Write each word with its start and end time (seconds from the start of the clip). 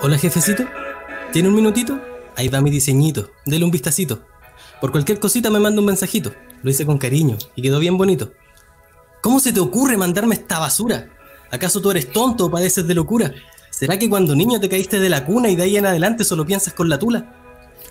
Hola 0.00 0.18
jefecito, 0.18 0.64
¿tiene 1.32 1.48
un 1.48 1.54
minutito? 1.54 2.00
Ahí 2.36 2.48
va 2.48 2.60
mi 2.60 2.70
diseñito, 2.70 3.30
dele 3.46 3.64
un 3.64 3.70
vistacito. 3.70 4.24
Por 4.80 4.90
cualquier 4.90 5.20
cosita 5.20 5.50
me 5.50 5.60
manda 5.60 5.80
un 5.80 5.86
mensajito. 5.86 6.34
Lo 6.62 6.70
hice 6.70 6.86
con 6.86 6.98
cariño 6.98 7.36
y 7.54 7.62
quedó 7.62 7.78
bien 7.78 7.96
bonito. 7.96 8.32
¿Cómo 9.20 9.38
se 9.38 9.52
te 9.52 9.60
ocurre 9.60 9.96
mandarme 9.96 10.34
esta 10.34 10.58
basura? 10.58 11.08
¿Acaso 11.50 11.80
tú 11.80 11.90
eres 11.90 12.10
tonto 12.10 12.46
o 12.46 12.50
padeces 12.50 12.86
de 12.86 12.94
locura? 12.94 13.32
¿Será 13.70 13.98
que 13.98 14.08
cuando 14.08 14.34
niño 14.34 14.58
te 14.58 14.68
caíste 14.68 14.98
de 14.98 15.08
la 15.08 15.24
cuna 15.24 15.48
y 15.50 15.56
de 15.56 15.62
ahí 15.62 15.76
en 15.76 15.86
adelante 15.86 16.24
solo 16.24 16.44
piensas 16.44 16.74
con 16.74 16.88
la 16.88 16.98
tula? 16.98 17.34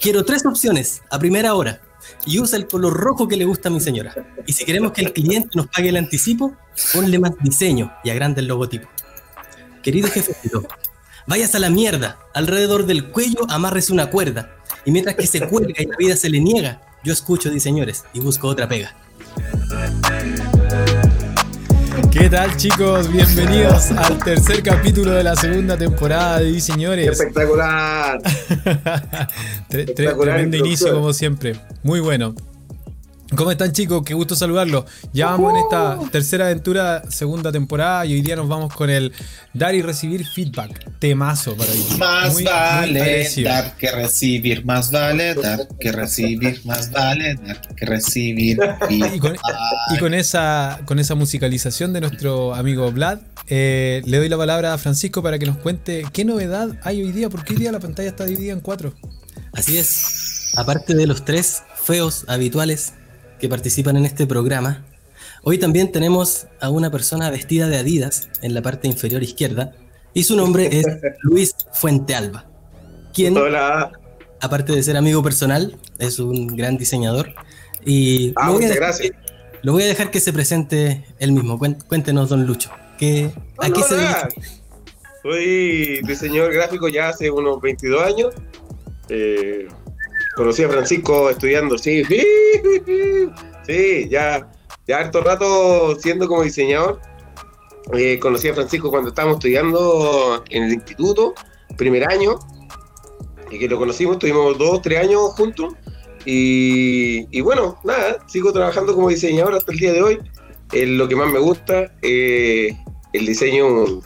Quiero 0.02 0.26
tres 0.26 0.46
opciones 0.46 1.02
a 1.10 1.20
primera 1.20 1.54
hora 1.56 1.82
y 2.26 2.40
usa 2.40 2.58
el 2.58 2.68
color 2.68 2.94
rojo 2.94 3.28
que 3.28 3.38
le 3.38 3.46
gusta 3.46 3.70
a 3.70 3.72
mi 3.72 3.80
señora. 3.80 4.14
Y 4.46 4.54
si 4.54 4.66
queremos 4.66 4.92
que 4.92 5.02
el 5.02 5.14
cliente 5.14 5.50
nos 5.54 5.68
pague 5.68 5.90
el 5.90 5.98
anticipo, 5.98 6.56
ponle 6.94 7.20
más 7.20 7.32
diseño 7.42 7.94
y 8.04 8.10
agrande 8.10 8.42
el 8.42 8.48
logotipo. 8.48 8.90
Querido 9.82 10.10
jefecito, 10.10 10.68
vayas 11.28 11.56
a 11.56 11.60
la 11.60 11.70
mierda. 11.70 12.18
Alrededor 12.34 12.86
del 12.86 13.06
cuello 13.12 13.46
amárrese 13.50 13.94
una 13.94 14.08
cuerda. 14.10 14.56
Y 14.86 14.92
mientras 14.92 15.16
que 15.16 15.28
se 15.28 15.48
cuelga 15.48 15.74
y 15.82 15.86
la 15.86 15.96
vida 15.98 16.16
se 16.16 16.30
le 16.30 16.40
niega, 16.40 16.82
yo 17.04 17.14
escucho 17.14 17.50
diseñores 17.50 18.04
y 18.14 18.20
busco 18.20 18.48
otra 18.48 18.68
pega. 18.68 18.96
¿Qué 22.12 22.30
tal 22.30 22.56
chicos? 22.58 23.12
Bienvenidos 23.12 23.92
al 23.92 24.18
tercer 24.20 24.62
capítulo 24.64 25.12
de 25.12 25.24
la 25.24 25.36
segunda 25.36 25.78
temporada 25.78 26.40
de 26.40 26.52
Diseñores. 26.52 27.08
Espectacular. 27.10 28.20
Tre- 29.70 29.96
Tremendo 29.96 30.58
inicio 30.58 30.94
como 30.94 31.14
siempre. 31.14 31.56
Muy 31.84 32.00
bueno. 32.00 32.36
¿Cómo 33.36 33.50
están 33.50 33.72
chicos? 33.72 34.04
Qué 34.06 34.14
gusto 34.14 34.36
saludarlos. 34.36 34.84
Ya 35.14 35.28
vamos 35.28 35.54
en 35.54 35.60
esta 35.62 35.98
tercera 36.12 36.46
aventura, 36.48 37.02
segunda 37.10 37.50
temporada 37.50 38.06
y 38.06 38.14
hoy 38.14 38.22
día 38.22 38.36
nos 38.36 38.50
vamos 38.50 38.74
con 38.74 38.90
el 38.90 39.14
dar 39.54 39.74
y 39.74 39.82
recibir 39.82 40.26
feedback. 40.26 40.86
Temazo 41.00 41.56
para 41.56 41.72
hoy. 41.72 41.86
Más 41.98 42.34
Muy- 42.34 42.44
vale 42.44 43.30
dar 43.44 43.78
que 43.78 43.90
recibir, 43.90 44.66
más 44.66 44.92
vale 44.92 45.34
dar 45.36 45.66
que 45.80 45.94
recibir, 45.94 46.60
más 46.66 46.92
vale 46.92 47.36
dar 47.36 47.62
que 47.76 47.86
recibir. 47.86 48.60
Y 48.90 49.20
con, 49.20 49.38
y 49.96 49.98
con 49.98 50.14
esa, 50.14 50.82
con 50.86 51.00
esa 51.00 51.16
musicalización 51.16 51.94
de 51.94 52.02
nuestro 52.02 52.54
amigo 52.54 52.92
Vlad, 52.92 53.20
eh, 53.48 54.02
le 54.06 54.18
doy 54.18 54.28
la 54.28 54.38
palabra 54.38 54.74
a 54.74 54.78
Francisco 54.78 55.24
para 55.24 55.40
que 55.40 55.46
nos 55.46 55.58
cuente 55.58 56.04
qué 56.12 56.26
novedad 56.26 56.78
hay 56.84 57.02
hoy 57.02 57.12
día, 57.14 57.30
porque 57.30 57.54
hoy 57.54 57.60
día 57.60 57.72
la 57.72 57.80
pantalla 57.80 58.10
está 58.10 58.26
dividida 58.26 58.52
en 58.54 58.60
cuatro. 58.60 58.94
Así 59.54 59.78
es, 59.78 60.54
aparte 60.58 60.94
de 60.96 61.08
los 61.08 61.24
tres 61.24 61.64
feos 61.82 62.26
habituales 62.28 62.94
que 63.42 63.50
participan 63.50 63.98
en 63.98 64.06
este 64.06 64.28
programa, 64.28 64.86
hoy 65.44 65.58
también 65.58 65.92
tenemos 65.92 66.46
a 66.62 66.70
una 66.70 66.92
persona 66.92 67.30
vestida 67.32 67.68
de 67.68 67.78
Adidas 67.78 68.30
en 68.44 68.54
la 68.54 68.62
parte 68.62 68.88
inferior 68.88 69.24
izquierda 69.24 69.74
y 70.14 70.24
su 70.24 70.36
nombre 70.38 70.70
es 70.80 70.86
Luis 71.24 71.56
Fuentealba, 71.74 72.46
quien, 73.14 73.36
Hola. 73.36 73.92
aparte 74.40 74.74
de 74.74 74.84
ser 74.84 74.96
amigo 74.96 75.24
personal, 75.24 75.76
es 75.98 76.20
un 76.20 76.48
gran 76.56 76.78
diseñador 76.78 77.34
y 77.84 78.32
Ah, 78.36 78.48
lo, 78.48 78.54
voy 78.54 78.64
a 78.66 78.68
muchas 78.68 78.70
dejar 78.70 78.78
gracias. 78.84 79.10
que- 79.12 79.32
lo 79.64 79.74
voy 79.74 79.84
a 79.84 79.88
dejar 79.88 80.10
que 80.12 80.20
se 80.20 80.34
presente 80.34 81.06
él 81.20 81.34
mismo. 81.34 81.60
Cuéntenos, 81.88 82.30
don 82.30 82.48
Lucho, 82.48 82.72
que, 82.98 83.32
¿a 83.60 83.68
No, 83.68 83.74
qué 83.76 83.80
no, 83.82 83.88
se 83.88 83.96
nada. 83.96 84.28
Soy 85.22 86.02
diseñador 86.02 86.52
gráfico 86.52 86.88
ya 86.88 87.10
hace 87.10 87.30
unos 87.30 87.62
22 87.62 88.02
años. 88.04 88.34
Eh, 89.10 89.68
conocí 90.36 90.64
a 90.64 90.70
Francisco 90.70 91.30
estudiando, 91.30 91.78
sí, 91.78 92.04
sí, 93.68 94.08
ya, 94.10 94.50
ya 94.88 94.98
harto 95.00 95.22
rato 95.22 95.96
siendo 96.00 96.28
como 96.28 96.44
diseñador. 96.44 97.00
Eh, 97.94 98.20
conocí 98.20 98.48
a 98.48 98.54
Francisco 98.54 98.90
cuando 98.90 99.10
estábamos 99.10 99.38
estudiando 99.38 100.44
en 100.50 100.64
el 100.64 100.74
instituto, 100.74 101.34
primer 101.78 102.08
año, 102.10 102.40
y 103.50 103.60
que 103.60 103.68
lo 103.68 103.78
conocimos, 103.78 104.16
estuvimos 104.16 104.58
dos, 104.58 104.82
tres 104.82 105.00
años 105.00 105.34
juntos. 105.36 105.74
Y, 106.26 107.26
y 107.36 107.42
bueno, 107.42 107.80
nada, 107.84 108.20
sigo 108.28 108.54
trabajando 108.54 108.94
como 108.94 109.10
diseñador 109.10 109.56
hasta 109.56 109.72
el 109.72 109.80
día 109.80 109.94
de 109.94 110.02
hoy. 110.02 110.20
Es 110.72 110.88
lo 110.88 111.08
que 111.08 111.16
más 111.16 111.30
me 111.30 111.40
gusta. 111.40 111.92
eh, 112.02 112.78
el 113.14 113.26
diseño 113.26 114.02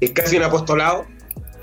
es 0.00 0.10
casi 0.12 0.36
un 0.36 0.42
apostolado. 0.42 1.06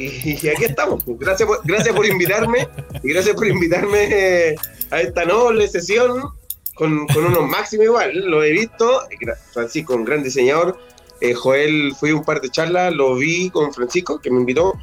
Y, 0.01 0.47
aquí 0.47 0.65
estamos. 0.65 1.03
Gracias 1.05 1.47
por, 1.47 1.61
gracias 1.63 1.95
por 1.95 2.05
invitarme. 2.05 2.67
Y 3.03 3.13
gracias 3.13 3.35
por 3.35 3.47
invitarme 3.47 4.03
eh, 4.11 4.55
a 4.89 5.01
esta 5.01 5.25
noble 5.25 5.67
sesión 5.67 6.31
con, 6.75 7.07
unos 7.15 7.47
máximos 7.47 7.85
igual. 7.85 8.11
Lo 8.13 8.43
he 8.43 8.51
visto. 8.51 9.01
Francisco, 9.53 9.95
un 9.95 10.05
gran 10.05 10.23
diseñador. 10.23 10.77
Eh, 11.19 11.33
Joel, 11.33 11.93
fui 11.99 12.11
un 12.11 12.23
par 12.23 12.41
de 12.41 12.49
charlas, 12.49 12.93
lo 12.93 13.15
vi 13.15 13.49
con 13.51 13.71
Francisco, 13.73 14.19
que 14.19 14.31
me 14.31 14.39
invitó. 14.39 14.73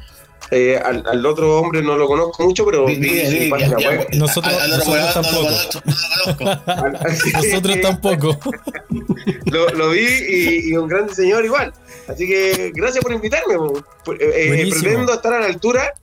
Eh, 0.51 0.79
al, 0.83 1.03
al 1.05 1.25
otro 1.25 1.59
hombre 1.59 1.81
no 1.83 1.95
lo 1.95 2.07
conozco 2.07 2.43
mucho, 2.43 2.65
pero 2.65 2.85
Vi- 2.85 2.95
vi 2.95 3.09
vi- 3.09 3.25
su 3.25 3.31
vi- 3.43 3.49
página 3.49 3.77
web. 3.77 4.07
ya- 4.11 4.17
Nosotros- 4.17 4.53
a- 4.53 4.67
nosotros 4.67 5.15
no 5.31 5.41
lo 5.41 5.57
tampoco. 6.33 6.63
Nosotros 7.43 7.81
tampoco. 7.81 8.39
lo, 9.45 9.69
lo 9.69 9.89
vi 9.91 9.99
y, 10.27 10.69
y 10.69 10.75
un 10.77 10.87
gran 10.87 11.07
diseñador 11.07 11.45
igual. 11.45 11.73
Así 12.07 12.27
que 12.27 12.71
gracias 12.73 13.03
por 13.03 13.13
invitarme. 13.13 13.53
eh, 13.55 14.17
eh, 14.19 14.69
pretendo 14.71 15.13
estar 15.13 15.33
a 15.33 15.39
la 15.41 15.45
altura 15.47 15.93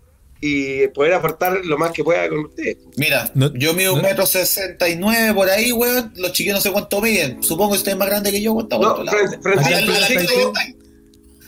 y 0.41 0.87
poder 0.89 1.15
aportar 1.15 1.65
lo 1.65 1.79
más 1.79 1.91
que 1.93 2.05
pueda 2.05 2.29
con 2.29 2.39
ustedes. 2.47 2.77
Mira, 2.97 3.29
No- 3.35 3.53
yo 3.55 3.75
mido 3.75 3.95
un 3.95 4.03
no- 4.03 4.09
metro 4.09 4.27
sesenta 4.27 4.89
y 4.89 4.95
nueve 4.97 5.35
por 5.35 5.51
ahí, 5.51 5.73
weón. 5.73 6.13
Los 6.17 6.33
chiquillos 6.33 6.59
no 6.59 6.61
sé 6.63 6.71
cuánto 6.71 7.01
miden. 7.01 7.43
Supongo 7.43 7.73
que 7.73 7.79
usted 7.79 7.93
es 7.93 7.99
más 7.99 8.09
grande 8.09 8.31
que 8.31 8.41
yo. 8.41 8.55
No, 8.55 8.97
Francisco, 9.05 9.43
Francisco- 9.43 10.53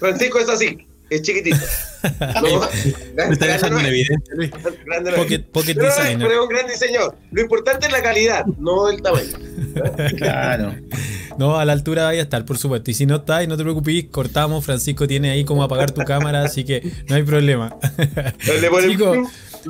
Francisco 0.00 0.38
es 0.38 0.48
así, 0.48 0.78
es 1.10 1.22
chiquitito. 1.22 1.56
No, 2.40 2.60
Me 3.26 3.32
está 3.32 3.46
dejando 3.46 3.80
en 3.80 3.86
evidente, 3.86 4.30
Luis. 4.36 4.50
grande. 4.86 5.12
Pocket, 5.14 5.40
pocket 5.50 5.74
Pero, 5.74 5.88
designer. 5.88 6.28
pero 6.28 6.32
es 6.32 6.38
un 6.40 6.48
gran 6.48 6.66
diseñador. 6.68 7.16
Lo 7.32 7.40
importante 7.42 7.86
es 7.86 7.92
la 7.92 8.00
calidad, 8.02 8.46
no 8.58 8.88
el 8.88 9.02
tamaño. 9.02 9.36
Claro. 10.16 10.74
No, 11.38 11.58
a 11.58 11.64
la 11.64 11.72
altura 11.72 12.04
vaya 12.04 12.20
a 12.20 12.22
estar, 12.22 12.44
por 12.44 12.56
supuesto. 12.56 12.90
Y 12.92 12.94
si 12.94 13.04
no 13.04 13.16
está, 13.16 13.42
y 13.42 13.48
no 13.48 13.56
te 13.56 13.64
preocupes, 13.64 14.04
cortamos. 14.12 14.64
Francisco 14.64 15.08
tiene 15.08 15.30
ahí 15.30 15.44
cómo 15.44 15.64
apagar 15.64 15.90
tu 15.90 16.02
cámara, 16.04 16.42
así 16.44 16.64
que 16.64 16.88
no 17.08 17.16
hay 17.16 17.24
problema. 17.24 17.76
Chicos. 18.88 19.18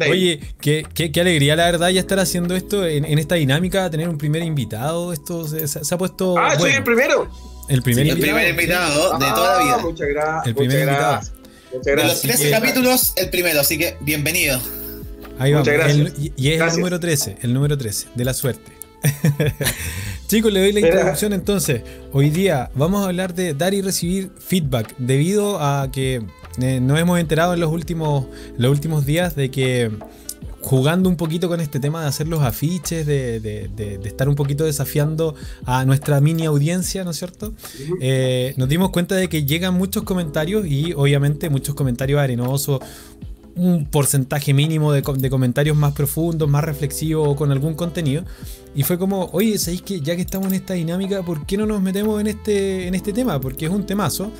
Oye, 0.08 0.40
qué, 0.60 0.86
qué- 0.94 1.10
qué 1.10 1.20
alegría, 1.22 1.56
la 1.56 1.64
verdad, 1.64 1.88
ya 1.88 2.00
estar 2.00 2.18
haciendo 2.20 2.54
esto 2.54 2.86
en, 2.86 3.06
en 3.06 3.18
esta 3.18 3.36
dinámica, 3.36 3.88
tener 3.90 4.06
un 4.08 4.18
primer 4.18 4.42
invitado. 4.42 5.14
Esto 5.14 5.46
se, 5.48 5.64
ha 5.94 5.98
puesto. 5.98 6.36
ah, 6.38 6.58
soy 6.58 6.72
el 6.72 6.84
primero. 6.84 7.30
El 7.68 7.82
primer 7.82 8.06
el 8.06 8.12
invitado. 8.12 8.34
primer 8.36 8.50
invitado 8.50 9.18
de 9.18 9.26
toda 9.26 9.56
la 9.56 9.60
Ah, 9.60 9.64
vida. 9.64 9.78
Muchas 9.78 10.08
gracias. 10.08 10.46
El 10.46 10.54
primer 10.54 10.78
muchas 10.78 10.88
invitado. 10.88 11.12
gracias. 11.12 11.32
Muchas 11.72 11.84
De 11.84 11.94
los 11.96 12.04
gracias. 12.04 12.20
13 12.22 12.44
que- 12.44 12.50
capítulos, 12.50 13.12
el 13.16 13.30
primero, 13.30 13.60
así 13.60 13.78
que 13.78 13.96
bienvenido. 14.00 14.60
Ahí 15.38 15.52
vamos. 15.52 15.68
Muchas 15.68 15.74
gracias. 15.84 15.96
El- 16.18 16.32
y, 16.36 16.48
es 16.50 16.56
Gracias. 16.58 16.74
el 16.74 16.80
número 16.80 17.00
13, 17.00 17.36
el 17.42 17.54
número 17.54 17.78
13, 17.78 18.06
de 18.14 18.24
la 18.24 18.34
suerte. 18.34 18.72
Chicos, 20.26 20.52
le 20.52 20.60
doy 20.60 20.72
la 20.72 20.80
introducción 20.80 21.32
entonces. 21.32 21.82
Hoy 22.12 22.30
día 22.30 22.70
vamos 22.74 23.02
a 23.02 23.06
hablar 23.06 23.34
de 23.34 23.54
dar 23.54 23.72
y 23.74 23.80
recibir 23.82 24.30
feedback, 24.38 24.94
debido 24.98 25.60
a 25.62 25.90
que 25.90 26.22
eh, 26.60 26.80
nos 26.80 26.98
hemos 26.98 27.18
enterado 27.20 27.54
en 27.54 27.60
los 27.60 27.70
últimos, 27.72 28.26
los 28.56 28.70
últimos 28.70 29.06
días 29.06 29.36
de 29.36 29.50
que 29.50 29.90
jugando 30.68 31.08
un 31.08 31.16
poquito 31.16 31.48
con 31.48 31.60
este 31.60 31.80
tema 31.80 32.02
de 32.02 32.08
hacer 32.08 32.28
los 32.28 32.42
afiches, 32.42 33.06
de, 33.06 33.40
de- 33.40 33.70
de- 33.74 33.96
de 33.98 34.08
estar 34.08 34.28
un 34.28 34.34
poquito 34.34 34.64
desafiando 34.64 35.34
a 35.64 35.84
nuestra 35.86 36.20
mini 36.20 36.44
audiencia, 36.44 37.04
¿no 37.04 37.10
es 37.12 37.16
cierto? 37.16 37.54
Eh, 38.02 38.52
nos 38.58 38.68
dimos 38.68 38.90
cuenta 38.90 39.14
de 39.14 39.28
que 39.28 39.44
llegan 39.44 39.74
muchos 39.74 40.02
comentarios 40.02 40.66
y 40.66 40.92
obviamente 40.92 41.48
muchos 41.48 41.74
comentarios 41.74 42.20
arenosos, 42.20 42.80
un 43.56 43.86
porcentaje 43.86 44.52
mínimo 44.54 44.92
de 44.92 45.02
comentarios 45.30 45.76
más 45.76 45.92
profundos, 45.92 46.48
más 46.48 46.62
reflexivos 46.62 47.26
o 47.28 47.34
con 47.34 47.50
algún 47.50 47.74
contenido. 47.74 48.24
Y 48.74 48.82
fue 48.84 48.98
como, 48.98 49.30
oye, 49.32 49.58
¿sabéis 49.58 49.82
que 49.82 50.00
ya 50.00 50.14
que 50.14 50.22
estamos 50.22 50.48
en 50.48 50.54
esta 50.54 50.74
dinámica, 50.74 51.22
¿por 51.24 51.44
qué 51.46 51.56
no 51.56 51.66
nos 51.66 51.80
metemos 51.82 52.20
en 52.20 52.26
este, 52.28 52.86
en 52.86 52.94
este 52.94 53.12
tema? 53.12 53.40
Porque 53.40 53.64
es 53.66 53.72
un 53.72 53.84
temazo. 53.86 54.30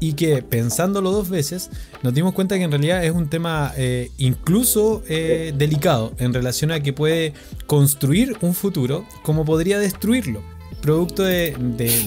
Y 0.00 0.12
que 0.12 0.42
pensándolo 0.42 1.10
dos 1.10 1.28
veces, 1.28 1.70
nos 2.02 2.14
dimos 2.14 2.32
cuenta 2.32 2.56
que 2.56 2.62
en 2.62 2.70
realidad 2.70 3.04
es 3.04 3.12
un 3.12 3.28
tema 3.28 3.72
eh, 3.76 4.10
incluso 4.18 5.02
eh, 5.08 5.52
delicado 5.56 6.12
en 6.18 6.32
relación 6.32 6.70
a 6.70 6.80
que 6.80 6.92
puede 6.92 7.32
construir 7.66 8.36
un 8.40 8.54
futuro 8.54 9.04
como 9.22 9.44
podría 9.44 9.78
destruirlo. 9.78 10.42
Producto 10.80 11.24
de, 11.24 11.56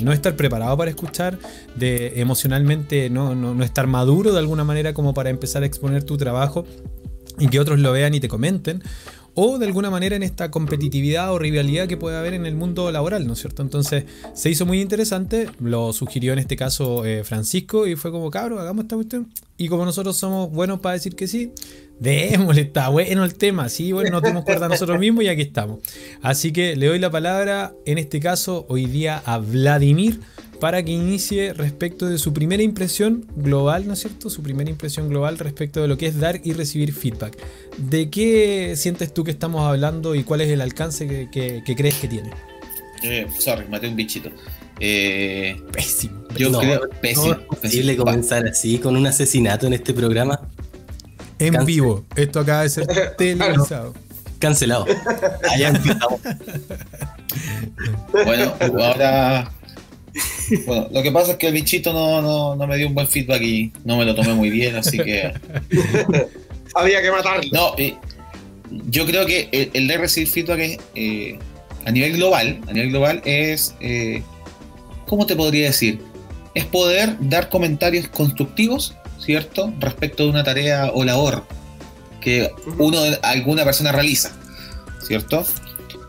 no 0.02 0.14
estar 0.14 0.38
preparado 0.38 0.78
para 0.78 0.90
escuchar, 0.90 1.38
de 1.76 2.22
emocionalmente 2.22 3.10
no, 3.10 3.36
no 3.36 3.64
estar 3.64 3.86
maduro 3.88 4.32
de 4.32 4.40
alguna 4.40 4.64
manera 4.64 4.94
como 4.94 5.14
para 5.14 5.30
empezar 5.30 5.64
a 5.64 5.66
exponer 5.66 6.04
tu 6.04 6.16
trabajo 6.16 6.66
y 7.42 7.48
que 7.48 7.60
otros 7.60 7.80
lo 7.80 7.92
vean 7.92 8.14
y 8.14 8.20
te 8.20 8.28
comenten, 8.28 8.84
o 9.34 9.58
de 9.58 9.66
alguna 9.66 9.90
manera 9.90 10.16
en 10.16 10.24
esta 10.24 10.52
competitividad 10.52 11.32
o 11.34 11.40
rivalidad 11.40 11.88
que 11.88 11.98
puede 11.98 12.18
haber 12.18 12.34
en 12.34 12.46
el 12.46 12.56
mundo 12.56 12.92
laboral, 12.92 13.28
¿no 13.28 13.34
es 13.34 13.40
cierto? 13.40 13.62
Entonces 13.62 14.06
se 14.34 14.50
hizo 14.50 14.66
muy 14.66 14.82
interesante, 14.82 15.50
lo 15.60 15.94
sugirió 15.94 16.34
en 16.34 16.40
este 16.40 16.56
caso 16.56 17.06
eh, 17.06 17.24
Francisco 17.24 17.88
y 17.88 17.96
fue 17.96 18.12
como, 18.12 18.30
cabro, 18.30 18.60
hagamos 18.60 18.84
esta 18.84 18.96
cuestión. 18.96 19.32
Y 19.58 19.68
como 19.68 19.86
nosotros 19.86 20.18
somos 20.18 20.52
buenos 20.52 20.80
para 20.80 20.94
decir 20.94 21.16
que 21.16 21.28
sí, 21.28 21.54
démosle, 22.00 22.64
está 22.64 22.90
bueno 22.90 23.24
el 23.24 23.36
tema, 23.36 23.70
sí, 23.70 23.92
bueno, 23.92 24.10
nos 24.10 24.24
dimos 24.24 24.44
cuenta 24.44 24.68
nosotros 24.68 25.00
mismos 25.00 25.24
y 25.24 25.28
aquí 25.28 25.42
estamos. 25.42 25.80
Así 26.22 26.52
que 26.52 26.76
le 26.76 26.88
doy 26.88 27.00
la 27.00 27.12
palabra, 27.12 27.74
en 27.86 28.00
este 28.00 28.20
caso, 28.20 28.66
hoy 28.70 28.86
día 28.86 29.22
a 29.26 29.38
Vladimir 29.38 30.20
para 30.62 30.82
que 30.84 30.92
inicie 30.92 31.54
respecto 31.54 32.06
de 32.08 32.18
su 32.20 32.32
primera 32.34 32.62
impresión 32.64 33.26
global, 33.36 33.88
¿no 33.88 33.94
es 33.94 34.00
cierto? 34.00 34.30
Su 34.30 34.42
primera 34.44 34.70
impresión 34.70 35.10
global 35.10 35.38
respecto 35.40 35.82
de 35.82 35.88
lo 35.90 35.98
que 35.98 36.06
es 36.08 36.20
dar 36.20 36.40
y 36.44 36.54
recibir 36.54 36.94
feedback. 36.94 37.36
¿De 37.78 38.10
qué 38.12 38.76
sientes 38.78 39.12
tú 39.14 39.24
que 39.24 39.32
estamos 39.32 39.68
hablando 39.68 40.14
y 40.16 40.24
cuál 40.24 40.42
es 40.42 40.50
el 40.50 40.62
alcance 40.62 41.08
que, 41.08 41.30
que- 41.32 41.64
que 41.66 41.76
crees 41.76 41.96
que 41.96 42.08
tiene? 42.08 42.30
Eh, 43.04 43.26
sorry, 43.40 43.66
maté 43.70 43.88
un 43.90 43.96
bichito. 43.96 44.30
Eh, 44.80 45.60
Pésimo. 45.74 46.24
yo 46.38 46.50
No, 46.52 46.60
creo 46.60 46.80
¿Cómo 46.82 47.02
pésimo. 47.02 47.34
es 47.34 47.40
posible 47.60 47.88
pésimo. 47.94 48.06
comenzar 48.06 48.48
así 48.48 48.78
con 48.78 48.96
un 48.96 49.08
asesinato 49.08 49.66
en 49.68 49.74
este 49.74 49.94
programa? 49.94 50.40
En 51.40 51.66
vivo. 51.66 52.06
Esto 52.16 52.40
acaba 52.40 52.62
de 52.64 52.70
ser 52.70 52.86
televisado. 53.18 53.94
Cancelado. 54.38 54.86
Allá 55.52 55.70
empezamos. 55.70 56.22
Bueno, 58.26 58.54
ahora. 58.80 59.52
Bueno, 60.66 60.88
lo 60.92 61.02
que 61.02 61.12
pasa 61.12 61.32
es 61.34 61.38
que 61.38 61.48
el 61.48 61.54
bichito 61.54 61.94
no, 61.94 62.22
no, 62.22 62.56
no 62.56 62.68
me 62.68 62.76
dio 62.78 62.88
un 62.88 62.94
buen 62.94 63.08
feedback 63.08 63.42
y 63.42 63.72
no 63.86 63.98
me 63.98 64.06
lo 64.06 64.14
tomé 64.16 64.34
muy 64.34 64.50
bien, 64.50 64.76
así 64.76 64.98
que. 64.98 65.32
Había 66.76 67.02
que 67.02 67.12
matarlo. 67.12 67.50
No, 67.52 67.74
eh, 67.78 67.96
yo 68.90 69.06
creo 69.06 69.26
que 69.26 69.50
el, 69.52 69.70
el 69.74 69.88
de 69.88 69.98
recibir 69.98 70.28
feedback 70.30 70.60
es, 70.60 70.78
eh, 70.96 71.40
a 71.86 71.92
nivel 71.92 72.14
global, 72.14 72.60
a 72.68 72.74
nivel 72.74 72.90
global 72.90 73.22
es, 73.26 73.76
eh, 73.82 74.22
¿cómo 75.08 75.26
te 75.26 75.36
podría 75.36 75.68
decir? 75.68 76.00
Es 76.54 76.66
poder 76.66 77.16
dar 77.22 77.50
comentarios 77.50 78.08
constructivos, 78.08 78.96
¿cierto? 79.20 79.74
Respecto 79.80 80.24
de 80.24 80.30
una 80.30 80.44
tarea 80.44 80.92
o 80.94 81.04
labor 81.04 81.44
que 82.20 82.52
uno, 82.78 83.00
alguna 83.24 83.64
persona 83.64 83.92
realiza, 83.92 84.32
¿cierto? 85.06 85.46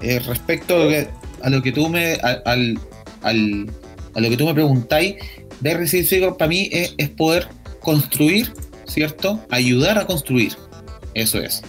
Eh, 0.03 0.19
respecto 0.21 0.77
a 0.77 0.79
lo, 0.85 0.89
que, 0.89 1.09
a 1.43 1.51
lo 1.51 1.63
que 1.63 1.73
tú 1.73 1.89
me, 1.89 2.15
al, 2.15 2.43
al- 2.45 2.79
al- 3.23 3.71
a 4.15 4.21
lo 4.21 4.31
que 4.31 4.37
tú 4.37 4.47
me 4.47 4.55
preguntáis, 4.55 5.17
de 5.61 5.75
recibir 5.75 6.07
feedback 6.07 6.37
para 6.37 6.49
mí 6.49 6.69
es, 6.73 6.95
es 6.99 7.09
poder 7.11 7.49
construir, 7.81 8.53
¿cierto? 8.87 9.41
Ayudar 9.51 9.99
a 9.99 10.07
construir. 10.07 10.55
Eso 11.15 11.41
es. 11.41 11.63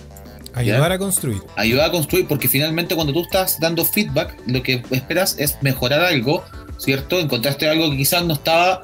Ayudar 0.53 0.91
a 0.91 0.99
construir. 0.99 1.41
Ayudar 1.55 1.89
a 1.89 1.91
construir, 1.91 2.27
porque 2.27 2.47
finalmente 2.47 2.95
cuando 2.95 3.11
tú 3.11 3.21
estás 3.21 3.59
dando 3.59 3.83
feedback, 3.83 4.35
lo 4.45 4.61
que 4.61 4.83
esperas 4.91 5.35
es 5.39 5.57
mejorar 5.61 6.01
algo, 6.01 6.43
¿cierto? 6.77 7.19
Encontraste 7.19 7.67
algo 7.67 7.89
que 7.89 7.97
quizás 7.97 8.23
no 8.25 8.33
estaba 8.33 8.81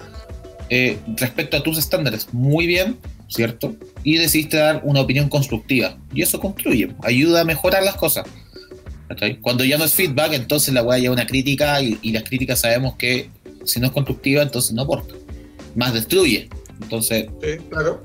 eh, 0.69 0.97
respecto 1.17 1.57
a 1.57 1.63
tus 1.63 1.77
estándares 1.77 2.33
muy 2.33 2.65
bien, 2.65 2.97
¿cierto? 3.27 3.75
Y 4.03 4.17
decidiste 4.17 4.57
dar 4.57 4.81
una 4.83 5.01
opinión 5.01 5.29
constructiva. 5.29 5.97
Y 6.13 6.23
eso 6.23 6.39
construye, 6.39 6.91
ayuda 7.03 7.41
a 7.41 7.45
mejorar 7.45 7.83
las 7.83 7.95
cosas. 7.95 8.25
Cuando 9.41 9.63
ya 9.63 9.77
no 9.77 9.85
es 9.85 9.93
feedback, 9.93 10.33
entonces 10.33 10.71
la 10.73 10.83
weá 10.83 10.99
ya 10.99 11.11
una 11.11 11.25
crítica 11.25 11.81
y, 11.81 11.97
y 12.01 12.11
las 12.11 12.23
críticas 12.23 12.59
sabemos 12.61 12.95
que 12.95 13.29
si 13.69 13.79
no 13.79 13.87
es 13.87 13.93
constructiva, 13.93 14.41
entonces 14.41 14.73
no 14.73 14.81
aporta. 14.83 15.13
Más 15.75 15.93
destruye. 15.93 16.49
Entonces, 16.81 17.27
Sí, 17.41 17.57
claro. 17.69 18.01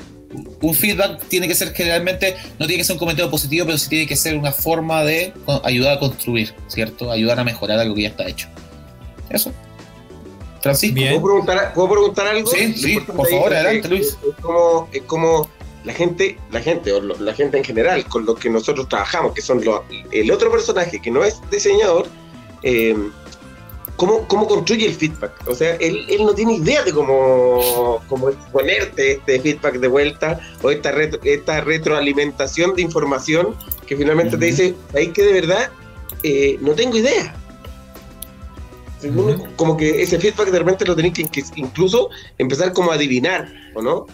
un 0.61 0.75
feedback 0.75 1.23
tiene 1.29 1.47
que 1.49 1.55
ser 1.55 1.73
generalmente, 1.73 2.37
no 2.59 2.67
tiene 2.67 2.79
que 2.81 2.85
ser 2.85 2.95
un 2.95 2.99
comentario 2.99 3.31
positivo, 3.31 3.67
pero 3.67 3.79
sí 3.79 3.89
tiene 3.89 4.07
que 4.07 4.17
ser 4.17 4.37
una 4.37 4.53
forma 4.53 5.03
de 5.05 5.33
ayudar 5.63 5.97
a 5.97 6.01
construir, 6.01 6.53
¿cierto? 6.69 7.11
Ayudar 7.11 7.39
a 7.41 7.45
mejorar 7.45 7.79
algo 7.79 7.95
que 7.95 8.03
ya 8.03 8.09
está 8.09 8.27
hecho. 8.29 8.49
Eso. 9.31 9.53
Francisco. 10.63 10.97
¿Puedo 10.99 11.23
preguntar, 11.23 11.73
¿puedo 11.75 11.91
preguntar 11.91 12.27
algo? 12.27 12.51
Sí, 12.51 12.69
Lo 12.69 12.75
sí, 12.77 13.01
por 13.01 13.29
favor, 13.29 13.55
adelante, 13.55 13.89
Luis. 13.89 14.17
Es 14.27 14.35
como, 14.43 14.89
es 14.93 15.03
como 15.03 15.49
la 15.85 15.93
gente, 15.93 16.39
la 16.51 16.61
gente, 16.63 16.91
o 16.93 17.01
lo- 17.01 17.19
la 17.21 17.35
gente 17.35 17.59
en 17.59 17.65
general, 17.65 18.05
con 18.07 18.25
lo 18.25 18.35
que 18.35 18.49
nosotros 18.49 18.89
trabajamos, 18.89 19.35
que 19.35 19.43
son 19.43 19.63
los, 19.63 19.83
el 20.11 20.31
otro 20.31 20.51
personaje 20.51 21.01
que 21.03 21.11
no 21.11 21.23
es 21.23 21.39
diseñador, 21.51 22.09
eh, 22.63 22.97
¿cómo, 23.97 24.27
¿cómo 24.29 24.47
construye 24.47 24.87
el 24.87 24.95
feedback? 24.95 25.33
O 25.47 25.55
sea, 25.55 25.75
él, 25.77 26.05
él 26.09 26.25
no 26.25 26.35
tiene 26.35 26.55
idea 26.55 26.83
de 26.83 26.93
cómo, 26.93 28.03
cómo 28.09 28.29
exponerte 28.31 29.13
este 29.13 29.41
feedback 29.41 29.79
de 29.79 29.89
vuelta 29.89 30.41
o 30.63 30.71
esta, 30.71 30.93
retro- 30.93 31.21
esta 31.25 31.61
retroalimentación 31.61 32.75
de 32.75 32.83
información 32.83 33.55
que 33.87 33.97
finalmente 33.97 34.37
te 34.37 34.47
dice, 34.47 34.75
ahí 34.95 35.09
que 35.09 35.23
de 35.23 35.33
verdad 35.33 35.71
eh, 36.23 36.59
no 36.61 36.73
tengo 36.73 36.97
idea. 36.97 37.35
Como 39.57 39.77
que 39.77 40.03
ese 40.03 40.19
feedback 40.19 40.49
de 40.51 40.59
repente 40.61 40.87
lo 40.87 40.97
tenés 40.97 41.13
que, 41.13 41.45
incluso 41.57 42.09
empezar 42.39 42.73
como 42.73 42.91
a 42.91 42.95
adivinar, 42.95 43.53
¿o 43.75 43.83
no? 43.83 44.07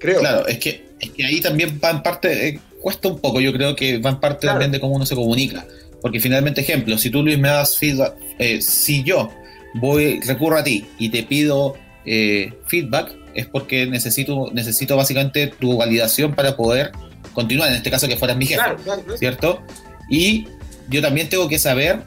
Creo. 0.00 0.20
Claro, 0.20 0.46
es 0.46 0.58
que, 0.58 0.86
es 1.00 1.10
que 1.10 1.24
ahí 1.26 1.40
también 1.42 1.78
va 1.84 1.90
en 1.90 2.02
parte, 2.02 2.48
eh, 2.48 2.60
cuesta 2.80 3.08
un 3.08 3.18
poco, 3.18 3.40
yo 3.42 3.52
creo 3.52 3.76
que 3.76 3.98
va 3.98 4.10
en 4.10 4.20
parte 4.20 4.40
Claro. 4.40 4.54
también 4.54 4.72
de 4.72 4.80
cómo 4.80 4.94
uno 4.94 5.04
se 5.04 5.14
comunica. 5.14 5.66
Porque 6.04 6.20
finalmente, 6.20 6.60
ejemplo, 6.60 6.98
si 6.98 7.08
tú 7.08 7.22
Luis 7.22 7.38
me 7.38 7.48
das 7.48 7.78
feedback, 7.78 8.14
eh, 8.38 8.60
si 8.60 9.02
yo 9.02 9.32
voy, 9.72 10.20
recurro 10.20 10.58
a 10.58 10.62
ti 10.62 10.84
y 10.98 11.08
te 11.08 11.22
pido 11.22 11.76
eh, 12.04 12.52
feedback, 12.66 13.16
es 13.32 13.46
porque 13.46 13.86
necesito, 13.86 14.50
necesito 14.52 14.98
básicamente 14.98 15.46
tu 15.46 15.78
validación 15.78 16.34
para 16.34 16.56
poder 16.56 16.92
continuar, 17.32 17.70
en 17.70 17.76
este 17.76 17.90
caso 17.90 18.06
que 18.06 18.18
fueras 18.18 18.36
mi 18.36 18.44
jefe. 18.44 18.60
Claro, 18.60 18.76
claro, 18.84 19.00
claro. 19.00 19.18
¿cierto? 19.18 19.62
Y 20.10 20.46
yo 20.90 21.00
también 21.00 21.30
tengo 21.30 21.48
que 21.48 21.58
saber 21.58 22.02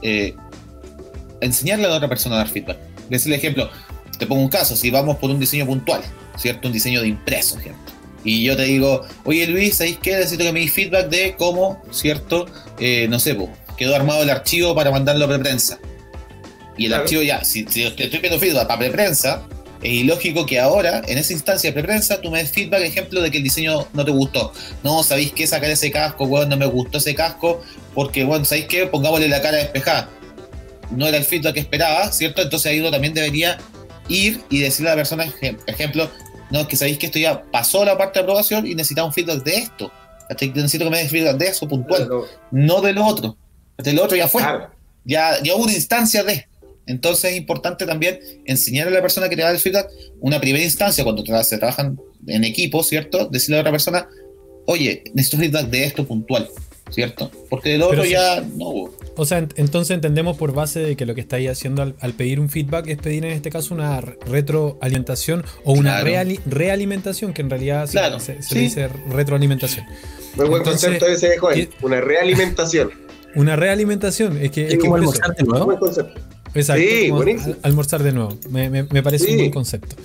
eh, 0.00 0.34
enseñarle 1.42 1.84
a 1.84 1.88
la 1.90 1.96
otra 1.96 2.08
persona 2.08 2.36
a 2.36 2.38
dar 2.38 2.48
feedback. 2.48 2.78
Decirle 3.10 3.36
ejemplo, 3.36 3.68
te 4.18 4.26
pongo 4.26 4.40
un 4.40 4.48
caso, 4.48 4.74
si 4.74 4.88
vamos 4.88 5.18
por 5.18 5.30
un 5.30 5.38
diseño 5.38 5.66
puntual, 5.66 6.00
¿cierto? 6.38 6.68
Un 6.68 6.72
diseño 6.72 7.02
de 7.02 7.08
impreso, 7.08 7.58
ejemplo. 7.58 7.99
Y 8.24 8.42
yo 8.44 8.56
te 8.56 8.64
digo, 8.64 9.02
oye 9.24 9.46
Luis, 9.46 9.76
¿sabéis 9.76 9.98
qué? 10.02 10.16
Necesito 10.16 10.44
que 10.44 10.52
me 10.52 10.60
des 10.60 10.72
feedback 10.72 11.08
de 11.08 11.34
cómo, 11.38 11.82
¿cierto? 11.90 12.46
Eh, 12.78 13.06
no 13.08 13.18
sé, 13.18 13.34
po, 13.34 13.48
quedó 13.78 13.96
armado 13.96 14.22
el 14.22 14.30
archivo 14.30 14.74
para 14.74 14.90
mandarlo 14.90 15.24
a 15.24 15.28
preprensa. 15.28 15.78
Y 16.76 16.84
el 16.84 16.90
Claro. 16.90 17.02
archivo 17.04 17.22
ya, 17.22 17.42
si, 17.44 17.64
si 17.68 17.88
te 17.90 18.04
estoy 18.04 18.20
pidiendo 18.20 18.38
feedback 18.38 18.66
para 18.66 18.78
preprensa, 18.80 19.42
es 19.82 19.92
ilógico 19.92 20.44
que 20.44 20.58
ahora, 20.58 21.00
en 21.06 21.16
esa 21.16 21.32
instancia 21.32 21.70
de 21.70 21.74
preprensa, 21.74 22.20
tú 22.20 22.30
me 22.30 22.38
des 22.42 22.50
feedback, 22.50 22.82
ejemplo, 22.82 23.22
de 23.22 23.30
que 23.30 23.38
el 23.38 23.42
diseño 23.44 23.86
no 23.94 24.04
te 24.04 24.10
gustó. 24.10 24.52
No, 24.82 25.02
¿sabéis 25.02 25.32
qué? 25.32 25.46
Sacar 25.46 25.70
ese 25.70 25.90
casco, 25.90 26.24
weón, 26.24 26.50
no 26.50 26.56
me 26.58 26.66
gustó 26.66 26.98
ese 26.98 27.14
casco, 27.14 27.62
porque, 27.94 28.24
bueno, 28.24 28.44
¿sabéis 28.44 28.66
qué? 28.66 28.86
Pongámosle 28.86 29.28
la 29.28 29.40
cara 29.40 29.56
despejada. 29.56 30.10
No 30.90 31.06
era 31.06 31.16
el 31.16 31.24
feedback 31.24 31.54
que 31.54 31.60
esperaba, 31.60 32.12
¿cierto? 32.12 32.42
Entonces 32.42 32.70
ahí 32.70 32.80
uno 32.80 32.90
también 32.90 33.14
debería 33.14 33.56
ir 34.08 34.42
y 34.50 34.58
decirle 34.58 34.90
a 34.90 34.92
la 34.92 34.96
persona, 34.96 35.24
ejem- 35.26 35.58
ejemplo, 35.66 36.10
no, 36.50 36.60
es 36.60 36.66
que 36.66 36.76
sabéis 36.76 36.98
que 36.98 37.06
esto 37.06 37.18
ya 37.18 37.42
pasó 37.50 37.84
la 37.84 37.96
parte 37.96 38.18
de 38.18 38.22
aprobación 38.24 38.66
y 38.66 38.74
necesitamos 38.74 39.10
un 39.10 39.14
feedback 39.14 39.42
de 39.44 39.54
esto. 39.56 39.92
Necesito 40.54 40.84
que 40.84 40.90
me 40.90 40.98
des 40.98 41.10
feedback 41.10 41.36
de 41.36 41.46
eso 41.48 41.66
puntual, 41.68 42.06
Claro, 42.06 42.26
no 42.50 42.80
de 42.80 42.92
lo 42.92 43.04
otro. 43.06 43.36
De 43.78 43.92
lo 43.92 44.04
otro 44.04 44.16
ya 44.16 44.28
fue 44.28 44.42
claro. 44.42 44.70
ya, 45.04 45.42
ya 45.42 45.54
hubo 45.56 45.64
una 45.64 45.72
instancia 45.74 46.22
de. 46.22 46.46
Entonces 46.86 47.32
es 47.32 47.36
importante 47.36 47.86
también 47.86 48.18
enseñar 48.46 48.88
a 48.88 48.90
la 48.90 49.00
persona 49.00 49.28
que 49.28 49.36
te 49.36 49.42
da 49.42 49.50
el 49.50 49.58
feedback 49.58 49.88
una 50.20 50.40
primera 50.40 50.64
instancia 50.64 51.04
cuando 51.04 51.22
tra- 51.24 51.42
se 51.44 51.56
trabajan 51.58 51.98
en 52.26 52.44
equipo, 52.44 52.82
¿cierto? 52.82 53.26
Decirle 53.26 53.56
a 53.56 53.58
la 53.58 53.60
otra 53.62 53.72
persona, 53.72 54.08
oye, 54.66 55.04
necesito 55.14 55.38
feedback 55.38 55.66
de 55.66 55.84
esto 55.84 56.04
puntual, 56.06 56.48
¿cierto? 56.90 57.30
Porque 57.48 57.70
de 57.70 57.78
lo 57.78 57.90
Pero 57.90 58.02
otro 58.02 58.04
sí. 58.08 58.12
ya 58.16 58.40
no 58.56 58.68
hubo. 58.68 58.94
O 59.16 59.24
sea, 59.26 59.40
ent- 59.40 59.52
entonces 59.56 59.94
entendemos 59.94 60.36
por 60.36 60.52
base 60.54 60.80
de 60.80 60.96
que 60.96 61.04
lo 61.04 61.14
que 61.14 61.20
estáis 61.20 61.50
haciendo 61.50 61.82
al, 61.82 61.94
al 62.00 62.12
pedir 62.14 62.40
un 62.40 62.48
feedback 62.48 62.86
es 62.88 62.98
pedir 62.98 63.24
en 63.24 63.32
este 63.32 63.50
caso 63.50 63.74
una 63.74 64.00
re- 64.00 64.16
retroalimentación 64.26 65.44
o 65.64 65.72
una 65.72 66.00
Claro. 66.00 66.06
reali- 66.06 66.40
realimentación, 66.46 67.32
que 67.32 67.42
en 67.42 67.50
realidad 67.50 67.86
se- 67.86 67.92
Claro, 67.92 68.18
se, 68.20 68.36
se 68.42 68.48
sí. 68.48 68.54
le 68.54 68.60
dice 68.62 68.88
retroalimentación. 69.10 69.84
Muy 70.36 70.46
buen 70.48 70.62
Entonces, 70.62 70.90
concepto 70.90 71.06
ese. 71.06 71.36
¿qué- 71.54 71.68
Una 71.82 72.00
realimentación. 72.00 72.90
Una 73.34 73.56
realimentación, 73.56 74.38
es 74.40 74.50
que, 74.50 74.66
es 74.68 74.78
como 74.78 74.96
almorzar 74.96 75.34
de 75.36 75.44
nuevo. 75.44 75.66
Buen 75.66 75.78
concepto. 75.78 76.20
Exacto, 76.54 76.82
Sí, 76.82 77.08
como 77.08 77.22
buenísimo. 77.22 77.52
al- 77.54 77.60
almorzar 77.62 78.02
de 78.02 78.12
nuevo. 78.12 78.38
Me, 78.48 78.70
me- 78.70 78.82
me 78.84 79.02
parece 79.02 79.26
Sí. 79.26 79.30
un 79.32 79.36
buen 79.38 79.50
concepto. 79.50 79.96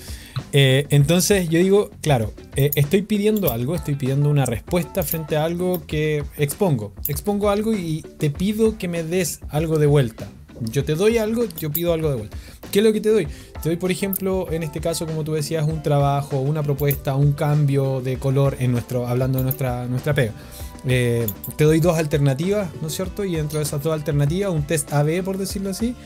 Eh, 0.58 0.88
entonces 0.90 1.50
yo 1.50 1.60
digo, 1.60 1.92
claro, 2.00 2.32
eh, 2.56 2.72
estoy 2.76 3.02
pidiendo 3.02 3.52
algo, 3.52 3.76
estoy 3.76 3.96
pidiendo 3.96 4.30
una 4.30 4.46
respuesta 4.46 5.04
frente 5.04 5.36
a 5.36 5.44
algo 5.44 5.86
que 5.86 6.24
expongo. 6.38 6.94
Expongo 7.10 7.50
algo 7.50 7.74
y 7.74 8.06
te 8.18 8.30
pido 8.30 8.78
que 8.78 8.88
me 8.88 9.04
des 9.04 9.42
algo 9.50 9.80
de 9.80 9.86
vuelta. 9.86 10.30
Yo 10.62 10.86
te 10.86 10.96
doy 10.96 11.18
algo, 11.18 11.44
yo 11.60 11.74
pido 11.74 11.92
algo 11.92 12.10
de 12.10 12.16
vuelta. 12.16 12.38
¿Qué 12.72 12.80
es 12.80 12.86
lo 12.86 12.94
que 12.94 13.02
te 13.02 13.10
doy? 13.10 13.28
Te 13.62 13.68
doy, 13.68 13.76
por 13.76 13.92
ejemplo, 13.92 14.50
en 14.50 14.64
este 14.64 14.80
caso, 14.80 15.06
como 15.06 15.26
tú 15.26 15.34
decías, 15.34 15.68
un 15.68 15.84
trabajo, 15.84 16.40
una 16.40 16.64
propuesta, 16.64 17.16
un 17.16 17.34
cambio 17.34 18.00
de 18.00 18.16
color 18.16 18.56
en 18.62 18.72
nuestro, 18.72 19.08
hablando 19.08 19.40
de 19.40 19.44
nuestra, 19.44 19.88
nuestra 19.88 20.14
pega. 20.14 20.32
Eh, 20.88 21.28
te 21.58 21.66
doy 21.66 21.82
dos 21.82 21.98
alternativas, 21.98 22.70
¿no 22.82 22.88
es 22.88 22.96
cierto? 22.96 23.26
Y 23.26 23.36
dentro 23.36 23.60
de 23.60 23.66
esas 23.66 23.84
dos 23.84 23.92
alternativas, 23.92 24.54
un 24.54 24.64
test 24.66 24.94
AB, 24.94 25.22
por 25.22 25.38
decirlo 25.38 25.72
así, 25.72 25.98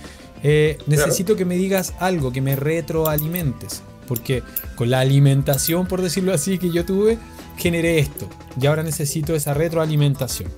eh, 0.42 0.80
necesito 0.88 1.36
que 1.36 1.46
me 1.46 1.56
digas 1.56 1.94
algo, 2.00 2.32
que 2.32 2.42
me 2.42 2.56
retroalimentes. 2.56 3.84
Porque 4.10 4.44
con 4.76 4.90
la 4.90 5.00
alimentación, 5.00 5.88
por 5.88 6.02
decirlo 6.02 6.34
así, 6.34 6.58
que 6.58 6.70
yo 6.72 6.84
tuve, 6.84 7.18
generé 7.58 8.00
esto. 8.00 8.28
Y 8.60 8.66
ahora 8.66 8.84
necesito 8.84 9.34
esa 9.36 9.54
retroalimentación. 9.54 10.52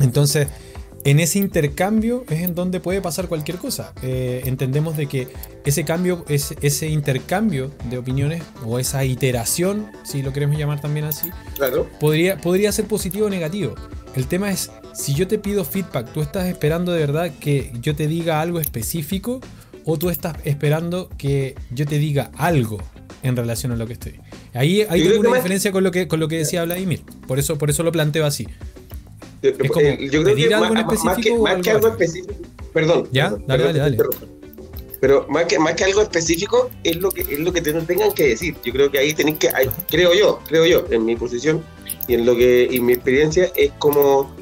Entonces, 0.00 0.48
en 1.04 1.20
ese 1.20 1.38
intercambio 1.38 2.24
es 2.28 2.40
en 2.42 2.54
donde 2.54 2.80
puede 2.80 3.00
pasar 3.00 3.28
cualquier 3.28 3.58
cosa. 3.58 3.92
Eh, 4.02 4.42
entendemos 4.44 4.96
de 4.96 5.06
que 5.06 5.28
ese 5.64 5.84
cambio, 5.84 6.24
ese, 6.28 6.56
ese 6.62 6.88
intercambio 6.88 7.70
de 7.90 7.98
opiniones 7.98 8.42
o 8.64 8.78
esa 8.78 9.04
iteración, 9.04 9.86
si 10.04 10.22
lo 10.22 10.32
queremos 10.32 10.56
llamar 10.58 10.80
también 10.80 11.06
así, 11.06 11.28
Claro. 11.56 11.88
podría, 12.00 12.38
podría 12.38 12.72
ser 12.72 12.86
positivo 12.86 13.26
o 13.26 13.30
negativo. 13.30 13.74
El 14.16 14.26
tema 14.26 14.50
es, 14.50 14.70
si 14.94 15.14
yo 15.14 15.28
te 15.28 15.38
pido 15.38 15.64
feedback, 15.64 16.10
¿tú 16.12 16.22
estás 16.22 16.46
esperando 16.48 16.92
de 16.92 17.00
verdad 17.00 17.30
que 17.38 17.72
yo 17.80 17.94
te 17.94 18.06
diga 18.08 18.40
algo 18.40 18.60
específico? 18.60 19.40
O 19.86 19.96
tú 19.98 20.10
estás 20.10 20.36
esperando 20.44 21.08
que 21.16 21.54
yo 21.70 21.86
te 21.86 21.98
diga 21.98 22.30
algo 22.36 22.78
en 23.22 23.36
relación 23.36 23.72
a 23.72 23.76
lo 23.76 23.86
que 23.86 23.94
estoy. 23.94 24.20
Ahí 24.52 24.84
creo 24.84 25.12
que 25.12 25.18
una 25.28 25.36
diferencia 25.36 25.72
con 25.72 25.84
lo 25.84 25.90
que 25.90 26.08
con 26.08 26.20
lo 26.20 26.28
que 26.28 26.38
decía 26.38 26.64
Vladimir. 26.64 27.02
Por 27.26 27.38
eso, 27.38 27.56
por 27.56 27.70
eso 27.70 27.82
lo 27.82 27.92
planteo 27.92 28.26
así. 28.26 28.46
Es 29.42 29.70
como 29.70 29.86
eh, 29.86 29.98
yo 30.10 30.22
creo 30.22 30.34
pedir 30.34 30.48
que 30.48 30.54
algo 30.54 30.74
más, 30.74 30.80
en 30.80 30.86
más 30.86 31.18
específico 31.18 31.44
que, 31.62 31.70
algo 31.70 31.88
específico, 31.88 32.34
perdón, 32.72 33.08
Ya, 33.12 33.30
perdón, 33.30 33.44
dale, 33.46 33.62
perdón 33.64 33.78
dale, 33.78 33.96
dale. 33.96 34.26
Pero 35.00 35.26
más 35.28 35.44
que, 35.44 35.58
más 35.58 35.74
que 35.74 35.84
algo 35.84 36.02
específico 36.02 36.70
es 36.82 36.96
lo 36.96 37.10
que 37.10 37.20
es 37.20 37.38
lo 37.38 37.52
que 37.52 37.60
te 37.60 37.72
tengan 37.72 38.12
que 38.12 38.28
decir. 38.28 38.56
Yo 38.64 38.72
creo 38.72 38.90
que 38.90 38.98
ahí 38.98 39.12
tenéis 39.12 39.38
que, 39.38 39.48
ahí- 39.50 39.70
creo 39.88 40.14
yo, 40.14 40.40
creo 40.48 40.66
yo, 40.66 40.84
en 40.90 41.04
mi 41.04 41.14
posición 41.16 41.62
y 42.08 42.14
en 42.14 42.26
lo 42.26 42.34
que 42.34 42.66
y 42.70 42.80
mi 42.80 42.94
experiencia 42.94 43.52
es 43.54 43.70
como 43.78 44.34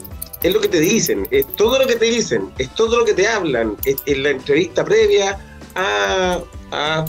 es 0.44 0.52
lo 0.52 0.60
que 0.60 0.68
te 0.68 0.78
dicen, 0.80 1.26
es 1.30 1.46
todo 1.56 1.78
lo 1.78 1.86
que 1.86 1.96
te 1.96 2.04
dicen, 2.04 2.52
es 2.58 2.68
todo 2.74 2.98
lo 2.98 3.04
que 3.04 3.14
te 3.14 3.26
hablan, 3.26 3.76
es, 3.84 3.96
en 4.06 4.22
la 4.22 4.30
entrevista 4.30 4.84
previa 4.84 5.38
a, 5.74 6.38
a, 6.70 7.04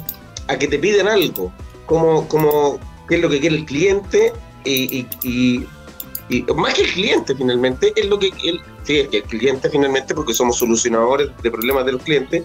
a 0.48 0.58
que 0.58 0.68
te 0.68 0.80
piden 0.80 1.08
algo, 1.08 1.52
como, 1.86 2.28
como 2.28 2.80
qué 3.08 3.16
es 3.18 3.22
lo 3.22 3.30
que 3.30 3.40
quiere 3.42 3.58
el 3.58 3.66
cliente 3.66 4.32
y, 4.64 5.06
y- 5.24 5.68
y- 6.30 6.42
más 6.56 6.74
que 6.74 6.82
el 6.84 6.92
cliente 6.94 7.36
finalmente, 7.36 7.94
es 7.96 8.06
lo 8.08 8.18
que 8.18 8.28
el, 8.44 8.60
sí, 8.84 9.08
el 9.12 9.24
cliente 9.24 9.70
finalmente, 9.70 10.16
porque 10.16 10.34
somos 10.34 10.58
solucionadores 10.58 11.30
de 11.44 11.52
problemas 11.52 11.86
de 11.86 11.92
los 11.92 12.02
clientes, 12.04 12.42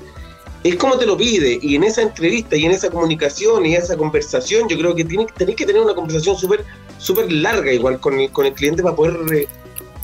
es 0.65 0.75
como 0.77 0.99
te 0.99 1.07
lo 1.07 1.17
pide, 1.17 1.59
y 1.63 1.77
en 1.77 1.85
esa 1.85 2.03
entrevista 2.03 2.55
y 2.57 2.67
en 2.67 2.73
esa 2.73 2.91
comunicación 2.91 3.65
y 3.65 3.77
esa 3.77 3.97
conversación, 3.97 4.69
yo 4.69 4.77
creo 4.77 4.95
que 4.95 5.05
tienes, 5.07 5.33
tenés 5.35 5.57
que 5.57 5.65
tener 5.65 5.81
una 5.81 5.95
conversación 5.95 6.37
súper 6.37 6.65
súper 6.99 7.33
larga 7.33 7.73
igual 7.73 7.99
con 7.99 8.21
el, 8.21 8.31
con 8.31 8.45
el 8.45 8.53
cliente 8.53 8.83
para 8.83 8.95
poder 8.95 9.15
re- 9.27 9.49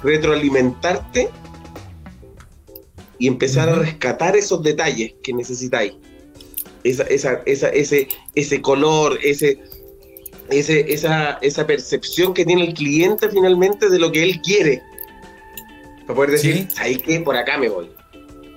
retroalimentarte 0.03 1.29
y 3.19 3.29
empezar 3.29 3.69
a 3.69 3.76
rescatar 3.76 4.37
esos 4.37 4.62
detalles 4.62 5.15
que 5.23 5.33
necesitáis. 5.33 5.95
Esa, 6.85 7.03
esa, 7.05 7.43
esa, 7.47 7.69
ese, 7.71 8.09
ese 8.35 8.61
color, 8.62 9.19
ese, 9.23 9.59
ese, 10.50 10.93
esa, 10.93 11.38
esa 11.43 11.67
percepción 11.67 12.33
que 12.35 12.45
tiene 12.45 12.67
el 12.67 12.75
cliente 12.75 13.29
finalmente 13.29 13.88
de 13.88 13.99
lo 13.99 14.12
que 14.12 14.23
él 14.23 14.41
quiere. 14.43 14.83
Para 16.07 16.15
poder 16.15 16.31
decir, 16.33 16.55
Sí. 16.55 16.69
ahí 16.79 16.97
que 16.97 17.21
por 17.21 17.37
acá 17.37 17.59
me 17.59 17.69
voy. 17.69 17.91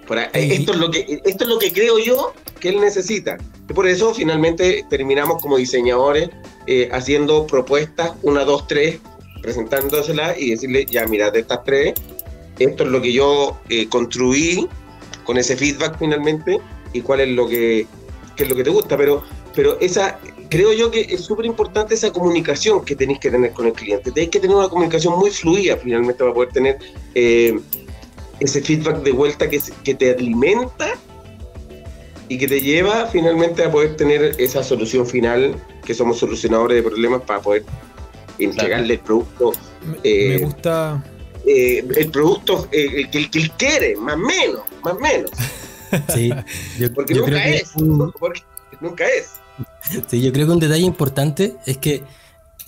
Por 0.06 0.18
esto, 0.18 0.72
es 0.74 0.78
lo 0.78 0.90
que, 0.90 1.22
esto 1.24 1.44
es 1.44 1.50
lo 1.50 1.60
que 1.60 1.72
creo 1.72 2.00
yo 2.00 2.34
que 2.60 2.70
él 2.70 2.80
necesita. 2.82 3.38
Y 3.70 3.74
por 3.74 3.88
eso 3.88 4.14
finalmente 4.14 4.84
terminamos 4.90 5.42
como 5.42 5.58
diseñadores 5.58 6.30
eh, 6.66 6.90
haciendo 6.92 7.46
propuestas, 7.46 8.14
una, 8.24 8.44
dos, 8.44 8.68
tres, 8.68 9.00
presentándoselas 9.42 10.40
y 10.40 10.52
decirle, 10.52 10.86
ya 10.90 11.06
mira, 11.08 11.32
de 11.32 11.40
estas 11.40 11.64
tres, 11.64 11.94
esto 12.60 12.84
es 12.84 12.90
lo 12.90 13.02
que 13.02 13.14
yo 13.14 13.58
eh, 13.70 13.88
construí 13.88 14.68
con 15.24 15.38
ese 15.38 15.56
feedback 15.56 15.98
finalmente 15.98 16.60
y 16.94 17.02
cuál 17.02 17.22
es 17.22 17.30
lo 17.30 17.48
que, 17.48 17.88
qué 18.36 18.44
es 18.44 18.50
lo 18.50 18.56
que 18.56 18.64
te 18.64 18.70
gusta. 18.70 18.98
Pero, 18.98 19.24
pero 19.56 19.80
esa, 19.80 20.20
creo 20.50 20.74
yo 20.74 20.92
que 20.92 21.02
es 21.02 21.22
súper 21.22 21.46
importante 21.46 21.94
esa 21.94 22.12
comunicación 22.12 22.84
que 22.84 22.96
tenéis 22.96 23.20
que 23.20 23.32
tener 23.32 23.52
con 23.54 23.68
el 23.68 23.74
cliente. 23.74 24.12
Tenéis 24.12 24.32
que 24.32 24.40
tener 24.40 24.56
una 24.56 24.70
comunicación 24.70 25.18
muy 25.18 25.32
fluida 25.32 25.78
finalmente 25.78 26.20
para 26.20 26.34
poder 26.34 26.50
tener 26.50 26.80
eh, 27.16 27.60
ese 28.40 28.62
feedback 28.62 29.02
de 29.04 29.12
vuelta 29.12 29.50
que, 29.50 29.62
que 29.84 29.96
te 29.96 30.12
alimenta 30.12 30.96
y 32.28 32.38
que 32.38 32.48
te 32.48 32.62
lleva 32.62 33.08
finalmente 33.08 33.64
a 33.64 33.72
poder 33.72 33.96
tener 33.96 34.36
esa 34.38 34.64
solución 34.64 35.06
final, 35.06 35.56
que 35.84 35.94
somos 35.94 36.20
solucionadores 36.20 36.76
de 36.78 36.90
problemas 36.90 37.22
para 37.24 37.42
poder 37.42 37.64
entregarle 38.46 38.94
el 38.96 39.00
producto, 39.00 39.54
Me, 39.86 39.98
Eh, 40.04 40.28
me 40.40 40.46
gusta. 40.46 41.04
eh, 41.46 41.86
el 41.98 42.12
producto 42.12 42.68
eh, 42.72 43.08
que, 43.12 43.18
el 43.18 43.30
que 43.30 43.40
él 43.40 43.52
quiere, 43.52 43.96
más 43.96 44.16
o 44.16 44.20
menos, 44.20 44.62
más 44.84 44.94
o 44.94 45.00
menos. 45.00 45.32
Sí, 46.14 46.30
yo, 46.78 46.94
Porque 46.94 47.16
yo 47.16 47.22
nunca 47.22 47.32
creo 47.42 47.44
que 47.52 47.58
es, 47.58 47.76
un- 47.76 48.12
porque 48.12 48.42
nunca 48.80 49.06
es. 49.08 49.32
Sí, 50.08 50.22
yo 50.22 50.32
creo 50.32 50.46
que 50.46 50.52
un 50.54 50.60
detalle 50.60 50.84
importante 50.86 51.56
es 51.66 51.78
que 51.80 52.04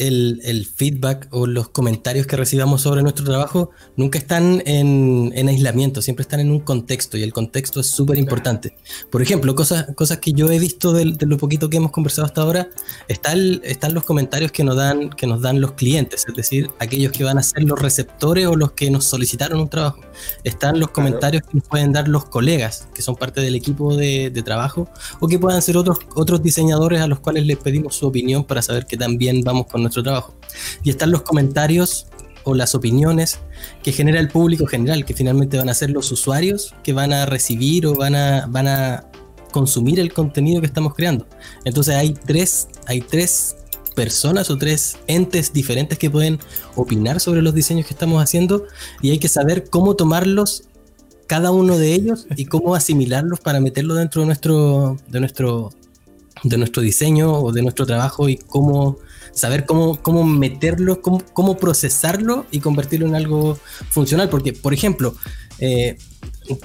el, 0.08 0.42
el 0.44 0.66
feedback 0.66 1.28
o 1.32 1.46
los 1.48 1.70
comentarios 1.70 2.26
que 2.26 2.36
recibamos 2.36 2.82
sobre 2.82 3.04
nuestro 3.04 3.24
trabajo 3.26 3.70
nunca 3.96 4.18
están 4.18 4.64
en, 4.66 5.32
en 5.36 5.48
aislamiento, 5.48 6.02
siempre 6.02 6.24
están 6.24 6.40
en 6.40 6.50
un 6.52 6.60
contexto 6.62 7.18
y 7.18 7.24
el 7.24 7.32
contexto 7.34 7.80
es 7.80 7.88
súper 7.88 8.18
importante. 8.18 8.76
Por 9.12 9.22
ejemplo, 9.22 9.54
cosas, 9.54 9.88
cosas 9.96 10.18
que 10.20 10.32
yo 10.34 10.50
he 10.52 10.58
visto 10.60 10.92
del- 10.94 11.18
de, 11.18 11.26
lo 11.28 11.38
poquito 11.38 11.70
que 11.70 11.78
hemos 11.78 11.92
conversado 11.92 12.26
hasta 12.26 12.42
ahora, 12.42 12.70
está 13.08 13.34
el- 13.34 13.62
están 13.64 13.94
los 13.94 14.04
comentarios 14.04 14.52
que 14.52 14.64
nos, 14.64 14.76
dan, 14.76 15.10
que 15.12 15.28
nos 15.28 15.42
dan 15.42 15.62
los 15.62 15.74
clientes, 15.74 16.26
es 16.28 16.34
decir, 16.34 16.70
aquellos 16.80 17.12
que 17.12 17.24
van 17.24 17.38
a 17.38 17.44
ser 17.44 17.64
los 17.64 17.80
receptores 17.80 18.48
o 18.48 18.56
los 18.56 18.72
que 18.72 18.90
nos 18.90 19.06
solicitaron 19.06 19.60
un 19.62 19.70
trabajo. 19.70 20.02
Están 20.44 20.80
los 20.80 20.90
Claro. 20.90 20.94
comentarios 21.10 21.44
que 21.44 21.58
nos 21.60 21.68
pueden 21.68 21.92
dar 21.94 22.08
los 22.08 22.26
colegas, 22.26 22.88
que 22.96 23.02
son 23.02 23.16
parte 23.16 23.42
del 23.42 23.56
equipo 23.56 23.96
de, 23.96 24.30
de 24.32 24.42
trabajo, 24.42 24.90
o 25.20 25.28
que 25.28 25.38
puedan 25.38 25.62
ser 25.62 25.78
otros, 25.78 26.00
otros 26.16 26.42
diseñadores 26.42 27.02
a 27.02 27.08
los 27.08 27.20
cuales 27.20 27.46
les 27.46 27.58
pedimos 27.58 27.96
su 27.96 28.08
opinión 28.08 28.44
para 28.46 28.62
saber 28.62 28.86
que 28.86 28.98
también 28.98 29.42
vamos 29.44 29.68
con 29.68 29.82
nuestro 29.82 29.91
trabajo. 29.92 30.36
Y 30.84 30.90
están 30.90 31.12
los 31.12 31.22
comentarios 31.24 32.08
o 32.44 32.56
las 32.56 32.74
opiniones 32.76 33.40
que 33.84 33.92
genera 33.92 34.20
el 34.20 34.30
público 34.30 34.66
general, 34.66 35.06
que 35.06 35.14
finalmente 35.14 35.58
van 35.58 35.70
a 35.70 35.74
ser 35.74 35.92
los 35.92 36.12
usuarios 36.12 36.74
que 36.84 36.94
van 36.94 37.14
a 37.14 37.26
recibir 37.26 37.86
o 37.86 37.94
van 37.94 38.16
a, 38.16 38.48
van 38.48 38.68
a 38.68 39.06
consumir 39.52 40.00
el 40.00 40.14
contenido 40.14 40.62
que 40.62 40.68
estamos 40.68 40.96
creando. 40.96 41.28
Entonces 41.66 41.96
hay 41.96 42.14
tres, 42.14 42.68
hay 42.88 43.02
tres 43.02 43.56
personas 43.96 44.50
o 44.50 44.58
tres 44.58 44.98
entes 45.08 45.54
diferentes 45.54 46.00
que 46.00 46.10
pueden 46.10 46.40
opinar 46.76 47.20
sobre 47.20 47.42
los 47.42 47.54
diseños 47.54 47.86
que 47.86 47.94
estamos 47.94 48.24
haciendo 48.24 48.66
y 49.02 49.12
hay 49.12 49.20
que 49.20 49.28
saber 49.28 49.70
cómo 49.70 49.96
tomarlos 49.96 50.64
cada 51.28 51.52
uno 51.52 51.78
de 51.78 51.94
ellos 51.94 52.26
y 52.36 52.46
cómo 52.46 52.76
asimilarlos 52.76 53.40
para 53.40 53.60
meterlo 53.60 53.96
dentro 53.96 54.22
de 54.22 54.26
nuestro 54.28 54.98
de 55.08 55.20
nuestro 55.20 55.72
de 56.44 56.58
nuestro 56.58 56.82
diseño 56.82 57.34
o 57.34 57.52
de 57.52 57.62
nuestro 57.62 57.86
trabajo 57.86 58.28
y 58.28 58.38
cómo 58.38 58.98
saber 59.34 59.66
cómo, 59.66 60.02
cómo 60.02 60.24
meterlo, 60.24 61.02
cómo, 61.02 61.24
cómo 61.34 61.58
procesarlo 61.58 62.46
y 62.52 62.60
convertirlo 62.60 63.08
en 63.08 63.16
algo 63.16 63.58
funcional. 63.90 64.30
Porque, 64.30 64.54
por 64.54 64.74
ejemplo, 64.74 65.16
eh, 65.60 65.98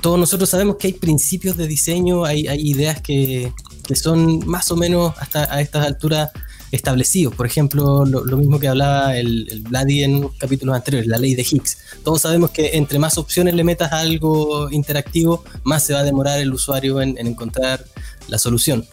todos 0.00 0.18
nosotros 0.18 0.48
sabemos 0.48 0.76
que 0.76 0.88
hay 0.88 0.92
principios 0.94 1.56
de 1.56 1.66
diseño, 1.66 2.24
hay, 2.24 2.46
ideas 2.58 3.00
que, 3.00 3.52
que 3.86 3.96
son 3.96 4.46
más 4.46 4.70
o 4.70 4.76
menos 4.76 5.14
hasta 5.18 5.52
a 5.54 5.60
estas 5.60 5.86
alturas 5.86 6.30
establecidos. 6.72 7.34
Por 7.34 7.46
ejemplo, 7.46 8.04
lo, 8.04 8.36
mismo 8.36 8.58
que 8.58 8.68
hablaba 8.68 9.16
el, 9.16 9.46
el 9.50 9.60
Vladi 9.60 10.02
en 10.02 10.28
capítulos 10.38 10.74
anteriores, 10.74 11.08
la 11.08 11.18
ley 11.18 11.34
de 11.34 11.42
Higgs. 11.42 11.78
Todos 12.02 12.22
sabemos 12.22 12.50
que 12.50 12.76
entre 12.76 12.98
más 12.98 13.18
opciones 13.18 13.54
le 13.54 13.64
metas 13.64 13.92
a 13.92 14.00
algo 14.00 14.70
interactivo, 14.70 15.44
más 15.62 15.84
se 15.84 15.92
va 15.92 16.00
a 16.00 16.04
demorar 16.04 16.40
el 16.40 16.52
usuario 16.52 17.00
en 17.00 17.18
encontrar 17.18 17.84
la 18.28 18.38
solución. 18.38 18.86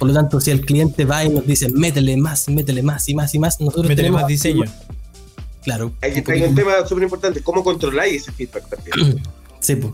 Por 0.00 0.08
lo 0.08 0.14
tanto, 0.14 0.40
si 0.40 0.50
el 0.50 0.62
cliente 0.64 1.04
va 1.04 1.24
y 1.24 1.28
nos 1.28 1.46
dice, 1.46 1.68
métele 1.68 2.16
más, 2.16 2.48
métele 2.48 2.82
más 2.82 3.06
y 3.08 3.14
más 3.14 3.34
y 3.34 3.38
más, 3.38 3.60
nosotros 3.60 3.84
Métele 3.84 3.96
tenemos 4.08 4.22
más 4.22 4.28
diseño. 4.28 4.64
Claro. 5.62 5.92
Hay, 6.00 6.12
un 6.12 6.30
hay 6.32 6.54
tema 6.54 6.86
súper 6.86 7.04
importante, 7.04 7.42
cómo 7.42 7.62
controláis 7.62 8.22
ese 8.22 8.32
feedback 8.32 8.66
también. 8.68 9.22
Sí, 9.60 9.76
pues. 9.76 9.92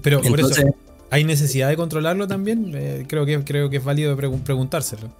Pero 0.00 0.22
por 0.22 0.28
Entonces, 0.40 0.64
eso, 0.64 0.74
¿hay 1.10 1.24
necesidad 1.24 1.68
de 1.68 1.76
controlarlo 1.76 2.26
también? 2.26 2.72
Eh, 2.74 3.04
creo, 3.06 3.26
que, 3.26 3.44
creo 3.44 3.68
que 3.68 3.76
es 3.76 3.84
válido 3.84 4.16
pregun- 4.16 4.42
preguntárselo. 4.42 5.10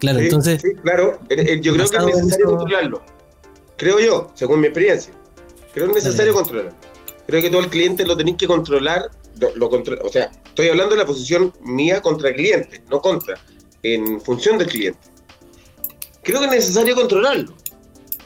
claro, 0.00 0.18
Sí, 0.18 0.24
entonces, 0.24 0.60
sí, 0.60 0.70
claro, 0.82 1.20
Eh, 1.30 1.36
eh, 1.38 1.60
yo 1.62 1.72
creo 1.72 1.88
que 1.88 1.96
es 1.96 2.04
necesario 2.16 2.46
eso- 2.48 2.56
controlarlo. 2.56 3.02
Creo 3.76 4.00
yo, 4.00 4.32
según 4.34 4.58
mi 4.60 4.66
experiencia. 4.66 5.12
Creo 5.72 5.92
que 5.92 5.98
es 6.00 6.04
necesario 6.04 6.34
controlarlo. 6.34 6.72
Creo 7.28 7.40
que 7.40 7.48
todo 7.48 7.60
el 7.60 7.68
cliente 7.68 8.04
lo 8.04 8.16
tenéis 8.16 8.38
que 8.38 8.48
controlar. 8.48 9.08
Lo, 9.38 9.54
lo 9.54 9.70
contro- 9.70 9.98
o 10.04 10.08
sea, 10.08 10.32
estoy 10.44 10.66
hablando 10.68 10.96
de 10.96 11.00
la 11.00 11.06
posición 11.06 11.52
mía 11.62 12.02
contra 12.02 12.30
el 12.30 12.34
cliente, 12.34 12.82
no 12.90 13.00
contra, 13.00 13.36
en 13.82 14.20
función 14.20 14.58
del 14.58 14.68
cliente. 14.68 15.00
Creo 16.22 16.40
que 16.40 16.46
es 16.46 16.52
necesario 16.52 16.94
controlarlo. 16.94 17.54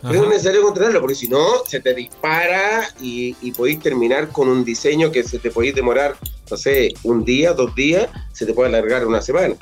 Creo 0.01 0.23
que 0.23 0.29
es 0.29 0.35
necesario 0.35 0.63
controlarlo, 0.63 1.01
porque 1.01 1.15
si 1.15 1.29
no, 1.29 1.65
se 1.65 1.79
te 1.79 1.95
dispara 1.95 2.89
y, 3.01 3.37
y 3.41 3.53
podéis 3.53 3.79
terminar 3.79 4.29
con 4.31 4.49
un 4.49 4.65
diseño 4.65 5.13
que 5.13 5.23
se 5.23 5.39
te 5.39 5.51
podéis 5.51 5.77
demorar, 5.77 6.17
no 6.51 6.57
sé, 6.57 6.93
un 7.05 7.25
día, 7.25 7.53
dos 7.53 7.73
días, 7.77 8.09
se 8.33 8.45
te 8.45 8.53
puede 8.53 8.69
alargar 8.69 9.07
una 9.07 9.23
semana. 9.23 9.55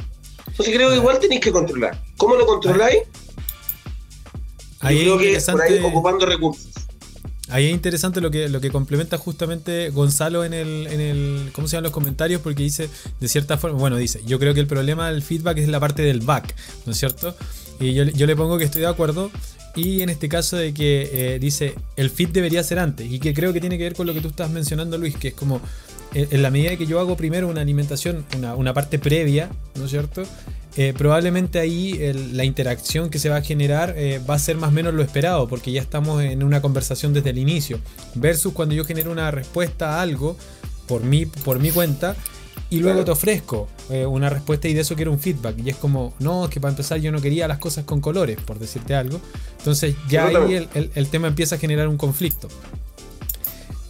Entonces 0.46 0.74
creo 0.74 0.90
que 0.90 0.96
igual 0.96 1.18
tenéis 1.18 1.42
que 1.42 1.52
controlar. 1.52 2.02
¿Cómo 2.16 2.36
lo 2.36 2.46
controláis? 2.46 3.02
Ahí 4.80 5.04
Yo 5.04 5.18
creo 5.18 5.38
que 5.38 5.52
por 5.52 5.60
ahí 5.60 5.78
ocupando 5.84 6.24
recursos. 6.24 6.70
Ahí 7.50 7.66
es 7.66 7.72
interesante 7.72 8.20
lo 8.20 8.30
que, 8.30 8.48
lo 8.48 8.60
que 8.60 8.70
complementa 8.70 9.18
justamente 9.18 9.90
Gonzalo 9.90 10.44
en 10.44 10.54
el, 10.54 10.86
en 10.86 11.00
el. 11.00 11.50
¿Cómo 11.52 11.68
se 11.68 11.72
llaman 11.76 11.84
los 11.84 11.92
comentarios? 11.92 12.40
Porque 12.40 12.62
dice, 12.62 12.88
de 13.20 13.28
cierta 13.28 13.58
forma, 13.58 13.78
bueno, 13.78 13.96
dice, 13.96 14.20
yo 14.26 14.38
creo 14.38 14.54
que 14.54 14.60
el 14.60 14.66
problema 14.66 15.10
del 15.10 15.22
feedback 15.22 15.58
es 15.58 15.68
la 15.68 15.80
parte 15.80 16.02
del 16.02 16.20
back, 16.20 16.54
¿no 16.86 16.92
es 16.92 16.98
cierto? 16.98 17.36
Y 17.78 17.94
yo, 17.94 18.04
yo 18.04 18.26
le 18.26 18.36
pongo 18.36 18.58
que 18.58 18.64
estoy 18.64 18.82
de 18.82 18.88
acuerdo. 18.88 19.30
Y 19.76 20.02
en 20.02 20.10
este 20.10 20.28
caso 20.28 20.56
de 20.56 20.74
que 20.74 21.08
eh, 21.12 21.38
dice, 21.38 21.74
el 21.96 22.10
feed 22.10 22.30
debería 22.30 22.62
ser 22.64 22.80
antes. 22.80 23.10
Y 23.10 23.20
que 23.20 23.32
creo 23.32 23.52
que 23.52 23.60
tiene 23.60 23.78
que 23.78 23.84
ver 23.84 23.94
con 23.94 24.06
lo 24.06 24.12
que 24.12 24.20
tú 24.20 24.28
estás 24.28 24.50
mencionando, 24.50 24.98
Luis, 24.98 25.16
que 25.16 25.28
es 25.28 25.34
como, 25.34 25.60
en 26.12 26.26
en 26.30 26.42
la 26.42 26.50
medida 26.50 26.76
que 26.76 26.86
yo 26.86 26.98
hago 26.98 27.16
primero 27.16 27.46
una 27.46 27.60
alimentación, 27.60 28.24
una, 28.36 28.56
una 28.56 28.74
parte 28.74 28.98
previa, 28.98 29.48
¿no 29.76 29.84
es 29.84 29.90
cierto? 29.90 30.24
Eh, 30.76 30.94
probablemente 30.96 31.58
ahí 31.58 31.92
el- 32.00 32.36
la 32.36 32.44
interacción 32.44 33.10
que 33.10 33.18
se 33.18 33.28
va 33.28 33.36
a 33.38 33.42
generar 33.42 33.94
eh, 33.96 34.20
va 34.28 34.34
a 34.34 34.38
ser 34.38 34.56
más 34.56 34.68
o 34.68 34.72
menos 34.72 34.94
lo 34.94 35.02
esperado, 35.02 35.48
porque 35.48 35.72
ya 35.72 35.80
estamos 35.80 36.22
en 36.22 36.42
una 36.44 36.62
conversación 36.62 37.12
desde 37.12 37.30
el 37.30 37.38
inicio. 37.38 37.80
Versus 38.14 38.52
cuando 38.52 38.74
yo 38.74 38.84
genero 38.84 39.10
una 39.10 39.30
respuesta 39.32 39.96
a 39.98 40.02
algo 40.02 40.36
por 40.86 41.02
mi, 41.02 41.26
por 41.26 41.58
mi 41.58 41.70
cuenta, 41.70 42.14
y 42.72 42.78
luego 42.78 43.04
te 43.04 43.10
ofrezco 43.10 43.66
eh, 43.90 44.06
una 44.06 44.30
respuesta 44.30 44.68
y 44.68 44.74
de 44.74 44.82
eso 44.82 44.94
quiero 44.94 45.10
un 45.10 45.18
feedback. 45.18 45.56
Y 45.58 45.70
es 45.70 45.76
como, 45.76 46.14
no, 46.20 46.44
es 46.44 46.50
que 46.50 46.60
para 46.60 46.70
empezar 46.70 47.00
yo 47.00 47.10
no 47.10 47.20
quería 47.20 47.48
las 47.48 47.58
cosas 47.58 47.84
con 47.84 48.00
colores, 48.00 48.38
por 48.40 48.60
decirte 48.60 48.94
algo. 48.94 49.20
Entonces 49.58 49.96
ya 50.08 50.26
ahí 50.46 50.54
el, 50.54 50.68
el- 50.74 50.90
el 50.94 51.08
tema 51.08 51.26
empieza 51.26 51.56
a 51.56 51.58
generar 51.58 51.88
un 51.88 51.96
conflicto. 51.96 52.46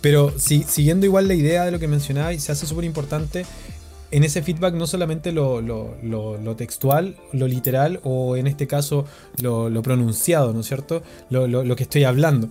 Pero 0.00 0.32
si, 0.38 0.62
siguiendo 0.62 1.04
igual 1.04 1.28
la 1.28 1.34
idea 1.34 1.66
de 1.66 1.72
lo 1.72 1.78
que 1.78 1.88
mencionaba, 1.88 2.32
y 2.32 2.40
se 2.40 2.52
hace 2.52 2.66
súper 2.66 2.84
importante 2.86 3.44
en 4.10 4.24
ese 4.24 4.42
feedback 4.42 4.74
no 4.74 4.86
solamente 4.86 5.32
lo, 5.32 5.60
lo- 5.60 5.96
lo- 6.02 6.36
lo 6.38 6.56
textual, 6.56 7.16
lo 7.32 7.46
literal 7.46 8.00
o 8.02 8.36
en 8.36 8.46
este 8.46 8.66
caso 8.66 9.04
lo, 9.40 9.70
pronunciado, 9.82 10.52
¿no 10.52 10.60
es 10.60 10.66
cierto? 10.66 11.02
Lo, 11.30 11.46
que 11.76 11.82
estoy 11.84 12.04
hablando. 12.04 12.48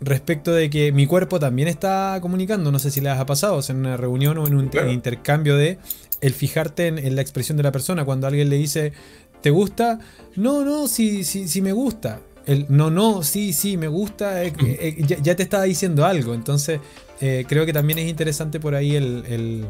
Respecto 0.00 0.50
de 0.52 0.68
que 0.68 0.90
mi 0.90 1.06
cuerpo 1.06 1.38
también 1.38 1.68
está 1.68 2.18
comunicando, 2.20 2.72
no 2.72 2.80
sé 2.80 2.90
si 2.90 3.00
les 3.00 3.12
ha 3.16 3.24
pasado, 3.24 3.54
o 3.54 3.62
sea, 3.62 3.72
en 3.74 3.80
una 3.80 3.96
reunión 3.96 4.36
o 4.38 4.46
en 4.48 4.54
un 4.56 4.68
Claro. 4.68 4.90
intercambio 4.90 5.56
de 5.56 5.78
el 6.20 6.32
fijarte 6.34 6.88
en, 6.88 6.98
en 6.98 7.14
la 7.14 7.22
expresión 7.22 7.56
de 7.56 7.62
la 7.62 7.70
persona. 7.70 8.04
Cuando 8.04 8.26
alguien 8.26 8.48
le 8.48 8.56
dice, 8.56 8.92
¿te 9.40 9.50
gusta? 9.50 10.00
No, 10.34 10.64
no, 10.64 10.88
sí, 10.88 11.22
sí, 11.22 11.46
sí 11.46 11.62
me 11.62 11.72
gusta. 11.72 12.18
El 12.46 12.66
no, 12.68 12.90
no, 12.90 13.22
sí, 13.22 13.52
sí, 13.52 13.76
me 13.76 13.86
gusta, 13.86 14.42
eh, 14.42 14.52
eh, 14.58 14.96
ya, 15.06 15.18
ya 15.22 15.36
te 15.36 15.44
estaba 15.44 15.62
diciendo 15.62 16.04
algo. 16.04 16.34
Entonces, 16.34 16.80
eh, 17.20 17.44
creo 17.48 17.64
que 17.64 17.72
también 17.72 18.00
es 18.00 18.08
interesante 18.08 18.58
por 18.58 18.74
ahí 18.74 18.96
el, 18.96 19.22
el- 19.28 19.64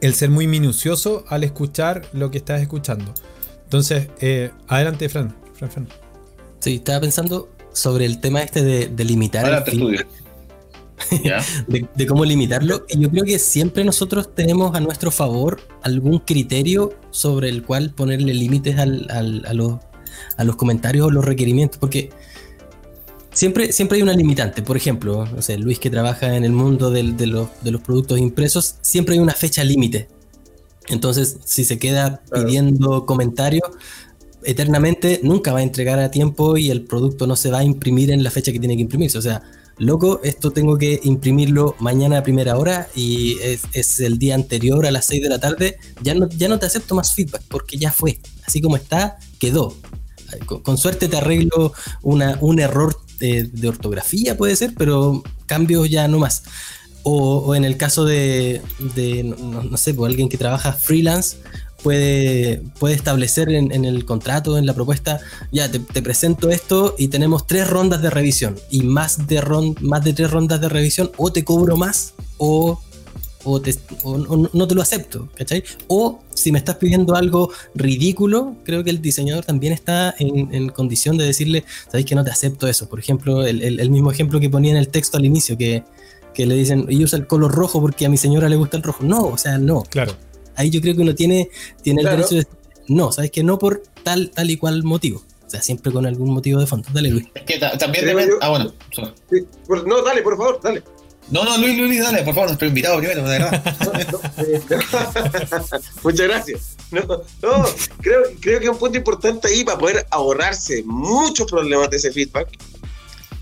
el 0.00 0.14
ser 0.14 0.30
muy 0.30 0.46
minucioso 0.46 1.24
al 1.28 1.44
escuchar 1.44 2.06
lo 2.12 2.30
que 2.30 2.38
estás 2.38 2.60
escuchando. 2.60 3.12
Entonces, 3.64 4.08
eh, 4.20 4.50
adelante, 4.66 5.08
Fran. 5.08 5.34
Fran, 5.54 5.70
Fran. 5.70 5.88
Sí, 6.60 6.76
estaba 6.76 7.00
pensando 7.00 7.50
sobre 7.72 8.04
el 8.06 8.20
tema 8.20 8.42
este 8.42 8.62
de, 8.62 8.86
de 8.88 9.04
limitar 9.04 9.44
el 9.44 9.54
Adelante, 9.54 9.70
estudio. 9.72 10.06
¿Ya? 11.24 11.40
de, 11.68 11.86
de 11.94 12.06
cómo 12.06 12.24
limitarlo. 12.24 12.84
Y 12.88 12.98
yo 13.00 13.10
creo 13.10 13.24
que 13.24 13.38
siempre 13.38 13.84
nosotros 13.84 14.34
tenemos 14.34 14.74
a 14.74 14.80
nuestro 14.80 15.10
favor 15.10 15.60
algún 15.82 16.18
criterio 16.18 16.94
sobre 17.10 17.48
el 17.48 17.62
cual 17.62 17.90
ponerle 17.94 18.34
límites 18.34 18.78
al- 18.78 19.06
al- 19.10 19.44
a, 19.46 19.52
los, 19.54 19.78
a 20.36 20.44
los 20.44 20.56
comentarios 20.56 21.06
o 21.06 21.10
los 21.10 21.24
requerimientos, 21.24 21.78
porque 21.78 22.10
siempre, 23.38 23.72
siempre 23.72 23.96
hay 23.96 24.02
una 24.02 24.14
limitante. 24.14 24.62
Por 24.62 24.76
ejemplo, 24.76 25.24
no 25.26 25.40
sé, 25.42 25.56
Luis 25.58 25.78
que 25.78 25.90
trabaja 25.90 26.34
en 26.36 26.44
el 26.44 26.52
mundo 26.52 26.90
del- 26.90 27.16
de, 27.16 27.26
los, 27.26 27.48
de 27.62 27.70
los 27.70 27.80
productos 27.80 28.18
impresos, 28.18 28.74
siempre 28.82 29.14
hay 29.14 29.20
una 29.20 29.32
fecha 29.34 29.62
límite. 29.64 30.08
Entonces, 30.88 31.36
si 31.44 31.64
se 31.64 31.78
queda 31.78 32.22
Claro. 32.28 32.46
pidiendo 32.46 33.06
comentarios, 33.06 33.68
eternamente 34.42 35.20
nunca 35.22 35.52
va 35.52 35.58
a 35.60 35.62
entregar 35.62 35.98
a 35.98 36.10
tiempo 36.10 36.56
y 36.56 36.70
el 36.70 36.82
producto 36.82 37.26
no 37.26 37.36
se 37.36 37.50
va 37.50 37.58
a 37.58 37.64
imprimir 37.64 38.10
en 38.10 38.22
la 38.22 38.30
fecha 38.30 38.52
que 38.52 38.58
tiene 38.58 38.76
que 38.76 38.82
imprimirse. 38.82 39.18
O 39.18 39.22
sea, 39.22 39.42
loco, 39.78 40.20
esto 40.24 40.50
tengo 40.50 40.76
que 40.78 41.00
imprimirlo 41.04 41.76
mañana 41.78 42.18
a 42.18 42.22
primera 42.22 42.56
hora 42.56 42.88
y 42.94 43.38
es, 43.42 43.62
es 43.72 44.00
el 44.00 44.18
día 44.18 44.34
anterior 44.34 44.86
a 44.86 44.90
las 44.90 45.06
6 45.06 45.22
de 45.22 45.28
la 45.28 45.38
tarde, 45.38 45.76
ya 46.02 46.14
no, 46.14 46.28
ya 46.30 46.48
no 46.48 46.58
te 46.58 46.66
acepto 46.66 46.94
más 46.94 47.14
feedback 47.14 47.42
porque 47.48 47.76
ya 47.78 47.92
fue. 47.92 48.18
Así 48.46 48.60
como 48.60 48.76
está, 48.76 49.18
quedó. 49.38 49.76
Con, 50.46 50.62
con 50.62 50.76
suerte 50.78 51.08
te 51.08 51.16
arreglo 51.16 51.72
una, 52.02 52.38
un 52.40 52.58
error 52.60 52.96
de, 53.18 53.44
de 53.44 53.68
ortografía, 53.68 54.36
puede 54.36 54.56
ser, 54.56 54.74
pero 54.76 55.22
cambios 55.46 55.88
ya 55.88 56.08
no 56.08 56.18
más. 56.18 56.42
O, 57.02 57.54
en 57.54 57.64
el 57.64 57.76
caso 57.76 58.04
de, 58.04 58.60
de, 58.94 59.22
no, 59.22 59.62
no 59.62 59.76
sé, 59.76 59.94
pues 59.94 60.10
alguien 60.10 60.28
que 60.28 60.36
trabaja 60.36 60.72
freelance 60.72 61.38
puede, 61.82 62.62
puede 62.78 62.94
establecer 62.94 63.48
en, 63.50 63.72
en 63.72 63.84
el 63.84 64.04
contrato, 64.04 64.58
en 64.58 64.66
la 64.66 64.74
propuesta, 64.74 65.20
ya 65.52 65.70
te, 65.70 65.78
te 65.78 66.02
presento 66.02 66.50
esto 66.50 66.94
y 66.98 67.08
tenemos 67.08 67.46
tres 67.46 67.68
rondas 67.68 68.02
de 68.02 68.10
revisión 68.10 68.56
y 68.70 68.82
más 68.82 69.26
de, 69.26 69.40
ron, 69.40 69.74
más 69.80 70.04
de 70.04 70.12
tres 70.12 70.30
rondas 70.30 70.60
de 70.60 70.68
revisión 70.68 71.10
o 71.16 71.32
te 71.32 71.44
cobro 71.44 71.76
más 71.76 72.14
o, 72.36 72.80
o, 73.50 73.60
te- 73.60 73.74
o- 74.04 74.12
o 74.12 74.50
no 74.52 74.68
te 74.68 74.74
lo 74.74 74.82
acepto, 74.82 75.28
¿cachai? 75.34 75.64
O 75.88 76.20
si 76.34 76.52
me 76.52 76.58
estás 76.58 76.76
pidiendo 76.76 77.14
algo 77.16 77.50
ridículo, 77.74 78.56
creo 78.64 78.84
que 78.84 78.90
el 78.90 79.00
diseñador 79.00 79.44
también 79.44 79.72
está 79.72 80.14
en, 80.18 80.54
en 80.54 80.68
condición 80.68 81.16
de 81.16 81.24
decirle, 81.24 81.64
sabéis 81.86 82.06
que 82.06 82.14
no 82.14 82.24
te 82.24 82.30
acepto 82.30 82.66
eso. 82.68 82.88
Por 82.88 82.98
ejemplo, 82.98 83.44
el, 83.46 83.62
el- 83.62 83.80
el 83.80 83.90
mismo 83.90 84.10
ejemplo 84.12 84.40
que 84.40 84.50
ponía 84.50 84.70
en 84.72 84.76
el 84.76 84.88
texto 84.88 85.16
al 85.16 85.24
inicio, 85.24 85.56
que, 85.56 85.84
que 86.34 86.46
le 86.46 86.54
dicen, 86.54 86.86
y 86.88 87.02
usa 87.02 87.18
el 87.18 87.26
color 87.26 87.52
rojo 87.52 87.80
porque 87.80 88.06
a 88.06 88.08
mi 88.08 88.16
señora 88.16 88.48
le 88.48 88.56
gusta 88.56 88.76
el 88.76 88.82
rojo. 88.82 89.02
No, 89.04 89.26
o 89.26 89.38
sea, 89.38 89.58
no 89.58 89.82
Claro. 89.82 90.12
ahí 90.56 90.70
yo 90.70 90.80
creo 90.80 90.94
que 90.94 91.02
uno 91.02 91.14
tiene, 91.14 91.48
tiene 91.82 92.00
el 92.02 92.04
Claro. 92.06 92.16
derecho 92.18 92.34
de 92.36 92.40
decir, 92.42 92.54
no, 92.88 93.12
sabes 93.12 93.30
que 93.30 93.42
no 93.42 93.58
por 93.58 93.82
tal, 94.02 94.30
tal 94.30 94.50
y 94.50 94.56
cual 94.56 94.82
motivo. 94.84 95.22
O 95.46 95.50
sea, 95.50 95.62
siempre 95.62 95.90
con 95.90 96.04
algún 96.04 96.30
motivo 96.30 96.60
de 96.60 96.66
fondo. 96.66 96.86
Dale, 96.92 97.08
Luis. 97.10 97.24
Es 97.34 97.42
que 97.44 97.58
ta- 97.58 97.76
también 97.78 98.04
Ah, 98.42 98.50
bueno. 98.50 98.70
Sí, 98.94 99.02
no, 99.86 100.02
dale, 100.02 100.20
por 100.22 100.36
favor, 100.36 100.60
dale. 100.62 100.82
No, 101.30 101.44
no, 101.44 101.58
Luis, 101.58 101.76
Luis, 101.78 102.00
dale, 102.02 102.22
por 102.22 102.34
favor, 102.34 102.48
nuestro 102.48 102.68
invitado 102.68 102.98
primero, 102.98 103.22
de 103.22 103.38
verdad. 103.38 103.62
Muchas 106.02 106.26
gracias. 106.26 106.76
No, 106.90 107.02
no, 107.42 107.66
creo, 108.00 108.22
creo 108.40 108.58
que 108.58 108.64
es 108.64 108.70
un 108.70 108.78
punto 108.78 108.96
importante 108.96 109.48
ahí 109.48 109.62
para 109.62 109.78
poder 109.78 110.06
ahorrarse 110.10 110.82
muchos 110.86 111.50
problemas 111.50 111.90
de 111.90 111.98
ese 111.98 112.12
feedback. 112.12 112.48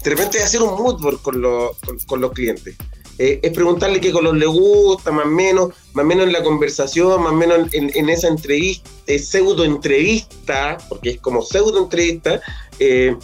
De 0.03 0.11
repente 0.11 0.43
hacer 0.43 0.63
un 0.63 0.75
mood 0.81 1.01
board 1.01 1.21
con, 1.23 1.41
los- 1.41 1.77
con, 2.07 2.21
los 2.21 2.33
clientes. 2.33 2.77
Eh, 3.19 3.41
es 3.43 3.53
preguntarle 3.53 4.01
qué 4.01 4.13
color 4.13 4.37
le 4.37 4.47
gusta, 4.47 5.11
más 5.11 5.25
o 5.25 5.29
menos, 5.29 5.71
más 5.95 6.05
menos 6.05 6.27
en 6.27 6.33
la 6.33 6.43
conversación, 6.43 7.23
más 7.23 7.33
o 7.33 7.37
menos 7.37 7.73
en, 7.73 7.91
en 7.95 8.09
esa 8.11 8.29
entrevista, 8.29 8.91
eh, 9.07 9.19
pseudo 9.19 9.65
entrevista, 9.65 10.77
porque 10.89 11.11
es 11.11 11.21
como 11.21 11.43
pseudo 11.43 11.79
entrevista, 11.85 12.41
eh, 12.79 13.17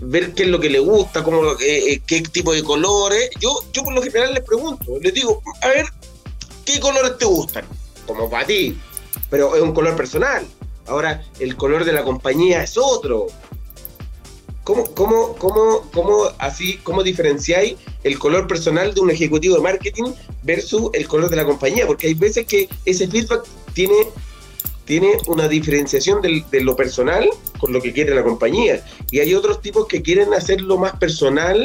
ver 0.00 0.32
qué 0.34 0.44
es 0.44 0.48
lo 0.48 0.60
que 0.60 0.70
le 0.70 0.78
gusta, 0.78 1.22
cómo, 1.22 1.52
eh, 1.60 1.92
eh, 1.92 2.02
qué 2.06 2.22
tipo 2.22 2.52
de 2.52 2.62
colores. 2.62 3.30
Yo, 3.40 3.60
yo 3.72 3.82
por 3.82 3.94
lo 3.94 4.02
general 4.02 4.34
les 4.34 4.44
pregunto, 4.44 4.98
les 5.00 5.14
digo, 5.14 5.42
a 5.62 5.68
ver, 5.68 5.86
¿qué 6.64 6.80
colores 6.80 7.18
te 7.18 7.24
gustan? 7.24 7.64
Como 8.06 8.28
para 8.28 8.46
ti, 8.46 8.78
pero 9.28 9.54
es 9.54 9.62
un 9.62 9.72
color 9.72 9.96
personal. 9.96 10.46
Ahora, 10.86 11.22
el 11.38 11.56
color 11.56 11.84
de 11.84 11.92
la 11.92 12.02
compañía 12.02 12.62
es 12.62 12.76
otro. 12.76 13.28
¿Cómo, 14.64 14.84
cómo, 14.94 15.34
cómo, 15.36 15.90
cómo 15.92 16.30
así, 16.38 16.78
cómo 16.82 17.02
diferenciáis 17.02 17.76
el 18.04 18.18
color 18.18 18.46
personal 18.46 18.94
de 18.94 19.00
un 19.00 19.10
ejecutivo 19.10 19.56
de 19.56 19.62
marketing 19.62 20.12
versus 20.42 20.90
el 20.92 21.08
color 21.08 21.30
de 21.30 21.36
la 21.36 21.44
compañía? 21.44 21.86
Porque 21.86 22.08
hay 22.08 22.14
veces 22.14 22.46
que 22.46 22.68
ese 22.84 23.08
feedback 23.08 23.44
tiene, 23.72 23.94
tiene 24.90 25.12
una 25.28 25.46
diferenciación 25.46 26.20
del- 26.20 26.42
de 26.50 26.62
lo 26.62 26.74
personal 26.74 27.30
con 27.60 27.72
lo 27.72 27.80
que 27.80 27.92
quiere 27.92 28.12
la 28.12 28.24
compañía. 28.24 28.84
Y 29.12 29.20
hay 29.20 29.34
otros 29.34 29.60
tipos 29.62 29.86
que 29.86 30.02
quieren 30.02 30.34
hacerlo 30.34 30.78
más 30.78 30.96
personal 30.96 31.64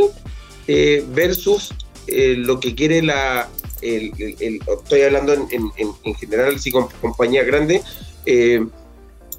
eh, 0.67 1.03
versus 1.09 1.73
eh, 2.05 2.35
lo 2.37 2.59
que 2.59 2.75
quiere 2.75 3.01
la... 3.01 3.49
el- 3.81 4.11
el- 4.19 4.35
el- 4.39 4.59
estoy 4.83 5.01
hablando 5.01 5.33
en, 5.33 5.41
en- 5.49 5.71
en- 5.77 5.93
en 6.03 6.13
general, 6.13 6.59
sí, 6.59 6.69
con 6.71 6.87
compañías 7.01 7.47
grandes. 7.47 7.81
eh, 8.27 8.63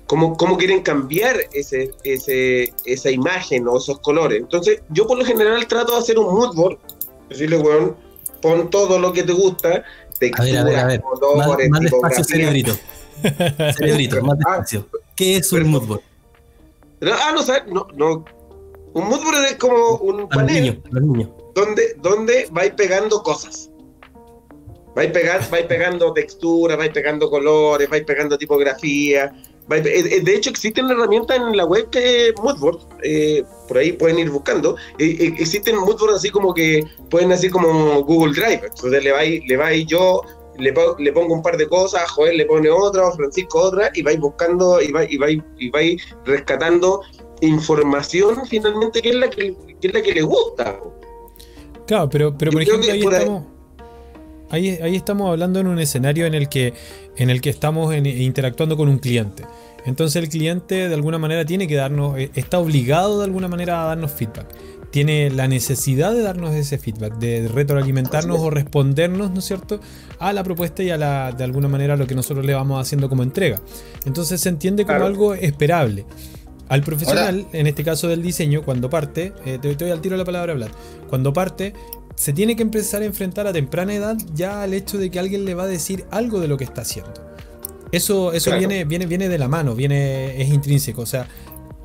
cómo, 0.09 0.37
cómo 0.37 0.57
quieren 0.59 0.83
cambiar 0.83 1.37
ese, 1.53 1.91
ese, 2.03 2.73
esa 2.85 3.11
imagen 3.11 3.69
o 3.69 3.77
esos 3.79 4.01
colores. 4.01 4.41
Entonces, 4.41 4.81
yo 4.91 5.07
por 5.07 5.17
lo 5.19 5.25
general 5.25 5.65
trato 5.69 5.93
de 5.93 5.99
hacer 5.99 6.19
un 6.19 6.27
mood 6.35 6.55
board, 6.57 6.79
decirle, 7.29 7.59
weón, 7.59 7.95
pon 8.43 8.69
todo 8.69 8.99
lo 8.99 9.13
que 9.13 9.23
te 9.23 9.33
gusta, 9.33 9.69
A 9.69 9.73
ver, 9.73 9.85
texturas, 10.19 10.57
a 10.57 10.65
ver, 10.65 10.79
a 10.79 10.87
ver. 10.87 11.01
Más, 11.03 11.19
colores, 11.47 11.71
más 11.71 11.81
despacio, 11.83 12.25
cerebrito. 12.25 12.77
más 14.23 14.39
Ah, 14.47 14.59
despacio. 14.59 14.89
¿Qué 15.15 15.37
es 15.37 15.53
un 15.53 15.69
moodboard? 15.69 16.03
Ah, 17.03 17.33
no, 17.35 17.43
¿sabes? 17.43 17.65
No, 17.73 17.87
no. 17.95 18.25
Un 18.95 19.09
mood 19.09 19.23
board 19.23 19.45
es 19.45 19.57
como 19.57 19.97
un 19.99 20.27
panel 20.29 20.83
los 20.91 21.03
niños. 21.03 21.29
donde, 21.55 21.95
donde 22.01 22.49
vais 22.51 22.73
pegando 22.73 23.23
cosas. 23.23 23.71
Vais, 24.95 25.11
pegar, 25.13 25.47
vais 25.51 25.67
pegando 25.67 26.15
texturas, 26.15 26.79
vais 26.79 26.91
pegando 26.91 27.29
colores, 27.29 27.91
vais 27.91 28.05
pegando 28.05 28.39
tipografía. 28.39 29.31
vais 29.69 29.85
eh, 29.85 30.17
eh, 30.17 30.21
de 30.23 30.35
hecho, 30.35 30.49
existe 30.49 30.81
una 30.81 30.95
herramienta 30.95 31.37
en 31.37 31.55
la 31.55 31.67
web 31.67 31.91
que 31.91 32.33
Moodboard. 32.43 32.79
eh, 33.03 33.45
por 33.69 33.77
ahí 33.77 33.93
pueden 33.93 34.19
ir 34.19 34.31
buscando. 34.31 34.77
Eh, 34.99 35.35
existen 35.39 35.77
Moodboard 35.77 36.15
así 36.15 36.31
como 36.31 36.55
que 36.55 36.83
pueden 37.11 37.31
así 37.33 37.51
como 37.51 38.03
Google 38.03 38.33
Drive. 38.33 38.63
Entonces 38.65 39.05
le 39.05 39.13
vais, 39.13 39.43
le 39.47 39.57
vais 39.59 39.85
yo, 39.87 40.23
le, 40.59 40.73
po- 40.73 40.97
le 40.99 41.13
pongo 41.13 41.35
un 41.35 41.43
par 41.43 41.57
de 41.57 41.67
cosas, 41.69 42.03
Joel 42.11 42.37
le 42.37 42.47
pone 42.47 42.69
otra, 42.71 43.11
Francisco 43.13 43.59
otra, 43.61 43.91
y 43.95 44.03
vais 44.03 44.19
buscando 44.19 44.81
y 44.81 44.91
vais, 44.93 45.11
y 45.13 45.19
vais, 45.19 45.43
y 45.59 45.71
vais 45.71 46.03
rescatando 46.25 47.03
información 47.41 48.47
finalmente 48.49 49.03
que 49.03 49.11
es 49.11 49.15
la 49.17 49.29
que, 49.31 49.55
que 49.81 49.89
es 49.89 49.95
la 49.95 50.03
que 50.03 50.13
le 50.13 50.23
gusta. 50.23 50.79
Claro, 51.87 52.09
pero, 52.09 52.37
pero 52.37 52.51
por 52.53 52.63
ejemplo, 52.63 52.93
ahí 52.93 53.03
por 53.03 53.15
estamos. 53.15 53.45
Ahí, 54.49 54.79
ahí 54.81 54.95
estamos 54.95 55.29
hablando 55.31 55.59
en 55.59 55.67
un 55.67 55.79
escenario 55.81 56.25
en 56.25 56.35
el 56.35 56.49
que, 56.49 56.73
en 57.17 57.31
el 57.31 57.41
que 57.41 57.51
estamos 57.51 57.93
en- 57.93 58.07
interactuando 58.07 58.77
con 58.77 58.89
un 58.89 58.99
cliente. 58.99 59.45
Entonces 59.85 60.23
el 60.23 60.29
cliente 60.29 60.89
de 60.89 60.95
alguna 60.95 61.19
manera 61.19 61.45
tiene 61.45 61.67
que 61.69 61.75
darnos, 61.75 62.19
eh, 62.19 62.31
está 62.35 62.59
obligado 62.59 63.19
de 63.19 63.25
alguna 63.25 63.49
manera 63.49 63.83
a 63.83 63.87
darnos 63.87 64.13
feedback. 64.13 64.47
Tiene 64.97 65.29
la 65.29 65.47
necesidad 65.47 66.15
de 66.15 66.23
darnos 66.23 66.55
ese 66.55 66.79
feedback, 66.79 67.19
de 67.19 67.49
retroalimentarnos 67.49 68.41
o 68.41 68.49
respondernos, 68.49 69.31
¿no 69.31 69.41
es 69.41 69.45
cierto?, 69.45 69.79
a 70.19 70.33
la 70.33 70.43
propuesta 70.43 70.83
y 70.83 70.89
a 70.89 70.97
la, 70.97 71.33
de 71.33 71.45
alguna 71.45 71.69
manera 71.69 71.93
a 71.93 71.97
lo 71.99 72.07
que 72.07 72.15
nosotros 72.15 72.47
le 72.47 72.55
vamos 72.55 72.81
haciendo 72.81 73.11
como 73.11 73.23
entrega. 73.23 73.61
Entonces 74.07 74.41
se 74.41 74.49
entiende 74.49 74.85
como 74.85 74.97
Claro. 74.97 75.05
algo 75.05 75.35
esperable. 75.35 76.07
Al 76.71 76.81
profesional, 76.83 77.47
en 77.53 77.67
este 77.67 77.85
caso 77.85 78.09
del 78.09 78.23
diseño, 78.23 78.63
cuando 78.63 78.89
parte, 78.89 79.35
eh, 79.45 79.59
te, 79.61 79.75
te 79.75 79.85
doy 79.85 79.91
al 79.93 80.01
tiro 80.01 80.17
la 80.17 80.25
palabra 80.25 80.55
Vlad, 80.55 80.71
cuando 81.11 81.31
parte, 81.31 81.75
se 82.15 82.33
tiene 82.33 82.57
que 82.57 82.63
empezar 82.63 83.03
a 83.03 83.05
enfrentar 83.05 83.47
a 83.47 83.53
temprana 83.53 83.93
edad 83.95 84.17
ya 84.33 84.63
al 84.63 84.73
hecho 84.73 84.97
de 84.97 85.11
que 85.11 85.19
alguien 85.19 85.45
le 85.45 85.53
va 85.53 85.65
a 85.65 85.67
decir 85.67 86.07
algo 86.11 86.41
de 86.41 86.49
lo 86.49 86.57
que 86.57 86.65
está 86.65 86.81
haciendo. 86.81 87.13
Eso, 87.93 88.33
eso 88.33 88.49
Claro. 88.49 88.61
viene, 88.67 88.85
viene, 88.87 89.05
viene 89.05 89.29
de 89.29 89.37
la 89.37 89.47
mano, 89.47 89.75
viene, 89.75 90.41
es 90.41 90.49
intrínseco. 90.49 91.03
O 91.03 91.07
sea, 91.07 91.29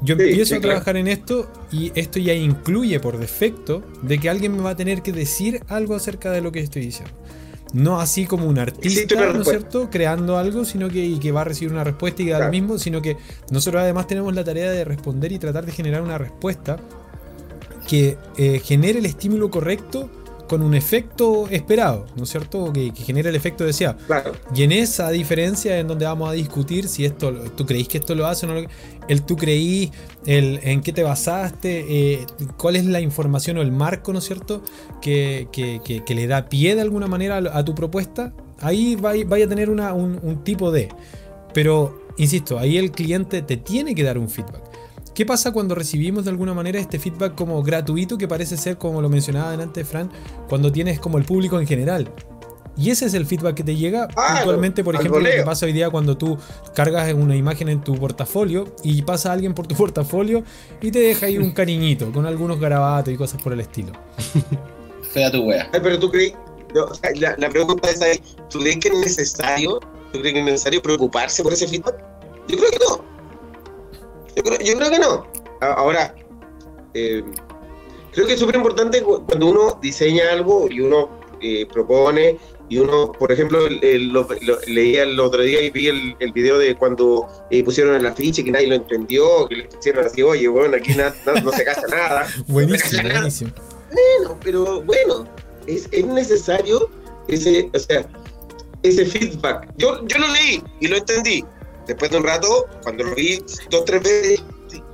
yo 0.02 0.16
Sí, 0.16 0.24
empiezo 0.24 0.46
sí, 0.46 0.54
a 0.56 0.58
claro. 0.60 0.70
trabajar 0.74 0.98
en 0.98 1.08
esto 1.08 1.48
y 1.72 1.92
esto 1.96 2.20
ya 2.20 2.34
incluye 2.34 3.00
por 3.00 3.18
defecto 3.18 3.84
de 4.02 4.18
que 4.20 4.30
alguien 4.30 4.56
me 4.56 4.64
va 4.64 4.72
a 4.72 4.76
tener 4.76 5.02
que 5.02 5.12
decir 5.12 5.62
algo 5.68 5.96
acerca 5.96 6.32
de 6.32 6.42
lo 6.42 6.52
que 6.52 6.60
estoy 6.60 6.84
diciendo. 6.84 7.14
No 7.74 8.02
así 8.02 8.26
como 8.26 8.48
un 8.48 8.60
artista, 8.60 9.16
¿no 9.34 9.42
es 9.42 9.48
cierto? 9.48 9.90
Creando 9.90 10.38
algo, 10.38 10.66
sino 10.66 10.90
que, 10.90 11.06
y 11.06 11.20
que 11.20 11.32
va 11.32 11.42
a 11.42 11.44
recibir 11.46 11.72
una 11.72 11.86
respuesta 11.86 12.22
y 12.22 12.26
da 12.26 12.32
lo 12.34 12.38
Claro. 12.40 12.52
mismo, 12.52 12.78
sino 12.78 13.02
que 13.02 13.16
nosotros 13.50 13.82
además 13.82 14.08
tenemos 14.08 14.36
la 14.36 14.44
tarea 14.44 14.70
de 14.72 14.84
responder 14.84 15.32
y 15.32 15.40
tratar 15.40 15.66
de 15.66 15.72
generar 15.72 16.02
una 16.02 16.18
respuesta 16.18 16.78
que 17.88 18.18
eh, 18.38 18.60
genere 18.64 19.00
el 19.00 19.06
estímulo 19.06 19.50
correcto 19.50 20.10
con 20.52 20.62
un 20.62 20.74
efecto 20.74 21.48
esperado, 21.50 22.08
¿no 22.18 22.24
es 22.26 22.30
cierto? 22.30 22.74
Que, 22.74 22.92
que 22.94 23.04
genere 23.04 23.30
el 23.30 23.36
efecto 23.38 23.64
deseado. 23.64 23.96
Claro. 24.06 24.34
Y 24.54 24.64
en 24.64 24.74
esa 24.74 25.10
diferencia 25.10 25.80
en 25.80 25.88
donde 25.88 26.04
vamos 26.06 26.30
a 26.30 26.34
discutir 26.34 26.90
si 26.90 27.06
esto, 27.06 27.32
tú 27.56 27.66
creís 27.66 27.88
que 27.88 28.00
esto 28.00 28.16
lo 28.16 28.28
hace 28.28 28.46
o 28.46 28.50
no 28.50 28.56
lo 28.60 28.68
el 29.08 29.22
tú 29.24 29.38
creí, 29.38 29.92
el 30.26 30.60
en 30.64 30.82
qué 30.82 30.92
te 30.92 31.04
basaste, 31.04 31.86
eh, 31.88 32.26
cuál 32.58 32.76
es 32.76 32.86
la 32.86 33.00
información 33.00 33.58
o 33.60 33.62
el 33.62 33.72
marco, 33.72 34.12
¿no 34.12 34.20
es 34.20 34.26
cierto? 34.26 34.62
Que, 35.02 35.48
que- 35.54 35.80
que- 35.86 36.04
que 36.04 36.16
le 36.16 36.28
da 36.28 36.50
pie 36.50 36.76
de 36.76 36.82
alguna 36.82 37.08
manera 37.08 37.38
a, 37.38 37.58
a 37.60 37.64
tu 37.64 37.74
propuesta, 37.74 38.34
ahí 38.60 38.96
vaya 38.98 39.46
a 39.46 39.48
tener 39.48 39.70
una- 39.70 39.94
un, 39.94 40.20
un 40.22 40.44
tipo 40.44 40.70
de... 40.70 40.90
Pero, 41.54 42.02
insisto, 42.18 42.60
ahí 42.60 42.78
el 42.78 42.92
cliente 42.92 43.42
te 43.42 43.56
tiene 43.58 43.96
que 43.96 44.04
dar 44.04 44.18
un 44.18 44.30
feedback. 44.30 44.62
¿Qué 45.14 45.26
pasa 45.26 45.52
cuando 45.52 45.76
recibimos 45.76 46.24
de 46.24 46.32
alguna 46.32 46.54
manera 46.54 46.80
este 46.80 46.98
feedback 46.98 47.36
como 47.36 47.62
gratuito 47.64 48.18
que 48.18 48.28
parece 48.28 48.56
ser, 48.56 48.78
como 48.78 49.02
lo 49.02 49.10
mencionaba 49.10 49.52
delante 49.52 49.84
Fran, 49.84 50.10
cuando 50.48 50.72
tienes 50.72 51.00
como 51.00 51.18
el 51.18 51.26
público 51.26 51.60
en 51.60 51.68
general? 51.68 52.12
Y 52.78 52.90
ese 52.90 53.06
es 53.06 53.14
el 53.14 53.26
feedback 53.26 53.56
que 53.56 53.64
te 53.64 53.76
llega 53.76 54.08
puntualmente, 54.08 54.84
por 54.84 54.96
ejemplo, 54.96 55.20
lo 55.20 55.30
que 55.30 55.44
pasa 55.44 55.66
hoy 55.66 55.74
día 55.74 55.90
cuando 55.90 56.18
tú 56.18 56.38
cargas 56.74 57.14
una 57.14 57.36
imagen 57.36 57.68
en 57.68 57.82
tu 57.82 57.96
portafolio 57.96 58.74
y 58.84 59.02
pasa 59.02 59.34
alguien 59.34 59.54
por 59.54 59.68
tu 59.68 59.76
portafolio 59.76 60.44
y 60.82 60.90
te 60.90 61.00
deja 61.00 61.26
ahí 61.26 61.38
un 61.38 61.52
cariñito 61.54 62.12
con 62.12 62.26
algunos 62.26 62.60
garabatos 62.60 63.14
y 63.14 63.18
cosas 63.18 63.42
por 63.42 63.52
el 63.52 63.60
estilo. 63.60 63.92
Fea 65.12 65.30
tu 65.30 65.44
wea. 65.44 65.70
Ay, 65.74 65.82
pero 65.84 66.00
tú 66.00 66.10
crees, 66.10 66.34
no, 66.74 66.86
o 66.86 66.96
sea, 66.96 67.12
la, 67.16 67.36
la 67.38 67.50
pregunta 67.50 67.90
es 67.90 68.02
ahí, 68.02 68.22
¿tú 68.50 68.60
crees 68.60 68.78
que 68.78 68.88
es 68.88 68.98
necesario, 69.00 69.80
tú 70.14 70.20
crees 70.20 70.34
que 70.34 70.40
es 70.40 70.46
necesario 70.46 70.82
preocuparse 70.82 71.44
por 71.44 71.52
ese 71.52 71.68
feedback? 71.68 71.96
Yo 72.48 72.58
creo 72.58 72.72
que 72.72 72.80
no. 72.80 73.11
Yo 74.60 74.76
creo, 74.78 74.90
que 74.92 75.00
no. 75.00 75.28
Ahora, 75.62 76.14
eh, 76.94 77.24
creo 78.12 78.28
que 78.28 78.34
es 78.34 78.40
súper 78.40 78.56
importante 78.56 79.02
cu- 79.02 79.26
cuando 79.26 79.48
uno 79.48 79.80
diseña 79.82 80.32
algo 80.32 80.68
y 80.70 80.80
uno 80.82 81.20
eh, 81.42 81.66
propone 81.72 82.38
y 82.70 82.78
uno, 82.78 83.12
por 83.12 83.32
ejemplo, 83.32 83.66
el- 83.66 83.84
el- 83.84 84.10
lo- 84.10 84.28
lo- 84.42 84.60
leía 84.68 85.04
el 85.04 85.20
otro 85.20 85.42
día 85.42 85.62
y 85.62 85.70
vi 85.72 85.88
el, 85.88 86.16
el 86.20 86.32
video 86.32 86.58
de 86.58 86.76
cuando 86.76 87.28
eh, 87.50 87.64
pusieron 87.64 87.96
el 87.96 88.06
afiche 88.06 88.44
que 88.44 88.52
nadie 88.52 88.68
lo 88.68 88.76
entendió, 88.76 89.48
que 89.48 89.56
le 89.56 89.64
pusieron 89.66 90.06
así, 90.06 90.22
oye, 90.22 90.48
bueno, 90.48 90.78
aquí 90.78 90.94
na- 90.94 91.14
no, 91.26 91.34
no 91.42 91.52
se 91.52 91.64
gasta 91.64 91.88
nada. 91.88 92.28
Buenísimo, 92.48 93.02
buenísimo. 93.12 93.52
Bueno, 93.92 94.40
pero 94.44 94.82
bueno, 94.84 95.26
es, 95.68 95.90
es 95.92 96.06
necesario 96.06 96.90
ese, 97.28 97.70
o 97.74 97.80
sea, 97.80 98.06
ese 98.84 99.06
feedback. 99.06 99.68
Yo, 99.78 100.06
yo 100.08 100.18
lo 100.20 100.28
leí 100.30 100.64
y 100.80 100.88
lo 100.88 100.98
entendí. 100.98 101.44
Después 101.92 102.10
de 102.10 102.18
un 102.20 102.24
rato, 102.24 102.68
cuando 102.84 103.04
lo 103.04 103.14
vi 103.16 103.44
dos 103.70 103.84
tres 103.84 104.02
veces, 104.02 104.44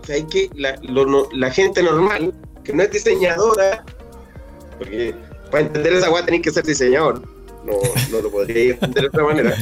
hay 0.10 0.24
que 0.26 0.50
la, 0.56 0.76
lo 0.82 1.06
no- 1.06 1.28
la 1.32 1.52
gente 1.52 1.84
normal, 1.84 2.34
que 2.64 2.74
no 2.74 2.82
es 2.82 2.90
diseñadora, 2.90 3.86
porque 4.80 5.14
para 5.52 5.66
entender 5.68 5.94
esa 5.94 6.08
guay 6.10 6.26
tenés 6.26 6.42
que 6.42 6.50
ser 6.52 6.66
diseñador. 6.66 7.22
No, 7.64 7.74
no 8.12 8.22
lo 8.22 8.32
podría 8.32 8.74
entender 8.74 9.04
de 9.04 9.08
otra 9.10 9.24
manera. 9.26 9.56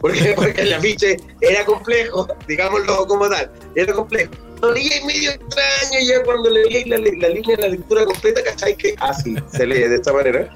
Porque, 0.00 0.32
porque 0.36 0.60
el 0.62 0.74
afiche 0.74 1.16
era 1.40 1.64
complejo, 1.64 2.28
digámoslo 2.46 3.04
como 3.08 3.28
tal, 3.28 3.50
era 3.74 3.92
complejo. 3.92 4.30
Lo 4.62 4.72
leí 4.72 4.88
medio 5.04 5.30
extraño 5.32 5.98
ya 6.06 6.22
cuando 6.22 6.48
leí 6.50 6.84
la, 6.84 6.98
la 6.98 7.28
línea 7.30 7.56
de 7.56 7.62
la 7.62 7.68
lectura 7.70 8.04
completa, 8.04 8.44
¿cachai? 8.44 8.76
Que 8.76 8.94
así 9.00 9.34
se 9.52 9.66
lee 9.66 9.88
de 9.88 9.96
esta 9.96 10.12
manera. 10.12 10.48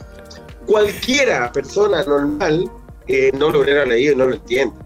Cualquiera 0.66 1.50
persona 1.50 2.04
normal 2.04 2.70
eh, 3.08 3.32
no 3.36 3.50
lo 3.50 3.60
hubiera 3.62 3.84
leído 3.84 4.12
y 4.12 4.16
no 4.16 4.26
lo 4.26 4.34
entiende. 4.36 4.76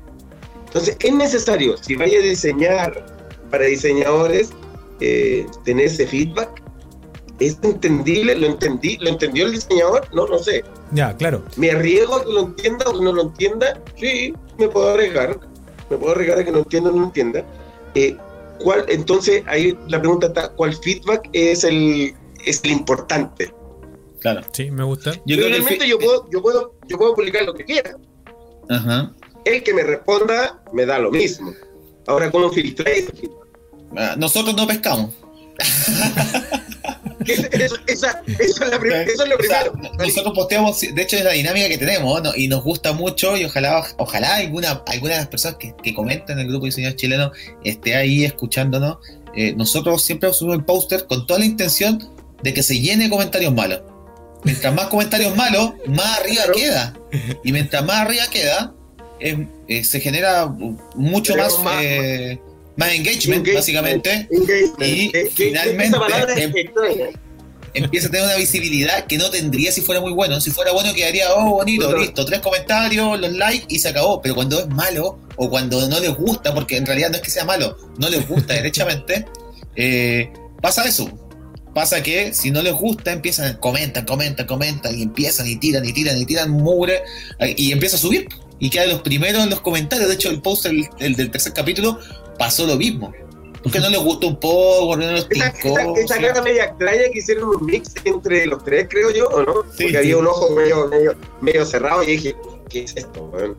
Entonces, 0.75 0.97
es 0.99 1.15
necesario, 1.15 1.77
si 1.77 1.95
vaya 1.95 2.19
a 2.19 2.23
diseñar 2.23 3.07
para 3.49 3.65
diseñadores, 3.67 4.51
eh, 4.99 5.47
tener 5.65 5.87
ese 5.87 6.05
feedback. 6.05 6.61
¿Es 7.39 7.59
entendible? 7.63 8.35
¿Lo 8.35 8.49
entendí? 8.49 8.97
¿Lo 8.97 9.11
entendió 9.11 9.47
el 9.47 9.53
diseñador? 9.53 10.09
No, 10.13 10.27
no 10.27 10.37
sé. 10.41 10.65
Ya, 10.91 11.17
claro. 11.17 11.45
¿Me 11.57 11.71
arriesgo 11.71 12.17
a 12.17 12.25
que 12.25 12.33
lo 12.33 12.41
entienda 12.41 12.87
o 12.89 12.99
que 12.99 13.05
no 13.05 13.13
lo 13.13 13.23
entienda? 13.23 13.81
Sí, 13.97 14.35
me 14.59 14.69
puedo 14.69 14.95
arriesgar. 14.95 15.39
Me 15.91 15.97
puedo 15.97 16.11
arriesgar 16.11 16.41
a 16.41 16.45
que 16.45 16.51
no 16.51 16.59
entienda 16.59 16.91
o 16.91 16.93
no 16.93 17.05
entienda. 17.05 17.45
Eh, 17.95 18.17
¿cuál, 18.59 18.85
entonces, 18.89 19.45
ahí 19.47 19.79
la 19.87 20.01
pregunta 20.01 20.27
está, 20.27 20.49
¿cuál 20.55 20.75
feedback 20.75 21.29
es 21.33 21.63
el, 21.63 22.13
es 22.45 22.65
el 22.65 22.73
importante? 22.73 23.55
Claro. 24.19 24.41
Sí, 24.53 24.73
me 24.73 24.83
gusta. 24.83 25.13
Yo 25.25 25.37
creo 25.37 25.65
que 25.65 25.89
yo 25.89 25.99
puedo, 26.01 26.29
yo, 26.31 26.43
puedo, 26.43 26.75
yo 26.89 26.99
puedo 26.99 27.15
publicar 27.15 27.45
lo 27.45 27.55
que 27.55 27.65
quiera. 27.65 27.97
Ajá. 28.69 29.15
El 29.45 29.63
que 29.63 29.75
me 29.75 29.83
responda 29.83 30.63
me 30.73 30.87
da 30.87 30.99
lo 30.99 31.11
mismo. 31.11 31.53
Ahora, 32.07 32.31
¿cómo 32.31 32.51
filtré 32.51 32.99
ese 33.01 33.13
feedback? 33.13 33.49
Ah, 33.97 34.15
Nosotros 34.17 34.55
no 34.57 34.67
pescamos. 34.67 35.11
Eso, 37.27 37.43
eso- 37.53 37.77
esa- 37.87 38.23
eso 38.27 38.65
es 38.65 38.71
la 38.71 39.03
eso 39.03 39.23
es 39.23 39.29
lo 39.29 39.37
O 39.37 39.43
sea, 39.43 39.71
primero. 39.71 39.95
nosotros 39.99 40.35
posteamos, 40.35 40.81
de 40.81 41.03
hecho 41.03 41.17
es 41.17 41.25
la 41.25 41.33
dinámica 41.33 41.69
que 41.69 41.79
tenemos 41.79 42.23
¿no? 42.23 42.33
y 42.37 42.49
nos 42.49 42.63
gusta 42.63 42.93
mucho 42.93 43.37
y 43.37 43.45
ojalá 43.45 43.85
ojalá 43.99 44.37
alguna, 44.37 44.83
alguna 44.87 45.15
de 45.15 45.19
las 45.21 45.29
personas 45.29 45.57
que, 45.59 45.75
que 45.83 45.95
comentan 45.95 46.39
en 46.39 46.45
el 46.47 46.49
grupo 46.51 46.65
de 46.65 46.69
diseñadores 46.71 47.01
chilenos 47.01 47.31
esté 47.65 47.95
ahí 47.97 48.25
escuchándonos. 48.25 48.99
Eh, 49.37 49.55
nosotros 49.57 50.03
siempre 50.03 50.33
subimos 50.33 50.59
el 50.59 50.65
póster 50.65 51.07
con 51.07 51.27
toda 51.27 51.39
la 51.41 51.47
intención 51.47 52.11
de 52.43 52.53
que 52.55 52.63
se 52.63 52.79
llene 52.79 53.05
de 53.05 53.11
comentarios 53.11 53.55
malos. 53.55 53.81
Mientras 54.45 54.75
más 54.75 54.89
comentarios 54.89 55.35
malos, 55.35 55.73
más 55.87 56.19
arriba 56.21 56.43
Claro. 56.45 56.53
queda. 56.55 56.95
Y 57.43 57.53
mientras 57.53 57.83
más 57.85 57.97
arriba 58.03 58.25
queda, 58.31 58.74
es- 59.21 59.39
eh, 59.69 59.85
se 59.85 60.01
genera 60.01 60.47
mucho 60.95 61.37
más, 61.37 61.59
más- 61.61 61.83
eh, 61.83 62.39
más 62.77 62.89
engagement, 62.93 63.47
Engagement, 63.47 63.55
básicamente. 63.55 64.29
engagement. 64.31 64.83
Y 64.83 65.11
Eh, 65.17 65.31
finalmente, 65.35 65.97
em- 66.37 66.53
empieza 67.75 68.07
a 68.07 68.11
tener 68.11 68.27
una 68.27 68.37
visibilidad 68.37 69.07
que 69.07 69.19
no 69.19 69.31
tendría 69.31 69.73
si 69.73 69.81
fuera 69.81 70.01
muy 70.01 70.13
bueno. 70.13 70.41
Si 70.41 70.51
fuera 70.51 70.73
bueno 70.73 70.93
quedaría, 70.95 71.33
oh, 71.35 71.51
bonito, 71.57 71.97
listo, 71.97 72.25
tres 72.25 72.41
comentarios, 72.41 73.19
los 73.21 73.33
likes 73.33 73.67
y 73.69 73.79
se 73.79 73.89
acabó. 73.89 74.21
Pero 74.23 74.35
cuando 74.35 74.61
es 74.61 74.69
malo 74.69 75.19
o 75.37 75.51
cuando 75.51 75.87
no 75.89 75.99
les 76.01 76.15
gusta, 76.15 76.55
porque 76.55 76.77
en 76.77 76.87
realidad 76.87 77.11
no 77.11 77.17
es 77.17 77.23
que 77.23 77.31
sea 77.31 77.45
malo, 77.45 77.77
no 77.99 78.09
les 78.09 78.27
gusta 78.29 78.55
derechamente, 78.63 79.25
eh, 79.77 80.31
pasa 80.61 80.85
eso. 80.87 81.11
Pasa 81.75 82.01
que 82.05 82.33
si 82.33 82.53
no 82.53 82.63
les 82.63 82.73
gusta, 82.73 83.11
empiezan, 83.13 83.57
comentan, 83.57 84.05
comentan, 84.05 84.47
comentan 84.47 84.97
y 84.97 85.03
empiezan 85.03 85.49
y 85.49 85.57
tiran 85.57 85.85
y 85.85 85.93
tiran 85.93 86.17
y 86.17 86.25
tiran 86.25 86.51
mugre 86.51 87.03
y 87.57 87.73
empieza 87.73 87.97
a 87.97 87.99
subir. 87.99 88.29
Y 88.59 88.71
quedan 88.71 88.91
los 88.91 89.03
primeros 89.03 89.43
en 89.43 89.51
los 89.51 89.61
comentarios. 89.61 90.09
De 90.09 90.15
hecho, 90.15 90.31
el 90.31 90.41
post 90.41 90.67
el, 90.67 90.89
el 90.99 91.17
del 91.17 91.31
tercer 91.31 91.53
capítulo 91.53 91.99
pasó 92.39 92.67
lo 92.67 92.77
mismo. 92.77 93.13
Porque 93.63 93.81
no 93.81 93.89
les 93.89 93.99
gustó 94.01 94.27
un 94.29 94.39
poco, 94.39 94.95
no 94.97 95.11
les 95.11 95.27
tincó. 95.29 95.79
esa, 95.79 96.01
esa 96.01 96.21
cara 96.21 96.43
media 96.43 96.65
extraña 96.65 97.03
que 97.11 97.19
hicieron 97.19 97.49
un 97.49 97.65
mix 97.67 97.95
entre 98.05 98.45
los 98.47 98.63
tres, 98.63 98.87
creo 98.91 99.11
yo, 99.11 99.27
¿o 99.29 99.43
no? 99.43 99.53
Sí, 99.63 99.85
Porque 99.85 99.89
sí. 99.91 99.97
había 99.97 100.17
un 100.19 100.27
ojo 100.27 100.51
medio, 100.51 100.87
medio, 100.89 101.15
medio 101.41 101.65
cerrado 101.65 102.03
y 102.03 102.07
dije, 102.09 102.37
¿qué 102.69 102.83
es 102.85 102.95
esto, 102.95 103.25
weón? 103.33 103.57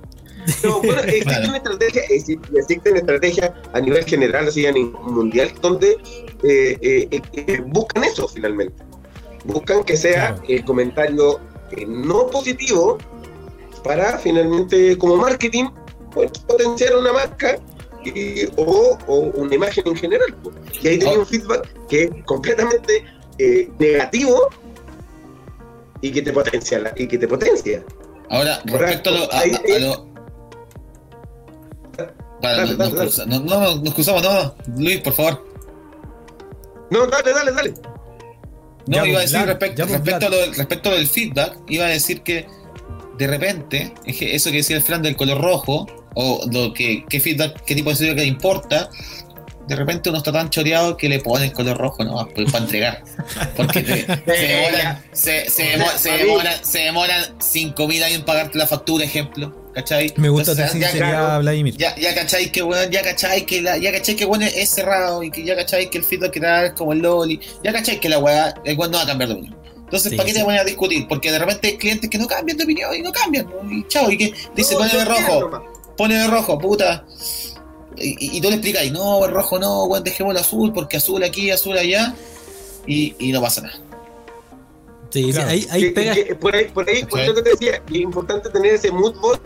No, 0.64 0.80
bueno, 0.84 1.02
existe 1.02 1.48
una 1.48 1.58
estrategia, 1.58 2.04
existe, 2.10 2.48
existen 2.56 2.98
estrategias 2.98 3.52
a 3.74 3.82
nivel 3.82 4.06
general, 4.06 4.48
así 4.48 4.68
a 4.68 4.72
nivel 4.72 4.92
mundial, 4.92 5.52
donde 5.60 5.94
eh, 6.44 6.78
eh, 6.82 7.08
eh, 7.10 7.22
eh, 7.34 7.62
buscan 7.66 8.04
eso 8.04 8.28
finalmente. 8.28 8.76
Buscan 9.46 9.84
que 9.84 9.98
sea 9.98 10.36
Claro. 10.36 10.44
el 10.48 10.66
comentario 10.66 11.40
no 11.88 12.28
positivo 12.28 13.00
para 13.86 14.18
finalmente, 14.18 14.98
como 14.98 15.16
marketing, 15.16 15.66
pues, 16.12 16.32
potenciar 16.40 16.96
una 16.98 17.14
marca 17.14 17.58
y- 18.04 18.46
o, 18.58 18.98
o 19.08 19.16
una 19.36 19.54
imagen 19.56 19.84
en 19.88 19.96
general. 19.96 20.36
pues. 20.44 20.56
Y 20.84 20.88
ahí 20.88 21.00
tenía 21.00 21.16
Oh. 21.16 21.20
un 21.20 21.26
feedback 21.28 21.70
que 21.88 22.04
es 22.04 22.10
completamente 22.26 23.06
eh, 23.38 23.70
negativo 23.80 24.50
y 26.02 26.12
que 26.12 26.22
te 26.22 26.32
potencia. 26.34 26.80
la- 26.80 26.94
Y 26.96 27.06
que 27.08 27.18
te 27.18 27.28
potencia. 27.28 27.84
Ahora, 28.30 28.60
respecto 28.66 29.10
a 29.10 29.14
lo. 29.14 29.24
a- 29.32 29.38
a- 29.40 29.76
a 29.76 29.80
lo- 29.80 30.08
Para, 32.42 32.58
Dale, 32.58 32.62
nos, 32.62 32.78
dale, 32.78 32.78
nos 32.78 32.78
dale. 32.78 33.02
cruza- 33.10 33.26
no, 33.26 33.40
no, 33.40 33.60
no, 33.76 33.76
nos 33.82 33.94
cruzamos, 33.94 34.24
no. 34.24 34.56
Luis, 34.78 35.00
por 35.02 35.14
favor. 35.14 35.46
No, 36.92 37.08
dale, 37.08 37.34
dale, 37.34 37.52
dale. 37.52 37.74
No, 38.88 38.98
Ya, 38.98 39.08
iba 39.08 39.18
a 39.20 39.22
pues, 39.22 39.32
decir 39.32 39.40
ya, 39.40 39.46
pues, 39.86 39.92
respecto, 39.92 40.28
a 40.28 40.30
lo, 40.30 40.46
respecto 40.54 40.90
a 40.90 40.92
lo 40.92 40.98
del 40.98 41.08
feedback, 41.08 41.58
iba 41.68 41.86
a 41.86 41.90
decir 41.90 42.22
que 42.22 42.48
de 43.18 43.28
repente, 43.28 43.94
es 44.06 44.18
que 44.18 44.36
eso 44.36 44.52
que 44.52 44.58
decía 44.58 44.76
el 44.78 44.82
Fran 44.84 45.02
del 45.02 45.16
color 45.16 45.42
rojo, 45.42 45.88
o 46.16 46.42
lo 46.52 46.74
que, 46.74 47.04
qué 47.10 47.20
feedback, 47.20 47.64
qué 47.66 47.76
tipo 47.76 47.90
de 47.90 47.96
feedback 47.96 48.18
le 48.18 48.26
importa, 48.26 48.90
de 49.68 49.76
repente 49.76 50.10
uno 50.10 50.20
está 50.20 50.32
tan 50.32 50.50
choreado 50.52 50.96
que 50.96 51.10
le 51.10 51.20
ponen 51.20 51.50
color 51.50 51.76
rojo 51.78 52.04
no 52.04 52.28
pues, 52.36 52.52
para 52.52 52.66
entregar. 52.66 53.04
Porque 53.58 53.82
te- 53.82 54.06
se, 54.38 54.48
demoran, 54.48 55.04
se, 55.12 55.50
se 55.50 55.64
demo- 55.78 55.92
se 55.98 56.12
demoran, 56.12 56.54
se 56.64 56.80
demoran 56.80 57.22
5 57.40 57.88
mil 57.88 58.04
años 58.04 58.20
en 58.20 58.26
pagarte 58.26 58.58
la 58.58 58.68
factura, 58.68 59.04
ejemplo. 59.06 59.64
¿Cachai? 59.74 60.14
Me 60.16 60.30
gusta 60.30 60.52
Entonces, 60.52 60.72
tu 60.72 60.78
ya- 60.80 60.88
sinceridad, 60.90 61.20
claro. 61.26 61.42
Vladimir. 61.42 61.76
ya, 61.76 61.94
ya 61.98 62.16
cachai 62.16 62.50
que 62.50 62.64
weón, 62.64 62.90
ya 62.92 63.02
cachai 63.02 63.46
que 63.46 63.62
la, 63.62 63.78
ya 63.78 63.92
cachai 63.92 64.16
que 64.16 64.24
weón 64.26 64.44
es 64.44 64.70
cerrado 64.70 65.22
y 65.22 65.32
que 65.32 65.44
ya 65.44 65.54
cachai 65.56 65.90
que 65.90 65.98
el 65.98 66.04
feedback 66.06 66.32
que 66.32 66.40
da 66.40 66.68
es 66.68 66.74
como 66.74 66.94
el 66.94 67.00
loli, 67.00 67.40
ya 67.62 67.74
cachai 67.74 68.00
que 68.00 68.08
la 68.08 68.20
weá, 68.20 68.54
el 68.64 68.78
weón 68.78 68.92
no 68.92 68.98
va 69.00 69.04
a 69.04 69.08
cambiar 69.08 69.30
de 69.30 69.36
opinión. 69.36 69.56
Entonces, 69.86 70.12
Sí, 70.12 70.18
¿para 70.18 70.26
qué 70.28 70.34
sí. 70.34 70.40
te 70.40 70.46
pones 70.46 70.62
a 70.62 70.64
discutir? 70.64 71.08
Porque 71.08 71.32
de 71.32 71.40
repente 71.40 71.68
hay 71.68 71.78
clientes 71.78 72.10
que 72.10 72.18
no 72.18 72.28
cambian 72.28 72.58
de 72.58 72.64
opinión 72.64 72.94
y 72.96 73.02
no 73.02 73.12
cambian, 73.12 73.48
¿no? 73.48 73.72
y 73.72 73.86
chao, 73.88 74.10
y 74.12 74.18
que 74.18 74.34
dice 74.56 74.74
No, 74.74 74.80
pone 74.80 74.94
de 74.98 75.06
rojo, 75.06 75.64
pone 75.98 76.16
de 76.18 76.28
rojo, 76.28 76.58
puta. 76.60 77.06
Y, 77.98 78.10
y- 78.26 78.38
y 78.38 78.42
tú 78.42 78.50
le 78.50 78.56
explicas, 78.56 78.92
no, 78.92 79.24
el 79.26 79.32
rojo 79.32 79.58
no, 79.60 79.86
weón, 79.86 80.04
dejemos 80.04 80.32
el 80.34 80.38
azul, 80.42 80.74
porque 80.74 80.98
azul 80.98 81.24
aquí, 81.24 81.50
azul 81.52 81.78
allá, 81.78 82.14
y, 82.88 83.16
y 83.20 83.32
no 83.32 83.42
pasa 83.42 83.62
nada. 83.62 83.80
Sí, 85.12 85.24
sí, 85.24 85.32
Claro. 85.34 85.50
ahí, 85.50 85.68
ahí 85.72 85.82
Que- 85.82 85.92
pega. 85.92 86.14
que 86.14 86.36
por 86.36 86.56
ahí, 86.56 86.66
por 86.66 86.90
ahí, 86.90 87.02
por 87.04 87.12
¿Cachai? 87.20 87.28
lo 87.28 87.36
que 87.36 87.42
te 87.44 87.50
decía, 87.52 87.82
es 87.88 87.96
importante 87.96 88.50
tener 88.50 88.74
ese 88.74 88.92
mood 88.92 89.14
board 89.22 89.40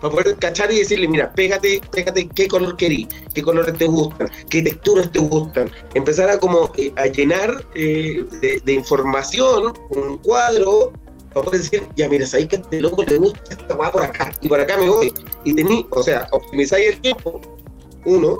para 0.00 0.12
poder 0.14 0.36
cachar 0.36 0.72
y 0.72 0.78
decirle, 0.78 1.08
mira, 1.08 1.32
pégate, 1.32 1.80
pégate 1.90 2.28
qué 2.28 2.48
color 2.48 2.76
querís, 2.76 3.08
qué 3.34 3.42
colores 3.42 3.76
te 3.78 3.86
gustan, 3.86 4.30
qué 4.50 4.62
texturas 4.62 5.10
te 5.12 5.18
gustan. 5.18 5.70
Empezar 5.94 6.28
a 6.30 6.38
como 6.38 6.70
eh, 6.76 6.92
a 6.96 7.06
llenar 7.06 7.64
eh, 7.74 8.24
de, 8.40 8.60
de 8.64 8.72
información 8.72 9.72
un 9.90 10.18
cuadro 10.18 10.92
para 11.32 11.44
poder 11.44 11.60
decir, 11.60 11.82
ya 11.96 12.08
mira, 12.08 12.26
sabéis 12.26 12.48
que 12.48 12.56
a 12.56 12.58
este 12.60 12.80
loco 12.80 13.02
le 13.04 13.18
gusta 13.18 13.40
esta 13.50 13.74
guapa 13.74 13.92
por 13.92 14.02
acá 14.04 14.32
y 14.40 14.48
por 14.48 14.60
acá 14.60 14.76
me 14.78 14.88
voy. 14.88 15.12
Y 15.44 15.54
tení, 15.54 15.86
o 15.90 16.02
sea, 16.02 16.26
optimizáis 16.32 16.94
el 16.94 17.00
tiempo, 17.00 17.40
uno, 18.06 18.38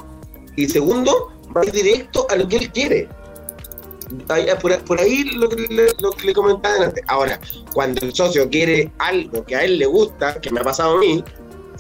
y 0.57 0.67
segundo, 0.69 1.31
vais 1.51 1.73
directo 1.73 2.27
a 2.31 2.37
lo 2.37 2.49
que 2.49 2.57
él 2.57 2.73
quiere. 2.73 3.09
Ahí- 4.29 4.47
por, 4.63 4.79
por 4.85 5.01
ahí 5.01 5.25
lo 5.35 5.49
que, 5.49 5.57
le, 5.69 5.87
lo 6.01 6.11
que 6.13 6.29
le 6.29 6.33
comentaba 6.33 6.85
antes. 6.85 7.03
Ahora, 7.09 7.41
cuando 7.75 8.01
el 8.07 8.15
socio 8.15 8.49
quiere 8.49 8.91
algo 8.99 9.45
que 9.45 9.57
a 9.57 9.65
él 9.65 9.79
le 9.79 9.87
gusta, 9.87 10.41
que 10.41 10.51
me 10.51 10.61
ha 10.61 10.65
pasado 10.65 10.97
a 10.97 11.01
mí 11.01 11.23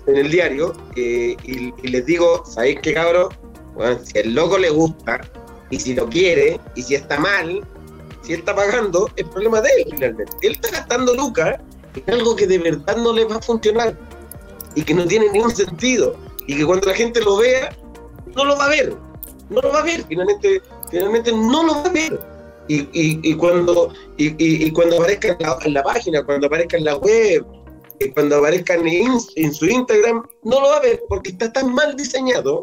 en 0.06 0.16
el 0.16 0.30
diario, 0.30 0.72
y, 0.94 1.36
les 1.82 2.06
digo, 2.06 2.44
¿sabéis 2.46 2.80
qué 2.82 2.94
cabrón? 2.94 3.28
Si 4.04 4.18
el 4.18 4.34
loco 4.34 4.58
le 4.58 4.70
gusta, 4.70 5.20
y 5.70 5.78
si 5.80 5.94
lo 5.94 6.08
quiere, 6.08 6.60
y 6.74 6.82
si 6.82 6.94
está 6.94 7.18
mal, 7.18 7.60
si 8.22 8.32
él 8.32 8.40
está 8.40 8.54
pagando, 8.54 9.10
es 9.16 9.24
problema 9.28 9.60
de 9.60 9.68
él 9.78 9.86
finalmente. 9.90 10.32
Él 10.42 10.52
está 10.52 10.70
gastando 10.70 11.14
lucas 11.14 11.60
en 11.94 12.14
algo 12.14 12.36
que 12.36 12.46
de 12.46 12.58
verdad 12.58 12.96
no 12.96 13.12
le 13.12 13.24
va 13.24 13.36
a 13.36 13.42
funcionar 13.42 13.96
y 14.74 14.82
que 14.82 14.94
no 14.94 15.06
tiene 15.06 15.30
ningún 15.30 15.54
sentido. 15.54 16.16
Y 16.46 16.56
que 16.56 16.64
cuando 16.66 16.86
la 16.88 16.94
gente 16.94 17.20
lo 17.20 17.36
vea, 17.38 17.74
no 18.34 18.44
lo 18.44 18.56
va 18.56 18.66
a 18.66 18.68
ver. 18.68 18.94
No 19.50 19.60
lo 19.60 19.72
va 19.72 19.80
a 19.80 19.82
ver. 19.84 20.04
Finalmente, 20.08 20.60
finalmente 20.90 21.32
no 21.32 21.64
lo 21.64 21.74
va 21.74 21.84
a 21.84 21.88
ver. 21.92 22.20
Y, 22.68 22.80
y, 22.92 23.20
y 23.22 23.34
cuando, 23.34 23.92
y, 24.16 24.34
y- 24.38 24.70
cuando 24.72 24.96
aparezca 24.98 25.36
en 25.64 25.74
la 25.74 25.82
página, 25.82 26.24
cuando 26.24 26.48
aparezca 26.48 26.76
en 26.76 26.84
la 26.84 26.96
web, 26.96 27.44
y 28.00 28.10
cuando 28.10 28.36
aparezca 28.36 28.74
en, 28.74 28.86
en 29.36 29.54
su 29.54 29.66
Instagram, 29.66 30.26
no 30.42 30.60
lo 30.60 30.68
va 30.68 30.76
a 30.76 30.80
ver 30.80 31.02
porque 31.08 31.30
está 31.30 31.52
tan 31.52 31.72
mal 31.74 31.96
diseñado. 31.96 32.62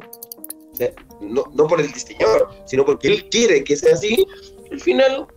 O 0.71 0.75
sea, 0.75 0.91
no, 1.21 1.43
no 1.53 1.67
por 1.67 1.79
el 1.81 1.91
diseñador, 1.91 2.49
sino 2.65 2.85
porque 2.85 3.07
él 3.07 3.29
quiere 3.29 3.63
que 3.63 3.75
sea 3.75 3.93
así. 3.93 4.25
Al 4.71 4.79
final, 4.79 5.27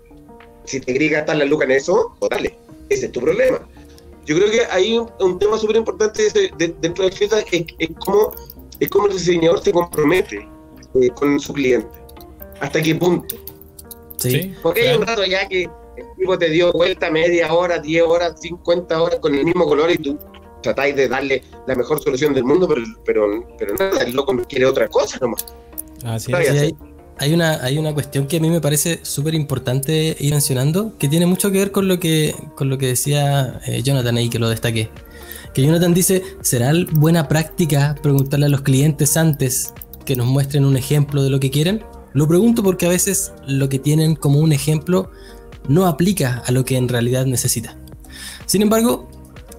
si 0.65 0.81
te 0.81 0.93
quería 0.93 1.11
gastar 1.19 1.37
la 1.37 1.45
lucas 1.45 1.67
en 1.67 1.73
eso, 1.77 2.15
pues 2.19 2.31
dale, 2.31 2.59
ese 2.89 3.07
es 3.07 3.13
tu 3.13 3.21
problema. 3.21 3.61
Yo 4.25 4.35
creo 4.37 4.51
que 4.51 4.61
hay 4.71 4.99
un, 4.99 5.09
un 5.21 5.39
tema 5.39 5.57
súper 5.59 5.77
importante 5.77 6.31
de- 6.31 6.51
de- 6.59 6.75
dentro 6.81 7.05
del 7.05 7.13
feedback, 7.13 7.47
es, 7.53 7.65
es 7.79 7.89
cómo, 8.05 8.33
es 8.81 8.89
cómo 8.91 9.07
el 9.07 9.13
diseñador 9.13 9.63
se 9.63 9.73
compromete 9.73 10.49
eh, 11.01 11.11
con 11.11 11.39
su 11.39 11.53
cliente. 11.53 11.89
¿Hasta 12.61 12.83
qué 12.83 12.95
punto? 12.95 13.37
Sí. 14.17 14.55
Porque 14.63 14.81
hay 14.81 14.87
claro. 14.87 15.01
un 15.01 15.07
rato 15.07 15.25
ya 15.27 15.47
que 15.47 15.69
el 15.97 16.07
tipo 16.17 16.39
te 16.39 16.51
dio 16.51 16.73
vuelta 16.73 17.11
media 17.11 17.53
hora, 17.53 17.79
10 17.79 18.05
horas, 18.05 18.41
50 18.41 19.03
horas 19.03 19.19
con 19.21 19.35
el 19.35 19.45
mismo 19.45 19.67
color 19.67 19.91
y 19.91 19.99
tú 19.99 20.19
tratáis 20.63 20.97
de 20.97 21.09
darle 21.09 21.43
la 21.67 21.75
mejor 21.75 22.03
solución 22.03 22.35
del 22.35 22.45
mundo, 22.45 22.67
pero, 22.69 22.83
pero, 23.05 23.47
pero 23.59 23.75
nada, 23.75 24.03
el 24.03 24.15
loco 24.15 24.37
quiere 24.49 24.67
otra 24.67 24.89
cosa 24.89 25.19
nomás. 25.21 25.47
Así 26.05 26.33
es. 26.33 26.49
Sí, 26.49 26.59
hay, 26.59 26.77
hay 27.19 27.33
una, 27.33 27.65
hay 27.65 27.79
una 27.79 27.95
cuestión 27.95 28.27
que 28.27 28.37
a 28.37 28.41
mí 28.41 28.51
me 28.51 28.61
parece 28.61 29.01
súper 29.03 29.35
importante 29.35 30.17
ir 30.19 30.33
mencionando, 30.33 30.97
que 30.99 31.09
tiene 31.09 31.27
mucho 31.27 31.51
que 31.51 31.59
ver 31.59 31.73
con 31.73 31.89
lo 31.89 31.99
que, 31.99 32.35
con 32.55 32.69
lo 32.69 32.79
que 32.79 32.87
decía 32.87 33.61
eh, 33.67 33.83
Jonathan 33.83 34.17
ahí, 34.17 34.29
que 34.29 34.39
lo 34.39 34.49
destaqué. 34.49 34.91
Que 35.55 35.63
Jonathan 35.63 35.95
dice, 35.95 36.23
¿será 36.43 36.73
buena 36.93 37.29
práctica 37.29 37.95
preguntarle 38.03 38.47
a 38.47 38.49
los 38.51 38.61
clientes 38.61 39.17
antes 39.17 39.73
que 40.05 40.15
nos 40.17 40.27
muestren 40.27 40.65
un 40.67 40.77
ejemplo 40.77 41.23
de 41.23 41.31
lo 41.31 41.41
que 41.41 41.51
quieren? 41.51 41.83
Lo 42.13 42.29
pregunto 42.29 42.63
porque 42.63 42.87
a 42.87 42.91
veces 42.91 43.33
lo 43.47 43.69
que 43.69 43.79
tienen 43.79 44.17
como 44.17 44.41
un 44.41 44.53
ejemplo 44.53 45.11
no 45.69 45.87
aplica 45.87 46.43
a 46.47 46.53
lo 46.53 46.65
que 46.65 46.77
en 46.77 46.89
realidad 46.89 47.27
necesita. 47.27 47.77
Sin 48.47 48.63
embargo, 48.63 49.09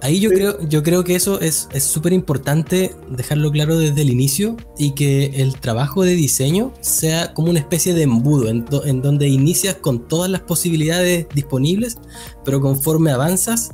ahí 0.00 0.20
yo, 0.20 0.30
Sí. 0.30 0.36
creo, 0.36 0.68
yo 0.68 0.82
creo 0.82 1.04
que 1.04 1.14
eso 1.16 1.40
es 1.40 1.68
es 1.72 1.82
súper 1.84 2.12
importante 2.12 2.94
dejarlo 3.10 3.50
claro 3.50 3.76
desde 3.78 4.00
el 4.02 4.10
inicio 4.10 4.56
y 4.78 4.92
que 4.92 5.26
el 5.42 5.58
trabajo 5.58 6.04
de 6.04 6.14
diseño 6.14 6.72
sea 6.80 7.34
como 7.34 7.50
una 7.50 7.58
especie 7.58 7.94
de 7.94 8.02
embudo 8.04 8.48
en, 8.48 8.64
do- 8.64 8.84
en 8.84 9.02
donde 9.02 9.28
inicias 9.28 9.74
con 9.76 10.06
todas 10.08 10.30
las 10.30 10.40
posibilidades 10.42 11.26
disponibles, 11.34 11.98
pero 12.44 12.60
conforme 12.60 13.10
avanzas 13.10 13.70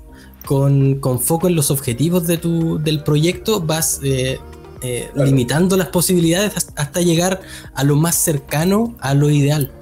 con, 0.47 0.97
con 1.01 1.21
foco 1.21 1.47
en 1.49 1.55
los 1.57 1.71
objetivos 1.71 2.27
de 2.27 2.37
tu, 2.39 2.79
del 2.79 3.03
proyecto 3.03 3.61
vas 3.61 4.01
eh, 4.03 4.39
eh, 4.83 5.09
Claro. 5.15 5.27
limitando 5.27 5.77
las 5.79 5.89
posibilidades 5.89 6.69
hasta 6.77 7.01
llegar 7.01 7.41
a 7.75 7.85
lo 7.85 7.97
más 7.97 8.17
cercano 8.17 8.95
a 9.01 9.15
lo 9.15 9.31
ideal. 9.31 9.73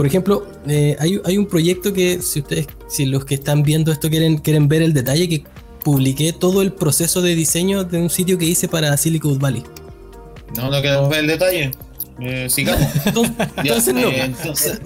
Por 0.00 0.06
ejemplo, 0.06 0.46
eh, 0.66 0.96
hay, 0.98 1.20
hay 1.26 1.36
un 1.36 1.44
proyecto 1.44 1.92
que 1.92 2.22
si 2.22 2.40
ustedes, 2.40 2.66
si 2.88 3.04
los 3.04 3.26
que 3.26 3.34
están 3.34 3.62
viendo 3.62 3.92
esto 3.92 4.08
quieren, 4.08 4.38
quieren 4.38 4.66
ver 4.66 4.80
el 4.80 4.94
detalle, 4.94 5.28
que 5.28 5.44
publiqué 5.84 6.32
todo 6.32 6.62
el 6.62 6.72
proceso 6.72 7.20
de 7.20 7.34
diseño 7.34 7.84
de 7.84 7.98
un 7.98 8.08
sitio 8.08 8.38
que 8.38 8.46
hice 8.46 8.66
para 8.66 8.96
Silicon 8.96 9.38
Valley. 9.38 9.62
No, 10.56 10.70
no 10.70 10.80
queremos 10.80 11.10
ver 11.10 11.18
el 11.18 11.26
detalle. 11.26 11.70
Eh, 12.18 12.48
sigamos. 12.48 12.86
Entonces, 13.04 13.34
Ya, 13.56 13.62
entonces 13.62 13.94
no. 13.94 14.00
eh, 14.08 14.22
entonces, 14.24 14.80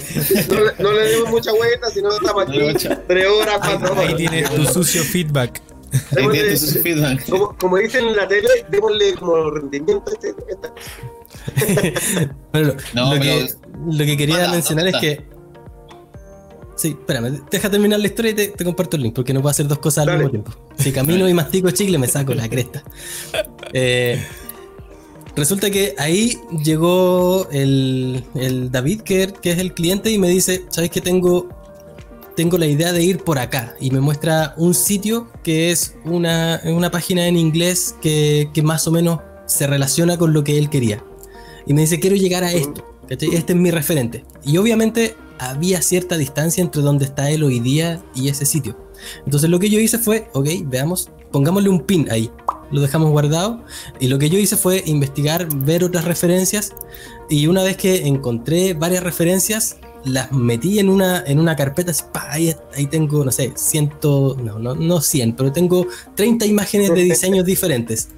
No, 0.48 0.64
le- 0.64 0.72
no 0.80 0.92
le 0.92 1.14
dimos 1.14 1.30
mucha 1.30 1.52
vuelta, 1.52 1.90
sino 1.94 2.12
estamos 2.12 2.42
aquí 2.48 2.58
tres 3.08 3.26
horas, 3.28 3.58
Ahí, 3.62 3.76
cuatro 3.78 3.94
ahí 4.00 4.04
horas. 4.06 4.16
tienes 4.16 4.50
tu 4.52 4.64
sucio 4.66 5.04
feedback. 5.04 5.62
Ahí 5.94 6.24
Démosle- 6.24 6.32
tienes 6.32 6.60
su 6.60 6.78
feedback. 6.80 7.28
como, 7.28 7.56
como 7.56 7.76
dicen 7.78 8.06
en 8.06 8.16
la 8.16 8.26
tele, 8.28 8.48
démosle 8.70 9.14
como 9.14 9.50
rendimiento 9.50 10.04
a 10.10 10.12
este, 10.14 10.34
Bueno, 12.52 12.74
No, 12.94 13.14
lo, 13.14 13.20
que, 13.20 13.48
lo 13.90 14.04
que 14.04 14.16
quería 14.16 14.48
mencionar 14.48 14.86
es 14.88 14.96
que. 14.96 15.34
Sí, 16.76 16.88
espérame, 16.88 17.40
deja 17.50 17.70
terminar 17.70 18.00
la 18.00 18.06
historia 18.06 18.32
y 18.32 18.34
te, 18.34 18.48
te 18.48 18.64
comparto 18.64 18.96
el 18.96 19.02
link, 19.04 19.14
porque 19.14 19.32
no 19.32 19.40
puedo 19.40 19.50
hacer 19.52 19.68
dos 19.68 19.78
cosas 19.78 20.08
al 20.08 20.14
mismo 20.16 20.30
tiempo. 20.30 20.52
Si 20.76 20.90
camino 20.92 21.28
y 21.28 21.32
mastico 21.34 21.70
chicle, 21.70 21.98
me 21.98 22.08
saco 22.08 22.34
la 22.34 22.48
cresta. 22.48 22.82
Eh, 23.72 24.20
resulta 25.36 25.70
que 25.70 25.94
ahí 25.98 26.36
llegó 26.64 27.48
el, 27.52 28.24
el 28.34 28.72
David, 28.72 29.02
que, 29.02 29.32
que 29.40 29.52
es 29.52 29.58
el 29.58 29.72
cliente, 29.72 30.10
y 30.10 30.18
me 30.18 30.28
dice: 30.28 30.64
¿Sabes 30.68 30.90
que 30.90 31.00
tengo, 31.00 31.48
tengo 32.36 32.58
la 32.58 32.66
idea 32.66 32.92
de 32.92 33.02
ir 33.02 33.18
por 33.18 33.38
acá? 33.38 33.74
Y 33.80 33.90
me 33.90 34.00
muestra 34.00 34.54
un 34.56 34.74
sitio 34.74 35.28
que 35.42 35.70
es 35.70 35.94
una, 36.04 36.60
una 36.64 36.90
página 36.90 37.26
en 37.26 37.36
inglés 37.36 37.94
que, 38.00 38.50
que 38.52 38.62
más 38.62 38.86
o 38.86 38.90
menos 38.90 39.20
se 39.46 39.66
relaciona 39.66 40.16
con 40.16 40.32
lo 40.32 40.44
que 40.44 40.58
él 40.58 40.70
quería. 40.70 41.04
Y 41.66 41.74
me 41.74 41.82
dice, 41.82 42.00
quiero 42.00 42.16
llegar 42.16 42.44
a 42.44 42.52
esto. 42.52 42.84
¿cachai? 43.08 43.34
Este 43.34 43.52
es 43.52 43.58
mi 43.58 43.70
referente. 43.70 44.24
Y 44.44 44.56
obviamente 44.56 45.16
había 45.38 45.82
cierta 45.82 46.16
distancia 46.16 46.62
entre 46.62 46.82
donde 46.82 47.04
está 47.04 47.30
él 47.30 47.42
hoy 47.42 47.60
día 47.60 48.02
y 48.14 48.28
ese 48.28 48.46
sitio. 48.46 48.76
Entonces 49.24 49.50
lo 49.50 49.58
que 49.58 49.70
yo 49.70 49.78
hice 49.78 49.98
fue, 49.98 50.28
ok, 50.32 50.48
veamos, 50.64 51.10
pongámosle 51.30 51.68
un 51.68 51.80
pin 51.80 52.08
ahí. 52.10 52.30
Lo 52.70 52.80
dejamos 52.80 53.10
guardado. 53.10 53.64
Y 54.00 54.08
lo 54.08 54.18
que 54.18 54.30
yo 54.30 54.38
hice 54.38 54.56
fue 54.56 54.82
investigar, 54.86 55.48
ver 55.54 55.84
otras 55.84 56.04
referencias. 56.04 56.72
Y 57.28 57.46
una 57.46 57.62
vez 57.62 57.76
que 57.76 58.06
encontré 58.06 58.74
varias 58.74 59.02
referencias, 59.02 59.76
las 60.04 60.32
metí 60.32 60.78
en 60.78 60.88
una, 60.88 61.24
en 61.26 61.38
una 61.38 61.56
carpeta. 61.56 61.92
ahí, 62.28 62.54
ahí 62.74 62.86
tengo, 62.86 63.24
no 63.24 63.32
sé, 63.32 63.52
ciento, 63.56 64.36
no, 64.42 64.58
no, 64.58 64.74
no 64.74 65.00
100, 65.00 65.34
pero 65.34 65.52
tengo 65.52 65.86
30 66.14 66.46
imágenes 66.46 66.94
de 66.94 67.02
diseños 67.02 67.44
diferentes. 67.44 68.08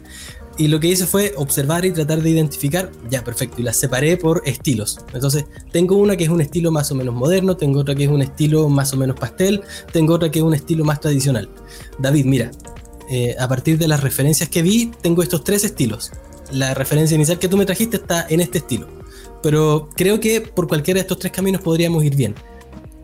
Y 0.59 0.69
lo 0.69 0.81
que 0.81 0.87
hice 0.87 1.07
fue 1.07 1.35
observar 1.37 1.85
y 1.85 1.93
tratar 1.93 2.23
de 2.23 2.31
identificar, 2.31 2.91
ya 3.11 3.23
perfecto, 3.23 3.61
y 3.61 3.63
las 3.63 3.77
separé 3.77 4.17
por 4.17 4.43
estilos. 4.47 4.99
Entonces, 5.13 5.45
tengo 5.71 5.97
una 5.97 6.17
que 6.17 6.25
es 6.25 6.31
un 6.31 6.41
estilo 6.41 6.71
más 6.71 6.91
o 6.91 6.95
menos 6.95 7.15
moderno, 7.15 7.59
tengo 7.59 7.81
otra 7.81 7.95
que 7.95 8.05
es 8.05 8.11
un 8.11 8.23
estilo 8.23 8.69
más 8.71 8.95
o 8.95 8.97
menos 8.97 9.19
pastel, 9.19 9.63
tengo 9.93 10.15
otra 10.15 10.31
que 10.31 10.39
es 10.39 10.45
un 10.45 10.55
estilo 10.55 10.83
más 10.85 11.01
tradicional. 11.01 11.51
David, 11.99 12.25
mira, 12.25 12.51
eh, 13.11 13.37
a 13.39 13.47
partir 13.49 13.77
de 13.77 13.87
las 13.87 14.03
referencias 14.03 14.49
que 14.49 14.63
vi, 14.63 14.91
tengo 15.03 15.23
estos 15.23 15.45
tres 15.45 15.63
estilos. 15.63 16.11
La 16.51 16.73
referencia 16.73 17.15
inicial 17.15 17.39
que 17.39 17.49
tú 17.49 17.59
me 17.59 17.67
trajiste 17.67 17.99
está 17.99 18.27
en 18.29 18.41
este 18.41 18.59
estilo. 18.59 18.96
Pero 19.47 19.89
creo 19.95 20.19
que 20.19 20.41
por 20.41 20.67
cualquiera 20.67 20.99
de 20.99 21.03
estos 21.03 21.21
tres 21.21 21.33
caminos 21.33 21.61
podríamos 21.61 22.03
ir 22.03 22.17
bien. 22.17 22.35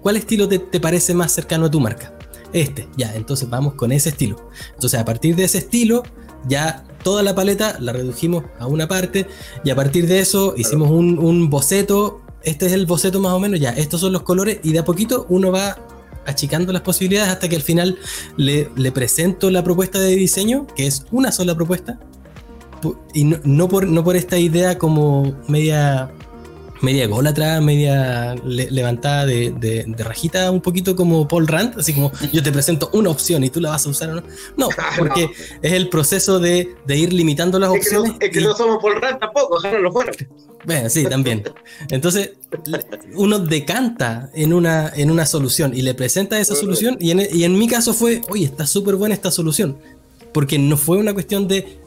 ¿Cuál 0.00 0.16
estilo 0.16 0.48
te, 0.48 0.58
te 0.58 0.80
parece 0.80 1.14
más 1.14 1.30
cercano 1.30 1.66
a 1.66 1.70
tu 1.70 1.78
marca? 1.78 2.18
Este, 2.52 2.88
ya, 2.96 3.14
entonces 3.14 3.48
vamos 3.48 3.74
con 3.74 3.92
ese 3.92 4.08
estilo. 4.08 4.50
Entonces, 4.74 4.98
a 4.98 5.04
partir 5.04 5.36
de 5.36 5.44
ese 5.44 5.58
estilo, 5.58 6.02
ya 6.48 6.84
toda 7.04 7.22
la 7.22 7.32
paleta 7.32 7.76
la 7.78 7.92
redujimos 7.92 8.42
a 8.58 8.66
una 8.66 8.88
parte 8.88 9.28
y 9.62 9.70
a 9.70 9.76
partir 9.76 10.08
de 10.08 10.18
eso 10.18 10.54
hicimos 10.56 10.90
un, 10.90 11.16
un 11.20 11.48
boceto. 11.48 12.22
Este 12.42 12.66
es 12.66 12.72
el 12.72 12.86
boceto 12.86 13.20
más 13.20 13.34
o 13.34 13.38
menos, 13.38 13.60
ya, 13.60 13.70
estos 13.70 14.00
son 14.00 14.12
los 14.12 14.22
colores 14.22 14.58
y 14.64 14.72
de 14.72 14.80
a 14.80 14.84
poquito 14.84 15.26
uno 15.28 15.52
va 15.52 15.78
achicando 16.26 16.72
las 16.72 16.82
posibilidades 16.82 17.30
hasta 17.30 17.48
que 17.48 17.54
al 17.54 17.62
final 17.62 17.98
le, 18.36 18.68
le 18.74 18.90
presento 18.90 19.48
la 19.48 19.62
propuesta 19.62 20.00
de 20.00 20.16
diseño, 20.16 20.66
que 20.74 20.88
es 20.88 21.06
una 21.12 21.30
sola 21.30 21.54
propuesta, 21.54 22.00
pu- 22.82 22.98
y 23.14 23.22
no, 23.22 23.38
no 23.44 23.68
por, 23.68 23.86
no 23.86 24.02
por 24.02 24.16
esta 24.16 24.38
idea 24.38 24.76
como 24.76 25.36
media 25.46 26.10
media 26.82 27.06
gólatra, 27.06 27.60
media 27.60 28.34
le- 28.44 28.70
levantada 28.70 29.24
de, 29.26 29.52
de- 29.52 29.84
de 29.86 30.04
rajita, 30.04 30.50
un 30.50 30.60
poquito 30.60 30.94
como 30.94 31.26
Paul 31.26 31.46
Rand, 31.48 31.78
así 31.78 31.94
como 31.94 32.12
yo 32.32 32.42
te 32.42 32.52
presento 32.52 32.90
una 32.92 33.08
opción 33.10 33.42
y 33.44 33.50
tú 33.50 33.60
la 33.60 33.70
vas 33.70 33.86
a 33.86 33.88
usar 33.88 34.10
o 34.10 34.14
no. 34.16 34.22
No, 34.56 34.68
porque 34.98 35.30
es 35.62 35.72
el 35.72 35.88
proceso 35.88 36.38
de, 36.40 36.74
de 36.86 36.96
ir 36.96 37.12
limitando 37.12 37.58
las 37.58 37.74
Es 37.74 37.88
que, 37.88 37.94
no, 37.94 38.00
opciones. 38.02 38.20
es 38.22 38.30
que 38.30 38.40
y- 38.40 38.44
no 38.44 38.54
somos 38.56 38.78
por 38.82 39.00
rat 39.00 39.18
tampoco, 39.20 39.54
ojalá 39.56 39.78
lo 39.78 39.90
fuera. 39.92 40.12
bueno, 40.66 40.90
sí, 40.90 41.04
también. 41.04 41.44
Entonces, 41.90 42.32
uno 43.14 43.38
decanta 43.38 44.30
en 44.34 44.52
una, 44.52 44.92
en 44.94 45.10
una 45.10 45.24
solución 45.26 45.72
y 45.74 45.82
le 45.82 45.94
presenta 45.94 46.38
esa 46.40 46.54
solución. 46.54 46.96
Y 47.00 47.10
en, 47.12 47.20
y 47.32 47.44
en 47.44 47.58
mi 47.58 47.68
caso 47.68 47.94
fue, 47.94 48.20
oye, 48.28 48.44
está 48.44 48.66
súper 48.66 48.96
buena 48.96 49.14
esta 49.14 49.30
solución. 49.30 49.78
Porque 50.32 50.58
no 50.58 50.76
fue 50.76 50.98
una 50.98 51.12
cuestión 51.14 51.46
de, 51.46 51.78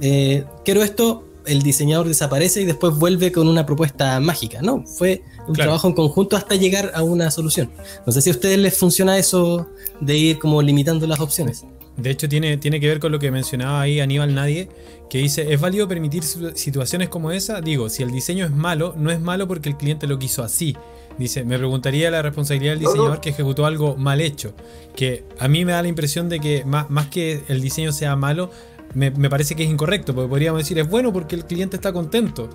eh, 0.00 0.44
quiero 0.64 0.82
esto, 0.82 1.24
el 1.46 1.62
diseñador 1.62 2.08
desaparece 2.08 2.62
y 2.62 2.64
después 2.64 2.94
vuelve 2.96 3.32
con 3.32 3.48
una 3.48 3.64
propuesta 3.66 4.18
mágica. 4.20 4.60
No, 4.62 4.84
fue 4.86 5.22
un 5.48 5.54
Claro. 5.54 5.68
trabajo 5.70 5.88
en 5.88 5.94
conjunto 5.94 6.36
hasta 6.36 6.54
llegar 6.54 6.92
a 6.94 7.02
una 7.02 7.30
solución. 7.30 7.70
No 8.06 8.12
sé 8.12 8.22
si 8.22 8.30
a 8.30 8.32
ustedes 8.32 8.58
les 8.58 8.76
funciona 8.76 9.18
eso 9.18 9.68
de 10.00 10.16
ir 10.16 10.38
como 10.38 10.62
limitando 10.62 11.06
las 11.06 11.20
opciones. 11.20 11.64
De 11.96 12.08
hecho, 12.10 12.26
tiene, 12.28 12.56
tiene 12.56 12.80
que 12.80 12.88
ver 12.88 13.00
con 13.00 13.12
lo 13.12 13.18
que 13.18 13.30
mencionaba 13.30 13.82
ahí 13.82 14.00
Aníbal 14.00 14.34
Nadie, 14.34 14.68
que 15.10 15.18
dice, 15.18 15.52
¿es 15.52 15.60
válido 15.60 15.86
permitir 15.86 16.22
situ- 16.22 16.54
situaciones 16.56 17.10
como 17.10 17.30
esa? 17.32 17.60
Digo, 17.60 17.90
si 17.90 18.02
el 18.02 18.10
diseño 18.10 18.46
es 18.46 18.50
malo, 18.50 18.94
no 18.96 19.10
es 19.10 19.20
malo 19.20 19.46
porque 19.46 19.68
el 19.68 19.76
cliente 19.76 20.06
lo 20.06 20.18
quiso 20.18 20.42
así. 20.42 20.74
Dice, 21.18 21.44
me 21.44 21.58
preguntaría 21.58 22.10
la 22.10 22.22
responsabilidad 22.22 22.72
del 22.72 22.80
diseñador 22.80 23.20
que 23.20 23.28
ejecutó 23.28 23.66
algo 23.66 23.94
mal 23.96 24.22
hecho. 24.22 24.54
Que 24.96 25.24
a 25.38 25.46
mí 25.48 25.66
me 25.66 25.72
da 25.72 25.82
la 25.82 25.88
impresión 25.88 26.30
de 26.30 26.40
que 26.40 26.64
más, 26.64 26.88
más 26.88 27.08
que 27.08 27.42
el 27.48 27.60
diseño 27.60 27.92
sea 27.92 28.16
malo, 28.16 28.50
me, 28.94 29.10
me 29.10 29.28
parece 29.30 29.54
que 29.54 29.64
es 29.64 29.70
incorrecto, 29.70 30.14
porque 30.14 30.28
podríamos 30.28 30.60
decir, 30.60 30.78
es 30.78 30.88
bueno 30.88 31.12
porque 31.12 31.34
el 31.36 31.44
cliente 31.44 31.76
está 31.76 31.92
contento. 31.92 32.48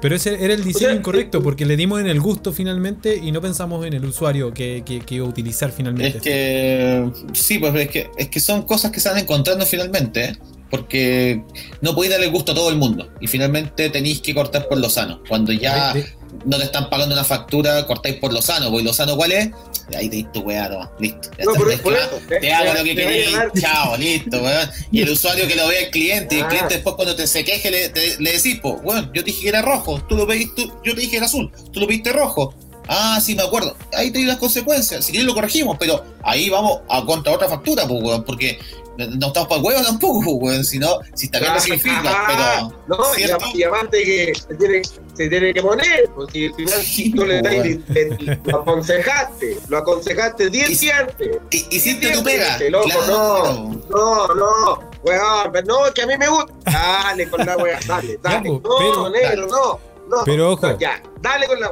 Pero 0.00 0.16
ese 0.16 0.42
era 0.42 0.54
el 0.54 0.64
diseño 0.64 0.88
sea, 0.88 0.96
incorrecto, 0.96 1.42
porque 1.42 1.66
le 1.66 1.76
dimos 1.76 2.00
en 2.00 2.06
el 2.06 2.20
gusto 2.20 2.54
finalmente 2.54 3.16
y 3.16 3.32
no 3.32 3.42
pensamos 3.42 3.84
en 3.84 3.92
el 3.92 4.04
usuario 4.06 4.50
que, 4.54 4.82
que- 4.86 5.00
que 5.00 5.16
iba 5.16 5.26
a 5.26 5.28
utilizar 5.28 5.70
finalmente. 5.72 6.16
Es 6.16 6.22
que 6.24 7.10
sí, 7.34 7.58
pues 7.58 7.74
es 7.74 7.88
que, 7.90 8.10
es 8.16 8.28
que 8.28 8.40
son 8.40 8.62
cosas 8.62 8.92
que 8.92 9.00
se 9.00 9.10
van 9.10 9.18
encontrando 9.18 9.66
finalmente, 9.66 10.24
¿eh? 10.24 10.36
porque 10.70 11.42
no 11.82 11.94
podéis 11.94 12.12
darle 12.12 12.28
gusto 12.28 12.52
a 12.52 12.54
todo 12.54 12.70
el 12.70 12.76
mundo 12.76 13.08
y 13.20 13.26
finalmente 13.26 13.90
tenéis 13.90 14.20
que 14.20 14.32
cortar 14.34 14.68
por 14.68 14.78
lo 14.78 14.88
sano. 14.88 15.20
Cuando 15.28 15.52
ya 15.52 15.92
De- 15.92 16.00
de- 16.02 16.08
no 16.44 16.58
te 16.58 16.64
están 16.64 16.88
pagando 16.90 17.14
una 17.14 17.24
factura, 17.24 17.86
cortáis 17.86 18.16
por 18.16 18.32
lo 18.32 18.40
sano, 18.42 18.70
pues 18.70 18.84
lo 18.84 18.92
sano 18.92 19.16
cuál 19.16 19.32
es, 19.32 19.50
ahí 19.96 20.08
te 20.08 20.22
tu 20.32 20.40
weá, 20.40 20.68
listo. 20.98 21.30
Ya 21.38 21.44
No, 21.44 21.54
es 21.68 21.80
eso. 21.80 22.20
Te 22.40 22.52
hago 22.52 22.74
lo 22.74 22.84
que 22.84 22.94
queréis, 22.94 23.36
chao, 23.60 23.96
listo, 23.96 24.38
weón. 24.42 24.70
Y 24.92 25.02
el 25.02 25.10
usuario 25.12 25.46
que 25.48 25.54
lo 25.56 25.66
ve 25.68 25.84
el 25.84 25.90
cliente, 25.90 26.36
y 26.36 26.38
el 26.38 26.44
Ah. 26.44 26.48
cliente 26.48 26.74
después 26.74 26.94
cuando 26.96 27.14
te 27.16 27.26
se 27.26 27.44
queje 27.44 27.70
le, 27.70 27.88
te- 27.88 28.16
le 28.18 28.32
decís, 28.32 28.58
pues, 28.62 28.80
bueno, 28.82 29.02
yo 29.12 29.22
te 29.24 29.30
dije 29.30 29.42
que 29.42 29.48
era 29.48 29.62
rojo, 29.62 30.00
tú 30.08 30.16
lo 30.16 30.26
veis, 30.26 30.54
tú, 30.54 30.66
yo 30.84 30.94
te 30.94 31.00
dije 31.00 31.10
que 31.12 31.16
era 31.18 31.26
azul, 31.26 31.50
tú 31.72 31.80
lo 31.80 31.86
viste 31.86 32.12
rojo. 32.12 32.54
Ah, 32.92 33.20
sí, 33.24 33.36
me 33.36 33.42
acuerdo. 33.44 33.76
Ahí 33.96 34.10
te 34.10 34.18
di 34.18 34.24
las 34.24 34.38
consecuencias. 34.38 35.04
Si 35.04 35.12
quieres 35.12 35.24
lo 35.26 35.32
corregimos, 35.34 35.76
pero 35.78 36.02
ahí 36.24 36.48
vamos 36.50 36.80
a 36.88 37.04
contra 37.04 37.32
otra 37.32 37.48
factura, 37.48 37.86
pues, 37.86 38.02
weón, 38.02 38.24
porque 38.24 38.58
no 38.98 39.28
estamos 39.28 39.48
para 39.48 39.60
el 39.60 39.64
huevo 39.66 39.82
tampoco, 39.82 40.30
weón. 40.34 40.64
Si 40.64 40.78
no, 40.78 40.98
si 41.14 41.26
está 41.26 41.38
bien 41.38 41.52
Ah, 41.54 41.60
feedback, 41.60 42.04
ah, 42.06 42.70
pero. 42.88 42.98
No, 42.98 43.14
y, 43.14 43.18
¿cierto? 43.18 43.44
a- 43.44 43.56
y 43.56 43.62
aparte 43.62 44.02
que 44.02 44.32
tiene, 44.58 44.82
se 45.24 45.28
tiene 45.28 45.52
que 45.52 45.60
poner, 45.60 46.08
pues 46.14 46.32
si 46.32 46.46
al 46.46 46.54
final 46.54 46.80
Sí, 46.82 47.12
tú 47.12 47.26
le, 47.26 47.40
pues, 47.40 47.86
das- 47.88 48.20
le- 48.20 48.40
lo 48.44 48.60
aconsejaste, 48.60 49.58
lo 49.68 49.76
aconsejaste 49.78 50.48
10 50.48 50.70
Y- 50.70 50.74
días 50.76 51.00
antes. 51.00 51.38
Y- 51.50 51.66
Hiciste 51.76 52.10
tu 52.12 52.24
pega. 52.24 52.58
Loco, 52.70 52.88
claro. 52.88 53.70
No, 53.90 54.26
no, 54.34 54.90
weón, 55.04 55.52
pero 55.52 55.66
no, 55.66 55.78
que 55.94 56.02
a 56.02 56.06
mí 56.06 56.16
me 56.16 56.28
gusta. 56.28 56.52
Dale 56.64 57.28
con 57.28 57.44
la 57.44 57.56
wea, 57.58 57.78
dale, 57.86 58.18
dale. 58.22 58.48
pues, 58.48 58.62
no, 58.62 58.78
pero- 58.78 59.10
negro, 59.10 59.46
no, 59.46 59.80
no. 60.08 60.24
Pero 60.24 60.52
ojo. 60.52 60.66
No, 60.68 60.78
ya, 60.78 61.02
dale 61.20 61.46
con 61.46 61.60
la. 61.60 61.68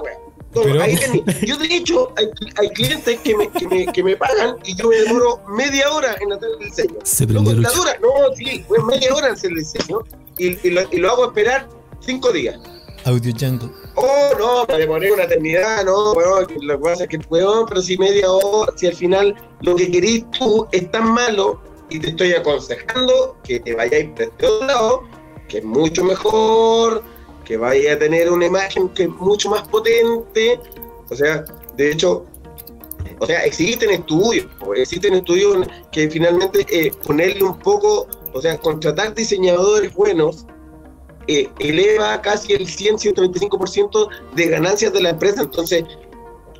Toma, 0.52 0.64
Pero 0.66 0.82
ahí. 0.82 0.98
Yo 1.46 1.56
de 1.58 1.66
hecho, 1.74 2.12
hay, 2.16 2.26
hay 2.56 2.68
clientes 2.70 3.18
que 3.20 3.37
me, 3.37 3.50
que, 3.50 3.66
me, 3.68 3.87
que 3.92 4.02
me 4.02 4.16
pagan 4.16 4.56
y 4.64 4.74
yo 4.76 4.88
me 4.88 4.96
demoro 4.96 5.40
media 5.48 5.90
hora 5.92 6.16
en 6.20 6.32
hacer 6.32 6.48
el 6.58 6.66
diseño. 6.66 6.98
Se 7.02 7.26
No, 7.26 7.40
dura, 7.42 7.98
no, 8.00 8.34
sí, 8.34 8.64
media 8.87 9.14
hora 9.14 9.26
en 9.28 9.32
hacer 9.34 9.50
el 9.50 9.58
diseño 9.58 10.00
y, 10.38 10.66
y, 10.66 10.70
lo, 10.70 10.82
y 10.90 10.96
lo 10.98 11.11
hago 11.11 11.26
esperar 11.26 11.68
cinco 12.00 12.32
días. 12.32 12.58
Audio 13.04 13.32
Jungle. 13.38 13.70
Oh, 13.94 14.30
no, 14.38 14.66
me 14.66 14.80
demoré 14.80 15.12
una 15.12 15.24
eternidad, 15.24 15.84
no, 15.84 16.12
weón, 16.12 16.46
lo 16.61 16.78
que 16.78 16.84
pasa 16.84 17.04
es 17.04 17.08
que, 17.11 17.18
weón, 17.28 17.66
pero 17.68 17.80
si 17.82 17.96
media 17.98 18.30
hora, 18.30 18.72
si 18.76 18.87
al 18.87 18.94
final 18.94 19.34
lo 19.62 19.76
que 19.76 19.90
querís 19.90 20.24
tú 20.32 20.66
es 20.72 20.90
tan 20.90 21.12
malo 21.12 21.61
y 21.90 21.98
te 21.98 22.08
estoy 22.08 22.32
aconsejando 22.32 23.37
que 23.44 23.61
te 23.61 23.74
vayáis 23.74 24.11
por 24.11 24.22
este 24.22 24.46
otro 24.46 24.66
lado, 24.66 25.02
que 25.48 25.58
es 25.58 25.64
mucho 25.64 26.04
mejor, 26.04 27.02
que 27.44 27.56
vaya 27.56 27.94
a 27.94 27.98
tener 27.98 28.30
una 28.30 28.46
imagen 28.46 28.88
que 28.90 29.04
es 29.04 29.08
mucho 29.08 29.50
más 29.50 29.66
potente, 29.68 30.61
o 31.08 31.16
sea, 31.16 31.44
de 31.76 31.92
hecho, 31.92 32.26
o 33.20 33.26
sea, 33.26 33.44
existen 33.44 33.90
estudios, 33.90 34.46
existen 34.76 35.14
estudios 35.14 35.66
que 35.90 36.11
finalmente 36.11 36.66
eh, 36.68 36.92
ponerle 37.06 37.42
un 37.42 37.58
poco, 37.58 38.06
o 38.34 38.40
sea, 38.42 38.58
contratar 38.58 39.14
diseñadores 39.14 39.94
buenos 39.94 40.46
eh, 41.28 41.48
eleva 41.58 42.20
casi 42.22 42.54
el 42.54 42.66
100-125% 42.66 44.08
de 44.34 44.46
ganancias 44.48 44.92
de 44.92 45.02
la 45.02 45.10
empresa. 45.10 45.42
Entonces, 45.42 45.84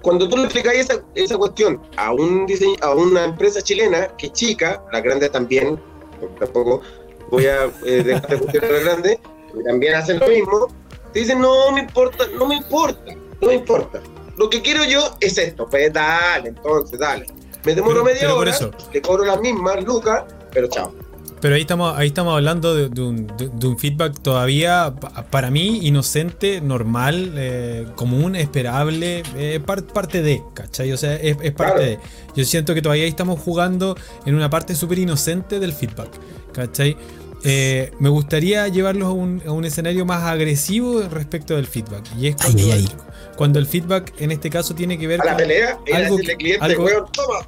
cuando 0.03 0.29
tú 0.29 0.37
le 0.37 0.45
explicáis 0.45 0.81
esa, 0.81 1.03
esa 1.15 1.37
cuestión 1.37 1.81
a, 1.97 2.13
un 2.13 2.47
diseño, 2.47 2.77
a 2.83 2.95
una 2.95 3.25
empresa 3.25 3.63
chilena 3.63 4.09
que 4.17 4.27
es 4.27 4.33
chica, 4.35 4.83
la 4.93 5.01
grande 5.01 5.29
también, 5.31 5.81
porque 6.21 6.39
tampoco 6.39 6.83
voy 7.31 7.47
a 7.47 7.65
eh, 7.85 8.03
dejar 8.03 8.29
de 8.29 8.39
cuestionar 8.39 8.71
a 8.71 8.75
la 8.75 8.81
grande, 8.81 9.21
que 9.55 9.63
también 9.65 9.95
hacen 9.95 10.19
lo 10.21 10.29
mismo, 10.29 10.69
te 11.13 11.21
dicen, 11.21 11.41
no 11.41 11.73
me 11.73 11.81
importa, 11.81 12.27
no 12.39 12.47
me 12.47 12.57
importa, 12.57 13.15
no 13.41 13.49
me 13.49 13.55
importa. 13.55 14.01
Lo 14.37 14.49
que 14.49 14.63
quiero 14.63 14.85
yo 14.85 15.17
es 15.21 15.37
esto, 15.39 15.67
pues 15.67 15.93
dale, 15.93 16.51
entonces 16.51 16.99
dale. 16.99 17.27
Me 17.65 17.75
demoro 17.75 18.05
Pero- 18.05 18.05
media 18.05 18.21
pero 18.21 18.37
hora, 18.37 18.57
te 18.93 19.03
cobro 19.03 19.25
las 19.25 19.41
mismas 19.41 19.83
lucas, 19.83 20.25
pero 20.53 20.69
chao. 20.69 20.93
Pero 21.41 21.55
ahí 21.55 21.61
estamos, 21.61 21.97
ahí 21.97 22.09
estamos 22.09 22.35
hablando 22.35 22.75
de, 22.75 22.89
de 22.89 23.01
un, 23.03 23.27
de- 23.37 23.49
de 23.49 23.67
un 23.67 23.79
feedback 23.79 24.21
todavía, 24.21 24.95
pa- 25.01 25.25
para 25.31 25.51
mí, 25.51 25.81
inocente, 25.87 26.61
normal, 26.61 27.33
eh, 27.37 27.87
común, 27.95 28.35
esperable, 28.35 29.23
eh, 29.37 29.61
par- 29.65 29.85
parte 29.85 30.21
de, 30.23 30.43
¿cachai? 30.55 30.93
O 30.93 30.97
sea, 30.97 31.15
es, 31.15 31.37
es 31.43 31.53
parte 31.53 31.75
Claro. 31.75 31.81
de. 31.81 31.99
Yo 32.35 32.45
siento 32.45 32.75
que 32.75 32.83
todavía 32.83 33.05
estamos 33.07 33.39
jugando 33.41 33.97
en 34.27 34.35
una 34.35 34.51
parte 34.51 34.75
súper 34.75 34.99
inocente 34.99 35.61
del 35.61 35.73
feedback, 35.73 36.11
¿cachai? 36.53 36.97
Eh, 37.45 37.93
me 38.01 38.09
gustaría 38.09 38.67
llevarlos 38.67 39.07
a 39.09 39.13
un, 39.13 39.41
a 39.47 39.53
un 39.53 39.65
escenario 39.65 40.05
más 40.05 40.25
agresivo 40.25 41.01
respecto 41.09 41.55
del 41.55 41.69
feedback. 41.69 42.05
Y 42.19 42.27
es 42.27 42.35
cuando, 42.37 42.63
ay, 42.65 42.71
ay. 42.73 42.89
cuando 43.37 43.61
el 43.61 43.67
feedback 43.67 44.13
en 44.19 44.33
este 44.33 44.51
caso 44.51 44.75
tiene 44.75 44.99
que 44.99 45.07
ver 45.07 45.21
A 45.21 45.25
la 45.25 45.31
con 45.33 45.39
pelea, 45.39 45.79
y 45.87 45.93
algo 45.93 46.17
cliente, 46.19 46.59
algo- 46.61 46.85
weón, 46.85 47.05
toma. 47.13 47.47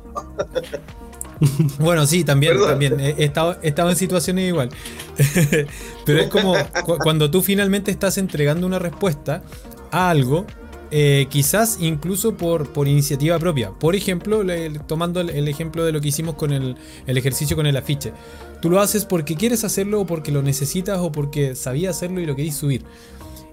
Bueno, 1.78 2.06
sí, 2.06 2.24
también, 2.24 2.52
Perdón. 2.54 2.70
también. 2.70 3.00
He 3.00 3.24
estado, 3.24 3.56
he 3.62 3.68
estado 3.68 3.90
en 3.90 3.96
situaciones 3.96 4.48
igual. 4.48 4.68
Pero 6.04 6.20
es 6.20 6.28
como 6.28 6.54
cu- 6.84 6.98
cuando 6.98 7.30
tú 7.30 7.42
finalmente 7.42 7.90
estás 7.90 8.18
entregando 8.18 8.66
una 8.66 8.78
respuesta 8.78 9.42
a 9.90 10.10
algo, 10.10 10.46
eh, 10.90 11.26
quizás 11.30 11.78
incluso 11.80 12.36
por, 12.36 12.72
por 12.72 12.88
iniciativa 12.88 13.38
propia. 13.38 13.70
Por 13.70 13.94
ejemplo, 13.96 14.42
le- 14.42 14.70
tomando 14.80 15.20
el, 15.20 15.30
el 15.30 15.48
ejemplo 15.48 15.84
de 15.84 15.92
lo 15.92 16.00
que 16.00 16.08
hicimos 16.08 16.34
con 16.34 16.52
el, 16.52 16.76
el 17.06 17.16
ejercicio 17.18 17.56
con 17.56 17.66
el 17.66 17.76
afiche. 17.76 18.12
Tú 18.60 18.68
lo 18.70 18.80
haces 18.80 19.04
porque 19.06 19.36
quieres 19.36 19.64
hacerlo 19.64 20.00
o 20.00 20.06
porque 20.06 20.32
lo 20.32 20.42
necesitas 20.42 20.98
o 20.98 21.10
porque 21.12 21.54
sabías 21.54 21.96
hacerlo 21.96 22.20
y 22.20 22.26
lo 22.26 22.36
querís 22.36 22.56
subir. 22.56 22.84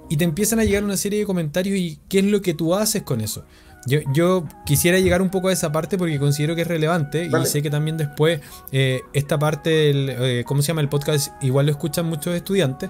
Y 0.09 0.17
te 0.17 0.23
empiezan 0.23 0.59
a 0.59 0.63
llegar 0.63 0.83
una 0.83 0.97
serie 0.97 1.19
de 1.19 1.25
comentarios 1.25 1.77
y 1.77 1.99
qué 2.09 2.19
es 2.19 2.25
lo 2.25 2.41
que 2.41 2.53
tú 2.53 2.75
haces 2.75 3.03
con 3.03 3.21
eso. 3.21 3.45
Yo, 3.87 3.99
yo 4.13 4.43
quisiera 4.65 4.99
llegar 4.99 5.21
un 5.21 5.29
poco 5.29 5.47
a 5.47 5.53
esa 5.53 5.71
parte 5.71 5.97
porque 5.97 6.19
considero 6.19 6.55
que 6.55 6.61
es 6.63 6.67
relevante 6.67 7.29
Vale. 7.29 7.45
y 7.45 7.47
sé 7.47 7.61
que 7.61 7.69
también 7.69 7.95
después 7.95 8.41
eh, 8.73 9.01
esta 9.13 9.39
parte 9.39 9.69
del, 9.69 10.09
eh, 10.09 10.43
¿cómo 10.45 10.61
se 10.61 10.67
llama? 10.67 10.81
El 10.81 10.89
podcast 10.89 11.31
igual 11.41 11.67
lo 11.67 11.71
escuchan 11.71 12.05
muchos 12.05 12.35
estudiantes 12.35 12.89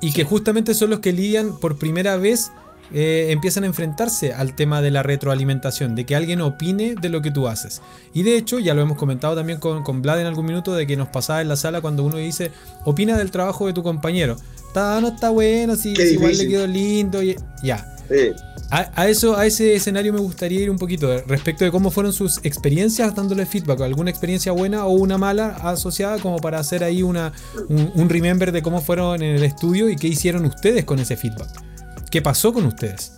y 0.00 0.12
que 0.12 0.24
justamente 0.24 0.74
son 0.74 0.90
los 0.90 1.00
que 1.00 1.12
lidian 1.12 1.58
por 1.58 1.76
primera 1.76 2.16
vez, 2.16 2.52
eh, 2.92 3.26
empiezan 3.30 3.64
a 3.64 3.66
enfrentarse 3.66 4.32
al 4.32 4.54
tema 4.54 4.80
de 4.80 4.90
la 4.90 5.02
retroalimentación, 5.02 5.94
de 5.94 6.06
que 6.06 6.14
alguien 6.14 6.40
opine 6.40 6.94
de 6.94 7.08
lo 7.08 7.20
que 7.20 7.30
tú 7.30 7.48
haces. 7.48 7.82
Y 8.14 8.22
de 8.22 8.36
hecho, 8.36 8.58
ya 8.58 8.74
lo 8.74 8.82
hemos 8.82 8.96
comentado 8.96 9.34
también 9.34 9.58
con, 9.58 9.82
con 9.82 10.00
Vlad 10.00 10.20
en 10.20 10.26
algún 10.26 10.46
minuto, 10.46 10.74
de 10.74 10.86
que 10.86 10.96
nos 10.96 11.08
pasaba 11.08 11.42
en 11.42 11.48
la 11.48 11.56
sala 11.56 11.80
cuando 11.80 12.04
uno 12.04 12.16
dice, 12.16 12.52
opina 12.84 13.16
del 13.18 13.30
trabajo 13.30 13.66
de 13.66 13.72
tu 13.72 13.82
compañero. 13.82 14.36
Está, 14.68 15.00
no 15.00 15.08
está 15.08 15.30
bueno, 15.30 15.76
si, 15.76 15.90
igual 15.90 16.38
le 16.38 16.48
quedó 16.48 16.66
lindo, 16.66 17.22
y, 17.22 17.36
ya. 17.62 17.94
Sí. 18.08 18.32
A, 18.70 18.90
a 18.94 19.08
eso, 19.08 19.36
a 19.36 19.46
ese 19.46 19.74
escenario 19.74 20.12
me 20.12 20.18
gustaría 20.20 20.60
ir 20.60 20.70
un 20.70 20.78
poquito 20.78 21.12
eh, 21.12 21.24
respecto 21.26 21.64
de 21.64 21.70
cómo 21.70 21.90
fueron 21.90 22.12
sus 22.12 22.38
experiencias 22.42 23.14
dándole 23.14 23.46
feedback, 23.46 23.80
alguna 23.80 24.10
experiencia 24.10 24.52
buena 24.52 24.84
o 24.86 24.90
una 24.92 25.16
mala 25.18 25.48
asociada 25.62 26.18
como 26.18 26.38
para 26.38 26.58
hacer 26.58 26.84
ahí 26.84 27.02
una, 27.02 27.32
un, 27.68 27.90
un 27.94 28.08
remember 28.08 28.52
de 28.52 28.60
cómo 28.62 28.80
fueron 28.82 29.22
en 29.22 29.36
el 29.36 29.42
estudio 29.44 29.88
y 29.88 29.96
qué 29.96 30.08
hicieron 30.08 30.44
ustedes 30.44 30.84
con 30.84 30.98
ese 30.98 31.16
feedback. 31.16 31.48
¿Qué 32.10 32.20
pasó 32.22 32.52
con 32.52 32.66
ustedes? 32.66 33.12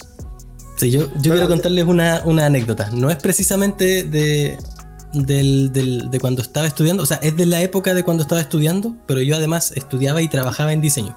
Sí, 0.76 0.90
yo, 0.90 1.10
yo 1.20 1.32
quiero 1.34 1.48
contarles 1.48 1.84
una, 1.84 2.22
una 2.24 2.46
anécdota. 2.46 2.88
No 2.92 3.10
es 3.10 3.16
precisamente 3.16 4.04
de, 4.04 4.56
del- 5.12 5.72
del- 5.72 6.10
de 6.10 6.20
cuando 6.20 6.42
estaba 6.42 6.66
estudiando, 6.66 7.02
o 7.02 7.06
sea, 7.06 7.18
es 7.22 7.36
de 7.36 7.46
la 7.46 7.60
época 7.60 7.92
de 7.92 8.02
cuando 8.02 8.22
estaba 8.22 8.40
estudiando, 8.40 8.96
pero 9.06 9.20
yo 9.20 9.36
además 9.36 9.72
estudiaba 9.74 10.22
y 10.22 10.28
trabajaba 10.28 10.72
en 10.72 10.80
diseño. 10.80 11.16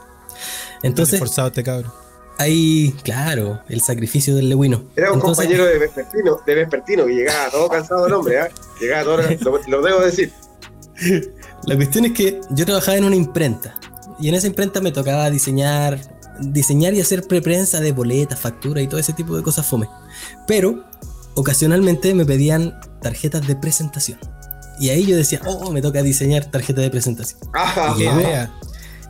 Entonces, 0.82 1.20
Forzado 1.20 1.48
este 1.50 1.64
cabrón. 1.64 1.92
Hay, 2.38 2.94
claro, 3.04 3.62
el 3.70 3.82
sacrificio 3.82 4.36
del 4.36 4.50
leguino. 4.50 4.84
Era 4.96 5.12
un 5.12 5.16
Entonces, 5.20 5.46
compañero 5.46 5.66
de 5.66 5.78
vespertino, 5.80 6.40
de 6.46 6.56
vespertino 6.56 7.06
que 7.06 7.14
llegaba 7.14 7.50
todo 7.50 7.70
cansado 7.70 8.08
el 8.08 8.14
hombre, 8.14 8.40
¿ah? 8.40 8.50
Llegaba 8.80 9.04
todo, 9.04 9.18
lo, 9.52 9.68
lo 9.68 9.82
debo 9.82 10.00
decir. 10.02 10.32
La 11.66 11.76
cuestión 11.76 12.06
es 12.06 12.12
que 12.14 12.42
yo 12.52 12.66
trabajaba 12.66 12.98
en 12.98 13.06
una 13.06 13.16
imprenta 13.16 13.76
y 14.20 14.30
en 14.30 14.36
esa 14.36 14.48
imprenta 14.48 14.80
me 14.82 14.92
tocaba 14.92 15.30
diseñar, 15.30 16.00
diseñar 16.40 16.94
y 16.94 17.02
hacer 17.02 17.24
preprensa 17.28 17.80
de 17.80 17.92
boletas, 17.92 18.40
facturas 18.40 18.84
y 18.84 18.88
todo 18.88 19.00
ese 19.00 19.14
tipo 19.14 19.36
de 19.36 19.44
cosas 19.44 19.66
fome. 19.66 19.88
Pero 20.48 20.84
ocasionalmente 21.36 22.14
me 22.14 22.26
pedían 22.26 22.80
tarjetas 23.02 23.46
de 23.48 23.56
presentación. 23.56 24.20
Y 24.80 24.90
ahí 24.90 25.06
yo 25.06 25.16
decía, 25.16 25.40
oh, 25.46 25.72
me 25.72 25.82
toca 25.82 26.02
diseñar 26.02 26.46
tarjeta 26.46 26.82
de 26.82 26.90
presentación. 26.90 27.40
Ajá, 27.54 27.96
Y 27.98 28.06
Ajá. 28.06 28.22
idea. 28.22 28.52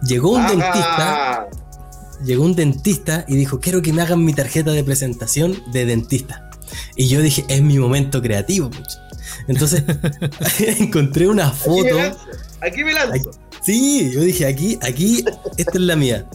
Llegó 0.05 0.31
un 0.31 0.41
ajá. 0.41 0.49
dentista, 0.51 1.47
llegó 2.25 2.43
un 2.43 2.55
dentista 2.55 3.25
y 3.27 3.35
dijo, 3.35 3.59
quiero 3.59 3.81
que 3.81 3.93
me 3.93 4.01
hagan 4.01 4.23
mi 4.23 4.33
tarjeta 4.33 4.71
de 4.71 4.83
presentación 4.83 5.61
de 5.71 5.85
dentista. 5.85 6.49
Y 6.95 7.07
yo 7.07 7.21
dije, 7.21 7.45
es 7.47 7.61
mi 7.61 7.77
momento 7.77 8.21
creativo. 8.21 8.69
pucha". 8.69 8.99
Entonces 9.47 9.83
encontré 10.79 11.27
una 11.27 11.47
Aquí 11.49 11.69
me 11.69 11.75
foto. 11.83 11.95
lanzo, 11.97 12.19
aquí 12.61 12.83
me 12.83 12.93
lanzo. 12.93 13.31
Sí, 13.63 14.11
yo 14.13 14.21
dije, 14.21 14.45
aquí, 14.45 14.77
aquí, 14.81 15.23
esta 15.57 15.71
es 15.73 15.81
la 15.81 15.95
mía. 15.95 16.25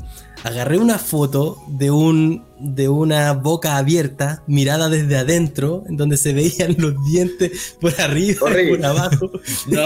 Agarré 0.44 0.78
una 0.78 0.98
foto 0.98 1.60
de 1.66 1.90
un 1.90 2.44
de 2.60 2.88
una 2.88 3.32
boca 3.32 3.76
abierta, 3.76 4.42
mirada 4.46 4.88
desde 4.88 5.16
adentro, 5.16 5.84
en 5.88 5.96
donde 5.96 6.16
se 6.16 6.32
veían 6.32 6.76
los 6.78 6.94
dientes 7.10 7.76
por 7.80 8.00
arriba 8.00 8.48
y 8.62 8.68
por 8.76 8.84
abajo. 8.84 9.30
No. 9.66 9.80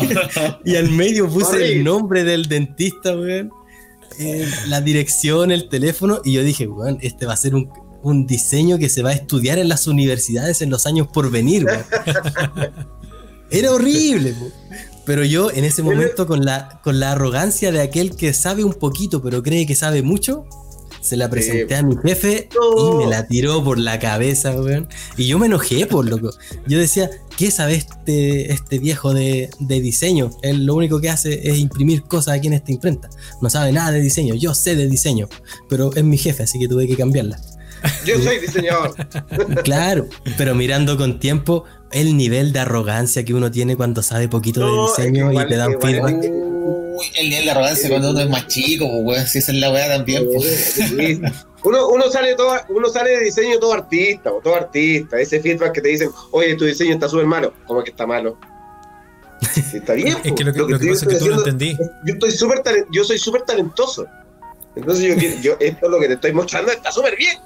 Y 0.65 0.77
al 0.77 0.91
medio 0.91 1.29
puse 1.29 1.47
Horrible. 1.47 1.73
el 1.73 1.85
nombre 1.85 2.25
del 2.25 2.47
dentista, 2.47 3.17
weón. 3.17 3.51
Eh, 4.19 4.49
la 4.69 4.81
dirección, 4.81 5.51
el 5.51 5.69
teléfono. 5.69 6.21
Y 6.25 6.33
yo 6.33 6.43
dije, 6.43 6.67
weón, 6.67 6.99
este 7.01 7.27
va 7.27 7.35
a 7.35 7.37
ser 7.37 7.55
un, 7.55 7.71
un 8.03 8.27
diseño 8.27 8.79
que 8.79 8.89
se 8.89 9.03
va 9.03 9.11
a 9.11 9.15
estudiar 9.15 9.59
en 9.59 9.69
las 9.69 9.87
universidades 9.87 10.63
en 10.63 10.71
los 10.71 10.87
años 10.87 11.09
por 11.13 11.31
venir, 11.31 11.65
weón. 11.65 11.85
Era 13.51 13.71
horrible. 13.71 14.35
Pero 15.05 15.25
yo 15.25 15.51
en 15.51 15.65
ese 15.65 15.83
momento, 15.83 16.27
con 16.27 16.45
la, 16.45 16.81
con 16.83 17.01
la 17.01 17.13
arrogancia 17.13 17.71
de 17.73 17.83
aquel 17.83 18.17
que 18.17 18.33
sabe 18.33 18.65
un 18.65 18.73
poquito, 18.73 19.21
pero 19.23 19.43
cree 19.43 19.67
que 19.67 19.75
sabe 19.75 20.03
mucho, 20.03 20.47
se 21.03 21.17
la 21.19 21.29
presenté 21.29 21.75
a 21.75 21.83
mi 21.83 21.97
jefe 22.03 22.49
No. 22.55 23.03
y 23.03 23.05
me 23.05 23.11
la 23.11 23.27
tiró 23.27 23.63
por 23.63 23.79
la 23.79 23.99
cabeza, 23.99 24.53
weón. 24.53 24.89
Y 25.19 25.27
yo 25.27 25.39
me 25.39 25.47
enojé, 25.47 25.87
por 25.87 26.09
loco. 26.09 26.31
Yo 26.67 26.79
decía, 26.79 27.11
¿qué 27.37 27.51
sabe 27.51 27.75
este, 27.75 28.53
este 28.53 28.79
viejo 28.79 29.13
de, 29.13 29.51
de 29.61 29.81
diseño? 29.81 30.31
Él 30.43 30.65
lo 30.65 30.75
único 30.77 31.01
que 31.01 31.11
hace 31.11 31.47
es 31.49 31.59
imprimir 31.59 32.05
cosas 32.05 32.35
aquí 32.39 32.47
en 32.47 32.55
esta 32.55 32.73
imprenta. 32.73 33.11
No 33.43 33.51
sabe 33.51 33.73
nada 33.73 33.91
de 33.93 34.01
diseño. 34.01 34.35
Yo 34.35 34.55
sé 34.55 34.77
de 34.77 34.89
diseño, 34.89 35.29
pero 35.69 35.93
es 35.95 36.05
mi 36.05 36.17
jefe, 36.17 36.45
así 36.45 36.59
que 36.59 36.69
tuve 36.69 36.87
que 36.87 36.97
cambiarla. 36.97 37.39
Yo 38.07 38.17
soy 38.23 38.39
diseñador. 38.39 38.95
Claro, 39.65 40.07
pero 40.39 40.55
mirando 40.55 40.97
con 40.97 41.19
tiempo 41.19 41.65
el 41.91 42.17
nivel 42.17 42.53
de 42.53 42.61
arrogancia 42.61 43.25
que 43.25 43.35
uno 43.35 43.51
tiene 43.51 43.77
cuando 43.77 44.03
sabe 44.03 44.29
poquito 44.29 44.61
No, 44.61 44.85
de 44.85 44.91
es 44.91 44.93
que 44.97 45.03
diseño 45.03 45.31
igual- 45.31 45.47
y 45.47 45.49
te 45.51 45.57
dan 45.57 45.81
feedback. 45.81 46.33
Uy, 46.95 47.07
el 47.17 47.31
nivel 47.31 47.45
de 47.47 47.51
arrogancia 47.51 47.89
cuando 47.89 48.11
uno 48.11 48.21
es 48.21 48.29
más 48.29 48.47
chico, 48.49 48.87
pues, 48.89 49.03
weón, 49.05 49.27
si 49.27 49.39
esa 49.39 49.53
es 49.53 49.59
la 49.59 49.71
weá 49.71 49.89
también, 49.89 50.27
pues. 50.33 50.79
Uno, 51.65 51.89
uno, 51.91 52.11
sale 52.11 52.35
todo, 52.35 52.57
uno 52.71 52.89
sale 52.89 53.11
de 53.13 53.21
diseño 53.21 53.61
todo 53.61 53.73
artista, 53.75 54.33
o 54.33 54.41
todo 54.41 54.57
artista. 54.57 55.17
Ese 55.21 55.41
feedback 55.41 55.71
que 55.75 55.81
te 55.81 55.91
dicen, 55.91 56.11
oye, 56.33 56.57
tu 56.57 56.65
diseño 56.65 56.95
está 56.95 57.09
súper 57.09 57.27
malo. 57.27 57.55
¿Cómo 57.69 57.85
que 57.85 57.91
está 57.93 58.05
malo? 58.05 58.37
Está 59.73 59.93
bien. 59.93 60.17
Es 60.25 60.33
que 60.33 60.43
lo 60.43 60.53
que, 60.53 60.59
lo 60.59 60.67
que 60.67 60.73
estoy 60.75 60.89
pasa 60.91 61.07
es 61.07 61.13
que 61.13 61.19
tú 61.19 61.29
no 61.31 61.37
entendí. 61.39 61.77
yo 62.05 62.15
estoy 62.15 62.31
talen- 62.65 62.87
yo 62.91 63.05
soy 63.05 63.17
súper 63.17 63.43
talentoso. 63.43 64.07
Entonces 64.75 65.05
yo, 65.05 65.15
quiero- 65.17 65.41
yo 65.41 65.57
esto 65.61 65.89
lo 65.89 66.01
que 66.01 66.09
te 66.09 66.15
estoy 66.15 66.33
mostrando 66.33 66.73
está 66.73 66.91
súper 66.91 67.17
bien. 67.17 67.39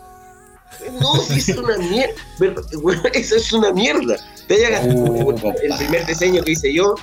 No, 0.99 1.15
sí, 1.17 1.39
es 1.53 1.59
una 1.59 1.77
mierda. 1.77 2.15
Bueno, 2.39 3.03
Eso 3.13 3.37
es 3.37 3.53
una 3.53 3.71
mierda. 3.73 4.17
Te 4.49 4.55
haya 4.55 4.71
gastado 4.71 4.95
Uh, 4.99 5.31
el 5.31 5.37
papá. 5.43 5.55
primer 5.79 6.07
diseño 6.07 6.43
que 6.43 6.53
hice 6.53 6.73
yo, 6.73 6.95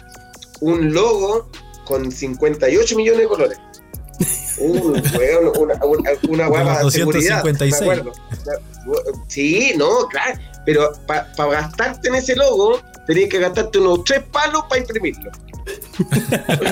un 0.62 0.94
logo 0.94 1.50
con 1.86 2.12
58 2.12 2.96
millones 2.96 3.22
de 3.22 3.28
colores. 3.28 3.58
Un 4.60 4.94
weón, 5.18 5.52
una, 5.60 5.76
una, 5.84 6.12
una 6.30 6.48
guapa 6.48 6.84
de 6.84 6.92
seguridad. 6.92 7.42
256. 7.44 7.82
me 7.82 7.88
acuerdo. 8.02 8.14
Sí, 9.28 9.74
no, 9.78 10.08
claro. 10.08 10.40
Pero 10.66 10.94
para 11.08 11.28
gastarte 11.50 12.08
en 12.10 12.16
ese 12.16 12.36
logo, 12.36 12.80
tenías 13.08 13.30
que 13.30 13.40
gastarte 13.40 13.80
unos 13.80 14.04
tres 14.06 14.24
palos 14.32 14.64
para 14.70 14.80
imprimirlo. 14.82 15.32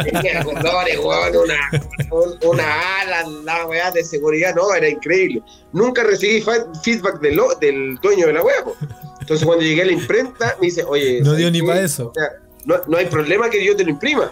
Tenía 0.04 0.44
colores, 0.44 1.00
weón, 1.00 1.36
una, 1.38 1.84
un- 2.12 2.38
una 2.50 3.00
ala, 3.02 3.24
la 3.44 3.66
weá 3.68 3.92
de 3.92 4.04
seguridad, 4.04 4.56
no, 4.56 4.74
era 4.74 4.88
increíble. 4.88 5.42
Nunca 5.74 6.04
recibí 6.04 6.44
feedback 6.84 7.20
del, 7.20 7.36
lo- 7.36 7.56
del 7.56 7.98
dueño 8.02 8.28
de 8.28 8.34
la 8.34 8.44
weá, 8.44 8.64
po. 8.64 8.76
Entonces 9.20 9.46
cuando 9.46 9.64
llegué 9.64 9.82
a 9.84 9.86
la 9.86 9.92
imprenta, 9.94 10.56
me 10.60 10.68
dice, 10.68 10.84
oye, 10.84 11.20
No 11.20 11.26
¿sabes 11.28 11.40
dio 11.40 11.52
ni 11.52 11.62
para 11.62 11.82
eso. 11.82 12.10
O 12.10 12.14
sea, 12.14 12.30
no, 12.66 12.76
no 12.88 12.98
hay 12.98 13.06
problema 13.08 13.50
que 13.50 13.64
yo 13.64 13.76
te 13.76 13.84
lo 13.84 13.90
imprima. 13.92 14.32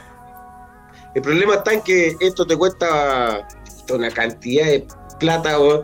El 1.19 1.23
problema 1.23 1.55
está 1.55 1.73
en 1.73 1.81
que 1.81 2.15
esto 2.21 2.47
te 2.47 2.55
cuesta 2.55 3.45
una 3.93 4.09
cantidad 4.09 4.65
de 4.67 4.87
plata. 5.19 5.59
o- 5.59 5.83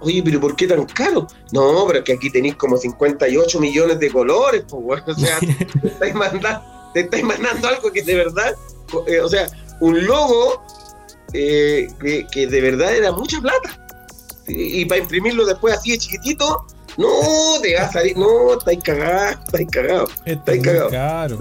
Oye, 0.00 0.22
pero 0.24 0.38
¿por 0.40 0.54
qué 0.54 0.68
tan 0.68 0.84
caro? 0.86 1.26
No, 1.50 1.84
pero 1.88 1.98
es 1.98 2.04
que 2.04 2.12
aquí 2.12 2.30
tenéis 2.30 2.54
como 2.54 2.76
58 2.76 3.58
millones 3.58 3.98
de 3.98 4.08
colores, 4.12 4.64
pues, 4.68 4.80
weón. 4.84 5.02
O 5.04 5.14
sea, 5.14 5.38
te 5.82 5.88
estáis 5.88 6.14
mandando, 6.14 6.62
te 6.94 7.00
estáis 7.00 7.24
mandando 7.24 7.66
algo 7.66 7.90
que 7.90 8.02
de 8.02 8.14
verdad, 8.14 8.54
eh, 9.08 9.20
o 9.20 9.28
sea, 9.28 9.48
un 9.80 10.06
logo 10.06 10.62
eh, 11.32 11.88
que, 12.00 12.24
que 12.30 12.46
de 12.46 12.60
verdad 12.60 12.94
era 12.94 13.10
mucha 13.10 13.40
plata. 13.40 13.84
Y, 14.46 14.82
y 14.82 14.84
para 14.84 15.00
imprimirlo 15.00 15.44
después 15.44 15.74
así 15.76 15.90
de 15.90 15.98
chiquitito, 15.98 16.64
no, 16.96 17.08
te 17.60 17.74
va 17.74 17.82
a 17.82 17.92
salir, 17.92 18.16
no, 18.16 18.52
estáis 18.56 18.80
cagados, 18.84 19.38
estáis 19.46 19.68
cagados. 19.72 20.10
Esto 20.24 20.52
es 20.52 20.58
muy 20.58 20.64
cagado. 20.66 20.90
caro. 20.90 21.38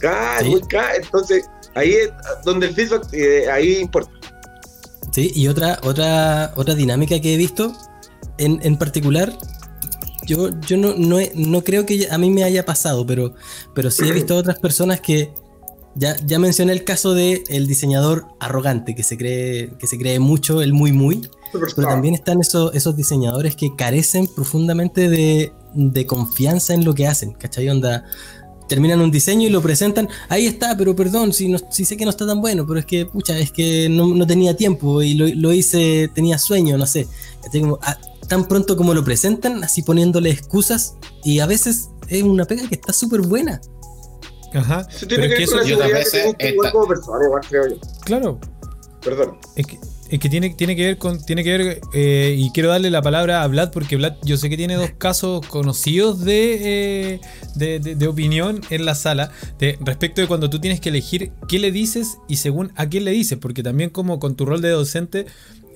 Caro, 0.00 0.44
Sí. 0.44 0.50
muy 0.50 0.60
caro. 0.62 0.96
Entonces, 1.02 1.44
ahí 1.74 1.92
es 1.92 2.10
donde 2.44 2.66
el 2.68 2.74
feedback, 2.74 3.12
eh, 3.12 3.50
ahí 3.50 3.76
importa. 3.78 4.10
Sí, 5.12 5.30
y 5.34 5.48
otra, 5.48 5.78
otra, 5.82 6.52
otra 6.56 6.74
dinámica 6.74 7.20
que 7.20 7.34
he 7.34 7.36
visto, 7.36 7.72
en, 8.38 8.60
en 8.62 8.76
particular, 8.76 9.36
yo, 10.26 10.48
yo 10.60 10.76
no, 10.76 10.94
no, 10.96 11.18
he- 11.20 11.32
no 11.34 11.62
creo 11.62 11.84
que 11.84 12.08
a 12.10 12.16
mí 12.18 12.30
me 12.30 12.44
haya 12.44 12.64
pasado, 12.64 13.04
pero, 13.06 13.34
pero 13.74 13.90
sí 13.90 14.08
he 14.08 14.12
visto 14.20 14.36
otras 14.36 14.58
personas 14.58 15.00
que 15.00 15.32
ya, 15.94 16.16
ya 16.24 16.38
mencioné 16.38 16.72
el 16.72 16.84
caso 16.84 17.12
de 17.14 17.44
el 17.48 17.66
diseñador 17.66 18.26
arrogante, 18.40 18.94
que 18.94 19.02
se 19.02 19.18
cree, 19.18 19.72
que 19.78 19.86
se 19.86 19.98
cree 19.98 20.18
mucho, 20.18 20.62
el 20.62 20.72
muy 20.72 20.92
muy, 20.92 21.28
pero 21.76 21.88
también 21.88 22.14
están 22.14 22.40
esos, 22.40 22.74
esos 22.74 22.96
diseñadores 22.96 23.56
que 23.56 23.76
carecen 23.76 24.26
profundamente 24.26 25.10
de, 25.10 25.52
de 25.74 26.06
confianza 26.06 26.72
en 26.72 26.86
lo 26.86 26.94
que 26.94 27.06
hacen, 27.06 27.32
¿cachai? 27.32 27.68
Onda, 27.68 28.06
terminan 28.68 29.00
un 29.00 29.10
diseño 29.10 29.46
y 29.46 29.50
lo 29.50 29.60
presentan, 29.62 30.08
ahí 30.28 30.46
está, 30.46 30.76
pero 30.76 30.94
perdón, 30.96 31.32
si, 31.32 31.48
no, 31.48 31.58
si 31.70 31.84
sé 31.84 31.96
que 31.96 32.04
no 32.04 32.10
está 32.10 32.26
tan 32.26 32.40
bueno, 32.40 32.66
pero 32.66 32.78
es 32.80 32.86
que, 32.86 33.06
pucha, 33.06 33.38
es 33.38 33.50
que 33.52 33.88
no, 33.88 34.06
no 34.14 34.26
tenía 34.26 34.56
tiempo 34.56 35.02
y 35.02 35.14
lo, 35.14 35.26
lo 35.28 35.52
hice, 35.52 36.10
tenía 36.14 36.38
sueño, 36.38 36.78
no 36.78 36.86
sé. 36.86 37.06
ah, 37.82 37.98
tan 38.28 38.46
pronto 38.48 38.76
como 38.76 38.94
lo 38.94 39.04
presentan, 39.04 39.62
así 39.64 39.82
poniéndole 39.82 40.30
excusas, 40.30 40.94
y 41.24 41.40
a 41.40 41.46
veces 41.46 41.90
es 42.08 42.22
una 42.22 42.44
pega 42.44 42.68
que 42.68 42.74
está 42.76 42.92
súper 42.92 43.20
buena. 43.22 43.60
Ajá. 44.54 44.86
Eso 44.90 45.06
Pero 45.08 45.22
tiene 45.22 45.26
es 45.26 45.30
que 45.30 45.34
que 45.34 45.40
ver 45.40 45.48
con 45.48 45.56
eso, 45.56 45.56
la 45.56 45.64
seguridad 45.64 46.32
que 46.32 46.36
que 46.38 46.48
igual 46.52 46.66
esta- 46.66 46.72
como 46.72 46.88
persona, 46.88 47.24
igual 47.24 47.42
creo 47.48 47.68
yo. 47.68 47.76
claro, 48.04 48.40
Perdón. 49.02 49.36
Es 49.56 49.66
que, 49.66 49.78
es 50.12 50.20
que 50.20 50.28
tiene, 50.28 50.50
tiene 50.50 50.76
que 50.76 50.84
ver 50.84 50.98
con. 50.98 51.24
Tiene 51.24 51.42
que 51.42 51.56
ver. 51.58 51.80
eh, 51.94 52.36
y 52.38 52.50
quiero 52.52 52.68
darle 52.68 52.90
la 52.90 53.02
palabra 53.02 53.42
a 53.42 53.46
Vlad, 53.48 53.70
porque 53.72 53.96
Vlad, 53.96 54.14
yo 54.22 54.36
sé 54.36 54.48
que 54.50 54.56
tiene 54.56 54.74
dos 54.74 54.90
casos 54.98 55.44
conocidos 55.46 56.20
de, 56.24 57.14
eh, 57.14 57.20
de, 57.56 57.80
de- 57.80 57.94
de 57.96 58.06
opinión 58.06 58.60
en 58.70 58.84
la 58.84 58.94
sala. 58.94 59.32
De, 59.58 59.78
respecto 59.80 60.20
de 60.20 60.26
cuando 60.28 60.48
tú 60.50 60.60
tienes 60.60 60.80
que 60.80 60.90
elegir 60.90 61.32
qué 61.48 61.58
le 61.58 61.72
dices 61.72 62.18
y 62.28 62.36
según 62.36 62.72
a 62.76 62.88
quién 62.88 63.04
le 63.04 63.10
dices. 63.10 63.38
Porque 63.38 63.62
también, 63.62 63.90
como 63.90 64.18
con 64.20 64.36
tu 64.36 64.44
rol 64.44 64.60
de 64.60 64.68
docente. 64.70 65.26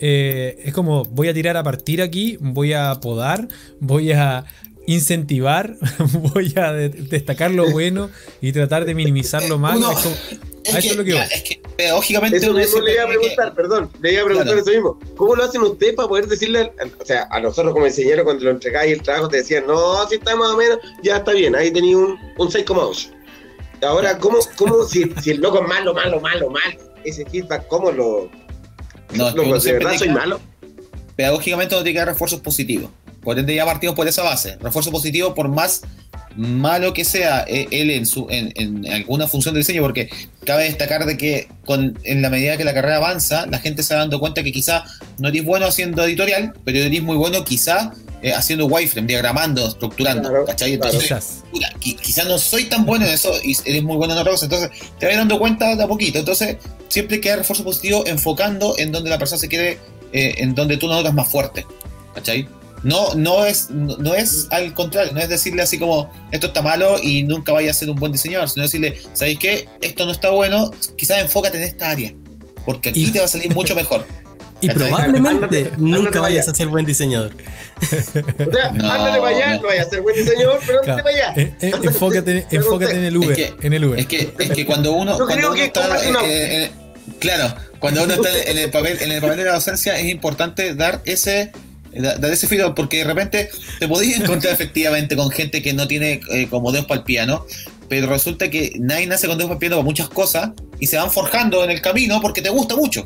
eh, 0.01 0.59
es 0.65 0.75
como 0.75 1.05
voy 1.05 1.29
a 1.29 1.35
tirar 1.35 1.57
a 1.57 1.63
partir 1.63 2.03
aquí, 2.03 2.37
voy 2.39 2.75
a 2.75 2.95
podar, 3.01 3.49
voy 3.81 4.13
a 4.13 4.45
incentivar, 4.87 5.77
voy 6.35 6.53
a 6.57 6.73
de- 6.73 6.91
destacar 6.91 7.51
lo 7.51 7.71
bueno 7.71 8.11
y 8.43 8.53
tratar 8.53 8.85
de 8.85 8.95
minimizar 8.95 9.43
lo 9.49 9.59
malo. 9.67 9.89
Es 10.69 10.75
eso 10.75 10.81
que, 10.81 10.89
es 10.89 10.97
lo 10.97 11.05
que 11.05 11.13
ya, 11.13 11.25
voy. 11.25 11.29
es 11.35 11.43
que 11.43 11.61
pedagógicamente 11.77 12.37
Eso 12.39 12.51
uno 12.51 12.59
mismo 12.59 12.81
le 12.81 12.93
iba 12.95 13.03
a 13.03 13.07
que- 13.07 13.13
preguntar, 13.19 13.55
perdón, 13.55 13.91
le 14.01 14.13
iba 14.13 14.23
a 14.23 14.25
preguntar 14.25 14.55
Claro. 14.55 14.61
eso 14.63 14.71
mismo. 14.71 14.99
¿Cómo 15.17 15.37
lo 15.37 15.45
hacen 15.45 15.61
ustedes 15.63 15.95
para 15.95 16.09
poder 16.09 16.27
decirle, 16.27 16.73
o 17.01 17.05
sea, 17.05 17.29
a 17.31 17.41
nosotros 17.41 17.73
como 17.73 17.87
enseñaron 17.87 18.25
cuando 18.25 18.45
lo 18.45 18.51
entregáis 18.51 18.93
el 18.93 19.03
trabajo 19.03 19.29
te 19.29 19.39
decían, 19.39 19.65
no, 19.67 20.07
si 20.09 20.17
está 20.17 20.35
más 20.37 20.51
o 20.51 20.57
menos, 20.57 20.79
ya 21.03 21.17
está 21.19 21.33
bien, 21.33 21.55
ahí 21.57 21.71
tenía 21.71 21.97
un, 21.97 22.19
un 22.39 22.49
6,8. 22.51 23.11
Ahora, 23.83 24.19
¿cómo, 24.19 24.39
cómo 24.57 24.85
si, 24.85 25.05
si 25.23 25.33
el 25.33 25.41
loco 25.41 25.61
es 25.63 25.69
malo, 25.69 25.93
malo, 25.95 26.21
malo, 26.21 26.51
malo? 26.51 26.81
Ese 27.05 27.25
feedback, 27.27 27.67
¿cómo 27.69 27.91
lo... 27.93 28.31
No, 29.13 29.29
es 29.29 29.35
que 29.35 29.37
loco, 29.39 29.49
uno 29.51 29.59
¿De 29.61 29.73
verdad 29.73 29.95
soy 29.97 30.09
malo? 30.09 30.41
pedagógicamente 31.15 31.75
uno 31.75 31.85
tiene 31.85 31.95
que 31.95 31.99
dar 32.01 32.09
refuerzos 32.09 32.41
positivos. 32.41 32.91
Por 33.27 33.37
ende, 33.41 33.57
ya 33.57 33.65
partimos 33.65 33.97
por 33.97 34.07
esa 34.07 34.23
base. 34.23 34.57
Refuerzo 34.61 34.93
positivo, 34.93 35.35
por 35.35 35.49
más 35.49 35.83
malo 36.37 36.93
que 36.93 37.05
sea 37.05 37.45
eh, 37.49 37.67
él 37.73 37.91
en, 37.91 38.07
su, 38.07 38.29
en, 38.31 38.53
en 38.55 38.87
alguna 38.93 39.27
función 39.27 39.53
de 39.53 39.59
diseño, 39.59 39.83
porque 39.83 40.09
cabe 40.45 40.63
destacar 40.63 41.07
de 41.07 41.17
que 41.17 41.49
con, 41.65 41.99
en 42.05 42.23
la 42.23 42.31
medida 42.31 42.57
que 42.57 42.63
la 42.63 42.73
carrera 42.73 42.99
avanza, 42.99 43.47
la 43.47 43.59
gente 43.59 43.83
se 43.83 43.95
va 43.95 44.01
dando 44.01 44.21
cuenta 44.21 44.45
que 44.45 44.53
quizá 44.53 44.85
no 45.19 45.27
eres 45.29 45.45
bueno 45.45 45.67
haciendo 45.67 46.05
editorial, 46.05 46.53
pero 46.65 46.79
eres 46.79 47.03
muy 47.03 47.17
bueno 47.17 47.43
quizá 47.43 47.93
eh, 48.23 48.33
haciendo 48.33 48.67
wireframe, 48.67 49.09
diagramando, 49.09 49.67
estructurando. 49.67 50.29
Claro, 50.29 50.45
¿cachai? 50.45 50.75
Entonces, 50.75 51.03
Quizás. 51.03 51.43
mira, 51.53 51.69
qui- 51.81 51.97
quizás 51.99 52.27
no 52.29 52.39
soy 52.39 52.67
tan 52.67 52.87
bueno 52.87 53.07
en 53.07 53.13
eso 53.13 53.33
y 53.43 53.57
eres 53.65 53.83
muy 53.83 53.97
bueno 53.97 54.13
en 54.15 54.21
otra 54.21 54.31
cosa, 54.31 54.45
entonces 54.47 54.71
te 55.01 55.07
vas 55.07 55.17
dando 55.17 55.37
cuenta 55.41 55.75
de 55.75 55.83
a 55.83 55.89
poquito. 55.89 56.21
Entonces, 56.21 56.59
siempre 56.87 57.17
hay 57.17 57.21
que 57.23 57.29
dar 57.31 57.39
refuerzo 57.39 57.65
positivo 57.65 58.05
enfocando 58.07 58.77
en 58.79 58.93
donde 58.93 59.11
la 59.11 59.19
persona 59.19 59.41
se 59.41 59.49
quede, 59.49 59.81
eh, 60.13 60.35
en 60.39 60.55
donde 60.55 60.77
tú 60.77 60.87
notas 60.87 61.13
más 61.13 61.27
fuerte. 61.27 61.67
¿Cachai? 62.15 62.47
No, 62.83 63.15
no, 63.15 63.45
es, 63.47 63.71
no, 63.71 63.97
no 63.97 64.15
es 64.15 64.47
al 64.51 64.73
contrario, 64.75 65.13
no 65.13 65.21
es 65.21 65.29
decirle 65.29 65.63
así 65.63 65.79
como 65.79 66.11
esto 66.31 66.49
está 66.49 66.63
malo 66.63 66.97
y 67.03 67.23
nunca 67.25 67.53
vaya 67.53 67.71
a 67.71 67.75
ser 67.75 67.91
un 67.91 67.97
buen 67.97 68.13
diseñador, 68.13 68.49
sino 68.49 68.63
decirle, 68.65 68.99
¿sabéis 69.15 69.39
qué? 69.39 69.69
Esto 69.81 70.05
no 70.07 70.13
está 70.13 70.31
bueno, 70.31 70.71
quizás 70.97 71.19
enfócate 71.21 71.57
en 71.59 71.65
esta 71.65 71.91
área, 71.91 72.13
porque 72.65 72.91
aquí 72.91 73.05
Y- 73.05 73.11
te 73.11 73.19
va 73.19 73.25
a 73.25 73.29
salir 73.29 73.53
mucho 73.55 73.75
mejor. 73.77 74.07
Y 74.61 74.71
probablemente 74.71 75.29
Ándate, 75.29 75.71
nunca 75.77 75.99
ándate 75.99 76.19
vayas 76.19 76.49
a 76.49 76.55
ser 76.55 76.69
buen 76.69 76.87
diseñador. 76.87 77.33
O 77.83 77.87
sea, 78.53 78.71
No, 78.73 78.91
ándale 78.91 79.19
para 79.21 79.37
allá, 79.37 79.55
no. 79.57 79.63
no 79.63 79.69
vaya 79.69 79.83
a 79.83 79.85
ser 79.91 80.01
buen 80.01 80.17
diseñador, 80.17 80.61
pero 80.67 80.81
ándale 80.81 81.03
Claro. 81.03 81.05
para 81.05 81.17
allá. 81.17 81.43
Eh, 81.43 81.55
eh, 81.61 81.73
enfócate, 81.83 82.47
enfócate 82.51 82.93
en 82.97 83.05
el 83.05 83.17
Uber. 83.19 83.33
Es 83.33 83.37
que- 83.53 83.67
en 83.67 83.73
el 83.75 83.85
Uber. 83.85 83.99
Es 84.01 84.07
que, 84.07 84.33
es 84.39 84.51
que 84.51 84.65
cuando 84.65 84.93
uno, 84.93 85.17
cuando 85.19 85.49
uno 85.49 85.55
que 85.55 85.65
está 85.65 85.99
eh, 86.03 86.15
eh, 86.65 86.71
claro, 87.19 87.55
cuando 87.81 88.05
uno 88.05 88.15
está 88.15 88.31
en 88.51 88.57
el 88.59 88.71
papel, 88.71 88.97
en 89.03 89.13
el 89.13 89.21
papel 89.21 89.37
de 89.39 89.45
la 89.45 89.53
docencia 89.55 89.99
es 89.99 90.07
importante 90.07 90.75
dar 90.75 91.03
ese 91.05 91.53
dar 92.01 92.33
ese 92.33 92.47
feedback 92.47 92.75
porque 92.75 92.99
de 92.99 93.05
repente 93.05 93.51
te 93.79 93.89
podías 93.89 94.21
encontrar 94.21 94.53
efectivamente 94.55 95.17
con 95.17 95.31
gente 95.31 95.63
que 95.63 95.73
no 95.73 95.87
tiene 95.89 96.21
eh, 96.31 96.47
como 96.51 96.73
dedos 96.73 96.87
para 96.87 96.99
el 97.01 97.05
piano, 97.05 97.45
pero 97.89 98.07
resulta 98.09 98.51
que 98.51 98.73
nadie 98.81 99.07
nace 99.07 99.27
con 99.27 99.39
dedos 99.39 99.49
para 99.49 99.55
el 99.57 99.61
piano 99.61 99.77
para 99.77 99.85
muchas 99.85 100.09
cosas 100.09 100.51
y 100.81 100.87
se 100.87 100.97
van 100.97 101.11
forjando 101.11 101.63
en 101.65 101.71
el 101.71 101.81
camino 101.81 102.21
porque 102.21 102.43
te 102.43 102.49
gusta 102.51 102.77
mucho. 102.77 103.05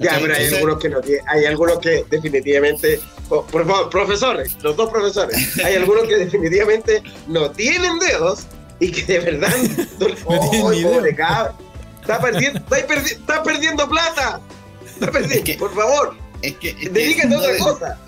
Ya, 0.00 0.16
pero 0.20 0.32
hay 0.34 0.46
algunos 0.54 0.78
que 0.78 0.88
no 0.90 1.00
tienen, 1.00 1.24
hay 1.26 1.44
algunos 1.46 1.78
que 1.80 2.04
definitivamente, 2.08 3.00
oh, 3.30 3.44
por 3.44 3.66
favor, 3.66 3.90
profesores, 3.90 4.56
los 4.62 4.76
dos 4.76 4.90
profesores, 4.90 5.58
hay 5.64 5.74
algunos 5.74 6.04
que 6.04 6.16
definitivamente 6.24 7.02
no 7.26 7.50
tienen 7.50 7.98
dedos 7.98 8.46
y 8.78 8.92
que 8.92 9.04
de 9.14 9.18
verdad 9.18 9.50
No 9.98 10.06
tienen 10.50 10.70
ni 10.70 10.82
pobre 10.84 11.00
dedos. 11.02 11.16
cabrón! 11.16 11.56
está 12.00 12.20
perdiendo, 12.20 12.58
está, 12.60 12.76
perdi- 12.86 13.10
está 13.12 13.42
perdiendo 13.42 13.88
plata, 13.88 14.40
está 14.86 15.10
perdiendo, 15.10 15.34
Es 15.34 15.42
que- 15.42 15.54
por 15.54 15.74
favor, 15.74 16.16
es 16.42 16.54
que, 16.56 16.70
es 16.70 16.88
que 17.16 17.22
a 17.22 17.38
otra 17.38 17.56
cosa. 17.58 17.98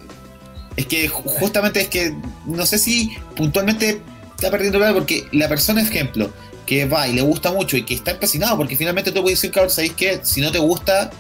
Es 0.76 0.86
que 0.86 1.10
ju- 1.10 1.24
justamente 1.38 1.80
es 1.80 1.88
que 1.88 2.14
no 2.46 2.64
sé 2.64 2.78
si 2.78 3.16
puntualmente 3.36 4.00
está 4.36 4.50
perdiendo 4.50 4.78
plata 4.78 4.94
porque 4.94 5.26
la 5.32 5.48
persona, 5.48 5.82
ejemplo, 5.82 6.32
que 6.64 6.84
va 6.86 7.08
y 7.08 7.12
le 7.12 7.22
gusta 7.22 7.50
mucho 7.52 7.76
y 7.76 7.84
que 7.84 7.94
está 7.94 8.12
empecinado, 8.12 8.56
porque 8.56 8.76
finalmente 8.76 9.10
tú 9.10 9.22
puedes 9.22 9.38
decir, 9.38 9.50
cabrón, 9.50 9.70
¿sabéis 9.70 9.92
qué? 9.94 10.20
Si 10.22 10.40
no 10.40 10.52
te 10.52 10.58
gusta, 10.58 11.10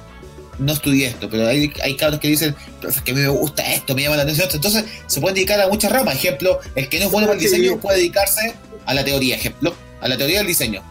no 0.58 0.72
estudié 0.72 1.08
esto, 1.08 1.28
pero 1.28 1.46
hay, 1.48 1.72
hay 1.82 1.96
cabros 1.96 2.20
que 2.20 2.28
dicen, 2.28 2.54
pero 2.80 2.92
es 2.92 3.00
que 3.00 3.10
a 3.10 3.14
mí 3.14 3.20
me 3.20 3.28
gusta 3.28 3.62
esto, 3.72 3.94
me 3.94 4.02
llama 4.02 4.16
la 4.16 4.22
atención. 4.22 4.48
Entonces 4.52 4.84
se 5.06 5.20
pueden 5.20 5.34
dedicar 5.34 5.60
a 5.60 5.68
muchas 5.68 5.90
ramas. 5.90 6.14
Ejemplo, 6.14 6.60
el 6.76 6.88
que 6.88 7.00
no 7.00 7.06
es 7.06 7.10
bueno 7.10 7.26
para 7.26 7.36
el 7.38 7.42
diseño 7.42 7.78
puede 7.80 7.98
dedicarse 7.98 8.54
a 8.86 8.94
la 8.94 9.04
teoría, 9.04 9.34
ejemplo, 9.36 9.74
a 10.00 10.08
la 10.08 10.16
teoría 10.16 10.38
del 10.38 10.46
diseño. 10.46 10.82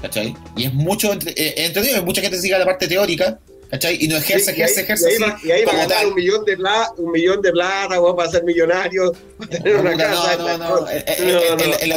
¿Cachai? 0.00 0.34
Y 0.56 0.64
es 0.64 0.72
mucho 0.72 1.12
entre, 1.12 1.32
eh, 1.32 1.66
entretenido, 1.66 2.02
mucha 2.04 2.22
gente 2.22 2.36
que 2.36 2.42
sigue 2.42 2.58
la 2.58 2.64
parte 2.64 2.88
teórica, 2.88 3.38
¿cachai? 3.70 3.96
Y 4.00 4.08
no 4.08 4.16
ejerce, 4.16 4.50
Y 4.50 4.54
ahí- 4.54 4.70
ejerce, 4.70 4.80
ejerce. 4.82 5.10
y 5.10 5.14
ahí 5.14 5.18
va- 5.20 5.38
y 5.44 5.50
ahí 5.50 5.64
va 5.64 5.72
a 5.72 5.76
ganar 5.76 6.06
un 6.06 6.14
millón 6.14 6.44
de 6.44 6.56
plata, 6.56 6.92
un 6.96 7.12
millón 7.12 7.40
de 7.42 7.52
plata, 7.52 7.96
para 8.16 8.30
ser 8.30 8.44
millonario, 8.44 9.12
para 9.38 9.50
tener 9.50 9.76
una 9.76 9.96
casa. 9.96 10.36
no, 10.36 10.48
no, 10.48 10.58
no. 10.58 10.68
No, 10.68 10.86
no, 10.86 11.74
en- 11.80 11.88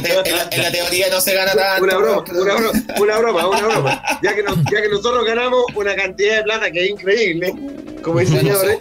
la 0.61 0.71
teoría 0.71 1.09
no 1.09 1.19
se 1.21 1.34
gana 1.34 1.53
tanto. 1.53 1.84
Una 1.84 1.97
broma, 1.97 2.24
una 2.32 2.55
broma, 2.55 2.71
una 2.99 3.17
broma, 3.19 3.47
una 3.47 3.67
broma. 3.67 4.03
Ya 4.24 4.36
que, 4.36 4.43
nos- 4.43 4.57
ya 4.71 4.82
que 4.82 4.89
nosotros 4.89 5.26
ganamos 5.26 5.63
una 5.76 5.95
cantidad 5.95 6.38
de 6.38 6.43
plata 6.43 6.71
que 6.71 6.84
es 6.86 6.89
increíble, 6.91 7.53
como 8.01 8.19
diseñadores, 8.19 8.78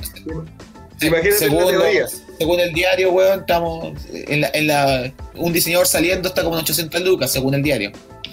Sí, 1.01 1.09
imagínate 1.09 1.39
según, 1.39 1.65
la 1.65 1.71
teoría. 1.71 2.07
según 2.39 2.61
el 2.61 2.73
diario, 2.73 3.11
weón, 3.11 3.41
estamos 3.41 3.93
en 4.13 4.41
la, 4.43 4.51
en 4.55 4.67
la- 4.69 5.13
un 5.35 5.53
diseñador 5.53 5.87
saliendo 5.89 6.29
está 6.29 6.45
como 6.45 6.55
en 6.57 6.63
800 6.63 7.01
lucas, 7.01 7.33
según 7.33 7.55
el 7.55 7.63
diario. 7.63 7.91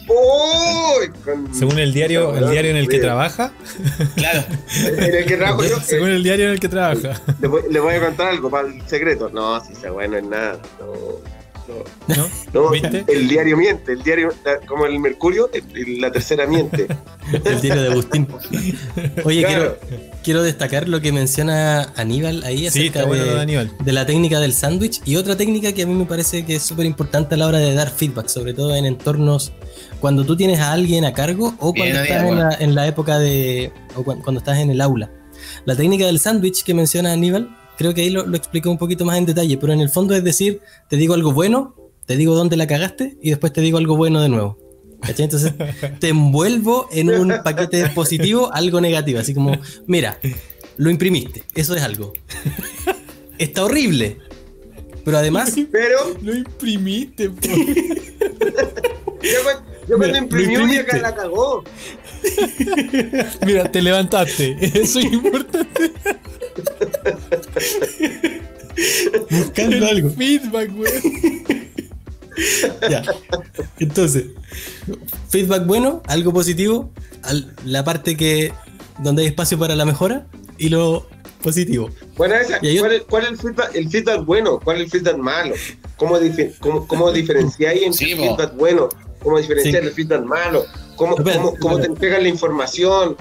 ¡Uy! 0.10 1.10
Con- 1.24 1.54
Según 1.54 1.78
el 1.80 1.94
diario, 1.94 2.36
el 2.36 2.50
diario 2.50 2.72
en 2.72 2.78
el 2.78 2.88
que 2.90 3.00
trabaja. 3.00 3.52
Claro. 4.16 4.44
En 4.86 5.16
el 5.16 5.26
que 5.26 5.38
trabajo 5.38 5.64
yo, 5.64 5.80
Según 5.84 6.10
el 6.10 6.24
diario 6.24 6.46
en 6.48 6.52
el 6.54 6.60
que 6.60 6.68
trabaja. 6.68 7.22
le, 7.40 7.48
voy, 7.48 7.62
le 7.70 7.80
voy 7.80 7.94
a 7.94 8.00
contar 8.02 8.28
algo 8.30 8.50
para 8.50 8.68
el 8.68 8.82
secreto. 8.88 9.30
No, 9.30 9.64
si 9.64 9.76
sea 9.76 9.92
bueno 9.92 10.18
es 10.18 10.24
nada. 10.24 10.60
No, 10.80 10.94
¿No? 12.08 12.28
no, 12.54 12.70
¿Viste? 12.72 13.06
el 13.08 13.28
diario 13.28 13.56
miente, 13.58 13.94
el 13.94 14.04
diario, 14.04 14.34
la- 14.44 14.60
como 14.66 14.86
el 14.86 15.00
Mercurio, 15.00 15.50
el- 15.54 16.02
la 16.02 16.12
tercera 16.12 16.48
miente. 16.48 16.88
El 17.46 17.62
diario 17.62 17.84
de 17.84 17.92
Agustín. 17.92 18.28
Oye, 19.26 19.42
Claro. 19.44 19.78
quiero, 19.88 20.02
quiero 20.24 20.44
destacar 20.44 20.88
lo 20.90 21.00
que 21.02 21.12
menciona 21.12 21.94
Aníbal 21.96 22.44
ahí 22.44 22.60
Sí, 22.60 22.68
acerca 22.68 23.00
está 23.00 23.06
bueno 23.06 23.24
de 23.26 23.34
de, 23.36 23.40
Aníbal. 23.42 23.72
de 23.84 23.94
la 23.94 24.06
técnica 24.06 24.40
del 24.40 24.54
sándwich 24.54 25.02
y 25.06 25.16
otra 25.16 25.36
técnica 25.38 25.72
que 25.74 25.84
a 25.84 25.88
mí 25.88 25.94
me 25.94 26.06
parece 26.06 26.46
que 26.46 26.56
es 26.56 26.64
súper 26.64 26.86
importante 26.86 27.36
a 27.36 27.38
la 27.38 27.48
hora 27.48 27.60
de 27.60 27.74
dar 27.74 27.90
feedback, 27.90 28.28
sobre 28.28 28.54
todo 28.54 28.76
en 28.76 28.86
entornos 28.86 29.52
cuando 30.00 30.26
tú 30.26 30.36
tienes 30.36 30.60
a 30.60 30.72
alguien 30.72 31.06
a 31.06 31.14
cargo 31.14 31.54
o 31.60 31.72
Bien, 31.74 31.88
cuando 31.92 32.04
estás 32.04 32.22
Aníbal, 32.22 32.40
en 32.40 32.50
la, 32.50 32.56
en 32.60 32.76
la 32.76 32.88
época 32.88 33.20
de. 33.20 33.72
o 33.96 34.04
cu- 34.04 34.22
cuando 34.24 34.40
estás 34.40 34.58
en 34.60 34.72
el 34.72 34.82
aula. 34.82 35.12
La 35.66 35.76
técnica 35.76 36.06
del 36.06 36.20
sándwich 36.20 36.64
que 36.64 36.74
menciona 36.74 37.14
Aníbal, 37.14 37.56
creo 37.80 37.94
que 37.94 38.02
ahí 38.02 38.10
lo, 38.10 38.26
lo 38.28 38.36
explicó 38.36 38.70
un 38.70 38.78
poquito 38.78 39.06
más 39.06 39.18
en 39.18 39.26
detalle, 39.26 39.58
pero 39.58 39.72
en 39.72 39.80
el 39.80 39.90
fondo 39.90 40.14
es 40.14 40.22
decir, 40.24 40.60
te 40.90 40.98
digo 40.98 41.14
algo 41.14 41.32
bueno, 41.32 41.76
te 42.06 42.18
digo 42.18 42.36
dónde 42.36 42.58
la 42.58 42.68
cagaste 42.68 43.18
y 43.22 43.30
después 43.30 43.54
te 43.54 43.62
digo 43.62 43.78
algo 43.78 43.96
bueno 43.96 44.20
de 44.22 44.28
nuevo. 44.28 44.58
¿Cachai? 45.02 45.24
Entonces 45.26 45.54
te 46.00 46.10
envuelvo 46.10 46.90
en 46.92 47.10
un 47.10 47.34
paquete 47.42 47.88
positivo, 47.96 48.52
algo 48.54 48.82
negativo. 48.82 49.20
Así 49.20 49.34
como, 49.34 49.58
mira, 49.88 50.20
lo 50.76 50.90
imprimiste, 50.90 51.44
eso 51.56 51.74
es 51.74 51.82
algo. 51.82 52.12
Está 53.38 53.64
horrible. 53.64 54.18
Pero 55.06 55.18
además, 55.18 55.56
Pero 55.72 56.18
Lo 56.22 56.36
imprimiste, 56.36 57.30
po. 57.30 57.40
yo, 57.48 57.56
cuando- 59.44 59.64
yo 59.88 59.98
cuando 59.98 60.08
Mira, 60.08 60.18
imprimió 60.18 60.60
lo 60.60 60.68
y 60.74 60.78
acá 60.78 60.98
imprimiste. 60.98 61.02
la 61.02 61.16
cagó. 61.16 61.64
Mira, 63.46 63.72
te 63.72 63.82
levantaste. 63.82 64.58
Eso 64.82 65.00
es 65.00 65.06
importante. 65.06 65.92
buscando 69.30 69.86
algo. 69.88 70.10
Feedback, 70.12 70.70
weón. 70.78 71.02
Ya. 72.90 73.04
Entonces, 73.80 74.28
feedback 75.28 75.66
bueno, 75.66 76.02
algo 76.08 76.32
positivo, 76.32 76.90
al- 77.24 77.54
la 77.66 77.84
parte 77.84 78.16
que 78.16 78.54
donde 79.00 79.24
hay 79.24 79.28
espacio 79.28 79.60
para 79.60 79.76
la 79.76 79.84
mejora 79.84 80.26
y 80.58 80.70
lo 80.70 81.06
positivo. 81.44 81.90
Bueno, 82.16 82.36
esa, 82.36 82.60
Y 82.62 82.78
¿cuál, 82.80 82.94
es, 82.94 83.02
cuál 83.10 83.24
es 83.26 83.32
el 83.32 83.38
feedback, 83.40 83.76
el 83.76 83.90
feedback 83.90 84.24
bueno? 84.26 84.58
¿Cuál 84.64 84.78
es 84.78 84.84
el 84.84 84.90
feedback 84.90 85.18
malo? 85.18 85.54
¿Cómo, 85.98 86.18
dife- 86.18 86.54
cómo, 86.62 86.88
cómo 86.88 87.12
diferenciáis 87.12 87.82
entre 87.84 87.98
Sí, 88.06 88.12
el 88.14 88.20
feedback 88.20 88.56
bueno? 88.56 88.88
¿Cómo 89.22 89.38
diferenciar 89.38 89.82
Sí. 89.84 89.90
el 89.90 89.94
feedback 89.94 90.24
malo? 90.24 90.64
¿Cómo, 90.96 91.18
cómo, 91.18 91.56
cómo 91.60 91.78
te 91.80 91.88
entregan 91.88 92.24
la 92.24 92.30
información? 92.30 93.18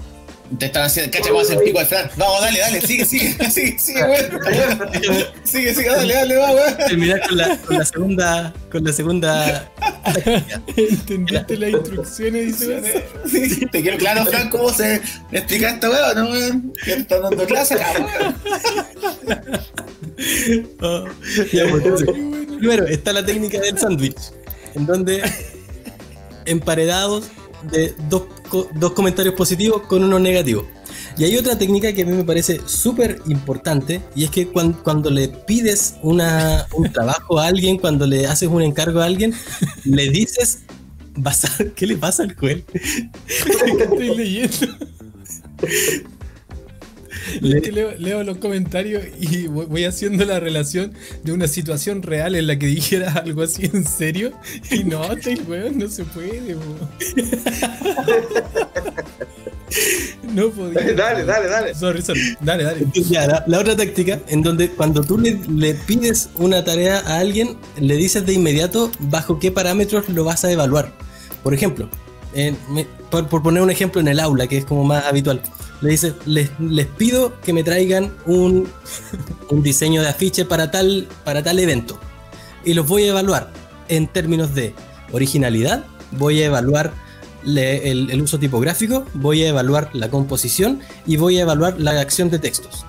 Te 0.59 0.67
están 0.67 0.85
haciendo, 0.85 1.13
cacha, 1.13 1.31
vamos 1.31 1.51
a 1.51 1.53
hacer 1.53 1.65
pico 1.65 1.79
al 1.79 1.87
Fran. 1.87 2.11
Vamos, 2.17 2.41
dale, 2.41 2.61
dale, 2.61 2.81
sigue, 2.81 3.05
sigue, 3.05 3.51
sigue, 3.51 3.79
sigue, 3.79 4.03
weón. 4.05 4.41
Sigue, 5.45 5.75
sigue, 5.75 5.91
dale, 5.91 6.15
dale, 6.15 6.37
va, 6.37 6.53
weón. 6.53 6.77
Terminar 6.77 7.29
con 7.29 7.37
la, 7.37 7.57
con 7.59 7.79
la 7.79 7.85
segunda, 7.85 8.55
con 8.71 8.85
la 8.85 8.93
segunda. 8.93 9.71
¿Entendiste 10.77 11.57
las 11.57 11.71
instrucciones? 11.71 12.61
Dice? 12.61 13.05
Sí, 13.27 13.67
Te 13.67 13.83
quiero 13.83 13.99
claro, 13.99 14.25
Fran, 14.27 14.49
cómo 14.49 14.73
se 14.73 15.03
explica 15.33 15.71
esto, 15.71 15.91
weón, 15.91 16.17
¿no, 16.17 16.31
weón? 16.31 16.73
Que 16.85 16.93
te 16.93 17.01
están 17.01 17.23
dando 17.23 17.45
clases, 17.45 17.81
acá, 17.83 18.35
weón. 19.27 19.61
Oh, 20.81 21.05
ya, 21.53 21.69
pues, 21.69 21.85
entonces, 21.85 22.09
primero 22.59 22.87
está 22.87 23.13
la 23.13 23.25
técnica 23.25 23.61
del 23.61 23.79
sándwich, 23.79 24.33
en 24.75 24.87
donde 24.87 25.23
emparedados 26.47 27.27
de 27.71 27.95
dos, 28.09 28.25
dos 28.75 28.93
comentarios 28.93 29.35
positivos 29.35 29.83
con 29.83 30.05
uno 30.05 30.19
negativo. 30.19 30.67
Y 31.17 31.25
hay 31.25 31.37
otra 31.37 31.59
técnica 31.59 31.93
que 31.93 32.03
a 32.03 32.07
mí 32.07 32.13
me 32.13 32.25
parece 32.25 32.61
súper 32.67 33.21
importante 33.27 34.01
y 34.15 34.25
es 34.25 34.31
que 34.31 34.47
cuan- 34.49 34.73
cuando, 34.73 35.11
le 35.11 35.29
pides 35.29 35.97
una, 36.03 36.67
un 36.75 36.93
trabajo 36.93 37.39
a 37.41 37.47
alguien, 37.47 37.77
cuando 37.79 38.07
le 38.07 38.27
haces 38.27 38.49
un 38.49 38.63
encargo 38.63 39.01
a 39.01 39.05
alguien, 39.07 39.35
le 39.85 40.09
dices. 40.11 40.61
¿Qué 41.75 41.87
le 41.87 41.97
pasa 41.97 42.23
al 42.23 42.35
Joel? 42.37 42.65
Estoy 43.27 44.17
leyendo. 44.17 44.69
Que 47.41 47.73
leo, 47.73 47.93
leo 47.99 48.23
los 48.25 48.39
comentarios 48.39 49.03
y 49.21 49.47
voy 49.47 49.85
haciendo 49.85 50.25
la 50.25 50.41
relación 50.41 50.93
de 51.25 51.33
una 51.33 51.49
situación 51.49 52.03
real 52.03 52.35
en 52.35 52.47
la 52.47 52.59
que 52.59 52.67
dijera 52.67 53.13
algo 53.13 53.43
así 53.43 53.71
en 53.73 53.87
serio. 53.87 54.33
Y 54.71 54.85
no, 54.85 55.13
este 55.13 55.35
weón 55.47 55.79
no 55.79 55.89
se 55.89 56.05
puede. 56.05 56.57
No 60.35 60.51
podía. 60.51 60.93
Dale, 60.97 61.25
dale, 61.25 61.49
dale. 61.49 61.75
Sorry, 61.75 62.03
sorry. 62.03 62.37
Dale, 62.41 62.65
dale. 62.65 62.87
Ya, 62.95 63.27
la, 63.27 63.45
la 63.47 63.59
otra 63.61 63.77
táctica, 63.77 64.21
en 64.29 64.43
donde 64.43 64.71
cuando 64.71 65.03
tú 65.03 65.19
le, 65.19 65.39
le 65.55 65.75
pides 65.75 66.31
una 66.37 66.65
tarea 66.65 67.01
a 67.01 67.19
alguien, 67.19 67.57
le 67.81 67.97
dices 67.97 68.25
de 68.27 68.33
inmediato 68.35 68.91
bajo 68.99 69.39
qué 69.39 69.53
parámetros 69.53 70.09
lo 70.09 70.25
vas 70.25 70.45
a 70.45 70.51
evaluar. 70.53 70.93
Por 71.43 71.55
ejemplo, 71.55 71.89
en- 72.35 72.57
me- 72.71 72.87
por, 73.11 73.29
por 73.29 73.43
poner 73.43 73.63
un 73.63 73.71
ejemplo 73.71 74.01
en 74.01 74.09
el 74.09 74.21
aula, 74.21 74.47
que 74.47 74.59
es 74.59 74.65
como 74.65 74.85
más 74.85 75.05
habitual, 75.05 75.41
le 75.81 75.91
dices, 75.91 76.15
les, 76.27 76.51
pido 76.97 77.41
que 77.41 77.53
me 77.53 77.63
traigan 77.63 78.13
un, 78.27 78.69
diseño 79.51 80.03
de 80.03 80.09
afiche 80.09 80.45
para 80.45 80.71
tal, 80.71 81.09
para 81.25 81.43
tal 81.43 81.59
evento. 81.59 81.99
Y 82.65 82.75
los 82.75 82.87
voy 82.87 83.05
a 83.05 83.09
evaluar 83.09 83.51
en 83.89 84.07
términos 84.09 84.55
de 84.55 84.75
originalidad, 85.13 85.85
voy 86.13 86.43
a 86.43 86.47
evaluar 86.47 86.93
el 87.45 88.21
uso 88.21 88.39
tipográfico, 88.39 89.07
voy 89.15 89.45
a 89.45 89.49
evaluar 89.49 89.91
la 89.95 90.11
composición 90.11 90.81
y 91.07 91.17
voy 91.17 91.39
a 91.39 91.43
evaluar 91.43 91.81
la 91.81 91.93
acción 92.01 92.29
de 92.31 92.39
textos. 92.39 92.85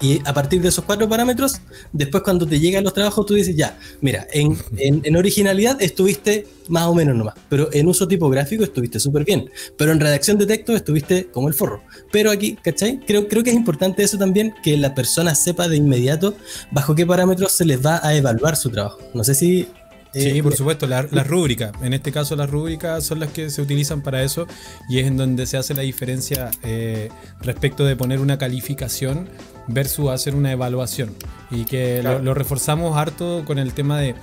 Y 0.00 0.20
a 0.26 0.34
partir 0.34 0.60
de 0.60 0.68
esos 0.68 0.84
cuatro 0.84 1.08
parámetros, 1.08 1.60
después 1.92 2.22
cuando 2.22 2.46
te 2.46 2.58
llegan 2.60 2.84
los 2.84 2.92
trabajos, 2.92 3.24
tú 3.24 3.34
dices, 3.34 3.56
ya, 3.56 3.78
mira, 4.00 4.26
en, 4.32 4.56
en- 4.76 5.00
en 5.04 5.16
originalidad 5.16 5.80
estuviste 5.80 6.46
más 6.68 6.84
o 6.86 6.94
menos 6.94 7.14
nomás, 7.16 7.34
pero 7.48 7.68
en 7.72 7.86
uso 7.86 8.06
tipográfico 8.08 8.64
estuviste 8.64 8.98
súper 9.00 9.24
bien, 9.24 9.48
pero 9.78 9.92
en 9.92 10.00
redacción 10.00 10.36
de 10.36 10.46
texto 10.46 10.74
estuviste 10.74 11.26
como 11.32 11.48
el 11.48 11.54
forro. 11.54 11.82
Pero 12.12 12.30
aquí, 12.30 12.56
¿cachai? 12.62 13.00
Creo, 13.06 13.28
creo 13.28 13.42
que 13.44 13.50
es 13.50 13.56
importante 13.56 14.02
eso 14.02 14.18
también, 14.18 14.52
que 14.62 14.76
la 14.76 14.94
persona 14.94 15.34
sepa 15.34 15.68
de 15.68 15.76
inmediato 15.76 16.36
bajo 16.70 16.94
qué 16.94 17.06
parámetros 17.06 17.52
se 17.52 17.64
les 17.64 17.84
va 17.84 18.00
a 18.06 18.14
evaluar 18.14 18.56
su 18.56 18.70
trabajo. 18.70 18.98
No 19.14 19.24
sé 19.24 19.34
si... 19.34 19.68
Sí, 20.12 20.28
eh, 20.28 20.42
por 20.44 20.54
supuesto, 20.54 20.86
la- 20.86 21.08
las 21.10 21.26
rúbricas. 21.26 21.72
En 21.82 21.92
este 21.92 22.12
caso, 22.12 22.36
las 22.36 22.48
rúbricas 22.48 23.02
son 23.04 23.18
las 23.18 23.30
que 23.32 23.50
se 23.50 23.60
utilizan 23.60 24.00
para 24.00 24.22
eso 24.22 24.46
y 24.88 25.00
es 25.00 25.06
en 25.08 25.16
donde 25.16 25.44
se 25.46 25.56
hace 25.56 25.74
la 25.74 25.82
diferencia 25.82 26.52
eh, 26.62 27.08
respecto 27.42 27.84
de 27.84 27.96
poner 27.96 28.20
una 28.20 28.38
calificación 28.38 29.28
versus 29.68 30.10
hacer 30.10 30.34
una 30.34 30.52
evaluación. 30.52 31.14
Y 31.50 31.64
que 31.64 31.96
lo- 31.98 32.02
Claro. 32.10 32.18
lo, 32.22 32.34
reforzamos 32.34 32.96
harto 32.96 33.44
con 33.46 33.58
el 33.58 33.72
tema 33.74 33.98
de. 34.00 34.14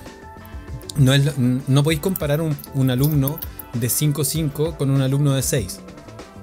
No, 0.97 1.13
es, 1.13 1.37
no 1.37 1.83
podéis 1.83 2.01
comparar 2.01 2.41
un, 2.41 2.55
un 2.73 2.89
alumno 2.91 3.39
de 3.73 3.87
5.5 3.87 4.75
con 4.77 4.89
un 4.89 5.01
alumno 5.01 5.33
de 5.33 5.41
6. 5.41 5.79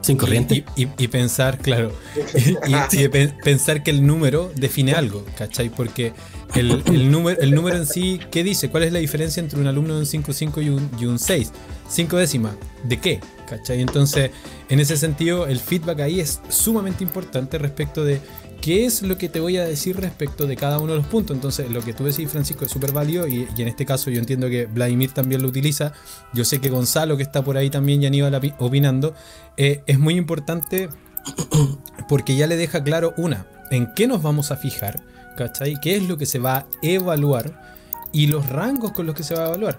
Sin 0.00 0.16
corriente. 0.16 0.64
Y, 0.76 0.84
y- 0.84 0.90
y 0.96 1.08
pensar, 1.08 1.58
claro, 1.58 1.92
y, 2.34 2.50
y- 2.52 3.04
y 3.04 3.08
pe- 3.08 3.34
pensar 3.44 3.82
que 3.82 3.90
el 3.90 4.06
número 4.06 4.50
define 4.56 4.92
algo, 4.94 5.24
¿cachai? 5.36 5.68
Porque 5.68 6.14
el, 6.54 6.82
el 6.86 7.10
número, 7.10 7.38
el 7.40 7.54
número 7.54 7.76
en 7.76 7.84
sí, 7.84 8.18
¿qué 8.30 8.42
dice? 8.42 8.70
¿Cuál 8.70 8.84
es 8.84 8.92
la 8.92 9.00
diferencia 9.00 9.40
entre 9.42 9.60
un 9.60 9.66
alumno 9.66 9.94
de 9.94 10.00
un 10.00 10.06
5.5 10.06 10.64
y 10.64 10.68
un, 10.70 10.88
y 10.98 11.04
un 11.04 11.18
6? 11.18 11.52
5 11.90 12.16
décimas, 12.16 12.54
¿de 12.84 12.98
qué? 13.00 13.20
¿cachai? 13.50 13.80
Entonces, 13.82 14.30
en 14.70 14.80
ese 14.80 14.96
sentido, 14.96 15.46
el 15.46 15.58
feedback 15.58 16.00
ahí 16.00 16.20
es 16.20 16.40
sumamente 16.48 17.02
importante 17.04 17.58
respecto 17.58 18.04
de 18.04 18.20
qué 18.60 18.84
es 18.84 19.02
lo 19.02 19.16
que 19.18 19.28
te 19.28 19.40
voy 19.40 19.56
a 19.56 19.64
decir 19.64 19.96
respecto 19.96 20.46
de 20.46 20.56
cada 20.56 20.78
uno 20.78 20.92
de 20.92 20.98
los 20.98 21.06
puntos. 21.06 21.34
Entonces, 21.34 21.70
lo 21.70 21.82
que 21.82 21.92
tú 21.92 22.04
decís, 22.04 22.30
Francisco, 22.30 22.64
es 22.64 22.70
súper 22.70 22.92
válido 22.92 23.26
y, 23.26 23.48
en 23.56 23.68
este 23.68 23.86
caso 23.86 24.10
yo 24.10 24.18
entiendo 24.18 24.48
que 24.48 24.66
Vladimir 24.66 25.12
también 25.12 25.42
lo 25.42 25.48
utiliza. 25.48 25.92
Yo 26.32 26.44
sé 26.44 26.60
que 26.60 26.68
Gonzalo, 26.68 27.16
que 27.16 27.22
está 27.22 27.42
por 27.42 27.56
ahí 27.56 27.70
también, 27.70 28.02
y 28.02 28.06
Aníbal 28.06 28.54
opinando, 28.58 29.14
eh, 29.56 29.82
es 29.86 29.98
muy 29.98 30.14
importante 30.16 30.88
porque 32.08 32.36
ya 32.36 32.46
le 32.46 32.56
deja 32.56 32.82
claro 32.82 33.14
una, 33.16 33.46
en 33.70 33.92
qué 33.94 34.06
nos 34.06 34.22
vamos 34.22 34.50
a 34.50 34.56
fijar, 34.56 35.02
¿cachai? 35.36 35.76
¿Qué 35.80 35.96
es 35.96 36.08
lo 36.08 36.16
que 36.16 36.26
se 36.26 36.38
va 36.38 36.56
a 36.56 36.66
evaluar 36.82 37.76
y 38.12 38.26
los 38.26 38.48
rangos 38.48 38.92
con 38.92 39.06
los 39.06 39.14
que 39.14 39.22
se 39.22 39.34
va 39.34 39.44
a 39.44 39.48
evaluar? 39.48 39.78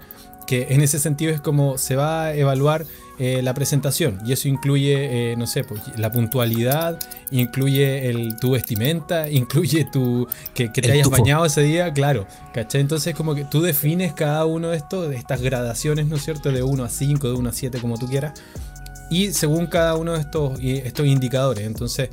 Que 0.50 0.68
en 0.72 0.82
ese 0.82 0.98
sentido 0.98 1.32
es 1.32 1.42
como 1.42 1.78
se 1.78 1.96
va 1.96 2.24
a 2.26 2.34
evaluar 2.34 2.84
eh, 3.20 3.42
la 3.44 3.54
presentación 3.54 4.18
y 4.26 4.32
eso 4.32 4.48
incluye, 4.48 5.32
eh, 5.32 5.36
no 5.36 5.46
sé, 5.46 5.64
pues, 5.64 5.82
la 5.96 6.12
puntualidad, 6.12 6.98
incluye 7.30 8.10
el, 8.10 8.36
tu 8.38 8.52
vestimenta, 8.52 9.30
incluye 9.42 9.86
tu 9.86 10.28
que, 10.56 10.72
que 10.72 10.82
te 10.82 10.88
El 10.88 10.94
hayas 10.94 11.10
tufo. 11.10 11.18
bañado 11.18 11.46
ese 11.46 11.62
día, 11.62 11.94
claro, 11.94 12.26
¿cachai? 12.54 12.82
Entonces 12.82 13.14
como 13.14 13.36
que 13.36 13.46
tú 13.46 13.62
defines 13.62 14.14
cada 14.14 14.46
uno 14.46 14.70
de 14.70 14.78
estos, 14.78 15.10
de 15.10 15.18
estas 15.18 15.42
gradaciones, 15.42 16.08
¿no 16.08 16.16
es 16.16 16.24
cierto? 16.24 16.52
De 16.52 16.64
1 16.64 16.84
a 16.84 16.90
5, 16.90 17.28
de 17.28 17.34
1 17.36 17.50
a 17.50 17.54
7, 17.54 17.80
como 17.80 17.98
tú 18.00 18.08
quieras 18.08 18.34
y 19.10 19.34
según 19.34 19.68
cada 19.68 19.96
uno 19.96 20.14
de 20.14 20.22
estos, 20.22 20.60
estos 20.62 21.06
indicadores. 21.06 21.66
Entonces, 21.66 22.10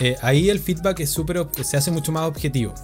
eh, 0.00 0.16
ahí 0.22 0.48
el 0.50 0.58
feedback 0.60 1.00
es 1.00 1.10
súper, 1.10 1.46
se 1.62 1.76
hace 1.76 1.90
mucho 1.90 2.12
más 2.12 2.24
objetivo. 2.24 2.74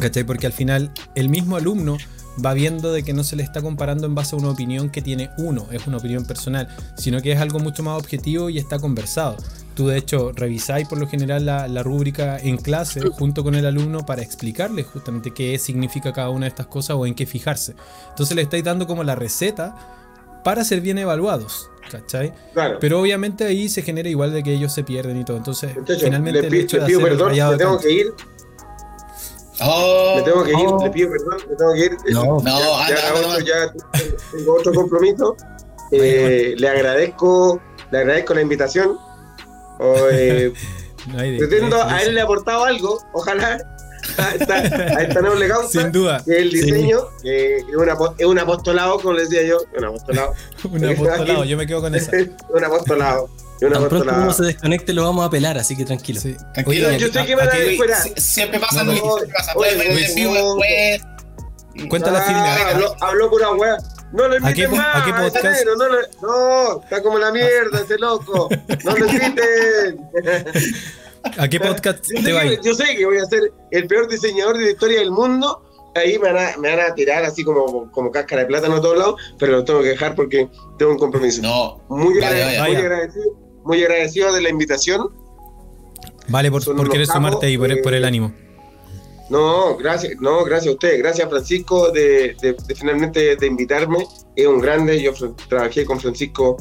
¿Cachai? 0.00 0.24
Porque 0.24 0.46
al 0.46 0.52
final 0.52 0.90
el 1.14 1.28
mismo 1.28 1.56
alumno 1.56 1.98
va 2.44 2.54
viendo 2.54 2.92
de 2.92 3.02
que 3.02 3.12
no 3.12 3.24
se 3.24 3.36
le 3.36 3.42
está 3.42 3.60
comparando 3.60 4.06
en 4.06 4.14
base 4.14 4.34
a 4.34 4.38
una 4.38 4.50
opinión 4.50 4.90
que 4.90 5.02
tiene 5.02 5.30
uno, 5.38 5.66
es 5.70 5.86
una 5.86 5.98
opinión 5.98 6.24
personal, 6.24 6.68
sino 6.96 7.20
que 7.20 7.32
es 7.32 7.40
algo 7.40 7.58
mucho 7.58 7.82
más 7.82 7.98
objetivo 7.98 8.50
y 8.50 8.58
está 8.58 8.78
conversado. 8.78 9.36
Tú 9.74 9.88
de 9.88 9.96
hecho 9.96 10.32
revisáis 10.32 10.86
por 10.86 10.98
lo 10.98 11.08
general 11.08 11.46
la, 11.46 11.66
la 11.66 11.82
rúbrica 11.82 12.38
en 12.38 12.58
clase 12.58 13.00
junto 13.08 13.42
con 13.42 13.54
el 13.54 13.64
alumno 13.64 14.04
para 14.04 14.22
explicarle 14.22 14.82
justamente 14.82 15.32
qué 15.32 15.58
significa 15.58 16.12
cada 16.12 16.28
una 16.28 16.44
de 16.44 16.50
estas 16.50 16.66
cosas 16.66 16.96
o 16.96 17.06
en 17.06 17.14
qué 17.14 17.24
fijarse. 17.26 17.74
Entonces 18.10 18.36
le 18.36 18.42
estáis 18.42 18.64
dando 18.64 18.86
como 18.86 19.02
la 19.02 19.14
receta 19.14 19.74
para 20.44 20.64
ser 20.64 20.80
bien 20.80 20.98
evaluados, 20.98 21.70
¿cachai? 21.90 22.32
Claro. 22.52 22.78
Pero 22.80 23.00
obviamente 23.00 23.44
ahí 23.44 23.68
se 23.68 23.82
genera 23.82 24.08
igual 24.08 24.32
de 24.32 24.42
que 24.42 24.52
ellos 24.52 24.72
se 24.72 24.82
pierden 24.82 25.20
y 25.20 25.24
todo. 25.24 25.36
Entonces, 25.36 25.72
finalmente 26.00 26.42
le, 26.42 26.48
el 26.48 26.54
hecho 26.54 26.76
le 26.78 26.82
de 26.82 26.86
pido 26.88 27.00
hacer 27.00 27.10
perdón, 27.10 27.32
me 27.50 27.56
tengo 27.56 27.78
que 27.78 27.92
ir, 27.92 28.06
Oh, 29.64 30.14
me 30.16 30.22
tengo 30.22 30.44
que 30.44 30.50
ir, 30.50 30.56
Oh. 30.66 30.84
le 30.84 30.90
pido 30.90 31.10
perdón, 31.10 31.36
me 31.50 31.56
tengo 31.56 31.72
que 31.74 31.80
ir. 31.80 31.96
No. 32.12 32.24
No, 32.40 32.42
ya, 32.42 32.84
anda, 32.84 32.88
ya, 32.88 33.08
anda, 33.08 33.18
otro- 33.20 33.30
anda. 33.32 33.44
ya 33.44 33.72
tengo 34.36 34.54
otro 34.54 34.72
compromiso. 34.74 35.36
Eh, 35.94 36.54
le 36.56 36.68
agradezco, 36.70 37.60
le 37.90 37.98
agradezco 37.98 38.32
la 38.32 38.40
invitación. 38.40 38.96
O, 39.78 39.94
eh, 40.10 40.50
No 41.08 41.18
pretendo 41.18 41.82
haberle 41.82 42.20
aportado 42.22 42.64
algo, 42.64 42.98
ojalá, 43.12 43.60
a 44.16 44.30
esta, 44.34 44.54
a 44.54 45.02
esta 45.02 45.20
noble 45.20 45.48
causa. 45.48 45.68
Sin 45.82 45.92
duda, 45.92 46.22
que 46.24 46.34
el 46.38 46.50
Sí. 46.50 46.62
diseño, 46.62 47.00
es, 47.24 47.62
es 48.18 48.24
un 48.26 48.38
apostolado, 48.38 49.00
como 49.00 49.12
les 49.14 49.28
decía 49.28 49.46
yo, 49.46 49.58
un 49.76 49.84
apostolado. 49.84 50.32
un 50.70 50.84
apostolado, 50.86 51.44
yo 51.44 51.56
me 51.58 51.66
quedo 51.66 51.82
con 51.82 51.94
esa. 51.94 52.10
un 52.54 52.64
apostolado. 52.64 53.28
Es 53.68 53.72
Un 53.74 53.80
Tan 53.80 53.88
pronto 53.88 54.14
uno 54.14 54.32
se 54.32 54.42
desconecte 54.44 54.92
lo 54.92 55.04
vamos 55.04 55.26
a 55.26 55.30
pelar, 55.30 55.58
así 55.58 55.76
que 55.76 55.84
tranquilo. 55.84 56.20
Sí. 56.20 56.36
Tranquilo, 56.54 56.88
Oye, 56.88 56.98
yo 56.98 57.08
sé 57.08 57.18
a- 57.20 57.26
que 57.26 57.34
van 57.34 57.48
a 57.48 57.52
aquí- 57.52 57.58
ver 57.62 57.76
fuera. 57.76 57.96
Sie- 58.02 58.18
Siempre 58.20 58.58
pasa, 58.60 58.84
pasa. 58.84 58.90
oye, 58.90 59.00
Puedes 59.54 59.78
ver 59.78 59.98
en 60.10 60.14
vivo 60.14 60.32
después. 60.56 61.02
Cuenta 61.88 62.10
la 62.10 62.18
Ah, 62.20 62.22
firma. 62.22 62.70
Habló, 62.70 62.96
habló 63.00 63.30
pura 63.30 63.50
wea. 63.52 63.76
No 64.12 64.28
lo 64.28 64.34
¿A 64.46 64.52
qué 64.52 64.64
inviten 64.64 64.72
más. 64.72 64.96
a 64.96 65.04
qué 65.06 65.10
no, 65.64 65.88
lo- 65.88 65.98
no, 66.20 66.82
está 66.82 67.02
como 67.02 67.18
la 67.18 67.32
mierda 67.32 67.80
ese 67.80 67.96
loco. 67.98 68.48
No 68.84 68.96
lo 68.96 69.06
inviten. 69.06 69.98
¿A 71.38 71.48
qué 71.48 71.58
podcast 71.60 72.04
Yo 72.10 72.18
sé, 72.18 72.24
te 72.24 72.32
va 72.32 72.40
a 72.40 72.42
que, 72.42 72.52
ir? 72.54 72.60
yo 72.62 72.74
sé 72.74 72.96
que 72.96 73.06
voy 73.06 73.18
a 73.18 73.24
ser 73.24 73.52
el 73.70 73.86
peor 73.86 74.08
diseñador 74.08 74.58
de 74.58 74.64
la 74.64 74.70
historia 74.72 74.98
del 75.00 75.10
mundo. 75.12 75.62
Ahí 75.94 76.18
me 76.18 76.32
van 76.32 76.46
a, 76.46 76.56
me 76.58 76.74
van 76.74 76.90
a 76.90 76.94
tirar 76.94 77.22
así 77.24 77.44
como, 77.44 77.90
como 77.92 78.10
cáscara 78.10 78.42
de 78.42 78.48
plátano 78.48 78.76
a 78.76 78.80
todos 78.80 78.96
lados, 78.98 79.20
pero 79.38 79.52
lo 79.52 79.64
tengo 79.64 79.82
que 79.82 79.88
dejar 79.88 80.14
porque 80.14 80.48
tengo 80.78 80.92
un 80.92 80.98
compromiso. 80.98 81.42
No, 81.42 81.82
Muy, 81.88 82.14
Vaya, 82.14 82.28
agrade- 82.28 82.58
vaya. 82.58 82.64
muy 82.64 82.76
agradecido, 82.76 83.24
muy 83.64 83.82
agradecido 83.82 84.32
de 84.32 84.40
la 84.42 84.48
invitación. 84.50 85.08
Vale, 86.28 86.50
por, 86.50 86.64
por 86.64 86.88
querer 86.90 87.06
capos, 87.06 87.22
sumarte 87.22 87.50
y 87.50 87.58
por, 87.58 87.82
por 87.82 87.94
el 87.94 88.04
eh, 88.04 88.06
ánimo. 88.06 88.32
No, 89.30 89.76
gracias, 89.76 90.14
no, 90.20 90.44
gracias 90.44 90.68
a 90.72 90.74
ustedes, 90.74 90.98
gracias 90.98 91.28
Francisco 91.28 91.90
de, 91.90 92.36
de- 92.42 92.54
de 92.66 92.74
finalmente 92.74 93.36
de 93.36 93.46
invitarme. 93.46 94.06
Es 94.36 94.46
un 94.46 94.60
grande, 94.60 95.00
yo 95.02 95.12
trabajé 95.48 95.84
con 95.84 95.98
Francisco 96.00 96.56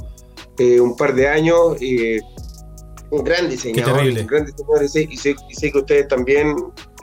eh, 0.58 0.80
un 0.80 0.95
par 0.95 1.14
de 1.14 1.28
años, 1.28 1.76
eh, 1.82 2.20
un 3.10 3.24
gran 3.24 3.49
diseñador, 3.49 4.04
un 4.04 4.28
gran 4.28 4.45
diseñador 4.45 4.84
y 4.84 4.88
sé, 4.88 5.08
y 5.10 5.18
sé- 5.18 5.36
y 5.49 5.54
sé 5.54 5.72
que 5.72 5.80
ustedes 5.80 6.08
también, 6.08 6.56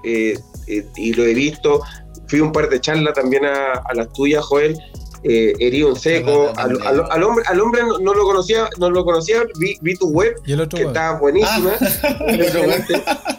eh, 0.04 0.38
eh, 0.68 0.86
y 0.96 1.12
lo 1.12 1.24
he 1.24 1.34
visto, 1.34 1.80
fui 2.28 2.40
un 2.40 2.52
par 2.52 2.68
de 2.70 2.80
charlas 2.80 3.12
también 3.14 3.44
a, 3.44 3.72
a 3.84 3.94
las 3.94 4.10
tuyas, 4.12 4.44
Joel. 4.44 4.78
Eh, 5.24 5.52
herí 5.58 5.82
un 5.82 5.96
seco, 5.96 6.52
al, 6.56 6.80
al- 6.86 7.04
al 7.10 7.22
hombre, 7.24 7.44
al 7.48 7.60
hombre 7.60 7.82
no, 7.82 7.98
no 7.98 8.14
lo 8.14 8.22
conocía, 8.24 8.68
no 8.78 8.88
lo 8.88 9.04
conocía, 9.04 9.42
vi, 9.58 9.76
vi 9.80 9.94
tu 9.96 10.10
web 10.10 10.36
Y 10.46 10.52
el 10.52 10.60
otro, 10.60 10.76
que 10.78 10.84
weón. 10.84 10.96
está 10.96 11.18
buenísima. 11.18 11.72
weón. 12.20 12.84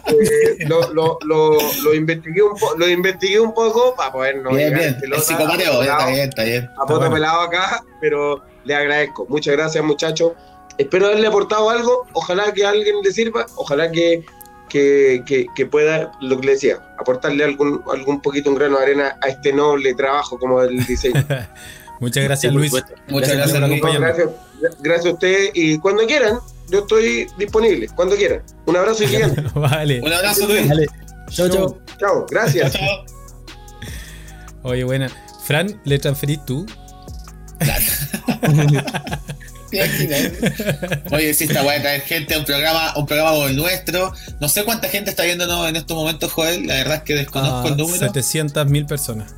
Eh, 0.08 0.66
lo, 0.66 0.92
lo, 0.92 1.18
lo, 1.24 1.58
lo 1.82 1.94
investigué 1.94 2.42
un 2.42 2.56
po- 2.58 2.74
lo 2.76 2.88
investigué 2.88 3.40
un 3.40 3.54
poco 3.54 3.94
para 3.96 4.12
poder 4.12 4.36
no 4.42 4.50
Bien, 4.50 4.74
bien. 4.74 4.88
en 4.88 4.94
El 4.94 5.00
pelota 5.00 5.22
a 5.22 5.80
está 5.82 6.06
bien, 6.06 6.28
está 6.28 6.44
bien. 6.44 6.62
pelado- 6.66 6.82
a 6.82 6.86
poto 6.86 6.98
bueno. 6.98 7.14
pelado 7.14 7.40
acá, 7.42 7.84
pero 8.00 8.42
le 8.64 8.74
agradezco. 8.74 9.26
Muchas 9.28 9.54
gracias, 9.56 9.82
muchachos. 9.84 10.32
Espero 10.78 11.06
haberle 11.06 11.26
aportado 11.28 11.70
algo. 11.70 12.06
Ojalá 12.12 12.52
que 12.52 12.64
a 12.64 12.70
alguien 12.70 12.96
le 13.02 13.12
sirva. 13.12 13.46
Ojalá 13.56 13.90
que, 13.90 14.24
que, 14.70 15.22
que, 15.26 15.46
que 15.54 15.66
pueda, 15.66 16.12
lo 16.22 16.40
que 16.40 16.46
le 16.46 16.52
decía, 16.52 16.78
aportarle 16.98 17.44
algún, 17.44 17.82
algún 17.92 18.22
poquito, 18.22 18.48
un 18.48 18.56
grano 18.56 18.78
de 18.78 18.84
arena 18.84 19.16
a 19.20 19.28
este 19.28 19.52
noble 19.52 19.94
trabajo 19.94 20.38
como 20.38 20.62
el 20.62 20.86
diseño. 20.86 21.22
Muchas 22.00 22.24
gracias, 22.24 22.54
Luis. 22.54 22.72
Muchas 22.72 22.88
Gracias 23.08 23.36
gracias, 23.36 23.80
por 23.80 23.90
Luis. 23.90 24.00
Gracias, 24.00 24.30
gracias 24.80 25.06
a 25.06 25.12
ustedes 25.12 25.50
y 25.52 25.76
cuando 25.78 26.06
quieran, 26.06 26.38
yo 26.68 26.78
estoy 26.78 27.28
disponible, 27.36 27.88
cuando 27.94 28.16
quieran. 28.16 28.42
Un 28.64 28.76
abrazo 28.76 29.04
gigante. 29.06 29.42
Vale. 29.54 30.00
Un 30.00 30.12
abrazo, 30.12 30.46
Luis. 30.46 30.66
Dale. 30.66 30.86
Chau, 31.28 31.48
chau. 31.50 31.78
Chao, 31.98 32.26
gracias. 32.30 32.72
Chao. 32.72 33.04
Oye, 34.62 34.84
buena. 34.84 35.10
Fran, 35.44 35.80
¿le 35.84 35.98
transferís 35.98 36.44
tú? 36.46 36.64
Oye, 41.12 41.34
si 41.34 41.44
esta 41.44 41.62
weá 41.62 41.74
de 41.74 41.80
traer 41.80 42.00
gente 42.02 42.34
a 42.34 42.38
un 42.38 42.44
programa, 42.44 42.92
un 42.96 43.06
programa 43.06 43.32
como 43.32 43.46
el 43.46 43.56
nuestro. 43.56 44.12
No 44.40 44.48
sé 44.48 44.64
cuánta 44.64 44.88
gente 44.88 45.10
está 45.10 45.24
viéndonos 45.24 45.68
en 45.68 45.76
estos 45.76 45.96
momentos, 45.96 46.32
Joel. 46.32 46.66
La 46.66 46.74
verdad 46.74 46.96
es 46.96 47.02
que 47.02 47.14
desconozco 47.14 47.68
Ah, 47.68 47.68
el 47.68 47.76
número. 47.76 47.98
700 47.98 48.66
mil 48.66 48.86
personas. 48.86 49.32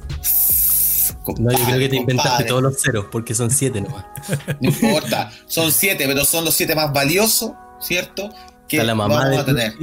No, 1.39 1.53
yo 1.53 1.65
creo 1.65 1.79
que 1.79 1.89
te 1.89 1.97
inventaste 1.97 2.45
todos 2.45 2.63
los 2.63 2.81
ceros, 2.83 3.07
porque 3.13 3.35
son 3.35 3.51
siete 3.51 3.81
nomás. 3.81 4.05
No 4.61 4.69
importa. 4.71 5.31
Son 5.47 5.71
siete, 5.71 6.05
pero 6.07 6.25
son 6.25 6.45
los 6.45 6.55
siete 6.55 6.75
más 6.75 6.93
valiosos, 6.93 7.53
¿cierto? 7.81 8.29
Que 8.69 8.83
la 8.83 8.95
mamá 8.95 9.19
vamos 9.19 9.39
a 9.39 9.45
tener. 9.45 9.75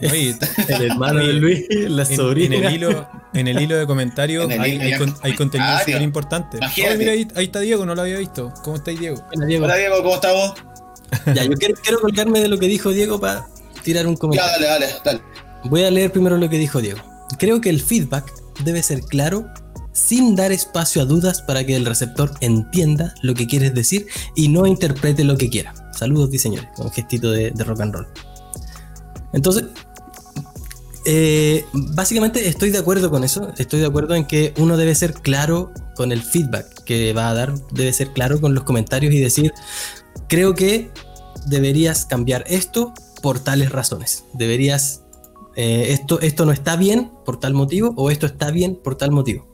Oye, 0.00 0.36
el 0.68 0.82
hermano 0.82 1.18
de 1.20 1.32
Luis, 1.34 1.64
la 1.70 2.02
en, 2.04 2.16
sobrina. 2.16 2.56
en 2.56 2.64
el 2.64 2.74
hilo, 2.74 3.08
en 3.34 3.48
el 3.48 3.60
hilo 3.60 3.76
de 3.76 3.86
comentarios 3.86 4.48
hay, 4.50 4.72
hilo 4.72 4.82
hay 4.84 4.90
ya- 4.90 4.98
con- 4.98 5.14
hay 5.22 5.34
contenido 5.34 5.70
Ah, 5.70 5.80
súper 5.84 6.02
importante. 6.02 6.58
Mira, 6.76 7.12
ahí, 7.12 7.28
ahí 7.34 7.44
está 7.46 7.60
Diego, 7.60 7.84
no 7.84 7.94
lo 7.94 8.02
había 8.02 8.18
visto. 8.18 8.52
¿Cómo 8.62 8.76
estáis, 8.76 9.00
Diego? 9.00 9.16
Hola, 9.34 9.46
Diego, 9.76 10.02
¿cómo 10.02 10.14
estamos? 10.14 10.54
ya, 11.34 11.44
yo 11.44 11.52
quiero, 11.52 11.74
quiero 11.82 12.00
colgarme 12.00 12.38
de 12.40 12.48
lo 12.48 12.58
que 12.58 12.66
dijo 12.68 12.90
Diego 12.90 13.18
para 13.18 13.46
tirar 13.82 14.06
un 14.06 14.14
Ya, 14.14 14.18
comentario. 14.20 14.66
dale, 14.68 14.86
dale, 14.86 14.94
dale. 15.04 15.20
Voy 15.64 15.82
a 15.82 15.90
leer 15.90 16.12
primero 16.12 16.36
lo 16.36 16.48
que 16.48 16.58
dijo 16.58 16.80
Diego. 16.80 17.00
Creo 17.38 17.60
que 17.60 17.70
el 17.70 17.80
feedback 17.80 18.30
debe 18.64 18.82
ser 18.82 19.00
claro, 19.00 19.48
sin 19.92 20.36
dar 20.36 20.52
espacio 20.52 21.02
a 21.02 21.04
dudas 21.06 21.42
para 21.42 21.64
que 21.66 21.74
el 21.74 21.84
receptor 21.86 22.30
entienda 22.40 23.14
lo 23.22 23.34
que 23.34 23.46
quieres 23.48 23.74
decir 23.74 24.06
y 24.36 24.48
no 24.48 24.64
interprete 24.66 25.24
lo 25.24 25.36
que 25.36 25.48
quiera. 25.50 25.74
Saludos, 25.92 26.30
diseñadores, 26.30 26.70
con 26.76 26.86
un 26.86 26.92
gestito 26.92 27.32
de, 27.32 27.50
de 27.50 27.64
rock 27.64 27.80
and 27.80 27.94
roll. 27.94 28.06
Entonces, 29.32 29.64
eh, 31.10 31.64
básicamente 31.72 32.46
estoy 32.48 32.68
de 32.68 32.76
acuerdo 32.76 33.08
con 33.08 33.24
eso. 33.24 33.50
Estoy 33.56 33.80
de 33.80 33.86
acuerdo 33.86 34.14
en 34.14 34.26
que 34.26 34.52
uno 34.58 34.76
debe 34.76 34.94
ser 34.94 35.14
claro 35.14 35.72
con 35.96 36.12
el 36.12 36.20
feedback 36.22 36.84
que 36.84 37.14
va 37.14 37.30
a 37.30 37.34
dar, 37.34 37.54
debe 37.72 37.94
ser 37.94 38.12
claro 38.12 38.42
con 38.42 38.54
los 38.54 38.64
comentarios 38.64 39.14
y 39.14 39.18
decir, 39.18 39.54
creo 40.28 40.54
que 40.54 40.90
deberías 41.46 42.04
cambiar 42.04 42.44
esto 42.46 42.92
por 43.22 43.40
tales 43.40 43.72
razones. 43.72 44.24
Deberías 44.34 45.02
eh, 45.56 45.86
esto, 45.92 46.20
esto 46.20 46.44
no 46.44 46.52
está 46.52 46.76
bien 46.76 47.10
por 47.24 47.40
tal 47.40 47.54
motivo 47.54 47.94
o 47.96 48.10
esto 48.10 48.26
está 48.26 48.50
bien 48.50 48.76
por 48.76 48.96
tal 48.96 49.10
motivo. 49.10 49.48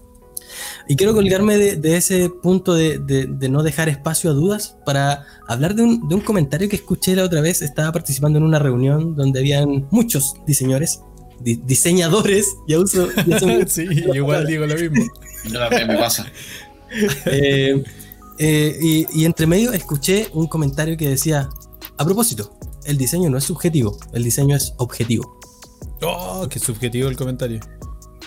Y 0.88 0.96
quiero 0.96 1.14
colgarme 1.14 1.57
de, 1.57 1.96
ese 1.96 2.30
punto 2.30 2.74
de, 2.74 2.98
de- 2.98 3.48
no 3.48 3.62
dejar 3.62 3.88
espacio 3.88 4.30
a 4.30 4.34
dudas 4.34 4.76
para 4.84 5.24
hablar 5.46 5.76
de 5.76 5.82
un 5.84 6.20
comentario 6.20 6.68
que 6.68 6.76
escuché 6.76 7.14
la 7.14 7.22
otra 7.24 7.40
vez. 7.40 7.62
Estaba 7.62 7.92
participando 7.92 8.38
en 8.38 8.44
una 8.44 8.59
reunión 8.59 9.14
donde 9.14 9.38
habían 9.38 9.86
muchos 9.90 10.34
diseñadores, 10.46 11.00
di- 11.45 11.61
diseñadores, 11.64 12.57
ya 12.66 12.78
uso, 12.80 13.09
ya 13.26 13.36
uso- 13.36 13.49
sí, 13.68 13.86
igual 14.14 14.47
digo 14.47 14.66
lo 14.66 14.74
mismo. 14.74 15.05
Yo 15.45 15.59
también 15.59 15.88
me 15.88 15.97
pasa. 15.99 16.26
Eh, 17.26 17.82
eh, 18.38 18.78
y, 18.80 19.07
y 19.20 19.24
entre 19.24 19.49
medio 19.49 19.72
escuché 19.72 20.28
un 20.32 20.47
comentario 20.47 20.97
que 20.97 21.09
decía, 21.09 21.49
a 21.97 22.05
propósito, 22.05 22.57
el 22.84 22.97
diseño 22.99 23.30
no 23.30 23.38
es 23.38 23.42
subjetivo, 23.45 23.99
el 24.12 24.22
diseño 24.22 24.55
es 24.55 24.74
objetivo. 24.76 25.38
Oh, 26.03 26.47
qué 26.49 26.61
subjetivo 26.61 27.09
el 27.09 27.16
comentario. 27.16 27.59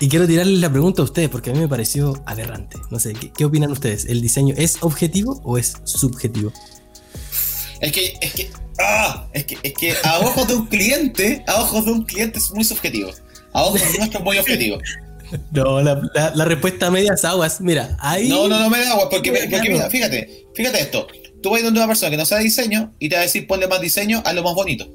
Y 0.02 0.10
quiero 0.10 0.28
tirarles 0.28 0.60
la 0.60 0.70
pregunta 0.70 1.02
a 1.02 1.06
ustedes 1.06 1.30
porque 1.30 1.52
a 1.52 1.54
mí 1.54 1.60
me 1.60 1.68
pareció 1.70 2.22
aberrante. 2.26 2.78
No 2.92 3.00
sé, 3.00 3.14
¿qué, 3.14 3.32
qué 3.32 3.46
opinan 3.46 3.72
ustedes? 3.72 4.04
¿El 4.06 4.22
diseño 4.22 4.54
es 4.58 4.80
objetivo 4.82 5.40
o 5.46 5.58
es 5.58 5.76
subjetivo? 5.86 6.52
Es 7.80 7.92
que, 7.94 8.18
es 8.22 8.34
que, 8.34 8.50
ah, 8.80 9.28
es 9.34 9.46
que, 9.46 9.58
es 9.64 9.74
que 9.74 9.94
a 10.04 10.20
ojos 10.20 10.48
de 10.48 10.56
un 10.56 10.68
cliente, 10.68 11.44
a 11.48 11.62
ojos 11.62 11.86
de 11.86 11.92
un 11.92 12.04
cliente 12.04 12.40
es 12.40 12.52
muy 12.52 12.64
subjetivo. 12.64 13.12
A 13.54 13.64
ojos 13.64 13.82
nuestros 13.98 14.16
es 14.16 14.22
muy 14.22 14.38
objetivo. 14.38 14.78
No, 15.52 15.82
la, 15.82 16.02
la- 16.14 16.32
la 16.36 16.46
respuesta 16.46 16.88
a 16.88 16.92
medias 16.92 17.26
aguas. 17.26 17.60
Mira, 17.60 17.98
ahí. 18.00 18.30
No, 18.30 18.48
no, 18.48 18.60
no 18.60 18.70
me 18.70 18.80
da 18.80 18.92
agua, 18.92 19.10
porque, 19.10 19.32
porque 19.32 19.70
mira, 19.70 19.90
fíjate, 19.90 20.48
fíjate 20.56 20.80
esto. 20.82 21.08
Tú 21.42 21.50
vas 21.52 21.62
donde 21.64 21.80
una 21.80 21.88
persona 21.88 22.10
que 22.12 22.18
no 22.18 22.26
sabe 22.26 22.44
diseño 22.44 22.94
y 23.00 23.10
te 23.10 23.16
va 23.16 23.22
a 23.22 23.26
decir 23.26 23.46
ponle 23.46 23.68
más 23.68 23.82
diseño, 23.82 24.22
hazlo 24.26 24.44
más 24.44 24.54
bonito. 24.56 24.88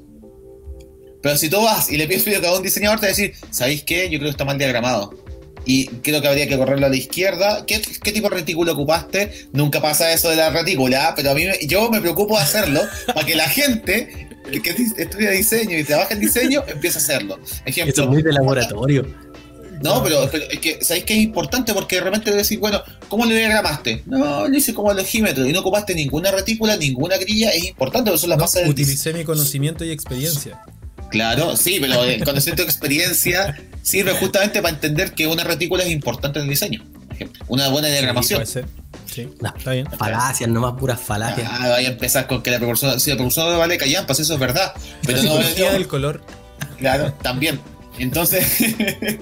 Pero 1.21 1.37
si 1.37 1.49
tú 1.49 1.61
vas 1.61 1.89
y 1.89 1.97
le 1.97 2.05
pides 2.07 2.43
a 2.43 2.53
un 2.53 2.63
diseñador, 2.63 2.99
te 2.99 3.05
va 3.05 3.13
a 3.13 3.15
decir, 3.15 3.33
¿sabéis 3.49 3.83
qué? 3.83 4.09
Yo 4.09 4.17
creo 4.19 4.23
que 4.23 4.31
está 4.31 4.43
mal 4.43 4.57
diagramado. 4.57 5.22
Y 5.65 5.87
creo 5.87 6.21
que 6.21 6.27
habría 6.27 6.47
que 6.47 6.57
correrlo 6.57 6.85
a 6.85 6.89
la 6.89 6.95
izquierda. 6.95 7.65
¿Qué, 7.65 7.81
qué 8.01 8.11
tipo 8.11 8.29
de 8.29 8.35
retículo 8.35 8.73
ocupaste? 8.73 9.47
Nunca 9.53 9.81
pasa 9.81 10.11
eso 10.11 10.29
de 10.29 10.35
la 10.35 10.49
retícula, 10.49 11.13
pero 11.15 11.31
a 11.31 11.33
mí 11.33 11.45
me- 11.45 11.65
yo 11.65 11.89
me 11.89 12.01
preocupo 12.01 12.35
de 12.37 12.43
hacerlo 12.43 12.81
para 13.07 13.25
que 13.25 13.35
la 13.35 13.47
gente 13.49 14.27
que, 14.51 14.61
que 14.61 14.75
estudia 14.97 15.31
diseño 15.31 15.77
y 15.77 15.83
trabaja 15.83 16.13
en 16.13 16.19
diseño 16.19 16.63
empiece 16.67 16.97
a 16.97 17.01
hacerlo. 17.01 17.39
Ejemplo, 17.65 17.89
Esto 17.89 18.03
es 18.03 18.09
muy 18.09 18.21
de 18.21 18.33
laboratorio. 18.33 19.07
no, 19.81 20.03
pero, 20.03 20.29
pero 20.31 20.43
es 20.49 20.59
que 20.59 20.83
sabéis 20.83 21.05
que 21.05 21.13
es 21.13 21.19
importante 21.21 21.73
porque 21.73 21.95
de 21.95 22.01
repente 22.01 22.31
decir, 22.31 22.59
bueno, 22.59 22.81
¿cómo 23.09 23.25
le 23.25 23.35
diagramaste? 23.37 24.03
No, 24.05 24.47
lo 24.47 24.57
hice 24.57 24.73
como 24.73 24.91
alogímetro 24.91 25.45
y 25.47 25.53
no 25.53 25.61
ocupaste 25.61 25.95
ninguna 25.95 26.31
retícula, 26.31 26.75
ninguna 26.77 27.17
grilla, 27.17 27.49
es 27.51 27.63
importante, 27.65 28.09
porque 28.11 28.19
son 28.21 28.29
las 28.31 28.37
No, 28.37 28.43
bases 28.43 28.61
del 28.63 28.69
utilicé 28.69 29.13
mi 29.13 29.23
conocimiento 29.23 29.83
y 29.85 29.91
experiencia. 29.91 30.61
Claro, 31.13 31.55
sí, 31.55 31.77
pero 31.79 32.03
el 32.03 32.23
conocimiento 32.25 32.63
de 32.63 32.69
experiencia 32.69 33.55
sirve 33.83 34.13
justamente 34.13 34.61
para 34.63 34.73
entender 34.73 35.13
que 35.13 35.27
una 35.27 35.43
retícula 35.43 35.83
es 35.83 35.91
importante 35.91 36.39
en 36.39 36.43
el 36.45 36.49
diseño. 36.49 36.83
por 37.07 37.13
ejemplo. 37.15 37.45
Una 37.47 37.69
buena 37.69 37.87
Sí, 37.87 37.93
diagramación. 37.93 38.39
puede 38.39 38.51
ser. 38.51 38.65
Sí, 39.05 39.29
No. 39.39 39.53
está 39.55 39.71
bien. 39.71 39.85
Falacias, 39.91 40.49
nomás 40.49 40.73
puras 40.79 40.99
falacias. 40.99 41.47
Ah, 41.51 41.69
vaya 41.69 41.89
a 41.89 41.91
empezar 41.91 42.25
con 42.25 42.41
que 42.41 42.49
la 42.49 42.57
proporción, 42.57 42.99
si 42.99 43.11
la 43.11 43.15
proporción 43.15 43.51
no 43.51 43.59
vale 43.59 43.77
callampas, 43.77 44.19
eso 44.19 44.33
es 44.33 44.39
verdad. 44.39 44.73
Pero 45.05 45.21
la 45.21 45.29
no, 45.29 45.71
del 45.73 45.87
color. 45.87 46.21
Claro, 46.79 47.13
también. 47.21 47.59
Entonces, 47.99 48.43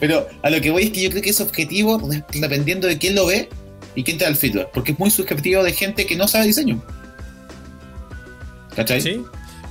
pero 0.00 0.28
a 0.42 0.50
lo 0.50 0.60
que 0.60 0.70
voy 0.70 0.82
es 0.84 0.90
que 0.90 1.00
yo 1.02 1.08
creo 1.08 1.22
que 1.22 1.30
es 1.30 1.40
objetivo 1.40 1.98
dependiendo 2.34 2.86
de 2.86 2.98
quién 2.98 3.14
lo 3.14 3.24
ve 3.24 3.48
y 3.94 4.04
quién 4.04 4.18
te 4.18 4.24
da 4.24 4.30
el 4.30 4.36
feedback, 4.36 4.68
porque 4.74 4.92
es 4.92 4.98
muy 4.98 5.10
subjetivo 5.10 5.62
de 5.64 5.72
gente 5.72 6.04
que 6.04 6.14
no 6.16 6.28
sabe 6.28 6.44
diseño. 6.46 6.84
¿Cachai? 8.76 9.00
Sí, 9.00 9.22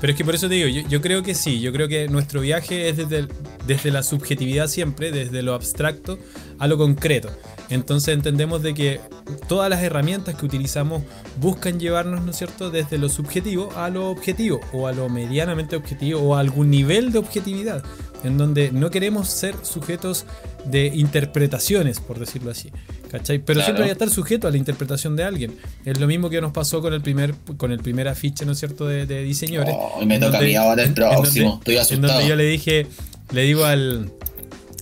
pero 0.01 0.11
es 0.11 0.17
que 0.17 0.25
por 0.25 0.33
eso 0.33 0.49
te 0.49 0.55
digo, 0.55 0.67
yo, 0.67 0.99
creo 0.99 1.21
que 1.21 1.35
sí, 1.35 1.61
yo 1.61 1.71
creo 1.71 1.87
que 1.87 2.07
nuestro 2.07 2.41
viaje 2.41 2.89
es 2.89 2.97
desde, 2.97 3.27
desde 3.67 3.91
la 3.91 4.01
subjetividad 4.01 4.67
siempre, 4.67 5.11
desde 5.11 5.43
lo 5.43 5.53
abstracto 5.53 6.17
a 6.61 6.67
lo 6.67 6.77
concreto. 6.77 7.29
Entonces 7.69 8.13
entendemos 8.13 8.61
de 8.61 8.73
que 8.73 8.99
todas 9.47 9.69
las 9.69 9.81
herramientas 9.81 10.35
que 10.35 10.45
utilizamos 10.45 11.01
buscan 11.39 11.79
llevarnos, 11.79 12.21
¿no 12.23 12.31
es 12.31 12.37
cierto?, 12.37 12.69
desde 12.69 12.97
lo 12.97 13.09
subjetivo 13.09 13.71
a 13.75 13.89
lo 13.89 14.09
objetivo, 14.09 14.59
o 14.73 14.87
a 14.87 14.91
lo 14.91 15.09
medianamente 15.09 15.75
objetivo, 15.75 16.21
o 16.21 16.35
a 16.35 16.39
algún 16.39 16.69
nivel 16.69 17.11
de 17.11 17.19
objetividad, 17.19 17.83
en 18.23 18.37
donde 18.37 18.71
no 18.71 18.91
queremos 18.91 19.27
ser 19.29 19.55
sujetos 19.63 20.25
de 20.65 20.87
interpretaciones, 20.87 21.99
por 21.99 22.19
decirlo 22.19 22.51
así. 22.51 22.69
¿Cachai? 23.09 23.39
Pero 23.39 23.55
Claro. 23.57 23.65
siempre 23.65 23.83
hay 23.85 23.89
que 23.89 23.93
estar 23.93 24.09
sujeto 24.09 24.47
a 24.47 24.51
la 24.51 24.57
interpretación 24.57 25.15
de 25.15 25.23
alguien. 25.23 25.57
Es 25.85 25.99
lo 25.99 26.07
mismo 26.07 26.29
que 26.29 26.39
nos 26.41 26.51
pasó 26.51 26.81
con 26.81 26.93
el 26.93 27.01
primer, 27.01 27.33
con 27.57 27.71
el 27.71 27.79
primer 27.79 28.07
afiche, 28.07 28.45
¿no 28.45 28.51
es 28.51 28.59
cierto?, 28.59 28.85
de, 28.87 29.05
de 29.05 29.23
diseñadores. 29.23 29.73
Oh, 29.77 30.05
me 30.05 30.15
En 30.15 30.21
toca 30.21 30.37
a 30.37 30.41
mí 30.41 30.55
ahora 30.55 30.83
el 30.83 30.89
en- 30.89 30.91
en 30.91 30.95
próximo. 30.95 31.49
donde- 31.49 31.59
Estoy 31.59 31.75
en 31.75 31.81
asustado. 31.81 32.13
donde 32.13 32.29
yo 32.29 32.35
le 32.35 32.43
dije, 32.45 32.87
le 33.31 33.41
digo 33.43 33.65
al. 33.65 34.11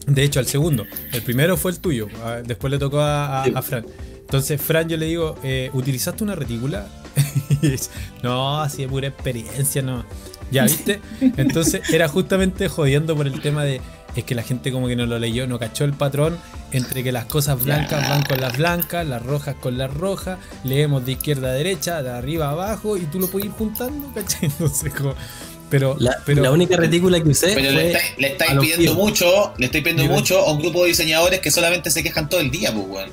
De 0.07 0.23
hecho, 0.23 0.39
al 0.39 0.45
segundo. 0.47 0.85
El 1.11 1.21
primero 1.21 1.55
fue 1.57 1.71
el 1.71 1.79
tuyo. 1.79 2.07
ah, 2.23 2.37
Después 2.45 2.71
le 2.71 2.79
tocó 2.79 2.99
a, 3.01 3.41
a- 3.41 3.45
Sí. 3.45 3.51
a 3.55 3.61
Fran. 3.61 3.85
Entonces, 4.21 4.61
Fran, 4.61 4.87
yo 4.89 4.97
le 4.97 5.05
digo, 5.07 5.35
eh, 5.43 5.69
¿utilizaste 5.73 6.23
una 6.23 6.35
retícula? 6.35 6.87
Y 7.61 7.69
dice, 7.69 7.89
no, 8.23 8.61
así 8.61 8.83
de 8.83 8.87
pura 8.87 9.07
experiencia, 9.07 9.81
no. 9.81 10.05
Ya, 10.51 10.63
¿viste? 10.63 10.99
Entonces, 11.37 11.81
era 11.91 12.07
justamente 12.07 12.69
jodiendo 12.69 13.15
por 13.15 13.27
el 13.27 13.39
tema 13.41 13.63
de. 13.63 13.81
Es 14.15 14.23
que 14.23 14.33
la 14.33 14.41
gente 14.43 14.71
como 14.71 14.87
que 14.87 14.95
no 14.95 15.05
lo 15.05 15.19
leyó, 15.19 15.45
no 15.45 15.59
cachó 15.59 15.83
el 15.85 15.93
patrón 15.93 16.37
entre 16.71 17.03
que 17.03 17.11
las 17.11 17.25
cosas 17.25 17.63
blancas 17.63 18.09
van 18.09 18.23
con 18.23 18.41
las 18.41 18.57
blancas, 18.57 19.05
las 19.05 19.23
rojas 19.23 19.55
con 19.61 19.77
las 19.77 19.93
rojas, 19.93 20.39
leemos 20.63 21.05
de 21.05 21.11
izquierda 21.13 21.49
a 21.49 21.51
derecha, 21.51 22.01
de 22.01 22.09
arriba 22.09 22.47
a 22.47 22.51
abajo, 22.51 22.97
y 22.97 23.01
tú 23.01 23.19
lo 23.19 23.27
puedes 23.27 23.47
ir 23.47 23.51
juntando, 23.51 24.11
¿cachai? 24.13 24.39
Entonces, 24.49 24.91
como, 24.93 25.13
pero, 25.69 25.95
La, 25.99 26.17
pero 26.25 26.41
la 26.41 26.51
única 26.51 26.75
retícula 26.77 27.21
que 27.21 27.29
usé 27.29 27.53
Pero 27.53 27.71
le 27.71 27.87
estáis, 27.91 28.17
le 28.17 28.27
estáis 28.27 28.51
a 28.51 28.53
los 28.55 28.63
pidiendo 28.63 28.85
pies. 28.93 28.95
mucho, 28.95 29.53
le 29.57 29.65
estáis 29.67 29.83
pidiendo 29.83 30.13
mucho 30.13 30.39
a 30.39 30.51
un 30.51 30.59
grupo 30.59 30.83
de 30.83 30.89
diseñadores 30.89 31.39
que 31.39 31.51
solamente 31.51 31.91
se 31.91 32.03
quejan 32.03 32.27
todo 32.29 32.39
el 32.41 32.51
día, 32.51 32.73
pues, 32.73 32.85
weón. 32.87 33.11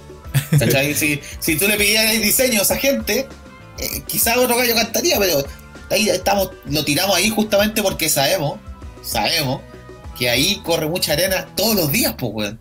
¿Cachai? 0.59 0.95
si, 0.95 1.21
si 1.39 1.57
tú 1.57 1.67
le 1.69 1.77
pidieras 1.77 2.15
el 2.15 2.23
diseño 2.23 2.61
a 2.61 2.63
esa 2.63 2.77
gente, 2.77 3.27
eh, 3.79 4.03
quizás 4.07 4.37
otro 4.37 4.57
gallo 4.57 4.75
cantaría, 4.75 5.19
pero 5.19 5.45
ahí 5.91 6.09
estamos, 6.09 6.51
lo 6.71 6.85
tiramos 6.85 7.17
ahí 7.17 7.29
justamente 7.31 7.83
porque 7.83 8.09
sabemos, 8.09 8.59
sabemos, 9.03 9.61
que 10.19 10.31
ahí 10.31 10.61
corre 10.65 10.87
mucha 10.87 11.13
arena 11.13 11.47
todos 11.57 11.75
los 11.77 11.93
días, 11.93 12.15
pues, 12.19 12.33
weón. 12.35 12.61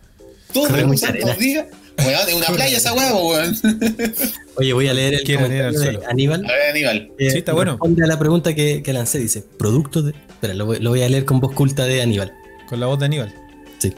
Todos 0.54 0.68
Corre 0.70 0.82
los 0.82 0.92
mucha 0.92 1.08
arena. 1.10 1.34
días. 1.36 1.66
Weón, 1.98 2.28
es 2.28 2.34
una 2.36 2.48
playa 2.48 2.78
esa 2.78 2.94
weón, 2.94 3.26
weón. 3.26 3.58
Oye, 4.56 4.74
voy 4.74 4.88
a 4.88 4.94
leer 4.94 5.16
el 5.16 5.24
Quiero 5.24 5.48
leer 5.48 5.66
al 5.66 5.74
comentario 5.74 6.00
de. 6.02 6.08
Aníbal. 6.08 6.46
A 6.46 6.52
ver, 6.52 6.70
Aníbal. 6.72 7.12
que 7.18 7.32
Sí, 7.32 7.38
está 7.38 7.54
bueno. 7.54 7.72
Responde 7.74 8.04
a 8.04 8.08
la 8.08 8.20
pregunta 8.20 8.54
que, 8.54 8.84
que 8.84 8.94
lancé. 8.94 9.20
Dice: 9.20 9.44
Producto 9.58 10.02
de. 10.02 10.12
Espera, 10.12 10.54
lo 10.54 10.66
voy, 10.66 10.80
lo 10.80 10.90
voy 10.92 11.02
a 11.02 11.10
leer 11.10 11.26
con 11.26 11.40
voz 11.40 11.54
culta 11.54 11.86
de 11.86 12.02
Aníbal. 12.02 12.34
con 12.68 12.80
la 12.80 12.88
voz 12.88 13.00
de 13.00 13.06
Aníbal. 13.06 13.34
Sí. 13.80 13.94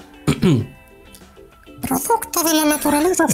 Producto 1.82 2.44
de 2.44 2.54
la 2.54 2.66
naturaleza. 2.66 3.26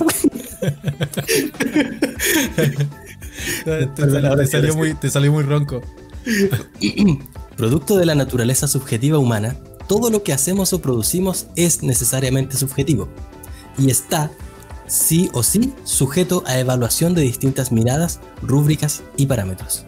te, 3.65 4.11
salió, 4.11 4.35
te 4.35 4.47
salió 4.47 4.75
muy, 4.75 4.93
te 4.95 5.09
salió 5.09 5.31
muy 5.31 5.43
ronco. 5.43 5.81
Producto 7.57 7.97
de 7.97 8.05
la 8.05 8.15
naturaleza 8.15 8.67
subjetiva 8.67 9.17
humana, 9.19 9.55
todo 9.87 10.09
lo 10.09 10.23
que 10.23 10.33
hacemos 10.33 10.73
o 10.73 10.81
producimos 10.81 11.47
es 11.55 11.83
necesariamente 11.83 12.57
subjetivo 12.57 13.09
y 13.77 13.89
está, 13.89 14.31
sí 14.87 15.29
o 15.33 15.43
sí, 15.43 15.73
sujeto 15.83 16.43
a 16.45 16.59
evaluación 16.59 17.13
de 17.15 17.21
distintas 17.21 17.71
miradas, 17.71 18.19
rúbricas 18.41 19.03
y 19.17 19.25
parámetros. 19.25 19.85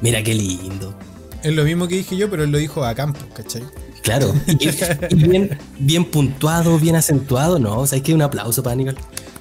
Mira 0.00 0.22
qué 0.22 0.34
lindo. 0.34 0.94
Es 1.42 1.54
lo 1.54 1.64
mismo 1.64 1.88
que 1.88 1.96
dije 1.96 2.16
yo, 2.16 2.28
pero 2.30 2.44
él 2.44 2.50
lo 2.50 2.58
dijo 2.58 2.84
a 2.84 2.94
campo, 2.94 3.20
¿cachai? 3.34 3.62
Claro, 4.02 4.34
y, 4.46 4.68
y 5.10 5.14
bien, 5.28 5.58
bien 5.78 6.04
puntuado, 6.04 6.78
bien 6.78 6.96
acentuado, 6.96 7.58
¿no? 7.58 7.78
O 7.80 7.86
sea, 7.86 7.96
hay 7.96 8.02
que 8.02 8.14
un 8.14 8.22
aplauso 8.22 8.62
para 8.62 8.72
Aníbal. 8.74 8.96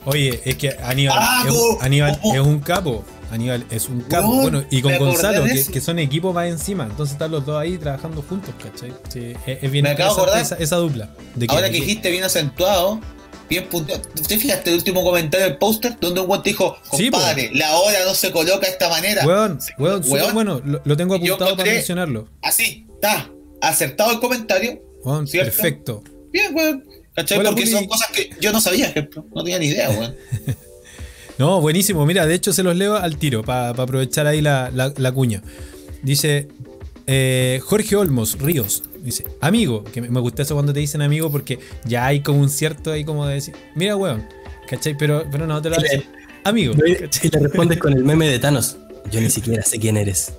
Oye, 0.05 0.41
es 0.45 0.55
que 0.55 0.69
Aníbal, 0.83 1.17
es, 1.47 1.53
un-. 1.53 1.77
Aníbal 1.81 2.19
Oh, 2.23 2.29
oh. 2.29 2.33
es 2.35 2.39
un 2.41 2.59
capo. 2.59 3.03
Aníbal 3.31 3.65
es 3.69 3.87
un 3.89 4.01
capo. 4.01 4.27
Bueno, 4.41 4.63
y 4.71 4.81
con 4.81 4.97
Gonzalo, 4.97 5.43
que, 5.43 5.63
que 5.63 5.81
son 5.81 5.99
equipos 5.99 6.33
más 6.33 6.47
encima. 6.47 6.85
Entonces 6.85 7.13
están 7.13 7.31
los 7.31 7.45
dos 7.45 7.57
ahí 7.57 7.77
trabajando 7.77 8.21
juntos, 8.27 8.53
¿cachai? 8.61 8.91
Sí, 9.09 9.33
es, 9.45 9.63
es 9.63 9.71
bien 9.71 9.83
Me 9.83 9.91
acabo 9.91 10.15
de 10.15 10.21
interesante 10.21 10.21
acordar. 10.21 10.41
esa, 10.41 10.55
esa 10.55 10.75
dupla. 10.77 11.09
De 11.35 11.45
Ahora 11.49 11.67
que 11.69 11.75
dijiste 11.75 12.09
bien 12.11 12.23
acentuado, 12.23 12.99
bien. 13.49 13.67
¿Te 14.27 14.37
fijaste 14.37 14.69
el 14.69 14.75
último 14.77 15.03
comentario 15.03 15.47
del 15.47 15.57
póster? 15.57 15.97
Donde 15.99 16.21
un 16.21 16.27
guante 16.27 16.49
dijo, 16.49 16.75
Sí, 16.95 17.09
compadre, 17.09 17.49
la 17.53 17.75
hora 17.77 17.97
no 18.05 18.13
se 18.13 18.31
coloca 18.31 18.65
de 18.67 18.71
esta 18.73 18.89
manera. 18.89 19.25
Weón, 19.25 19.59
weón, 19.77 20.01
weón. 20.07 20.33
bueno. 20.33 20.61
Lo, 20.65 20.81
lo 20.83 20.97
tengo 20.97 21.15
apuntado 21.15 21.55
para 21.57 21.71
mencionarlo. 21.71 22.27
Así, 22.41 22.85
está. 22.93 23.29
Acertado 23.61 24.11
el 24.11 24.19
comentario. 24.19 24.81
Weón, 25.03 25.27
¿Cierto? 25.27 25.51
perfecto. 25.51 26.03
Bien, 26.31 26.53
weón. 26.55 26.83
¿Cachai? 27.15 27.39
Hola, 27.39 27.49
Porque 27.49 27.63
Puli. 27.63 27.73
son 27.73 27.85
cosas 27.87 28.07
que 28.11 28.29
yo 28.39 28.51
no 28.51 28.61
sabía, 28.61 28.87
ejemplo. 28.87 29.25
No 29.35 29.43
tenía 29.43 29.59
ni 29.59 29.65
idea, 29.67 29.89
weón. 29.97 30.15
No, 31.37 31.61
buenísimo. 31.61 32.05
Mira, 32.05 32.25
de 32.25 32.35
hecho 32.35 32.51
se 32.53 32.63
los 32.63 32.75
leo 32.75 32.95
al 32.97 33.17
tiro 33.17 33.43
para 33.43 33.69
aprovechar 33.69 34.27
ahí 34.27 34.41
la, 34.41 34.71
la- 34.73 34.93
la 34.97 35.11
cuña. 35.11 35.41
Dice 36.03 36.49
eh, 37.07 37.59
Jorge 37.63 37.95
Olmos 37.95 38.37
Ríos. 38.39 38.83
Dice, 39.01 39.25
amigo, 39.41 39.83
que 39.83 40.01
me 40.01 40.09
me 40.09 40.19
gusta 40.19 40.41
eso 40.41 40.55
cuando 40.55 40.73
te 40.73 40.79
dicen 40.79 41.01
amigo 41.01 41.31
porque 41.31 41.59
ya 41.85 42.05
hay 42.05 42.21
como 42.21 42.39
un 42.39 42.49
cierto 42.49 42.91
ahí 42.91 43.03
como 43.03 43.25
de 43.25 43.35
decir, 43.35 43.55
mira, 43.75 43.95
weón, 43.95 44.25
¿cachai? 44.67 44.97
Pero, 44.97 45.25
pero 45.31 45.47
no, 45.47 45.61
te 45.61 45.69
lo 45.69 45.77
haces. 45.77 46.03
Amigo. 46.43 46.73
Y 46.85 47.29
le 47.29 47.39
respondes 47.39 47.79
con 47.79 47.93
el 47.93 48.03
meme 48.03 48.27
de 48.27 48.39
Thanos. 48.39 48.77
Yo 49.11 49.21
ni 49.21 49.29
siquiera 49.29 49.63
sé 49.63 49.79
quién 49.79 49.97
eres. 49.97 50.33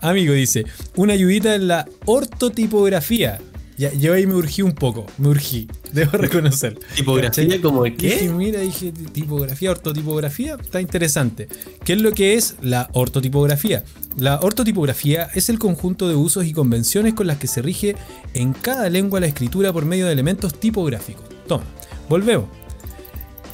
Amigo 0.00 0.34
dice, 0.34 0.64
una 0.96 1.14
ayudita 1.14 1.54
en 1.54 1.68
la 1.68 1.88
ortotipografía. 2.04 3.38
Ya, 3.78 3.92
yo 3.92 4.14
ahí 4.14 4.26
me 4.26 4.34
urgí 4.34 4.62
un 4.62 4.72
poco, 4.72 5.06
me 5.18 5.28
urgí, 5.28 5.68
debo 5.92 6.12
reconocer. 6.12 6.78
¿Tipografía 6.94 7.60
como 7.60 7.84
de 7.84 7.90
Dije, 7.90 8.18
qué? 8.20 8.28
mira, 8.30 8.60
dije 8.60 8.90
tipografía, 9.12 9.70
ortotipografía, 9.70 10.56
está 10.60 10.80
interesante. 10.80 11.48
¿Qué 11.84 11.92
es 11.92 12.00
lo 12.00 12.12
que 12.12 12.34
es 12.34 12.56
la 12.62 12.88
ortotipografía? 12.94 13.84
La 14.16 14.40
ortotipografía 14.40 15.28
es 15.34 15.50
el 15.50 15.58
conjunto 15.58 16.08
de 16.08 16.14
usos 16.14 16.46
y 16.46 16.54
convenciones 16.54 17.12
con 17.12 17.26
las 17.26 17.36
que 17.36 17.48
se 17.48 17.60
rige 17.60 17.96
en 18.32 18.54
cada 18.54 18.88
lengua 18.88 19.20
la 19.20 19.26
escritura 19.26 19.74
por 19.74 19.84
medio 19.84 20.06
de 20.06 20.12
elementos 20.12 20.58
tipográficos. 20.58 21.24
Toma, 21.46 21.64
volvemos. 22.08 22.48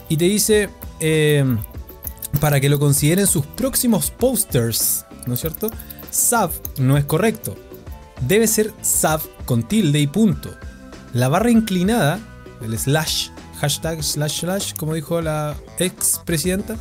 Y 0.09 0.17
te 0.17 0.27
dice, 0.27 0.69
eh, 1.01 1.45
para 2.41 2.61
que 2.61 2.69
lo 2.69 2.79
consideren 2.79 3.27
sus 3.27 3.45
próximos 3.45 4.13
posters, 4.13 5.05
¿no 5.27 5.35
es 5.35 5.41
cierto? 5.41 5.69
SAV 6.11 6.53
no 6.79 6.97
es 6.97 7.05
correcto. 7.05 7.57
Debe 8.27 8.47
ser 8.47 8.73
SAV 8.83 9.23
con 9.45 9.63
tilde 9.63 9.99
y 9.99 10.07
punto. 10.07 10.51
La 11.13 11.29
barra 11.29 11.51
inclinada, 11.51 12.19
el 12.63 12.79
slash, 12.79 13.29
hashtag 13.61 14.03
slash 14.03 14.41
slash, 14.41 14.73
como 14.75 14.95
dijo 14.95 15.21
la 15.21 15.55
ex 15.79 16.21
presidenta, 16.25 16.77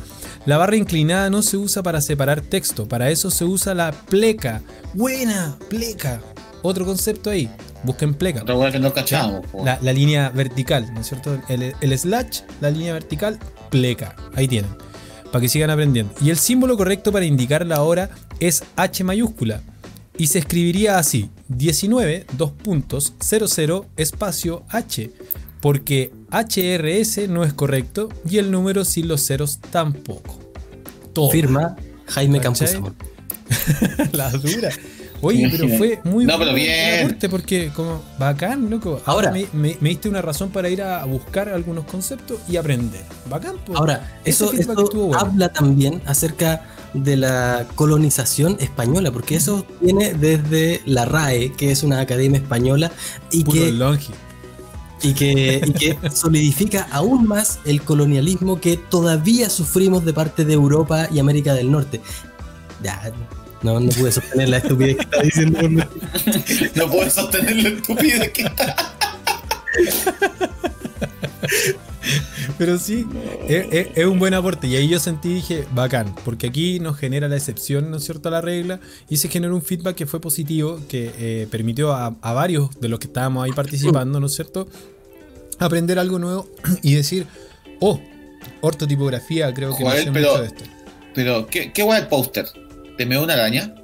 la 0.46 0.56
barra 0.56 0.76
inclinada 0.76 1.30
no 1.30 1.42
se 1.42 1.56
usa 1.56 1.82
para 1.82 2.00
separar 2.00 2.40
texto, 2.40 2.88
para 2.88 3.10
eso 3.10 3.30
se 3.30 3.44
usa 3.44 3.74
la 3.74 3.92
pleca. 3.92 4.62
Buena, 4.94 5.56
pleca. 5.68 6.20
Otro 6.62 6.84
concepto 6.84 7.30
ahí, 7.30 7.50
busquen 7.82 8.14
pleca. 8.14 8.42
Otra 8.42 8.70
que 8.70 8.78
no. 8.78 8.92
La, 9.64 9.78
la 9.82 9.92
línea 9.92 10.30
vertical, 10.30 10.92
¿no 10.94 11.00
es 11.00 11.08
cierto? 11.08 11.38
El, 11.48 11.74
el 11.80 11.98
slash, 11.98 12.40
la 12.60 12.70
línea 12.70 12.92
vertical, 12.92 13.38
pleca. 13.70 14.14
Ahí 14.34 14.46
tienen. 14.48 14.70
Para 15.32 15.42
que 15.42 15.48
sigan 15.48 15.70
aprendiendo. 15.70 16.14
Y 16.20 16.30
el 16.30 16.36
símbolo 16.36 16.76
correcto 16.76 17.10
para 17.10 17.24
indicar 17.24 17.66
la 17.66 17.82
hora 17.82 18.10
es 18.38 18.62
H 18.76 19.02
mayúscula. 19.02 19.60
Y 20.18 20.26
se 20.26 20.38
escribiría 20.40 20.98
así: 20.98 21.30
19, 21.48 22.26
2 22.36 22.50
puntos, 22.52 23.14
00, 23.20 23.86
espacio 23.96 24.62
H. 24.68 25.10
Porque 25.60 26.12
HRS 26.30 27.28
no 27.28 27.44
es 27.44 27.52
correcto 27.52 28.08
y 28.28 28.38
el 28.38 28.50
número 28.50 28.84
sin 28.84 29.06
los 29.08 29.24
ceros 29.24 29.60
tampoco. 29.70 30.38
Todo. 31.12 31.30
Firma 31.30 31.76
Jaime. 32.06 32.40
Campuzano. 32.40 32.94
la 34.12 34.30
dura. 34.30 34.70
Oye, 35.20 35.48
pero 35.52 35.68
fue 35.78 36.00
muy 36.02 36.24
No, 36.24 36.32
pero 36.36 36.50
bueno 36.50 36.54
bien. 36.56 37.04
aporte 37.06 37.28
porque 37.28 37.70
como 37.76 38.02
bacán, 38.18 38.68
loco. 38.68 39.00
Ahora. 39.06 39.30
me, 39.30 39.46
me- 39.52 39.76
me 39.80 39.90
diste 39.90 40.08
una 40.08 40.20
razón 40.20 40.50
para 40.50 40.68
ir 40.68 40.82
a 40.82 41.04
buscar 41.04 41.48
algunos 41.48 41.84
conceptos 41.84 42.40
y 42.48 42.56
aprender. 42.56 43.02
Bacán, 43.30 43.54
pues. 43.64 43.78
Ahora, 43.78 44.18
eso, 44.24 44.52
eso 44.52 44.74
bueno. 44.74 45.16
habla 45.16 45.52
también 45.52 46.02
acerca 46.06 46.64
de 46.94 47.16
la 47.16 47.66
colonización 47.74 48.56
española, 48.60 49.10
porque 49.10 49.36
eso 49.36 49.66
viene 49.80 50.14
desde 50.14 50.82
la 50.84 51.04
RAE, 51.04 51.52
que 51.52 51.70
es 51.70 51.82
una 51.82 52.00
academia 52.00 52.38
española, 52.38 52.92
y 53.30 53.44
Puro 53.44 53.60
que, 53.60 53.72
longi. 53.72 54.10
y, 55.02 55.14
que, 55.14 55.62
y 55.64 55.72
que 55.72 55.98
solidifica 56.14 56.88
aún 56.90 57.26
más 57.26 57.60
el 57.64 57.82
colonialismo 57.82 58.60
que 58.60 58.76
todavía 58.76 59.48
sufrimos 59.50 60.04
de 60.04 60.12
parte 60.12 60.44
de 60.44 60.52
Europa 60.54 61.08
y 61.12 61.18
América 61.18 61.54
del 61.54 61.70
Norte. 61.70 62.00
Ya, 62.82 63.12
no, 63.62 63.78
no 63.78 63.90
pude 63.90 64.10
sostener 64.12 64.48
la 64.48 64.56
estupidez 64.58 64.96
que 64.96 65.02
está 65.02 65.22
diciendo. 65.22 65.58
No 66.74 66.88
puedes 66.90 67.12
sostener 67.14 67.56
la 67.56 67.68
estupidez 67.68 68.32
que 68.32 68.42
está. 68.42 68.76
Pero 72.58 72.78
sí, 72.78 73.06
es, 73.48 73.66
es- 73.70 73.86
es 73.94 74.04
un 74.06 74.18
buen 74.18 74.34
aporte. 74.34 74.66
Y 74.66 74.76
ahí 74.76 74.88
yo 74.88 74.98
sentí 74.98 75.34
dije, 75.34 75.64
bacán, 75.74 76.14
porque 76.24 76.46
aquí 76.48 76.78
nos 76.80 76.96
genera 76.98 77.28
la 77.28 77.36
excepción, 77.36 77.90
¿no 77.90 77.96
es 77.98 78.04
cierto?, 78.04 78.28
a 78.28 78.32
la 78.32 78.40
regla. 78.40 78.80
Y 79.08 79.16
se 79.16 79.28
generó 79.28 79.54
un 79.54 79.62
feedback 79.62 79.96
que 79.96 80.06
fue 80.06 80.20
positivo, 80.20 80.80
que 80.88 81.10
eh, 81.18 81.46
permitió 81.50 81.92
a, 81.92 82.16
a 82.20 82.32
varios 82.32 82.68
de 82.80 82.88
los 82.88 82.98
que 82.98 83.06
estábamos 83.06 83.44
ahí 83.44 83.52
participando, 83.52 84.20
¿no 84.20 84.26
es 84.26 84.34
cierto?, 84.34 84.68
aprender 85.58 85.98
algo 85.98 86.18
nuevo 86.18 86.48
y 86.82 86.94
decir, 86.94 87.26
oh, 87.80 88.00
ortotipografía, 88.60 89.52
creo 89.54 89.76
que 89.76 89.84
no 89.84 89.90
Joder, 89.90 90.04
sé 90.04 90.12
pero- 90.12 90.28
mucho 90.30 90.40
de 90.42 90.46
esto. 90.48 90.64
Pero, 91.14 91.46
¿qué, 91.46 91.72
qué 91.72 91.82
weá 91.82 91.98
el 91.98 92.06
póster? 92.06 92.46
¿Te 92.96 93.04
meó 93.04 93.22
una 93.22 93.34
araña? 93.34 93.74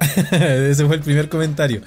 Ese 0.30 0.86
fue 0.86 0.94
el 0.96 1.02
primer 1.02 1.28
comentario. 1.28 1.80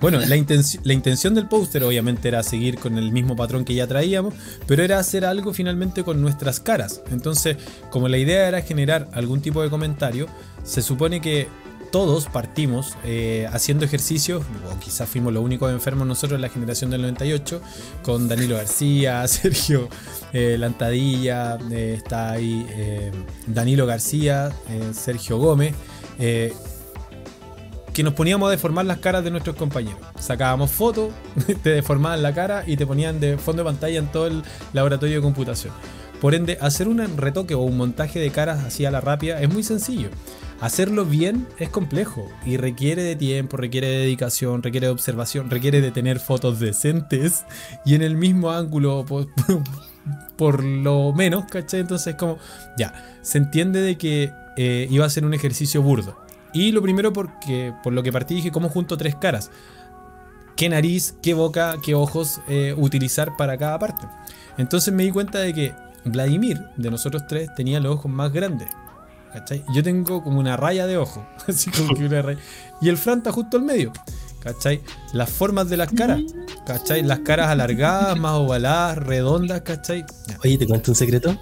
Bueno, 0.00 0.18
la, 0.20 0.36
intenci- 0.36 0.78
la 0.84 0.92
intención 0.92 1.34
del 1.34 1.48
póster 1.48 1.82
obviamente 1.82 2.28
era 2.28 2.42
seguir 2.42 2.78
con 2.78 2.98
el 2.98 3.12
mismo 3.12 3.34
patrón 3.34 3.64
que 3.64 3.74
ya 3.74 3.86
traíamos, 3.86 4.34
pero 4.66 4.82
era 4.82 4.98
hacer 4.98 5.24
algo 5.24 5.52
finalmente 5.54 6.04
con 6.04 6.20
nuestras 6.20 6.60
caras. 6.60 7.00
Entonces, 7.10 7.56
como 7.90 8.08
la 8.08 8.18
idea 8.18 8.46
era 8.48 8.60
generar 8.62 9.08
algún 9.12 9.40
tipo 9.40 9.62
de 9.62 9.70
comentario, 9.70 10.26
se 10.64 10.82
supone 10.82 11.20
que 11.20 11.48
todos 11.92 12.26
partimos 12.26 12.94
eh, 13.04 13.48
haciendo 13.52 13.84
ejercicios, 13.86 14.42
o 14.70 14.78
quizás 14.80 15.08
fuimos 15.08 15.32
los 15.32 15.42
únicos 15.42 15.70
enfermos 15.72 16.06
nosotros 16.06 16.36
en 16.36 16.42
la 16.42 16.48
generación 16.50 16.90
del 16.90 17.00
98, 17.02 17.62
con 18.02 18.28
Danilo 18.28 18.56
García, 18.56 19.26
Sergio 19.28 19.88
eh, 20.32 20.56
Lantadilla, 20.58 21.56
eh, 21.70 21.94
está 21.96 22.32
ahí 22.32 22.66
Danilo 23.46 23.86
García, 23.86 24.52
Sergio 24.92 25.38
Gómez. 25.38 25.74
Que 27.96 28.02
nos 28.02 28.12
poníamos 28.12 28.48
a 28.48 28.50
deformar 28.50 28.84
las 28.84 28.98
caras 28.98 29.24
de 29.24 29.30
nuestros 29.30 29.56
compañeros. 29.56 29.98
Sacábamos 30.20 30.70
fotos, 30.70 31.14
te 31.62 31.70
deformaban 31.70 32.22
la 32.22 32.34
cara 32.34 32.62
y 32.66 32.76
te 32.76 32.86
ponían 32.86 33.20
de 33.20 33.38
fondo 33.38 33.62
de 33.62 33.70
pantalla 33.70 33.98
en 33.98 34.12
todo 34.12 34.26
el 34.26 34.42
laboratorio 34.74 35.16
de 35.16 35.22
computación. 35.22 35.72
Por 36.20 36.34
ende, 36.34 36.58
hacer 36.60 36.88
un 36.88 36.98
retoque 37.16 37.54
o 37.54 37.60
un 37.60 37.78
montaje 37.78 38.18
de 38.18 38.30
caras 38.30 38.64
así 38.64 38.84
a 38.84 38.90
la 38.90 39.00
rápida 39.00 39.40
es 39.40 39.50
muy 39.50 39.62
sencillo. 39.62 40.10
Hacerlo 40.60 41.06
bien 41.06 41.48
es 41.58 41.70
complejo 41.70 42.30
y 42.44 42.58
requiere 42.58 43.02
de 43.02 43.16
tiempo, 43.16 43.56
requiere 43.56 43.88
de 43.88 43.98
dedicación, 44.00 44.62
requiere 44.62 44.88
de 44.88 44.92
observación, 44.92 45.48
requiere 45.48 45.80
de 45.80 45.90
tener 45.90 46.20
fotos 46.20 46.60
decentes 46.60 47.46
y 47.86 47.94
en 47.94 48.02
el 48.02 48.14
mismo 48.14 48.50
ángulo 48.50 49.06
por, 49.06 49.28
por 50.36 50.62
lo 50.62 51.14
menos, 51.14 51.46
¿cachai? 51.46 51.80
Entonces 51.80 52.14
como, 52.16 52.36
ya, 52.76 52.92
se 53.22 53.38
entiende 53.38 53.80
de 53.80 53.96
que 53.96 54.34
eh, 54.58 54.86
iba 54.90 55.06
a 55.06 55.10
ser 55.10 55.24
un 55.24 55.32
ejercicio 55.32 55.80
burdo. 55.80 56.25
Y 56.56 56.72
lo 56.72 56.80
primero 56.80 57.12
porque, 57.12 57.74
por 57.82 57.92
lo 57.92 58.02
que 58.02 58.10
partí 58.10 58.36
dije, 58.36 58.50
¿cómo 58.50 58.70
junto 58.70 58.96
tres 58.96 59.14
caras? 59.14 59.50
¿Qué 60.56 60.70
nariz, 60.70 61.14
qué 61.20 61.34
boca, 61.34 61.76
qué 61.84 61.94
ojos 61.94 62.40
eh, 62.48 62.74
utilizar 62.78 63.36
para 63.36 63.58
cada 63.58 63.78
parte? 63.78 64.06
Entonces 64.56 64.94
me 64.94 65.02
di 65.02 65.10
cuenta 65.10 65.40
de 65.40 65.52
que 65.52 65.74
Vladimir, 66.06 66.58
de 66.78 66.90
nosotros 66.90 67.24
tres, 67.28 67.54
tenía 67.54 67.78
los 67.78 67.96
ojos 67.96 68.10
más 68.10 68.32
grandes. 68.32 68.68
¿Cachai? 69.34 69.64
Yo 69.74 69.82
tengo 69.82 70.22
como 70.22 70.40
una 70.40 70.56
raya 70.56 70.86
de 70.86 70.96
ojo. 70.96 71.26
Así 71.46 71.70
como 71.70 71.94
que 71.94 72.06
una 72.06 72.22
raya. 72.22 72.40
Y 72.80 72.88
el 72.88 72.96
Fran 72.96 73.18
está 73.18 73.32
justo 73.32 73.58
al 73.58 73.62
medio. 73.62 73.92
¿cachai? 74.40 74.80
Las 75.12 75.28
formas 75.28 75.68
de 75.68 75.76
las 75.76 75.92
caras, 75.92 76.22
¿cachai? 76.64 77.02
Las 77.02 77.18
caras 77.18 77.48
alargadas, 77.48 78.16
más 78.18 78.32
ovaladas, 78.32 78.96
redondas, 78.96 79.60
¿cachai? 79.60 80.06
Oye, 80.42 80.56
¿te 80.56 80.66
cuento 80.66 80.92
un 80.92 80.94
secreto? 80.94 81.36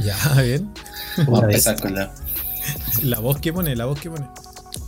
ya, 0.00 0.42
bien. 0.42 0.70
Vamos 1.18 1.40
a 1.40 1.44
empezar 1.44 1.80
con 1.80 1.94
la. 1.94 2.12
La 3.02 3.18
voz 3.18 3.40
que 3.40 3.52
pone, 3.52 3.74
la 3.76 3.86
voz 3.86 4.00
que 4.00 4.10
pone. 4.10 4.26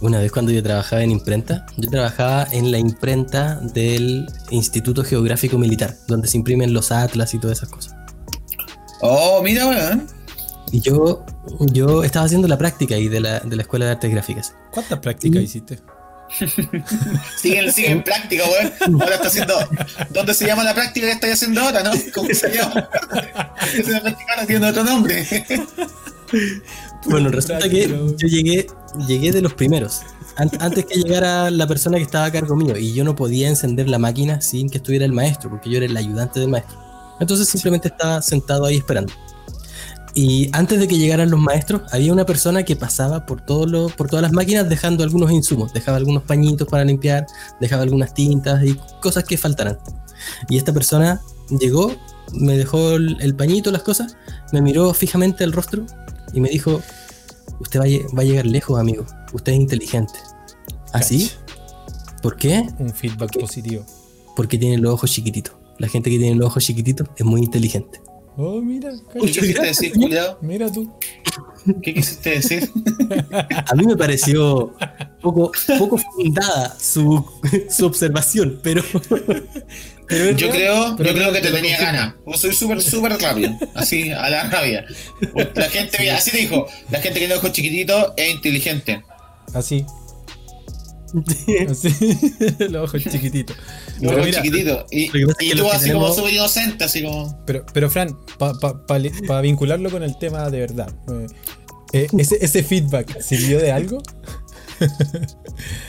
una 0.01 0.19
vez 0.19 0.33
cuando 0.33 0.53
yo 0.53 0.63
trabajaba 0.63 1.03
en 1.03 1.11
imprenta, 1.11 1.67
yo 1.77 1.91
trabajaba 1.91 2.47
en 2.53 2.71
la 2.71 2.79
imprenta 2.79 3.61
del 3.61 4.27
Instituto 4.51 5.05
Geográfico 5.05 5.59
Militar, 5.59 5.97
donde 6.09 6.29
se 6.29 6.37
imprimen 6.37 6.73
los 6.73 6.93
atlas 6.93 7.35
y 7.35 7.39
todas 7.39 7.59
esas 7.59 7.69
cosas. 7.71 7.95
Oh, 9.01 9.43
mira, 9.43 9.67
weón. 9.67 10.09
Y 10.73 10.81
yo, 10.81 11.25
yo 11.73 12.03
estaba 12.03 12.27
haciendo 12.27 12.49
la 12.49 12.59
práctica 12.59 12.95
ahí 12.95 13.09
de 13.09 13.21
la, 13.21 13.41
de 13.41 13.57
la 13.57 13.63
Escuela 13.63 13.85
de 13.87 13.93
Artes 13.93 14.11
Gráficas. 14.11 14.55
¿Cuántas 14.73 14.99
prácticas 14.99 15.43
hiciste? 15.43 15.79
Sigue, 17.41 17.71
sigue 17.73 17.91
en 17.91 18.03
práctica, 18.03 18.43
weón. 18.45 19.01
Ahora 19.01 19.15
está 19.15 19.29
haciendo. 19.29 19.55
¿Dónde 20.11 20.35
se 20.35 20.47
llama 20.47 20.65
la 20.65 20.75
práctica 20.75 21.07
que 21.07 21.13
estáis 21.13 21.35
haciendo 21.35 21.61
ahora, 21.61 21.83
no? 21.83 21.93
¿Cómo 22.13 22.29
se 22.33 22.51
llama? 22.53 22.89
Es 23.75 23.87
una 23.87 24.01
práctica 24.01 24.33
ahora 24.35 24.47
tiene 24.47 24.67
otro 24.67 24.85
nombre. 24.85 25.25
Bueno, 27.09 27.29
resulta 27.31 27.69
que 27.69 27.89
yo 27.89 28.29
llegué, 28.29 28.67
llegué 29.07 29.33
de 29.33 29.43
los 29.43 29.55
primeros. 29.55 30.01
An- 30.37 30.51
antes 30.61 30.85
que 30.87 31.01
llegara 31.01 31.51
la 31.51 31.67
persona 31.67 31.97
que 31.97 32.03
estaba 32.03 32.27
a 32.27 32.31
cargo 32.33 32.57
mío. 32.57 32.77
Y 32.77 32.93
yo 32.93 33.05
no 33.05 33.15
podía 33.15 33.49
encender 33.49 33.89
la 33.89 33.99
máquina 33.99 34.41
sin 34.41 34.69
que 34.69 34.79
estuviera 34.79 35.05
el 35.05 35.13
maestro, 35.13 35.51
porque 35.51 35.71
yo 35.71 35.77
era 35.79 35.87
el 35.87 35.97
ayudante 35.97 36.41
del 36.41 36.49
maestro. 36.51 36.77
Entonces 37.21 37.49
simplemente 37.49 37.89
estaba 37.89 38.21
sentado 38.23 38.67
ahí 38.67 38.77
esperando. 38.77 39.13
Y 40.15 40.49
antes 40.53 40.79
de 40.81 40.89
que 40.89 40.97
llegaran 40.99 41.31
los 41.31 41.39
maestros, 41.41 41.83
había 41.93 42.13
una 42.13 42.25
persona 42.25 42.63
que 42.63 42.75
pasaba 42.75 43.27
por, 43.27 43.43
todo 43.43 43.67
lo- 43.67 43.89
por 43.89 44.09
todas 44.09 44.23
las 44.23 44.33
máquinas 44.33 44.69
dejando 44.69 45.05
algunos 45.05 45.31
insumos. 45.31 45.73
Dejaba 45.73 45.99
algunos 45.99 46.23
pañitos 46.25 46.67
para 46.69 46.85
limpiar, 46.85 47.27
dejaba 47.61 47.83
algunas 47.83 48.13
tintas 48.15 48.65
y 48.65 48.77
cosas 49.01 49.25
que 49.25 49.37
faltaran. 49.39 49.79
Y 50.49 50.57
esta 50.59 50.73
persona 50.73 51.21
llegó, 51.61 51.95
me 52.33 52.57
dejó 52.57 52.93
el, 52.97 53.17
el 53.21 53.35
pañito, 53.37 53.71
las 53.71 53.83
cosas, 53.83 54.17
me 54.53 54.61
miró 54.63 54.93
fijamente 54.95 55.45
al 55.45 55.53
rostro 55.53 55.85
y 56.33 56.41
me 56.41 56.49
dijo, 56.49 56.81
usted 57.61 57.81
va 57.81 57.85
a, 57.85 58.15
va 58.17 58.23
a 58.23 58.25
llegar 58.25 58.47
lejos, 58.47 58.79
amigo. 58.79 59.05
Usted 59.33 59.53
es 59.53 59.59
inteligente. 59.59 60.15
¿Así? 60.93 61.31
¿Por 62.23 62.37
qué? 62.37 62.67
Un 62.79 62.93
feedback 62.93 63.39
positivo. 63.39 63.85
Porque 64.35 64.59
tiene 64.59 64.79
los 64.79 64.95
ojos 64.95 65.11
chiquititos. 65.11 65.55
La 65.79 65.89
gente 65.89 66.11
que 66.11 66.19
tiene 66.19 66.35
los 66.37 66.49
ojos 66.49 66.65
chiquititos 66.65 67.09
es 67.17 67.25
muy 67.25 67.41
inteligente. 67.41 68.01
Oh, 68.39 68.61
mira, 68.61 68.93
¿Qué 69.13 69.21
quisiste 69.21 69.63
decir, 69.63 69.93
culiado? 69.95 70.39
mira 70.43 70.71
tú. 70.71 70.93
¿Qué 71.83 71.95
quisiste 71.95 72.31
decir? 72.31 72.71
A 73.67 73.75
mí 73.75 73.87
me 73.87 73.97
pareció 73.97 74.75
poco, 75.23 75.53
poco 75.79 75.97
fundada 75.99 76.77
su, 76.79 77.25
su 77.71 77.87
observación, 77.87 78.61
pero 78.63 78.83
Pero 80.09 80.31
Yo 80.37 80.53
real, 80.53 80.57
creo, 80.57 80.97
pero 80.97 81.11
yo 81.11 81.17
creo 81.17 81.33
que 81.33 81.41
te 81.41 81.51
tenía 81.51 81.79
ganas. 81.79 82.15
Vos 82.25 82.41
soy 82.41 82.55
súper, 82.55 82.81
súper 82.81 83.13
rápido. 83.21 83.57
Así, 83.75 84.11
a 84.11 84.29
la 84.31 84.45
rabia. 84.45 84.85
La 85.55 85.69
gente, 85.69 86.11
así 86.11 86.31
te 86.31 86.39
dijo. 86.39 86.67
La 86.91 87.01
gente 87.01 87.15
que 87.15 87.27
tiene 87.27 87.35
ojos 87.35 87.53
chiquititos 87.53 88.13
es 88.17 88.31
inteligente. 88.31 89.03
Así, 89.55 89.85
así. 91.69 91.95
los 92.69 92.89
ojos 92.89 93.03
chiquititos. 93.03 93.57
Los 94.01 94.13
ojos 94.13 94.31
chiquititos. 94.31 94.85
Y, 94.91 95.05
y 95.05 95.11
tú 95.11 95.71
así 95.71 95.91
como 95.91 96.07
tenemos- 96.07 96.17
súper 96.17 96.35
inocente, 96.35 96.85
así 96.85 97.03
como. 97.03 97.45
Pero, 97.47 97.65
pero 97.73 97.91
Fran, 97.91 98.17
para 98.39 99.41
vincularlo 99.41 99.91
con 99.91 100.03
el 100.03 100.19
tema 100.19 100.51
de 100.51 100.61
verdad, 100.61 100.93
eh, 101.11 101.27
eh, 101.93 102.07
ese, 102.19 102.39
ese 102.41 102.63
feedback 102.63 103.21
sirvió 103.21 103.59
de 103.59 103.73
algo? 103.73 104.03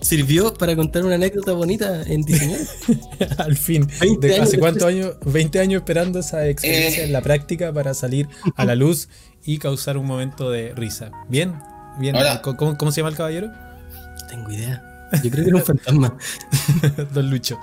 sirvió 0.00 0.54
para 0.54 0.74
contar 0.76 1.04
una 1.04 1.14
anécdota 1.16 1.52
bonita 1.52 2.02
en 2.06 2.22
diseño. 2.22 2.56
Al 3.38 3.56
fin, 3.56 3.88
20 4.00 4.26
de 4.26 4.34
años 4.34 4.48
hace 4.48 4.58
cuántos 4.58 4.84
años, 4.88 5.14
20 5.24 5.60
años 5.60 5.80
esperando 5.82 6.18
esa 6.20 6.46
experiencia 6.46 7.02
Eh. 7.02 7.06
en 7.06 7.12
la 7.12 7.20
práctica 7.20 7.72
para 7.72 7.94
salir 7.94 8.28
a 8.56 8.64
la 8.64 8.74
luz 8.74 9.08
y 9.44 9.58
causar 9.58 9.96
un 9.96 10.06
momento 10.06 10.50
de 10.50 10.74
risa. 10.74 11.10
Bien, 11.28 11.54
bien. 11.98 12.16
¿Cómo, 12.42 12.76
cómo 12.76 12.92
se 12.92 13.00
llama 13.00 13.10
el 13.10 13.16
caballero? 13.16 13.48
No 13.48 14.26
tengo 14.28 14.50
idea. 14.50 14.82
Yo 15.24 15.30
creo 15.30 15.44
que 15.44 15.50
era 15.50 15.56
un 15.56 15.64
fantasma. 15.64 16.16
Don 17.12 17.30
Lucho. 17.30 17.58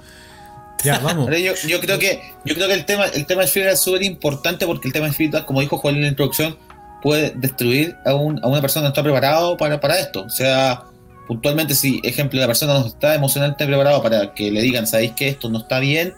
Ya, 0.84 1.00
vamos. 1.00 1.28
Yo, 1.42 1.54
yo 1.68 1.80
creo 1.80 1.98
que 1.98 2.20
yo 2.46 2.54
creo 2.54 2.68
que 2.68 2.74
el 2.76 2.86
tema 2.86 3.06
el 3.08 3.26
tema 3.26 3.48
feedback 3.48 3.74
es 3.74 3.80
súper 3.80 4.04
importante 4.04 4.66
porque 4.68 4.88
el 4.88 4.94
tema 4.94 5.06
del 5.08 5.16
feedback, 5.16 5.46
como 5.46 5.60
dijo 5.62 5.78
Juan 5.80 5.96
en 5.96 6.02
la 6.04 6.08
introducción, 6.10 6.56
puede 7.02 7.32
destruir 7.36 7.96
a, 8.06 8.14
un- 8.14 8.40
a 8.44 8.48
una 8.48 8.62
persona 8.62 8.84
que 8.84 8.86
no 8.86 8.90
está 8.90 9.02
preparado 9.04 9.58
para, 9.58 9.80
para 9.80 9.98
esto. 10.00 10.22
O 10.24 10.30
sea, 10.30 10.84
puntualmente 11.28 11.76
si, 11.76 12.00
ejemplo, 12.04 12.40
la 12.40 12.48
persona 12.48 12.74
no 12.80 12.88
está 12.88 13.16
emocionalmente 13.16 13.66
preparado 13.66 14.02
para 14.02 14.34
que 14.34 14.52
le 14.52 14.62
digan, 14.62 14.88
sabéis 14.88 15.12
que 15.14 15.28
esto 15.30 15.50
no 15.50 15.60
está 15.60 15.80
bien, 15.80 16.14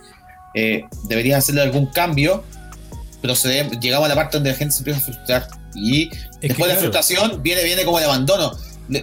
eh, 0.56 0.84
deberías 1.06 1.40
hacerle 1.40 1.62
algún 1.62 1.88
cambio, 1.88 2.44
procede- 3.22 3.70
llegamos 3.80 4.06
a 4.06 4.10
la 4.10 4.16
parte 4.16 4.38
donde 4.38 4.52
la 4.52 4.56
gente 4.56 4.74
se 4.74 4.80
empieza 4.80 5.00
a 5.00 5.04
frustrar. 5.04 5.48
Y 5.76 6.10
Es 6.10 6.20
después 6.42 6.68
de 6.70 6.74
la 6.76 6.80
frustración 6.80 7.44
viene, 7.44 7.64
viene 7.64 7.84
como 7.84 8.00
el 8.00 8.06
abandono. 8.06 8.52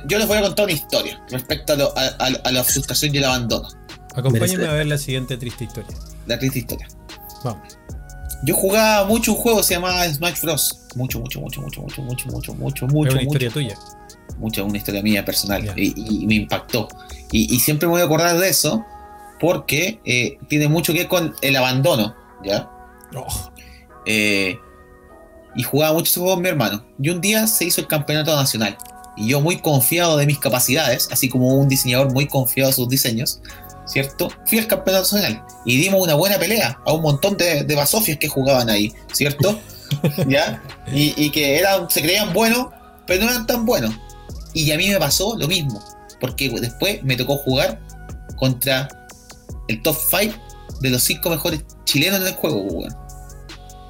Yo 0.07 0.18
les 0.18 0.26
voy 0.26 0.38
a 0.38 0.42
contar 0.42 0.64
una 0.64 0.72
historia 0.74 1.22
respecto 1.30 1.74
a, 1.74 1.76
lo- 1.76 1.96
a- 1.96 2.07
a- 2.18 2.40
a 2.48 2.52
la 2.52 2.64
frustración 2.64 3.14
y 3.14 3.18
el 3.18 3.24
abandono. 3.24 3.68
acompáñenme 4.14 4.57
merece- 4.64 4.68
a 4.70 4.72
ver 4.74 4.86
la 4.86 4.98
siguiente 4.98 5.36
triste 5.36 5.64
historia. 5.64 5.96
La 6.26 6.38
triste 6.38 6.59
historia. 6.61 6.88
Vamos. 7.44 7.76
Yo 8.44 8.54
jugaba 8.54 9.07
mucho 9.07 9.32
un 9.32 9.38
juego 9.38 9.59
que 9.59 9.64
se 9.64 9.74
llamaba 9.74 10.07
Smash 10.12 10.40
Bros. 10.40 10.80
Mucho, 10.94 11.20
mucho, 11.20 11.40
mucho, 11.40 11.61
mucho, 11.61 11.82
mucho, 11.82 12.02
mucho, 12.02 12.26
mucho, 12.28 12.54
mucho, 12.54 12.86
es 12.86 12.92
mucho, 12.92 13.12
una 13.12 13.22
mucho, 13.22 13.22
historia 13.22 13.50
tuya. 13.50 13.78
Mucho, 14.39 14.64
una 14.64 14.78
historia 14.78 15.03
mía 15.03 15.24
personal 15.24 15.72
y, 15.76 15.95
y 16.22 16.26
me 16.26 16.34
impactó. 16.34 16.89
Y, 17.32 17.55
y 17.55 17.61
siempre 17.61 17.87
me 17.87 17.93
voy 17.93 18.03
a 18.03 18.05
acordar 18.05 18.39
de 18.39 18.49
eso 18.49 18.84
porque 19.41 20.01
eh, 20.05 20.39
tiene 20.49 20.68
mucho 20.68 20.93
que 20.93 21.01
ver 21.01 21.09
con 21.09 21.34
el 21.43 21.57
abandono, 21.57 22.14
¿ya? 22.45 22.70
Oh, 23.14 23.51
Eh, 24.07 24.59
y 25.57 25.62
jugaba 25.62 25.95
mucho 25.95 26.11
ese 26.11 26.20
juego 26.20 26.34
con 26.34 26.43
mi 26.43 26.49
hermano. 26.49 26.84
Y 27.01 27.09
un 27.09 27.20
día 27.20 27.47
se 27.47 27.64
hizo 27.64 27.80
el 27.80 27.87
campeonato 27.87 28.34
nacional. 28.37 28.76
Y 29.16 29.28
yo 29.28 29.41
muy 29.41 29.59
confiado 29.59 30.16
de 30.16 30.26
mis 30.26 30.39
capacidades, 30.39 31.09
así 31.11 31.28
como 31.28 31.55
un 31.55 31.68
diseñador 31.68 32.12
muy 32.12 32.26
confiado 32.26 32.68
de 32.70 32.74
sus 32.74 32.89
diseños, 32.89 33.41
¿cierto? 33.87 34.28
Fui 34.45 34.59
al 34.59 34.66
campeonato 34.66 35.05
nacional 35.16 35.43
y 35.64 35.78
dimos 35.78 36.03
una 36.03 36.14
buena 36.14 36.39
pelea 36.39 36.78
a 36.84 36.93
un 36.93 37.01
montón 37.01 37.37
de, 37.37 37.64
de 37.64 37.74
basofias 37.74 38.18
que 38.18 38.28
jugaban 38.28 38.68
ahí, 38.68 38.93
¿cierto? 39.12 39.59
¿Ya? 40.28 40.62
Y, 40.93 41.14
y 41.16 41.30
que 41.30 41.59
eran, 41.59 41.89
se 41.89 42.03
creían 42.03 42.34
buenos, 42.34 42.66
pero 43.07 43.24
no 43.24 43.30
eran 43.30 43.47
tan 43.47 43.64
buenos. 43.64 43.95
Y 44.57 44.70
a 44.72 44.76
mí 44.78 44.88
me 44.88 44.98
pasó 44.98 45.36
lo 45.36 45.46
mismo, 45.48 45.82
porque 46.20 46.48
después 46.48 47.02
me 47.02 47.16
tocó 47.16 47.36
jugar 47.36 47.78
contra 48.36 48.88
el 49.68 49.82
top 49.82 49.96
5 50.11 50.34
de 50.80 50.90
los 50.90 51.02
5 51.02 51.28
mejores 51.30 51.61
chilenos 51.84 52.20
en 52.20 52.26
el 52.28 52.32
juego, 52.34 52.62
weón. 52.62 52.96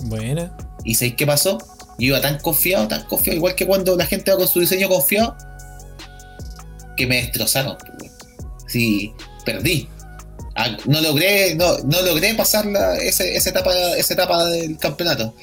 buena. 0.05 0.57
¿Y 0.85 0.95
sabéis 0.95 1.15
qué 1.17 1.27
pasó? 1.27 1.59
Yo 1.99 2.09
iba 2.09 2.21
tan 2.21 2.39
confiado, 2.41 2.87
tan 2.89 3.05
confiado, 3.05 3.37
igual 3.37 3.55
que 3.55 3.67
cuando 3.67 3.97
la 3.97 4.07
gente 4.07 4.31
va 4.31 4.37
con 4.39 4.47
su 4.49 4.61
diseño 4.61 4.89
confiado, 4.89 5.37
que 6.97 7.07
me 7.07 7.17
destrozaron. 7.23 7.77
pues. 7.99 8.13
Sí, 8.67 9.13
perdí. 9.45 9.89
Ah, 10.55 10.77
No 10.87 11.01
logré, 11.01 11.55
no, 11.55 11.79
no 11.85 12.01
logré 12.03 12.35
pasar 12.35 12.67
la- 12.67 12.97
ese- 12.97 13.37
esa, 13.37 13.51
etapa, 13.51 13.73
esa 13.97 14.15
etapa 14.15 14.45
del 14.47 14.79
campeonato. 14.79 15.35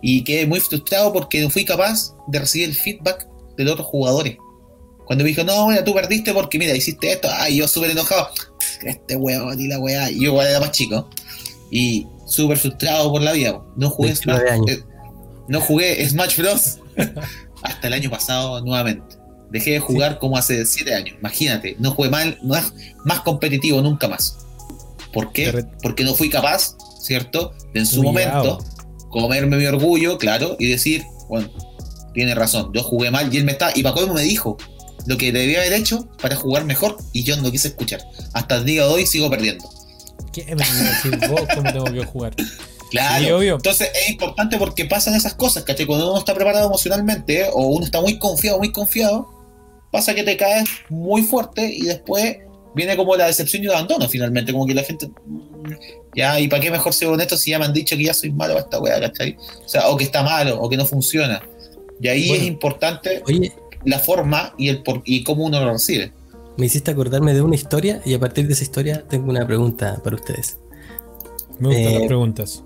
Y 0.00 0.22
quedé 0.22 0.46
muy 0.46 0.60
frustrado 0.60 1.12
porque 1.12 1.40
no 1.40 1.50
fui 1.50 1.64
capaz 1.64 2.12
de 2.28 2.38
recibir 2.38 2.68
el 2.68 2.74
feedback 2.76 3.26
de 3.56 3.64
los 3.64 3.74
otros 3.74 3.86
jugadores. 3.88 4.36
Cuando 5.04 5.22
me 5.24 5.30
dijo, 5.30 5.44
no, 5.44 5.68
mira, 5.68 5.84
tú 5.84 5.94
perdiste 5.94 6.32
porque, 6.32 6.58
mira, 6.58 6.74
hiciste 6.74 7.12
esto. 7.12 7.28
Ay, 7.32 7.56
yo 7.56 7.68
súper 7.68 7.90
enojado. 7.90 8.28
Este 8.82 9.16
weón 9.16 9.58
y 9.58 9.68
la 9.68 9.78
weá. 9.78 10.10
Y 10.10 10.24
yo 10.24 10.30
igual 10.30 10.48
era 10.48 10.60
más 10.60 10.72
chico. 10.72 11.08
Y 11.70 12.06
súper 12.26 12.58
frustrado 12.58 13.10
por 13.12 13.22
la 13.22 13.32
vida. 13.32 13.62
No 13.76 13.88
jugué, 13.90 14.08
29 14.08 14.56
Smash, 14.56 14.70
eh, 14.70 14.82
no 15.48 15.60
jugué 15.60 16.08
Smash 16.08 16.36
Bros. 16.38 16.78
hasta 17.62 17.86
el 17.86 17.92
año 17.92 18.10
pasado 18.10 18.60
nuevamente. 18.62 19.16
Dejé 19.50 19.72
de 19.72 19.80
jugar 19.80 20.18
como 20.18 20.36
hace 20.36 20.64
7 20.64 20.94
años. 20.94 21.16
Imagínate, 21.18 21.76
no 21.78 21.92
jugué 21.92 22.10
mal, 22.10 22.38
más, 22.42 22.72
más 23.04 23.20
competitivo 23.20 23.80
nunca 23.80 24.08
más. 24.08 24.38
¿Por 25.12 25.32
qué? 25.32 25.64
Porque 25.82 26.04
no 26.04 26.14
fui 26.14 26.28
capaz, 26.28 26.76
¿cierto? 27.00 27.54
De 27.72 27.80
en 27.80 27.86
su 27.86 28.02
momento 28.02 28.58
comerme 29.08 29.56
mi 29.56 29.66
orgullo, 29.66 30.18
claro, 30.18 30.56
y 30.58 30.68
decir, 30.68 31.04
bueno, 31.28 31.48
tiene 32.16 32.34
razón, 32.34 32.72
yo 32.74 32.82
jugué 32.82 33.10
mal 33.10 33.32
y 33.32 33.36
él 33.36 33.44
me 33.44 33.52
está, 33.52 33.70
y 33.74 33.82
Paco 33.82 34.06
me 34.08 34.22
dijo 34.22 34.56
lo 35.06 35.18
que 35.18 35.30
debía 35.30 35.60
haber 35.60 35.74
hecho 35.74 36.08
para 36.20 36.34
jugar 36.34 36.64
mejor 36.64 36.96
y 37.12 37.22
yo 37.22 37.36
no 37.36 37.50
quise 37.52 37.68
escuchar. 37.68 38.00
Hasta 38.32 38.56
el 38.56 38.64
día 38.64 38.86
de 38.86 38.92
hoy 38.92 39.06
sigo 39.06 39.30
perdiendo. 39.30 39.68
¿Qué 40.32 40.44
me 40.56 40.64
decir 40.64 41.18
vos 41.28 41.42
cómo 41.54 41.72
tengo 41.72 41.84
que 41.84 42.04
jugar? 42.04 42.34
Claro. 42.88 43.24
Sí, 43.24 43.30
obvio. 43.32 43.56
Entonces 43.56 43.90
es 44.00 44.10
importante 44.10 44.58
porque 44.58 44.84
pasan 44.84 45.14
esas 45.14 45.34
cosas, 45.34 45.64
¿cachai? 45.64 45.86
Cuando 45.86 46.08
uno 46.08 46.20
está 46.20 46.32
preparado 46.34 46.66
emocionalmente 46.66 47.40
¿eh? 47.40 47.48
o 47.52 47.66
uno 47.66 47.84
está 47.84 48.00
muy 48.00 48.16
confiado, 48.16 48.58
muy 48.58 48.70
confiado, 48.70 49.28
pasa 49.90 50.14
que 50.14 50.22
te 50.22 50.36
caes 50.36 50.68
muy 50.88 51.22
fuerte 51.22 51.66
y 51.66 51.82
después 51.82 52.36
viene 52.76 52.96
como 52.96 53.16
la 53.16 53.26
decepción 53.26 53.64
y 53.64 53.66
el 53.66 53.72
abandono 53.72 54.08
finalmente, 54.08 54.52
como 54.52 54.68
que 54.68 54.74
la 54.74 54.84
gente, 54.84 55.08
mm, 55.08 55.72
ya, 56.14 56.38
¿y 56.38 56.46
para 56.46 56.62
qué 56.62 56.70
mejor 56.70 56.94
ser 56.94 57.08
honesto 57.08 57.36
si 57.36 57.50
ya 57.50 57.58
me 57.58 57.64
han 57.64 57.72
dicho 57.72 57.96
que 57.96 58.04
ya 58.04 58.14
soy 58.14 58.30
malo 58.30 58.54
para 58.54 58.64
esta 58.64 58.78
weá, 58.78 59.00
¿cachai? 59.00 59.36
O 59.64 59.68
sea, 59.68 59.88
o 59.88 59.96
que 59.96 60.04
está 60.04 60.22
malo, 60.22 60.60
o 60.60 60.68
que 60.68 60.76
no 60.76 60.86
funciona. 60.86 61.42
Y 62.00 62.08
ahí 62.08 62.28
Bueno. 62.28 62.42
es 62.42 62.48
importante 62.48 63.22
Oye, 63.26 63.52
la 63.84 63.98
forma 63.98 64.52
y 64.58 64.68
el 64.68 64.82
por, 64.82 65.02
y 65.04 65.22
cómo 65.24 65.44
uno 65.44 65.60
lo 65.64 65.72
recibe. 65.72 66.12
me 66.56 66.66
hiciste 66.66 66.90
acordarme 66.90 67.34
de 67.34 67.42
una 67.42 67.54
historia 67.54 68.00
y 68.04 68.14
a 68.14 68.18
partir 68.20 68.46
de 68.46 68.52
esa 68.54 68.62
historia 68.64 69.04
tengo 69.08 69.30
una 69.30 69.46
pregunta 69.46 70.00
para 70.02 70.16
ustedes. 70.16 70.58
Me 71.58 71.68
gustan 71.68 71.84
Eh, 71.86 71.98
las 71.98 72.06
preguntas. 72.08 72.64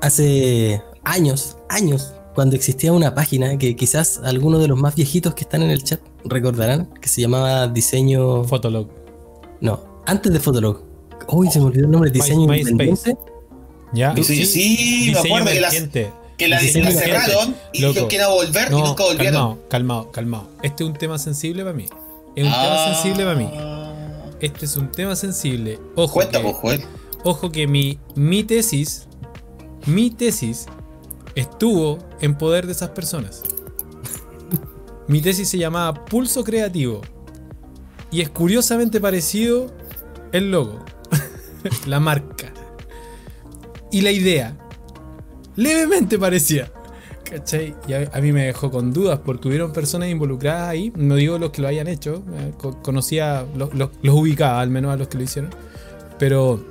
Hace 0.00 0.82
años, 1.04 1.56
años, 1.68 2.12
cuando 2.34 2.56
existía 2.56 2.92
una 2.92 3.14
página 3.14 3.58
que 3.58 3.76
quizás 3.76 4.20
algunos 4.24 4.60
de 4.60 4.68
los 4.68 4.78
más 4.78 4.94
viejitos 4.94 5.34
que 5.34 5.42
están 5.42 5.62
en 5.62 5.70
el 5.70 5.82
chat 5.84 6.00
recordarán, 6.24 6.88
que 7.00 7.08
se 7.08 7.20
llamaba 7.20 7.68
Diseño... 7.68 8.44
Fotolog. 8.44 8.88
No, 9.60 10.02
antes 10.06 10.32
de 10.32 10.40
Fotolog. 10.40 10.82
Uy, 11.28 11.48
se 11.50 11.60
me 11.60 11.66
olvidó 11.66 11.84
el 11.84 11.90
nombre, 11.90 12.10
Diseño 12.10 12.46
MySpace. 12.48 12.70
Independiente. 12.72 13.16
¿Ya? 13.94 14.14
Sí, 14.22 14.44
sí, 14.46 15.10
me 15.12 15.18
acuerdo 15.20 15.50
que 15.50 15.60
las-. 15.60 15.88
Que 16.42 16.48
la, 16.48 16.58
cerraron 16.92 17.56
y 17.72 17.80
Loco. 17.82 17.92
dijeron 17.92 18.08
que 18.08 18.16
iban 18.16 18.26
a 18.28 18.32
volver 18.32 18.68
y 18.72 18.74
nunca 18.74 19.04
volvieron. 19.04 19.32
calmado, 19.32 19.68
calmado, 19.68 20.10
calmado. 20.12 20.48
Este 20.62 20.84
es 20.84 20.90
un 20.90 20.96
tema 20.96 21.18
sensible 21.18 21.62
para 21.62 21.74
mí. 21.74 21.86
Es 22.36 22.44
un 22.44 22.52
Ah. 22.52 22.62
tema 22.62 22.94
sensible 22.94 23.24
para 23.24 23.36
mí. 23.36 23.50
Este 24.40 24.64
es 24.64 24.76
un 24.76 24.90
tema 24.90 25.14
sensible. 25.16 25.78
Ojo, 25.94 26.14
Cuenta, 26.14 26.40
que, 26.42 26.52
Joel. 26.52 26.82
ojo 27.24 27.50
que 27.52 27.66
mi, 27.66 27.98
mi 28.16 28.42
tesis, 28.44 29.06
mi 29.86 30.10
tesis 30.10 30.66
estuvo 31.34 31.98
en 32.20 32.36
poder 32.36 32.66
de 32.66 32.72
esas 32.72 32.90
personas. 32.90 33.42
mi 35.08 35.20
tesis 35.20 35.48
se 35.48 35.58
llamaba 35.58 36.04
Pulso 36.06 36.42
Creativo. 36.44 37.02
Y 38.10 38.20
es 38.20 38.28
curiosamente 38.30 39.00
parecido 39.00 39.72
el 40.32 40.50
logo, 40.50 40.84
la 41.86 42.00
marca. 42.00 42.52
Y 43.90 44.00
la 44.00 44.10
idea. 44.10 44.56
Levemente 45.56 46.18
parecía. 46.18 46.70
¿Cachai? 47.24 47.74
Y 47.88 47.92
a, 47.94 48.20
mí 48.20 48.32
me 48.32 48.44
dejó 48.46 48.70
con 48.70 48.92
dudas 48.92 49.20
porque 49.24 49.48
hubieron 49.48 49.72
personas 49.72 50.08
involucradas 50.10 50.68
ahí. 50.68 50.92
No 50.96 51.14
digo 51.14 51.38
los 51.38 51.50
que 51.50 51.62
lo 51.62 51.68
hayan 51.68 51.88
hecho. 51.88 52.22
eh, 52.36 52.52
co- 52.58 52.82
conocía, 52.82 53.46
los, 53.56 53.70
ubicaba 54.02 54.60
al 54.60 54.70
menos 54.70 54.92
a 54.92 54.96
los 54.96 55.08
que 55.08 55.18
lo 55.18 55.24
hicieron. 55.24 55.50
Pero 56.18 56.64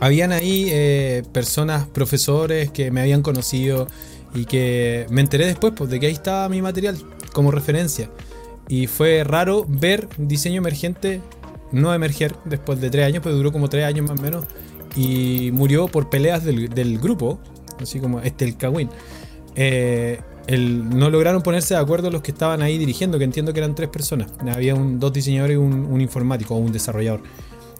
habían 0.00 0.32
ahí 0.32 0.68
eh, 0.70 1.22
personas, 1.32 1.86
profesores 1.86 2.70
que 2.70 2.90
me 2.90 3.00
habían 3.00 3.22
conocido 3.22 3.88
y 4.34 4.44
que 4.44 5.06
me 5.10 5.20
enteré 5.20 5.46
después 5.46 5.72
pues, 5.76 5.90
de 5.90 6.00
que 6.00 6.06
ahí 6.06 6.12
estaba 6.12 6.48
mi 6.48 6.62
material 6.62 6.96
como 7.32 7.50
referencia. 7.50 8.10
Y 8.68 8.86
fue 8.86 9.24
raro 9.24 9.64
ver 9.68 10.08
diseño 10.18 10.58
emergente 10.58 11.20
no 11.72 11.92
emerger 11.92 12.34
después 12.44 12.80
de 12.80 12.90
tres 12.90 13.06
años, 13.06 13.22
pues 13.22 13.34
duró 13.34 13.52
como 13.52 13.68
tres 13.68 13.84
años 13.84 14.08
más 14.08 14.18
o 14.18 14.22
menos. 14.22 14.44
Y 14.96 15.50
murió 15.52 15.88
por 15.88 16.08
peleas 16.08 16.44
del 16.44 16.98
grupo, 16.98 17.38
así 17.82 18.00
como 18.00 18.20
este 18.20 18.44
el 18.44 18.56
Kawin. 18.56 18.88
Eh, 19.54 20.20
el- 20.46 20.88
no 20.88 21.10
lograron 21.10 21.42
ponerse 21.42 21.74
de 21.74 21.80
acuerdo 21.80 22.10
los 22.10 22.22
que 22.22 22.30
estaban 22.30 22.62
ahí 22.62 22.78
dirigiendo, 22.78 23.18
que 23.18 23.24
entiendo 23.24 23.52
que 23.52 23.58
eran 23.60 23.74
tres 23.74 23.88
personas. 23.90 24.30
Había 24.50 24.74
un, 24.74 24.98
dos 24.98 25.12
diseñadores 25.12 25.54
y 25.54 25.58
un, 25.58 25.86
un 25.86 26.00
informático 26.00 26.54
o 26.54 26.58
un 26.58 26.72
desarrollador. 26.72 27.22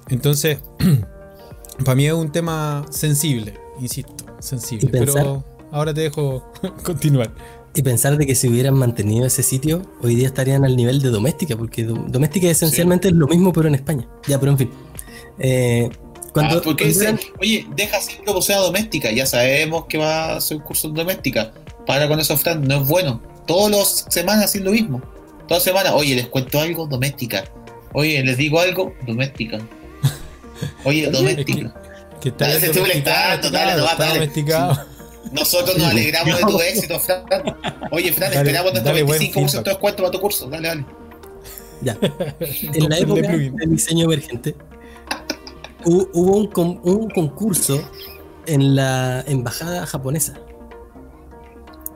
Entonces, 0.09 0.59
para 1.85 1.95
mí 1.95 2.07
es 2.07 2.13
un 2.13 2.31
tema 2.33 2.85
sensible, 2.91 3.55
insisto, 3.81 4.13
sensible. 4.41 4.87
Y 4.89 4.91
pensar- 4.91 5.15
Pero 5.23 5.45
ahora 5.71 5.95
te 5.95 6.03
dejo 6.03 6.51
continuar. 6.85 7.31
Y 7.75 7.83
pensar 7.83 8.17
de 8.17 8.27
que 8.27 8.35
si 8.35 8.49
hubieran 8.49 8.75
mantenido 8.75 9.25
ese 9.27 9.43
sitio, 9.43 9.83
hoy 10.03 10.15
día 10.17 10.27
estarían 10.27 10.65
al 10.65 10.75
nivel 10.75 11.01
de 11.01 11.11
Doméstica, 11.11 11.57
porque 11.57 11.85
Do- 11.85 12.05
Doméstica 12.09 12.49
esencialmente 12.49 13.09
es 13.09 13.15
lo 13.15 13.29
mismo, 13.29 13.53
pero 13.53 13.69
en 13.69 13.77
España. 13.77 14.09
Ya, 14.27 14.41
pero 14.41 14.53
en 14.53 14.59
fin. 14.59 14.71
Eh, 15.39 15.89
cuando, 16.33 16.59
ah, 16.59 16.63
porque 16.65 16.85
cuando 16.85 16.99
dice, 17.01 17.05
eran- 17.05 17.21
oye, 17.41 17.67
deja 17.75 18.01
siempre 18.01 18.27
como 18.27 18.43
sea 18.43 18.59
doméstica. 18.59 19.11
Ya 19.11 19.27
sabemos 19.27 19.87
que 19.87 19.99
va 19.99 20.27
a 20.33 20.37
hacer 20.37 20.57
un 20.59 20.63
curso 20.63 20.89
en 20.89 20.95
doméstica. 20.95 21.53
Para 21.87 22.07
con 22.09 22.21
eso, 22.21 22.37
Fran, 22.37 22.63
no 22.67 22.83
es 22.83 22.87
bueno. 22.89 23.21
Todas 23.47 23.71
las 23.71 24.07
semanas 24.13 24.45
hacen 24.47 24.65
lo 24.65 24.73
mismo. 24.73 25.01
Todas 25.49 25.59
las 25.59 25.63
semanas, 25.65 25.93
oye, 25.95 26.15
les 26.15 26.27
cuento 26.29 26.61
algo, 26.61 26.87
doméstica. 26.87 27.45
Oye, 27.95 28.23
les 28.23 28.37
digo 28.37 28.61
algo, 28.61 28.93
doméstica. 29.07 29.59
Oye, 30.85 31.09
doméstica. 31.11 31.75
Que 32.21 32.29
está 32.31 32.49
Dale, 32.49 32.73
molestando, 32.81 33.51
dale, 33.51 33.77
no 33.77 33.85
va, 33.85 33.93
está 33.93 34.05
dale. 34.05 34.19
domesticado. 34.21 34.79
Nosotros 35.33 35.77
nos 35.79 35.87
alegramos 35.91 36.37
de 36.37 36.43
tu 36.43 36.61
éxito, 36.61 36.99
Fran. 37.01 37.23
Oye, 37.91 38.13
Fran, 38.13 38.31
Dale, 38.31 38.37
esperamos 38.41 38.73
nuestro 38.73 38.93
dale 38.93 39.03
buen 39.05 39.21
25% 39.21 39.63
de 39.63 39.71
descuento 39.71 40.03
para 40.03 40.11
tu 40.11 40.21
curso. 40.21 40.49
Dale, 40.49 40.69
dale. 40.69 40.85
Ya. 41.81 41.97
En 42.41 42.89
la 42.89 42.99
época 42.99 43.21
del 43.23 43.71
diseño 43.71 44.05
emergente, 44.07 44.55
hubo 45.85 46.37
un, 46.37 46.47
con- 46.49 46.81
un 46.83 47.09
concurso 47.11 47.81
en 48.47 48.75
la 48.75 49.23
embajada 49.27 49.87
japonesa. 49.87 50.35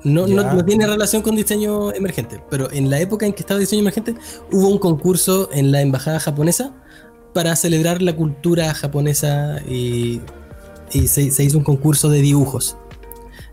No, 0.05 0.27
no, 0.27 0.43
Ya. 0.43 0.53
no 0.55 0.65
tiene 0.65 0.87
relación 0.87 1.23
con 1.23 1.37
diseño 1.37 1.93
emergente, 1.93 2.43
pero 2.51 2.71
en 2.73 2.91
la 2.91 2.99
época 3.01 3.25
en 3.25 3.33
que 3.33 3.41
estaba 3.41 3.61
diseño 3.61 3.83
emergente, 3.83 4.15
hubo 4.51 4.69
un 4.69 4.79
concurso 4.79 5.49
en 5.53 5.71
la 5.71 5.81
embajada 5.81 6.19
japonesa 6.19 6.75
para 7.33 7.55
celebrar 7.55 8.03
la 8.03 8.15
cultura 8.17 8.75
japonesa 8.75 9.61
y, 9.69 10.21
y 10.93 11.07
se, 11.07 11.31
se 11.31 11.45
hizo 11.45 11.57
un 11.57 11.65
concurso 11.65 12.09
de 12.11 12.21
dibujos. 12.21 12.77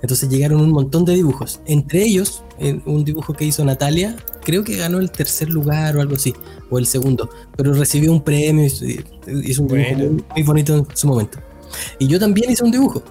Entonces 0.02 0.30
llegaron 0.30 0.60
un 0.62 0.72
montón 0.72 1.06
de 1.06 1.14
dibujos. 1.14 1.60
Entre 1.66 2.02
ellos, 2.04 2.44
en 2.58 2.82
un 2.86 3.04
dibujo 3.04 3.34
que 3.34 3.46
hizo 3.46 3.64
Natalia, 3.64 4.16
creo 4.44 4.64
que 4.64 4.76
ganó 4.76 4.98
el 5.00 5.12
tercer 5.12 5.50
lugar 5.50 5.98
o 5.98 6.02
algo 6.02 6.16
así, 6.16 6.34
o 6.70 6.78
el 6.80 6.86
segundo, 6.86 7.30
pero 7.56 7.74
recibió 7.74 8.12
un 8.12 8.22
premio 8.22 8.66
y 8.66 9.04
hizo 9.46 9.62
un 9.64 9.68
dibujo 9.68 9.96
Bueno. 9.96 10.24
muy, 10.36 10.44
bonito 10.44 10.76
en 10.76 10.88
su 10.94 11.08
momento. 11.08 11.40
Y 12.00 12.08
yo 12.08 12.20
también 12.20 12.52
hice 12.52 12.64
un 12.64 12.72
dibujo, 12.72 13.04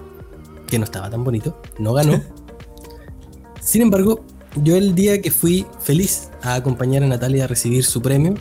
que 0.67 0.77
no 0.79 0.85
estaba 0.85 1.09
tan 1.09 1.23
bonito, 1.23 1.59
no 1.79 1.93
ganó. 1.93 2.21
Sin 3.61 3.81
embargo, 3.81 4.23
yo 4.63 4.75
el 4.75 4.95
día 4.95 5.21
que 5.21 5.31
fui 5.31 5.65
feliz 5.81 6.29
a 6.41 6.55
acompañar 6.55 7.03
a 7.03 7.07
Natalia 7.07 7.43
a 7.45 7.47
recibir 7.47 7.83
su 7.85 8.01
premio, 8.01 8.33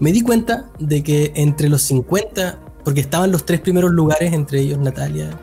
me 0.00 0.12
di 0.12 0.22
cuenta 0.22 0.70
de 0.78 1.02
que 1.02 1.32
entre 1.36 1.68
los 1.68 1.82
50, 1.82 2.58
porque 2.84 3.00
estaban 3.00 3.30
los 3.30 3.44
tres 3.44 3.60
primeros 3.60 3.90
lugares, 3.92 4.32
entre 4.32 4.60
ellos 4.60 4.78
Natalia, 4.78 5.38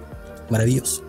maravilloso. 0.50 1.04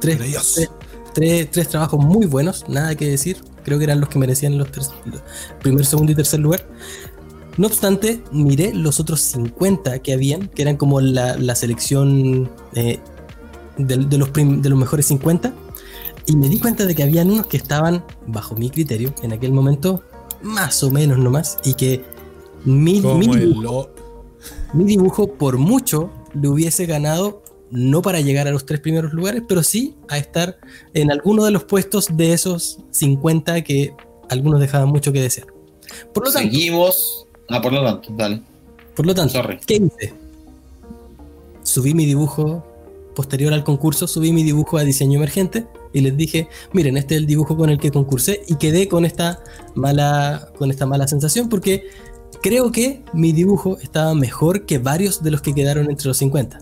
Tres, 0.00 0.18
tres, 0.18 0.70
tres- 1.14 1.50
tres 1.50 1.68
trabajos 1.68 2.02
muy 2.04 2.26
buenos, 2.26 2.68
nada 2.68 2.94
que 2.94 3.06
decir. 3.08 3.38
Creo 3.64 3.78
que 3.78 3.84
eran 3.84 4.00
los 4.00 4.08
que 4.08 4.18
merecían 4.18 4.56
los, 4.56 4.70
tres- 4.70 4.90
los 5.04 5.20
primer, 5.60 5.84
segundo 5.84 6.12
y 6.12 6.14
tercer 6.14 6.40
lugar. 6.40 6.66
No 7.60 7.66
obstante, 7.66 8.22
miré 8.32 8.72
los 8.74 9.00
otros 9.00 9.20
50 9.20 9.98
que 9.98 10.14
habían, 10.14 10.48
que 10.48 10.62
eran 10.62 10.76
como 10.78 11.00
la, 11.02 11.36
la 11.36 11.54
selección 11.54 12.50
eh, 12.74 12.98
de, 13.76 13.96
de 13.98 14.18
los 14.18 14.30
prim- 14.30 14.62
de 14.62 14.70
los 14.70 14.78
mejores 14.78 15.04
50, 15.06 15.52
y 16.26 16.36
me 16.36 16.48
di 16.48 16.58
cuenta 16.58 16.86
de 16.86 16.94
que 16.94 17.02
habían 17.02 17.30
unos 17.30 17.46
que 17.46 17.58
estaban, 17.58 18.02
bajo 18.26 18.54
mi 18.56 18.70
criterio, 18.70 19.14
en 19.22 19.32
aquel 19.32 19.52
momento, 19.52 20.02
más 20.42 20.82
o 20.82 20.90
menos 20.90 21.18
nomás, 21.18 21.58
y 21.64 21.74
que 21.74 22.02
mi, 22.64 23.00
dibujo, 23.44 23.90
mi 24.72 24.84
dibujo, 24.84 25.34
por 25.34 25.58
mucho, 25.58 26.10
le 26.32 26.48
hubiese 26.48 26.86
ganado, 26.86 27.42
no 27.70 28.00
para 28.00 28.20
llegar 28.20 28.48
a 28.48 28.52
los 28.52 28.64
tres 28.64 28.80
primeros 28.80 29.12
lugares, 29.12 29.42
pero 29.46 29.62
sí 29.62 29.96
a 30.08 30.16
estar 30.16 30.56
en 30.94 31.10
alguno 31.12 31.44
de 31.44 31.50
los 31.50 31.64
puestos 31.64 32.08
de 32.16 32.32
esos 32.32 32.78
50 32.90 33.62
que 33.64 33.92
algunos 34.30 34.60
dejaban 34.60 34.88
mucho 34.88 35.12
que 35.12 35.20
desear. 35.20 35.46
Por 36.14 36.24
lo 36.26 36.32
tanto, 36.32 36.50
Seguimos. 36.50 37.26
Ah, 37.50 37.60
por 37.60 37.72
lo 37.72 37.82
tanto, 37.84 38.08
dale. 38.16 38.40
por 38.94 39.06
lo 39.06 39.14
tanto 39.14 39.34
Sorry. 39.34 39.58
¿qué 39.66 39.74
hice? 39.76 40.14
Subí 41.62 41.94
mi 41.94 42.06
dibujo 42.06 42.64
posterior 43.14 43.52
al 43.52 43.64
concurso, 43.64 44.06
subí 44.06 44.32
mi 44.32 44.42
dibujo 44.42 44.78
a 44.78 44.82
diseño 44.84 45.18
emergente 45.18 45.66
y 45.92 46.00
les 46.00 46.16
dije, 46.16 46.48
miren, 46.72 46.96
este 46.96 47.14
es 47.16 47.20
el 47.20 47.26
dibujo 47.26 47.56
con 47.56 47.68
el 47.70 47.78
que 47.78 47.90
concursé 47.90 48.42
y 48.48 48.54
quedé 48.56 48.88
con 48.88 49.04
esta 49.04 49.42
mala, 49.74 50.48
con 50.58 50.70
esta 50.70 50.86
mala 50.86 51.06
sensación 51.08 51.48
porque 51.48 51.84
creo 52.42 52.72
que 52.72 53.02
mi 53.12 53.32
dibujo 53.32 53.76
estaba 53.82 54.14
mejor 54.14 54.64
que 54.64 54.78
varios 54.78 55.22
de 55.22 55.30
los 55.32 55.42
que 55.42 55.54
quedaron 55.54 55.90
entre 55.90 56.08
los 56.08 56.16
50. 56.18 56.60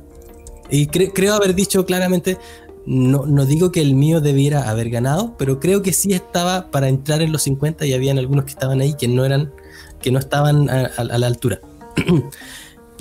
Y 0.70 0.86
cre- 0.88 1.12
creo 1.14 1.34
haber 1.34 1.54
dicho 1.54 1.84
claramente, 1.86 2.38
no, 2.86 3.26
no 3.26 3.44
digo 3.46 3.70
que 3.70 3.80
el 3.82 3.94
mío 3.94 4.20
debiera 4.20 4.68
haber 4.68 4.90
ganado, 4.90 5.34
pero 5.38 5.60
creo 5.60 5.82
que 5.82 5.92
sí 5.92 6.12
estaba 6.12 6.70
para 6.70 6.88
entrar 6.88 7.22
en 7.22 7.30
los 7.32 7.42
50 7.42 7.86
y 7.86 7.92
habían 7.92 8.18
algunos 8.18 8.44
que 8.46 8.50
estaban 8.50 8.80
ahí 8.80 8.94
que 8.94 9.08
no 9.08 9.24
eran, 9.24 9.52
que 10.00 10.10
no 10.10 10.18
estaban 10.18 10.68
a- 10.70 10.86
a- 10.96 11.00
a 11.02 11.18
la 11.18 11.26
altura. 11.26 11.60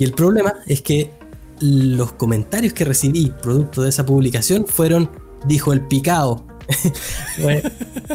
Y 0.00 0.04
el 0.04 0.12
problema 0.12 0.54
es 0.66 0.80
que 0.80 1.10
los 1.60 2.12
comentarios 2.12 2.72
que 2.72 2.84
recibí 2.84 3.32
producto 3.42 3.82
de 3.82 3.88
esa 3.88 4.06
publicación 4.06 4.64
fueron, 4.66 5.10
dijo 5.46 5.72
el 5.72 5.80
picao, 5.80 6.46
Fue 7.40 7.62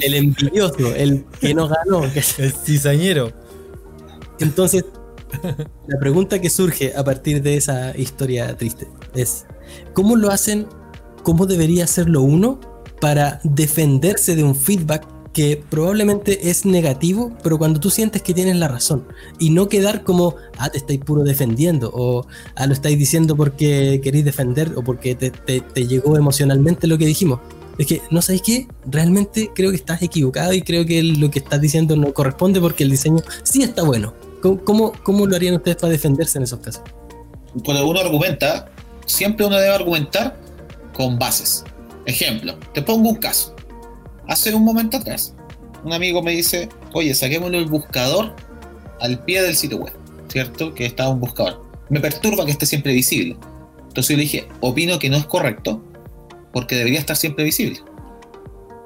el 0.01 0.13
envidioso, 0.13 0.93
el 0.95 1.25
que 1.41 1.53
no 1.55 1.67
ganó. 1.67 2.03
El 2.05 2.53
cizañero. 2.53 3.31
Entonces, 4.39 4.85
la 5.87 5.99
pregunta 5.99 6.39
que 6.39 6.49
surge 6.49 6.93
a 6.95 7.03
partir 7.03 7.41
de 7.41 7.57
esa 7.57 7.97
historia 7.97 8.55
triste 8.55 8.87
es, 9.15 9.45
¿cómo 9.93 10.15
lo 10.15 10.29
hacen? 10.29 10.67
¿Cómo 11.23 11.45
debería 11.47 11.85
hacerlo 11.85 12.21
uno 12.21 12.59
para 13.01 13.39
defenderse 13.43 14.35
de 14.35 14.43
un 14.43 14.55
feedback 14.55 15.05
que 15.33 15.61
probablemente 15.69 16.49
es 16.49 16.65
negativo, 16.65 17.35
pero 17.41 17.57
cuando 17.57 17.79
tú 17.79 17.89
sientes 17.89 18.21
que 18.21 18.33
tienes 18.33 18.55
la 18.55 18.67
razón 18.67 19.05
y 19.39 19.49
no 19.49 19.67
quedar 19.67 20.03
como, 20.03 20.35
ah, 20.57 20.69
te 20.69 20.77
estáis 20.77 20.99
puro 20.99 21.23
defendiendo 21.23 21.91
o, 21.93 22.27
ah, 22.55 22.67
lo 22.67 22.73
estáis 22.73 22.97
diciendo 22.99 23.35
porque 23.35 23.99
queréis 24.03 24.25
defender 24.25 24.71
o 24.75 24.83
porque 24.83 25.15
te, 25.15 25.31
te- 25.31 25.61
te 25.61 25.87
llegó 25.87 26.17
emocionalmente 26.17 26.85
lo 26.87 26.97
que 26.97 27.05
dijimos? 27.07 27.39
Es 27.79 27.87
que, 27.87 28.01
¿no 28.11 28.21
sabéis 28.21 28.43
qué? 28.43 28.67
Realmente 28.85 29.49
creo 29.55 29.71
que 29.71 29.77
estás 29.77 30.03
equivocado 30.03 30.53
y 30.53 30.61
creo 30.61 30.85
que 30.85 31.01
lo 31.01 31.31
que 31.31 31.39
estás 31.39 31.59
diciendo 31.59 31.95
no 31.95 32.13
corresponde 32.13 32.61
porque 32.61 32.83
el 32.83 32.91
diseño 32.91 33.17
sí 33.41 33.63
está 33.63 33.81
bueno. 33.81 34.13
¿Cómo, 34.43 34.63
cómo, 34.63 34.91
cómo 35.03 35.25
lo 35.25 35.35
harían 35.35 35.55
ustedes 35.55 35.77
para 35.77 35.91
defenderse 35.91 36.37
en 36.37 36.43
esos 36.43 36.59
casos? 36.59 36.83
Cuando 37.65 37.87
uno 37.87 37.99
argumenta, 37.99 38.69
siempre 39.07 39.45
uno 39.47 39.55
debe 39.57 39.73
argumentar 39.73 40.37
con 40.93 41.17
bases. 41.17 41.63
Ejemplo, 42.05 42.55
te 42.73 42.83
pongo 42.83 43.09
un 43.09 43.15
caso. 43.15 43.52
Hace 44.27 44.53
un 44.55 44.63
momento 44.63 44.97
atrás, 44.97 45.35
un 45.83 45.93
amigo 45.93 46.21
me 46.21 46.31
dice, 46.31 46.69
oye, 46.93 47.13
saquémosle 47.13 47.57
el 47.57 47.65
buscador 47.65 48.35
al 49.01 49.23
pie 49.25 49.41
del 49.41 49.55
sitio 49.55 49.77
web, 49.77 49.93
¿cierto? 50.29 50.73
Que 50.73 50.85
está 50.85 51.09
un 51.09 51.19
buscador. 51.19 51.61
Me 51.89 51.99
perturba 51.99 52.45
que 52.45 52.51
esté 52.51 52.65
siempre 52.65 52.93
visible. 52.93 53.35
Entonces 53.87 54.09
yo 54.09 54.17
le 54.17 54.23
dije, 54.23 54.47
opino 54.61 54.97
que 54.97 55.09
no 55.09 55.17
es 55.17 55.25
correcto, 55.25 55.83
porque 56.53 56.75
debería 56.75 56.99
estar 56.99 57.17
siempre 57.17 57.43
visible. 57.43 57.79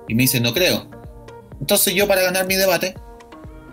Y 0.08 0.16
me 0.16 0.24
dice, 0.24 0.40
no 0.40 0.54
creo. 0.54 0.90
Entonces 1.60 1.94
yo 1.94 2.08
para 2.08 2.22
ganar 2.24 2.48
mi 2.48 2.56
debate, 2.56 2.96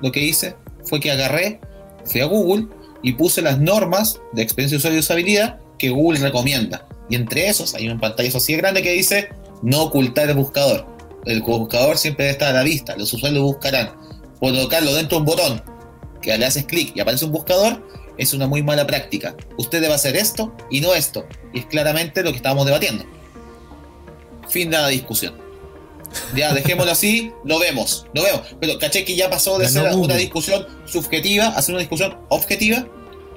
lo 0.03 0.13
que 0.13 0.21
hice 0.21 0.57
fue 0.85 1.01
que 1.01 1.11
agarré, 1.11 1.61
fui 2.05 2.21
a 2.21 2.27
Google 2.27 2.69
y 3.03 3.13
puse 3.13 3.41
las 3.41 3.59
normas 3.59 4.21
de 4.33 4.43
experiencia 4.43 4.77
de 4.77 4.79
usuario 4.79 4.99
y 4.99 5.01
usabilidad 5.01 5.61
que 5.79 5.91
Google 5.91 6.21
recomienda. 6.21 6.87
Y 7.09 7.17
entre 7.17 7.49
esos 7.49 7.75
hay 7.75 7.87
una 7.87 8.01
pantalla 8.01 8.31
así 8.35 8.53
de 8.53 8.59
grande 8.59 8.83
que 8.83 8.93
dice 8.93 9.29
no 9.63 9.83
ocultar 9.83 10.29
el 10.29 10.37
buscador. 10.37 10.94
El 11.27 11.43
buscador 11.43 11.97
siempre 11.99 12.25
debe 12.25 12.33
estar 12.33 12.51
a 12.51 12.53
la 12.53 12.63
vista, 12.63 12.97
los 12.97 13.13
usuarios 13.13 13.41
lo 13.41 13.47
buscarán. 13.47 13.91
Colocarlo 14.41 14.93
dentro 14.95 15.17
de 15.19 15.21
un 15.21 15.27
botón 15.27 15.63
que 16.21 16.37
le 16.37 16.45
haces 16.47 16.65
clic 16.65 16.93
y 16.97 17.01
aparece 17.01 17.25
un 17.25 17.33
buscador 17.33 17.83
es 18.19 18.33
una 18.33 18.47
muy 18.47 18.63
mala 18.63 18.87
práctica. 18.87 19.35
Usted 19.59 19.81
debe 19.81 19.95
hacer 19.95 20.17
esto 20.17 20.55
y 20.71 20.81
no 20.81 20.95
esto. 20.95 21.27
Y 21.53 21.61
es 21.61 21.67
claramente 21.67 22.23
lo 22.23 22.31
que 22.31 22.37
estábamos 22.37 22.67
debatiendo. 22.67 23.05
Fin 24.49 24.71
de 24.71 24.77
la 24.79 24.89
discusión. 24.89 25.35
Ya, 26.35 26.53
dejémoslo 26.55 26.93
así, 26.93 27.33
lo 27.45 27.59
vemos, 27.59 28.07
lo 28.15 28.23
vemos. 28.23 28.43
Pero, 28.61 28.79
¿cachai? 28.79 29.05
Que 29.05 29.17
ya 29.17 29.29
pasó 29.31 29.59
de 29.59 29.65
Ganó 29.67 29.81
ser 29.83 29.91
Google. 29.93 30.05
una 30.05 30.17
discusión 30.17 30.67
subjetiva 30.85 31.47
a 31.49 31.61
ser 31.63 31.75
una 31.75 31.81
discusión 31.81 32.17
objetiva, 32.29 32.87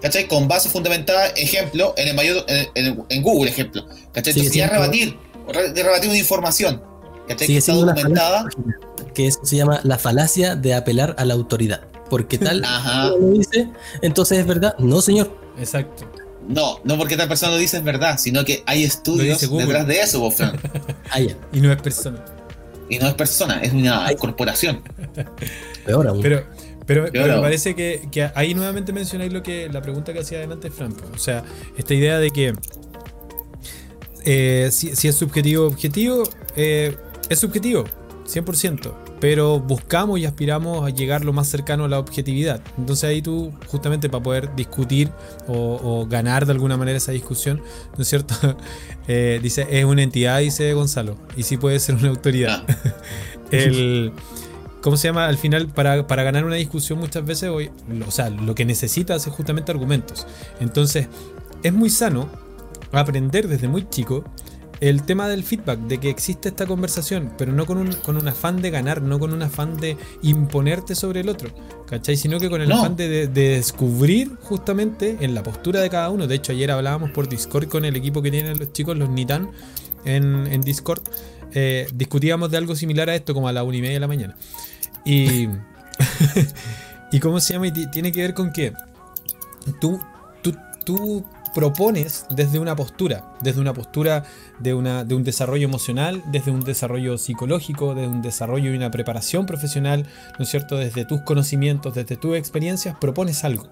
¿cachai? 0.02 0.28
Con 0.28 0.48
base 0.48 0.70
fundamentada, 0.70 1.28
ejemplo, 1.30 1.94
en 1.98 2.10
el 2.10 2.14
mayor, 2.16 2.46
en, 2.48 2.68
en- 2.76 3.04
en 3.10 3.24
Google, 3.24 3.50
ejemplo. 3.50 3.84
¿Cachai? 4.12 4.34
Sigue 4.34 4.48
Entonces, 4.48 4.54
ya 4.54 4.68
siendo- 4.68 4.74
rebatir, 5.54 5.84
rebatir 5.84 6.10
una 6.10 6.20
información, 6.20 6.84
¿cachai? 7.28 7.38
Que 7.38 7.46
Sigue 7.46 7.60
está 7.60 7.72
siendo 7.74 7.84
una 7.84 7.94
documentada. 7.94 8.38
falacia, 8.44 9.14
que 9.14 9.28
eso 9.28 9.40
se 9.44 9.56
llama 9.56 9.80
la 9.84 9.98
falacia 9.98 10.56
de 10.56 10.74
apelar 10.74 11.16
a 11.18 11.26
la 11.26 11.34
autoridad. 11.34 11.82
Porque 12.10 12.38
tal 12.40 12.62
lo 12.62 13.30
dice, 13.32 13.70
entonces 14.02 14.40
es 14.40 14.48
verdad. 14.48 14.76
No, 14.80 15.02
señor. 15.02 15.30
Exacto. 15.60 16.10
No, 16.48 16.80
no 16.86 16.98
porque 16.98 17.18
tal 17.18 17.28
persona 17.28 17.52
lo 17.54 17.58
dice 17.58 17.78
es 17.78 17.84
verdad, 17.84 18.18
sino 18.18 18.46
que 18.46 18.64
hay 18.66 18.84
estudios 18.86 19.42
detrás 19.42 19.86
de 19.86 20.00
eso, 20.00 20.20
vos, 20.22 20.36
Fran. 20.36 20.58
Ah. 21.12 21.20
Y 21.52 21.60
no 21.60 21.72
es 21.74 21.82
persona. 21.82 22.24
Y 22.90 23.00
no 23.00 23.08
es 23.08 23.16
persona, 23.16 23.60
es 23.62 23.74
una 23.74 24.06
Ay. 24.06 24.16
corporación. 24.16 24.82
Peor 25.86 26.08
aún. 26.08 26.22
Pero, 26.22 26.46
pero, 26.86 27.04
pero 27.12 27.26
Claro. 27.26 27.36
me 27.38 27.42
parece 27.42 27.76
que, 27.76 28.08
que 28.10 28.32
ahí 28.34 28.54
nuevamente 28.54 28.94
mencionáis 28.94 29.34
lo 29.34 29.44
que 29.44 29.68
la 29.68 29.82
pregunta 29.82 30.14
que 30.14 30.20
hacía 30.20 30.38
adelante 30.38 30.72
Franco. 30.72 31.04
O 31.14 31.18
sea, 31.18 31.44
esta 31.78 31.94
idea 31.94 32.18
de 32.20 32.32
que 32.32 32.54
eh, 34.26 34.70
si, 34.72 34.96
si 34.96 35.08
es 35.08 35.16
subjetivo 35.16 35.64
o 35.64 35.68
objetivo, 35.68 36.24
eh, 36.56 36.96
es 37.30 37.40
subjetivo, 37.40 37.86
100%. 38.28 38.94
Pero 39.20 39.60
buscamos 39.60 40.20
y 40.20 40.26
aspiramos 40.26 40.86
a 40.86 40.92
llegar 40.92 41.26
lo 41.26 41.34
más 41.34 41.48
cercano 41.48 41.86
a 41.86 41.88
la 41.88 42.00
objetividad. 42.00 42.62
Entonces 42.78 43.06
ahí 43.06 43.22
tú, 43.22 43.52
justamente 43.68 44.10
para 44.10 44.24
poder 44.24 44.56
discutir 44.56 45.12
o, 45.48 45.80
o 45.82 46.06
ganar 46.06 46.46
de 46.46 46.52
alguna 46.52 46.78
manera 46.78 46.98
esa 46.98 47.12
discusión, 47.12 47.62
¿no 47.96 48.02
es 48.02 48.08
cierto? 48.08 48.36
Eh, 49.10 49.40
dice, 49.42 49.66
es 49.70 49.86
una 49.86 50.04
entidad, 50.04 50.40
dice 50.40 50.74
Gonzalo, 50.74 51.16
y 51.38 51.44
sí 51.44 51.56
puede 51.56 51.80
ser 51.80 51.96
una 51.96 52.10
autoridad. 52.10 52.66
Ah, 52.68 52.76
el 53.52 54.12
¿Cómo 54.82 54.96
se 54.96 55.08
llama? 55.08 55.28
Al 55.28 55.38
final, 55.38 55.68
para, 55.68 56.08
para 56.08 56.24
ganar 56.24 56.46
una 56.46 56.56
discusión 56.56 57.00
muchas 57.00 57.26
veces, 57.26 57.50
hoy, 57.50 57.72
o 58.06 58.12
sea, 58.12 58.30
lo 58.30 58.54
que 58.54 58.64
necesitas 58.64 59.26
es 59.26 59.34
justamente 59.34 59.72
argumentos. 59.72 60.28
Entonces, 60.60 61.08
es 61.64 61.74
muy 61.74 61.90
sano 61.90 62.30
aprender 62.92 63.48
desde 63.48 63.68
muy 63.68 63.90
chico 63.90 64.24
el 64.80 65.04
tema 65.04 65.28
del 65.28 65.44
feedback, 65.44 65.80
de 65.80 65.98
que 66.00 66.10
existe 66.10 66.50
esta 66.50 66.66
conversación, 66.66 67.34
pero 67.38 67.52
no 67.52 67.66
con 67.66 67.78
un, 67.78 67.92
con 67.94 68.18
un 68.18 68.28
afán 68.28 68.62
de 68.62 68.70
ganar, 68.70 69.02
no 69.02 69.18
con 69.20 69.34
un 69.34 69.42
afán 69.42 69.78
de 69.78 69.98
imponerte 70.22 70.94
sobre 70.96 71.22
el 71.22 71.30
otro, 71.30 71.50
¿cachai? 71.88 72.16
Sino 72.18 72.40
que 72.40 72.50
con 72.50 72.62
el 72.62 72.70
No. 72.70 72.80
afán 72.80 72.96
de, 72.96 73.08
de- 73.08 73.28
de 73.28 73.50
descubrir 73.56 74.36
justamente 74.42 75.18
en 75.22 75.34
la 75.34 75.44
postura 75.44 75.82
de 75.82 75.90
cada 75.90 76.10
uno. 76.10 76.28
De 76.28 76.36
hecho, 76.36 76.52
ayer 76.52 76.70
hablábamos 76.72 77.12
por 77.12 77.28
Discord 77.28 77.68
con 77.70 77.86
el 77.86 77.96
equipo 77.96 78.22
que 78.22 78.30
tienen 78.32 78.58
los 78.60 78.72
chicos, 78.74 78.98
los 78.98 79.10
Nitan, 79.10 79.50
en, 80.06 80.46
en 80.48 80.62
Discord. 80.62 81.02
eh, 81.54 81.88
discutíamos 81.96 82.52
de 82.52 82.58
algo 82.58 82.76
similar 82.76 83.10
a 83.10 83.16
esto, 83.16 83.34
como 83.34 83.48
a 83.48 83.54
la 83.54 83.64
una 83.64 83.78
y 83.78 83.82
media 83.82 83.96
de 83.96 84.00
la 84.02 84.08
mañana. 84.08 84.36
Y. 85.06 85.48
¿Y 87.12 87.20
cómo 87.20 87.40
se 87.40 87.54
llama? 87.54 87.68
Y 87.68 87.72
ti- 87.72 87.90
tiene 87.92 88.12
que 88.12 88.22
ver 88.22 88.34
con 88.34 88.52
que 88.52 88.74
tú, 89.80 90.00
tú, 90.42 90.54
tú 90.84 91.26
propones 91.50 92.26
desde 92.30 92.60
una 92.60 92.76
postura, 92.76 93.32
desde 93.42 93.62
una 93.62 93.74
postura 93.74 94.24
de, 94.60 94.74
una, 94.74 95.04
de 95.04 95.16
un 95.16 95.24
desarrollo 95.24 95.66
emocional, 95.66 96.24
desde 96.32 96.52
un 96.52 96.62
desarrollo 96.62 97.18
psicológico, 97.18 97.96
de 97.96 98.08
un 98.08 98.22
desarrollo 98.22 98.72
y 98.72 98.76
una 98.76 98.92
preparación 98.92 99.46
profesional, 99.46 100.06
¿no 100.38 100.44
es 100.44 100.50
cierto? 100.50 100.78
Desde 100.78 101.06
tus 101.06 101.22
conocimientos, 101.22 101.96
desde 101.96 102.18
tus 102.18 102.36
experiencias, 102.38 102.96
propones 103.00 103.44
algo. 103.44 103.70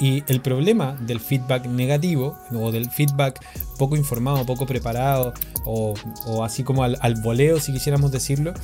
Y 0.00 0.22
el 0.28 0.40
problema 0.40 0.96
del 1.00 1.18
feedback 1.18 1.66
negativo 1.66 2.36
o 2.52 2.70
del 2.70 2.88
feedback 2.90 3.40
poco 3.78 3.96
informado, 3.96 4.46
poco 4.46 4.64
preparado 4.64 5.32
o, 5.64 5.94
o 6.26 6.44
así 6.44 6.62
como 6.62 6.84
al, 6.84 6.96
al 7.00 7.20
voleo, 7.20 7.58
si 7.58 7.72
quisiéramos 7.72 8.12
decirlo, 8.12 8.54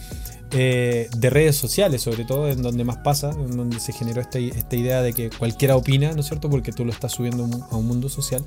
eh, 0.52 1.08
de 1.16 1.30
redes 1.30 1.56
sociales, 1.56 2.02
sobre 2.02 2.24
todo 2.24 2.48
en 2.48 2.62
donde 2.62 2.84
más 2.84 2.98
pasa, 2.98 3.30
en 3.30 3.56
donde 3.56 3.80
se 3.80 3.92
generó 3.92 4.20
esta, 4.20 4.38
esta 4.38 4.76
idea 4.76 5.02
de 5.02 5.12
que 5.12 5.30
cualquiera 5.30 5.74
opina, 5.76 6.12
¿no 6.12 6.20
es 6.20 6.26
cierto? 6.26 6.48
Porque 6.48 6.70
tú 6.70 6.84
lo 6.84 6.92
estás 6.92 7.10
subiendo 7.12 7.42
a 7.70 7.76
un- 7.76 7.86
mundo 7.86 8.08
social. 8.08 8.44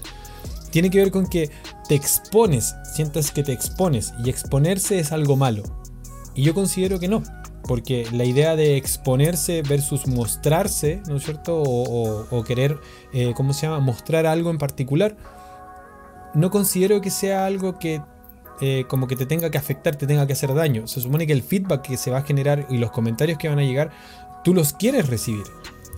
Tiene 0.71 0.89
que 0.89 0.99
ver 0.99 1.11
con 1.11 1.27
que 1.27 1.49
te 1.89 1.95
expones, 1.95 2.75
sientas 2.93 3.31
que 3.31 3.43
te 3.43 3.51
expones 3.51 4.13
y 4.23 4.29
exponerse 4.29 4.99
es 4.99 5.11
algo 5.11 5.35
malo. 5.35 5.63
Y 6.37 6.43
yo 6.43 6.53
considero 6.53 6.99
que 6.99 7.07
no, 7.09 7.23
porque 7.63 8.07
la 8.13 8.23
idea 8.23 8.55
de 8.55 8.77
exponerse 8.77 9.61
versus 9.63 10.07
mostrarse, 10.07 11.01
¿no 11.07 11.17
es 11.17 11.23
cierto? 11.25 11.57
O, 11.61 11.83
o- 12.21 12.27
o 12.29 12.43
querer, 12.43 12.77
eh, 13.11 13.33
¿cómo 13.35 13.53
se 13.53 13.65
llama? 13.65 13.79
Mostrar 13.79 14.25
algo 14.25 14.49
en 14.51 14.57
particular, 14.57 15.17
no 16.33 16.51
considero 16.51 17.01
que 17.01 17.09
sea 17.09 17.45
algo 17.45 17.79
que 17.79 18.01
eh, 18.61 18.85
como 18.87 19.07
que 19.07 19.15
te 19.15 19.25
tenga 19.27 19.49
que 19.51 19.57
afectar, 19.57 19.95
te 19.97 20.07
tenga 20.07 20.25
que 20.25 20.33
hacer 20.33 20.53
daño. 20.53 20.87
Se 20.87 20.99
supone 20.99 21.27
que 21.27 21.33
el 21.33 21.43
feedback 21.43 21.81
que 21.83 21.97
se 21.97 22.09
va 22.09 22.19
a 22.19 22.23
generar 22.23 22.65
y 22.69 22.77
los 22.77 22.89
comentarios 22.91 23.37
que 23.37 23.49
van 23.49 23.59
a 23.59 23.63
llegar, 23.63 23.91
tú 24.43 24.53
los 24.53 24.73
quieres 24.73 25.09
recibir. 25.09 25.43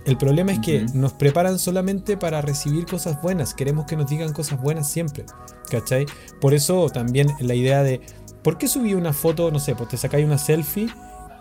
El 0.06 0.16
problema 0.18 0.52
es 0.52 0.58
que 0.60 0.86
nos 0.94 1.12
preparan 1.12 1.58
solamente 1.58 2.16
para 2.16 2.40
recibir 2.42 2.84
cosas 2.86 3.20
buenas. 3.22 3.54
Queremos 3.54 3.86
que 3.86 3.96
nos 3.96 4.08
digan 4.10 4.32
cosas 4.32 4.60
buenas 4.60 4.90
siempre. 4.90 5.24
¿Cachai? 5.70 6.04
Por 6.40 6.52
eso 6.52 6.88
también 6.90 7.28
la 7.40 7.54
idea 7.54 7.82
de, 7.82 8.00
¿por 8.42 8.58
qué 8.58 8.68
subí 8.68 8.94
una 8.94 9.12
foto? 9.12 9.50
No 9.50 9.58
sé, 9.58 9.74
pues 9.74 9.88
te 9.90 9.96
sacáis 9.96 10.24
una 10.24 10.38
selfie 10.38 10.88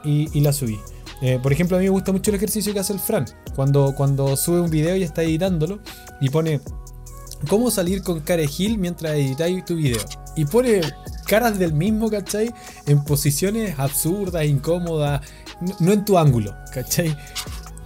y, 0.03 0.39
la 0.39 0.53
subí. 0.53 0.79
Eh, 1.21 1.39
por 1.41 1.51
ejemplo, 1.51 1.77
a 1.77 1.79
mí 1.79 1.85
me 1.85 1.91
gusta 1.91 2.11
mucho 2.11 2.31
el 2.31 2.35
ejercicio 2.35 2.73
que 2.73 2.79
hace 2.79 2.93
el 2.93 2.99
Fran. 2.99 3.25
Cuando, 3.55 3.93
cuando 3.95 4.37
sube 4.37 4.61
un 4.61 4.69
video 4.69 4.95
y 4.95 5.03
está 5.03 5.23
editándolo 5.23 5.79
y 6.21 6.29
pone 6.29 6.61
cómo 7.49 7.71
salir 7.71 8.03
con 8.03 8.23
Gil 8.25 8.77
mientras 8.77 9.13
editáis 9.13 9.65
tu 9.65 9.75
video. 9.75 9.99
Y 10.35 10.45
pone 10.45 10.81
caras 11.25 11.59
del 11.59 11.73
mismo, 11.73 12.09
¿cachai? 12.09 12.53
En 12.85 13.03
posiciones 13.03 13.77
absurdas, 13.77 14.45
incómodas, 14.45 15.21
no, 15.61 15.75
no 15.79 15.93
en 15.93 16.05
tu 16.05 16.17
ángulo, 16.17 16.55
¿cachai? 16.73 17.15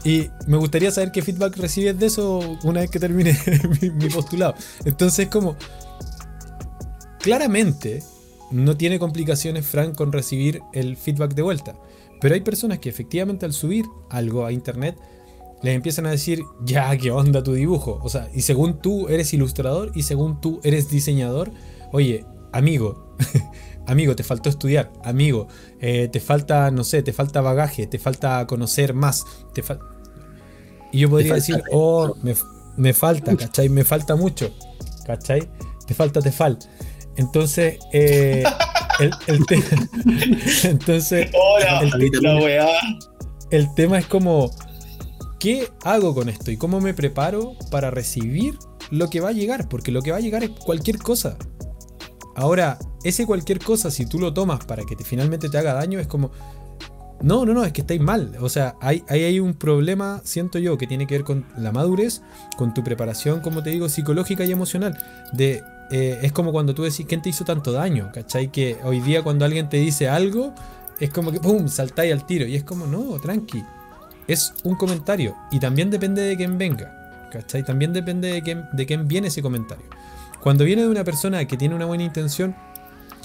Y 0.04 0.30
me 0.48 0.58
gustaría 0.58 0.92
saber 0.92 1.12
qué 1.12 1.22
feedback 1.22 1.56
recibes 1.58 1.98
de 1.98 2.08
eso 2.08 2.40
una 2.64 2.82
vez 2.82 2.90
que 2.90 3.00
termine 3.00 3.38
mi, 3.82 3.90
mi 3.90 4.10
postulado. 4.10 4.54
Entonces, 4.86 5.28
como, 5.30 5.56
claramente 7.20 8.04
no 8.54 8.78
tiene 8.78 9.00
complicaciones 9.00 9.66
Frank 9.66 9.96
con 9.96 10.12
recibir 10.12 10.62
el 10.74 10.96
feedback 10.96 11.34
de 11.34 11.42
vuelta. 11.42 11.76
Pero 12.22 12.36
hay 12.36 12.42
personas 12.42 12.80
que 12.80 12.90
efectivamente 12.90 13.46
al 13.46 13.54
subir 13.54 13.86
algo 14.10 14.46
a 14.46 14.52
internet 14.52 14.96
les 15.62 15.76
empiezan 15.76 16.06
a 16.06 16.12
decir, 16.12 16.44
ya, 16.64 16.96
¿qué 16.98 17.10
onda 17.12 17.42
tu 17.44 17.54
dibujo? 17.54 18.00
O 18.04 18.10
sea, 18.10 18.30
y 18.34 18.42
según 18.42 18.80
tú 18.80 19.08
eres 19.08 19.34
ilustrador 19.34 19.92
y 19.96 20.04
según 20.04 20.40
tú 20.40 20.60
eres 20.64 20.90
diseñador, 20.90 21.52
oye, 21.92 22.26
amigo, 22.52 23.16
amigo, 23.88 24.16
te 24.16 24.24
faltó 24.24 24.50
estudiar, 24.50 24.92
amigo, 25.04 25.48
eh, 25.80 26.10
te 26.12 26.20
falta, 26.20 26.70
no 26.72 26.84
sé, 26.84 27.02
te 27.02 27.14
falta 27.14 27.42
bagaje, 27.42 27.88
te 27.88 27.98
falta 27.98 28.46
conocer 28.46 28.94
más, 28.94 29.26
te 29.54 29.64
fal- 29.64 29.80
Y 30.92 31.00
yo 31.00 31.10
podría 31.10 31.34
falta 31.34 31.46
decir, 31.48 31.64
oh, 31.72 32.16
me, 32.22 32.36
me 32.78 32.94
falta, 32.94 33.36
¿cachai? 33.36 33.70
Me 33.70 33.84
falta 33.84 34.16
mucho, 34.16 34.52
¿cachai? 35.06 35.50
Te 35.88 35.94
falta, 35.94 36.22
te 36.22 36.32
falta. 36.32 36.68
Entonces, 37.18 37.80
eh, 37.92 38.44
el, 39.00 39.12
el 39.28 39.46
te- 39.46 39.64
entonces, 40.70 41.30
Hola, 41.34 41.82
El- 42.00 42.12
la 42.22 42.36
weá. 42.38 42.68
el 43.52 43.74
tema 43.76 44.00
es 44.00 44.08
como, 44.08 44.50
¿qué 45.40 45.70
hago 45.84 46.14
con 46.16 46.30
esto? 46.30 46.52
¿Y 46.52 46.58
cómo 46.58 46.82
me 46.82 46.94
preparo 46.94 47.54
para 47.72 47.92
recibir 47.92 48.58
lo 48.92 49.10
que 49.10 49.20
va 49.22 49.30
a 49.30 49.34
llegar? 49.34 49.70
Porque 49.70 49.92
lo 49.92 50.02
que 50.02 50.12
va 50.12 50.18
a 50.18 50.22
llegar 50.22 50.44
es 50.44 50.50
cualquier 50.52 50.98
cosa. 50.98 51.38
Ahora, 52.36 52.80
ese 53.04 53.26
cualquier 53.28 53.60
cosa, 53.60 53.92
si 53.92 54.06
tú 54.08 54.20
lo 54.20 54.34
tomas 54.34 54.66
para 54.66 54.84
que 54.86 54.96
te, 54.96 55.04
finalmente 55.04 55.50
te 55.50 55.58
haga 55.58 55.74
daño, 55.74 56.00
es 56.00 56.08
como, 56.08 56.32
No, 57.22 57.46
no, 57.46 57.54
no, 57.54 57.64
es 57.64 57.72
que 57.74 57.82
estáis 57.82 58.02
mal. 58.02 58.36
O 58.42 58.50
sea, 58.50 58.76
hay, 58.82 59.04
hay, 59.08 59.24
hay 59.24 59.40
un 59.40 59.54
problema, 59.54 60.20
siento 60.26 60.58
yo, 60.58 60.78
que 60.78 60.88
tiene 60.88 61.06
que 61.06 61.14
ver 61.16 61.24
con 61.24 61.46
la 61.58 61.72
madurez, 61.72 62.22
con 62.58 62.74
tu 62.74 62.84
preparación, 62.84 63.40
como 63.42 63.62
te 63.62 63.70
digo, 63.70 63.88
psicológica 63.88 64.44
y 64.46 64.52
emocional. 64.52 64.98
De, 65.32 65.62
eh, 65.92 66.20
es 66.22 66.32
como 66.32 66.52
cuando 66.52 66.74
tú 66.74 66.84
decís, 66.84 67.06
¿quién 67.08 67.22
te 67.22 67.30
hizo 67.30 67.46
tanto 67.46 67.72
daño? 67.72 68.12
¿Cachai? 68.14 68.52
Que 68.52 68.78
hoy 68.84 69.00
día 69.02 69.22
cuando 69.22 69.46
alguien 69.46 69.70
te 69.70 69.78
dice 69.78 70.10
algo, 70.10 70.54
es 71.00 71.10
como 71.10 71.32
que, 71.32 71.40
¡pum!, 71.40 71.68
saltáis 71.68 72.14
al 72.14 72.26
tiro. 72.26 72.46
Y 72.46 72.56
es 72.56 72.64
como, 72.64 72.86
no, 72.88 73.20
tranqui. 73.20 73.64
Es 74.28 74.54
un 74.64 74.76
comentario. 74.76 75.36
Y 75.52 75.60
también 75.60 75.90
depende 75.90 76.22
de 76.22 76.38
quién 76.38 76.58
venga. 76.58 77.30
¿Cachai? 77.32 77.64
También 77.64 77.94
depende 77.94 78.32
de 78.32 78.42
quién, 78.42 78.66
de 78.72 78.86
quién 78.86 79.08
viene 79.08 79.28
ese 79.28 79.42
comentario. 79.42 79.86
Cuando 80.42 80.64
viene 80.66 80.84
de 80.84 80.90
una 80.90 81.04
persona 81.04 81.46
que 81.46 81.58
tiene 81.58 81.74
una 81.74 81.86
buena 81.86 82.04
intención, 82.04 82.56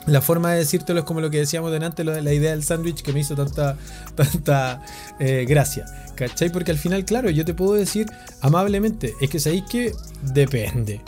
la 0.06 0.22
forma 0.22 0.52
de 0.52 0.58
decírtelo 0.58 1.00
es 1.00 1.04
como 1.04 1.20
lo 1.20 1.30
que 1.30 1.38
decíamos 1.38 1.70
delante, 1.70 2.04
lo 2.04 2.12
de 2.12 2.22
la 2.22 2.32
idea 2.32 2.52
del 2.52 2.64
sándwich 2.64 3.02
que 3.02 3.12
me 3.12 3.20
hizo 3.20 3.34
tanta, 3.34 3.76
tanta 4.14 4.82
eh, 5.18 5.44
gracia. 5.46 5.84
¿Cachai? 6.14 6.50
Porque 6.50 6.70
al 6.70 6.78
final, 6.78 7.04
claro, 7.04 7.30
yo 7.30 7.44
te 7.44 7.54
puedo 7.54 7.74
decir 7.74 8.06
amablemente, 8.40 9.14
es 9.20 9.30
que 9.30 9.38
sabéis 9.38 9.64
que 9.70 9.92
depende. 10.22 11.02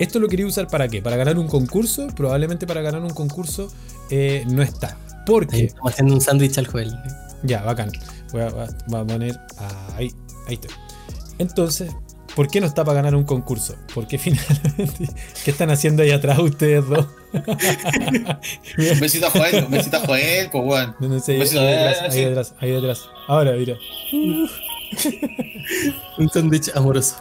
¿Esto 0.00 0.18
lo 0.18 0.28
quería 0.28 0.46
usar 0.46 0.66
para 0.66 0.88
qué? 0.88 1.02
¿Para 1.02 1.16
ganar 1.16 1.38
un 1.38 1.46
concurso? 1.46 2.08
Probablemente 2.16 2.66
para 2.66 2.80
ganar 2.80 3.02
un 3.02 3.10
concurso 3.10 3.70
eh, 4.08 4.44
no 4.48 4.62
está. 4.62 4.96
Porque. 5.26 5.66
Estamos 5.66 5.92
haciendo 5.92 6.14
un 6.14 6.20
sándwich 6.22 6.56
al 6.56 6.66
Joel. 6.66 6.96
Ya, 7.42 7.62
bacán. 7.62 7.92
Voy 8.32 8.40
a, 8.40 8.48
voy 8.48 9.00
a 9.00 9.04
poner. 9.04 9.38
Ahí, 9.94 10.10
ahí 10.48 10.54
estoy. 10.54 10.70
Entonces, 11.38 11.90
¿Por 12.34 12.48
qué 12.48 12.60
no 12.60 12.66
está 12.66 12.84
para 12.84 12.96
ganar 12.96 13.14
un 13.16 13.24
concurso? 13.24 13.74
Porque 13.92 14.16
finalmente, 14.16 15.08
¿qué 15.44 15.50
están 15.50 15.70
haciendo 15.70 16.02
ahí 16.02 16.12
atrás 16.12 16.38
ustedes 16.38 16.88
dos? 16.88 17.06
un 17.32 19.00
besito 19.00 19.26
a 19.26 19.30
Joel, 19.30 19.64
un 19.64 19.70
besito 19.70 19.96
a 19.96 20.00
Joel, 20.00 20.48
pues 20.50 20.64
bueno. 20.64 20.94
No, 21.00 21.08
no 21.08 21.20
sé, 21.20 21.32
ahí, 21.32 21.38
detrás, 21.40 22.02
ahí 22.02 22.24
detrás, 22.24 22.54
ahí 22.60 22.70
detrás. 22.70 23.08
Ahora, 23.26 23.52
mira. 23.52 23.76
un 26.18 26.30
sándwich 26.30 26.70
amoroso. 26.74 27.16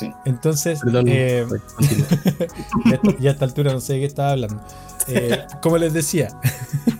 Sí. 0.00 0.10
Entonces, 0.24 0.80
eh, 1.06 1.46
ya, 3.20 3.30
a 3.30 3.32
esta 3.32 3.44
altura 3.44 3.72
no 3.74 3.80
sé 3.80 3.94
de 3.94 3.98
qué 4.00 4.06
estaba 4.06 4.30
hablando. 4.30 4.62
Eh, 5.08 5.44
como 5.60 5.76
les 5.76 5.92
decía, 5.92 6.30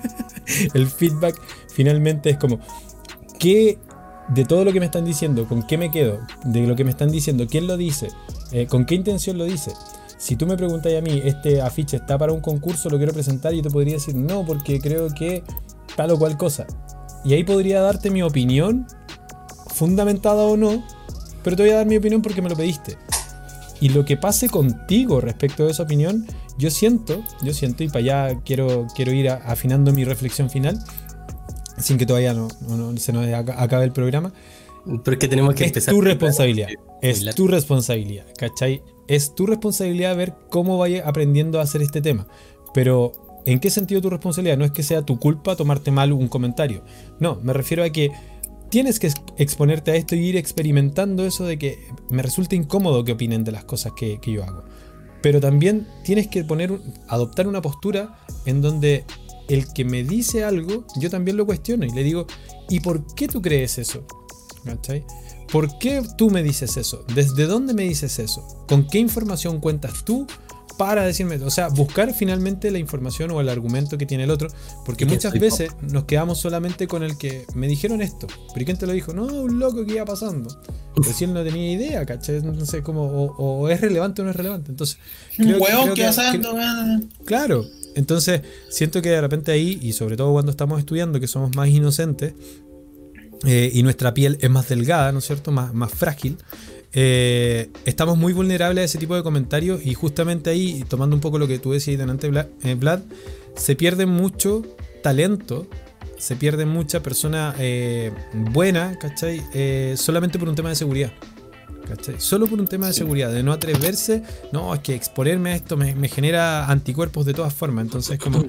el 0.75 0.87
feedback 0.87 1.41
finalmente 1.73 2.29
es 2.29 2.37
como, 2.37 2.61
¿qué 3.39 3.79
de 4.29 4.45
todo 4.45 4.65
lo 4.65 4.73
que 4.73 4.81
me 4.81 4.87
están 4.87 5.07
diciendo, 5.07 5.47
con 5.49 5.63
qué 5.63 5.79
me 5.79 5.91
quedo, 5.91 6.21
de 6.45 6.67
lo 6.67 6.77
que 6.77 6.85
me 6.85 6.91
están 6.91 7.11
diciendo, 7.11 7.47
quién 7.49 7.67
lo 7.67 7.79
dice, 7.79 8.09
eh, 8.53 8.67
con 8.67 8.85
qué 8.85 8.95
intención 8.95 9.39
lo 9.39 9.45
dice. 9.45 9.73
Si 10.19 10.37
tú 10.37 10.47
me 10.47 10.59
preguntas 10.59 10.93
a 10.95 11.01
mí, 11.01 11.23
este 11.25 11.63
afiche 11.63 11.97
está 11.97 12.19
para 12.19 12.33
un 12.33 12.41
concurso, 12.41 12.91
lo 12.91 12.99
quiero 12.99 13.15
presentar, 13.15 13.55
yo 13.55 13.63
te 13.63 13.71
podría 13.71 13.95
decir 13.95 14.15
no, 14.15 14.45
porque 14.45 14.79
creo 14.79 15.09
que 15.09 15.43
tal 15.97 16.11
o 16.11 16.19
cual 16.19 16.37
cosa. 16.37 16.67
Y 17.25 17.33
ahí 17.33 17.45
podría 17.45 17.81
darte 17.81 18.11
mi 18.11 18.23
opinión, 18.23 18.87
fundamentada 19.69 20.43
o 20.43 20.59
no, 20.59 20.85
pero 21.43 21.57
te 21.57 21.63
voy 21.63 21.73
a 21.73 21.77
dar 21.77 21.87
mi 21.87 21.97
opinión 21.97 22.23
porque 22.23 22.43
me 22.43 22.49
lo 22.49 22.57
pediste. 22.57 22.97
Y 23.81 23.89
lo 23.89 24.05
que 24.05 24.17
pase 24.17 24.49
contigo 24.49 25.21
respecto 25.21 25.65
de 25.65 25.73
esa 25.73 25.85
opinión, 25.85 26.27
yo 26.59 26.71
siento, 26.71 27.23
yo 27.43 27.55
siento, 27.55 27.83
y 27.83 27.89
para 27.89 28.01
allá 28.01 28.41
quiero, 28.45 28.87
quiero 28.95 29.13
ir 29.13 29.31
afinando 29.31 29.93
mi 29.93 30.05
reflexión 30.05 30.51
final, 30.51 30.79
sin 31.79 31.97
que 31.97 32.05
todavía 32.05 32.35
no, 32.35 32.49
se 32.99 33.13
nos 33.13 33.27
acabe 33.27 33.85
el 33.85 33.93
programa. 33.93 34.33
Pero 34.85 35.15
es 35.15 35.19
que 35.19 35.29
tenemos 35.29 35.55
que 35.55 35.65
es 35.65 35.87
tu 35.87 36.01
responsabilidad. 36.01 36.69
Es 37.01 37.25
tu 37.35 37.49
responsabilidad, 37.49 38.27
¿cachai? 38.37 38.83
Es 39.09 39.35
tu 39.35 39.47
responsabilidad 39.47 40.17
ver 40.17 40.35
cómo 40.51 40.79
vayas 40.79 41.07
aprendiendo 41.07 41.59
a 41.59 41.63
hacer 41.63 41.83
este 41.83 42.03
tema. 42.03 42.27
Pero, 42.75 43.13
¿en 43.47 43.59
qué 43.61 43.71
sentido 43.71 44.01
tu 44.01 44.11
responsabilidad? 44.11 44.59
No 44.59 44.65
es 44.65 44.71
que 44.71 44.83
sea 44.83 45.03
tu 45.03 45.19
culpa 45.19 45.57
tomarte 45.57 45.91
mal 45.91 46.13
un 46.13 46.29
comentario. 46.29 46.83
No, 47.19 47.39
me 47.43 47.53
refiero 47.53 47.83
a 47.83 47.91
que 47.91 48.11
tienes 48.71 48.99
que 48.99 49.13
exponerte 49.37 49.91
a 49.91 49.97
esto 49.97 50.15
y 50.15 50.21
ir 50.21 50.37
experimentando 50.37 51.27
eso 51.27 51.45
de 51.45 51.59
que 51.59 51.89
me 52.09 52.23
resulta 52.23 52.55
incómodo 52.55 53.05
que 53.05 53.13
opinen 53.13 53.45
de 53.45 53.53
las 53.53 53.65
cosas 53.65 53.93
que, 53.97 54.19
yo 54.25 54.45
hago. 54.45 54.65
Pero 55.23 55.41
también 55.41 55.87
tienes 56.05 56.29
que 56.29 56.45
poner, 56.45 56.81
adoptar 57.09 57.47
una 57.47 57.61
postura 57.61 58.17
en 58.47 58.63
donde 58.63 59.05
el 59.49 59.73
que 59.73 59.85
me 59.85 60.05
dice 60.05 60.45
algo, 60.45 60.87
yo 60.97 61.11
también 61.11 61.37
lo 61.37 61.45
cuestiono 61.45 61.85
y 61.85 61.91
le 61.91 62.05
digo, 62.05 62.27
¿y 62.69 62.81
por 62.81 63.05
qué 63.15 63.29
tú 63.29 63.43
crees 63.43 63.79
eso? 63.79 64.07
¿Por 65.51 65.79
qué 65.79 66.03
tú 66.17 66.31
me 66.31 66.43
dices 66.43 66.77
eso? 66.77 67.05
¿Desde 67.15 67.47
dónde 67.47 67.75
me 67.75 67.83
dices 67.83 68.19
eso? 68.19 68.65
¿Con 68.69 68.87
qué 68.87 68.99
información 68.99 69.59
cuentas 69.59 70.05
tú 70.05 70.27
para 70.81 71.05
decirme? 71.05 71.37
O 71.37 71.51
sea, 71.51 71.69
buscar 71.69 72.15
finalmente 72.15 72.71
la 72.71 72.79
información 72.79 73.31
o 73.33 73.41
el 73.43 73.51
argumento 73.51 73.99
que 73.99 74.07
tiene 74.07 74.25
el 74.25 74.31
otro, 74.31 74.49
porque 74.87 75.05
muchas 75.05 75.35
veces 75.35 75.73
nos 75.83 76.05
quedamos 76.05 76.39
solamente 76.39 76.87
con 76.87 77.03
el 77.03 77.19
que 77.19 77.45
me 77.55 77.69
dijeron 77.69 78.01
esto. 78.01 78.27
¿Pero 78.55 78.65
quién 78.65 78.79
te 78.79 78.87
lo 78.87 78.95
dijo? 78.95 79.13
No, 79.13 79.27
un 79.27 79.59
loco 79.59 79.85
que 79.85 79.97
iba 79.97 80.07
pasando. 80.07 80.49
Pero 80.95 81.13
si 81.13 81.25
él 81.25 81.35
no 81.35 81.45
tenía 81.45 81.71
idea, 81.71 82.07
¿cachai? 82.07 82.41
No 82.41 82.65
sé 82.65 82.83
cómo, 82.83 83.03
o, 83.05 83.69
es 83.69 83.79
relevante 83.79 84.23
o 84.23 84.25
no 84.25 84.31
es 84.31 84.37
relevante. 84.37 84.71
Entonces, 84.71 84.97
un 85.39 85.55
hueón 85.61 85.93
que, 85.93 86.03
pasando, 86.03 86.57
Claro, 87.27 87.67
entonces, 87.95 88.41
siento 88.71 89.03
que 89.03 89.11
de 89.11 89.21
repente 89.21 89.53
ahí, 89.53 89.79
y 89.83 89.93
sobre 89.93 90.17
todo 90.17 90.33
cuando 90.33 90.51
estamos 90.51 90.79
estudiando, 90.79 91.21
que 91.21 91.29
somos 91.29 91.55
más 91.57 91.69
inocentes, 91.69 92.33
eh, 93.45 93.71
y 93.71 93.83
nuestra 93.83 94.15
piel 94.15 94.39
es 94.41 94.49
más 94.49 94.67
delgada, 94.71 95.13
¿no 95.13 95.19
es 95.19 95.27
cierto? 95.27 95.53
Más, 95.53 95.75
más 95.75 95.93
frágil. 95.93 96.39
Eh, 96.93 97.71
estamos 97.85 98.19
muy 98.19 98.33
vulnerables 98.33 98.83
a 98.83 98.85
ese 98.85 98.99
tipo 98.99 99.15
de 99.15 99.23
comentarios 99.23 99.85
y 99.85 99.95
justamente 99.95 100.51
ahí, 100.51 100.85
tomando 100.89 101.15
un 101.15 101.21
poco 101.21 101.39
lo 101.39 101.47
que 101.47 101.59
tú 101.59 101.73
decías 101.73 101.99
delante, 101.99 102.31
eh, 102.65 102.75
Vlad, 102.75 103.01
se 103.55 103.77
pierde 103.77 104.07
mucho 104.07 104.63
talento, 105.03 105.67
se 106.19 106.37
pierde 106.37 106.67
mucha 106.67 107.03
persona 107.03 107.55
buena, 108.53 108.99
¿cachai? 108.99 109.43
solamente 109.97 110.39
por 110.39 110.49
un 110.49 110.55
tema 110.55 110.69
de 110.69 110.75
seguridad. 110.75 111.13
Solo 112.19 112.47
por 112.47 112.61
un 112.61 112.67
tema 112.67 112.87
de 112.87 112.93
seguridad, 112.93 113.33
de 113.33 113.43
no 113.43 113.53
atreverse, 113.53 114.23
no, 114.53 114.75
es 114.75 114.81
que 114.81 114.95
exponerme 114.95 115.53
a 115.53 115.57
esto 115.57 115.77
me, 115.77 116.09
genera 116.09 116.67
anticuerpos 116.71 117.27
de 117.27 117.35
todas 117.35 117.53
formas. 117.53 117.85
Entonces, 117.85 118.19
como 118.19 118.45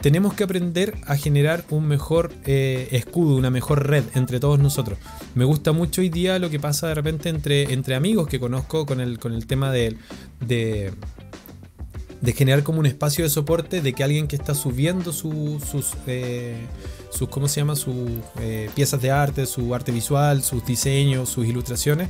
tenemos 0.00 0.34
que 0.34 0.44
aprender 0.44 0.94
a 1.06 1.16
generar 1.16 1.64
un 1.70 1.86
mejor 1.86 2.32
eh, 2.44 2.88
escudo, 2.90 3.36
una 3.36 3.50
mejor 3.50 3.86
red 3.86 4.04
entre 4.14 4.40
todos 4.40 4.58
nosotros. 4.58 4.98
Me 5.34 5.44
gusta 5.44 5.72
mucho 5.72 6.02
hoy 6.02 6.10
día 6.10 6.38
lo 6.38 6.50
que 6.50 6.60
pasa 6.60 6.88
de 6.88 6.94
repente 6.94 7.30
entre, 7.30 7.72
entre 7.72 7.94
amigos 7.94 8.28
que 8.28 8.38
conozco 8.38 8.84
con 8.84 9.00
el, 9.00 9.18
con 9.18 9.32
el 9.32 9.46
tema 9.46 9.72
de, 9.72 9.96
de, 10.40 10.92
generar 12.34 12.62
como 12.62 12.80
un 12.80 12.86
espacio 12.86 13.24
de 13.24 13.30
soporte 13.30 13.80
de 13.80 13.94
que 13.94 14.04
alguien 14.04 14.28
que 14.28 14.36
está 14.36 14.54
subiendo 14.54 15.12
sus... 15.12 15.62
Eh, 16.06 16.56
sus, 17.10 17.28
¿cómo 17.28 17.46
se 17.46 17.60
llama? 17.60 17.76
Sus 17.76 17.94
eh, 18.40 18.70
piezas 18.74 19.00
de 19.02 19.10
arte, 19.10 19.44
su 19.44 19.74
arte 19.74 19.92
visual, 19.92 20.42
sus 20.42 20.64
diseños, 20.64 21.28
sus 21.28 21.46
ilustraciones, 21.46 22.08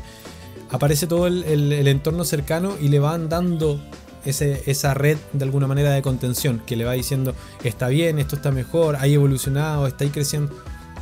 aparece 0.71 1.07
todo 1.07 1.27
el, 1.27 1.89
entorno 1.89 2.25
cercano 2.25 2.77
y 2.81 2.89
le 2.89 3.01
van 3.01 3.29
dando 3.29 3.81
ese, 4.25 4.63
esa 4.67 4.95
red 4.95 5.19
de 5.33 5.45
alguna 5.45 5.67
manera 5.67 5.91
de 5.91 6.03
contención, 6.03 6.63
que 6.65 6.77
le 6.77 6.85
va 6.85 6.93
diciendo, 6.93 7.35
está 7.65 7.89
bien, 7.89 8.21
esto 8.21 8.37
está 8.37 8.53
mejor, 8.53 8.97
hay 9.01 9.15
evolucionado, 9.15 9.89
está 9.89 10.05
ahí 10.05 10.11
creciendo. 10.11 10.55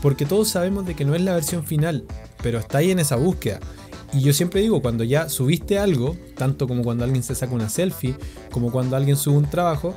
Porque 0.03 0.27
todos 0.27 0.49
sabemos 0.49 0.87
de 0.87 0.95
que 0.95 1.05
no 1.05 1.15
es 1.15 1.23
la 1.23 1.35
versión 1.35 1.65
final, 1.65 2.05
pero 2.43 2.59
está 2.59 2.79
ahí 2.79 2.91
en 2.91 2.99
esa 2.99 3.17
búsqueda. 3.17 3.61
Y 4.13 4.21
yo 4.21 4.33
siempre 4.33 4.61
digo, 4.61 4.83
cuando 4.83 5.05
ya 5.05 5.29
subiste 5.29 5.79
algo, 5.79 6.17
tanto 6.37 6.67
como 6.67 6.83
cuando 6.83 7.05
alguien 7.05 7.23
se 7.23 7.35
saca 7.35 7.55
una 7.55 7.69
selfie, 7.69 8.17
como 8.51 8.73
cuando 8.73 8.97
alguien 8.97 9.17
sube 9.17 9.37
un 9.37 9.49
trabajo, 9.49 9.95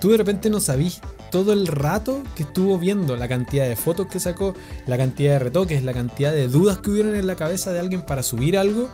tú 0.00 0.10
de 0.10 0.18
repente 0.18 0.48
no 0.48 0.60
sabís 0.60 1.00
todo 1.34 1.52
el 1.52 1.66
rato 1.66 2.22
que 2.36 2.44
estuvo 2.44 2.78
viendo 2.78 3.16
la 3.16 3.26
cantidad 3.26 3.66
de 3.68 3.74
fotos 3.74 4.06
que 4.06 4.20
sacó, 4.20 4.54
la 4.86 4.96
cantidad 4.96 5.32
de 5.32 5.38
retoques, 5.40 5.82
la 5.82 5.92
cantidad 5.92 6.30
de 6.30 6.46
dudas 6.46 6.78
que 6.78 6.90
hubieron 6.90 7.16
en 7.16 7.26
la 7.26 7.34
cabeza 7.34 7.72
de 7.72 7.80
alguien 7.80 8.02
para 8.02 8.22
subir 8.22 8.56
algo, 8.56 8.88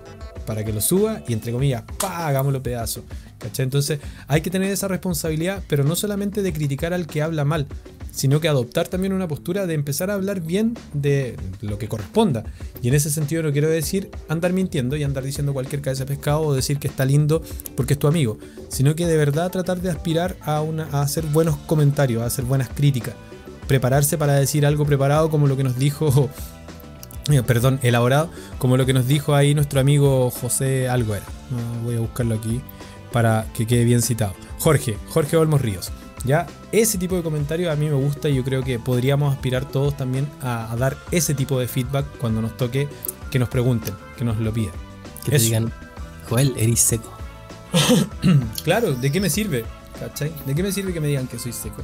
para 0.46 0.64
que 0.64 0.72
lo 0.72 0.80
suba 0.80 1.20
y 1.28 1.34
entre 1.34 1.52
comillas, 1.52 1.82
¡pa! 1.98 2.26
hagámoslo 2.26 2.62
pedazo. 2.62 3.04
Entonces 3.58 4.00
hay 4.28 4.40
que 4.40 4.50
tener 4.50 4.70
esa 4.70 4.88
responsabilidad, 4.88 5.62
pero 5.68 5.84
no 5.84 5.96
solamente 5.96 6.42
de 6.42 6.52
criticar 6.52 6.92
al 6.92 7.06
que 7.06 7.22
habla 7.22 7.44
mal, 7.44 7.66
sino 8.12 8.40
que 8.40 8.48
adoptar 8.48 8.88
también 8.88 9.12
una 9.12 9.28
postura 9.28 9.66
de 9.66 9.74
empezar 9.74 10.10
a 10.10 10.14
hablar 10.14 10.40
bien 10.40 10.76
de 10.92 11.36
lo 11.60 11.78
que 11.78 11.88
corresponda. 11.88 12.44
Y 12.82 12.88
en 12.88 12.94
ese 12.94 13.10
sentido 13.10 13.42
no 13.42 13.52
quiero 13.52 13.68
decir 13.68 14.10
andar 14.28 14.52
mintiendo 14.52 14.96
y 14.96 15.04
andar 15.04 15.24
diciendo 15.24 15.52
cualquier 15.52 15.80
cabeza 15.80 16.04
de 16.04 16.14
pescado 16.14 16.42
o 16.42 16.54
decir 16.54 16.78
que 16.78 16.88
está 16.88 17.04
lindo 17.04 17.42
porque 17.76 17.94
es 17.94 17.98
tu 17.98 18.08
amigo, 18.08 18.38
sino 18.68 18.94
que 18.94 19.06
de 19.06 19.16
verdad 19.16 19.50
tratar 19.50 19.80
de 19.80 19.90
aspirar 19.90 20.36
a, 20.42 20.62
hacer 21.00 21.24
buenos 21.26 21.56
comentarios, 21.56 22.22
a 22.22 22.26
hacer 22.26 22.44
buenas 22.44 22.68
críticas, 22.68 23.14
prepararse 23.66 24.18
para 24.18 24.34
decir 24.34 24.66
algo 24.66 24.84
preparado 24.84 25.30
como 25.30 25.46
lo 25.46 25.56
que 25.56 25.64
nos 25.64 25.78
dijo, 25.78 26.28
eh, 27.30 27.42
perdón, 27.42 27.78
elaborado, 27.82 28.30
como 28.58 28.76
lo 28.76 28.86
que 28.86 28.92
nos 28.92 29.06
dijo 29.06 29.34
ahí 29.34 29.54
nuestro 29.54 29.80
amigo 29.80 30.30
José 30.30 30.88
Algo 30.88 31.14
voy 31.84 31.96
a 31.96 32.00
buscarlo 32.00 32.34
aquí 32.34 32.60
para 33.12 33.46
que 33.54 33.66
quede 33.66 33.84
bien 33.84 34.02
citado. 34.02 34.34
Jorge, 34.58 34.96
Jorge 35.08 35.36
Olmos 35.36 35.60
Ríos. 35.60 35.90
¿Ya? 36.24 36.46
Ese 36.70 36.98
tipo 36.98 37.16
de 37.16 37.22
comentarios 37.22 37.72
a 37.72 37.76
mí 37.76 37.86
me 37.86 37.94
gusta 37.94 38.28
y 38.28 38.34
yo 38.34 38.44
creo 38.44 38.62
que 38.62 38.78
podríamos 38.78 39.32
aspirar 39.32 39.64
todos 39.64 39.96
también 39.96 40.28
a, 40.42 40.74
dar 40.78 40.96
ese 41.10 41.34
tipo 41.34 41.58
de 41.58 41.66
feedback 41.66 42.04
cuando 42.18 42.42
nos 42.42 42.56
toque 42.56 42.88
que 43.30 43.38
nos 43.38 43.48
pregunten, 43.48 43.94
que 44.18 44.24
nos 44.24 44.38
lo 44.38 44.52
pidan. 44.52 44.74
Que 45.24 45.32
te 45.32 45.38
digan, 45.38 45.72
Joel, 46.28 46.52
eres 46.56 46.80
seco. 46.80 47.10
claro, 48.64 48.94
¿de 48.94 49.10
qué 49.10 49.20
me 49.20 49.30
sirve? 49.30 49.64
¿Cachai? 49.98 50.32
¿De 50.46 50.54
qué 50.54 50.62
me 50.62 50.72
sirve 50.72 50.92
que 50.92 51.00
me 51.00 51.08
digan 51.08 51.26
que 51.26 51.38
soy 51.38 51.52
seco? 51.52 51.82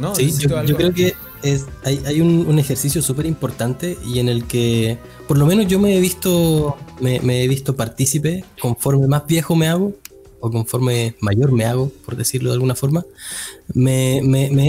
No, 0.00 0.14
sí, 0.14 0.32
yo, 0.38 0.76
creo 0.76 0.94
que 0.94 1.14
es, 1.42 1.66
hay, 1.84 2.02
hay 2.06 2.20
un, 2.20 2.46
un 2.46 2.58
ejercicio 2.58 3.02
súper 3.02 3.26
importante 3.26 3.98
y 4.04 4.18
en 4.18 4.28
el 4.28 4.44
que 4.44 4.98
por 5.28 5.36
lo 5.36 5.44
menos 5.44 5.66
yo 5.66 5.78
me 5.78 5.96
he 5.96 6.00
visto 6.00 6.76
me, 7.00 7.20
me 7.20 7.44
he 7.44 7.48
visto 7.48 7.76
partícipe 7.76 8.44
conforme 8.60 9.06
más 9.06 9.26
viejo 9.26 9.56
me 9.56 9.68
hago 9.68 9.92
o 10.44 10.50
conforme 10.50 11.14
mayor 11.20 11.52
me 11.52 11.64
hago, 11.64 11.90
por 12.04 12.16
decirlo 12.16 12.50
de 12.50 12.54
alguna 12.56 12.74
forma, 12.74 13.06
me, 13.72 14.18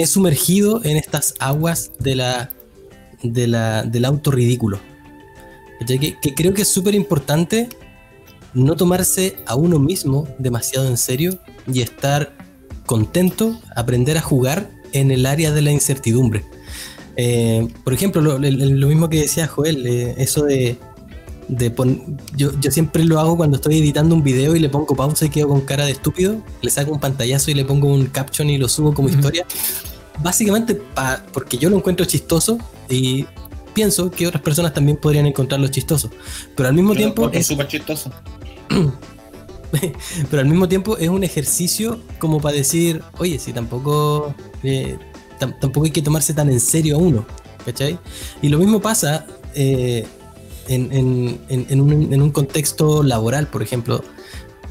he 0.02 0.07
sumergido 0.07 0.80
en 0.85 0.95
estas 0.95 1.34
aguas 1.38 1.91
de 1.99 2.15
la, 2.15 2.49
de 3.23 3.45
la, 3.47 3.84
del 3.84 4.06
auto 4.06 4.31
ridículo. 4.31 4.80
Que, 5.85 6.34
creo 6.34 6.53
que 6.53 6.61
es 6.61 6.69
súper 6.69 6.95
importante 6.95 7.68
no 8.53 8.77
tomarse 8.77 9.35
a 9.45 9.56
uno 9.56 9.77
mismo 9.77 10.30
demasiado 10.39 10.88
en 10.88 10.95
serio 10.95 11.39
y 11.68 11.81
estar 11.81 12.31
contento, 12.85 13.60
aprender 13.76 14.18
a 14.18 14.22
jugar 14.22 14.72
en 14.93 15.11
el 15.11 15.26
área 15.26 15.52
de 15.52 15.61
la 15.61 15.72
incertidumbre. 15.72 16.45
Eh, 17.18 17.68
por 17.84 17.93
ejemplo, 17.93 18.22
lo 18.22 18.88
mismo 18.88 19.10
que 19.10 19.19
decía 19.19 19.45
Joel, 19.47 19.85
eh, 19.85 20.15
eso 20.19 20.45
de, 20.45 20.77
de 21.47 21.69
pon- 21.72 22.17
yo, 22.35 22.51
yo 22.59 22.72
siempre 22.72 23.03
lo 23.03 23.19
hago 23.19 23.38
cuando 23.38 23.57
estoy 23.57 23.77
editando 23.80 24.15
un 24.15 24.23
video 24.23 24.55
y 24.55 24.59
le 24.59 24.69
pongo 24.69 24.95
pausa 24.95 25.26
y 25.26 25.30
quedo 25.30 25.47
con 25.49 25.61
cara 25.61 25.85
de 25.85 25.91
estúpido, 25.91 26.38
le 26.61 26.69
saco 26.72 26.91
un 26.91 26.99
pantallazo 26.99 27.51
y 27.51 27.53
le 27.53 27.65
pongo 27.65 27.88
un 27.88 28.07
caption 28.07 28.49
y 28.49 28.57
lo 28.57 28.67
subo 28.67 28.93
como 28.93 29.09
historia. 29.09 29.45
Básicamente 30.23 30.76
pa- 30.76 31.23
porque 31.34 31.57
yo 31.57 31.69
lo 31.69 31.77
encuentro 31.77 32.05
chistoso 32.05 32.57
y 32.89 33.26
pienso 33.73 34.09
que 34.09 34.26
otras 34.27 34.41
personas 34.41 34.73
también 34.73 34.97
podrían 34.97 35.26
encontrarlo 35.26 35.67
chistoso. 35.67 36.09
Pero 36.55 36.69
al 36.69 36.76
mismo 36.76 36.93
Yo 36.93 36.99
tiempo 36.99 37.30
es 37.31 37.45
súper 37.47 37.67
chistoso. 37.67 38.11
pero 40.30 40.41
al 40.41 40.47
mismo 40.47 40.67
tiempo 40.67 40.97
es 40.97 41.09
un 41.09 41.23
ejercicio 41.23 41.99
como 42.19 42.39
para 42.39 42.55
decir, 42.55 43.01
oye, 43.17 43.38
si 43.39 43.51
tampoco, 43.53 44.34
eh, 44.63 44.97
tam- 45.39 45.57
tampoco 45.59 45.85
hay 45.85 45.91
que 45.91 46.01
tomarse 46.01 46.34
tan 46.34 46.49
en 46.49 46.59
serio 46.59 46.95
a 46.95 46.99
uno, 46.99 47.26
¿cachai? 47.65 47.99
Y 48.41 48.49
lo 48.49 48.57
mismo 48.57 48.80
pasa 48.81 49.26
eh, 49.53 50.05
en, 50.68 51.82
un, 51.82 52.22
un 52.22 52.32
contexto 52.32 53.04
laboral, 53.04 53.48
por 53.48 53.62
ejemplo, 53.62 54.04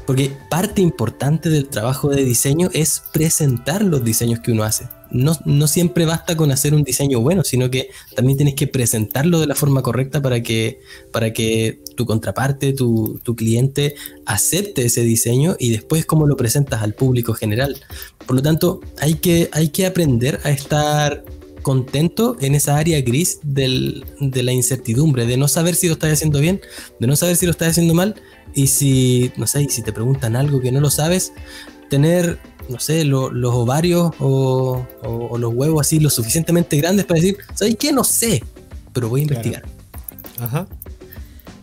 porque 0.05 0.31
parte 0.49 0.81
importante 0.81 1.49
del 1.49 1.67
trabajo 1.67 2.09
de 2.09 2.23
diseño 2.23 2.69
es 2.73 3.03
presentar 3.11 3.81
los 3.81 4.03
diseños 4.03 4.39
que 4.39 4.51
uno 4.51 4.63
hace. 4.63 4.87
No, 5.11 5.37
no 5.45 5.67
siempre 5.67 6.05
basta 6.05 6.35
con 6.35 6.51
hacer 6.51 6.73
un 6.73 6.83
diseño 6.83 7.21
bueno, 7.21 7.43
sino 7.43 7.69
que 7.69 7.89
también 8.15 8.37
tienes 8.37 8.55
que 8.55 8.67
presentarlo 8.67 9.39
de 9.39 9.47
la 9.47 9.55
forma 9.55 9.81
correcta 9.81 10.21
para 10.21 10.41
que, 10.41 10.81
para 11.11 11.31
que 11.31 11.81
tu 11.95 12.05
contraparte, 12.05 12.73
tu, 12.73 13.19
tu 13.23 13.35
cliente, 13.35 13.95
acepte 14.25 14.85
ese 14.85 15.01
diseño 15.01 15.55
y 15.59 15.71
después 15.71 16.05
cómo 16.05 16.27
lo 16.27 16.35
presentas 16.35 16.81
al 16.81 16.93
público 16.93 17.33
general. 17.33 17.77
Por 18.25 18.35
lo 18.35 18.41
tanto, 18.41 18.81
hay 18.99 19.15
que, 19.15 19.49
hay 19.53 19.69
que 19.69 19.85
aprender 19.85 20.39
a 20.43 20.49
estar 20.49 21.23
contento 21.69 22.37
en 22.41 22.53
esa 22.53 22.77
área 22.77 23.01
gris 23.01 23.39
del- 23.41 24.05
de 24.19 24.43
la 24.43 24.51
incertidumbre, 24.51 25.25
de 25.25 25.35
no 25.35 25.47
saber 25.47 25.73
si 25.73 25.87
lo 25.87 25.93
estás 25.93 26.13
haciendo 26.13 26.39
bien, 26.39 26.61
de 26.99 27.07
no 27.07 27.15
saber 27.15 27.35
si 27.35 27.47
lo 27.47 27.51
estás 27.53 27.69
haciendo 27.69 27.95
mal 27.95 28.13
y 28.53 28.67
si, 28.67 29.31
no 29.35 29.47
sé, 29.47 29.63
y 29.63 29.69
si 29.69 29.81
te 29.81 29.91
preguntan 29.91 30.35
algo 30.35 30.61
que 30.61 30.71
no 30.71 30.79
lo 30.79 30.91
sabes, 30.91 31.33
tener, 31.89 32.37
no 32.69 32.79
sé, 32.79 33.03
lo- 33.03 33.31
los 33.31 33.51
ovarios 33.55 34.11
o, 34.19 34.85
o- 35.01 35.27
o 35.31 35.37
los 35.39 35.51
huevos 35.55 35.81
así 35.81 35.99
lo 35.99 36.11
suficientemente 36.11 36.77
grandes 36.77 37.05
para 37.05 37.19
decir, 37.19 37.37
¿sabes 37.55 37.75
qué? 37.79 37.91
No 37.91 38.03
sé, 38.03 38.43
pero 38.93 39.09
voy 39.09 39.23
a 39.23 39.25
Claro. 39.25 39.41
investigar. 39.47 39.63
Ajá. 40.39 40.67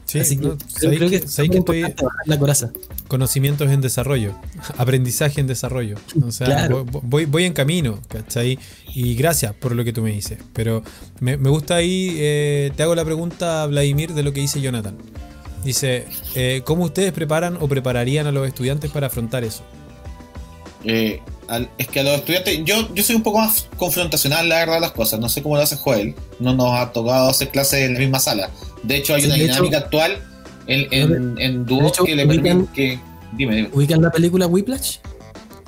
Sí, 0.06 0.18
así 0.18 0.36
que 0.36 0.46
no, 0.48 0.58
creo, 0.58 0.68
sabéis 0.68 0.98
creo 0.98 1.10
que, 1.10 1.20
que- 1.20 1.24
es 1.26 1.32
sabéis 1.32 1.52
súper 1.52 1.52
que 1.52 1.58
estoy 1.58 1.76
importante 1.78 2.04
bajar 2.04 2.26
la 2.26 2.38
coraza. 2.40 2.72
Conocimientos 3.12 3.70
en 3.70 3.80
desarrollo, 3.82 4.34
aprendizaje 4.78 5.40
en 5.40 5.46
desarrollo. 5.46 5.96
O 6.26 6.32
sea, 6.32 6.46
Claro. 6.46 6.84
voy, 6.84 7.26
voy 7.26 7.44
en 7.44 7.52
camino, 7.52 8.00
¿cachai? 8.08 8.58
Y 8.94 9.14
gracias 9.14 9.52
por 9.54 9.76
lo 9.76 9.84
que 9.84 9.92
tú 9.92 10.00
me 10.02 10.10
dices. 10.10 10.38
Pero 10.54 10.82
me, 11.20 11.36
me 11.36 11.50
gusta 11.50 11.76
ahí, 11.76 12.16
eh, 12.18 12.72
te 12.74 12.82
hago 12.82 12.94
la 12.94 13.04
pregunta, 13.04 13.66
Vladimir, 13.66 14.14
de 14.14 14.22
lo 14.22 14.32
que 14.32 14.40
dice 14.40 14.60
Jonathan. 14.62 14.96
Dice, 15.62 16.06
eh, 16.34 16.62
¿cómo 16.64 16.84
ustedes 16.84 17.12
preparan 17.12 17.58
o 17.60 17.68
prepararían 17.68 18.26
a 18.26 18.32
los 18.32 18.48
estudiantes 18.48 18.90
para 18.90 19.08
afrontar 19.08 19.44
eso? 19.44 19.62
Eh, 20.84 21.20
al- 21.48 21.68
es 21.78 21.86
que 21.88 22.00
a 22.00 22.02
los 22.02 22.14
estudiantes, 22.14 22.60
yo, 22.64 22.92
yo 22.94 23.02
soy 23.04 23.14
un 23.16 23.22
poco 23.22 23.38
más 23.40 23.68
confrontacional, 23.76 24.48
la 24.48 24.56
verdad, 24.56 24.74
de 24.76 24.80
las 24.80 24.92
cosas. 24.92 25.20
No 25.20 25.28
sé 25.28 25.42
cómo 25.42 25.56
lo 25.56 25.62
hace 25.62 25.76
Joel. 25.76 26.14
No 26.40 26.54
nos 26.54 26.72
ha 26.78 26.90
tocado 26.92 27.28
hacer 27.30 27.50
clases 27.50 27.80
en 27.80 27.94
la 27.94 28.00
misma 28.00 28.18
sala. 28.18 28.50
De 28.82 28.96
hecho, 28.96 29.14
hay 29.14 29.20
Sí, 29.22 29.26
una 29.28 29.36
dinámica 29.36 29.76
hecho- 29.76 29.84
actual 29.84 30.18
en, 30.66 30.86
en, 30.92 31.38
en 31.38 31.66
hecho, 31.86 32.04
que 32.04 32.14
le 32.16 32.26
ubican- 32.26 32.42
permite 32.42 32.72
que. 32.74 32.98
Dime, 33.36 33.56
dime. 33.56 33.70
¿Ubican 33.72 34.02
la 34.02 34.10
película 34.10 34.46
Whiplash? 34.46 34.98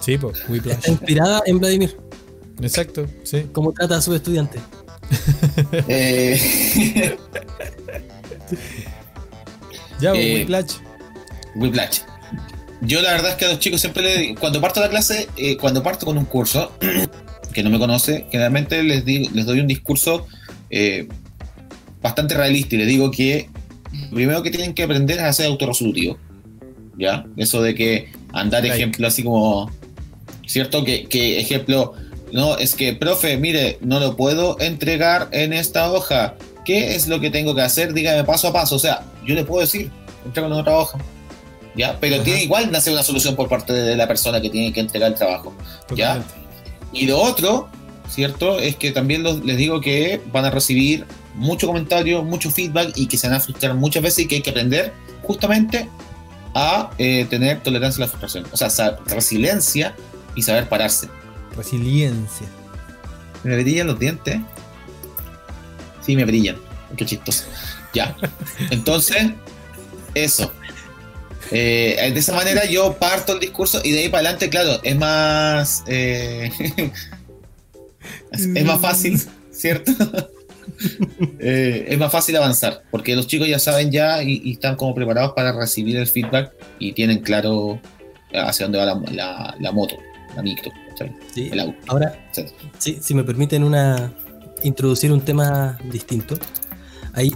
Sí, 0.00 0.18
pues, 0.18 0.42
Whiplash. 0.48 0.76
Está 0.78 0.90
inspirada 0.90 1.42
en 1.46 1.58
Vladimir, 1.58 1.96
Exacto, 2.60 3.06
sí. 3.22 3.46
cómo 3.52 3.72
trata 3.72 3.96
a 3.96 4.02
sus 4.02 4.14
estudiantes. 4.16 4.60
Eh, 5.88 7.16
Ya, 10.00 10.10
pues, 10.10 10.24
Eh, 10.24 10.34
Whiplash. 10.40 10.72
Whiplash. 11.54 11.98
Yo 12.82 13.00
la 13.00 13.12
verdad 13.12 13.30
es 13.30 13.36
que 13.36 13.44
a 13.46 13.48
los 13.48 13.58
chicos 13.60 13.80
siempre 13.80 14.02
le, 14.02 14.34
cuando 14.34 14.60
parto 14.60 14.80
la 14.80 14.90
clase, 14.90 15.28
eh, 15.36 15.56
cuando 15.56 15.82
parto 15.82 16.04
con 16.04 16.18
un 16.18 16.24
curso 16.26 16.72
que 17.54 17.62
no 17.62 17.70
me 17.70 17.78
conoce, 17.78 18.26
generalmente 18.30 18.82
les, 18.82 19.04
di- 19.04 19.28
les 19.32 19.46
doy 19.46 19.60
un 19.60 19.66
discurso 19.66 20.26
eh, 20.70 21.08
bastante 22.02 22.34
realista 22.34 22.74
y 22.74 22.78
les 22.78 22.88
digo 22.88 23.10
que 23.10 23.48
lo 24.10 24.14
primero 24.16 24.42
que 24.42 24.50
tienen 24.50 24.74
que 24.74 24.82
aprender 24.84 25.18
es 25.18 25.24
a 25.24 25.32
ser 25.32 25.46
autorresolutivo. 25.46 26.18
¿Ya? 26.98 27.26
Eso 27.36 27.60
de 27.62 27.74
que 27.74 28.12
andar 28.32 28.62
Like. 28.62 28.76
ejemplo 28.76 29.06
así 29.08 29.22
como, 29.24 29.70
¿cierto? 30.46 30.84
Que, 30.84 31.06
que 31.06 31.40
ejemplo, 31.40 31.94
no, 32.32 32.56
es 32.58 32.74
que, 32.74 32.94
profe, 32.94 33.36
mire, 33.36 33.78
no 33.80 33.98
lo 34.00 34.16
puedo 34.16 34.56
entregar 34.60 35.28
en 35.32 35.52
esta 35.52 35.90
hoja. 35.90 36.34
¿Qué 36.64 36.94
es 36.94 37.08
lo 37.08 37.20
que 37.20 37.30
tengo 37.30 37.54
que 37.54 37.62
hacer? 37.62 37.92
Dígame 37.92 38.24
paso 38.24 38.48
a 38.48 38.52
paso. 38.52 38.76
O 38.76 38.78
sea, 38.78 39.02
yo 39.26 39.34
le 39.34 39.44
puedo 39.44 39.60
decir, 39.60 39.90
entrégalo 40.24 40.54
en 40.54 40.60
otra 40.60 40.78
hoja. 40.78 40.98
¿Ya? 41.76 41.98
Pero 42.00 42.16
Ajá. 42.16 42.24
tiene 42.24 42.44
igual 42.44 42.70
nacer 42.70 42.92
una 42.92 43.02
solución 43.02 43.34
por 43.34 43.48
parte 43.48 43.72
de 43.72 43.96
la 43.96 44.06
persona 44.06 44.40
que 44.40 44.48
tiene 44.48 44.72
que 44.72 44.80
entregar 44.80 45.10
el 45.10 45.18
trabajo. 45.18 45.52
¿ya? 45.96 46.14
Totalmente. 46.22 46.34
Y 46.92 47.06
lo 47.06 47.20
otro, 47.20 47.68
¿cierto? 48.08 48.60
Es 48.60 48.76
que 48.76 48.92
también 48.92 49.24
los- 49.24 49.44
les 49.44 49.56
digo 49.56 49.80
que 49.80 50.20
van 50.32 50.44
a 50.44 50.50
recibir 50.50 51.04
mucho 51.34 51.66
comentario, 51.66 52.22
mucho 52.22 52.50
feedback 52.50 52.92
y 52.96 53.06
que 53.06 53.16
se 53.16 53.28
van 53.28 53.36
a 53.36 53.40
frustrar 53.40 53.74
muchas 53.74 54.02
veces 54.02 54.20
y 54.20 54.28
que 54.28 54.36
hay 54.36 54.42
que 54.42 54.50
aprender 54.50 54.92
justamente 55.22 55.88
a 56.54 56.90
eh, 56.98 57.26
tener 57.28 57.62
tolerancia 57.62 58.04
a 58.04 58.06
la 58.06 58.10
frustración. 58.10 58.46
O 58.52 58.56
sea, 58.56 58.98
resiliencia 59.06 59.94
y 60.34 60.42
saber 60.42 60.68
pararse. 60.68 61.08
Resiliencia. 61.56 62.46
¿Me 63.42 63.56
brillan 63.56 63.86
los 63.88 63.98
dientes? 63.98 64.38
Sí, 66.00 66.16
me 66.16 66.24
brillan. 66.24 66.56
Qué 66.96 67.04
chistoso. 67.04 67.44
Ya. 67.92 68.16
Entonces, 68.70 69.32
eso. 70.14 70.52
Eh, 71.50 72.10
de 72.12 72.18
esa 72.20 72.34
manera 72.34 72.64
yo 72.64 72.94
parto 72.94 73.34
el 73.34 73.40
discurso 73.40 73.80
y 73.84 73.90
de 73.90 74.00
ahí 74.00 74.08
para 74.08 74.20
adelante, 74.20 74.48
claro, 74.48 74.80
es 74.82 74.96
más. 74.96 75.84
eh, 75.86 76.50
es 78.32 78.64
más 78.64 78.80
fácil, 78.80 79.20
¿cierto? 79.52 79.92
Eh, 81.38 81.86
es 81.88 81.98
más 81.98 82.10
fácil 82.12 82.36
avanzar, 82.36 82.82
porque 82.90 83.14
los 83.16 83.26
chicos 83.26 83.48
ya 83.48 83.58
saben 83.58 83.90
ya 83.90 84.22
y, 84.22 84.40
y 84.44 84.52
están 84.52 84.76
como 84.76 84.94
preparados 84.94 85.32
para 85.34 85.52
recibir 85.52 85.96
el 85.96 86.06
feedback 86.06 86.52
y 86.78 86.92
tienen 86.92 87.20
claro 87.20 87.80
hacia 88.32 88.66
dónde 88.66 88.78
va 88.78 88.86
la, 88.86 88.94
la- 89.12 89.56
la 89.60 89.72
moto, 89.72 89.96
la 90.36 90.42
micro, 90.42 90.70
el 91.36 91.60
auto. 91.60 91.76
Ahora, 91.88 92.26
Sí. 92.32 92.44
sí, 92.78 92.98
si 93.00 93.14
me 93.14 93.24
permiten 93.24 93.62
una 93.64 94.12
introducir 94.62 95.12
un 95.12 95.20
tema 95.20 95.78
distinto, 95.92 96.36
hay, 97.12 97.32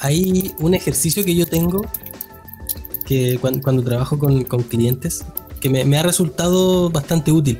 hay 0.00 0.52
un 0.58 0.74
ejercicio 0.74 1.24
que 1.24 1.34
yo 1.34 1.46
tengo 1.46 1.84
que 3.06 3.38
cuan- 3.40 3.60
cuando, 3.60 3.82
trabajo 3.82 4.18
con, 4.18 4.44
con 4.44 4.62
clientes 4.62 5.24
que 5.60 5.68
me, 5.68 5.84
me 5.84 5.98
ha 5.98 6.02
resultado 6.02 6.88
bastante 6.90 7.32
útil. 7.32 7.58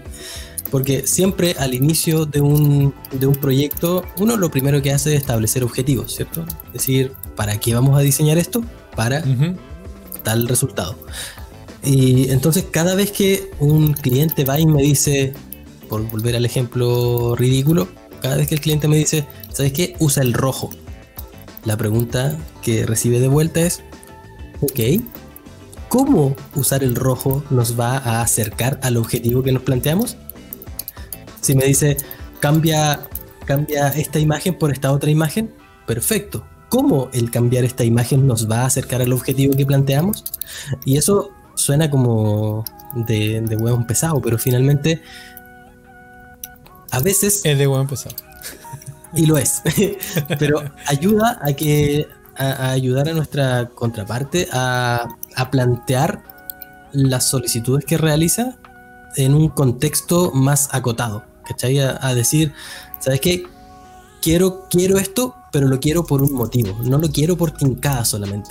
Porque 0.71 1.07
siempre 1.07 1.57
al 1.59 1.75
inicio 1.75 2.27
de 2.27 2.41
un, 2.41 2.95
de 3.11 3.27
un 3.27 3.35
proyecto, 3.35 4.05
uno 4.19 4.37
lo 4.37 4.51
primero 4.51 4.81
que 4.83 4.93
hace 4.93 5.15
es 5.15 5.21
establecer 5.21 5.65
objetivos, 5.65 6.15
¿cierto? 6.15 6.45
Es 6.67 6.73
decir, 6.75 7.13
¿para 7.35 7.59
qué 7.59 7.75
vamos 7.75 7.99
a 7.99 8.03
diseñar 8.03 8.39
esto? 8.39 8.63
Para 8.95 9.21
Ujú. 9.21 9.57
tal 10.23 10.47
resultado. 10.47 10.97
Y 11.83 12.31
entonces 12.31 12.67
cada 12.71 12.95
vez 12.95 13.11
que 13.11 13.51
un 13.59 13.95
cliente 13.95 14.45
va 14.45 14.61
y 14.61 14.67
me 14.67 14.83
dice, 14.83 15.33
por 15.89 16.03
volver 16.09 16.37
al 16.37 16.45
ejemplo 16.45 17.35
ridículo, 17.37 17.89
cada 18.21 18.37
vez 18.37 18.49
que 18.49 18.55
el 18.55 18.61
cliente 18.61 18.87
me 18.87 18.97
dice, 18.97 19.27
¿sabes 19.53 19.73
qué? 19.73 19.97
Usa 19.99 20.23
el 20.23 20.35
rojo. 20.35 20.71
La 21.65 21.77
pregunta 21.77 22.37
que 22.63 22.87
recibe 22.87 23.19
de 23.19 23.29
vuelta 23.29 23.61
es, 23.61 23.83
ok, 24.61 25.03
¿cómo 25.89 26.37
usar 26.55 26.85
el 26.85 26.95
rojo 26.95 27.43
nos 27.51 27.79
va 27.79 27.97
a 27.97 28.23
acercar 28.23 28.79
al 28.83 28.97
objetivo 28.97 29.43
que 29.43 29.53
nos 29.53 29.63
planteamos? 29.63 30.17
Si 31.41 31.55
me 31.55 31.65
dice, 31.65 31.97
cambia, 32.41 33.01
cambia 33.45 33.89
esta 33.89 34.19
imagen 34.19 34.59
por 34.59 34.71
esta 34.71 34.93
otra 34.93 35.11
imagen, 35.11 35.53
perfecto. 35.87 36.47
¿Cómo 36.69 37.09
el 37.13 37.31
cambiar 37.31 37.65
esta 37.65 37.85
imagen 37.85 38.27
nos 38.27 38.49
va 38.49 38.63
a 38.63 38.67
acercar 38.67 39.03
al 39.03 39.13
objetivo 39.13 39.57
que 39.57 39.67
planteamos? 39.67 40.25
Y 40.85 40.97
eso 40.97 41.31
suena 41.55 41.91
como 41.91 42.65
de, 42.95 43.41
de 43.41 43.57
hueón 43.57 43.87
pesado, 43.87 44.21
pero 44.21 44.39
finalmente 44.39 45.03
a 46.91 47.01
veces 47.01 47.45
Es 47.45 47.59
de 47.59 47.67
buen 47.67 47.83
empezar. 47.83 48.13
y 49.15 49.27
lo 49.27 49.39
es. 49.39 49.63
Pero 50.39 50.63
ayuda 50.87 51.39
a 51.43 51.53
que 51.53 52.07
a, 52.37 52.71
ayudar 52.71 53.09
a 53.09 53.13
nuestra 53.13 53.69
contraparte 53.75 54.49
a, 54.53 55.09
a, 55.37 55.51
plantear 55.51 56.23
las 56.93 57.29
solicitudes 57.29 57.85
que 57.85 57.97
realiza 57.97 58.59
en 59.17 59.35
un 59.35 59.49
contexto 59.49 60.33
más 60.33 60.69
acotado. 60.73 61.25
¿Cachai? 61.51 61.81
A, 61.81 61.99
a 62.01 62.15
decir, 62.15 62.53
¿sabes 63.01 63.21
qué? 63.21 63.43
Quiero, 64.23 64.69
quiero 64.71 64.99
esto, 64.99 65.35
pero 65.51 65.67
lo 65.67 65.81
quiero 65.81 66.07
por 66.07 66.23
un 66.23 66.33
motivo. 66.33 66.79
No 66.85 66.99
lo 66.99 67.11
quiero 67.11 67.37
por 67.37 67.51
tincada 67.51 68.05
solamente. 68.05 68.51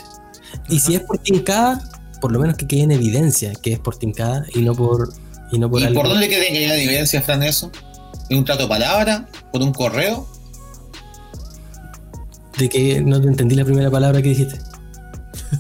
Y 0.68 0.80
si 0.80 0.96
es 0.96 1.02
por 1.02 1.18
tincada, 1.20 1.82
por 2.20 2.32
lo 2.32 2.40
menos 2.40 2.58
que 2.58 2.68
quede 2.68 2.82
en 2.82 2.92
evidencia 2.92 3.54
que 3.54 3.74
es 3.74 3.80
por 3.80 3.96
tincada 3.98 4.46
y 4.54 4.60
no 4.60 4.76
por. 4.76 5.14
¿Y, 5.52 5.58
no 5.58 5.70
por, 5.70 5.82
¿Y 5.82 5.94
por 5.94 6.08
dónde 6.08 6.28
quede 6.28 6.50
que 6.50 6.66
en 6.66 6.72
evidencia, 6.72 7.22
Fran, 7.22 7.42
eso? 7.42 7.72
¿En 8.30 8.40
un 8.40 8.46
trato 8.46 8.64
de 8.64 8.70
palabra? 8.70 9.28
¿Por 9.52 9.62
un 9.62 9.74
correo? 9.74 10.28
De 12.58 12.70
que 12.70 13.02
no 13.02 13.22
te 13.22 13.28
entendí 13.28 13.56
la 13.56 13.66
primera 13.66 13.90
palabra 13.90 14.22
que 14.22 14.30
dijiste. 14.30 14.60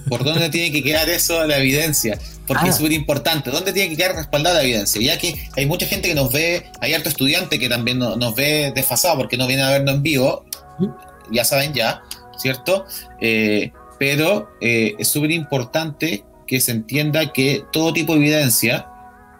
¿Por 0.09 0.23
dónde 0.23 0.49
tiene 0.49 0.71
que 0.71 0.83
quedar 0.83 1.09
eso 1.09 1.45
la 1.47 1.57
evidencia? 1.57 2.19
Porque 2.49 2.65
ah. 2.65 2.69
es 2.69 2.77
súper 2.77 2.93
importante. 2.93 3.51
¿Dónde 3.51 3.71
tiene 3.71 3.89
que 3.89 3.95
quedar 3.95 4.15
respaldada 4.15 4.55
la 4.55 4.63
evidencia? 4.63 4.99
Ya 4.99 5.19
que 5.19 5.47
hay 5.55 5.67
mucha 5.67 5.85
gente 5.85 6.09
que 6.09 6.15
nos 6.15 6.33
ve, 6.33 6.65
hay 6.81 6.95
harto 6.95 7.07
estudiante 7.07 7.59
que 7.59 7.69
también 7.69 7.99
nos 7.99 8.33
ve 8.33 8.73
desfasado 8.75 9.17
porque 9.17 9.37
no 9.37 9.45
viene 9.45 9.61
a 9.61 9.69
vernos 9.69 9.93
en 9.93 10.01
vivo, 10.01 10.45
¿Mm? 10.79 10.87
ya 11.31 11.45
saben 11.45 11.75
ya, 11.75 12.01
¿cierto? 12.39 12.87
Eh, 13.21 13.71
pero 13.99 14.49
eh, 14.61 14.95
es 14.97 15.09
súper 15.09 15.29
importante 15.29 16.23
que 16.47 16.59
se 16.59 16.71
entienda 16.71 17.31
que 17.31 17.63
todo 17.71 17.93
tipo 17.93 18.13
de 18.13 18.19
evidencia, 18.21 18.87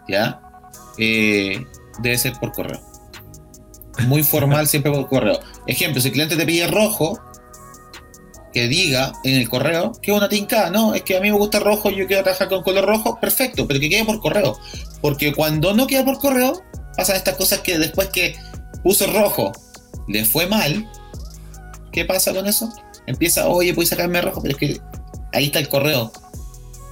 ¿ya? 0.08 0.40
Eh, 1.00 1.66
debe 2.04 2.16
ser 2.20 2.34
por 2.34 2.52
correo. 2.52 2.80
Muy 4.06 4.22
formal, 4.22 4.68
siempre 4.68 4.92
por 4.92 5.10
correo. 5.10 5.40
Ejemplo, 5.66 6.00
si 6.00 6.10
el 6.10 6.14
cliente 6.14 6.36
te 6.36 6.46
pide 6.46 6.68
rojo, 6.68 7.20
que 8.54 8.68
diga 8.68 9.14
en 9.24 9.36
el 9.36 9.50
correo 9.50 9.92
que 10.02 10.12
una 10.12 10.30
tinca, 10.30 10.70
no, 10.70 10.94
es 10.94 11.04
que 11.04 11.18
a 11.18 11.22
mí 11.22 11.32
me 11.32 11.38
gusta 11.38 11.60
rojo, 11.60 11.90
yo 11.90 12.08
quiero 12.08 12.24
trabajar 12.24 12.50
con 12.50 12.64
color 12.64 12.86
rojo, 12.86 13.20
perfecto, 13.20 13.68
pero 13.68 13.80
que 13.80 13.90
quede 13.90 14.06
por 14.06 14.20
correo. 14.20 14.58
Porque 15.02 15.34
cuando 15.34 15.74
no 15.74 15.88
queda 15.88 16.04
por 16.06 16.20
correo, 16.20 16.62
pasan 16.96 17.16
estas 17.16 17.36
cosas 17.36 17.60
que 17.60 17.78
después 17.78 18.10
que 18.10 18.36
puso 18.84 19.08
rojo, 19.08 19.52
le 20.08 20.26
fue 20.26 20.48
mal, 20.48 20.90
¿qué 21.92 22.06
pasa 22.06 22.34
con 22.34 22.48
eso? 22.48 22.72
Empieza, 23.08 23.48
oye, 23.48 23.74
puedes 23.74 23.90
sacarme 23.90 24.22
rojo, 24.22 24.42
pero 24.42 24.54
es 24.54 24.60
que 24.60 24.82
ahí 25.34 25.46
está 25.46 25.60
el 25.60 25.70
correo. 25.70 26.12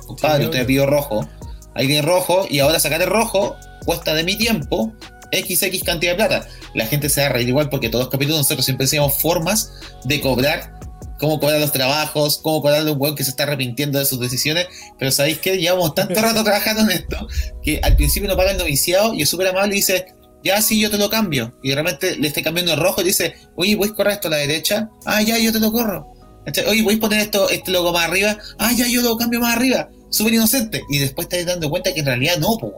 Compadre, 0.06 0.46
usted 0.46 0.60
me 0.60 0.66
pidió 0.66 0.86
rojo, 0.86 1.28
ahí 1.74 1.88
tiene 1.88 2.02
rojo, 2.02 2.46
y 2.50 2.60
ahora 2.60 2.80
sacar 2.80 3.02
el 3.02 3.10
rojo 3.10 3.56
cuesta 3.86 4.14
de 4.14 4.24
mi 4.24 4.38
tiempo 4.38 4.94
XX 5.32 5.84
cantidad 5.84 6.12
de 6.12 6.16
plata. 6.16 6.48
La 6.74 6.86
gente 6.86 7.10
se 7.10 7.22
va 7.22 7.28
a 7.28 7.30
reír 7.32 7.50
igual 7.50 7.70
porque 7.70 7.90
todos 7.90 8.06
los 8.06 8.12
capítulos 8.12 8.40
nosotros 8.40 8.66
siempre 8.66 8.86
decíamos 8.86 9.20
formas 9.22 9.72
de 10.04 10.22
cobrar 10.22 10.77
cómo 11.20 11.40
cobrar 11.40 11.60
los 11.60 11.72
trabajos, 11.72 12.40
cómo 12.42 12.62
cobrarle 12.62 12.90
a 12.90 12.94
un 12.94 13.02
weón 13.02 13.16
que 13.16 13.24
se 13.24 13.32
está 13.32 13.44
arrepintiendo 13.44 14.00
de 14.00 14.06
sus 14.06 14.20
decisiones, 14.20 14.68
pero 14.98 15.12
sabéis 15.12 15.40
que 15.40 15.58
llevamos 15.58 15.96
tanto 15.96 16.20
rato 16.22 16.44
trabajando 16.44 16.84
en 16.84 16.92
esto 16.92 17.28
que 17.62 17.80
al 17.84 17.96
principio 17.96 18.30
no 18.30 18.38
paga 18.38 18.52
el 18.52 18.58
noviciado 18.58 19.14
y 19.14 19.24
es 19.24 19.30
súper 19.30 19.48
amable 19.48 19.76
y 19.76 19.78
dice, 19.78 20.14
ya 20.44 20.62
sí, 20.62 20.80
yo 20.80 20.90
te 20.90 20.98
lo 20.98 21.10
cambio. 21.10 21.54
Y 21.64 21.74
realmente 21.74 22.16
le 22.16 22.28
estoy 22.28 22.44
cambiando 22.44 22.74
el 22.74 22.80
rojo 22.80 23.02
y 23.02 23.06
dice, 23.06 23.36
oye, 23.56 23.76
¿voy 23.76 23.90
a 23.90 23.94
correr 23.94 24.14
esto 24.14 24.28
a 24.28 24.32
la 24.32 24.38
derecha? 24.38 24.90
Ah, 25.06 25.22
ya, 25.22 25.38
yo 25.38 25.52
te 25.52 25.60
lo 25.60 25.72
corro. 25.72 26.14
Oye, 26.68 26.82
¿voy 26.82 26.96
a 26.96 27.00
poner 27.00 27.20
esto, 27.20 27.50
este 27.50 27.72
logo 27.72 27.92
más 27.92 28.06
arriba? 28.08 28.38
Ah, 28.58 28.72
ya, 28.72 28.88
yo 28.88 29.02
lo 29.02 29.18
cambio 29.18 29.40
más 29.42 29.58
arriba. 29.58 29.90
Súper 30.10 30.36
inocente. 30.36 30.82
Y 30.90 31.00
después 31.00 31.28
te 31.28 31.44
dando 31.44 31.70
cuenta 31.70 31.94
que 31.94 32.00
en 32.00 32.06
realidad 32.06 32.38
no, 32.38 32.58
po, 32.58 32.74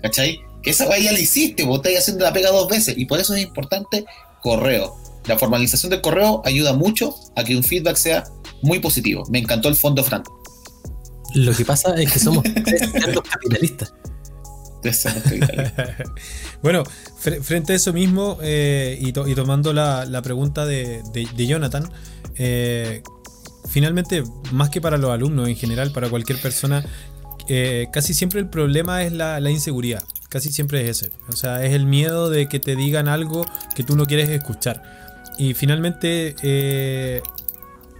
¿cachai? 0.00 0.38
Que 0.62 0.70
esa 0.70 0.86
ya 0.98 1.10
la 1.10 1.18
hiciste, 1.18 1.64
vos 1.64 1.78
estás 1.78 2.02
haciendo 2.02 2.24
la 2.24 2.32
pega 2.32 2.50
dos 2.50 2.68
veces. 2.68 2.96
Y 2.96 3.06
por 3.06 3.18
eso 3.18 3.34
es 3.34 3.42
importante 3.42 4.04
correo 4.42 4.96
la 5.30 5.38
formalización 5.38 5.90
del 5.90 6.00
correo 6.00 6.42
ayuda 6.44 6.72
mucho 6.72 7.14
a 7.36 7.44
que 7.44 7.56
un 7.56 7.62
feedback 7.62 7.96
sea 7.96 8.24
muy 8.62 8.80
positivo. 8.80 9.24
Me 9.30 9.38
encantó 9.38 9.68
el 9.68 9.76
fondo 9.76 10.02
Fran. 10.02 10.24
Lo 11.34 11.54
que 11.54 11.64
pasa 11.64 11.94
es 11.94 12.12
que 12.12 12.18
somos 12.18 12.42
capitalistas. 13.30 13.92
bueno, 16.62 16.82
frente 17.42 17.74
a 17.74 17.76
eso 17.76 17.92
mismo 17.92 18.38
eh, 18.42 18.98
y, 19.00 19.12
tomando 19.12 19.72
la, 19.72 20.20
pregunta 20.22 20.66
de, 20.66 21.02
Jonathan, 21.36 21.88
eh, 22.36 23.02
finalmente, 23.68 24.24
más 24.50 24.70
que 24.70 24.80
para 24.80 24.96
los 24.96 25.12
alumnos 25.12 25.48
en 25.48 25.54
general, 25.54 25.92
para 25.92 26.08
cualquier 26.08 26.40
persona, 26.40 26.84
eh, 27.48 27.86
casi 27.92 28.14
siempre 28.14 28.40
el 28.40 28.48
problema 28.48 29.04
es 29.04 29.12
la, 29.12 29.38
la, 29.38 29.50
inseguridad. 29.50 30.02
Casi 30.28 30.50
siempre 30.50 30.88
es 30.88 31.02
ese. 31.02 31.12
O 31.28 31.36
sea, 31.36 31.64
es 31.64 31.72
el 31.72 31.86
miedo 31.86 32.30
de 32.30 32.48
que 32.48 32.58
te 32.58 32.74
digan 32.74 33.06
algo 33.06 33.46
que 33.76 33.84
tú 33.84 33.96
no 33.96 34.06
quieres 34.06 34.28
escuchar. 34.30 34.99
Y 35.40 35.54
finalmente 35.54 36.36
eh, 36.42 37.22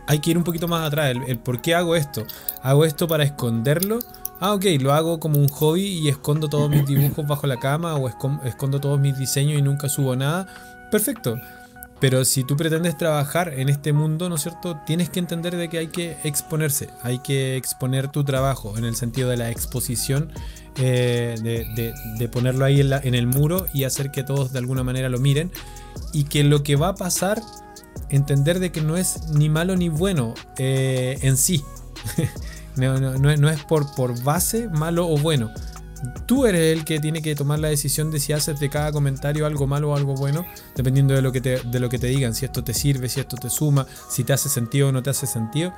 hay 0.06 0.18
que 0.18 0.30
ir 0.32 0.36
un 0.36 0.44
poquito 0.44 0.68
más 0.68 0.86
atrás. 0.86 1.16
El, 1.26 1.38
por 1.38 1.62
qué 1.62 1.74
hago 1.74 1.96
esto. 1.96 2.26
¿Hago 2.62 2.84
esto 2.84 3.08
para 3.08 3.24
esconderlo? 3.24 3.98
Ah, 4.40 4.52
ok, 4.52 4.66
lo 4.78 4.92
hago 4.92 5.18
como 5.20 5.38
un 5.38 5.48
hobby 5.48 5.86
y 5.86 6.08
escondo 6.10 6.50
todos 6.50 6.68
mis 6.68 6.84
dibujos 6.86 7.26
bajo 7.26 7.46
la 7.46 7.56
cama 7.56 7.94
o 7.96 8.10
escondo 8.44 8.78
todos 8.78 9.00
mis 9.00 9.18
diseños 9.18 9.58
y 9.58 9.62
nunca 9.62 9.88
subo 9.88 10.14
nada. 10.16 10.46
Perfecto. 10.90 11.40
Pero 11.98 12.26
si 12.26 12.44
tú 12.44 12.58
pretendes 12.58 12.98
trabajar 12.98 13.54
en 13.54 13.70
este 13.70 13.94
mundo, 13.94 14.28
¿no 14.28 14.34
es 14.34 14.42
cierto? 14.42 14.78
Tienes 14.84 15.08
que 15.08 15.18
entender 15.18 15.56
de 15.56 15.70
que 15.70 15.78
hay 15.78 15.88
que 15.88 16.18
exponerse, 16.24 16.90
hay 17.02 17.20
que 17.20 17.56
exponer 17.56 18.08
tu 18.08 18.22
trabajo 18.22 18.76
en 18.76 18.84
el 18.84 18.96
sentido 18.96 19.30
de 19.30 19.38
la 19.38 19.50
exposición, 19.50 20.30
eh, 20.76 21.36
de, 22.18 22.28
ponerlo 22.28 22.66
ahí 22.66 22.82
en, 22.82 22.92
en, 22.92 23.14
el 23.14 23.26
muro 23.26 23.66
y 23.72 23.84
hacer 23.84 24.10
que 24.10 24.22
todos 24.22 24.52
de 24.52 24.58
alguna 24.58 24.82
manera 24.82 25.08
lo 25.08 25.18
miren 25.18 25.50
y 26.12 26.24
que 26.24 26.44
lo 26.44 26.62
que 26.62 26.76
va 26.76 26.88
a 26.88 26.94
pasar, 26.94 27.40
entender 28.08 28.58
de 28.58 28.72
que 28.72 28.80
no 28.80 28.96
es 28.96 29.28
ni 29.30 29.48
malo 29.48 29.76
ni 29.76 29.88
bueno 29.88 30.34
eh, 30.58 31.18
en 31.22 31.36
sí. 31.36 31.62
no, 32.76 33.50
es 33.50 33.64
por, 33.64 33.94
por 33.94 34.22
base 34.22 34.68
malo 34.68 35.08
o 35.08 35.18
bueno. 35.18 35.50
Tú 36.26 36.46
eres 36.46 36.78
el 36.78 36.84
que 36.84 36.98
tiene 36.98 37.20
que 37.20 37.34
tomar 37.34 37.58
la 37.58 37.68
decisión 37.68 38.10
de 38.10 38.20
si 38.20 38.32
haces 38.32 38.58
de 38.58 38.70
cada 38.70 38.90
comentario 38.90 39.44
algo 39.44 39.66
malo 39.66 39.90
o 39.90 39.96
algo 39.96 40.14
bueno, 40.14 40.46
dependiendo 40.74 41.12
de 41.12 41.20
lo 41.20 41.30
que 41.30 41.42
te, 41.42 41.60
de 41.60 41.78
lo 41.78 41.90
que 41.90 41.98
te 41.98 42.06
digan, 42.06 42.34
si 42.34 42.46
esto 42.46 42.64
te 42.64 42.72
sirve, 42.72 43.10
si 43.10 43.20
esto 43.20 43.36
te 43.36 43.50
suma, 43.50 43.86
si 44.08 44.24
te 44.24 44.32
hace 44.32 44.48
sentido 44.48 44.88
o 44.88 44.92
no 44.92 45.02
te 45.02 45.10
hace 45.10 45.26
sentido. 45.26 45.74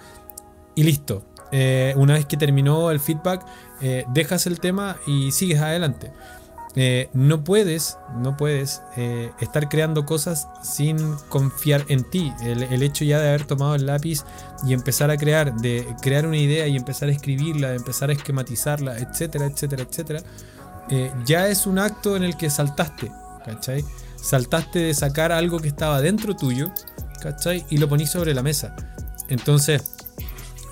Y 0.75 0.85
listo. 0.85 1.25
Eh, 1.51 1.93
una 1.97 2.15
vez 2.15 2.25
que 2.25 2.37
terminó 2.39 2.91
el 2.91 2.99
feedback, 2.99 3.45
eh, 3.83 4.05
dejas 4.15 4.47
el 4.47 4.59
tema 4.59 4.97
y 5.07 5.33
sigues 5.33 5.61
adelante. 5.61 6.13
Eh, 6.75 7.11
no 7.13 7.45
puedes, 7.45 7.99
no 8.17 8.37
puedes 8.37 8.81
eh, 8.97 9.31
estar 9.41 9.69
creando 9.69 10.07
cosas 10.07 10.49
sin 10.63 10.97
confiar 11.29 11.85
en 11.89 12.09
ti. 12.09 12.33
El, 12.43 12.83
hecho 12.83 13.05
ya 13.05 13.19
de 13.19 13.29
haber 13.29 13.45
tomado 13.45 13.75
el 13.75 13.87
lápiz 13.87 14.25
y 14.67 14.73
empezar 14.73 15.11
a 15.11 15.19
crear, 15.19 15.55
de 15.57 15.87
crear 16.01 16.27
una 16.27 16.39
idea 16.39 16.67
y 16.67 16.77
empezar 16.77 17.11
a 17.11 17.13
escribirla, 17.13 17.71
de 17.71 17.77
empezar 17.77 18.09
a 18.09 18.15
esquematizarla, 18.15 18.99
etcétera, 18.99 19.47
etcétera, 19.47 19.83
etcétera, 19.83 20.21
eh, 20.89 21.13
ya 21.27 21.49
es 21.49 21.67
un 21.67 21.79
acto 21.79 22.17
en 22.17 22.23
el 22.23 22.37
que 22.39 22.49
saltaste, 22.49 23.13
¿cachai? 23.45 23.85
Saltaste 24.17 24.79
de 24.79 24.95
sacar 24.95 25.31
algo 25.31 25.59
que 25.59 25.69
estaba 25.69 26.01
dentro 26.01 26.35
tuyo, 26.35 26.73
¿cachai? 27.21 27.67
Y 27.69 27.77
lo 27.77 27.89
ponís 27.89 28.11
sobre 28.11 28.33
la 28.33 28.43
mesa. 28.43 28.75
Entonces, 29.29 29.83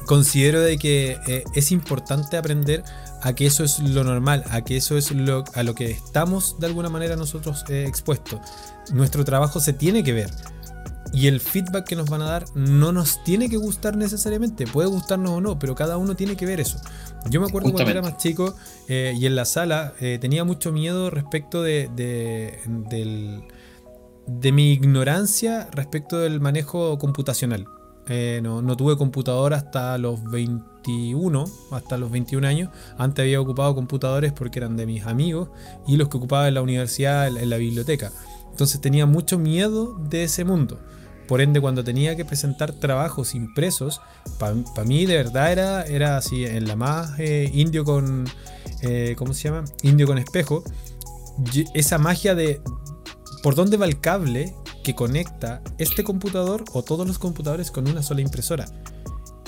considero 0.07 0.61
de 0.61 0.79
que 0.79 1.45
es 1.55 1.73
importante 1.73 2.37
aprender 2.37 2.85
a 3.23 3.35
que 3.35 3.47
eso 3.47 3.65
es 3.65 3.79
lo 3.81 4.05
normal, 4.05 4.45
a 4.51 4.63
que 4.63 4.77
eso 4.77 4.97
es 4.97 5.11
lo, 5.13 5.45
a 5.55 5.63
lo 5.63 5.75
que 5.75 5.91
estamos 5.91 6.59
de 6.59 6.67
alguna 6.67 6.89
manera 6.89 7.17
nosotros 7.17 7.65
eh, 7.69 7.85
expuestos. 7.87 8.41
Nuestro 8.93 9.25
trabajo 9.25 9.61
se 9.61 9.73
tiene 9.73 10.03
que 10.03 10.13
ver. 10.13 10.31
Y 11.13 11.27
el 11.27 11.41
feedback 11.41 11.89
que 11.89 11.97
nos 11.97 12.09
van 12.09 12.23
a 12.23 12.27
dar 12.27 12.45
no 12.55 12.93
nos 12.93 13.25
tiene 13.25 13.49
que 13.49 13.57
gustar 13.57 13.97
necesariamente, 13.97 14.67
puede 14.67 14.89
gustarnos 14.89 15.33
o 15.33 15.41
no, 15.41 15.59
pero 15.59 15.75
cada 15.75 15.97
uno 15.97 16.15
tiene 16.15 16.37
que 16.37 16.47
ver 16.47 16.61
eso. 16.61 16.79
Yo 17.29 17.41
me 17.41 17.49
acuerdo 17.49 17.73
cuando 17.73 17.91
era 17.91 18.01
más 18.01 18.17
chico 18.17 18.55
eh, 18.89 19.15
y 19.19 19.27
en 19.27 19.35
la 19.35 19.45
sala 19.45 19.93
eh, 20.01 20.19
tenía 20.21 20.45
mucho 20.45 20.73
miedo 20.73 21.11
respecto 21.11 21.63
de, 21.63 21.91
de, 21.97 22.61
de 24.27 24.53
mi 24.53 24.73
ignorancia 24.73 25.69
respecto 25.73 26.19
del 26.19 26.41
manejo 26.41 26.97
computacional. 26.99 27.67
Eh, 28.13 28.41
no, 28.43 28.77
tuve 28.77 28.97
computador 28.97 29.55
hasta 29.55 29.97
los 29.99 30.23
21, 30.85 31.45
hasta 31.71 31.99
los 31.99 32.11
21 32.11 32.47
años. 32.47 32.71
Antes 32.99 33.23
había 33.23 33.41
ocupado 33.41 33.75
computadores 33.75 34.33
porque 34.33 34.59
eran 34.59 34.77
de 34.77 34.87
mis 34.87 35.07
amigos 35.07 35.49
y 35.87 35.97
los 35.97 36.09
que 36.09 36.17
ocupaba 36.17 36.49
en 36.49 36.55
la 36.55 36.63
universidad, 36.63 37.29
en 37.29 37.51
la 37.51 37.57
biblioteca. 37.57 38.13
Entonces 38.51 38.81
tenía 38.81 39.07
mucho 39.07 39.39
miedo 39.39 39.95
de 40.09 40.25
ese 40.25 40.45
mundo. 40.45 40.79
Por 41.29 41.41
ende, 41.41 41.61
cuando 41.61 41.85
tenía 41.85 42.17
que 42.17 42.25
presentar 42.25 42.73
trabajos 42.73 43.37
impresos, 43.37 44.01
para 44.39 44.85
mí 44.85 45.07
de 45.07 45.17
verdad 45.17 45.53
era, 45.53 45.83
era 45.85 46.17
así, 46.17 46.45
en 46.45 46.67
la 46.67 46.75
más 46.75 47.21
eh, 47.21 47.49
indio 47.55 47.85
con, 47.85 48.25
eh, 48.83 49.15
¿cómo 49.17 49.33
se 49.33 49.49
llama? 49.49 49.65
Indio 49.83 50.09
con 50.09 50.19
espejo. 50.19 50.65
Esa 51.73 51.99
magia 51.99 52.35
de 52.35 52.61
por 53.45 53.55
dónde 53.55 53.77
va 53.77 53.87
el 53.87 54.01
cable 54.01 54.55
que 54.83 54.95
conecta 54.95 55.63
este 55.79 56.03
computador 56.03 56.65
o 56.73 56.83
todos 56.83 57.07
los 57.07 57.19
computadores 57.19 57.71
con 57.71 57.89
una 57.89 58.03
sola 58.03 58.23
impresora. 58.23 58.67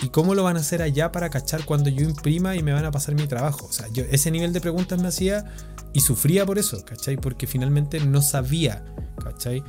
¿Y 0.03 0.09
cómo 0.09 0.35
lo 0.35 0.43
van 0.43 0.57
a 0.57 0.61
hacer 0.61 0.83
allá 0.83 1.13
para 1.13 1.31
cachar 1.31 1.65
cuando 1.65 1.89
yo 1.89 2.03
imprima 2.05 2.57
y 2.57 2.63
me 2.63 2.73
van 2.73 2.85
a 2.85 2.91
pasar 2.91 3.15
mi 3.15 3.27
trabajo? 3.27 3.67
O 3.67 3.73
sea, 3.73 3.87
yo 3.93 4.05
ese 4.11 4.31
nivel 4.31 4.53
de 4.53 4.61
preguntas 4.61 5.01
me 5.01 5.09
hacía 5.09 5.45
y 5.93 6.01
sufría 6.01 6.45
por 6.45 6.59
eso, 6.59 6.85
¿cachai? 6.85 7.17
Porque 7.17 7.47
finalmente 7.47 8.01
no 8.01 8.21
sabía, 8.23 8.85
¿cachai? 9.23 9.63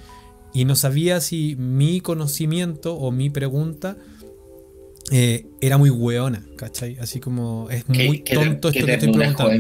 y 0.56 0.66
no 0.66 0.76
sabía 0.76 1.20
si 1.20 1.56
mi 1.56 2.00
conocimiento 2.00 2.96
o 2.96 3.12
mi 3.12 3.32
pregunta 3.32 3.98
eh, 5.12 5.48
era 5.62 5.78
muy 5.80 5.90
weona, 5.90 6.44
¿cachai? 6.58 6.98
Así 7.00 7.20
como 7.20 7.70
es 7.72 7.84
¿Qué- 7.86 8.06
muy 8.08 8.20
tonto 8.20 8.70
esto 8.70 8.86
que 8.86 8.94
estoy 8.94 9.10
preguntando. 9.12 9.52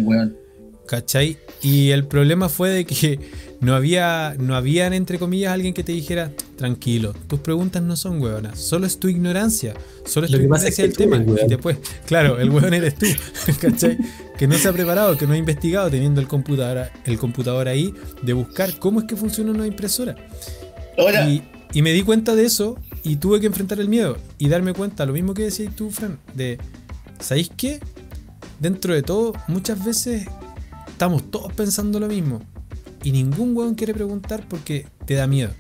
¿Cachai? 0.88 1.38
Y 1.62 1.90
el 1.92 2.06
problema 2.06 2.48
fue 2.50 2.70
de 2.70 2.86
que 2.86 3.20
no 3.60 3.74
había, 3.76 4.36
no 4.40 4.56
habían, 4.56 4.94
entre 4.94 5.18
comillas, 5.18 5.52
alguien 5.54 5.74
que 5.74 5.84
te 5.84 5.92
dijera, 5.94 6.32
tranquilo, 6.56 7.14
tus 7.28 7.40
preguntas 7.40 7.82
no 7.84 7.96
son 7.96 8.22
hueonas, 8.22 8.60
solo 8.60 8.86
es 8.86 9.00
tu 9.00 9.08
ignorancia, 9.08 9.76
solo 10.06 10.26
es 10.26 10.32
Lo 10.32 10.38
tu 10.38 10.42
que 10.42 10.48
pasa 10.48 10.68
es 10.68 10.76
ignorancia 10.76 10.84
que 10.84 10.88
del 10.88 10.96
tema. 10.96 11.18
hueón. 11.18 11.40
Y 11.40 11.48
después, 11.48 11.78
claro, 12.06 12.40
el 12.40 12.50
hueón 12.50 12.74
eres 12.74 12.96
tú, 12.96 13.08
¿cachai? 13.60 13.98
Que 14.38 14.48
no 14.48 14.58
se 14.58 14.68
ha 14.68 14.74
preparado, 14.74 15.18
que 15.18 15.28
no 15.28 15.34
ha 15.34 15.38
investigado 15.38 15.90
teniendo 15.90 16.22
el 16.22 16.28
computador, 16.28 16.90
el 17.06 17.18
computador 17.20 17.68
ahí, 17.68 17.94
de 18.22 18.34
buscar 18.34 18.78
cómo 18.80 19.00
es 19.02 19.06
que 19.08 19.16
funciona 19.16 19.52
una 19.52 19.68
impresora. 19.68 20.16
Ahora, 20.98 21.30
Y, 21.30 21.44
y 21.74 21.82
me 21.82 21.92
di 21.92 22.04
cuenta 22.04 22.36
de 22.36 22.46
eso 22.46 22.78
y 23.04 23.18
tuve 23.18 23.40
que 23.40 23.48
enfrentar 23.48 23.80
el 23.80 23.90
miedo 23.90 24.18
y 24.38 24.50
darme 24.50 24.74
cuenta, 24.74 25.06
lo 25.06 25.14
mismo 25.14 25.34
que 25.34 25.44
decías 25.44 25.76
tú, 25.76 25.92
Fran, 25.92 26.20
de, 26.36 26.58
¿sabéis 27.20 27.50
qué? 27.56 27.80
Dentro 28.60 28.94
de 28.94 29.02
todo, 29.04 29.34
muchas 29.48 29.84
veces 29.84 30.28
estamos 30.88 31.30
todos 31.32 31.52
pensando 31.54 32.00
lo 32.00 32.08
mismo 32.08 32.42
y 33.04 33.12
ningún 33.12 33.56
weón 33.58 33.76
quiere 33.76 33.94
preguntar 33.94 34.46
porque 34.48 34.86
te 35.06 35.16
da 35.16 35.28
miedo. 35.28 35.52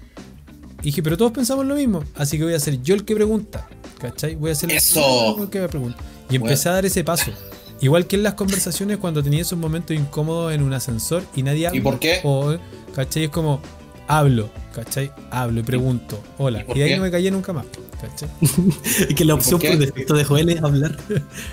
Y 0.83 0.87
dije, 0.87 1.01
pero 1.01 1.15
todos 1.17 1.31
pensamos 1.31 1.65
lo 1.65 1.75
mismo, 1.75 2.03
así 2.15 2.37
que 2.37 2.43
voy 2.43 2.53
a 2.53 2.59
ser 2.59 2.81
yo 2.81 2.93
el 2.93 3.05
que 3.05 3.15
pregunta, 3.15 3.67
¿cachai? 3.99 4.35
Voy 4.35 4.51
a 4.51 4.55
ser 4.55 4.69
Eso. 4.71 5.41
el 5.41 5.49
que 5.49 5.61
me 5.61 5.69
pregunta. 5.69 5.97
Y 6.29 6.35
empecé 6.35 6.67
a 6.67 6.73
dar 6.73 6.85
ese 6.85 7.05
paso. 7.05 7.31
Igual 7.79 8.05
que 8.05 8.17
en 8.17 8.23
las 8.23 8.33
conversaciones 8.33 8.97
cuando 8.97 9.23
tenía 9.23 9.41
esos 9.41 9.57
momentos 9.57 9.95
incómodos 9.95 10.53
en 10.53 10.61
un 10.61 10.73
ascensor 10.73 11.23
y 11.35 11.43
nadie 11.43 11.67
habla. 11.67 11.79
¿Y 11.79 11.81
por 11.81 11.99
qué? 11.99 12.19
O, 12.23 12.55
¿cachai? 12.95 13.25
Es 13.25 13.29
como, 13.29 13.61
hablo, 14.07 14.49
¿cachai? 14.75 15.11
Hablo 15.31 15.61
y 15.61 15.63
pregunto, 15.63 16.21
hola. 16.37 16.61
¿Y 16.61 16.63
por 16.65 16.75
Y, 16.75 16.79
de 16.79 16.85
ahí 16.85 16.91
qué? 16.91 16.97
no 16.97 17.03
me 17.03 17.11
callé 17.11 17.31
nunca 17.31 17.53
más, 17.53 17.65
¿cachai? 18.01 18.29
Es 19.09 19.15
que 19.15 19.23
la 19.23 19.35
opción 19.35 19.59
qué? 19.61 19.69
por 19.69 19.77
defecto 19.79 20.13
de 20.15 20.25
Joel 20.25 20.49
es 20.49 20.61
hablar. 20.61 20.97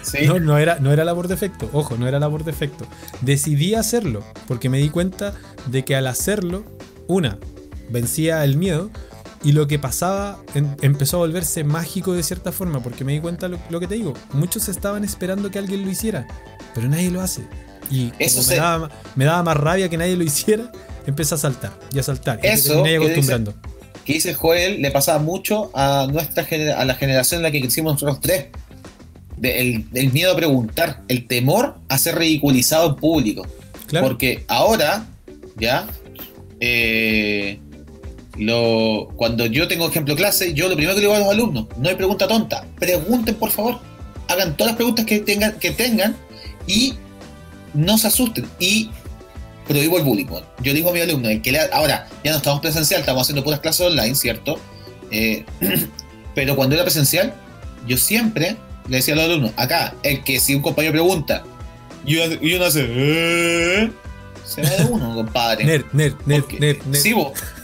sí. 0.03 0.27
No, 0.27 0.41
no 0.41 0.59
era, 0.59 0.81
no 0.81 0.93
era 0.93 1.05
la 1.05 1.15
por 1.15 1.29
defecto, 1.29 1.71
ojo, 1.73 1.97
no 1.97 2.09
era 2.09 2.19
la 2.19 2.29
por 2.29 2.43
defecto. 2.43 2.85
Decidí 3.21 3.75
hacerlo 3.75 4.25
porque 4.49 4.69
me 4.69 4.79
di 4.79 4.91
cuenta 4.91 5.35
de 5.67 5.85
que 5.85 5.95
al 5.95 6.09
hacerlo, 6.09 6.65
una, 7.07 7.39
vencía 7.91 8.45
el 8.45 8.57
miedo 8.57 8.91
y 9.43 9.53
lo 9.53 9.67
que 9.67 9.79
pasaba 9.79 10.39
en- 10.55 10.77
empezó 10.83 11.17
a 11.17 11.21
volverse 11.21 11.65
mágico 11.65 12.13
de 12.13 12.23
cierta 12.23 12.53
forma 12.53 12.83
porque 12.83 13.05
me 13.05 13.13
di 13.13 13.21
cuenta 13.21 13.49
lo, 13.49 13.59
lo 13.71 13.81
que 13.81 13.87
te 13.87 13.95
digo, 13.95 14.15
muchos 14.33 14.69
estaban 14.69 15.03
esperando 15.05 15.51
que 15.51 15.59
alguien 15.59 15.83
lo 15.85 15.91
hiciera, 15.91 16.27
pero 16.75 16.89
nadie 16.89 17.11
lo 17.11 17.21
hace. 17.23 17.43
Y 17.91 18.13
Eso 18.19 18.49
me, 18.49 18.57
daba, 18.57 18.91
me 19.17 19.25
daba 19.25 19.43
más 19.43 19.57
rabia 19.57 19.89
que 19.89 19.97
nadie 19.97 20.15
lo 20.17 20.23
hiciera, 20.25 20.71
empecé 21.07 21.35
a 21.35 21.39
saltar 21.39 21.73
y 21.93 21.99
a 21.99 22.03
saltar. 22.03 22.39
Y 22.43 22.47
Eso 22.49 22.83
me 22.83 22.99
que 22.99 23.15
dice- 23.15 23.45
que 24.05 24.13
dice 24.15 24.35
Joel 24.35 24.81
le 24.83 24.91
pasaba 24.91 25.19
mucho 25.19 25.71
a 25.75 26.07
nuestra 26.11 26.47
a 26.77 26.85
la 26.85 26.95
generación 26.95 27.39
en 27.41 27.43
la 27.45 27.51
que 27.51 27.61
crecimos 27.61 27.95
nosotros 27.95 28.21
tres. 28.21 28.47
De- 29.37 29.59
el, 29.61 29.87
el 29.95 30.13
miedo 30.13 30.33
a 30.33 30.37
preguntar, 30.37 31.03
el 31.09 31.27
temor 31.27 31.77
a 31.89 31.97
ser 31.99 32.17
ridiculizado 32.19 32.91
en 32.91 32.97
público. 32.97 33.47
Claro. 33.87 34.07
Porque 34.07 34.45
ahora, 34.49 35.07
ya, 35.57 35.87
eh, 36.61 37.59
cuando 39.17 39.47
yo 39.47 39.69
tengo 39.69 39.89
ejemplo 39.89 40.17
clase, 40.17 40.55
yo 40.55 40.69
lo 40.69 40.75
primero 40.77 40.95
que 40.95 41.01
le 41.03 41.07
digo 41.09 41.15
a 41.17 41.21
los 41.21 41.29
alumnos, 41.29 41.67
no 41.77 41.89
hay 41.89 41.95
pregunta 41.95 42.27
tonta, 42.29 42.65
pregunten 42.79 43.35
por 43.35 43.51
favor, 43.51 43.79
hagan 44.29 44.57
todas 44.57 44.73
las 44.73 44.77
preguntas 44.77 45.05
que 45.05 45.21
tengan, 45.21 45.59
que 45.59 45.71
tengan 45.73 46.17
y 46.67 46.95
no 47.75 47.99
se 47.99 48.07
asusten. 48.07 48.47
Y 48.59 48.91
prohíbo 49.67 49.99
el 49.99 50.05
bullying. 50.05 50.27
weón. 50.27 50.45
Yo 50.63 50.73
digo 50.73 50.91
a 50.91 50.93
mi 50.93 51.01
alumno, 51.01 51.29
el 51.29 51.43
que 51.43 51.53
le- 51.53 51.71
ahora 51.73 52.09
ya 52.25 52.31
no 52.33 52.39
estamos 52.39 52.61
presencial, 52.61 53.01
estamos 53.01 53.23
haciendo 53.23 53.45
puras 53.45 53.61
clases 53.61 53.87
online, 53.87 54.15
¿cierto? 54.15 54.59
Eh, 55.11 55.45
pero 56.35 56.57
cuando 56.57 56.75
era 56.75 56.85
presencial, 56.85 57.35
yo 57.87 57.97
siempre 57.97 58.57
le 58.89 58.97
decía 58.97 59.15
a 59.15 59.17
los 59.19 59.27
alumnos, 59.27 59.53
acá, 59.57 59.95
el 60.03 60.25
que 60.25 60.41
si 60.41 60.55
un 60.55 60.63
compañero 60.63 60.93
pregunta 60.93 61.45
y 62.07 62.17
uno, 62.55 62.65
hace, 62.65 63.91
Se 64.55 64.63
va 64.63 64.71
de 64.71 64.85
uno, 64.85 65.15
compadre. 65.15 65.65
Nerd, 65.65 65.85
nerd, 65.93 66.15
nerd, 66.27 66.43
Porque- 66.43 66.59
nerd, 66.61 66.83
nerd. 66.87 67.01
Sí, 67.03 67.15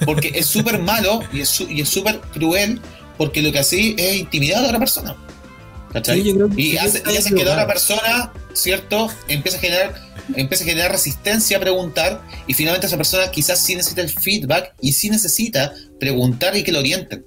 porque 0.05 0.33
es 0.35 0.47
súper 0.47 0.79
malo 0.81 1.21
y 1.33 1.41
es 1.41 1.89
súper 1.89 2.21
cruel 2.33 2.81
porque 3.19 3.43
lo 3.43 3.51
que 3.53 3.59
hace 3.59 3.95
es 3.97 4.17
intimidar 4.17 4.59
a 4.59 4.61
la 4.63 4.67
otra 4.69 4.79
persona. 4.79 5.17
¿Cachai? 5.93 6.21
Sí, 6.21 6.29
yo 6.29 6.35
creo 6.35 6.49
que 6.51 6.61
y 6.61 6.77
hace, 6.77 7.03
y 7.11 7.17
hace 7.17 7.35
que 7.35 7.45
la 7.45 7.53
otra 7.53 7.67
persona, 7.67 8.33
¿cierto? 8.53 9.09
Empieza 9.29 9.59
a 9.59 9.61
generar 9.61 10.07
empieza 10.35 10.65
a 10.65 10.67
generar 10.67 10.91
resistencia 10.91 11.57
a 11.57 11.61
preguntar 11.61 12.21
y 12.47 12.55
finalmente 12.55 12.87
esa 12.89 12.97
persona 12.97 13.31
quizás 13.31 13.61
sí 13.61 13.77
necesita 13.77 14.03
el 14.03 14.11
feedback 14.11 14.75
y 14.81 14.93
sí 14.93 15.09
necesita 15.09 15.73
preguntar 16.01 16.57
y 16.57 16.63
que 16.63 16.73
lo 16.73 16.81
orienten. 16.81 17.25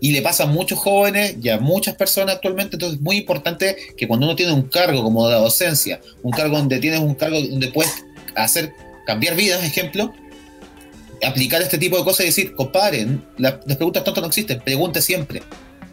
Y 0.00 0.10
le 0.12 0.22
pasa 0.22 0.44
a 0.44 0.46
muchos 0.46 0.78
jóvenes 0.78 1.36
y 1.40 1.48
a 1.48 1.60
muchas 1.60 1.94
personas 1.94 2.36
actualmente, 2.36 2.76
entonces 2.76 2.98
es 2.98 3.02
muy 3.02 3.18
importante 3.18 3.76
que 3.96 4.08
cuando 4.08 4.26
uno 4.26 4.34
tiene 4.34 4.52
un 4.52 4.62
cargo 4.62 5.02
como 5.02 5.28
la 5.28 5.36
docencia, 5.36 6.00
un 6.22 6.32
cargo 6.32 6.56
donde 6.56 6.78
tienes 6.80 7.00
un 7.00 7.14
cargo 7.14 7.40
donde 7.40 7.68
puedes 7.68 7.92
hacer 8.36 8.74
cambiar 9.06 9.34
vidas, 9.36 9.62
ejemplo, 9.64 10.12
aplicar 11.26 11.62
este 11.62 11.78
tipo 11.78 11.96
de 11.98 12.04
cosas 12.04 12.20
y 12.20 12.28
decir, 12.28 12.54
compadre, 12.54 13.06
la- 13.38 13.60
las 13.66 13.76
preguntas 13.76 14.02
tontas 14.04 14.22
no 14.22 14.28
existen, 14.28 14.60
pregunte 14.60 15.00
siempre. 15.02 15.42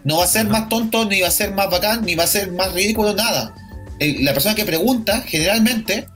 No 0.04 0.18
va 0.18 0.24
a 0.24 0.28
ser 0.28 0.48
más 0.48 0.70
tonto, 0.70 1.06
ni 1.06 1.22
va 1.22 1.28
a 1.28 1.32
ser 1.32 1.54
más 1.54 1.70
bacán, 1.70 2.04
ni 2.06 2.16
va 2.16 2.24
a 2.24 2.28
ser 2.28 2.52
más 2.54 2.74
ridículo, 2.74 3.14
nada. 3.14 3.54
El- 4.00 4.24
la 4.26 4.34
persona 4.34 4.56
que 4.56 4.64
pregunta, 4.66 5.22
generalmente, 5.22 6.08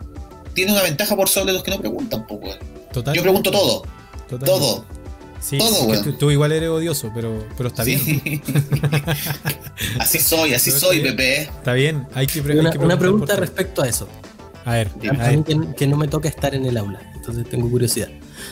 tiene 0.53 0.71
una 0.71 0.81
ventaja 0.83 1.15
por 1.15 1.27
sobre 1.29 1.51
los 1.53 1.63
que 1.63 1.71
no 1.71 1.79
preguntan, 1.79 2.25
weón. 2.29 2.57
Total- 2.91 3.13
Yo 3.15 3.21
pregunto 3.23 3.51
todo, 3.51 3.81
totalmente. 4.29 4.45
todo. 4.45 4.85
Sí, 5.41 5.57
todo, 5.57 5.83
weón. 5.83 6.03
tú, 6.03 6.13
tú 6.13 6.31
igual 6.31 6.53
eres 6.53 6.69
odioso, 6.69 7.11
pero, 7.13 7.45
pero 7.57 7.67
está 7.69 7.83
bien. 7.83 7.99
Sí. 7.99 8.41
así 9.99 10.19
soy, 10.19 10.53
así 10.53 10.69
Pero 10.71 10.79
soy. 10.79 10.99
Pepe. 11.01 11.41
Está 11.41 11.73
bien, 11.73 12.07
hay 12.13 12.27
que, 12.27 12.41
pre- 12.41 12.53
hay 12.53 12.59
Una, 12.59 12.71
que 12.71 12.77
una 12.77 12.97
preguntar 12.97 12.99
pregunta 12.99 13.35
respecto 13.35 13.81
a 13.81 13.87
eso. 13.89 14.07
A 14.65 14.71
ver, 14.73 14.89
a 15.19 15.27
ver. 15.29 15.43
que, 15.43 15.59
que 15.75 15.87
no 15.87 15.97
me 15.97 16.07
toca 16.07 16.29
estar 16.29 16.53
en 16.55 16.65
el 16.65 16.77
aula, 16.77 16.99
entonces 17.15 17.45
tengo 17.49 17.69
curiosidad. 17.69 18.07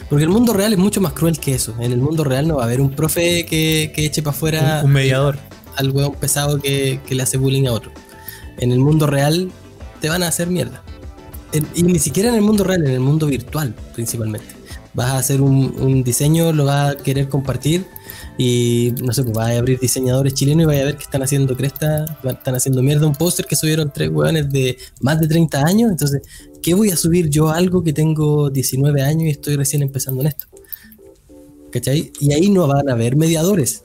Porque 0.09 0.23
el 0.23 0.29
mundo 0.29 0.53
real 0.53 0.73
es 0.73 0.79
mucho 0.79 1.01
más 1.01 1.13
cruel 1.13 1.39
que 1.39 1.53
eso. 1.55 1.73
En 1.79 1.91
el 1.91 1.99
mundo 1.99 2.23
real 2.23 2.47
no 2.47 2.55
va 2.57 2.63
a 2.63 2.65
haber 2.65 2.81
un 2.81 2.91
profe 2.91 3.45
que, 3.45 3.91
que 3.95 4.05
eche 4.05 4.21
para 4.21 4.35
afuera 4.35 4.79
Un, 4.81 4.85
un 4.87 4.91
mediador. 4.93 5.37
al 5.77 5.89
hueón 5.91 6.13
pesado 6.15 6.59
que, 6.59 6.99
que 7.05 7.15
le 7.15 7.23
hace 7.23 7.37
bullying 7.37 7.67
a 7.67 7.71
otro. 7.73 7.91
En 8.57 8.71
el 8.71 8.79
mundo 8.79 9.07
real 9.07 9.51
te 10.01 10.09
van 10.09 10.23
a 10.23 10.27
hacer 10.27 10.47
mierda. 10.47 10.83
En- 11.53 11.67
y 11.75 11.83
ni 11.83 11.99
siquiera 11.99 12.29
en 12.29 12.35
el 12.35 12.41
mundo 12.41 12.63
real, 12.63 12.85
en 12.85 12.91
el 12.93 12.99
mundo 12.99 13.27
virtual 13.27 13.73
principalmente. 13.93 14.47
Vas 14.93 15.11
a 15.11 15.17
hacer 15.17 15.41
un, 15.41 15.73
un 15.79 16.03
diseño, 16.03 16.51
lo 16.53 16.65
vas 16.65 16.91
a 16.91 16.97
querer 16.97 17.27
compartir 17.29 17.85
y 18.37 18.93
no 19.01 19.13
sé, 19.13 19.23
pues 19.23 19.35
vas 19.35 19.51
a 19.51 19.57
abrir 19.57 19.79
diseñadores 19.79 20.33
chilenos 20.33 20.63
y 20.63 20.65
vas 20.65 20.77
a 20.77 20.85
ver 20.85 20.97
que 20.97 21.03
están 21.03 21.21
haciendo 21.21 21.55
cresta, 21.55 22.05
están 22.23 22.55
haciendo 22.55 22.81
mierda 22.81 23.05
un 23.07 23.15
póster 23.15 23.45
que 23.45 23.55
subieron 23.55 23.91
tres 23.93 24.09
hueones 24.09 24.49
de 24.49 24.77
más 24.99 25.19
de 25.19 25.27
30 25.27 25.65
años. 25.65 25.91
Entonces, 25.91 26.21
¿qué 26.61 26.73
voy 26.73 26.91
a 26.91 26.97
subir 26.97 27.29
yo 27.29 27.49
a 27.49 27.57
algo 27.57 27.83
que 27.83 27.93
tengo 27.93 28.49
19 28.49 29.01
años 29.01 29.23
y 29.23 29.29
estoy 29.29 29.55
recién 29.55 29.81
empezando 29.81 30.21
en 30.21 30.27
esto? 30.27 30.47
¿Cachai? 31.71 32.11
Y 32.19 32.33
ahí 32.33 32.49
no 32.49 32.67
van 32.67 32.89
a 32.89 32.93
haber 32.93 33.15
mediadores. 33.15 33.83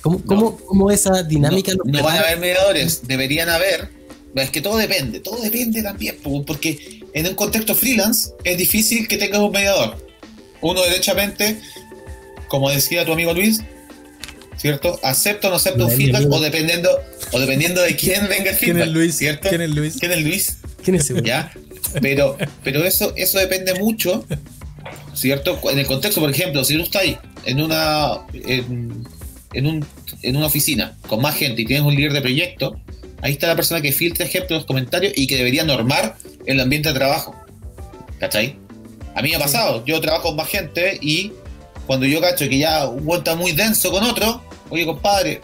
¿Cómo, 0.00 0.20
cómo, 0.24 0.56
cómo 0.56 0.90
esa 0.90 1.22
dinámica 1.22 1.72
no, 1.72 1.84
no 1.84 2.02
van 2.02 2.16
a 2.16 2.20
haber 2.20 2.38
mediadores, 2.40 3.06
deberían 3.06 3.48
haber. 3.48 3.88
Es 4.34 4.50
que 4.50 4.60
todo 4.60 4.78
depende, 4.78 5.20
todo 5.20 5.40
depende 5.40 5.82
también, 5.82 6.16
po, 6.22 6.44
porque 6.44 7.02
en 7.12 7.26
un 7.26 7.34
contexto 7.34 7.74
freelance 7.74 8.30
es 8.44 8.56
difícil 8.56 9.06
que 9.06 9.18
tengas 9.18 9.40
un 9.40 9.52
mediador. 9.52 9.96
Uno 10.60 10.82
derechamente, 10.82 11.60
como 12.52 12.68
decía 12.68 13.06
tu 13.06 13.14
amigo 13.14 13.32
Luis, 13.32 13.62
¿cierto? 14.58 15.00
Acepta 15.02 15.48
o 15.48 15.50
no 15.52 15.56
acepta 15.56 15.86
un 15.86 15.90
feedback 15.90 16.30
o 16.30 16.38
dependiendo, 16.38 16.90
o 17.30 17.40
dependiendo 17.40 17.80
de 17.80 17.96
quién 17.96 18.28
venga 18.28 18.50
el 18.50 18.58
¿Quién 18.58 18.72
feedback. 18.72 18.88
es 18.88 18.92
Luis? 18.92 19.16
¿Cierto? 19.16 19.48
¿Quién 19.48 19.62
es 19.62 19.70
Luis? 19.70 19.96
¿Quién 19.98 20.12
es 20.12 20.22
Luis? 20.22 20.58
¿Quién 20.84 20.96
es? 20.96 21.12
¿ya? 21.24 21.50
Pero, 22.02 22.36
pero 22.62 22.84
eso, 22.84 23.14
eso 23.16 23.38
depende 23.38 23.72
mucho, 23.80 24.26
¿cierto? 25.14 25.58
En 25.70 25.78
el 25.78 25.86
contexto, 25.86 26.20
por 26.20 26.28
ejemplo, 26.28 26.62
si 26.62 26.76
tú 26.76 26.82
estás 26.82 27.02
ahí 27.04 27.16
en 27.46 27.62
una, 27.62 28.18
en, 28.34 29.02
en 29.54 29.66
un, 29.66 29.86
en 30.20 30.36
una 30.36 30.44
oficina 30.44 30.98
con 31.06 31.22
más 31.22 31.34
gente 31.34 31.62
y 31.62 31.64
tienes 31.64 31.86
un 31.86 31.94
líder 31.94 32.12
de 32.12 32.20
proyecto, 32.20 32.78
ahí 33.22 33.32
está 33.32 33.46
la 33.46 33.56
persona 33.56 33.80
que 33.80 33.92
filtra 33.92 34.26
ejemplos 34.26 34.58
los 34.58 34.66
comentarios 34.66 35.14
y 35.16 35.26
que 35.26 35.38
debería 35.38 35.64
normar 35.64 36.18
el 36.44 36.60
ambiente 36.60 36.90
de 36.90 36.96
trabajo. 36.96 37.34
¿Cachai? 38.20 38.56
A 39.14 39.22
mí 39.22 39.30
me 39.30 39.36
ha 39.36 39.38
pasado, 39.38 39.82
yo 39.86 39.98
trabajo 40.02 40.28
con 40.28 40.36
más 40.36 40.48
gente 40.48 40.98
y 41.00 41.32
cuando 41.86 42.06
yo 42.06 42.20
cacho 42.20 42.48
que 42.48 42.58
ya 42.58 42.86
un 42.86 43.04
güey 43.04 43.18
está 43.18 43.34
muy 43.34 43.52
denso 43.52 43.90
con 43.90 44.04
otro, 44.04 44.42
oye 44.70 44.86
compadre, 44.86 45.40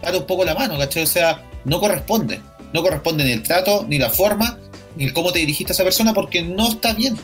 para 0.00 0.18
un 0.18 0.26
poco 0.26 0.44
la 0.44 0.54
mano, 0.54 0.78
¿cachai? 0.78 1.04
O 1.04 1.06
sea, 1.06 1.42
no 1.64 1.80
corresponde. 1.80 2.40
No 2.72 2.82
corresponde 2.82 3.24
ni 3.24 3.32
el 3.32 3.42
trato, 3.42 3.84
ni 3.88 3.98
la 3.98 4.10
forma, 4.10 4.58
ni 4.96 5.04
el 5.04 5.12
cómo 5.12 5.32
te 5.32 5.38
dirigiste 5.38 5.72
a 5.72 5.74
esa 5.74 5.84
persona, 5.84 6.14
porque 6.14 6.42
no 6.42 6.68
está 6.68 6.94
bien 6.94 7.16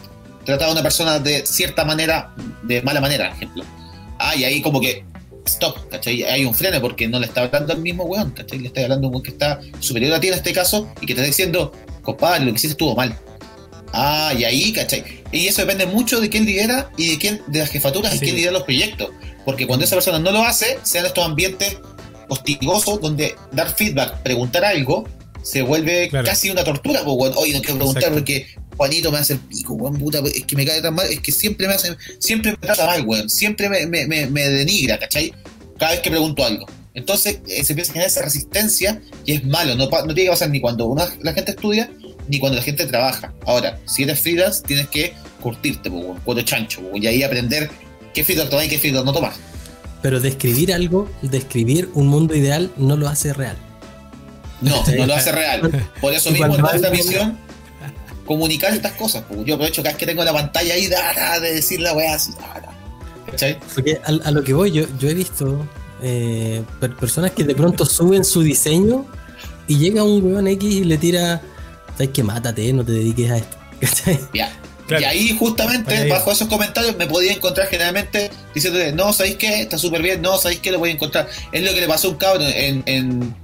tratar 0.45 0.69
a 0.69 0.73
una 0.73 0.83
persona 0.83 1.19
de 1.19 1.45
cierta 1.47 1.85
manera, 1.85 2.33
de 2.63 2.83
mala 2.83 3.01
manera, 3.01 3.29
por 3.29 3.37
ejemplo. 3.37 3.65
Ah, 4.19 4.37
y 4.37 4.45
ahí 4.45 4.63
como 4.63 4.81
que, 4.81 5.05
stop, 5.47 5.89
¿cachai? 5.91 6.23
Hay 6.25 6.45
un 6.45 6.55
freno 6.55 6.81
porque 6.81 7.09
no 7.09 7.19
le 7.19 7.27
está 7.27 7.43
hablando 7.43 7.73
al 7.73 7.81
mismo 7.81 8.05
weón, 8.05 8.31
¿cachai? 8.33 8.59
Le 8.59 8.69
está 8.69 8.83
hablando 8.83 9.07
a 9.07 9.09
un 9.09 9.15
weón 9.15 9.23
que 9.23 9.31
está 9.31 9.61
superior 9.81 10.15
a 10.15 10.21
ti 10.21 10.29
en 10.29 10.35
este 10.35 10.53
caso 10.53 10.89
y 11.01 11.07
que 11.07 11.15
te 11.15 11.21
está 11.21 11.27
diciendo, 11.27 11.73
compadre, 12.03 12.45
lo 12.45 12.53
que 12.53 12.57
hiciste 12.57 12.73
estuvo 12.73 12.95
mal. 12.95 13.19
Ah, 13.93 14.33
y 14.39 14.45
ahí, 14.45 14.73
¿cachai? 14.73 15.05
Y 15.33 15.47
eso 15.47 15.63
depende 15.63 15.87
mucho 15.87 16.21
de 16.21 16.29
quién 16.29 16.45
lidera 16.45 16.91
y 16.97 17.11
de 17.11 17.19
quién, 17.19 17.41
de 17.49 17.61
las 17.61 17.71
jefaturas 17.71 18.15
y 18.15 18.19
Sí. 18.19 18.25
quién 18.25 18.37
lidera 18.37 18.53
los 18.53 18.63
proyectos. 18.65 19.11
Porque 19.45 19.67
cuando 19.67 19.85
esa 19.85 19.97
persona 19.97 20.19
no 20.19 20.31
lo 20.31 20.43
hace, 20.43 20.79
sean 20.83 21.07
estos 21.07 21.25
ambientes 21.25 21.79
hostigosos 22.29 23.01
donde 23.01 23.35
dar 23.53 23.75
feedback, 23.75 24.23
preguntar 24.23 24.65
algo, 24.65 25.09
se 25.43 25.63
vuelve 25.63 26.09
Claro. 26.09 26.27
casi 26.27 26.51
una 26.51 26.65
tortura. 26.65 27.03
Weón. 27.03 27.33
Oye, 27.37 27.55
no 27.55 27.61
quiero 27.61 27.77
preguntar 27.77 28.03
Exacto. 28.03 28.19
porque 28.19 28.47
Juanito 28.77 29.11
me 29.11 29.19
hace 29.19 29.35
el 29.35 29.39
pico, 29.41 29.75
weón, 29.75 29.99
puta, 29.99 30.19
es 30.35 30.45
que 30.45 30.55
me 30.57 30.65
cae 30.67 30.81
tan 30.83 30.95
mal, 30.95 31.07
es 31.11 31.21
que 31.21 31.33
siempre 31.33 31.67
me 31.67 31.75
hace, 31.75 31.97
siempre 32.19 32.53
me 32.53 32.59
trata 32.59 32.87
mal, 32.87 33.03
weón, 33.07 33.29
siempre 33.31 33.69
me, 33.69 33.87
me, 33.87 34.07
me, 34.07 34.27
me 34.27 34.49
denigra, 34.49 34.99
¿cachai? 34.99 35.33
Cada 35.79 35.93
vez 35.93 36.01
que 36.01 36.11
pregunto 36.11 36.45
algo. 36.45 36.67
Entonces 36.95 37.39
eh, 37.49 37.65
se 37.65 37.73
empieza 37.73 37.93
a 37.93 37.95
generar 37.95 38.11
esa 38.11 38.23
resistencia 38.23 39.01
y 39.25 39.33
es 39.33 39.45
malo, 39.45 39.75
no, 39.77 39.89
no 39.89 40.15
tiene 40.15 40.25
que 40.25 40.31
pasar 40.31 40.51
ni 40.51 40.61
cuando 40.61 40.87
una- 40.87 41.09
la 41.23 41.33
gente 41.33 41.53
estudia 41.53 41.91
ni 42.29 42.39
cuando 42.39 42.57
la 42.59 42.63
gente 42.63 42.87
trabaja. 42.87 43.33
Ahora, 43.47 43.79
si 43.87 44.03
eres 44.05 44.21
freelance, 44.21 44.63
tienes 44.67 44.89
que 44.89 45.15
curtirte, 45.41 45.91
pues, 45.91 46.05
cuero 46.25 46.43
chancho, 46.43 46.81
pues, 46.83 47.03
y 47.03 47.07
ahí 47.07 47.23
aprender 47.23 47.71
qué 48.15 48.25
feedback 48.25 48.51
tomar 48.51 48.65
y 48.67 48.69
qué 48.69 48.79
feedback 48.79 49.05
no 49.05 49.13
tomar. 49.13 49.33
Pero 50.03 50.21
describir 50.21 50.73
algo, 50.73 51.09
describir 51.23 51.91
un 51.95 52.07
mundo 52.07 52.35
ideal, 52.35 52.71
no 52.77 52.97
lo 52.97 53.09
hace 53.09 53.33
real. 53.33 53.57
No, 54.61 54.83
no 54.97 55.07
lo 55.07 55.15
hace 55.15 55.33
real. 55.33 55.87
Por 56.01 56.13
eso 56.15 56.31
mismo 56.31 56.55
en 56.55 56.65
alguien- 56.65 56.93
misión, 56.93 57.39
comunicar 58.27 58.73
estas 58.75 58.93
cosas. 58.93 59.25
pues. 59.29 59.41
Yo 59.45 59.55
aprovecho 59.55 59.83
cada 59.83 59.95
vez 59.95 59.99
que 59.99 60.07
tengo 60.07 60.23
la 60.25 60.33
pantalla 60.33 60.75
ahí 60.75 60.87
da, 60.87 61.13
da, 61.15 61.41
de 61.41 61.55
decir 61.55 61.81
la 61.81 61.93
weá 61.95 62.15
así. 62.15 62.33
da, 62.33 62.61
da. 62.61 62.69
¿Cachai? 63.31 63.59
Porque 63.75 64.01
a, 64.05 64.29
a 64.29 64.31
lo 64.31 64.43
que 64.43 64.53
voy, 64.55 64.71
yo, 64.73 64.85
yo 64.99 65.09
he 65.09 65.15
visto 65.15 65.67
eh, 66.03 66.63
per- 66.81 66.97
personas 66.97 67.33
que 67.33 67.45
de 67.45 67.55
pronto 67.55 67.85
suben 67.87 68.25
su 68.25 68.43
diseño 68.43 69.05
y 69.67 69.79
llega 69.79 70.03
un 70.03 70.23
weón 70.25 70.47
X 70.49 70.71
y 70.75 70.85
le 70.85 70.97
tira, 70.99 71.43
sabes 71.99 72.13
que 72.13 72.23
mátate, 72.23 72.73
no 72.73 72.85
te 72.85 72.93
dediques 72.93 73.31
a 73.31 73.39
esto. 73.39 73.57
¿Cachai? 73.81 74.19
Ya. 74.33 74.57
Claro. 74.87 75.03
Y 75.03 75.05
ahí 75.05 75.37
justamente, 75.37 75.95
Ahí. 75.95 76.09
bajo 76.09 76.33
esos 76.33 76.49
comentarios, 76.49 76.97
me 76.97 77.07
podía 77.07 77.33
encontrar 77.33 77.67
generalmente 77.69 78.31
diciéndote, 78.55 78.93
no, 78.93 79.13
¿sabéis 79.13 79.37
qué? 79.37 79.61
Está 79.61 79.77
súper 79.77 80.01
bien, 80.01 80.23
no, 80.23 80.39
¿sabéis 80.39 80.61
qué? 80.61 80.73
Lo 80.73 80.79
voy 80.79 80.89
a 80.89 80.93
encontrar. 80.93 81.29
Es 81.53 81.63
lo 81.63 81.75
que 81.75 81.81
le 81.83 81.87
pasó 81.87 82.09
a 82.09 82.11
un 82.13 82.17
cabrón 82.17 82.47
en, 82.55 82.83
en, 82.87 83.35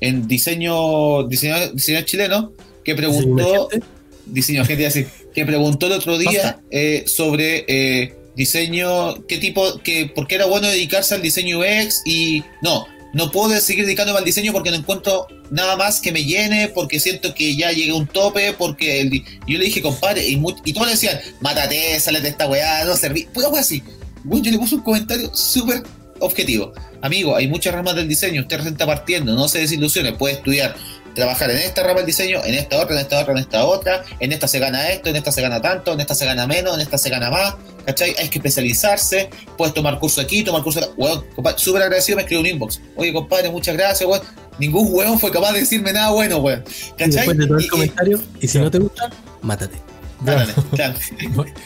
en 0.00 0.26
diseño, 0.26 1.28
diseño, 1.28 1.68
diseño 1.72 2.00
chileno, 2.02 2.52
que 2.84 2.96
preguntó, 2.96 3.68
Gente, 3.70 3.86
diseño 4.26 4.64
gente, 4.64 4.82
iba 4.82 4.90
a 4.90 4.92
decir, 4.92 5.08
que 5.32 5.46
preguntó 5.46 5.86
el 5.86 5.92
otro 5.92 6.18
día 6.18 6.58
eh, 6.72 7.04
sobre 7.06 7.64
eh, 7.68 8.16
diseño, 8.34 9.26
qué 9.28 9.38
tipo, 9.38 9.78
que, 9.84 10.06
por 10.06 10.26
qué 10.26 10.36
era 10.36 10.46
bueno 10.46 10.66
dedicarse 10.66 11.14
al 11.14 11.22
diseño 11.22 11.60
UX 11.60 12.02
y 12.04 12.42
no, 12.62 12.84
no 13.12 13.30
puedo 13.30 13.58
seguir 13.60 13.84
dedicándome 13.84 14.18
al 14.18 14.24
diseño 14.24 14.52
porque 14.52 14.70
no 14.70 14.76
encuentro 14.76 15.26
nada 15.50 15.76
más 15.76 16.00
que 16.00 16.12
me 16.12 16.24
llene, 16.24 16.68
porque 16.68 17.00
siento 17.00 17.34
que 17.34 17.56
ya 17.56 17.72
llegué 17.72 17.92
a 17.92 17.94
un 17.94 18.06
tope, 18.06 18.52
porque 18.52 19.00
el 19.00 19.10
yo 19.46 19.58
le 19.58 19.64
dije, 19.64 19.80
compadre, 19.80 20.26
y, 20.28 20.40
y 20.64 20.72
todos 20.72 20.86
le 20.86 20.92
decían, 20.92 21.18
mátate, 21.40 21.98
sale 22.00 22.20
de 22.20 22.28
esta 22.28 22.48
weá, 22.48 22.84
no 22.84 22.96
serví, 22.96 23.26
pura 23.32 23.48
weá 23.48 23.60
así. 23.60 23.82
Bueno, 24.24 24.44
yo 24.44 24.52
le 24.52 24.58
puse 24.58 24.74
un 24.74 24.82
comentario 24.82 25.34
súper 25.34 25.82
objetivo. 26.20 26.72
Amigo, 27.00 27.36
hay 27.36 27.46
muchas 27.46 27.74
ramas 27.74 27.94
del 27.94 28.08
diseño, 28.08 28.42
usted 28.42 28.56
recién 28.56 28.74
está 28.74 28.86
partiendo, 28.86 29.34
no 29.34 29.48
se 29.48 29.60
desilusione, 29.60 30.12
puede 30.12 30.34
estudiar 30.34 30.74
trabajar 31.14 31.50
en 31.50 31.58
esta 31.58 31.82
rama 31.82 31.96
del 31.98 32.06
diseño, 32.06 32.40
en 32.44 32.54
esta 32.54 32.76
otra, 32.78 32.94
en 32.94 33.00
esta 33.02 33.20
otra, 33.20 33.32
en 33.32 33.38
esta 33.38 33.64
otra, 33.64 34.04
en 34.20 34.32
esta 34.32 34.48
se 34.48 34.58
gana 34.58 34.88
esto, 34.90 35.10
en 35.10 35.16
esta 35.16 35.32
se 35.32 35.42
gana 35.42 35.60
tanto, 35.60 35.92
en 35.92 36.00
esta 36.00 36.14
se 36.14 36.24
gana 36.26 36.46
menos, 36.46 36.74
en 36.74 36.80
esta 36.80 36.98
se 36.98 37.10
gana 37.10 37.30
más, 37.30 37.54
¿cachai? 37.86 38.14
Hay 38.18 38.28
que 38.28 38.38
especializarse, 38.38 39.30
puedes 39.56 39.74
tomar 39.74 39.98
curso 39.98 40.20
aquí, 40.20 40.42
tomar 40.44 40.62
curso 40.62 40.80
acá. 40.80 40.88
Weón, 40.96 41.24
compadre, 41.34 41.58
súper 41.58 41.82
agradecido, 41.82 42.16
me 42.16 42.22
escribió 42.22 42.40
un 42.40 42.46
inbox. 42.46 42.80
Oye, 42.96 43.12
compadre, 43.12 43.50
muchas 43.50 43.76
gracias, 43.76 44.08
weón. 44.08 44.22
Ningún 44.58 44.88
weón 44.92 45.18
fue 45.20 45.30
capaz 45.30 45.52
de 45.52 45.60
decirme 45.60 45.92
nada 45.92 46.10
bueno, 46.10 46.38
weón. 46.38 46.64
y 46.66 46.90
¿Cachai? 46.90 47.10
después 47.26 47.38
de 47.38 47.46
todo 47.46 47.58
Y- 47.58 47.62
el 47.62 47.66
y- 47.66 47.68
comentario, 47.68 48.20
y 48.40 48.48
si 48.48 48.58
no 48.58 48.70
te 48.70 48.78
gusta, 48.78 49.10
mátate. 49.42 49.76
Claro. 50.24 50.94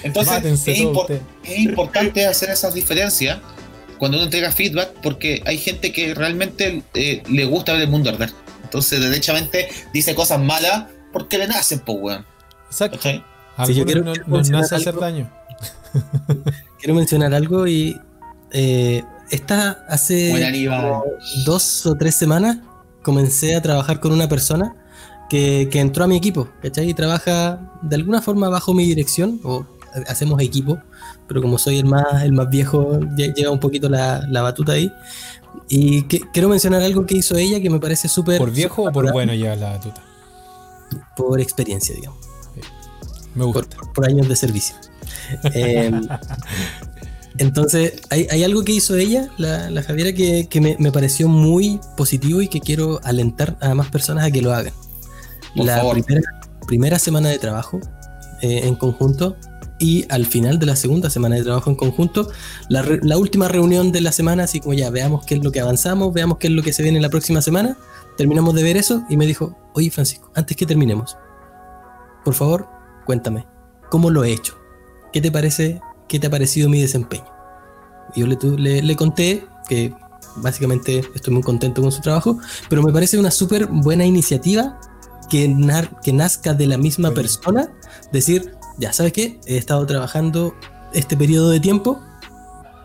Entonces, 0.02 0.69
es 0.69 1.59
importante 1.59 2.27
hacer 2.27 2.51
esas 2.51 2.74
diferencias 2.74 3.39
cuando 3.98 4.19
uno 4.19 4.24
entrega 4.27 4.51
feedback, 4.52 4.90
porque 5.02 5.43
hay 5.47 5.56
gente 5.59 5.90
que 5.93 6.12
realmente 6.14 6.82
eh, 6.94 7.23
le 7.31 7.44
gusta 7.47 7.73
ver 7.73 7.82
el 7.82 7.89
mundo 7.89 8.10
arder. 8.10 8.31
Entonces, 8.73 9.01
derechamente 9.01 9.69
dice 9.93 10.15
cosas 10.15 10.40
malas 10.40 10.85
porque 11.12 11.36
le 11.36 11.47
nacen, 11.47 11.81
pues, 11.81 11.99
weón. 12.01 12.24
Exacto. 12.70 12.99
A 13.59 13.66
Sí, 13.66 13.74
yo 13.74 13.85
quiero- 13.85 14.03
no- 14.03 14.12
quiero 14.15 14.28
nos 14.31 14.49
nace 14.49 14.74
hacer 14.77 14.89
algo. 14.89 15.01
daño. 15.03 15.31
Quiero 16.78 16.94
mencionar 16.94 17.35
algo 17.35 17.66
y 17.66 18.01
eh, 18.51 19.03
esta 19.31 19.85
hace 19.89 20.32
dos 21.44 21.85
o 21.85 21.94
tres 21.97 22.15
semanas 22.15 22.57
comencé 23.03 23.55
a 23.55 23.61
trabajar 23.61 24.01
con 24.01 24.11
una 24.12 24.27
persona 24.27 24.74
que, 25.28 25.69
que 25.70 25.78
entró 25.81 26.05
a 26.05 26.07
mi 26.07 26.16
equipo, 26.16 26.49
¿cachai? 26.62 26.89
Y 26.89 26.94
trabaja 26.94 27.61
de 27.82 27.94
alguna 27.97 28.23
forma 28.23 28.49
bajo 28.49 28.73
mi 28.73 28.86
dirección, 28.86 29.39
o 29.44 29.66
hacemos 30.09 30.40
equipo, 30.40 30.78
pero 31.28 31.43
como 31.43 31.59
soy 31.59 31.78
el 31.78 31.85
más, 31.85 32.23
el 32.24 32.32
más 32.32 32.49
viejo, 32.49 32.99
lle- 33.01 33.35
lleva 33.35 33.51
un 33.53 33.61
poquito 33.61 33.89
la, 33.90 34.27
la 34.28 34.40
batuta 34.43 34.73
ahí. 34.73 34.90
Y 35.69 36.03
que- 36.03 36.20
quiero 36.33 36.49
mencionar 36.49 36.83
algo 36.83 37.07
que 37.07 37.16
hizo 37.16 37.37
ella 37.37 37.61
que 37.61 37.70
me 37.70 37.81
parece 37.81 38.09
súper... 38.09 38.39
¿Por 38.39 38.51
viejo 38.51 38.83
o 38.85 38.93
por 38.93 39.11
bueno 39.12 39.35
lleva 39.35 39.57
la 39.57 39.70
batuta? 39.70 40.03
Por 41.16 41.41
experiencia, 41.41 41.95
digamos. 41.95 42.19
Me 43.35 43.45
por, 43.45 43.55
gusta. 43.55 43.77
por 43.95 44.07
años 44.07 44.29
de 44.29 44.37
servicio. 44.37 44.74
Eh, 45.55 45.91
entonces, 47.39 47.95
hay, 48.11 48.27
hay 48.31 48.45
algo 48.45 48.62
que 48.65 48.73
hizo 48.73 48.97
ella, 48.97 49.29
la, 49.39 49.70
la 49.70 49.83
Javiera, 49.83 50.12
que, 50.12 50.47
que 50.49 50.61
me, 50.61 50.77
me 50.79 50.93
pareció 50.93 51.29
muy 51.29 51.81
positivo 51.97 52.43
y 52.43 52.49
que 52.49 52.61
quiero 52.61 53.01
alentar 53.05 53.57
a 53.61 53.74
más 53.74 53.89
personas 53.91 54.24
a 54.27 54.31
que 54.31 54.43
lo 54.43 54.53
hagan. 54.53 54.74
Por 55.57 55.66
la 55.66 55.77
favor. 55.79 56.03
Primera, 56.05 56.41
primera 56.66 56.99
semana 56.99 57.29
de 57.31 57.39
trabajo 57.39 57.81
eh, 58.43 58.62
en 58.65 58.74
conjunto 58.74 59.37
y 59.83 60.07
al 60.09 60.27
final 60.27 60.59
de 60.59 60.67
la 60.67 60.77
segunda 60.77 61.11
semana 61.11 61.35
de 61.37 61.43
trabajo 61.43 61.69
en 61.69 61.77
conjunto, 61.77 62.31
la, 62.69 62.83
re- 62.83 63.01
la 63.03 63.19
última 63.19 63.49
reunión 63.49 63.91
de 63.91 64.01
la 64.01 64.13
semana, 64.13 64.45
así 64.45 64.61
como 64.61 64.75
ya 64.75 64.89
veamos 64.91 65.27
qué 65.27 65.35
es 65.35 65.43
lo 65.45 65.51
que 65.51 65.61
avanzamos, 65.61 66.13
veamos 66.13 66.39
qué 66.39 66.47
es 66.47 66.53
lo 66.53 66.63
que 66.63 66.73
se 66.73 66.83
viene 66.83 67.01
la 67.01 67.09
próxima 67.11 67.43
semana, 67.43 67.77
terminamos 68.17 68.55
de 68.55 68.63
ver 68.63 68.77
eso 68.77 69.03
y 69.09 69.17
me 69.17 69.27
dijo, 69.27 69.57
oye 69.75 69.91
Francisco, 69.91 70.31
antes 70.35 70.57
que 70.57 70.67
terminemos, 70.67 71.17
por 72.25 72.35
favor, 72.35 72.69
cuéntame, 73.05 73.47
¿cómo 73.91 74.09
lo 74.11 74.23
he 74.25 74.33
hecho? 74.33 74.55
¿Qué 75.13 75.21
te 75.21 75.31
parece? 75.33 75.81
¿Qué 76.09 76.19
te 76.21 76.29
ha 76.29 76.31
parecido 76.31 76.69
mi 76.69 76.81
desempeño? 76.81 77.25
Y 78.15 78.21
yo 78.21 78.27
le, 78.27 78.39
le, 78.59 78.83
le 78.83 78.97
conté 78.97 79.47
que 79.69 79.93
básicamente 80.37 81.03
estoy 81.15 81.35
muy 81.35 81.43
contento 81.43 81.83
con 81.83 81.91
su 81.91 82.01
trabajo, 82.01 82.39
pero 82.69 82.83
me 82.83 82.93
parece 82.93 83.19
una 83.19 83.31
súper 83.31 83.67
buena 83.67 84.05
iniciativa 84.05 84.79
que, 85.29 85.49
nar- 85.49 85.99
que 86.03 86.13
nazca 86.13 86.55
de 86.55 86.67
la 86.67 86.79
misma 86.79 87.11
persona, 87.13 87.69
decir, 88.13 88.55
ya 88.78 88.93
sabes 88.93 89.12
qué, 89.12 89.40
he 89.47 89.57
estado 89.57 89.85
trabajando 89.86 90.55
este 90.93 91.16
periodo 91.16 91.51
de 91.51 91.61
tiempo, 91.61 92.01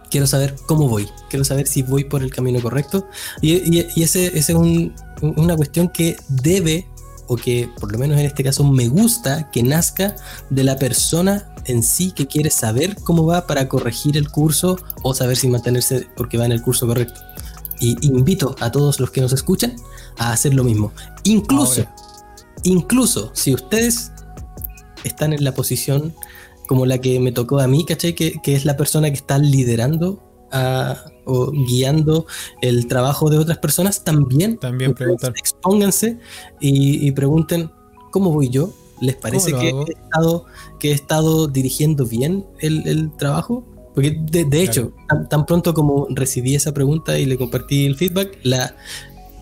quiero 0.09 0.27
saber 0.27 0.55
cómo 0.67 0.87
voy, 0.87 1.07
quiero 1.29 1.43
saber 1.43 1.67
si 1.67 1.83
voy 1.83 2.03
por 2.05 2.23
el 2.23 2.31
camino 2.31 2.61
correcto. 2.61 3.07
Y, 3.41 3.53
y- 3.55 3.87
y 3.95 4.03
ese, 4.03 4.27
ese 4.27 4.53
es 4.53 4.57
un- 4.57 4.93
una 5.21 5.55
cuestión 5.57 5.89
que 5.89 6.15
debe, 6.29 6.87
o 7.27 7.35
que 7.35 7.69
por 7.79 7.91
lo 7.91 7.97
menos 7.97 8.17
en 8.17 8.25
este 8.25 8.43
caso 8.43 8.63
me 8.63 8.87
gusta, 8.87 9.51
que 9.51 9.61
nazca 9.63 10.15
de 10.49 10.63
la 10.63 10.77
persona 10.77 11.49
en 11.65 11.83
sí 11.83 12.11
que 12.13 12.25
quiere 12.25 12.49
saber 12.49 12.95
cómo 13.03 13.25
va 13.25 13.45
para 13.47 13.67
corregir 13.67 14.15
el 14.15 14.29
curso 14.31 14.77
o 15.03 15.13
saber 15.13 15.35
si 15.35 15.49
mantenerse 15.49 16.07
porque 16.15 16.37
va 16.37 16.45
en 16.45 16.53
el 16.53 16.61
curso 16.61 16.87
correcto. 16.87 17.19
Y 17.81 17.97
invito 18.07 18.55
a 18.61 18.71
todos 18.71 19.01
los 19.01 19.11
que 19.11 19.19
nos 19.19 19.33
escuchan 19.33 19.75
a 20.17 20.31
hacer 20.31 20.53
lo 20.53 20.63
mismo. 20.63 20.93
Incluso, 21.23 21.81
Ahora. 21.81 21.95
incluso 22.63 23.31
si 23.33 23.53
ustedes 23.53 24.11
están 25.03 25.33
en 25.33 25.43
la 25.43 25.53
posición 25.53 26.13
como 26.67 26.85
la 26.85 26.97
que 26.99 27.19
me 27.19 27.31
tocó 27.31 27.59
a 27.59 27.67
mí, 27.67 27.85
¿cachai? 27.85 28.13
Que, 28.13 28.33
que 28.43 28.55
es 28.55 28.65
la 28.65 28.75
persona 28.75 29.09
que 29.09 29.15
está 29.15 29.37
liderando 29.37 30.23
a- 30.51 31.05
o 31.25 31.51
guiando 31.51 32.25
el 32.61 32.87
trabajo 32.87 33.29
de 33.29 33.37
otras 33.37 33.57
personas, 33.57 34.03
también, 34.03 34.57
También 34.57 34.93
preguntar. 34.93 35.33
expónganse 35.37 36.19
y, 36.61 37.05
y 37.05 37.11
pregunten, 37.11 37.69
¿cómo 38.11 38.31
voy 38.31 38.49
yo? 38.49 38.73
¿Les 39.01 39.15
parece 39.15 39.51
que 39.51 39.69
hago? 39.69 39.85
he, 39.87 39.91
estado, 39.91 40.45
que 40.79 40.89
he 40.91 40.93
estado 40.93 41.47
dirigiendo 41.47 42.05
bien 42.05 42.45
el, 42.59 42.87
el 42.87 43.11
trabajo? 43.15 43.65
Porque 43.93 44.17
de, 44.19 44.45
de 44.45 44.63
hecho, 44.63 44.93
tan, 45.09 45.27
tan 45.27 45.45
pronto 45.45 45.73
como 45.73 46.07
recibí 46.11 46.55
esa 46.55 46.73
pregunta 46.73 47.17
y 47.19 47.25
le 47.25 47.37
compartí 47.37 47.85
el 47.85 47.95
feedback, 47.95 48.39
la, 48.43 48.75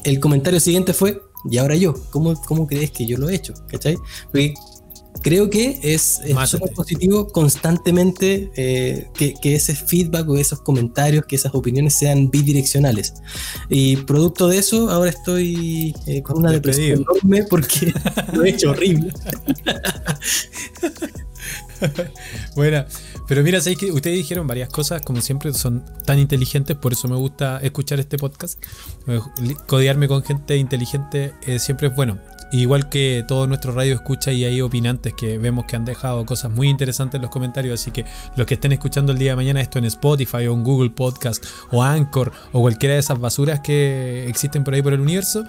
el 0.03 0.19
comentario 0.19 0.60
siguiente 0.60 0.94
fue, 0.94 1.22
y 1.49 1.57
ahora 1.57 1.76
yo, 1.76 1.94
¿cómo, 2.10 2.34
cómo 2.48 2.65
crees 2.65 2.91
que 2.91 3.06
yo 3.06 3.18
lo 3.18 3.30
he 3.30 3.36
hecho? 3.36 3.53
¿Cachai? 3.68 3.98
Porque 4.32 4.53
creo 5.21 5.49
que 5.49 5.79
es 5.81 6.21
súper 6.45 6.71
positivo 6.73 7.27
constantemente 7.27 8.51
eh, 8.55 9.07
que, 9.13 9.33
que 9.33 9.55
ese 9.55 9.75
feedback 9.75 10.27
o 10.29 10.37
esos 10.37 10.61
comentarios, 10.61 11.25
que 11.25 11.35
esas 11.35 11.53
opiniones 11.53 11.93
sean 11.93 12.29
bidireccionales. 12.29 13.13
Y 13.69 13.97
producto 13.97 14.47
de 14.47 14.57
eso, 14.57 14.89
ahora 14.89 15.09
estoy 15.09 15.95
eh, 16.07 16.21
con 16.21 16.37
una 16.37 16.51
depresión 16.51 17.01
enorme 17.01 17.43
porque 17.49 17.93
lo 18.33 18.43
he 18.43 18.49
hecho 18.49 18.71
horrible. 18.71 19.11
Buena. 22.55 22.87
Pero 23.27 23.41
mira, 23.43 23.59
sabéis 23.59 23.79
que 23.79 23.91
ustedes 23.91 24.17
dijeron 24.17 24.45
varias 24.45 24.69
cosas, 24.69 25.01
como 25.01 25.21
siempre, 25.21 25.51
son 25.53 25.83
tan 26.05 26.19
inteligentes, 26.19 26.75
por 26.77 26.93
eso 26.93 27.07
me 27.07 27.15
gusta 27.15 27.57
escuchar 27.59 27.99
este 27.99 28.17
podcast. 28.17 28.63
Eh, 29.07 29.19
Codearme 29.65 30.07
con 30.07 30.23
gente 30.23 30.57
inteligente 30.57 31.33
eh, 31.43 31.59
siempre 31.59 31.87
es 31.87 31.95
bueno. 31.95 32.19
Igual 32.51 32.89
que 32.89 33.26
todos 33.27 33.47
nuestros 33.47 33.76
radio 33.76 33.95
escucha 33.95 34.31
y 34.31 34.45
hay 34.45 34.61
opinantes 34.61 35.13
que 35.13 35.38
vemos 35.38 35.65
que 35.65 35.76
han 35.76 35.84
dejado 35.84 36.26
cosas 36.26 36.51
muy 36.51 36.69
interesantes 36.69 37.15
en 37.15 37.23
los 37.23 37.31
comentarios. 37.31 37.81
Así 37.81 37.91
que 37.91 38.05
los 38.35 38.45
que 38.45 38.53
estén 38.53 38.72
escuchando 38.72 39.11
el 39.11 39.17
día 39.17 39.31
de 39.31 39.35
mañana 39.35 39.61
esto 39.61 39.80
en 39.80 39.85
Spotify 39.85 40.47
o 40.47 40.53
en 40.53 40.63
Google 40.63 40.91
Podcast 40.91 41.45
o 41.72 41.84
Anchor 41.84 42.31
o 42.51 42.61
cualquiera 42.61 42.93
de 42.93 42.99
esas 42.99 43.19
basuras 43.19 43.59
que 43.59 44.27
existen 44.30 44.63
por 44.63 44.73
ahí 44.73 44.81
por 44.81 44.93
el 44.93 45.01
universo, 45.01 45.43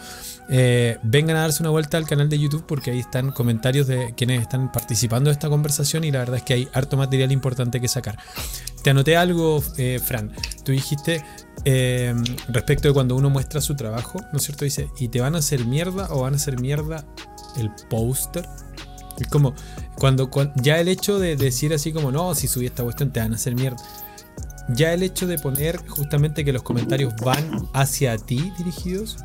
eh, 0.49 0.99
vengan 1.03 1.37
a 1.37 1.41
darse 1.41 1.63
una 1.63 1.71
vuelta 1.71 1.97
al 1.97 2.07
canal 2.07 2.29
de 2.29 2.39
YouTube 2.39 2.65
porque 2.67 2.93
ahí 2.93 3.01
están 3.01 3.33
comentarios 3.33 3.87
de 3.87 4.15
quienes 4.17 4.41
están 4.41 4.71
participando 4.71 5.29
de 5.29 5.33
esta 5.33 5.49
conversación 5.49 6.05
y 6.05 6.13
la 6.13 6.21
verdad 6.21 6.37
es 6.37 6.43
que 6.43 6.55
hay 6.55 6.69
harto 6.73 6.97
material 6.97 7.33
importante 7.33 7.81
que 7.81 7.89
sacar. 7.89 8.19
Te 8.83 8.91
anoté 8.91 9.17
algo, 9.17 9.63
eh, 9.77 10.01
Fran. 10.03 10.33
Tú 10.65 10.73
dijiste 10.73 11.25
eh, 11.65 12.15
respecto 12.49 12.87
de 12.87 12.95
cuando 12.95 13.17
uno 13.17 13.29
muestra 13.29 13.61
su 13.61 13.75
trabajo, 13.75 14.21
¿no 14.33 14.39
es 14.39 14.45
cierto? 14.45 14.65
Dice, 14.65 14.89
¿y 14.99 15.09
te 15.09 15.21
van 15.21 15.35
a 15.35 15.39
hacer 15.39 15.65
mierda 15.65 16.09
o 16.11 16.21
van 16.21 16.35
a 16.35 16.37
hacer 16.37 16.61
mierda 16.61 17.05
el 17.57 17.71
póster? 17.91 18.47
Es 19.19 19.27
como 19.29 19.55
cuando, 19.97 20.31
cuando, 20.31 20.53
ya 20.63 20.79
el 20.79 20.89
hecho 20.89 21.19
de 21.19 21.37
decir 21.37 21.73
así 21.75 21.93
como, 21.93 22.13
no, 22.13 22.35
si 22.35 22.47
subí 22.47 22.67
esta 22.67 22.85
cuestión 22.85 23.11
te 23.11 23.19
van 23.19 23.33
a 23.33 23.37
hacer 23.37 23.55
mierda. 23.55 23.79
Ya 24.69 24.93
el 24.93 25.03
hecho 25.03 25.27
de 25.27 25.39
poner 25.39 25.79
justamente 25.89 26.45
que 26.45 26.53
los 26.53 26.63
comentarios 26.63 27.15
van 27.25 27.69
hacia 27.73 28.17
ti 28.19 28.53
dirigidos, 28.59 29.17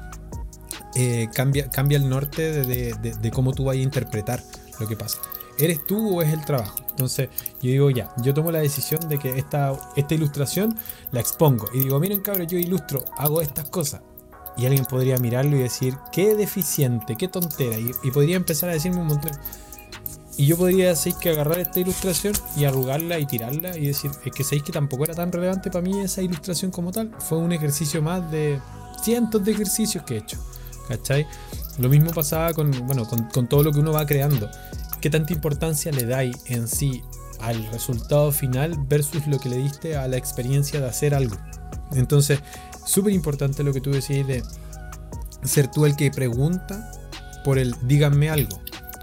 eh, 0.96 1.30
cambia, 1.34 1.70
cambia 1.70 1.98
el 1.98 2.10
norte 2.10 2.52
de, 2.52 2.94
de, 2.94 3.14
de, 3.14 3.32
cómo 3.32 3.54
tú 3.54 3.66
vayas 3.66 3.82
a 3.82 3.84
interpretar 3.84 4.44
lo 4.80 4.88
que 4.88 4.96
pasa. 4.96 5.20
¿Eres 5.58 5.86
tú 5.86 6.18
o 6.18 6.22
es 6.22 6.34
el 6.34 6.44
trabajo? 6.44 6.80
Entonces 6.90 7.30
yo 7.62 7.70
digo 7.70 7.90
ya, 7.90 8.14
yo 8.18 8.34
tomo 8.34 8.52
la 8.52 8.60
decisión 8.60 9.08
de 9.08 9.20
que 9.20 9.38
esta, 9.38 9.74
esta 9.96 10.14
ilustración 10.14 10.78
la 11.12 11.20
expongo. 11.20 11.70
Y 11.74 11.80
digo, 11.80 12.00
miren 12.00 12.22
cabrón, 12.22 12.48
yo 12.48 12.58
ilustro, 12.58 13.04
hago 13.18 13.42
estas 13.42 13.70
cosas. 13.70 14.02
Y 14.58 14.66
alguien 14.66 14.86
podría 14.86 15.18
mirarlo 15.18 15.56
y 15.56 15.60
decir, 15.60 15.96
qué 16.12 16.36
deficiente, 16.36 17.16
qué 17.16 17.28
tontera. 17.28 17.78
Y, 17.78 17.92
y 18.04 18.12
podría 18.12 18.36
empezar 18.36 18.70
a 18.70 18.74
decirme 18.74 19.00
un 19.00 19.08
montón. 19.08 19.32
Y 20.38 20.46
yo 20.46 20.58
podría 20.58 20.90
decir 20.90 21.14
que 21.22 21.30
agarrar 21.30 21.60
esta 21.60 21.80
ilustración 21.80 22.34
y 22.58 22.66
arrugarla 22.66 23.20
y 23.20 23.26
tirarla 23.26 23.78
y 23.78 23.88
decir, 23.88 24.12
es 24.26 24.32
que 24.32 24.44
sabéis 24.44 24.64
que 24.64 24.72
tampoco 24.72 25.04
era 25.04 25.14
tan 25.14 25.32
relevante 25.32 25.70
para 25.70 25.84
mí 25.84 26.00
esa 26.00 26.22
ilustración 26.22 26.72
como 26.72 26.92
tal. 26.92 27.12
Fue 27.20 27.38
un 27.38 27.52
ejercicio 27.52 28.02
más 28.02 28.32
de 28.32 28.60
cientos 29.04 29.44
de 29.44 29.52
ejercicios 29.52 30.04
que 30.04 30.16
he 30.16 30.18
hecho. 30.18 30.38
¿Cachai? 30.92 31.26
Lo 31.78 31.88
mismo 31.88 32.12
pasaba 32.12 32.54
con, 32.54 32.72
bueno, 32.86 33.08
con, 33.08 33.24
con 33.30 33.48
todo 33.48 33.64
lo 33.64 33.72
que 33.72 33.80
uno 33.80 33.94
va 33.94 34.06
creando. 34.06 34.50
¿Qué 35.00 35.10
tanta 35.10 35.34
importancia 35.34 35.92
le 35.92 36.06
dais 36.06 36.36
en 36.48 36.68
sí 36.68 37.02
al 37.40 37.66
resultado 37.72 38.32
final 38.32 38.76
versus 38.88 39.26
lo 39.28 39.40
que 39.40 39.50
le 39.50 39.58
diste 39.58 39.96
a 39.96 40.08
la 40.08 40.18
experiencia 40.18 40.82
de 40.82 40.88
hacer 40.88 41.16
algo? 41.16 41.38
Entonces, 41.94 42.40
súper 42.86 43.14
importante 43.14 43.64
lo 43.64 43.74
que 43.74 43.80
tú 43.80 43.92
decís 43.92 44.28
de 44.28 44.44
ser 45.44 45.70
tú 45.72 45.86
el 45.86 45.96
que 45.96 46.12
pregunta 46.12 46.92
por 47.44 47.58
el 47.58 47.74
díganme 47.84 48.30
algo. 48.30 48.60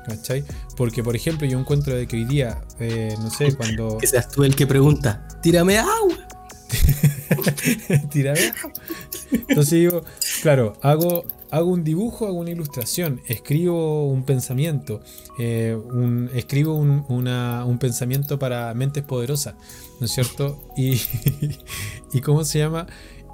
¿Cachai? 0.06 0.44
Porque, 0.76 1.02
por 1.02 1.16
ejemplo, 1.16 1.46
yo 1.46 1.58
encuentro 1.58 1.94
de 1.94 2.06
que 2.06 2.16
hoy 2.16 2.24
día, 2.24 2.60
eh, 2.80 3.14
no 3.20 3.30
sé, 3.30 3.54
cuando. 3.54 3.98
Que 4.00 4.06
seas 4.06 4.28
tú 4.28 4.44
el 4.44 4.54
que 4.54 4.66
pregunta, 4.66 5.26
tírame 5.42 5.78
agua. 5.78 6.16
tírame 8.10 8.52
agua. 8.56 8.72
Entonces 9.32 9.72
digo, 9.72 10.02
claro, 10.40 10.78
hago, 10.82 11.24
hago 11.50 11.70
un 11.70 11.84
dibujo, 11.84 12.26
hago 12.26 12.38
una 12.38 12.50
ilustración, 12.50 13.20
escribo 13.26 14.08
un 14.08 14.24
pensamiento, 14.24 15.00
eh, 15.38 15.78
escribo 16.34 16.74
un, 16.74 17.04
una, 17.08 17.64
un, 17.64 17.78
pensamiento 17.78 18.38
para 18.38 18.72
mentes 18.74 19.04
poderosas, 19.04 19.54
¿no 20.00 20.06
es 20.06 20.12
cierto? 20.12 20.62
Y, 20.76 22.20
¿cómo 22.22 22.44
se 22.44 22.58
llama? 22.58 22.86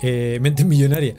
Eh, 0.03 0.39
mentes 0.41 0.66
millonarias. 0.66 1.16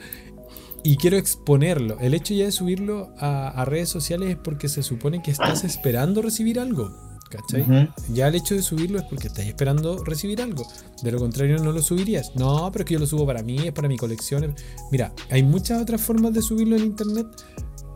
Y 0.82 0.96
quiero 0.98 1.16
exponerlo. 1.16 1.98
El 2.00 2.14
hecho 2.14 2.34
ya 2.34 2.44
de 2.44 2.52
subirlo 2.52 3.12
a, 3.18 3.64
redes 3.64 3.88
sociales 3.88 4.30
es 4.30 4.36
porque 4.36 4.68
se 4.68 4.82
supone 4.82 5.22
que 5.22 5.32
estás 5.32 5.64
esperando 5.64 6.22
recibir 6.22 6.60
algo. 6.60 6.94
¿Cachai? 7.30 7.62
Uh 7.62 7.66
-huh. 7.66 7.92
Ya 8.12 8.28
el 8.28 8.34
hecho 8.36 8.54
de 8.54 8.62
subirlo 8.62 8.98
es 8.98 9.04
porque 9.04 9.28
estás 9.28 9.46
esperando 9.46 10.04
recibir 10.04 10.40
algo. 10.40 10.66
De 11.02 11.10
lo 11.10 11.18
contrario, 11.18 11.58
no 11.58 11.72
lo 11.72 11.82
subirías. 11.82 12.32
No, 12.34 12.70
pero 12.72 12.82
es 12.82 12.88
que 12.88 12.94
yo 12.94 13.00
lo 13.00 13.06
subo 13.06 13.26
para 13.26 13.42
mí, 13.42 13.58
es 13.58 13.72
para 13.72 13.88
mi 13.88 13.96
colección. 13.96 14.54
Mira, 14.90 15.12
hay 15.30 15.42
muchas 15.42 15.82
otras 15.82 16.00
formas 16.00 16.32
de 16.34 16.42
subirlo 16.42 16.76
en 16.76 16.84
internet 16.84 17.26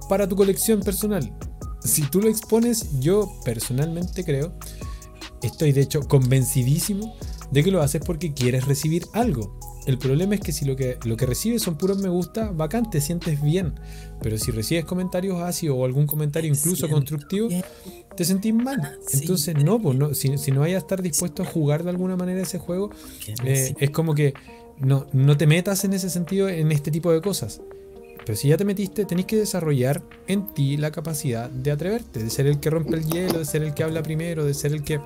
para 0.09 0.29
tu 0.29 0.37
colección 0.37 0.81
personal. 0.81 1.33
Si 1.85 2.03
tú 2.03 2.21
lo 2.21 2.29
expones, 2.29 3.01
yo 3.01 3.33
personalmente 3.45 4.25
creo, 4.25 4.53
estoy 5.43 5.73
de 5.73 5.83
hecho 5.83 6.01
convencidísimo 6.03 7.15
de 7.51 7.65
que 7.65 7.71
lo 7.71 7.81
haces 7.81 8.03
porque 8.05 8.35
quieres 8.35 8.67
recibir 8.67 9.07
algo. 9.13 9.59
El 9.87 9.99
problema 9.99 10.35
es 10.35 10.41
que 10.41 10.53
si 10.53 10.65
lo 10.65 10.77
que, 10.77 10.99
lo 11.05 11.17
que 11.17 11.27
recibes 11.27 11.63
son 11.63 11.77
puros 11.77 11.99
me 11.99 12.09
gusta, 12.09 12.51
bacán, 12.51 12.91
te 12.91 13.01
sientes 13.01 13.43
bien. 13.43 13.75
Pero 14.23 14.39
si 14.39 14.51
recibes 14.51 14.85
comentarios 14.85 15.41
ácidos 15.41 15.77
o 15.79 15.85
algún 15.85 16.07
comentario 16.07 16.53
incluso 16.53 16.89
constructivo, 16.89 17.49
te 18.15 18.25
sentís 18.25 18.55
mal. 18.55 18.99
Entonces, 19.13 19.57
no, 19.57 19.81
pues 19.81 19.97
no, 19.97 20.15
si, 20.15 20.37
si 20.39 20.51
no 20.51 20.61
vayas 20.61 20.83
a 20.83 20.85
estar 20.85 21.03
dispuesto 21.03 21.43
a 21.43 21.47
jugar 21.47 21.83
de 21.85 21.91
alguna 21.91 22.17
manera 22.17 22.43
ese 22.43 22.59
juego, 22.59 22.91
eh, 23.45 23.75
es 23.79 23.91
como 23.91 24.15
que 24.15 24.35
no, 24.79 25.07
no 25.13 25.37
te 25.37 25.47
metas 25.47 25.85
en 25.85 25.95
ese 25.95 26.11
sentido 26.11 26.49
en 26.49 26.73
este 26.73 26.91
tipo 26.91 27.13
de 27.13 27.21
cosas. 27.21 27.61
Pero 28.25 28.37
si 28.37 28.49
ya 28.49 28.57
te 28.57 28.65
metiste, 28.65 29.07
tenés 29.07 29.25
que 29.25 29.37
desarrollar 29.37 30.03
en 30.27 30.53
ti 30.53 30.77
la 30.77 30.91
capacidad 30.91 31.49
de 31.49 31.71
atreverte, 31.71 32.23
de 32.23 32.31
ser 32.31 32.47
el 32.47 32.61
que 32.61 32.71
rompe 32.71 32.97
el 32.97 33.07
hielo, 33.07 33.39
de 33.39 33.45
ser 33.45 33.63
el 33.63 33.73
que 33.73 33.83
habla 33.83 34.03
primero, 34.03 34.45
de 34.45 34.55
ser 34.55 34.73
el 34.73 34.85
que 34.85 35.01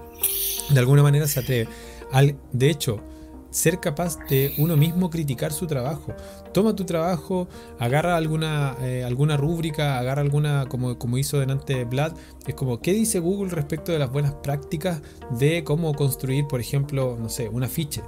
de 0.71 0.79
alguna 0.79 1.03
manera 1.03 1.27
se 1.29 1.41
atreve. 1.41 1.69
Al, 2.11 2.37
de 2.53 2.71
hecho, 2.71 3.01
ser 3.55 3.79
capaz 3.79 4.19
de 4.29 4.53
uno 4.59 4.77
mismo 4.77 5.11
criticar 5.11 5.53
su 5.53 5.69
trabajo. 5.69 6.13
Toma 6.53 6.75
tu 6.75 6.85
trabajo, 6.85 7.47
agarra 7.79 8.17
alguna, 8.17 8.77
eh, 8.81 9.05
alguna 9.05 9.37
rúbrica, 9.37 9.97
agarra 10.01 10.23
alguna, 10.23 10.67
como, 10.67 10.99
como 10.99 11.19
hizo 11.19 11.39
delante 11.39 11.85
Vlad, 11.85 12.15
es 12.49 12.55
como, 12.57 12.81
¿qué 12.81 12.93
dice 12.93 13.21
Google 13.21 13.53
respecto 13.55 13.93
de 13.93 14.01
las 14.01 14.11
buenas 14.11 14.33
prácticas 14.33 15.03
de 15.39 15.63
cómo 15.63 15.95
construir, 15.95 16.49
por 16.49 16.61
ejemplo, 16.61 17.17
no 17.21 17.29
sé, 17.29 17.49
un 17.49 17.63
afiche? 17.63 18.03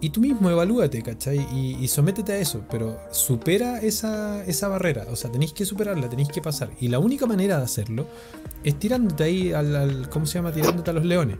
Y 0.00 0.10
tú 0.10 0.20
mismo 0.20 0.48
evalúate, 0.48 1.02
¿cachai? 1.02 1.44
Y, 1.52 1.76
y 1.80 1.88
sométete 1.88 2.34
a 2.34 2.38
eso, 2.38 2.62
pero 2.70 3.00
supera 3.10 3.80
esa, 3.80 4.44
esa 4.44 4.68
barrera, 4.68 5.06
o 5.10 5.16
sea, 5.16 5.32
tenéis 5.32 5.52
que 5.52 5.64
superarla, 5.64 6.08
tenéis 6.08 6.28
que 6.28 6.40
pasar. 6.40 6.70
Y 6.78 6.86
la 6.86 7.00
única 7.00 7.26
manera 7.26 7.58
de 7.58 7.64
hacerlo 7.64 8.06
es 8.62 8.78
tirándote 8.78 9.24
ahí 9.24 9.52
al 9.52 10.08
¿cómo 10.08 10.24
se 10.24 10.34
llama? 10.34 10.52
Tirándote 10.52 10.90
a 10.90 10.94
los 10.94 11.04
leones. 11.04 11.38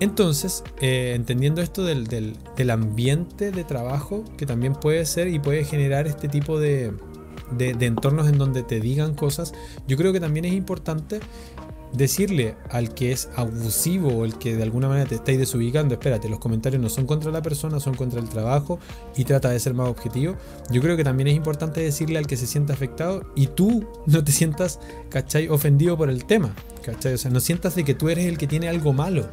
Entonces, 0.00 0.62
eh, 0.80 1.12
entendiendo 1.14 1.62
esto 1.62 1.84
del, 1.84 2.06
del, 2.06 2.70
ambiente 2.70 3.50
de 3.50 3.64
trabajo, 3.64 4.24
que 4.36 4.44
también 4.44 4.74
puede 4.74 5.06
ser 5.06 5.28
y 5.28 5.38
puede 5.38 5.64
generar 5.64 6.06
este 6.06 6.28
tipo 6.28 6.60
de, 6.60 6.92
de, 7.52 7.74
de, 7.74 7.86
entornos 7.86 8.28
en 8.28 8.36
donde 8.36 8.62
te 8.62 8.80
digan 8.80 9.14
cosas, 9.14 9.54
yo 9.88 9.96
creo 9.96 10.12
que 10.12 10.20
también 10.20 10.44
es 10.44 10.52
importante 10.52 11.20
decirle 11.92 12.56
al 12.70 12.94
que 12.94 13.12
es 13.12 13.28
abusivo 13.36 14.08
o 14.08 14.24
el 14.24 14.36
que 14.36 14.56
de 14.56 14.62
alguna 14.62 14.88
manera 14.88 15.08
te 15.08 15.14
estáis 15.14 15.38
desubicando, 15.38 15.94
espérate, 15.94 16.28
los 16.28 16.38
comentarios 16.38 16.82
no 16.82 16.88
son 16.88 17.06
contra 17.06 17.30
la 17.30 17.42
persona, 17.42 17.80
son 17.80 17.94
contra 17.94 18.20
el 18.20 18.28
trabajo 18.28 18.78
y 19.16 19.24
trata 19.24 19.50
de 19.50 19.58
ser 19.58 19.74
más 19.74 19.88
objetivo. 19.88 20.36
Yo 20.70 20.80
creo 20.80 20.96
que 20.96 21.04
también 21.04 21.28
es 21.28 21.34
importante 21.34 21.80
decirle 21.80 22.18
al 22.18 22.26
que 22.26 22.36
se 22.36 22.46
sienta 22.46 22.72
afectado 22.72 23.22
y 23.34 23.48
tú 23.48 23.86
no 24.06 24.22
te 24.22 24.32
sientas, 24.32 24.78
¿cachai? 25.08 25.48
Ofendido 25.48 25.96
por 25.96 26.10
el 26.10 26.24
tema, 26.24 26.54
¿cachai? 26.84 27.14
O 27.14 27.18
sea, 27.18 27.30
no 27.30 27.40
sientas 27.40 27.74
de 27.74 27.84
que 27.84 27.94
tú 27.94 28.08
eres 28.08 28.26
el 28.26 28.38
que 28.38 28.46
tiene 28.46 28.68
algo 28.68 28.92
malo. 28.92 29.26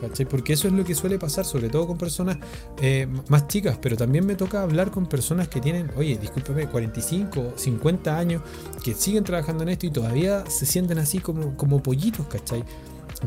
¿Cachai? 0.00 0.26
Porque 0.26 0.52
eso 0.52 0.68
es 0.68 0.74
lo 0.74 0.84
que 0.84 0.94
suele 0.94 1.18
pasar, 1.18 1.44
sobre 1.44 1.68
todo 1.68 1.86
con 1.86 1.98
personas 1.98 2.38
eh, 2.80 3.08
más 3.28 3.48
chicas, 3.48 3.78
pero 3.80 3.96
también 3.96 4.26
me 4.26 4.34
toca 4.34 4.62
hablar 4.62 4.90
con 4.90 5.06
personas 5.06 5.48
que 5.48 5.60
tienen, 5.60 5.90
oye, 5.96 6.18
discúlpeme, 6.18 6.68
45, 6.68 7.54
50 7.56 8.18
años, 8.18 8.42
que 8.84 8.94
siguen 8.94 9.24
trabajando 9.24 9.62
en 9.62 9.70
esto 9.70 9.86
y 9.86 9.90
todavía 9.90 10.44
se 10.48 10.66
sienten 10.66 10.98
así 10.98 11.18
como, 11.18 11.56
como 11.56 11.82
pollitos, 11.82 12.26
¿cachai? 12.26 12.64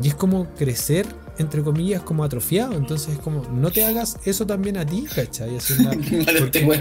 Y 0.02 0.08
es 0.08 0.14
como 0.14 0.46
crecer, 0.54 1.06
entre 1.38 1.62
comillas, 1.62 2.02
como 2.02 2.22
atrofiado. 2.22 2.74
Entonces 2.74 3.14
es 3.14 3.18
como, 3.18 3.42
no 3.50 3.70
te 3.70 3.84
hagas 3.84 4.18
eso 4.24 4.46
también 4.46 4.76
a 4.76 4.86
ti, 4.86 5.06
¿cachai? 5.12 5.56
Así 5.56 5.72
una, 5.80 5.90
porque... 6.38 6.78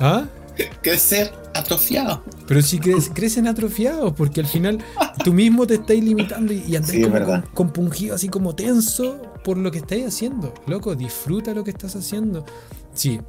¿Ah? 0.00 0.26
Crecer 0.82 1.32
atrofiado. 1.54 2.22
Pero 2.46 2.62
si 2.62 2.78
cre 2.78 2.94
crecen 3.12 3.46
atrofiados, 3.46 4.12
porque 4.12 4.40
al 4.40 4.46
final 4.46 4.78
tú 5.24 5.32
mismo 5.32 5.66
te 5.66 5.74
estás 5.74 5.96
limitando 5.96 6.52
y, 6.52 6.64
y 6.66 6.76
andas 6.76 6.90
sí, 6.90 7.02
como 7.02 7.42
compungido, 7.54 8.14
así 8.14 8.28
como 8.28 8.54
tenso 8.54 9.22
por 9.42 9.56
lo 9.56 9.70
que 9.70 9.78
estás 9.78 10.00
haciendo. 10.00 10.52
Loco, 10.66 10.94
disfruta 10.94 11.54
lo 11.54 11.64
que 11.64 11.70
estás 11.70 11.96
haciendo. 11.96 12.44
Sí, 12.92 13.20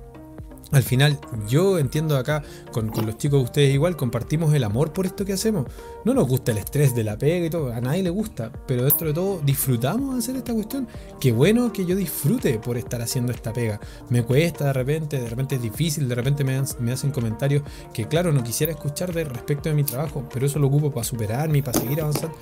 al 0.76 0.84
final, 0.84 1.18
yo 1.48 1.80
entiendo 1.80 2.18
acá 2.18 2.44
con, 2.74 2.92
los 3.06 3.18
chicos, 3.18 3.42
ustedes 3.42 3.74
igual, 3.74 3.96
compartimos 3.96 4.54
el 4.54 4.66
amor 4.66 4.92
por 4.92 5.06
esto 5.06 5.24
que 5.24 5.32
hacemos. 5.32 5.68
No 6.04 6.14
nos 6.14 6.28
gusta 6.28 6.52
el 6.52 6.58
estrés 6.58 6.94
de 6.94 7.06
la 7.06 7.18
pega 7.18 7.46
y 7.46 7.50
todo, 7.50 7.72
a 7.72 7.80
nadie 7.80 8.04
le 8.04 8.10
gusta, 8.10 8.52
pero 8.68 8.84
dentro 8.84 9.08
de 9.08 9.14
todo 9.14 9.40
disfrutamos 9.42 10.16
de 10.16 10.20
hacer 10.20 10.36
esta 10.36 10.54
cuestión. 10.54 10.86
Qué 11.22 11.32
bueno 11.32 11.72
que 11.72 11.86
yo 11.86 11.96
disfrute 11.96 12.60
por 12.60 12.76
estar 12.76 13.02
haciendo 13.02 13.32
esta 13.32 13.54
pega. 13.54 13.80
Me 14.10 14.24
cuesta 14.24 14.66
de 14.66 14.74
repente, 14.74 15.18
de 15.18 15.30
repente 15.30 15.56
es 15.56 15.62
difícil, 15.62 16.10
de 16.10 16.16
repente 16.16 16.44
me, 16.44 16.62
me 16.80 16.92
hacen 16.92 17.12
comentarios 17.12 17.64
que, 17.94 18.10
claro, 18.10 18.34
no 18.34 18.44
quisiera 18.44 18.74
escuchar 18.74 19.14
de 19.14 19.24
respecto 19.24 19.70
de 19.70 19.76
mi 19.76 19.86
trabajo, 19.86 20.28
pero 20.34 20.46
eso 20.46 20.60
lo 20.60 20.68
ocupo 20.68 20.92
para 20.92 21.06
superarme 21.06 21.60
y 21.60 21.62
para 21.62 21.80
seguir 21.80 22.02
avanzando. 22.02 22.38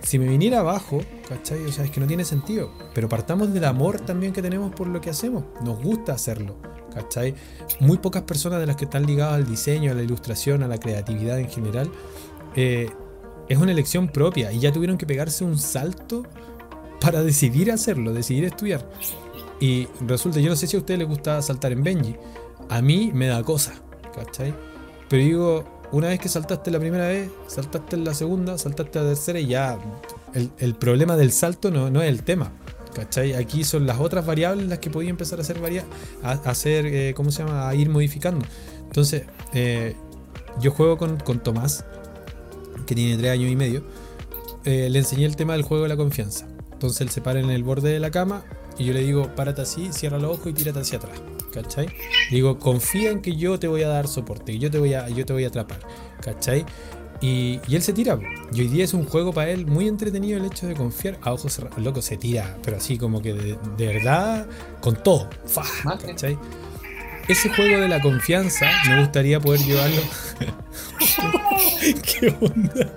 si 0.00 0.18
me 0.18 0.26
viniera 0.26 0.60
abajo, 0.60 1.00
¿cachai? 1.28 1.62
O 1.66 1.72
sea, 1.72 1.84
es 1.84 1.90
que 1.90 2.00
no 2.00 2.06
tiene 2.06 2.24
sentido. 2.24 2.70
Pero 2.94 3.10
partamos 3.10 3.52
del 3.52 3.66
amor 3.66 4.00
también 4.00 4.32
que 4.32 4.40
tenemos 4.40 4.74
por 4.74 4.86
lo 4.86 5.02
que 5.02 5.10
hacemos. 5.10 5.44
Nos 5.62 5.82
gusta 5.82 6.14
hacerlo, 6.14 6.56
¿cachai? 6.94 7.34
Muy 7.80 7.98
pocas 7.98 8.22
personas 8.22 8.60
de 8.60 8.66
las 8.66 8.76
que 8.76 8.84
están 8.84 9.06
ligadas 9.06 9.34
al 9.34 9.46
diseño, 9.46 9.92
a 9.92 9.94
la 9.94 10.02
ilustración, 10.02 10.62
a 10.62 10.68
la 10.68 10.78
creatividad 10.78 11.38
en 11.38 11.48
general, 11.48 11.90
eh, 12.56 12.90
es 13.48 13.58
una 13.58 13.72
elección 13.72 14.08
propia 14.08 14.52
y 14.52 14.60
ya 14.60 14.72
tuvieron 14.72 14.96
que 14.96 15.06
pegarse 15.06 15.44
un 15.44 15.58
salto 15.58 16.24
para 17.00 17.22
decidir 17.22 17.70
hacerlo, 17.70 18.12
decidir 18.12 18.44
estudiar. 18.44 18.88
Y 19.60 19.88
resulta, 20.00 20.40
yo 20.40 20.48
no 20.48 20.56
sé 20.56 20.66
si 20.66 20.76
a 20.76 20.80
ustedes 20.80 20.98
les 20.98 21.08
gusta 21.08 21.40
saltar 21.42 21.72
en 21.72 21.82
Benji. 21.82 22.16
A 22.68 22.80
mí 22.80 23.10
me 23.12 23.26
da 23.26 23.42
cosa, 23.42 23.74
¿cachai? 24.14 24.54
Pero 25.08 25.22
digo, 25.22 25.64
una 25.92 26.08
vez 26.08 26.18
que 26.18 26.28
saltaste 26.28 26.70
la 26.70 26.80
primera 26.80 27.08
vez, 27.08 27.30
saltaste 27.46 27.96
la 27.98 28.14
segunda, 28.14 28.58
saltaste 28.58 28.98
la 28.98 29.06
tercera 29.06 29.38
y 29.38 29.46
ya 29.46 29.78
el, 30.32 30.50
el 30.58 30.74
problema 30.74 31.16
del 31.16 31.30
salto 31.30 31.70
no, 31.70 31.90
no, 31.90 32.02
es 32.02 32.08
el 32.08 32.22
tema. 32.22 32.52
¿Cachai? 32.94 33.34
Aquí 33.34 33.64
son 33.64 33.86
las 33.86 33.98
otras 33.98 34.24
variables 34.24 34.68
las 34.68 34.78
que 34.78 34.88
podía 34.88 35.10
empezar 35.10 35.38
a 35.38 35.42
hacer, 35.42 35.58
varia 35.58 35.84
a, 36.22 36.32
hacer 36.32 36.86
eh, 36.86 37.14
¿cómo 37.14 37.30
se 37.30 37.42
llama? 37.42 37.68
A 37.68 37.74
ir 37.74 37.90
modificando. 37.90 38.46
Entonces, 38.84 39.24
eh, 39.52 39.96
yo 40.60 40.70
juego 40.70 40.96
con, 40.96 41.18
con, 41.18 41.42
Tomás, 41.42 41.84
que 42.86 42.94
tiene 42.94 43.18
tres 43.18 43.32
años 43.32 43.50
y 43.50 43.56
medio. 43.56 43.84
Eh, 44.64 44.88
le 44.90 45.00
enseñé 45.00 45.24
el 45.24 45.36
tema 45.36 45.54
del 45.54 45.62
juego 45.62 45.82
de 45.82 45.88
la 45.88 45.96
confianza. 45.96 46.46
Entonces 46.72 47.00
él 47.00 47.10
se 47.10 47.20
para 47.20 47.40
en 47.40 47.50
el 47.50 47.64
borde 47.64 47.92
de 47.92 48.00
la 48.00 48.10
cama 48.10 48.44
y 48.78 48.84
yo 48.84 48.92
le 48.92 49.00
digo, 49.00 49.34
párate 49.34 49.62
así, 49.62 49.92
cierra 49.92 50.18
los 50.18 50.38
ojos 50.38 50.48
y 50.48 50.52
tírate 50.52 50.80
hacia 50.80 50.98
atrás. 50.98 51.20
¿Cachai? 51.52 51.88
Digo, 52.30 52.58
confía 52.58 53.10
en 53.10 53.22
que 53.22 53.36
yo 53.36 53.58
te 53.58 53.68
voy 53.68 53.82
a 53.82 53.88
dar 53.88 54.08
soporte, 54.08 54.58
yo 54.58 54.70
te 54.70 54.78
voy 54.78 54.94
a, 54.94 55.08
yo 55.08 55.24
te 55.24 55.32
voy 55.32 55.44
a 55.44 55.48
atrapar. 55.48 55.80
¿Cachai? 56.20 56.64
Y, 57.20 57.60
y, 57.68 57.76
él 57.76 57.82
se 57.82 57.92
tira. 57.92 58.18
Y 58.52 58.60
hoy 58.60 58.68
día 58.68 58.84
es 58.84 58.94
un 58.94 59.04
juego 59.04 59.32
para 59.32 59.50
él 59.50 59.66
muy 59.66 59.88
entretenido 59.88 60.38
el 60.38 60.44
hecho 60.44 60.66
de 60.66 60.74
confiar. 60.74 61.18
A 61.22 61.32
ojos 61.32 61.52
cerrados, 61.52 61.78
loco, 61.78 62.02
se 62.02 62.16
tira, 62.16 62.56
pero 62.62 62.76
así 62.76 62.98
como 62.98 63.22
que 63.22 63.32
de, 63.32 63.58
de 63.76 63.86
verdad, 63.86 64.46
con 64.80 65.02
todo. 65.02 65.30
¡Fa! 65.46 65.64
¿Cachai? 65.98 66.38
Ese 67.28 67.48
juego 67.48 67.80
de 67.80 67.88
la 67.88 68.00
confianza 68.00 68.66
me 68.88 69.00
gustaría 69.00 69.40
poder 69.40 69.60
llevarlo. 69.60 70.02
¿Qué 71.80 72.34
onda? 72.40 72.92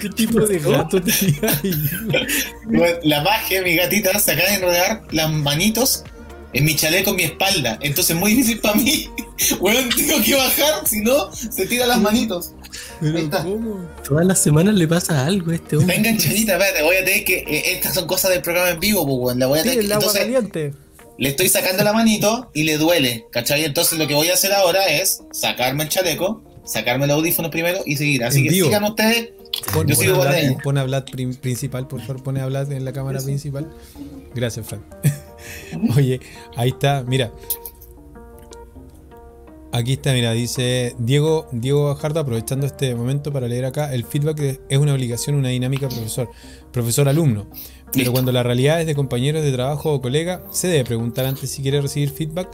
¿Qué 0.00 0.08
tipo 0.10 0.40
de 0.40 0.58
gato 0.60 1.00
tenía 1.02 1.58
ahí? 1.62 3.00
La 3.02 3.22
magia, 3.22 3.62
mi 3.62 3.74
gatita, 3.74 4.18
se 4.18 4.32
acaba 4.32 4.48
de 4.48 4.54
enredar 4.54 5.02
las 5.10 5.30
manitos 5.30 6.04
en 6.52 6.64
mi 6.64 6.76
chaleco 6.76 7.10
en 7.10 7.16
mi 7.16 7.22
espalda. 7.24 7.78
Entonces 7.80 8.14
es 8.14 8.20
muy 8.20 8.32
difícil 8.32 8.60
para 8.60 8.76
mí. 8.76 9.08
Bueno, 9.60 9.88
tengo 9.94 10.20
que 10.20 10.34
bajar, 10.34 10.84
si 10.84 11.00
no, 11.00 11.32
se 11.32 11.64
tira 11.66 11.86
las 11.86 12.00
manitos. 12.00 12.54
Pero 13.00 13.30
¿cómo? 13.30 13.88
Todas 14.06 14.26
las 14.26 14.38
semanas 14.40 14.74
le 14.74 14.88
pasa 14.88 15.24
algo 15.26 15.50
a 15.50 15.54
este 15.54 15.76
hombre. 15.76 15.96
Está 15.96 16.08
enganchadita, 16.08 16.52
espérate, 16.54 16.82
voy 16.82 16.96
a 16.96 17.04
tener 17.04 17.24
que. 17.24 17.38
Eh, 17.38 17.72
estas 17.74 17.94
son 17.94 18.06
cosas 18.06 18.30
del 18.30 18.42
programa 18.42 18.70
en 18.70 18.80
vivo, 18.80 19.06
pues, 19.06 19.36
La 19.36 19.46
voy 19.46 19.58
a 19.60 19.62
sí, 19.62 19.68
tener 19.70 19.84
el 19.84 19.88
que. 19.88 19.94
agua 19.94 20.06
Entonces, 20.06 20.20
caliente. 20.22 20.74
le 21.18 21.28
estoy 21.28 21.48
sacando 21.48 21.84
la 21.84 21.92
manito 21.92 22.50
y 22.54 22.64
le 22.64 22.76
duele, 22.78 23.26
¿cachai? 23.30 23.64
Entonces 23.64 23.98
lo 23.98 24.06
que 24.06 24.14
voy 24.14 24.28
a 24.28 24.34
hacer 24.34 24.52
ahora 24.52 24.86
es 24.88 25.22
sacarme 25.32 25.84
el 25.84 25.88
chaleco, 25.88 26.42
sacarme 26.64 27.04
el 27.04 27.10
audífono 27.12 27.50
primero 27.50 27.80
y 27.86 27.96
seguir. 27.96 28.24
Así 28.24 28.38
En 28.38 28.44
que 28.44 28.50
vivo. 28.50 28.66
sigan 28.66 28.84
ustedes. 28.84 29.30
Pon, 29.72 29.86
Yo 29.86 29.94
pon 29.96 30.04
sigo 30.04 30.14
a 30.14 30.18
con 30.18 30.26
Vlad- 30.34 30.62
pon 30.62 30.78
a 30.78 30.84
Vlad 30.84 31.04
prin- 31.10 31.34
principal, 31.34 31.88
por 31.88 32.00
favor, 32.00 32.22
pone 32.22 32.40
a 32.40 32.46
Vlad 32.46 32.70
en 32.72 32.84
la 32.84 32.92
cámara 32.92 33.20
principal. 33.20 33.66
Gracias, 34.34 34.66
Frank. 34.66 34.82
Oye, 35.96 36.20
ahí 36.56 36.68
está, 36.70 37.02
mira. 37.06 37.32
Aquí 39.70 39.92
está, 39.94 40.14
mira, 40.14 40.32
dice 40.32 40.94
Diego, 40.98 41.46
Diego 41.52 41.86
Bajardo, 41.86 42.20
aprovechando 42.20 42.64
este 42.66 42.94
momento 42.94 43.30
para 43.32 43.48
leer 43.48 43.66
acá, 43.66 43.92
el 43.92 44.04
feedback 44.04 44.58
es- 44.70 44.78
una 44.78 44.94
obligación, 44.94 45.36
una 45.36 45.50
dinámica 45.50 45.88
profesor, 45.88 46.30
profesor-alumno. 46.72 47.46
Pero 47.86 47.92
Listo. 47.94 48.12
cuando 48.12 48.32
la 48.32 48.42
realidad 48.42 48.80
es 48.80 48.86
de 48.86 48.94
compañeros 48.94 49.42
de 49.42 49.52
trabajo 49.52 49.92
o 49.92 50.00
colega, 50.00 50.42
se 50.50 50.68
debe 50.68 50.84
preguntar 50.84 51.26
antes 51.26 51.50
si 51.50 51.60
quiere 51.62 51.80
recibir 51.82 52.08
feedback. 52.10 52.48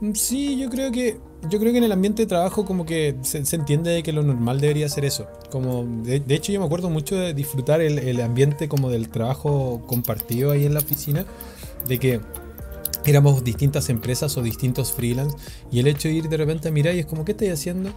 Mm, 0.00 0.12
Sí, 0.14 0.58
yo 0.58 0.70
creo 0.70 0.90
que 0.90 1.18
yo 1.50 1.58
creo 1.60 1.72
que 1.72 1.78
en 1.78 1.84
el 1.84 1.92
ambiente 1.92 2.22
de 2.22 2.26
trabajo 2.26 2.64
como 2.64 2.86
que 2.86 3.16
se, 3.20 3.44
se 3.44 3.56
entiende 3.56 3.90
de 3.90 4.02
que 4.02 4.12
lo 4.14 4.22
normal 4.22 4.58
debería 4.60 4.88
ser 4.88 5.04
eso. 5.04 5.26
Como 5.50 5.84
de, 6.02 6.20
de 6.20 6.34
hecho 6.34 6.50
yo 6.52 6.60
me 6.60 6.64
acuerdo 6.66 6.88
mucho 6.88 7.14
de 7.16 7.34
disfrutar 7.34 7.82
el, 7.82 7.98
el 7.98 8.20
ambiente 8.22 8.66
como 8.68 8.88
del 8.90 9.10
trabajo 9.10 9.82
compartido 9.86 10.50
ahí 10.52 10.64
en 10.64 10.72
la 10.72 10.80
oficina, 10.80 11.26
de 11.86 11.98
que 11.98 12.20
éramos 13.10 13.44
distintas 13.44 13.88
empresas 13.88 14.36
o 14.36 14.42
distintos 14.42 14.92
freelance 14.92 15.36
y 15.70 15.80
el 15.80 15.86
hecho 15.86 16.08
de 16.08 16.14
ir 16.14 16.28
de 16.28 16.36
repente 16.36 16.68
a 16.68 16.70
mirar 16.72 16.94
y 16.94 17.00
es 17.00 17.06
como 17.06 17.24
¿qué 17.24 17.32
estáis 17.32 17.52
haciendo? 17.52 17.90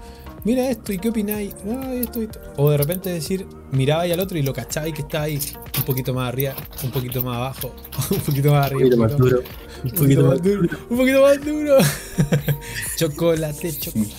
Mira 0.43 0.69
esto 0.69 0.93
y 0.93 0.97
qué 0.97 1.09
opináis. 1.09 1.53
Ah, 1.69 1.91
esto 1.93 2.21
esto. 2.21 2.39
O 2.57 2.69
de 2.69 2.77
repente 2.77 3.09
decir, 3.09 3.45
mirabais 3.71 4.13
al 4.13 4.19
otro 4.19 4.37
y 4.37 4.43
lo 4.43 4.53
cacháis 4.53 4.93
que 4.93 5.01
está 5.01 5.23
ahí 5.23 5.39
un 5.77 5.83
poquito 5.83 6.13
más 6.13 6.29
arriba, 6.29 6.53
un 6.83 6.91
poquito 6.91 7.21
más 7.21 7.35
abajo, 7.37 7.73
un 8.11 8.19
poquito 8.19 8.51
más 8.51 8.71
Un 8.71 8.77
arriba. 8.77 8.95
más 8.97 9.17
duro. 9.17 9.39
Un 9.83 9.89
Un 9.91 9.95
poquito 9.95 10.23
más 10.25 10.41
duro. 10.41 10.61
duro. 10.61 10.77
Un 10.89 10.97
poquito 10.97 11.21
más 11.21 11.45
duro. 11.45 11.77
chocolate, 12.97 13.73
chocolate. 13.79 14.11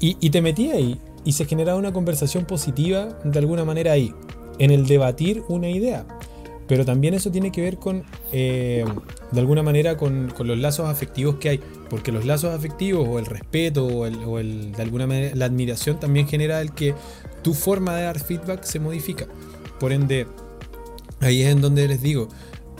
Y, 0.00 0.16
y 0.20 0.30
te 0.30 0.40
metí 0.42 0.70
ahí. 0.70 1.00
Y 1.24 1.32
se 1.32 1.44
generaba 1.44 1.78
una 1.78 1.92
conversación 1.92 2.44
positiva 2.44 3.18
de 3.24 3.38
alguna 3.38 3.64
manera 3.64 3.92
ahí. 3.92 4.14
En 4.58 4.70
el 4.70 4.86
debatir 4.86 5.42
una 5.48 5.68
idea. 5.68 6.06
Pero 6.68 6.84
también 6.84 7.14
eso 7.14 7.30
tiene 7.30 7.52
que 7.52 7.60
ver 7.60 7.78
con, 7.78 8.02
eh, 8.32 8.84
de 9.30 9.40
alguna 9.40 9.62
manera, 9.62 9.96
con, 9.96 10.30
con 10.36 10.48
los 10.48 10.58
lazos 10.58 10.88
afectivos 10.88 11.36
que 11.36 11.48
hay. 11.50 11.60
Porque 11.88 12.10
los 12.10 12.24
lazos 12.24 12.52
afectivos 12.54 13.06
o 13.08 13.18
el 13.20 13.26
respeto 13.26 13.86
o, 13.86 14.06
el, 14.06 14.16
o 14.24 14.38
el- 14.40 14.72
de 14.72 14.82
alguna 14.82 15.06
manera 15.06 15.34
la 15.36 15.44
admiración 15.44 16.00
también 16.00 16.26
genera 16.26 16.60
el 16.60 16.72
que 16.72 16.94
tu 17.42 17.54
forma 17.54 17.94
de 17.94 18.02
dar 18.02 18.18
feedback 18.18 18.64
se 18.64 18.80
modifica. 18.80 19.26
Por 19.78 19.92
ende, 19.92 20.26
ahí 21.20 21.42
es 21.42 21.52
en 21.52 21.60
donde 21.60 21.86
les 21.86 22.02
digo, 22.02 22.28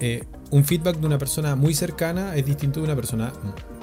eh, 0.01 0.25
un 0.51 0.65
feedback 0.65 0.97
de 0.99 1.07
una 1.07 1.19
persona 1.19 1.55
muy 1.55 1.75
cercana 1.75 2.35
es 2.37 2.45
distinto 2.47 2.81
de 2.81 2.87
una 2.87 2.97
persona 2.97 3.33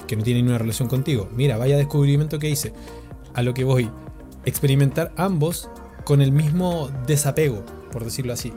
que 0.06 0.16
no 0.16 0.22
tiene 0.22 0.42
ni 0.42 0.48
una 0.48 0.58
relación 0.58 0.88
contigo. 0.88 1.28
Mira, 1.34 1.56
vaya 1.56 1.78
descubrimiento 1.78 2.38
que 2.38 2.50
hice. 2.50 2.72
A 3.32 3.42
lo 3.42 3.54
que 3.54 3.64
voy, 3.64 3.90
experimentar 4.44 5.12
ambos 5.16 5.70
con 6.04 6.20
el 6.20 6.30
mismo 6.32 6.90
desapego, 7.06 7.64
por 7.90 8.04
decirlo 8.04 8.34
así. 8.34 8.52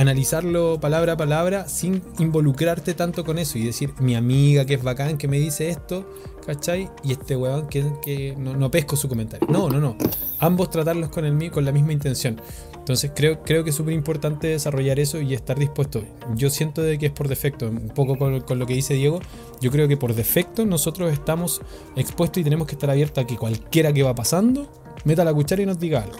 Analizarlo 0.00 0.80
palabra 0.80 1.12
a 1.12 1.16
palabra 1.18 1.68
sin 1.68 2.00
involucrarte 2.18 2.94
tanto 2.94 3.22
con 3.22 3.38
eso 3.38 3.58
y 3.58 3.64
decir, 3.66 3.92
mi 4.00 4.14
amiga 4.14 4.64
que 4.64 4.72
es 4.72 4.82
bacán 4.82 5.18
que 5.18 5.28
me 5.28 5.38
dice 5.38 5.68
esto, 5.68 6.08
¿cachai? 6.46 6.88
Y 7.04 7.12
este 7.12 7.36
weón 7.36 7.68
que, 7.68 7.84
que 8.02 8.34
no, 8.38 8.56
no 8.56 8.70
pesco 8.70 8.96
su 8.96 9.08
comentario. 9.10 9.46
No, 9.50 9.68
no, 9.68 9.78
no. 9.78 9.96
Ambos 10.38 10.70
tratarlos 10.70 11.10
con, 11.10 11.26
el, 11.26 11.50
con 11.50 11.66
la 11.66 11.72
misma 11.72 11.92
intención. 11.92 12.40
Entonces 12.78 13.12
creo, 13.14 13.42
creo 13.42 13.62
que 13.62 13.70
es 13.70 13.76
súper 13.76 13.92
importante 13.92 14.46
desarrollar 14.46 14.98
eso 14.98 15.20
y 15.20 15.34
estar 15.34 15.58
dispuesto. 15.58 16.02
Yo 16.34 16.48
siento 16.48 16.80
de 16.82 16.96
que 16.98 17.04
es 17.06 17.12
por 17.12 17.28
defecto, 17.28 17.68
un 17.68 17.90
poco 17.90 18.16
con, 18.16 18.40
con 18.40 18.58
lo 18.58 18.66
que 18.66 18.72
dice 18.72 18.94
Diego, 18.94 19.20
yo 19.60 19.70
creo 19.70 19.86
que 19.86 19.98
por 19.98 20.14
defecto 20.14 20.64
nosotros 20.64 21.12
estamos 21.12 21.60
expuestos 21.94 22.40
y 22.40 22.44
tenemos 22.44 22.66
que 22.66 22.72
estar 22.74 22.88
abiertos 22.88 23.22
a 23.22 23.26
que 23.26 23.36
cualquiera 23.36 23.92
que 23.92 24.02
va 24.02 24.14
pasando 24.14 24.66
meta 25.04 25.24
la 25.26 25.34
cuchara 25.34 25.60
y 25.60 25.66
nos 25.66 25.78
diga 25.78 26.02
algo. 26.04 26.16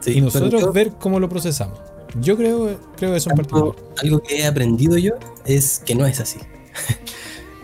Sí, 0.00 0.12
y 0.16 0.20
nosotros 0.22 0.62
yo- 0.62 0.72
ver 0.72 0.92
cómo 0.98 1.20
lo 1.20 1.28
procesamos. 1.28 1.78
Yo 2.20 2.36
creo, 2.36 2.78
creo 2.96 3.14
eso 3.14 3.30
en 3.30 3.36
particular. 3.36 3.64
algo, 3.66 3.94
algo 3.98 4.22
que 4.22 4.40
he 4.40 4.46
aprendido 4.46 4.96
yo 4.98 5.14
es 5.44 5.82
que 5.84 5.94
no 5.94 6.06
es 6.06 6.20
así. 6.20 6.38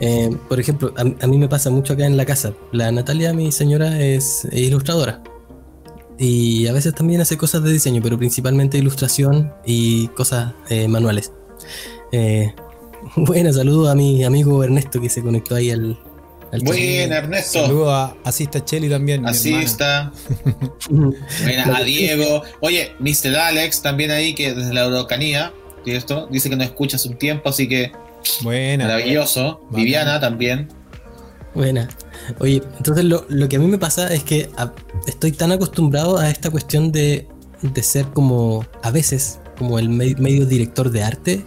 Eh, 0.00 0.36
por 0.48 0.58
ejemplo, 0.58 0.92
a, 0.98 1.02
a 1.02 1.26
mí 1.28 1.38
me 1.38 1.48
pasa 1.48 1.70
mucho 1.70 1.92
acá 1.92 2.04
en 2.04 2.16
la 2.16 2.26
casa. 2.26 2.52
La 2.72 2.90
Natalia, 2.90 3.32
mi 3.32 3.52
señora, 3.52 4.02
es, 4.02 4.46
ilustradora. 4.52 5.22
Y 6.18 6.66
a 6.66 6.72
veces 6.72 6.94
también 6.94 7.20
hace 7.20 7.36
cosas 7.36 7.62
de 7.62 7.72
diseño, 7.72 8.00
pero 8.02 8.18
principalmente 8.18 8.76
ilustración 8.76 9.52
y 9.64 10.08
cosas 10.08 10.52
eh, 10.68 10.88
manuales. 10.88 11.32
Eh, 12.12 12.54
bueno, 13.16 13.52
saludo 13.52 13.90
a 13.90 13.94
mi 13.94 14.24
amigo 14.24 14.62
Ernesto 14.62 15.00
que 15.00 15.08
se 15.08 15.22
conectó 15.22 15.54
ahí 15.54 15.70
al. 15.70 15.98
Buena, 16.62 17.16
Ernesto. 17.16 17.62
Saludos 17.62 17.88
a 17.92 18.16
Asista 18.24 18.64
Cheli 18.64 18.88
también. 18.88 19.24
está. 19.26 20.12
Buena, 20.90 21.76
a 21.76 21.82
Diego. 21.82 22.42
Oye, 22.60 22.92
Mr. 22.98 23.36
Alex 23.36 23.82
también 23.82 24.10
ahí, 24.10 24.34
que 24.34 24.54
desde 24.54 24.72
la 24.72 24.84
Eurocanía, 24.84 25.52
¿cierto? 25.84 26.26
Dice 26.30 26.50
que 26.50 26.56
nos 26.56 26.66
escucha 26.66 26.96
hace 26.96 27.08
un 27.08 27.16
tiempo, 27.18 27.48
así 27.48 27.68
que 27.68 27.92
Buena. 28.42 28.84
maravilloso. 28.84 29.66
Viviana 29.70 30.20
también. 30.20 30.68
Buena. 31.54 31.88
Oye, 32.40 32.62
entonces 32.78 33.04
lo, 33.04 33.26
lo 33.28 33.48
que 33.48 33.56
a 33.56 33.58
mí 33.58 33.66
me 33.66 33.78
pasa 33.78 34.12
es 34.12 34.22
que 34.24 34.50
a- 34.56 34.72
estoy 35.06 35.32
tan 35.32 35.52
acostumbrado 35.52 36.18
a 36.18 36.28
esta 36.30 36.50
cuestión 36.50 36.90
de, 36.90 37.28
de 37.62 37.82
ser 37.82 38.06
como, 38.06 38.66
a 38.82 38.90
veces, 38.90 39.38
como 39.58 39.78
el 39.78 39.88
me- 39.88 40.14
medio 40.16 40.46
director 40.46 40.90
de 40.90 41.02
arte, 41.04 41.44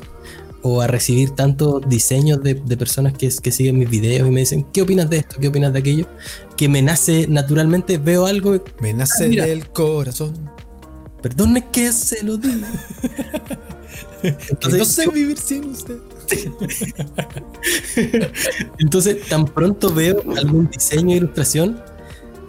o 0.63 0.81
a 0.81 0.87
recibir 0.87 1.31
tantos 1.31 1.87
diseños 1.87 2.41
de, 2.43 2.55
de 2.55 2.77
personas 2.77 3.13
que, 3.13 3.29
que 3.41 3.51
siguen 3.51 3.77
mis 3.77 3.89
videos 3.89 4.27
y 4.27 4.31
me 4.31 4.39
dicen, 4.41 4.65
¿qué 4.73 4.81
opinas 4.81 5.09
de 5.09 5.17
esto? 5.17 5.37
¿Qué 5.39 5.47
opinas 5.47 5.71
de 5.73 5.79
aquello? 5.79 6.07
Que 6.55 6.67
me 6.67 6.81
nace 6.81 7.27
naturalmente, 7.27 7.97
veo 7.97 8.25
algo, 8.25 8.55
y, 8.55 8.61
Me 8.81 8.93
nace 8.93 9.25
Ah, 9.25 9.27
mira. 9.27 9.45
del 9.45 9.69
corazón. 9.69 10.33
perdone 11.21 11.65
que 11.71 11.91
se 11.91 12.23
lo 12.23 12.37
diga. 12.37 12.67
Que 14.21 14.31
no 14.31 14.37
Entonces, 14.49 14.87
sé 14.87 15.07
vivir 15.11 15.37
sin 15.37 15.65
usted. 15.65 15.97
Entonces, 18.79 19.27
tan 19.27 19.45
pronto 19.45 19.93
veo 19.93 20.23
algún 20.35 20.69
diseño 20.69 21.13
o 21.13 21.17
ilustración, 21.17 21.79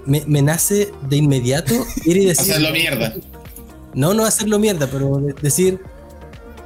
me, 0.07 0.25
me 0.27 0.43
nace 0.43 0.91
de 1.09 1.17
inmediato 1.17 1.75
ir 2.05 2.17
y 2.17 2.25
decir. 2.27 2.53
Hacerlo 2.53 2.71
mierda. 2.73 3.15
No, 3.95 4.15
no 4.15 4.25
hacerlo 4.25 4.59
mierda, 4.59 4.89
pero 4.91 5.19
de- 5.19 5.35
decir, 5.35 5.81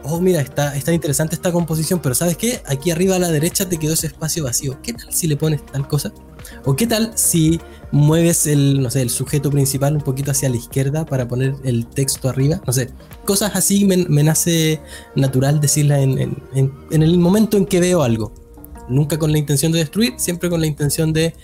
oh, 0.04 0.20
mira, 0.20 0.40
está, 0.40 0.76
está 0.76 0.92
interesante 0.92 1.34
esta 1.34 1.52
composición, 1.52 2.00
pero 2.00 2.14
¿sabes 2.14 2.36
qué? 2.36 2.60
Aquí 2.66 2.90
arriba 2.90 3.16
a 3.16 3.18
la 3.18 3.30
derecha 3.30 3.68
te 3.68 3.78
quedó 3.78 3.94
ese 3.94 4.06
espacio 4.08 4.44
vacío. 4.44 4.78
¿Qué 4.82 4.92
tal 4.92 5.12
si 5.12 5.26
le 5.26 5.36
pones 5.36 5.64
tal 5.66 5.86
cosa? 5.88 6.12
¿O 6.64 6.74
qué 6.76 6.86
tal 6.86 7.12
si 7.14 7.60
mueves 7.92 8.46
el, 8.46 8.82
no 8.82 8.90
sé, 8.90 9.02
el 9.02 9.10
sujeto 9.10 9.50
principal 9.50 9.94
un 9.96 10.02
poquito 10.02 10.30
hacia 10.32 10.48
la 10.48 10.56
izquierda 10.56 11.04
para 11.06 11.28
poner 11.28 11.54
el 11.64 11.86
texto 11.86 12.28
arriba? 12.28 12.60
No 12.66 12.72
sé, 12.72 12.90
cosas 13.24 13.52
así 13.54 13.84
me, 13.84 13.96
me 13.98 14.22
nace 14.22 14.80
natural 15.14 15.60
decirla 15.60 16.00
en, 16.00 16.18
en- 16.18 16.42
en- 16.90 17.02
el 17.02 17.18
momento 17.18 17.56
en 17.56 17.66
que 17.66 17.80
veo 17.80 18.02
algo. 18.02 18.32
Nunca 18.88 19.18
con 19.18 19.30
la 19.32 19.38
intención 19.38 19.70
de 19.72 19.78
destruir, 19.78 20.14
siempre 20.18 20.50
con 20.50 20.60
la 20.60 20.66
intención 20.66 21.12
de 21.12 21.34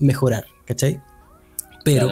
mejorar, 0.00 0.44
¿cachai? 0.64 1.00
Pero. 1.84 2.06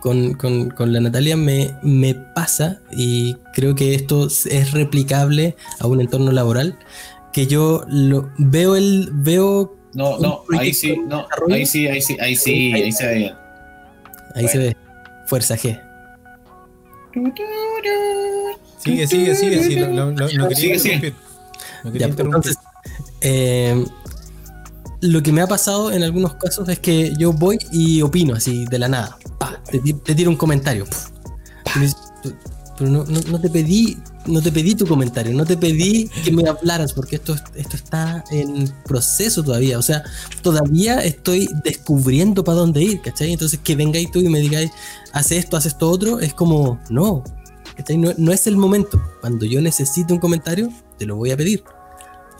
Con, 0.00 0.34
con- 0.34 0.70
con 0.70 0.92
la 0.92 1.00
Natalia 1.00 1.36
me, 1.36 1.74
me 1.82 2.14
pasa, 2.14 2.80
y 2.92 3.34
creo 3.54 3.74
que 3.74 3.94
esto 3.94 4.26
es 4.26 4.72
replicable 4.72 5.56
a 5.78 5.86
un 5.86 6.00
entorno 6.00 6.32
laboral, 6.32 6.78
que 7.32 7.46
yo 7.46 7.84
lo, 7.88 8.30
veo 8.38 8.76
el 8.76 9.10
veo 9.12 9.76
No, 9.94 10.18
no, 10.18 10.42
ahí 10.58 10.72
sí, 10.74 10.96
no, 11.06 11.26
ahí 11.50 11.64
sí, 11.66 11.86
ahí 11.86 12.00
sí, 12.02 12.16
ahí 12.20 12.34
sí, 12.36 12.72
ahí 12.72 12.92
se 12.92 13.06
ve 13.06 13.14
bien. 13.16 13.34
ahí 14.34 14.48
se 14.48 14.58
ve 14.58 14.76
fuerza 15.26 15.56
G 15.56 15.80
Sigue, 18.78 19.06
sigue, 19.06 19.34
sigue. 19.34 19.64
sí, 19.64 19.74
lo, 19.76 19.88
lo- 19.88 20.10
lo- 20.12 20.28
no 20.32 20.48
quería 20.48 20.78
Sigue. 20.78 21.14
No 21.84 21.90
Ya, 21.90 21.92
quería 21.92 22.08
interrumpir. 22.08 22.52
entonces 22.52 22.56
eh, 23.20 23.84
lo 25.02 25.22
que 25.22 25.32
me 25.32 25.40
ha 25.42 25.46
pasado 25.46 25.92
en 25.92 26.02
algunos 26.02 26.34
casos 26.34 26.68
es 26.68 26.78
que 26.78 27.12
yo 27.18 27.32
voy 27.32 27.58
y 27.72 28.00
opino 28.02 28.34
así 28.34 28.64
de 28.66 28.78
la 28.78 28.88
nada 28.88 29.16
te, 29.70 29.92
te 29.92 30.14
tiro 30.14 30.30
un 30.30 30.36
comentario. 30.36 30.86
Pero 32.78 32.90
no, 32.90 33.04
no- 33.04 33.20
no 33.30 33.40
te 33.40 33.50
pedí 33.50 33.96
no 34.26 34.42
te 34.42 34.52
pedí 34.52 34.74
tu 34.74 34.86
comentario 34.86 35.32
no 35.34 35.46
te 35.46 35.56
pedí 35.56 36.08
que 36.24 36.30
me 36.30 36.46
hablaras 36.46 36.92
porque 36.92 37.16
esto, 37.16 37.34
esto 37.54 37.76
está 37.76 38.22
en 38.30 38.70
proceso 38.84 39.42
todavía. 39.42 39.78
O 39.78 39.82
sea 39.82 40.02
todavía 40.42 41.02
estoy 41.04 41.48
descubriendo 41.64 42.42
para 42.44 42.58
dónde 42.58 42.82
ir 42.82 43.00
¿cachai? 43.02 43.32
entonces 43.32 43.60
que 43.62 43.76
vengáis 43.76 44.10
tú 44.10 44.20
y 44.20 44.28
me 44.28 44.40
digáis 44.40 44.70
haz 45.12 45.32
esto 45.32 45.56
haz 45.56 45.66
esto 45.66 45.90
otro 45.90 46.20
es 46.20 46.32
como 46.34 46.78
no 46.90 47.22
¿cachai? 47.76 47.96
no, 47.98 48.12
no 48.16 48.32
es 48.32 48.46
el 48.46 48.56
momento. 48.56 49.00
Cuando 49.20 49.44
yo 49.46 49.60
necesite 49.60 50.12
un 50.12 50.18
comentario 50.18 50.70
te 50.98 51.06
lo 51.06 51.16
voy 51.16 51.30
a 51.30 51.36
pedir. 51.36 51.62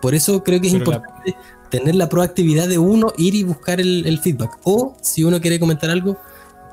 Por 0.03 0.15
eso 0.15 0.43
creo 0.43 0.61
que 0.61 0.69
es 0.69 0.73
Pero 0.75 0.91
la- 0.91 0.97
importante 0.97 1.37
tener 1.71 1.95
la 1.95 2.09
proactividad 2.09 2.67
de 2.69 2.79
uno 2.79 3.13
ir 3.19 3.35
y 3.35 3.43
buscar 3.43 3.81
el, 3.81 4.05
el 4.07 4.19
feedback. 4.19 4.59
O 4.65 4.97
si 5.03 5.23
uno 5.25 5.41
quiere 5.41 5.61
comentar 5.61 5.89
algo 5.91 6.19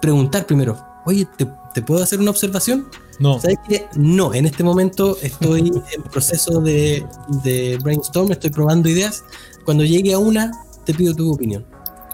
preguntar 0.02 0.46
primero 0.46 0.78
oye 1.06 1.26
¿te, 1.38 1.48
te 1.74 1.82
puedo 1.82 2.04
hacer 2.04 2.20
una 2.20 2.32
observación? 2.32 2.88
No, 3.20 3.40
¿Sabes 3.40 3.58
qué? 3.68 3.88
No, 3.96 4.34
en 4.34 4.46
este 4.46 4.64
momento 4.64 5.18
estoy 5.24 5.70
en 5.96 6.04
proceso 6.12 6.60
de, 6.62 7.04
de 7.44 7.78
brainstorm, 7.82 8.32
estoy 8.32 8.50
probando 8.52 8.90
ideas. 8.90 9.24
Cuando 9.66 9.84
llegue 9.84 10.14
a 10.14 10.20
una, 10.20 10.52
te 10.86 10.94
pido 10.94 11.16
tu 11.16 11.34
opinión. 11.34 11.66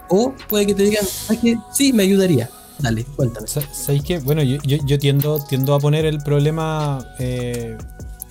O 0.08 0.32
puede 0.48 0.66
que 0.66 0.74
te 0.74 0.84
digan, 0.84 1.04
¿sabes 1.04 1.40
qué? 1.42 1.56
Sí, 1.72 1.92
me 1.92 2.04
ayudaría. 2.04 2.48
Dale, 2.78 3.04
cuéntame. 3.16 3.46
Sa- 3.48 3.60
¿Sabéis 3.74 4.02
qué? 4.04 4.18
Bueno, 4.18 4.42
yo, 4.42 4.58
yo- 4.64 4.78
yo 4.86 4.98
tiendo, 4.98 5.38
tiendo 5.44 5.74
a 5.74 5.78
poner 5.80 6.04
el 6.06 6.18
problema. 6.22 7.06
eh, 7.18 7.76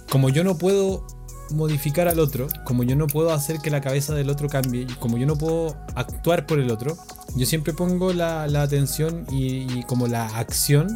como 0.09 0.30
yo 0.30 0.43
no 0.43 0.57
puedo 0.57 1.05
modificar 1.52 2.07
al 2.07 2.20
otro, 2.20 2.48
como 2.64 2.84
yo 2.84 2.95
no 2.95 3.07
puedo 3.07 3.32
hacer 3.32 3.60
que 3.60 3.70
la 3.70 3.82
cabeza 3.82 4.14
del 4.14 4.30
otro 4.30 4.49
cambie, 4.49 4.82
y 4.82 4.94
como 4.95 5.18
yo 5.18 5.26
no 5.26 5.36
puedo 5.36 5.76
actuar 5.95 6.45
por 6.45 6.60
el 6.60 6.72
otro, 6.72 6.98
yo 7.36 7.45
siempre 7.45 7.74
pongo 7.74 8.14
la, 8.14 8.48
la 8.48 8.61
atención 8.64 9.26
y, 9.32 9.84
como 9.84 10.07
la 10.07 10.26
acción, 10.38 10.88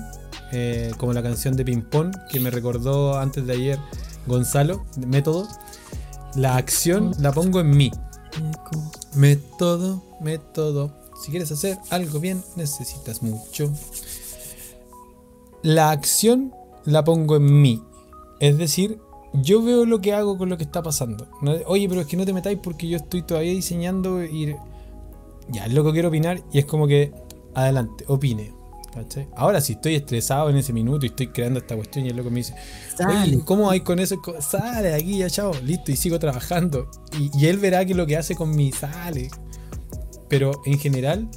eh, 0.51 0.91
como 0.97 1.13
la 1.13 1.23
canción 1.23 1.55
de 1.55 1.65
Ping 1.65 1.81
Pong 1.81 2.15
que 2.29 2.39
me 2.39 2.49
recordó 2.49 3.17
antes 3.19 3.45
de 3.45 3.53
ayer 3.53 3.79
Gonzalo, 4.27 4.85
método. 5.07 5.47
La 6.35 6.57
acción 6.57 7.13
la 7.19 7.31
pongo 7.31 7.61
en 7.61 7.71
mí. 7.71 7.91
Método, 9.15 10.03
método. 10.21 10.93
Si 11.23 11.31
quieres 11.31 11.51
hacer 11.51 11.77
algo 11.89 12.19
bien, 12.19 12.43
necesitas 12.55 13.23
mucho. 13.23 13.71
La 15.63 15.89
acción 15.89 16.53
la 16.85 17.03
pongo 17.03 17.37
en 17.37 17.61
mí. 17.61 17.83
Es 18.39 18.57
decir, 18.57 18.99
yo 19.33 19.61
veo 19.61 19.85
lo 19.85 20.01
que 20.01 20.13
hago 20.13 20.37
con 20.37 20.49
lo 20.49 20.57
que 20.57 20.63
está 20.63 20.81
pasando. 20.81 21.27
No- 21.41 21.55
Oye, 21.67 21.87
pero 21.89 22.01
es 22.01 22.07
que 22.07 22.17
no 22.17 22.25
te 22.25 22.33
metáis 22.33 22.57
porque 22.61 22.87
yo 22.87 22.97
estoy 22.97 23.21
todavía 23.23 23.51
diseñando 23.51 24.23
y... 24.23 24.55
Ya, 25.49 25.65
es 25.65 25.73
lo 25.73 25.83
que 25.85 25.91
quiero 25.93 26.09
opinar 26.09 26.41
y 26.51 26.59
es 26.59 26.65
como 26.65 26.87
que... 26.87 27.13
Adelante, 27.53 28.03
opine. 28.07 28.53
¿cachai? 28.93 29.27
Ahora 29.35 29.61
si 29.61 29.73
estoy 29.73 29.95
estresado 29.95 30.49
en 30.49 30.57
ese 30.57 30.73
minuto 30.73 31.05
y 31.05 31.09
estoy 31.09 31.27
creando 31.27 31.59
esta 31.59 31.75
cuestión 31.75 32.05
y 32.05 32.09
el 32.09 32.17
loco 32.17 32.29
me 32.31 32.37
dice. 32.37 32.53
Oye, 33.07 33.39
¿cómo 33.45 33.69
hay 33.69 33.81
con 33.81 33.99
eso? 33.99 34.15
Sale 34.39 34.89
de 34.89 34.95
aquí 34.95 35.19
ya, 35.19 35.29
chao, 35.29 35.51
listo, 35.63 35.91
y 35.91 35.95
sigo 35.95 36.17
trabajando. 36.19 36.89
Y, 37.19 37.29
y 37.39 37.45
él 37.47 37.57
verá 37.59 37.85
que 37.85 37.93
lo 37.95 38.05
que 38.07 38.17
hace 38.17 38.35
con 38.35 38.55
mi 38.55 38.71
sale. 38.71 39.29
Pero 40.29 40.61
en 40.65 40.79
general, 40.79 41.29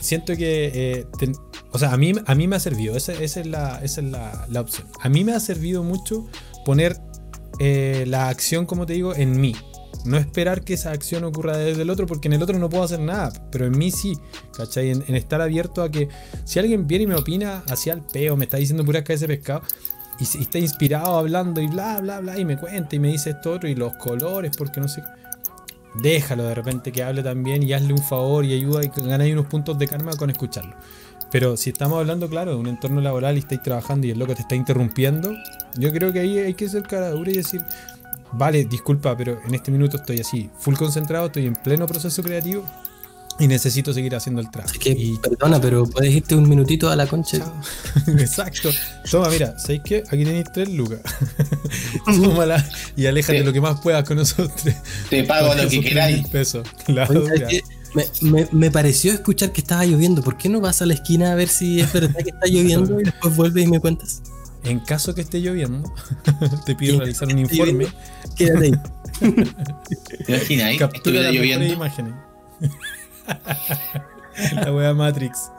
siento 0.00 0.36
que. 0.36 0.70
eh, 0.74 1.06
ten- 1.18 1.36
o 1.72 1.78
sea, 1.78 1.92
a 1.92 1.96
mí, 1.96 2.12
a 2.26 2.34
mí 2.34 2.48
me 2.48 2.56
ha 2.56 2.60
servido, 2.60 2.96
esa, 2.96 3.12
esa 3.12 3.40
es, 3.40 3.46
la, 3.46 3.80
esa 3.82 4.00
es 4.00 4.06
la, 4.10 4.46
la 4.48 4.60
opción. 4.62 4.86
A 5.00 5.08
mí 5.08 5.22
me 5.24 5.32
ha 5.32 5.40
servido 5.40 5.82
mucho 5.82 6.26
poner 6.64 6.98
eh, 7.58 8.04
la 8.06 8.28
acción, 8.28 8.66
como 8.66 8.86
te 8.86 8.92
digo, 8.92 9.14
en 9.14 9.40
mí. 9.40 9.54
No 10.04 10.16
esperar 10.16 10.62
que 10.62 10.74
esa 10.74 10.92
acción 10.92 11.24
ocurra 11.24 11.56
desde 11.56 11.82
el 11.82 11.90
otro, 11.90 12.06
porque 12.06 12.28
en 12.28 12.34
el 12.34 12.42
otro 12.42 12.58
no 12.58 12.68
puedo 12.70 12.84
hacer 12.84 13.00
nada, 13.00 13.32
pero 13.50 13.66
en 13.66 13.76
mí 13.76 13.90
sí, 13.90 14.16
¿cachai? 14.56 14.90
En, 14.90 15.14
estar 15.14 15.40
abierto 15.40 15.82
a 15.82 15.90
que 15.90 16.08
si 16.44 16.58
alguien 16.58 16.86
viene 16.86 17.04
y 17.04 17.06
me 17.08 17.16
opina 17.16 17.62
hacia 17.68 17.94
el 17.94 18.02
peo, 18.02 18.36
me 18.36 18.44
está 18.44 18.58
diciendo 18.58 18.84
puras 18.84 19.02
cabezas 19.02 19.28
de 19.28 19.36
pescado, 19.36 19.62
y 20.20 20.24
está 20.24 20.58
inspirado 20.58 21.18
hablando 21.18 21.60
y 21.60 21.66
bla, 21.66 22.00
bla, 22.00 22.20
bla, 22.20 22.38
y 22.38 22.44
me 22.44 22.56
cuenta 22.58 22.96
y 22.96 22.98
me 22.98 23.08
dice 23.08 23.30
esto 23.30 23.52
otro 23.52 23.68
y 23.68 23.74
los 23.74 23.94
colores, 23.96 24.56
porque 24.56 24.80
no 24.80 24.88
sé. 24.88 25.02
Déjalo 25.94 26.44
de 26.44 26.54
repente 26.54 26.92
que 26.92 27.02
hable 27.02 27.22
también 27.22 27.62
y 27.62 27.72
hazle 27.72 27.92
un 27.92 28.02
favor 28.02 28.44
y 28.44 28.52
ayuda 28.52 28.84
y 28.84 28.88
ganáis 28.88 29.32
unos 29.32 29.46
puntos 29.46 29.78
de 29.78 29.88
karma 29.88 30.12
con 30.16 30.30
escucharlo. 30.30 30.76
Pero 31.30 31.56
si 31.56 31.70
estamos 31.70 31.98
hablando, 31.98 32.28
claro, 32.28 32.52
de 32.52 32.56
un 32.56 32.66
entorno 32.68 33.00
laboral 33.00 33.36
y 33.36 33.40
estáis 33.40 33.62
trabajando 33.62 34.06
y 34.06 34.10
el 34.10 34.18
loco 34.18 34.34
te 34.34 34.42
está 34.42 34.54
interrumpiendo, 34.54 35.32
yo 35.76 35.92
creo 35.92 36.12
que 36.12 36.20
ahí 36.20 36.38
hay 36.38 36.54
que 36.54 36.68
ser 36.68 36.82
cara 36.84 37.10
dura 37.10 37.30
y 37.30 37.34
decir, 37.34 37.60
vale, 38.32 38.64
disculpa, 38.64 39.16
pero 39.16 39.38
en 39.46 39.54
este 39.54 39.70
minuto 39.70 39.98
estoy 39.98 40.20
así, 40.20 40.48
full 40.58 40.74
concentrado, 40.74 41.26
estoy 41.26 41.46
en 41.46 41.54
pleno 41.54 41.86
proceso 41.86 42.22
creativo 42.22 42.64
y 43.40 43.46
necesito 43.46 43.92
seguir 43.92 44.16
haciendo 44.16 44.40
el 44.40 44.50
trabajo. 44.50 44.72
Es 44.72 44.80
que, 44.80 44.90
Y 44.90 45.16
perdona, 45.18 45.60
pero 45.60 45.84
puedes 45.86 46.12
irte 46.12 46.34
un 46.34 46.48
minutito 46.48 46.88
a 46.90 46.96
la 46.96 47.06
concha. 47.06 47.38
Exacto. 48.08 48.70
Toma, 49.08 49.28
mira, 49.28 49.56
¿sabéis 49.58 49.82
qué? 49.84 49.98
Aquí 50.08 50.24
tenéis 50.24 50.46
tres 50.52 50.68
lucas. 50.70 51.00
Tómala 52.06 52.64
y 52.96 53.06
aléjate 53.06 53.38
Sí. 53.38 53.44
lo 53.44 53.52
que 53.52 53.60
más 53.60 53.80
puedas 53.80 54.02
con 54.04 54.16
nosotros. 54.16 54.60
Te 55.10 55.22
pago 55.24 55.54
lo 55.54 55.68
que 55.68 55.80
queráis. 55.80 56.26
pesos. 56.28 56.66
La 56.88 57.04
Oye. 57.06 57.62
Me, 58.20 58.30
me- 58.30 58.48
me 58.52 58.70
pareció 58.70 59.12
escuchar 59.12 59.52
que 59.52 59.60
estaba 59.60 59.84
lloviendo. 59.84 60.22
¿Por 60.22 60.36
qué 60.36 60.48
no 60.48 60.60
vas 60.60 60.82
a 60.82 60.86
la 60.86 60.94
esquina 60.94 61.32
a 61.32 61.34
ver 61.34 61.48
si 61.48 61.80
es 61.80 61.92
verdad 61.92 62.14
que 62.22 62.30
está 62.30 62.46
lloviendo 62.46 63.00
y 63.00 63.04
después 63.04 63.36
vuelves 63.36 63.64
y 63.64 63.68
me 63.68 63.80
cuentas? 63.80 64.22
En 64.64 64.80
caso 64.80 65.14
que 65.14 65.20
esté 65.22 65.40
lloviendo, 65.40 65.90
te 66.66 66.74
pido 66.74 66.98
realizar 66.98 67.28
un 67.28 67.38
informe. 67.38 67.86
lloviendo. 67.86 67.96
Quédate 68.36 68.66
ahí. 68.66 68.72
¿Te 70.26 70.32
imaginas 70.32 70.66
ahí? 70.66 70.76
Captura 70.78 71.20
mejores 71.20 71.34
lloviendo. 71.40 71.72
imágenes. 71.74 72.14
La 74.54 74.72
wea 74.72 74.94
Matrix. 74.94 75.50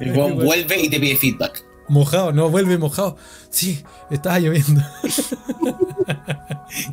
El 0.00 0.12
vuelve 0.12 0.80
y 0.80 0.88
te 0.88 1.00
pide 1.00 1.16
feedback. 1.16 1.64
Mojado, 1.88 2.32
no, 2.32 2.50
vuelve 2.50 2.78
mojado. 2.78 3.16
Sí, 3.50 3.82
estaba 4.10 4.38
lloviendo. 4.38 4.82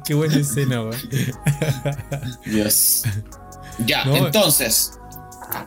Qué 0.05 0.13
buena 0.13 0.37
escena, 0.37 0.81
weón. 0.81 0.95
Dios. 2.45 3.03
Ya, 3.85 4.05
No. 4.05 4.15
entonces, 4.17 4.91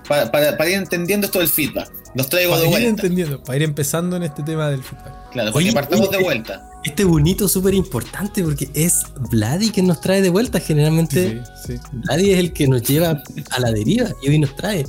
para, 0.09 0.31
para- 0.31 0.57
para 0.57 0.71
ir 0.71 0.77
entendiendo 0.77 1.27
esto 1.27 1.39
del 1.41 1.49
feedback, 1.49 1.91
los 2.15 2.29
traigo 2.29 2.51
Para 2.53 2.63
de 2.63 2.67
ir 2.69 2.73
vuelta. 2.73 2.89
entendiendo, 2.89 3.43
para 3.43 3.57
ir 3.57 3.63
empezando 3.63 4.17
en 4.17 4.23
este 4.23 4.43
tema 4.43 4.71
del 4.71 4.83
feedback. 4.83 5.31
Claro, 5.33 5.53
porque 5.53 5.67
Oye, 5.67 5.75
partamos 5.75 6.09
oye, 6.09 6.17
de 6.19 6.25
vuelta. 6.25 6.65
Este 6.85 7.05
bonito 7.05 7.49
súper 7.49 7.75
importante 7.75 8.43
porque 8.43 8.71
es 8.73 9.03
Vladi 9.31 9.71
quien 9.71 9.87
nos 9.89 10.01
trae 10.01 10.23
de 10.23 10.31
vuelta. 10.31 10.59
Generalmente 10.61 11.43
Sí, 11.67 11.75
sí. 11.75 11.81
Vladi 11.93 12.31
es 12.31 12.39
el 12.39 12.53
que 12.53 12.67
nos 12.67 12.83
lleva 12.83 13.23
a 13.51 13.61
la 13.61 13.71
deriva 13.73 14.09
y 14.23 14.29
hoy 14.31 14.39
nos 14.39 14.57
trae. 14.57 14.87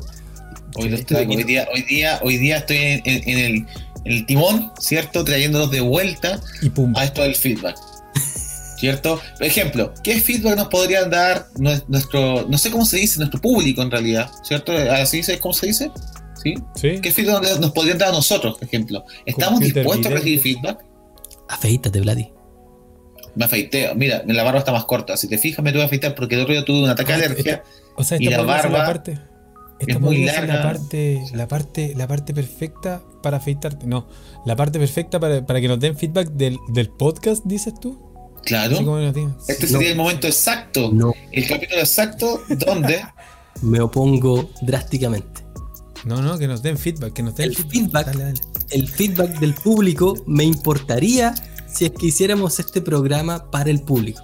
Hoy 0.75 0.89
los 0.89 1.05
traigo. 1.05 1.33
Hoy 1.33 1.43
día, 1.43 1.67
hoy 1.73 1.81
día, 1.83 2.19
hoy 2.23 2.37
día 2.37 2.57
estoy 2.59 2.77
en, 2.77 3.01
en- 3.05 3.29
en 3.29 3.37
el, 3.39 3.55
en 4.05 4.11
el 4.13 4.25
timón, 4.27 4.71
¿cierto? 4.79 5.25
Trayéndolos 5.25 5.71
de 5.71 5.81
vuelta 5.81 6.39
Y 6.61 6.69
pum. 6.69 6.93
a 6.95 7.03
esto 7.03 7.21
del 7.23 7.35
feedback. 7.35 7.75
¿Cierto? 8.79 9.19
Por 9.37 9.45
ejemplo, 9.45 9.93
¿qué 10.03 10.21
feedback 10.21 10.55
nos 10.55 10.67
podrían 10.69 11.09
dar 11.09 11.47
nue- 11.55 11.83
nuestro, 11.89 12.45
no 12.47 12.57
sé 12.57 12.71
cómo 12.71 12.85
se 12.85 12.97
dice, 12.97 13.19
nuestro 13.19 13.41
público 13.41 13.81
en 13.81 13.91
realidad? 13.91 14.31
¿Cierto? 14.43 14.71
¿Así 14.71 15.17
dice? 15.17 15.37
¿Cómo 15.39 15.53
se 15.53 15.67
dice? 15.67 15.91
¿Sí? 16.41 16.53
Sí. 16.75 16.99
¿Qué 17.01 17.11
feedback 17.11 17.59
nos- 17.59 17.71
podrían 17.71 17.97
dar 17.97 18.09
a 18.09 18.11
nosotros, 18.13 18.53
por 18.57 18.63
ejemplo? 18.63 19.03
¿Estamos 19.25 19.59
dispuestos 19.59 20.05
a 20.05 20.09
recibir 20.11 20.39
feedback? 20.39 20.79
Afeítate, 21.49 21.99
Vladi. 21.99 22.31
Me 23.35 23.45
afeité. 23.45 23.93
Mira, 23.95 24.23
la 24.25 24.43
barba 24.43 24.59
está 24.59 24.71
más 24.71 24.85
corta. 24.85 25.17
Si 25.17 25.27
te 25.27 25.37
fijas, 25.37 25.63
me 25.63 25.71
tuve 25.71 25.81
que 25.81 25.85
afeitar 25.87 26.15
porque 26.15 26.35
el 26.35 26.41
otro 26.41 26.53
día 26.53 26.63
tuve 26.65 26.83
un 26.83 26.89
ataque 26.89 27.11
de 27.15 27.25
alergia. 27.25 27.63
O 27.95 28.03
sea, 28.03 28.17
Y 28.19 28.27
esta 28.27 28.41
la 28.43 28.61
ser 28.61 28.71
la 28.71 28.77
barba 28.77 28.85
parte. 28.93 29.19
Esta 29.79 29.93
es 29.93 29.99
muy 29.99 30.25
ser 30.27 30.47
la 30.47 30.55
larga. 30.55 30.63
parte, 30.63 31.21
la 31.33 31.47
parte, 31.47 31.93
la 31.95 32.07
parte 32.07 32.33
perfecta 32.33 33.01
para 33.21 33.37
afeitarte. 33.37 33.87
No, 33.87 34.07
la 34.45 34.55
parte 34.55 34.77
perfecta 34.79 35.19
para, 35.19 35.45
para 35.45 35.61
que 35.61 35.67
nos 35.67 35.79
den 35.79 35.95
feedback 35.97 36.29
del, 36.31 36.57
del 36.69 36.89
podcast, 36.89 37.43
dices 37.45 37.73
tú. 37.79 38.08
Claro. 38.49 38.81
No 38.81 38.99
Este 39.47 39.67
sería 39.67 39.91
el 39.91 39.95
momento 39.95 40.27
exacto. 40.27 40.89
No, 40.91 41.13
El 41.31 41.47
capítulo 41.47 41.79
exacto 41.79 42.41
donde. 42.49 43.01
me 43.61 43.79
opongo 43.79 44.49
drásticamente. 44.61 45.43
No, 46.05 46.21
no, 46.21 46.37
que 46.37 46.47
nos 46.47 46.61
den 46.61 46.77
feedback, 46.77 47.13
que 47.13 47.23
nos 47.23 47.35
den 47.35 47.49
El 47.49 47.55
feedback. 47.55 48.07
Dale, 48.07 48.23
dale. 48.23 48.41
El 48.71 48.87
feedback 48.87 49.39
del 49.39 49.53
público 49.53 50.15
me 50.25 50.43
importaría 50.43 51.33
si 51.71 51.85
es 51.85 51.91
que 51.91 52.07
hiciéramos 52.07 52.59
este 52.59 52.81
programa 52.81 53.51
para 53.51 53.69
el 53.69 53.81
público. 53.81 54.21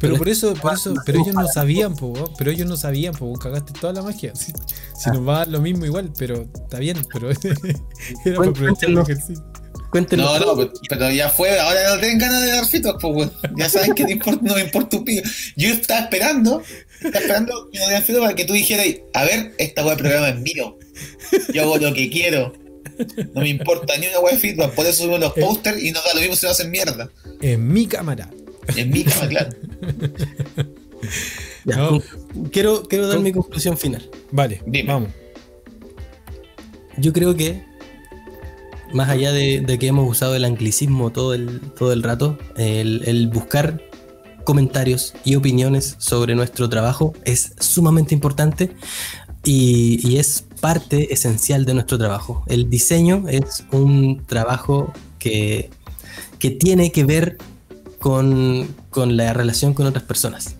Pero 0.00 0.12
Pero 0.12 0.18
por 0.18 0.28
eso, 0.28 0.54
por 0.54 0.74
es- 0.74 0.80
eso, 0.80 0.94
pero 1.04 1.20
ellos 1.22 1.34
no 1.34 1.48
sabían, 1.48 1.96
po, 1.96 2.12
pero 2.38 2.50
ellos 2.52 2.68
no 2.68 2.76
sabían, 2.76 3.14
po, 3.14 3.32
cagaste 3.32 3.72
toda 3.72 3.92
la 3.94 4.02
magia. 4.02 4.32
Si, 4.36 4.52
si 4.96 5.10
nos 5.10 5.26
va 5.26 5.36
a 5.36 5.38
dar 5.38 5.48
lo 5.48 5.60
mismo 5.60 5.84
igual, 5.86 6.12
pero 6.18 6.42
está 6.42 6.78
bien, 6.78 6.96
pero 7.12 7.30
era 8.24 8.36
para 8.36 8.50
aprovechar 8.50 8.90
el 8.90 8.98
ejercicio. 8.98 9.44
Cuéntenos. 9.90 10.38
No, 10.40 10.54
no, 10.54 10.70
pero, 10.88 11.10
ya 11.10 11.28
fue. 11.30 11.58
Ahora 11.58 11.94
no 11.94 11.98
tienen 12.00 12.18
ganas 12.18 12.42
de 12.42 12.48
dar 12.52 12.66
feedback, 12.66 13.00
pues, 13.00 13.14
weón. 13.14 13.32
Ya 13.56 13.68
saben 13.70 13.94
que 13.94 14.04
no, 14.04 14.10
importa, 14.10 14.40
no 14.42 14.54
me 14.54 14.60
importa 14.62 14.96
un 14.98 15.04
pico. 15.04 15.26
Yo 15.56 15.68
estaba 15.70 16.00
esperando, 16.00 16.62
estaba 17.02 17.18
esperando 17.20 17.68
que 17.72 17.78
me 17.78 17.84
dieran 17.86 18.02
feedback 18.02 18.22
para 18.24 18.34
que 18.34 18.44
tú 18.44 18.52
dijeras, 18.52 18.86
a 19.14 19.24
ver, 19.24 19.54
esta 19.58 19.84
web 19.86 19.96
programa 19.96 20.28
es 20.28 20.40
mío. 20.40 20.76
Yo 21.54 21.62
hago 21.62 21.78
lo 21.78 21.94
que 21.94 22.10
quiero. 22.10 22.52
No 23.32 23.40
me 23.42 23.48
importa 23.48 23.96
ni 23.96 24.08
una 24.08 24.20
web 24.20 24.34
de 24.34 24.38
feedback. 24.40 24.72
Por 24.74 24.84
eso 24.86 25.04
subo 25.04 25.16
los 25.18 25.36
Eh. 25.36 25.40
posters 25.40 25.82
y 25.82 25.90
no 25.92 26.00
da 26.02 26.14
lo 26.14 26.20
mismo 26.20 26.36
si 26.36 26.46
no 26.46 26.52
hacen 26.52 26.70
mierda. 26.70 27.08
En 27.40 27.66
mi 27.72 27.86
cámara. 27.86 28.28
En 28.76 28.90
mi 28.90 29.04
cama, 29.04 29.28
claro. 29.28 29.50
Ya, 31.64 31.76
No. 31.76 31.88
con- 31.88 32.44
quiero, 32.50 32.82
quiero 32.82 33.06
dar 33.08 33.20
mi 33.20 33.32
conclusión 33.32 33.78
final. 33.78 34.08
Vale, 34.32 34.60
Dime. 34.66 34.92
vamos. 34.92 35.10
Yo 36.96 37.12
creo 37.12 37.36
que, 37.36 37.62
más 38.92 39.08
allá 39.08 39.32
de, 39.32 39.78
que 39.78 39.86
hemos 39.86 40.08
usado 40.08 40.34
el 40.34 40.44
anglicismo 40.44 41.10
todo 41.10 41.34
el, 41.34 41.60
todo 41.78 41.92
el 41.92 42.02
rato, 42.02 42.38
el, 42.56 43.02
el 43.06 43.28
buscar 43.28 43.82
comentarios 44.44 45.14
y 45.24 45.34
opiniones 45.34 45.96
sobre 45.98 46.34
nuestro 46.34 46.68
trabajo 46.68 47.12
es 47.24 47.52
sumamente 47.58 48.14
importante 48.14 48.70
y, 49.44 50.00
y 50.08 50.16
es 50.18 50.44
parte 50.60 51.12
esencial 51.12 51.64
de 51.64 51.74
nuestro 51.74 51.98
trabajo. 51.98 52.44
El 52.46 52.70
diseño 52.70 53.24
es 53.28 53.64
un 53.72 54.24
trabajo 54.26 54.92
que, 55.18 55.70
que 56.38 56.50
tiene 56.50 56.92
que 56.92 57.04
ver 57.04 57.38
con, 57.98 58.74
con 58.90 59.16
la 59.16 59.32
relación 59.32 59.74
con 59.74 59.86
otras 59.86 60.04
personas. 60.04 60.56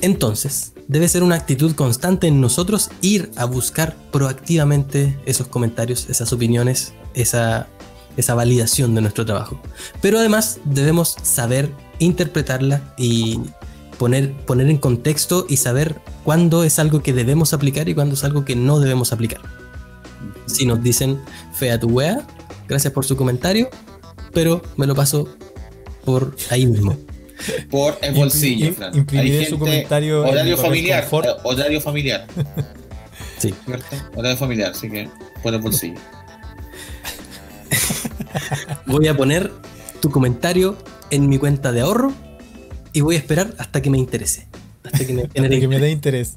Entonces, 0.00 0.73
debe 0.94 1.08
ser 1.08 1.24
una 1.24 1.34
actitud 1.34 1.74
constante 1.74 2.28
en 2.28 2.40
nosotros 2.40 2.88
ir 3.00 3.32
a 3.34 3.46
buscar 3.46 3.96
proactivamente 4.12 5.18
esos 5.26 5.48
comentarios, 5.48 6.08
esas 6.08 6.32
opiniones, 6.32 6.94
esa, 7.14 7.66
esa 8.16 8.34
validación 8.34 8.94
de 8.94 9.00
nuestro 9.00 9.26
trabajo. 9.26 9.60
Pero 10.00 10.20
además 10.20 10.60
debemos 10.64 11.16
saber 11.20 11.68
interpretarla 11.98 12.94
y 12.96 13.40
poner, 13.98 14.34
poner 14.46 14.70
en 14.70 14.78
contexto 14.78 15.46
y 15.48 15.56
saber 15.56 16.00
cuándo 16.22 16.62
es 16.62 16.78
algo 16.78 17.02
que 17.02 17.12
debemos 17.12 17.52
aplicar 17.54 17.88
y 17.88 17.94
cuándo 17.96 18.14
es 18.14 18.22
algo 18.22 18.44
que 18.44 18.54
no 18.54 18.78
debemos 18.78 19.12
aplicar. 19.12 19.40
Si 20.46 20.64
nos 20.64 20.80
dicen 20.80 21.20
fea 21.54 21.80
tu 21.80 21.88
wea, 21.88 22.24
gracias 22.68 22.92
por 22.92 23.04
su 23.04 23.16
comentario, 23.16 23.68
pero 24.32 24.62
me 24.76 24.86
lo 24.86 24.94
paso 24.94 25.28
por 26.04 26.36
ahí 26.50 26.66
mismo. 26.66 26.96
Por 27.70 27.98
el 28.02 28.14
bolsillo, 28.14 28.72
Fran. 28.74 28.94
su 29.48 29.58
comentario 29.58 30.24
en 30.24 30.30
Horario 30.30 30.56
familiar. 30.56 31.00
confort. 31.02 31.26
eh, 31.26 31.40
Horario 31.44 31.80
familiar. 31.80 32.26
Sí. 33.38 33.52
¿Cierto? 33.66 33.96
Horario 34.16 34.36
familiar, 34.38 34.70
así 34.70 34.88
que 34.88 35.08
por 35.42 35.52
el 35.54 35.60
bolsillo. 35.60 35.98
Voy 38.86 39.06
a 39.08 39.16
poner 39.16 39.52
tu 40.00 40.10
comentario 40.10 40.76
en 41.10 41.28
mi 41.28 41.38
cuenta 41.38 41.72
de 41.72 41.80
ahorro 41.82 42.12
y 42.92 43.00
voy 43.00 43.16
a 43.16 43.18
esperar 43.18 43.52
hasta 43.58 43.82
que 43.82 43.90
me 43.90 43.98
interese. 43.98 44.46
Hasta 44.84 45.06
que 45.06 45.12
me 45.12 45.22
Hasta 45.24 45.34
genere 45.34 45.60
que 45.60 45.68
me 45.68 45.78
dé 45.78 45.90
interés. 45.90 46.34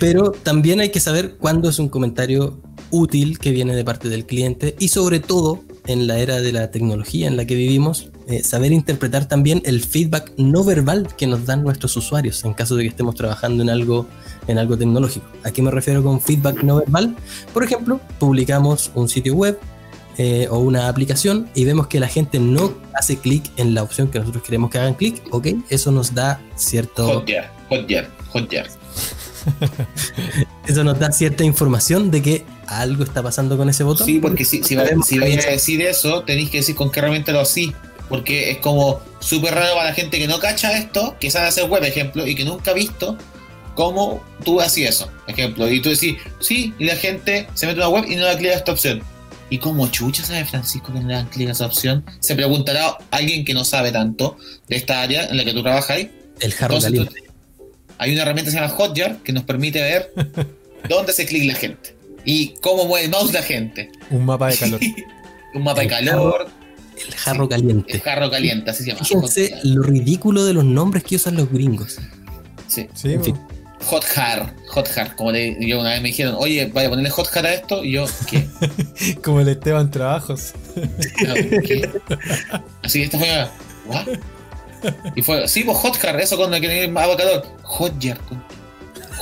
Pero 0.00 0.30
también 0.32 0.80
hay 0.80 0.90
que 0.90 1.00
saber 1.00 1.36
cuándo 1.36 1.68
es 1.68 1.78
un 1.78 1.88
comentario 1.88 2.60
útil 2.90 3.38
que 3.38 3.50
viene 3.50 3.74
de 3.76 3.84
parte 3.84 4.08
del 4.08 4.24
cliente 4.26 4.74
y 4.78 4.88
sobre 4.88 5.20
todo 5.20 5.62
en 5.86 6.06
la 6.06 6.18
era 6.18 6.40
de 6.40 6.52
la 6.52 6.70
tecnología 6.70 7.26
en 7.26 7.36
la 7.36 7.44
que 7.44 7.54
vivimos, 7.54 8.10
eh, 8.26 8.42
saber 8.42 8.72
interpretar 8.72 9.26
también 9.26 9.60
el 9.64 9.82
feedback 9.84 10.32
no 10.38 10.64
verbal 10.64 11.08
que 11.16 11.26
nos 11.26 11.44
dan 11.46 11.62
nuestros 11.62 11.96
usuarios 11.96 12.44
en 12.44 12.54
caso 12.54 12.76
de 12.76 12.82
que 12.84 12.88
estemos 12.88 13.14
trabajando 13.14 13.62
en 13.62 13.70
algo, 13.70 14.06
en 14.48 14.58
algo 14.58 14.76
tecnológico. 14.78 15.26
¿A 15.44 15.50
qué 15.50 15.60
me 15.62 15.70
refiero 15.70 16.02
con 16.02 16.20
feedback 16.20 16.62
no 16.62 16.76
verbal? 16.76 17.14
Por 17.52 17.64
ejemplo, 17.64 18.00
publicamos 18.18 18.90
un 18.94 19.08
sitio 19.08 19.34
web 19.34 19.58
eh, 20.16 20.46
o 20.50 20.58
una 20.58 20.88
aplicación 20.88 21.48
y 21.54 21.64
vemos 21.64 21.88
que 21.88 21.98
la 22.00 22.08
gente 22.08 22.38
no 22.38 22.72
hace 22.94 23.18
clic 23.18 23.50
en 23.56 23.74
la 23.74 23.82
opción 23.82 24.08
que 24.08 24.18
nosotros 24.20 24.42
queremos 24.44 24.70
que 24.70 24.78
hagan 24.78 24.94
clic, 24.94 25.22
ok, 25.30 25.48
eso 25.68 25.90
nos 25.90 26.14
da 26.14 26.40
cierto... 26.56 27.06
Hotjar, 27.06 27.52
Hotjar, 27.68 28.08
Hotjar. 28.32 28.66
Eso 30.66 30.84
nos 30.84 30.98
da 30.98 31.12
cierta 31.12 31.44
información 31.44 32.10
de 32.10 32.22
que 32.22 32.44
algo 32.66 33.04
está 33.04 33.22
pasando 33.22 33.56
con 33.58 33.68
ese 33.68 33.84
botón. 33.84 34.06
Sí, 34.06 34.18
porque 34.18 34.44
si, 34.44 34.62
si, 34.62 34.74
va- 34.74 34.84
vais 34.84 35.46
a 35.46 35.50
decir 35.50 35.82
eso, 35.82 36.22
tenéis 36.22 36.48
que 36.50 36.58
decir 36.58 36.74
con 36.74 36.90
qué 36.90 37.00
herramienta 37.00 37.32
lo 37.32 37.40
así. 37.40 37.74
Porque 38.08 38.50
es 38.50 38.58
como 38.58 39.00
súper 39.20 39.54
raro 39.54 39.74
para 39.74 39.88
la 39.88 39.94
gente 39.94 40.18
que 40.18 40.26
no 40.26 40.38
cacha 40.38 40.76
esto, 40.76 41.16
que 41.18 41.30
sabe 41.30 41.48
hacer 41.48 41.64
web, 41.70 41.82
ejemplo, 41.84 42.26
y 42.26 42.34
que 42.34 42.44
nunca 42.44 42.72
ha 42.72 42.74
visto 42.74 43.16
cómo 43.74 44.22
tú 44.44 44.60
hacías 44.60 44.96
eso, 44.96 45.10
ejemplo. 45.26 45.68
Y 45.70 45.80
tú 45.80 45.88
decís, 45.90 46.16
sí, 46.40 46.72
y 46.78 46.84
la 46.84 46.96
gente 46.96 47.48
se 47.54 47.66
mete 47.66 47.82
a 47.82 47.88
una 47.88 48.00
web 48.00 48.10
y 48.10 48.16
no 48.16 48.24
da 48.26 48.36
clic 48.36 48.50
a 48.52 48.54
esta 48.56 48.72
opción. 48.72 49.02
¿Y 49.50 49.58
cómo 49.58 49.86
chucha 49.88 50.24
sabe 50.24 50.44
Francisco 50.44 50.92
que 50.92 51.00
no 51.00 51.08
le 51.08 51.14
dan 51.14 51.26
clic 51.28 51.48
a 51.48 51.52
esa 51.52 51.66
opción? 51.66 52.04
Se 52.20 52.34
preguntará 52.34 52.96
alguien 53.10 53.44
que 53.44 53.54
no 53.54 53.64
sabe 53.64 53.92
tanto 53.92 54.36
de 54.68 54.76
esta 54.76 55.02
área 55.02 55.26
en 55.26 55.36
la 55.36 55.44
que 55.44 55.52
tú 55.52 55.62
trabajas 55.62 55.90
ahí. 55.90 56.10
el 56.40 56.52
jarro 56.52 56.74
Entonces, 56.76 56.90
caliente. 57.00 57.20
tú- 57.20 57.34
hay 57.98 58.12
una 58.12 58.22
herramienta 58.22 58.50
que 58.50 58.56
se 58.56 58.60
llama 58.62 58.74
Hotjar 58.74 59.18
que 59.18 59.32
nos 59.32 59.44
permite 59.44 59.80
ver 59.80 60.12
dónde 60.88 61.12
se 61.12 61.26
clic 61.26 61.44
la 61.46 61.54
gente 61.54 61.94
y 62.24 62.54
cómo 62.60 62.84
mueve 62.86 63.04
el 63.06 63.10
mouse 63.10 63.32
la 63.32 63.42
gente. 63.42 63.90
Un 64.10 64.24
mapa 64.24 64.48
de 64.48 64.56
calor. 64.56 64.80
Un 65.54 65.62
mapa 65.62 65.80
de 65.82 65.86
calor, 65.88 66.48
El 67.06 67.14
jarro 67.14 67.42
el 67.44 67.48
caliente. 67.50 68.00
jarro 68.00 68.30
caliente, 68.30 68.70
así 68.70 68.84
se 68.84 68.90
llama. 68.92 69.04
Fíjense 69.04 69.50
Hot, 69.54 69.64
lo 69.64 69.82
ridículo 69.82 70.44
de 70.44 70.52
los 70.54 70.64
nombres 70.64 71.02
que 71.04 71.16
usan 71.16 71.36
los 71.36 71.50
gringos. 71.50 71.98
sí. 72.68 72.86
Sí, 72.94 73.12
En 73.12 73.18
po. 73.18 73.24
fin. 73.24 73.40
Hot 73.86 74.04
Har, 74.16 74.54
Hot 74.70 74.88
Har. 74.96 75.14
Como 75.14 75.30
le- 75.32 75.56
yo 75.66 75.78
una 75.80 75.90
vez 75.90 76.00
me 76.00 76.08
dijeron, 76.08 76.36
oye, 76.38 76.66
vaya 76.72 76.86
a 76.86 76.90
ponerle 76.90 77.10
Hot 77.10 77.28
Har 77.36 77.44
a 77.46 77.52
esto. 77.54 77.84
Y 77.84 77.92
yo, 77.92 78.06
¿qué? 78.30 78.48
como 79.24 79.40
el 79.40 79.48
Esteban 79.48 79.90
Trabajos. 79.90 80.52
No, 80.74 81.34
¿qué? 81.34 81.90
Así 82.82 83.00
que 83.00 83.04
esta 83.04 83.18
fue, 83.18 83.46
¿what? 83.86 84.06
Y 85.16 85.22
fue, 85.22 85.46
sí, 85.48 85.64
pues 85.64 85.76
Hot 85.78 86.02
Har, 86.04 86.18
eso 86.20 86.36
cuando 86.38 86.58
quieren 86.58 86.84
ir 86.84 86.90
más 86.90 87.04
agua 87.04 87.16
calor. 87.18 87.46
Hot 87.62 87.92
Jar. 88.02 88.18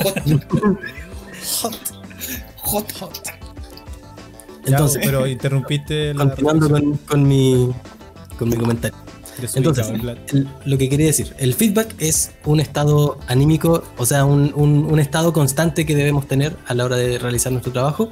Hot 0.03 0.15
Jar. 0.27 0.47
Hot. 2.63 2.93
Hot. 3.01 3.29
Hot. 4.63 4.69
Ya, 4.71 4.77
Entonces, 4.77 5.03
pero 5.05 5.27
interrumpiste 5.27 6.15
la 6.15 6.25
continuando 6.25 6.71
con, 6.71 6.97
con 6.99 7.29
mi, 7.29 7.71
con 8.39 8.49
mi 8.49 8.57
comentario. 8.57 8.97
Entonces, 9.55 9.89
el- 9.89 10.47
lo 10.67 10.79
que 10.79 10.89
quería 10.91 11.07
decir, 11.07 11.35
el 11.39 11.55
feedback 11.55 11.95
es 11.99 12.33
un 12.45 12.61
estado 12.61 13.19
anímico, 13.29 13.83
o 13.97 14.05
sea, 14.05 14.27
un, 14.27 14.53
un- 14.55 14.85
un 14.85 15.01
estado 15.01 15.33
constante 15.33 15.87
que 15.87 15.95
debemos 15.97 16.29
tener 16.29 16.55
a 16.67 16.75
la 16.75 16.85
hora 16.85 16.97
de 16.97 17.19
realizar 17.19 17.51
nuestro 17.51 17.73
trabajo. 17.73 18.11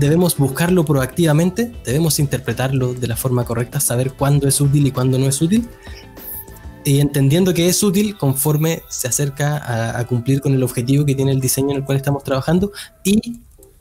Debemos 0.00 0.36
buscarlo 0.36 0.84
proactivamente, 0.84 1.72
debemos 1.84 2.18
interpretarlo 2.18 2.94
de 2.94 3.06
la 3.06 3.16
forma 3.16 3.44
correcta, 3.44 3.78
saber 3.78 4.12
cuándo 4.14 4.48
es 4.48 4.60
útil 4.60 4.86
y 4.88 4.90
cuándo 4.90 5.18
no 5.18 5.26
es 5.26 5.40
útil. 5.40 5.68
Y 6.84 6.98
entendiendo 7.00 7.52
que 7.54 7.68
es 7.68 7.82
útil 7.82 8.16
conforme 8.16 8.82
se 8.88 9.06
acerca 9.06 9.58
a, 9.58 9.98
a 10.00 10.06
cumplir 10.06 10.40
con 10.40 10.54
el 10.54 10.62
objetivo 10.62 11.04
que 11.04 11.14
tiene 11.14 11.30
el 11.30 11.40
diseño 11.40 11.70
en 11.70 11.76
el 11.76 11.84
cual 11.84 11.96
estamos 11.98 12.24
trabajando. 12.24 12.72
Y 13.04 13.40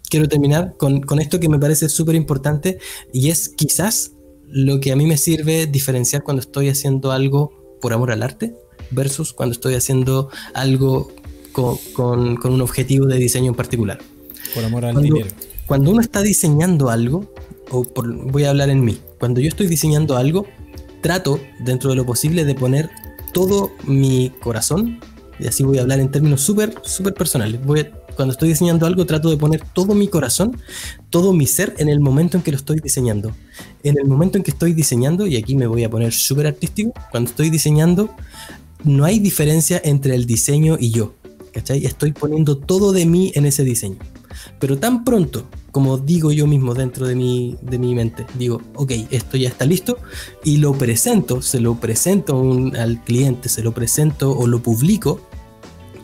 quiero 0.10 0.27
terminar 0.27 0.76
con, 0.77 1.02
con 1.02 1.19
esto 1.19 1.40
que 1.40 1.49
me 1.49 1.60
parece 1.60 1.88
súper 1.90 2.15
importante 2.15 2.80
y 3.14 3.30
es 3.30 3.49
quizás 3.49 4.11
lo 4.48 4.80
que 4.80 4.91
a 4.91 4.95
mí 4.95 5.06
me 5.06 5.18
sirve 5.18 5.68
diferenciar 5.68 6.23
cuando 6.23 6.41
estoy 6.41 6.69
haciendo 6.69 7.11
algo 7.11 7.77
por 7.81 7.94
amor 7.94 8.11
al 8.11 8.23
arte 8.23 8.56
versus 8.91 9.31
cuando 9.34 9.53
estoy 9.53 9.76
haciendo 9.76 10.30
algo 10.53 11.11
co- 11.52 11.80
con, 11.94 12.36
con 12.38 12.53
un 12.53 12.61
objetivo 12.61 13.06
de 13.06 13.18
diseño 13.18 13.49
en 13.52 13.56
particular. 13.56 13.99
Por 14.56 14.65
amor 14.65 14.86
al 14.86 14.94
cuando- 14.94 15.14
dinero. 15.15 15.30
Cuando 15.68 15.91
uno 15.91 16.02
está 16.02 16.23
diseñando 16.23 16.90
algo, 16.90 17.31
o 17.69 17.84
por- 17.84 18.11
voy 18.31 18.45
a 18.45 18.49
hablar 18.49 18.72
en 18.72 18.84
mí, 18.84 18.98
cuando 19.19 19.40
yo 19.40 19.48
estoy 19.49 19.68
diseñando 19.68 20.18
algo, 20.18 20.48
trato 21.03 21.40
dentro 21.64 21.91
de 21.91 21.95
lo 21.95 22.06
posible 22.07 22.44
de 22.44 22.56
poner 22.56 22.90
todo 23.34 23.72
mi 23.84 24.31
corazón, 24.41 24.99
y 25.40 25.45
así 25.45 25.64
voy 25.64 25.77
a 25.77 25.81
hablar 25.81 25.99
en 25.99 26.10
términos 26.10 26.41
súper, 26.41 26.73
súper 26.84 27.14
personales. 27.14 27.64
Voy 27.64 27.81
a- 27.81 27.91
cuando 28.20 28.34
estoy 28.34 28.50
diseñando 28.50 28.86
algo, 28.86 29.06
trato 29.06 29.30
de 29.30 29.38
poner 29.38 29.64
todo 29.72 29.96
mi 29.96 30.10
corazón, 30.10 30.58
todo 31.10 31.32
mi 31.32 31.48
ser 31.48 31.74
en 31.78 31.88
el 31.88 32.02
momento 32.02 32.36
en 32.36 32.44
que 32.44 32.52
lo 32.52 32.58
estoy 32.58 32.82
diseñando. 32.82 33.32
En 33.82 33.98
el 33.98 34.08
momento 34.08 34.38
en 34.38 34.44
que 34.44 34.52
estoy 34.52 34.74
diseñando, 34.74 35.26
y 35.26 35.38
aquí 35.38 35.56
me 35.56 35.68
voy 35.68 35.86
a 35.86 35.90
poner 35.90 36.12
súper 36.12 36.46
artístico, 36.48 36.91
cuando 37.12 37.30
estoy 37.30 37.50
diseñando, 37.50 38.14
no 38.84 39.06
hay 39.06 39.20
diferencia 39.20 39.80
entre 39.86 40.16
el 40.16 40.26
diseño 40.26 40.76
y 40.78 40.91
yo. 40.91 41.14
¿Cachai? 41.54 41.86
Estoy 41.86 42.12
poniendo 42.12 42.58
todo 42.58 42.91
de 42.91 43.06
mí 43.06 43.32
en 43.36 43.46
ese 43.46 43.64
diseño. 43.64 44.00
Pero 44.60 44.78
tan 44.78 45.06
pronto 45.06 45.48
como 45.72 45.98
digo 45.98 46.34
yo 46.34 46.46
mismo 46.46 46.74
dentro 46.74 47.08
de 47.08 47.16
mi, 47.16 47.56
de 47.62 47.80
mi 47.80 47.96
mente. 47.96 48.26
Digo, 48.38 48.62
ok, 48.76 48.91
esto 49.12 49.38
ya 49.38 49.48
está 49.48 49.66
listo 49.66 49.98
y 50.44 50.58
lo 50.58 50.74
presento, 50.74 51.41
se 51.41 51.62
lo 51.62 51.76
presento 51.76 52.44
al 52.78 53.02
cliente, 53.02 53.48
se 53.48 53.64
lo 53.64 53.72
presento 53.72 54.38
o 54.38 54.46
lo 54.46 54.62
publico, 54.62 55.22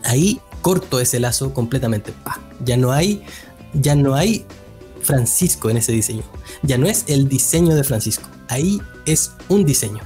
ahí 0.04 0.40
corto 0.66 0.98
ese 0.98 1.20
lazo 1.20 1.54
completamente. 1.54 2.12
Ya 2.64 2.76
no 2.76 2.90
hay, 2.90 3.22
ya 3.72 3.94
no 3.94 4.16
hay 4.16 4.44
Francisco 5.00 5.70
en 5.70 5.76
ese 5.76 5.92
diseño. 5.92 6.24
Ya 6.64 6.76
no 6.76 6.88
es 6.88 7.04
el 7.06 7.28
diseño 7.28 7.76
de 7.76 7.84
Francisco. 7.84 8.28
Ahí 8.48 8.82
es 9.04 9.30
un 9.48 9.64
diseño. 9.64 10.00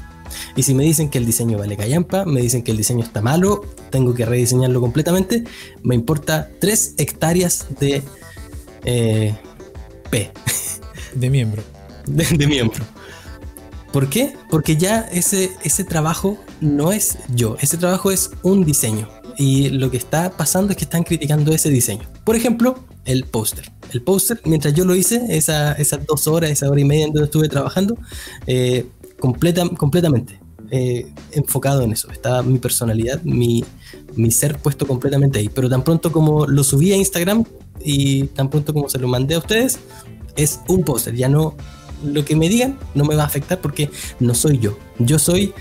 Y 0.57 0.63
si 0.63 0.75
me 0.75 0.85
dicen 0.85 1.09
que 1.09 1.17
el 1.17 1.25
diseño 1.25 1.57
vale 1.57 1.79
callampa, 1.79 2.27
me 2.27 2.43
dicen 2.43 2.63
que 2.63 2.73
el 2.73 2.77
diseño 2.77 3.03
está 3.03 3.23
malo, 3.23 3.63
tengo 3.89 4.13
que 4.13 4.27
rediseñarlo 4.27 4.83
completamente, 4.83 5.45
me 5.83 5.95
importa 5.95 6.51
3 6.61 6.97
hectáreas 6.99 7.65
de 7.81 8.03
eh, 8.85 9.35
P, 10.11 10.31
De 11.15 11.31
miembro. 11.31 11.63
de, 12.07 12.25
de 12.37 12.47
miembro. 12.47 12.85
¿Por 13.95 14.11
qué? 14.11 14.35
Porque 14.51 14.77
ya 14.77 15.09
ese, 15.11 15.53
ese 15.65 15.85
trabajo 15.85 16.37
no 16.61 16.93
es 16.93 17.17
yo, 17.35 17.57
ese 17.63 17.79
trabajo 17.79 18.11
es 18.11 18.33
un 18.43 18.67
diseño. 18.67 19.09
Y 19.41 19.71
lo 19.71 19.91
que 19.91 19.97
está 19.97 20.31
pasando 20.31 20.71
es 20.73 20.77
que 20.77 20.85
están 20.85 21.03
criticando 21.03 21.51
ese 21.53 21.71
diseño. 21.71 22.03
Por 22.25 22.37
ejemplo, 22.37 22.85
el 23.07 23.25
póster. 23.25 23.73
El 23.91 24.03
póster, 24.03 24.39
mientras 24.45 24.75
yo 24.75 24.85
lo 24.85 24.95
hice, 24.95 25.25
esa- 25.31 25.73
esas 25.73 26.05
dos 26.07 26.27
horas, 26.29 26.51
esa 26.51 26.69
hora 26.71 26.79
y 26.81 26.85
media 26.85 27.07
en 27.07 27.13
donde 27.13 27.25
estuve 27.25 27.49
trabajando, 27.49 27.97
eh, 28.47 28.87
completa, 29.19 29.67
completamente 29.71 30.39
eh, 30.71 31.07
enfocado 31.33 31.83
en 31.83 31.93
eso. 31.93 32.11
Estaba 32.13 32.43
mi 32.43 32.59
personalidad, 32.59 33.21
mi, 33.23 33.65
mi 34.15 34.31
ser 34.31 34.59
puesto 34.59 34.87
completamente 34.87 35.39
ahí. 35.39 35.49
Pero 35.49 35.69
tan 35.71 35.83
pronto 35.83 36.13
como 36.13 36.47
lo 36.47 36.63
subí 36.63 36.93
a 36.93 36.97
Instagram 36.97 37.45
y 37.83 38.25
tan 38.29 38.51
pronto 38.51 38.73
como 38.75 38.89
se 38.91 38.99
lo 38.99 39.09
mandé 39.09 39.35
a 39.35 39.39
ustedes, 39.39 39.79
es 40.37 40.61
un 40.69 40.85
póster. 40.85 41.17
Ya 41.17 41.29
no, 41.29 41.57
lo 42.05 42.25
que 42.25 42.37
me 42.37 42.49
digan 42.49 42.79
no 42.95 43.05
me 43.05 43.17
va 43.17 43.25
a 43.25 43.27
afectar 43.27 43.61
porque 43.61 43.91
no 44.21 44.33
soy 44.35 44.59
yo. 44.59 44.79
Yo 45.01 45.19
soy 45.19 45.53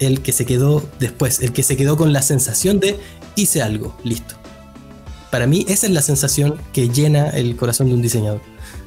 el 0.00 0.22
que 0.22 0.32
se 0.32 0.46
quedó 0.46 0.82
después, 0.98 1.40
el 1.40 1.52
que 1.52 1.62
se 1.62 1.76
quedó 1.76 1.96
con 1.96 2.12
la 2.12 2.22
sensación 2.22 2.80
de 2.80 2.98
hice 3.36 3.62
algo, 3.62 3.96
listo. 4.04 4.34
Para 5.30 5.46
mí 5.46 5.64
esa 5.68 5.86
es 5.86 5.92
la 5.92 6.02
sensación 6.02 6.56
que 6.72 6.88
llena 6.88 7.28
el 7.30 7.56
corazón 7.56 7.88
de 7.88 7.94
un 7.94 8.02
diseñador. 8.02 8.40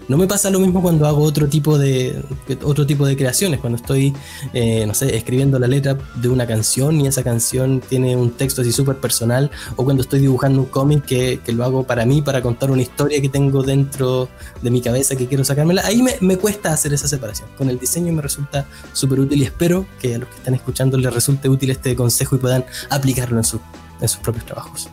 No 0.07 0.17
me 0.17 0.27
pasa 0.27 0.49
lo 0.49 0.59
mismo 0.59 0.81
cuando 0.81 1.07
hago 1.07 1.21
otro 1.23 1.47
tipo 1.47 1.77
de, 1.77 2.21
otro 2.63 2.83
de 3.05 3.15
creaciones, 3.15 3.61
cuando 3.61 3.77
estoy, 3.77 4.13
eh, 4.53 4.85
no 4.85 4.93
sé, 4.93 5.15
escribiendo 5.15 5.57
la 5.57 5.67
letra 5.67 5.97
de 6.15 6.27
una 6.27 6.45
canción 6.45 6.99
y 6.99 7.07
esa 7.07 7.23
canción 7.23 7.81
tiene 7.87 8.17
un 8.17 8.31
texto 8.31 8.61
así 8.61 8.73
súper 8.73 8.97
personal, 8.97 9.49
o 9.77 9.85
cuando 9.85 10.01
estoy 10.01 10.19
dibujando 10.19 10.59
un 10.59 10.65
cómic 10.65 11.05
que, 11.05 11.39
que 11.45 11.53
lo 11.53 11.63
hago 11.63 11.83
para 11.83 12.05
mí, 12.05 12.21
para 12.21 12.41
contar 12.41 12.71
una 12.71 12.81
historia 12.81 13.21
que 13.21 13.29
tengo 13.29 13.63
dentro 13.63 14.27
de 14.61 14.69
mi 14.69 14.81
cabeza 14.81 15.15
que 15.15 15.27
quiero 15.27 15.45
sacármela. 15.45 15.83
Ahí 15.85 16.01
me, 16.03 16.15
me 16.19 16.35
cuesta 16.35 16.73
hacer 16.73 16.93
esa 16.93 17.07
separación. 17.07 17.47
Con 17.57 17.69
el 17.69 17.79
diseño 17.79 18.11
me 18.11 18.21
resulta 18.21 18.65
súper 18.91 19.21
útil 19.21 19.41
y 19.41 19.45
espero 19.45 19.85
que 20.01 20.15
a 20.15 20.17
los 20.17 20.27
que 20.27 20.35
están 20.35 20.55
escuchando 20.55 20.97
les 20.97 21.13
resulte 21.13 21.47
útil 21.47 21.69
este 21.69 21.95
consejo 21.95 22.35
y 22.35 22.39
puedan 22.39 22.65
aplicarlo 22.89 23.37
en, 23.37 23.43
su- 23.45 23.61
en 24.01 24.07
sus 24.09 24.19
propios 24.19 24.45
trabajos. 24.45 24.89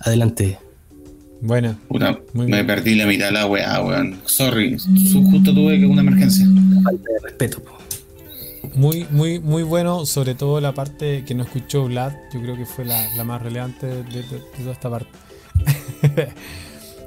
Adelante. 0.00 0.58
Bueno, 1.40 1.76
Puta, 1.88 2.18
Muy 2.32 2.46
me 2.46 2.56
bien. 2.56 2.66
perdí 2.66 2.94
la 2.94 3.06
mitad 3.06 3.26
de 3.26 3.32
la 3.32 3.46
weá, 3.46 3.80
weón. 3.82 4.18
Sorry, 4.24 4.76
justo 4.78 5.52
tuve 5.54 5.78
que 5.78 5.86
una 5.86 6.00
emergencia. 6.00 6.46
Falta 6.82 7.02
de 7.12 7.18
respeto. 7.22 7.62
po. 7.62 7.76
muy, 8.74 9.06
muy, 9.10 9.38
muy 9.38 9.62
bueno, 9.62 10.06
sobre 10.06 10.34
todo 10.34 10.60
la 10.60 10.72
parte 10.72 11.24
que 11.26 11.34
no 11.34 11.42
escuchó 11.44 11.84
Vlad, 11.84 12.12
yo 12.32 12.40
creo 12.40 12.56
que 12.56 12.64
fue 12.66 12.84
la, 12.84 13.14
la 13.16 13.24
más 13.24 13.42
relevante 13.42 13.86
de, 13.86 14.02
de- 14.04 14.22
de 14.22 14.38
toda 14.58 14.72
esta 14.72 14.90
parte. 14.90 15.08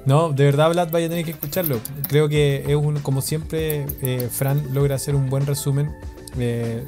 no, 0.06 0.32
de 0.32 0.46
verdad 0.46 0.70
Vlad 0.72 0.90
vaya 0.92 1.08
a 1.08 1.10
tener 1.10 1.26
que 1.26 1.32
escucharlo. 1.32 1.80
Creo 2.08 2.30
que 2.30 2.64
es 2.68 2.76
un, 2.76 3.00
como 3.00 3.22
siempre, 3.22 3.86
eh, 4.02 4.30
Fran 4.32 4.62
logra 4.74 4.96
hacer 4.96 5.16
un 5.16 5.30
buen 5.30 5.46
resumen. 5.46 5.90
eh, 6.38 6.84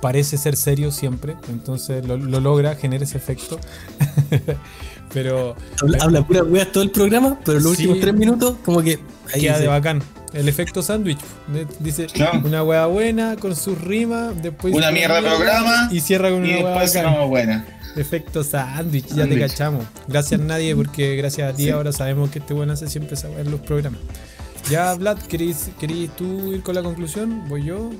parece 0.00 0.36
ser 0.36 0.54
serio 0.56 0.90
siempre, 0.90 1.34
entonces 1.48 2.06
lo, 2.06 2.18
lo 2.18 2.38
logra, 2.40 2.74
genera 2.76 3.04
ese 3.04 3.16
efecto. 3.16 3.58
Pero 5.14 5.56
Habla, 5.80 5.98
habla 6.02 6.26
pura 6.26 6.42
weas 6.42 6.70
todo 6.72 6.82
el 6.82 6.90
programa, 6.90 7.38
pero 7.44 7.60
los 7.60 7.76
Sí. 7.76 7.82
últimos 7.86 8.00
tres 8.00 8.14
minutos, 8.14 8.56
como 8.64 8.82
que 8.82 8.98
ahí 9.32 9.40
queda 9.40 9.58
de 9.60 9.68
bacán. 9.68 10.02
El 10.32 10.48
efecto 10.48 10.82
sándwich. 10.82 11.20
Dice 11.78 12.06
Claro. 12.06 12.42
una 12.44 12.64
hueá 12.64 12.86
buena 12.86 13.36
con 13.36 13.54
sus 13.54 13.80
rimas, 13.80 14.34
después 14.42 14.74
Una 14.74 14.90
mierda 14.90 15.20
de 15.22 15.28
programa, 15.30 15.88
y 15.92 16.00
cierra 16.00 16.30
con 16.30 16.44
Y 16.44 16.50
una 16.50 16.58
hueá 16.64 16.80
después 16.80 16.94
bacán. 16.94 17.12
no, 17.14 17.28
buena. 17.28 17.66
Efecto 17.96 18.42
sándwich, 18.42 19.06
ya 19.14 19.28
te 19.28 19.38
cachamos. 19.38 19.84
Gracias 20.08 20.40
nadie, 20.40 20.74
porque 20.74 21.14
gracias 21.14 21.52
a 21.52 21.56
ti 21.56 21.64
Sí. 21.64 21.70
ahora 21.70 21.92
sabemos 21.92 22.28
que 22.30 22.40
este 22.40 22.52
buen 22.52 22.68
hace 22.70 22.88
siempre 22.88 23.16
en 23.38 23.50
los 23.52 23.60
programas. 23.60 24.00
Ya, 24.68 24.92
Vlad, 24.94 25.18
¿querís, 25.18 25.68
querís 25.78 26.10
tú 26.16 26.52
ir 26.52 26.62
con 26.62 26.74
la 26.74 26.82
conclusión? 26.82 27.48
¿Voy 27.48 27.64
yo? 27.66 27.92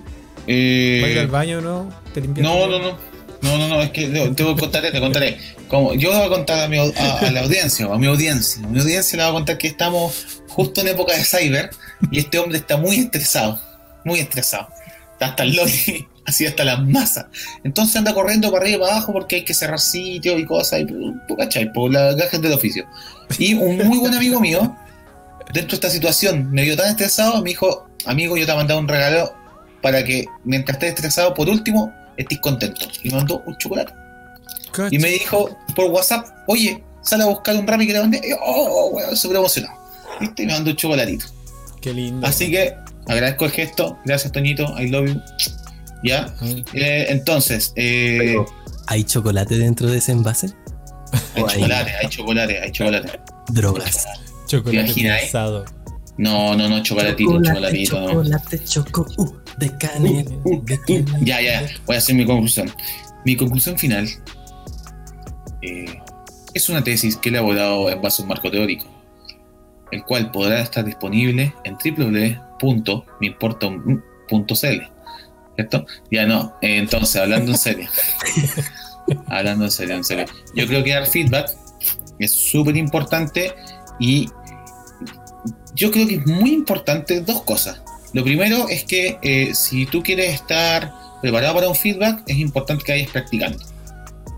Eh, 0.49 0.99
¿Vas 1.03 1.11
a 1.11 1.13
ir 1.13 1.19
al 1.21 1.29
baño 1.29 1.59
o 1.59 1.61
no? 1.61 1.91
¿Te 2.13 2.21
limpias? 2.21 2.45
No, 2.47 2.67
no, 2.67 2.81
no. 2.81 3.14
No, 3.45 3.59
no, 3.59 3.69
no, 3.69 3.83
es 3.83 3.91
que 3.91 4.09
te, 4.09 4.29
te 4.31 4.43
contaré, 4.43 4.91
te 4.91 5.01
contaré. 5.01 5.39
Como, 5.69 5.93
yo 5.95 6.11
voy 6.11 6.23
a 6.23 6.29
contar 6.29 6.65
a, 6.65 6.69
mi, 6.69 6.79
a, 6.79 7.19
a 7.19 7.31
la 7.31 7.43
audiencia, 7.43 7.87
a 7.87 7.99
mi 7.99 8.07
audiencia. 8.07 8.65
A 8.65 8.69
mi 8.69 8.81
audiencia 8.81 9.19
le 9.19 9.23
voy 9.23 9.31
a 9.31 9.35
contar 9.35 9.59
que 9.59 9.67
estamos 9.67 10.43
justo 10.49 10.81
en 10.81 10.89
época 10.89 11.15
de 11.15 11.25
cyber 11.25 11.71
y 12.11 12.21
este 12.21 12.39
hombre 12.39 12.59
está 12.59 12.79
muy 12.79 12.97
estresado, 12.97 13.61
muy 14.05 14.21
estresado. 14.21 14.69
Está 15.13 15.27
hasta 15.27 15.43
el 15.43 15.57
lobby, 15.57 16.09
así 16.27 16.47
hasta 16.47 16.65
las 16.65 16.83
masas. 16.83 17.27
Entonces 17.65 17.97
anda 17.97 18.15
corriendo 18.15 18.51
para 18.51 18.65
arriba 18.65 18.77
y 18.77 18.81
para 18.81 18.93
abajo 18.97 19.13
porque 19.13 19.37
hay 19.37 19.45
que 19.45 19.53
cerrar 19.53 19.79
sitios 19.79 20.41
y 20.41 20.47
cosas, 20.47 20.81
y, 20.81 20.87
¿tú 20.87 21.37
¿cachai? 21.37 21.71
Por 21.71 21.93
las 21.93 22.17
gajes 22.17 22.41
del 22.41 22.55
oficio. 22.55 22.87
Y 23.39 23.53
un 23.53 23.77
muy 23.77 23.99
buen 23.99 24.15
amigo 24.15 24.41
mío, 24.41 24.75
dentro 25.53 25.71
de 25.71 25.75
esta 25.75 25.91
situación, 25.91 26.51
me 26.51 26.63
vio 26.63 26.77
tan 26.77 26.89
estresado, 26.89 27.43
me 27.43 27.51
dijo, 27.51 27.87
amigo, 28.07 28.39
yo 28.39 28.47
te 28.47 28.53
he 28.53 28.57
mandado 28.57 28.81
un 28.81 28.89
regalo 28.89 29.35
para 29.83 30.03
que 30.03 30.25
mientras 30.45 30.77
estés 30.77 30.95
estresado, 30.95 31.35
por 31.35 31.51
último, 31.51 31.93
estés 32.17 32.39
contento. 32.41 32.87
Y 33.03 33.11
me 33.11 33.17
mandó 33.17 33.43
un 33.47 33.57
chocolate. 33.59 33.93
Y 34.91 34.99
me 34.99 35.09
dijo 35.09 35.57
por 35.77 35.91
WhatsApp, 35.91 36.27
oye, 36.47 36.83
sale 37.03 37.23
a 37.23 37.27
buscar 37.27 37.57
un 37.57 37.67
Rappi 37.67 37.87
que 37.87 37.93
te 37.93 38.01
mandé. 38.01 38.21
Y 38.25 38.31
yo, 38.31 38.37
oh, 38.45 38.91
weón, 38.93 39.17
súper 39.17 39.37
emocionado. 39.37 39.79
¿Viste? 40.21 40.43
Y 40.43 40.47
me 40.47 40.53
mandó 40.55 40.71
un 40.71 40.77
chocolatito. 40.77 41.27
Qué 41.81 41.93
lindo. 41.93 42.27
Así 42.27 42.51
que 42.51 42.75
agradezco 43.07 43.45
el 43.45 43.51
gesto. 43.53 43.99
Gracias, 44.05 44.33
Toñito. 44.33 44.65
I 44.81 44.89
love 44.89 45.07
you. 45.07 45.21
Ya. 46.03 46.35
Eh, 46.75 47.07
entonces, 47.09 47.73
eh, 47.77 48.37
¿Hay 48.87 49.05
chocolate 49.05 49.57
dentro 49.57 49.89
de 49.89 49.99
ese 49.99 50.13
envase? 50.13 50.53
hay 51.35 51.45
chocolate, 51.45 51.93
hay 51.97 52.09
chocolate, 52.09 52.61
hay 52.61 52.73
chocolate. 52.73 53.21
Drogas. 53.49 54.07
Chocolate 54.47 54.77
imagina, 54.77 55.19
eh? 55.21 55.31
No, 56.17 56.55
no, 56.55 56.69
no, 56.69 56.83
chocolatito, 56.83 57.43
chocolatito. 57.43 58.01
no. 58.01 58.09
chocolate, 58.09 58.65
choco, 58.65 59.07
uh, 59.17 59.37
de 59.59 59.77
canela. 59.79 60.31
de 60.63 60.81
canela. 60.81 61.19
Ya, 61.21 61.41
ya, 61.41 61.67
voy 61.87 61.97
a 61.97 61.99
hacer 61.99 62.15
mi 62.15 62.25
conclusión. 62.25 62.71
Mi 63.25 63.37
conclusión 63.37 63.79
final 63.79 64.09
eh, 65.63 65.99
es 66.53 66.69
una 66.69 66.85
tesis 66.85 67.17
que 67.17 67.31
he 67.31 67.33
elaborado 67.33 67.91
en 67.91 68.01
base 68.01 68.23
a 68.23 68.25
un 68.25 68.29
marco 68.29 68.51
teórico, 68.51 68.87
el 69.91 70.05
cual 70.05 70.31
podrá 70.31 70.61
estar 70.61 70.85
disponible 70.85 71.53
en 71.65 71.77
www.meimporta.cl. 72.61 74.83
¿Cierto? 75.57 75.87
Ya 76.11 76.27
no, 76.27 76.57
eh, 76.63 76.79
entonces, 76.79 77.21
hablando 77.21 77.53
en 77.53 77.59
serio. 77.59 77.89
hablando 79.27 79.65
en 79.65 79.71
serio, 79.71 79.97
en 79.97 80.05
serio. 80.05 80.27
Yo 80.55 80.67
creo 80.67 80.85
que 80.85 80.93
dar 80.93 81.07
feedback 81.07 81.51
es 82.19 82.33
súper 82.33 82.77
importante 82.77 83.55
y 83.99 84.29
yo 85.75 85.91
creo 85.91 86.07
que 86.07 86.17
es 86.17 86.27
muy 86.27 86.53
importante 86.53 87.21
dos 87.21 87.43
cosas. 87.43 87.81
Lo 88.13 88.23
primero 88.23 88.69
es 88.69 88.85
que 88.85 89.19
eh, 89.23 89.55
si 89.55 89.87
tú 89.87 90.03
quieres 90.03 90.35
estar 90.35 90.93
preparado 91.21 91.55
para 91.55 91.69
un 91.69 91.75
feedback, 91.75 92.23
es 92.27 92.39
importante 92.39 92.85
que 92.85 92.93
vayas 92.93 93.11
practicando. 93.11 93.59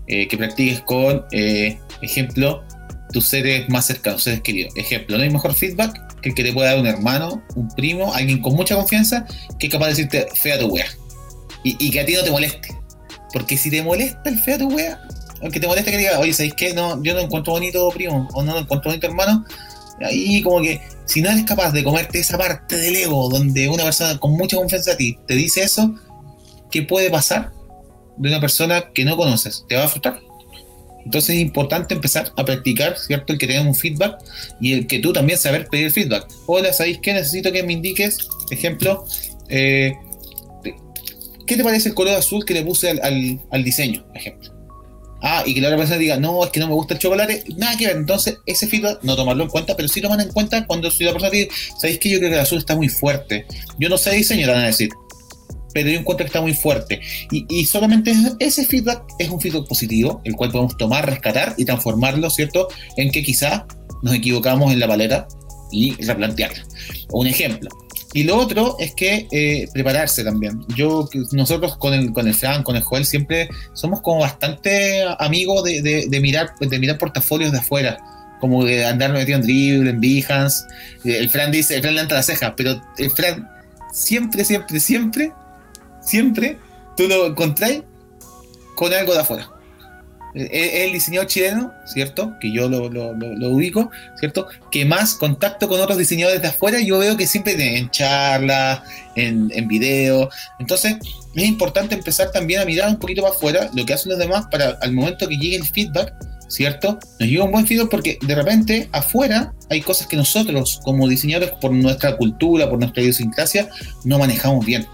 Eh, 0.07 0.27
que 0.27 0.37
practiques 0.37 0.81
con, 0.81 1.25
eh, 1.31 1.77
ejemplo, 2.01 2.63
tus 3.11 3.25
seres 3.25 3.69
más 3.69 3.85
cercanos, 3.85 4.23
seres 4.23 4.41
queridos. 4.41 4.73
Ejemplo, 4.75 5.17
no 5.17 5.23
hay 5.23 5.29
mejor 5.29 5.53
feedback 5.53 6.21
que 6.21 6.29
el 6.29 6.35
que 6.35 6.43
te 6.43 6.53
pueda 6.53 6.71
dar 6.71 6.79
un 6.79 6.87
hermano, 6.87 7.43
un 7.55 7.67
primo, 7.69 8.13
alguien 8.13 8.41
con 8.41 8.55
mucha 8.55 8.75
confianza, 8.75 9.25
que 9.59 9.67
es 9.67 9.71
capaz 9.71 9.87
de 9.87 9.91
decirte 9.91 10.27
fea 10.35 10.57
tu 10.57 10.67
wea. 10.67 10.87
Y, 11.63 11.91
que 11.91 11.99
a 11.99 12.05
ti 12.05 12.13
no 12.13 12.23
te 12.23 12.31
moleste. 12.31 12.69
Porque 13.33 13.57
si 13.57 13.69
te 13.69 13.83
molesta 13.83 14.29
el 14.29 14.39
fea 14.39 14.57
tu 14.57 14.69
wea, 14.73 15.01
aunque 15.41 15.59
te 15.59 15.67
moleste 15.67 15.91
que 15.91 15.97
diga, 15.97 16.17
oye, 16.19 16.33
¿sabéis 16.33 16.53
qué? 16.53 16.73
No, 16.73 17.03
yo 17.03 17.13
no 17.13 17.19
encuentro 17.19 17.53
bonito 17.53 17.89
primo, 17.89 18.27
o 18.33 18.41
no 18.41 18.53
lo 18.53 18.59
encuentro 18.59 18.89
bonito 18.89 19.07
hermano, 19.07 19.43
ahí 20.01 20.41
como 20.41 20.61
que 20.61 20.79
si 21.07 21.21
no 21.21 21.29
eres 21.29 21.45
capaz 21.45 21.71
de 21.71 21.83
comerte 21.83 22.19
esa 22.19 22.37
parte 22.37 22.77
del 22.77 22.95
ego 22.95 23.29
donde 23.29 23.69
una 23.69 23.83
persona 23.83 24.19
con 24.19 24.33
mucha 24.33 24.57
confianza 24.57 24.91
a 24.91 24.97
ti 24.97 25.17
te 25.27 25.35
dice 25.35 25.63
eso, 25.63 25.95
¿qué 26.69 26.83
puede 26.83 27.09
pasar 27.09 27.51
de 28.17 28.29
una 28.29 28.39
persona 28.41 28.91
que 28.93 29.05
no 29.05 29.15
conoces? 29.17 29.63
Te 29.67 29.75
va 29.75 29.85
a 29.85 29.87
frustrar. 29.87 30.19
Entonces 31.05 31.35
es 31.35 31.41
importante 31.41 31.93
empezar 31.93 32.33
a 32.35 32.43
practicar, 32.43 32.97
¿cierto? 32.97 33.31
El 33.31 33.39
que 33.39 33.47
tenga 33.47 33.61
un 33.61 33.73
feedback 33.75 34.17
y 34.59 34.73
el 34.73 34.87
que 34.87 34.99
tú 34.99 35.13
también 35.13 35.39
saber 35.39 35.67
pedir 35.67 35.89
feedback. 35.91 36.27
Hola, 36.47 36.73
¿sabéis 36.73 36.99
qué? 37.01 37.13
Necesito 37.13 37.51
que 37.53 37.63
me 37.63 37.71
indiques, 37.71 38.17
ejemplo, 38.51 39.05
eh, 39.47 39.93
¿qué 41.45 41.55
te 41.55 41.63
parece 41.63 41.89
el 41.89 41.95
color 41.95 42.15
azul 42.15 42.43
que 42.43 42.53
le 42.53 42.63
puse 42.63 42.89
al, 42.89 42.99
al- 43.01 43.39
al 43.51 43.63
diseño, 43.63 44.05
ejemplo? 44.13 44.51
Ah, 45.21 45.43
y 45.45 45.53
que 45.53 45.61
la 45.61 45.67
otra 45.67 45.77
persona 45.77 45.97
diga, 45.97 46.17
no, 46.17 46.43
es 46.43 46.51
que 46.51 46.59
no 46.59 46.67
me 46.67 46.73
gusta 46.73 46.93
el 46.93 46.99
chocolate, 46.99 47.43
nada 47.55 47.75
que 47.77 47.87
ver. 47.87 47.97
Entonces, 47.97 48.37
ese 48.45 48.67
feedback 48.67 48.99
no 49.03 49.15
tomarlo 49.15 49.43
en 49.43 49.49
cuenta, 49.49 49.75
pero 49.75 49.87
sí 49.87 50.01
toman 50.01 50.21
en 50.21 50.31
cuenta 50.31 50.65
cuando 50.65 50.91
si 50.91 51.03
la 51.03 51.11
persona 51.11 51.31
dice, 51.31 51.49
¿sabéis 51.79 51.99
que 51.99 52.09
yo 52.09 52.19
creo 52.19 52.29
que 52.29 52.35
el 52.35 52.41
azul 52.41 52.59
está 52.59 52.75
muy 52.75 52.89
fuerte? 52.89 53.45
Yo 53.79 53.89
no 53.89 53.97
sé 53.97 54.11
diseño, 54.11 54.47
van 54.47 54.57
a 54.57 54.67
decir, 54.67 54.89
pero 55.73 55.89
yo 55.89 55.99
encuentro 55.99 56.23
que 56.25 56.29
está 56.29 56.41
muy 56.41 56.53
fuerte. 56.53 57.01
Y, 57.31 57.45
y 57.49 57.65
solamente 57.65 58.15
ese 58.39 58.65
feedback 58.65 59.03
es 59.19 59.29
un 59.29 59.41
feedback 59.41 59.67
positivo, 59.67 60.21
el 60.23 60.35
cual 60.35 60.51
podemos 60.51 60.77
tomar, 60.77 61.05
rescatar 61.05 61.55
y 61.57 61.65
transformarlo, 61.65 62.29
¿cierto? 62.29 62.67
En 62.95 63.11
que 63.11 63.23
quizá 63.23 63.65
nos 64.03 64.13
equivocamos 64.13 64.71
en 64.71 64.79
la 64.79 64.87
paleta 64.87 65.27
y 65.71 65.93
replantearla. 66.03 66.63
Un 67.11 67.27
ejemplo, 67.27 67.69
y 68.13 68.23
lo 68.23 68.37
otro 68.37 68.77
es 68.79 68.93
que 68.95 69.27
eh, 69.31 69.67
prepararse 69.73 70.23
también. 70.23 70.63
Yo, 70.75 71.09
nosotros 71.31 71.77
con 71.77 71.93
el, 71.93 72.13
con 72.13 72.27
el 72.27 72.33
Fran, 72.33 72.63
con 72.63 72.75
el 72.75 72.83
Joel, 72.83 73.05
siempre 73.05 73.49
somos 73.73 74.01
como 74.01 74.21
bastante 74.21 75.03
amigos 75.19 75.63
de, 75.63 76.07
de, 76.07 76.19
mirar, 76.19 76.51
de 76.59 76.79
mirar 76.79 76.97
portafolios 76.97 77.51
de 77.51 77.59
afuera. 77.59 77.97
Como 78.39 78.63
de 78.63 78.85
andar 78.85 79.11
metido 79.13 79.37
en 79.37 79.43
dribble, 79.43 79.89
en 79.89 79.99
Behance. 79.99 80.63
El 81.03 81.29
Fran 81.29 81.51
dice, 81.51 81.75
el 81.75 81.81
Fran 81.81 81.95
levanta 81.95 82.15
la 82.15 82.23
ceja, 82.23 82.55
pero 82.55 82.81
el 82.97 83.09
Fran 83.11 83.49
siempre, 83.91 84.45
siempre, 84.45 84.79
siempre, 84.79 85.31
siempre 86.01 86.59
tú 86.95 87.07
lo 87.07 87.25
encontrás 87.25 87.81
con 88.75 88.93
algo 88.93 89.13
de 89.13 89.19
afuera 89.19 89.56
es 90.33 90.85
el 90.85 90.93
diseñador 90.93 91.27
chileno, 91.27 91.73
¿cierto? 91.85 92.35
Que 92.39 92.51
yo 92.51 92.69
lo, 92.69 92.85
ubico, 93.49 93.89
¿cierto? 94.19 94.47
Que 94.71 94.85
más 94.85 95.15
contacto 95.15 95.67
con 95.67 95.79
otros 95.79 95.97
diseñadores 95.97 96.41
de 96.41 96.47
afuera, 96.49 96.79
yo 96.79 96.99
veo 96.99 97.17
que 97.17 97.27
siempre 97.27 97.77
en 97.77 97.89
charlas, 97.89 98.81
en, 99.15 99.51
en 99.53 99.67
video. 99.67 100.29
Entonces, 100.59 100.97
es 101.35 101.43
importante 101.43 101.95
empezar 101.95 102.31
también 102.31 102.61
a 102.61 102.65
mirar 102.65 102.89
un 102.89 102.97
poquito 102.97 103.21
más 103.21 103.31
afuera 103.31 103.69
lo 103.73 103.85
que 103.85 103.93
hacen 103.93 104.11
los 104.11 104.19
demás 104.19 104.45
para 104.51 104.77
al 104.81 104.91
momento 104.93 105.27
que 105.27 105.37
llegue 105.37 105.55
el 105.55 105.65
feedback, 105.65 106.13
¿cierto? 106.47 106.99
Nos 107.19 107.29
llega 107.29 107.43
un 107.43 107.51
buen 107.51 107.67
feedback 107.67 107.89
porque 107.89 108.17
de 108.21 108.35
repente 108.35 108.89
afuera 108.91 109.53
hay 109.69 109.81
cosas 109.81 110.07
que 110.07 110.15
nosotros 110.15 110.79
como 110.83 111.07
diseñadores 111.07 111.51
por 111.61 111.71
nuestra 111.71 112.17
cultura, 112.17 112.69
por 112.69 112.79
nuestra 112.79 113.03
idiosincrasia, 113.03 113.69
no 114.03 114.19
manejamos 114.19 114.65
bien. 114.65 114.85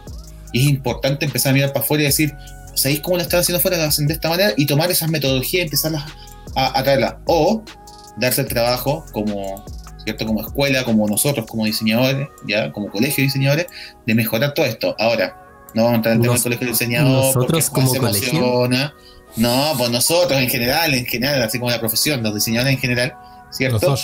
Es 0.53 0.64
importante 0.64 1.26
empezar 1.26 1.51
a 1.51 1.53
mirar 1.53 1.73
para 1.73 1.84
afuera 1.84 2.03
y 2.03 2.07
decir, 2.07 2.34
¿sabéis 2.75 3.01
cómo 3.01 3.17
lo 3.17 3.23
están 3.23 3.39
haciendo 3.39 3.59
afuera? 3.59 3.77
Lo 3.77 3.83
hacen 3.83 4.07
de 4.07 4.13
esta 4.13 4.29
manera 4.29 4.53
y 4.57 4.65
tomar 4.65 4.91
esas 4.91 5.09
metodologías 5.09 5.61
y 5.61 5.63
empezarlas 5.63 6.03
a, 6.55 6.83
traerlas. 6.83 7.15
O 7.25 7.63
darse 8.17 8.41
el 8.41 8.47
trabajo 8.47 9.05
como, 9.11 9.63
¿cierto? 10.03 10.25
como 10.25 10.41
escuela, 10.41 10.83
como 10.83 11.07
nosotros, 11.07 11.45
como 11.47 11.65
diseñadores, 11.65 12.27
ya 12.47 12.71
como 12.71 12.89
colegio 12.89 13.17
de 13.17 13.23
diseñadores, 13.23 13.67
de 14.05 14.15
mejorar 14.15 14.53
todo 14.53 14.65
esto. 14.65 14.95
Ahora, 14.99 15.37
no 15.73 15.83
vamos 15.83 15.93
a 15.93 15.95
entrar 15.97 16.13
en 16.13 16.19
el 16.19 16.23
tema 16.23 16.33
del 16.33 16.43
colegio 16.43 16.65
de 16.65 16.71
diseñadores. 16.71 17.35
Nosotros 17.35 17.69
como 17.69 17.93
colegio. 17.95 18.69
No, 19.35 19.73
pues 19.77 19.89
nosotros 19.89 20.39
en 20.39 20.49
general, 20.49 20.93
en 20.93 21.05
general, 21.05 21.41
así 21.41 21.57
como 21.57 21.71
la 21.71 21.79
profesión, 21.79 22.21
los 22.21 22.35
diseñadores 22.35 22.75
en 22.75 22.79
general, 22.79 23.15
¿cierto? 23.51 23.95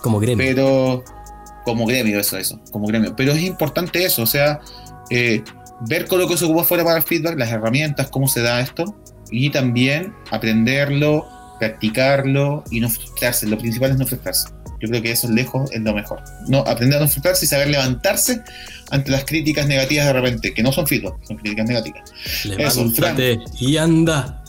Como 0.00 0.18
gremio. 0.18 0.46
Pero, 0.46 1.04
como 1.64 1.84
gremio, 1.84 2.18
eso, 2.18 2.38
eso, 2.38 2.58
como 2.70 2.86
gremio. 2.86 3.14
Pero 3.14 3.32
es 3.32 3.42
importante 3.42 4.04
eso, 4.04 4.22
o 4.22 4.26
sea, 4.26 4.60
eh, 5.10 5.44
ver 5.88 6.06
con 6.06 6.18
lo 6.18 6.28
que 6.28 6.36
se 6.36 6.44
ocupa 6.44 6.64
fuera 6.64 6.84
para 6.84 6.98
el 6.98 7.02
feedback, 7.02 7.38
las 7.38 7.50
herramientas, 7.50 8.08
cómo 8.08 8.28
se 8.28 8.40
da 8.42 8.60
esto, 8.60 8.84
y 9.30 9.50
también 9.50 10.14
aprenderlo, 10.30 11.26
practicarlo 11.58 12.64
y 12.70 12.80
no 12.80 12.88
frustrarse. 12.88 13.46
Lo 13.46 13.58
principal 13.58 13.92
es 13.92 13.98
no 13.98 14.06
frustrarse. 14.06 14.48
Yo 14.80 14.88
creo 14.88 15.00
que 15.00 15.12
eso 15.12 15.28
es 15.28 15.32
lejos 15.32 15.70
es 15.72 15.80
lo 15.80 15.94
mejor. 15.94 16.22
No, 16.48 16.58
aprender 16.60 16.98
a 16.98 17.02
no 17.02 17.08
frustrarse 17.08 17.44
y 17.44 17.48
saber 17.48 17.68
levantarse 17.68 18.42
ante 18.90 19.10
las 19.10 19.24
críticas 19.24 19.66
negativas 19.66 20.06
de 20.06 20.12
repente, 20.12 20.52
que 20.52 20.62
no 20.62 20.72
son 20.72 20.86
feedback, 20.86 21.14
son 21.22 21.36
críticas 21.38 21.66
negativas. 21.66 22.12
Levántate 22.44 23.38
y 23.60 23.76
anda. 23.76 24.42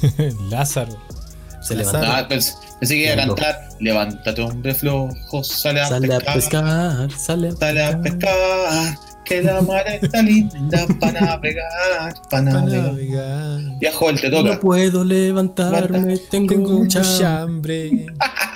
Lázaro. 0.50 0.96
Se 1.60 1.74
levanta. 1.74 2.18
Ah, 2.18 2.28
pensé, 2.28 2.54
que 2.88 2.94
iba 2.94 3.14
a 3.14 3.26
cantar. 3.26 3.68
Levántate, 3.80 4.40
hombre 4.40 4.74
flojo, 4.74 5.42
sale 5.42 5.80
a 5.80 5.88
sale 5.88 6.08
pescar. 6.08 6.30
A 6.30 6.34
pescar 6.34 7.10
sale 7.10 7.48
a 7.84 8.00
pescar 8.00 9.15
que 9.26 9.42
la 9.42 9.60
mar 9.60 9.84
está 9.88 10.22
linda 10.22 10.86
para 11.00 11.20
navegar, 11.20 12.14
para 12.30 12.42
navegar. 12.42 13.60
Ya, 13.80 13.92
Joel, 13.92 14.20
te 14.20 14.30
toca. 14.30 14.54
No 14.54 14.60
puedo 14.60 15.04
levantarme, 15.04 16.16
tengo, 16.30 16.56
mucha 16.56 17.42
hambre. 17.42 18.06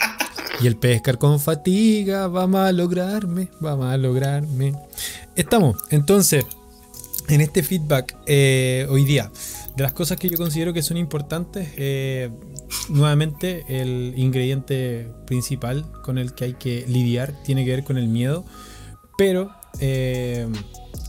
y 0.60 0.66
el 0.66 0.76
pescar 0.76 1.18
con 1.18 1.40
fatiga 1.40 2.28
va 2.28 2.68
a 2.68 2.72
lograrme, 2.72 3.48
va 3.64 3.92
a 3.92 3.96
lograrme. 3.96 4.74
Estamos, 5.34 5.76
entonces, 5.90 6.44
en 7.28 7.40
este 7.40 7.62
feedback 7.62 8.16
eh, 8.26 8.86
hoy 8.88 9.04
día. 9.04 9.30
De 9.76 9.84
las 9.84 9.92
cosas 9.92 10.18
que 10.18 10.28
yo 10.28 10.36
considero 10.36 10.72
que 10.72 10.82
son 10.82 10.96
importantes, 10.96 11.70
eh, 11.76 12.28
nuevamente 12.88 13.64
el 13.68 14.12
ingrediente 14.16 15.08
principal 15.26 15.86
con 16.02 16.18
el 16.18 16.34
que 16.34 16.44
hay 16.44 16.54
que 16.54 16.84
lidiar 16.88 17.32
tiene 17.44 17.64
que 17.64 17.70
ver 17.70 17.84
con 17.84 17.96
el 17.96 18.08
miedo, 18.08 18.44
pero 19.16 19.52
eh, 19.78 20.48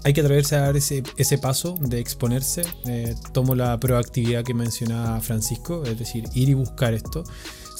hay 0.03 0.13
que 0.13 0.21
atreverse 0.21 0.55
a 0.55 0.61
dar 0.61 0.77
ese, 0.77 1.03
paso 1.39 1.77
de 1.79 1.99
exponerse. 1.99 2.63
Eh, 2.85 3.15
tomo 3.33 3.55
la 3.55 3.79
proactividad 3.79 4.43
que 4.43 4.53
mencionaba 4.53 5.19
Francisco, 5.21 5.83
es 5.85 5.97
decir, 5.97 6.25
ir 6.33 6.49
y 6.49 6.53
buscar 6.53 6.93
esto 6.93 7.23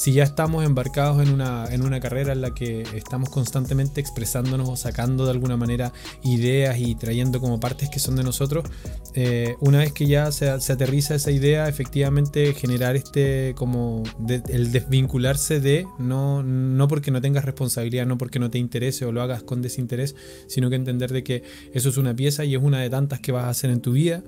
si 0.02 0.14
ya 0.14 0.24
estamos 0.24 0.66
embarcados 0.66 1.22
en 1.22 1.32
una, 1.32 1.72
en 1.72 1.86
una 1.86 2.00
carrera 2.00 2.34
en 2.34 2.42
la 2.42 2.56
que 2.56 2.82
estamos 2.96 3.30
constantemente 3.30 4.02
expresándonos 4.02 4.68
o 4.68 4.76
sacando 4.76 5.26
de 5.26 5.32
alguna 5.32 5.58
manera 5.58 5.94
ideas 6.24 6.80
y 6.80 6.96
trayendo 6.96 7.40
como 7.40 7.60
partes 7.60 7.88
que 7.92 8.00
son 8.00 8.16
de 8.16 8.24
nosotros, 8.24 8.66
eh, 9.14 9.54
una 9.60 9.78
vez 9.78 9.94
que 9.94 10.08
ya 10.08 10.32
se, 10.32 10.50
aterriza 10.50 11.14
esa 11.14 11.30
idea, 11.30 11.70
efectivamente 11.70 12.56
generar 12.56 12.96
este 12.96 13.54
como 13.56 14.02
el 14.50 14.72
desvincularse 14.72 15.60
de, 15.60 15.86
no, 16.00 16.42
no 16.42 16.88
porque 16.88 17.12
no 17.12 17.22
tengas 17.22 17.46
responsabilidad, 17.46 18.08
no 18.08 18.18
porque 18.18 18.40
no 18.40 18.50
te 18.50 18.58
interese 18.58 19.06
o 19.06 19.12
lo 19.12 19.22
hagas 19.22 19.44
con 19.44 19.62
desinterés, 19.62 20.16
sino 20.48 20.72
que 20.72 20.78
entender 20.78 21.14
de 21.14 21.24
que 21.24 21.44
eso 21.76 21.90
es 21.90 21.98
una 21.98 22.16
pieza 22.16 22.44
y 22.44 22.56
es 22.56 22.64
una 22.64 22.80
de 22.80 22.90
tantas 22.90 23.20
que 23.20 23.32
vas 23.32 23.44
a 23.44 23.50
hacer 23.50 23.70
en 23.70 23.82
tu 23.82 23.92
vida. 23.92 24.24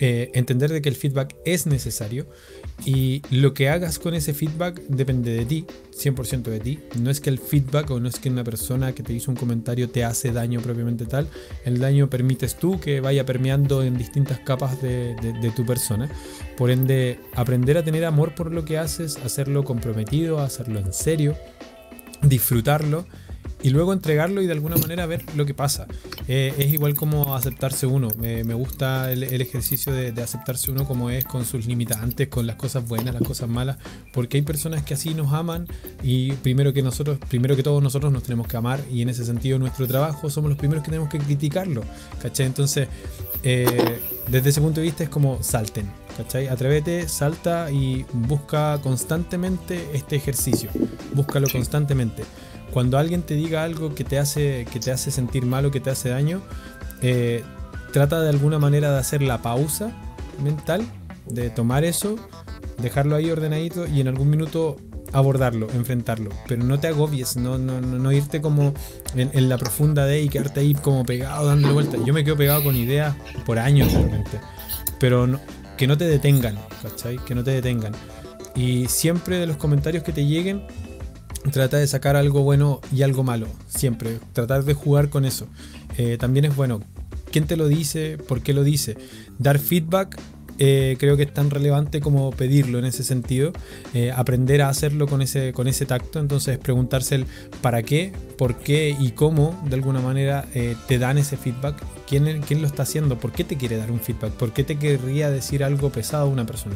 Eh, 0.00 0.30
entender 0.34 0.70
de 0.70 0.80
que 0.80 0.88
el 0.88 0.94
feedback 0.94 1.34
es 1.44 1.66
necesario 1.66 2.28
y 2.84 3.20
lo 3.30 3.52
que 3.52 3.68
hagas 3.68 3.98
con 3.98 4.14
ese 4.14 4.32
feedback 4.32 4.80
depende 4.86 5.32
de 5.32 5.44
ti, 5.44 5.66
100% 5.92 6.42
de 6.42 6.60
ti. 6.60 6.78
No 7.00 7.10
es 7.10 7.20
que 7.20 7.30
el 7.30 7.38
feedback 7.38 7.90
o 7.90 7.98
no 7.98 8.08
es 8.08 8.20
que 8.20 8.30
una 8.30 8.44
persona 8.44 8.94
que 8.94 9.02
te 9.02 9.12
hizo 9.12 9.32
un 9.32 9.36
comentario 9.36 9.90
te 9.90 10.04
hace 10.04 10.30
daño 10.30 10.60
propiamente 10.60 11.04
tal. 11.04 11.28
El 11.64 11.80
daño 11.80 12.08
permites 12.08 12.56
tú 12.56 12.78
que 12.78 13.00
vaya 13.00 13.26
permeando 13.26 13.82
en 13.82 13.98
distintas 13.98 14.38
capas 14.38 14.80
de, 14.80 15.16
de 15.16 15.50
tu 15.50 15.66
persona. 15.66 16.08
Por 16.56 16.70
ende, 16.70 17.18
aprender 17.34 17.76
a 17.76 17.84
tener 17.84 18.04
amor 18.04 18.36
por 18.36 18.52
lo 18.52 18.64
que 18.64 18.78
haces, 18.78 19.16
hacerlo 19.16 19.64
comprometido, 19.64 20.38
hacerlo 20.38 20.78
en 20.78 20.92
serio, 20.92 21.36
disfrutarlo 22.22 23.04
y 23.62 23.70
luego 23.70 23.92
entregarlo 23.92 24.40
y 24.42 24.46
de 24.46 24.52
alguna 24.52 24.76
manera 24.76 25.06
ver 25.06 25.24
lo 25.36 25.46
que 25.46 25.54
pasa. 25.54 25.86
Eh, 26.28 26.54
es 26.58 26.72
igual 26.72 26.94
como 26.94 27.34
aceptarse 27.34 27.86
uno. 27.86 28.10
me 28.18 28.54
gusta 28.54 29.10
el, 29.12 29.22
ejercicio 29.22 29.92
de, 29.92 30.22
aceptarse 30.22 30.70
uno 30.70 30.84
como 30.84 31.10
es, 31.10 31.24
con 31.24 31.44
sus 31.44 31.66
limitantes, 31.66 32.28
con 32.28 32.46
las 32.46 32.56
cosas 32.56 32.86
buenas, 32.86 33.14
las 33.14 33.22
cosas 33.22 33.48
malas, 33.48 33.78
porque 34.12 34.36
hay 34.36 34.42
personas 34.42 34.82
que 34.82 34.94
así 34.94 35.14
nos 35.14 35.32
aman 35.32 35.66
y 36.02 36.32
primero 36.32 36.72
que 36.72 36.82
nosotros, 36.82 37.18
primero 37.28 37.56
que 37.56 37.62
todos 37.62 37.82
nosotros 37.82 38.12
nos 38.12 38.22
tenemos 38.22 38.46
que 38.46 38.56
amar 38.56 38.80
y 38.90 39.02
en 39.02 39.08
ese 39.08 39.24
sentido 39.24 39.58
nuestro 39.58 39.86
trabajo 39.86 40.30
somos 40.30 40.50
los 40.50 40.58
primeros 40.58 40.84
que 40.84 40.90
tenemos 40.90 41.08
que 41.08 41.18
criticarlo. 41.18 41.82
¿Cachai? 42.22 42.46
Entonces, 42.46 42.88
eh, 43.42 44.00
desde 44.28 44.50
ese 44.50 44.60
punto 44.60 44.80
de 44.80 44.86
vista 44.86 45.04
es 45.04 45.10
como 45.10 45.42
salten. 45.42 45.86
¿Cachai? 46.16 46.48
Atrévete, 46.48 47.08
salta 47.08 47.70
y 47.70 48.04
busca 48.12 48.78
constantemente 48.82 49.88
este 49.94 50.16
ejercicio. 50.16 50.70
Búscalo 51.14 51.48
constantemente 51.50 52.24
cuando 52.72 52.98
alguien 52.98 53.22
te 53.22 53.34
diga 53.34 53.64
algo 53.64 53.94
que 53.94 54.04
te 54.04 54.18
hace, 54.18 54.66
que 54.70 54.80
te 54.80 54.90
hace 54.90 55.10
sentir 55.10 55.46
mal 55.46 55.66
o 55.66 55.70
que 55.70 55.80
te 55.80 55.90
hace 55.90 56.10
daño, 56.10 56.42
eh, 57.02 57.42
trata 57.92 58.20
de 58.20 58.28
alguna 58.28 58.58
manera 58.58 58.92
de 58.92 58.98
hacer 58.98 59.22
la 59.22 59.42
pausa 59.42 59.92
mental, 60.42 60.86
de 61.26 61.50
tomar 61.50 61.84
eso, 61.84 62.16
dejarlo 62.78 63.16
ahí 63.16 63.30
ordenadito 63.30 63.86
y 63.86 64.00
en 64.00 64.08
algún 64.08 64.30
minuto 64.30 64.76
abordarlo, 65.12 65.68
enfrentarlo. 65.74 66.30
Pero 66.46 66.64
no 66.64 66.78
te 66.78 66.88
agobies, 66.88 67.36
no, 67.36 67.58
no, 67.58 67.80
no 67.80 68.12
irte 68.12 68.40
como 68.40 68.74
en, 69.14 69.48
la 69.48 69.58
profunda 69.58 70.04
de 70.06 70.22
y 70.22 70.28
quedarte 70.28 70.60
ahí 70.60 70.74
como 70.74 71.04
pegado 71.04 71.46
dándole 71.46 71.74
vueltas. 71.74 72.00
Yo 72.04 72.12
me 72.12 72.24
quedo 72.24 72.36
pegado 72.36 72.62
con 72.62 72.76
ideas 72.76 73.16
por 73.46 73.58
años 73.58 73.92
realmente. 73.92 74.40
Pero 75.00 75.40
que 75.76 75.86
no 75.86 75.96
te 75.96 76.04
detengan, 76.04 76.58
¿cachai? 76.82 77.18
Que 77.18 77.34
no 77.34 77.44
te 77.44 77.52
detengan. 77.52 77.92
Y 78.54 78.86
siempre 78.86 79.38
de 79.38 79.46
los 79.46 79.56
comentarios 79.56 80.02
que 80.02 80.12
te 80.12 80.26
lleguen, 80.26 80.62
trata 81.50 81.76
de 81.76 81.86
sacar 81.86 82.16
algo 82.16 82.42
bueno 82.42 82.80
y 82.92 83.02
algo 83.02 83.22
malo, 83.22 83.46
siempre, 83.68 84.18
tratar 84.32 84.64
de 84.64 84.74
jugar 84.74 85.08
con 85.08 85.24
eso. 85.24 85.46
Eh, 85.96 86.16
también 86.18 86.44
es 86.44 86.56
bueno, 86.56 86.80
¿quién 87.30 87.46
te 87.46 87.56
lo 87.56 87.68
dice? 87.68 88.18
¿Por 88.18 88.42
qué 88.42 88.52
lo 88.52 88.64
dice? 88.64 88.96
Dar 89.38 89.58
feedback 89.58 90.18
eh, 90.60 90.96
creo 90.98 91.16
que 91.16 91.22
es 91.22 91.32
tan 91.32 91.50
relevante 91.50 92.00
como 92.00 92.32
pedirlo 92.32 92.80
en 92.80 92.84
ese 92.84 93.04
sentido, 93.04 93.52
eh, 93.94 94.10
aprender 94.10 94.60
a 94.62 94.68
hacerlo 94.68 95.06
con 95.06 95.22
ese, 95.22 95.52
con 95.52 95.68
ese 95.68 95.86
tacto, 95.86 96.18
entonces 96.18 96.58
preguntarse 96.58 97.24
para 97.60 97.84
qué, 97.84 98.12
por 98.36 98.56
qué 98.56 98.96
y 98.98 99.12
cómo 99.12 99.62
de 99.68 99.76
alguna 99.76 100.00
manera 100.00 100.46
te 100.88 100.98
dan 100.98 101.16
ese 101.18 101.36
feedback, 101.36 101.76
¿Quién, 102.08 102.40
quién 102.40 102.60
lo 102.60 102.66
está 102.66 102.82
haciendo, 102.84 103.20
por 103.20 103.32
qué 103.32 103.44
te 103.44 103.56
quiere 103.56 103.76
dar 103.76 103.92
un 103.92 104.00
feedback, 104.00 104.32
por 104.32 104.52
qué 104.52 104.64
te 104.64 104.78
querría 104.78 105.30
decir 105.30 105.62
algo 105.62 105.90
pesado 105.90 106.24
a 106.24 106.28
una 106.28 106.46
persona. 106.46 106.74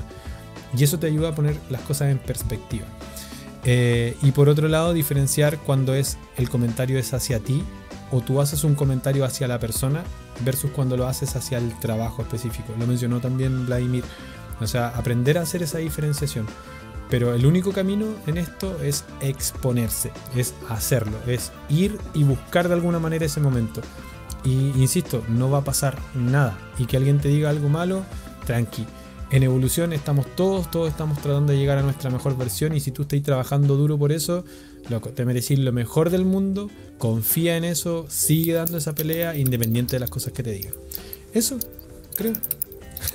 Y 0.77 0.85
eso 0.85 0.99
te 0.99 1.07
ayuda 1.07 1.31
a 1.31 1.35
poner 1.35 1.57
las 1.71 1.81
cosas 1.83 2.11
en 2.11 2.19
perspectiva. 2.19 2.87
Eh, 3.65 4.17
y 4.23 4.33
por 4.33 4.49
otro 4.49 4.69
lado, 4.69 4.93
diferenciar 4.93 5.59
cuando 5.59 5.95
es 5.95 6.19
el 6.37 6.49
comentario 6.49 6.99
es 6.99 7.15
hacia 7.15 7.39
ti 7.39 7.63
o 8.11 8.21
tú 8.21 8.41
haces 8.41 8.65
un 8.65 8.75
comentario 8.75 9.25
hacia 9.25 9.49
la 9.49 9.59
persona 9.59 10.03
versus 10.45 10.71
cuando 10.71 10.97
lo 10.97 11.07
haces 11.07 11.37
hacia 11.37 11.59
el 11.59 11.79
trabajo 11.79 12.23
específico. 12.23 12.75
Lo 12.79 12.87
mencionó 12.87 13.21
también 13.21 13.67
Vladimir. 13.67 14.05
O 14.61 14.67
sea, 14.67 14.89
aprender 14.89 15.39
a 15.39 15.43
hacer 15.43 15.63
esa 15.63 15.79
diferenciación. 15.79 16.47
Pero 17.09 17.35
el 17.35 17.45
único 17.45 17.73
camino 17.73 18.07
en 18.27 18.39
esto 18.39 18.81
es 18.83 19.05
exponerse, 19.21 20.13
es 20.35 20.55
hacerlo, 20.71 21.19
es 21.27 21.53
ir 21.69 21.99
y 22.15 22.25
buscar 22.25 22.69
de 22.69 22.75
alguna 22.75 22.99
manera 22.99 23.27
ese 23.27 23.41
momento. 23.41 23.83
Y 24.45 24.69
insisto, 24.81 25.23
no 25.29 25.51
va 25.51 25.59
a 25.59 25.65
pasar 25.65 25.99
nada. 26.15 26.59
Y 26.79 26.87
que 26.87 26.97
alguien 26.97 27.21
te 27.21 27.29
diga 27.29 27.51
algo 27.51 27.69
malo, 27.69 28.03
tranqui. 28.47 28.87
En 29.33 29.43
evolución 29.43 29.95
estamos 29.95 30.27
todos, 30.37 30.71
todos 30.71 30.91
estamos 30.91 31.19
tratando 31.23 31.53
de 31.53 31.59
llegar 31.59 31.79
a 31.79 31.83
nuestra 31.83 32.11
mejor 32.11 32.37
versión 32.37 32.77
y 32.77 32.81
si 32.81 32.91
tú 32.91 33.03
estás 33.03 33.23
trabajando 33.23 33.77
duro 33.77 33.99
por 33.99 34.13
eso, 34.13 34.45
te 35.15 35.25
mereces 35.25 35.59
lo 35.59 35.73
mejor 35.73 36.11
del 36.11 36.27
mundo, 36.27 36.71
confía 36.99 37.57
en 37.57 37.65
eso, 37.65 38.05
sigue 38.11 38.53
dando 38.53 38.77
esa 38.77 38.95
pelea 38.95 39.35
independiente 39.35 39.97
de 39.97 40.01
las 40.01 40.11
cosas 40.11 40.35
que 40.35 40.43
te 40.43 40.53
digan. 40.53 40.75
Eso, 41.33 41.59
creo. 42.15 42.35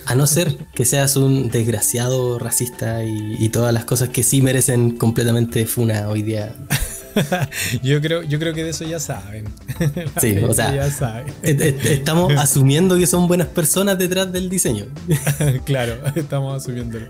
A 0.05 0.15
no 0.15 0.25
ser 0.25 0.57
que 0.73 0.85
seas 0.85 1.17
un 1.17 1.51
desgraciado 1.51 2.39
racista 2.39 3.03
y, 3.03 3.47
todas 3.49 3.71
las 3.71 3.85
cosas 3.85 4.09
que 4.09 4.23
sí 4.23 4.41
merecen 4.41 4.97
completamente 4.97 5.67
funa 5.67 6.09
hoy 6.09 6.23
día. 6.23 6.55
yo, 7.83 8.01
creo, 8.01 8.23
yo 8.23 8.39
creo 8.39 8.53
que 8.53 8.63
de 8.63 8.71
eso 8.71 8.83
ya 8.85 8.99
saben. 8.99 9.45
sí, 10.21 10.37
o 10.39 10.53
sea, 10.53 10.73
ya 10.75 10.91
saben. 10.91 11.33
estamos 11.43 12.33
asumiendo 12.33 12.97
que 12.97 13.07
son 13.07 13.27
buenas 13.27 13.47
personas 13.47 13.97
detrás 13.97 14.31
del 14.31 14.49
diseño. 14.49 14.85
claro, 15.65 15.95
estamos 16.15 16.61
asumiéndolo. 16.61 17.07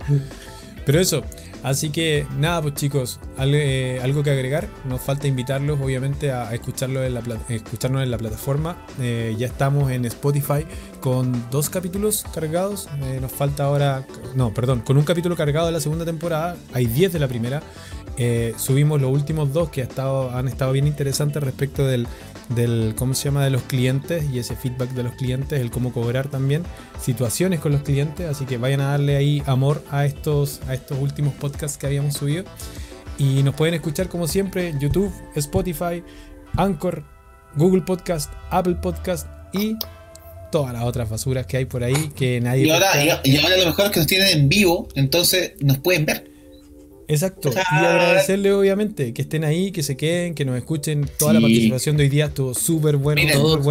Pero 0.86 1.00
eso, 1.00 1.24
Así 1.64 1.90
que 1.90 2.26
nada, 2.38 2.62
pues 2.62 2.76
chicos, 2.76 3.20
eh, 3.40 4.00
algo 4.04 4.24
que 4.24 4.32
agregar. 4.32 4.68
Nos 4.86 5.02
falta 5.02 5.28
invitarlos, 5.28 5.80
obviamente, 5.82 6.32
a 6.32 6.54
escucharlo 6.54 7.04
en 7.04 7.14
la, 7.14 7.22
escucharnos 7.50 8.04
en 8.04 8.12
la 8.12 8.18
plataforma. 8.18 8.78
Eh, 9.02 9.36
ya 9.38 9.48
estamos 9.48 9.92
en 9.92 10.06
Spotify 10.06 10.66
con 11.02 11.50
dos 11.50 11.70
capítulos 11.70 12.24
cargados. 12.34 12.88
Eh, 13.04 13.20
nos 13.20 13.32
falta 13.32 13.66
ahora, 13.66 14.06
no, 14.36 14.54
perdón, 14.54 14.82
con 14.82 14.98
un 14.98 15.04
capítulo 15.04 15.36
cargado 15.36 15.66
de 15.66 15.74
la 15.74 15.80
segunda 15.80 16.06
temporada. 16.06 16.56
Hay 16.74 16.86
10 16.86 17.14
de 17.14 17.20
la 17.20 17.28
primera. 17.28 17.62
Subimos 18.58 19.02
los 19.02 19.12
últimos 19.12 19.54
dos 19.54 19.70
que 19.70 19.82
ha 19.82 19.84
estado, 19.84 20.32
han 20.32 20.48
estado 20.48 20.72
bien 20.72 20.88
interesantes 20.88 21.42
respecto 21.44 21.86
del, 21.86 22.08
del, 22.50 22.94
¿cómo 22.96 23.14
se 23.14 23.26
llama?, 23.26 23.44
de 23.44 23.50
los 23.50 23.64
clientes 23.64 24.26
y 24.32 24.40
ese 24.40 24.56
feedback 24.56 24.90
de 24.92 25.04
los 25.04 25.14
clientes, 25.14 25.60
el 25.60 25.70
cómo 25.70 25.94
cobrar 25.94 26.28
también, 26.28 26.64
situaciones 27.02 27.60
con 27.60 27.72
los 27.72 27.82
clientes, 27.82 28.28
así 28.28 28.46
que 28.46 28.58
vayan 28.58 28.82
a 28.82 28.92
darle 28.92 29.18
ahí 29.18 29.44
amor 29.46 29.84
a 29.92 30.06
estos, 30.06 30.62
a 30.68 30.74
estos 30.74 30.98
últimos 31.00 31.34
podcasts 31.34 31.78
que 31.78 31.86
habíamos 31.86 32.16
subido. 32.16 32.44
Y 33.18 33.44
nos 33.44 33.56
pueden 33.56 33.74
escuchar 33.74 34.10
como 34.10 34.28
siempre 34.28 34.70
en 34.70 34.80
YouTube, 34.80 35.12
Spotify, 35.36 36.04
Anchor, 36.56 37.04
Google 37.56 37.82
Podcast, 37.82 38.32
Apple 38.52 38.76
Podcast 38.76 39.28
y 39.54 39.76
todas 40.52 40.74
las 40.74 40.84
otras 40.84 41.10
basuras 41.10 41.46
que 41.46 41.58
hay 41.58 41.66
por 41.66 41.84
ahí 41.84 42.12
que 42.16 42.40
nadie... 42.40 42.68
Y 42.68 42.70
ahora, 42.70 43.22
y 43.24 43.38
ahora 43.38 43.58
lo 43.58 43.66
mejor 43.66 43.86
es 43.86 43.92
que 43.92 44.00
nos 44.00 44.08
tienen 44.08 44.28
en 44.30 44.50
vivo, 44.50 44.88
entonces 44.96 45.54
nos 45.62 45.80
pueden 45.80 46.06
ver. 46.06 46.37
Exacto. 47.08 47.52
Y 47.54 47.86
agradecerle, 47.86 48.52
obviamente, 48.52 49.14
que 49.14 49.22
estén 49.22 49.44
ahí, 49.44 49.72
que 49.72 49.82
se 49.84 49.96
queden, 49.96 50.36
que 50.36 50.44
nos 50.46 50.58
escuchen. 50.58 51.10
Toda 51.18 51.34
la 51.34 51.42
participación 51.42 51.98
de 51.98 52.04
hoy 52.04 52.10
día 52.10 52.26
estuvo 52.26 52.54
súper 52.54 52.98
bueno. 52.98 53.22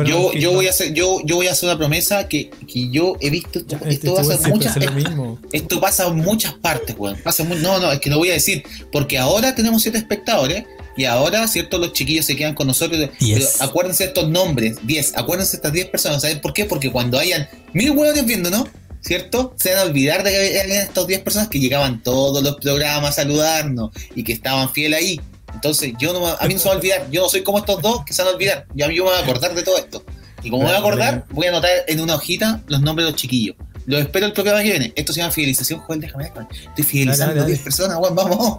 yo, 0.04 0.32
yo, 0.32 0.52
voy 0.52 0.66
a 0.66 0.70
hacer, 0.70 0.94
yo, 0.94 1.18
yo 1.24 1.36
voy 1.36 1.46
a 1.48 1.52
hacer 1.52 1.68
una 1.68 1.78
promesa 1.78 2.28
que, 2.28 2.50
que 2.50 2.90
yo 2.90 3.16
he 3.20 3.30
visto. 3.30 3.58
Esto, 3.58 3.78
esto 3.84 4.14
pasa, 4.14 4.48
muchas, 4.48 4.76
esto, 4.76 5.38
esto, 5.52 5.80
pasa 5.80 6.06
en 6.06 6.16
muchas 6.16 6.54
partes, 6.54 6.96
weón. 6.98 7.18
Pasa 7.22 7.44
no, 7.44 7.78
no, 7.78 7.92
es 7.92 8.00
que 8.00 8.10
lo 8.10 8.18
voy 8.18 8.30
a 8.30 8.34
decir. 8.34 8.62
Porque 8.90 9.18
ahora 9.18 9.54
tenemos 9.54 9.82
siete 9.82 9.98
espectadores. 9.98 10.64
Y 10.96 11.04
ahora, 11.04 11.46
¿cierto? 11.46 11.76
Los 11.76 11.92
chiquillos 11.92 12.24
se 12.24 12.36
quedan 12.36 12.54
con 12.54 12.66
nosotros. 12.66 13.10
Pero 13.20 13.46
acuérdense 13.60 14.04
de 14.04 14.08
estos 14.08 14.30
nombres. 14.30 14.78
10. 14.86 15.18
Acuérdense 15.18 15.52
de 15.52 15.56
estas 15.58 15.72
10 15.74 15.86
personas. 15.88 16.22
¿Saben 16.22 16.40
por 16.40 16.54
qué? 16.54 16.64
Porque 16.64 16.90
cuando 16.90 17.18
hayan 17.18 17.46
mil 17.74 17.90
huevones 17.90 18.24
viendo, 18.24 18.48
¿no? 18.48 18.66
¿Cierto? 19.06 19.54
Se 19.56 19.70
van 19.70 19.78
a 19.78 19.82
olvidar 19.84 20.24
de 20.24 20.30
que 20.32 20.60
había 20.60 20.82
estas 20.82 21.06
10 21.06 21.20
personas 21.20 21.48
que 21.48 21.60
llegaban 21.60 22.02
todos 22.02 22.42
los 22.42 22.56
programas 22.56 23.10
a 23.10 23.22
saludarnos 23.22 23.90
y 24.16 24.24
que 24.24 24.32
estaban 24.32 24.68
fieles 24.70 24.98
ahí. 24.98 25.20
Entonces, 25.54 25.92
yo 25.96 26.12
no, 26.12 26.26
a 26.26 26.44
mí 26.46 26.54
no 26.54 26.60
se 26.60 26.68
va 26.68 26.74
a 26.74 26.78
olvidar. 26.78 27.10
Yo 27.10 27.22
no 27.22 27.28
soy 27.28 27.42
como 27.42 27.58
estos 27.58 27.80
dos 27.80 28.04
que 28.04 28.12
se 28.12 28.22
van 28.22 28.32
a 28.32 28.34
olvidar. 28.34 28.66
Yo, 28.74 28.84
a 28.84 28.88
mí 28.88 28.94
me 28.94 29.02
voy 29.02 29.14
a 29.14 29.20
acordar 29.20 29.54
de 29.54 29.62
todo 29.62 29.78
esto. 29.78 30.04
Y 30.42 30.50
como 30.50 30.64
me 30.64 30.70
voy 30.70 30.76
a 30.76 30.80
acordar, 30.80 31.24
voy 31.30 31.46
a 31.46 31.50
anotar 31.50 31.70
en 31.86 32.00
una 32.00 32.16
hojita 32.16 32.62
los 32.66 32.80
nombres 32.80 33.06
de 33.06 33.12
los 33.12 33.20
chiquillos. 33.20 33.56
Los 33.86 34.00
espero 34.00 34.26
el 34.26 34.32
programa 34.32 34.62
que 34.62 34.70
viene. 34.70 34.92
Esto 34.96 35.12
se 35.12 35.20
llama 35.20 35.32
fidelización, 35.32 35.80
joven, 35.80 36.00
déjame 36.00 36.24
ver. 36.24 36.46
Estoy 36.50 36.84
fidelizando 36.84 37.42
a 37.42 37.46
10 37.46 37.60
personas, 37.60 37.96
Juan, 37.98 38.14
vamos. 38.14 38.58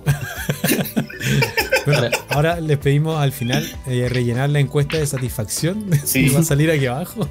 ahora 2.30 2.62
les 2.62 2.78
pedimos 2.78 3.20
al 3.20 3.32
final 3.32 3.70
eh, 3.88 4.08
rellenar 4.10 4.50
la 4.50 4.60
encuesta 4.60 4.98
de 4.98 5.06
satisfacción. 5.06 5.86
Sí. 6.08 6.30
va 6.30 6.40
a 6.40 6.44
salir 6.44 6.72
aquí 6.72 6.86
abajo. 6.86 7.28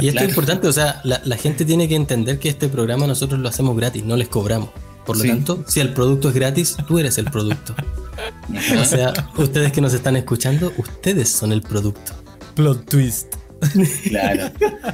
Y 0.00 0.08
esto 0.08 0.20
es 0.22 0.28
importante, 0.28 0.68
o 0.68 0.72
sea, 0.72 1.00
la, 1.02 1.36
gente 1.36 1.64
tiene 1.64 1.88
que 1.88 1.96
entender 1.96 2.38
que 2.38 2.48
este 2.48 2.68
programa 2.68 3.06
nosotros 3.06 3.40
lo 3.40 3.48
hacemos 3.48 3.76
gratis, 3.76 4.04
no 4.04 4.16
les 4.16 4.28
cobramos. 4.28 4.70
Por 5.04 5.16
lo 5.16 5.24
tanto, 5.24 5.64
si 5.66 5.80
el 5.80 5.92
producto 5.92 6.28
es 6.28 6.34
gratis, 6.34 6.76
tú 6.86 7.00
eres 7.00 7.18
el 7.18 7.24
producto. 7.24 7.74
O 8.80 8.84
sea, 8.84 9.12
ustedes 9.36 9.72
que 9.72 9.80
nos 9.80 9.92
están 9.92 10.14
escuchando, 10.14 10.72
ustedes 10.76 11.28
son 11.28 11.50
el 11.50 11.62
producto. 11.62 12.12
Plot 12.54 12.88
twist. 12.88 13.41
Claro. 14.08 14.50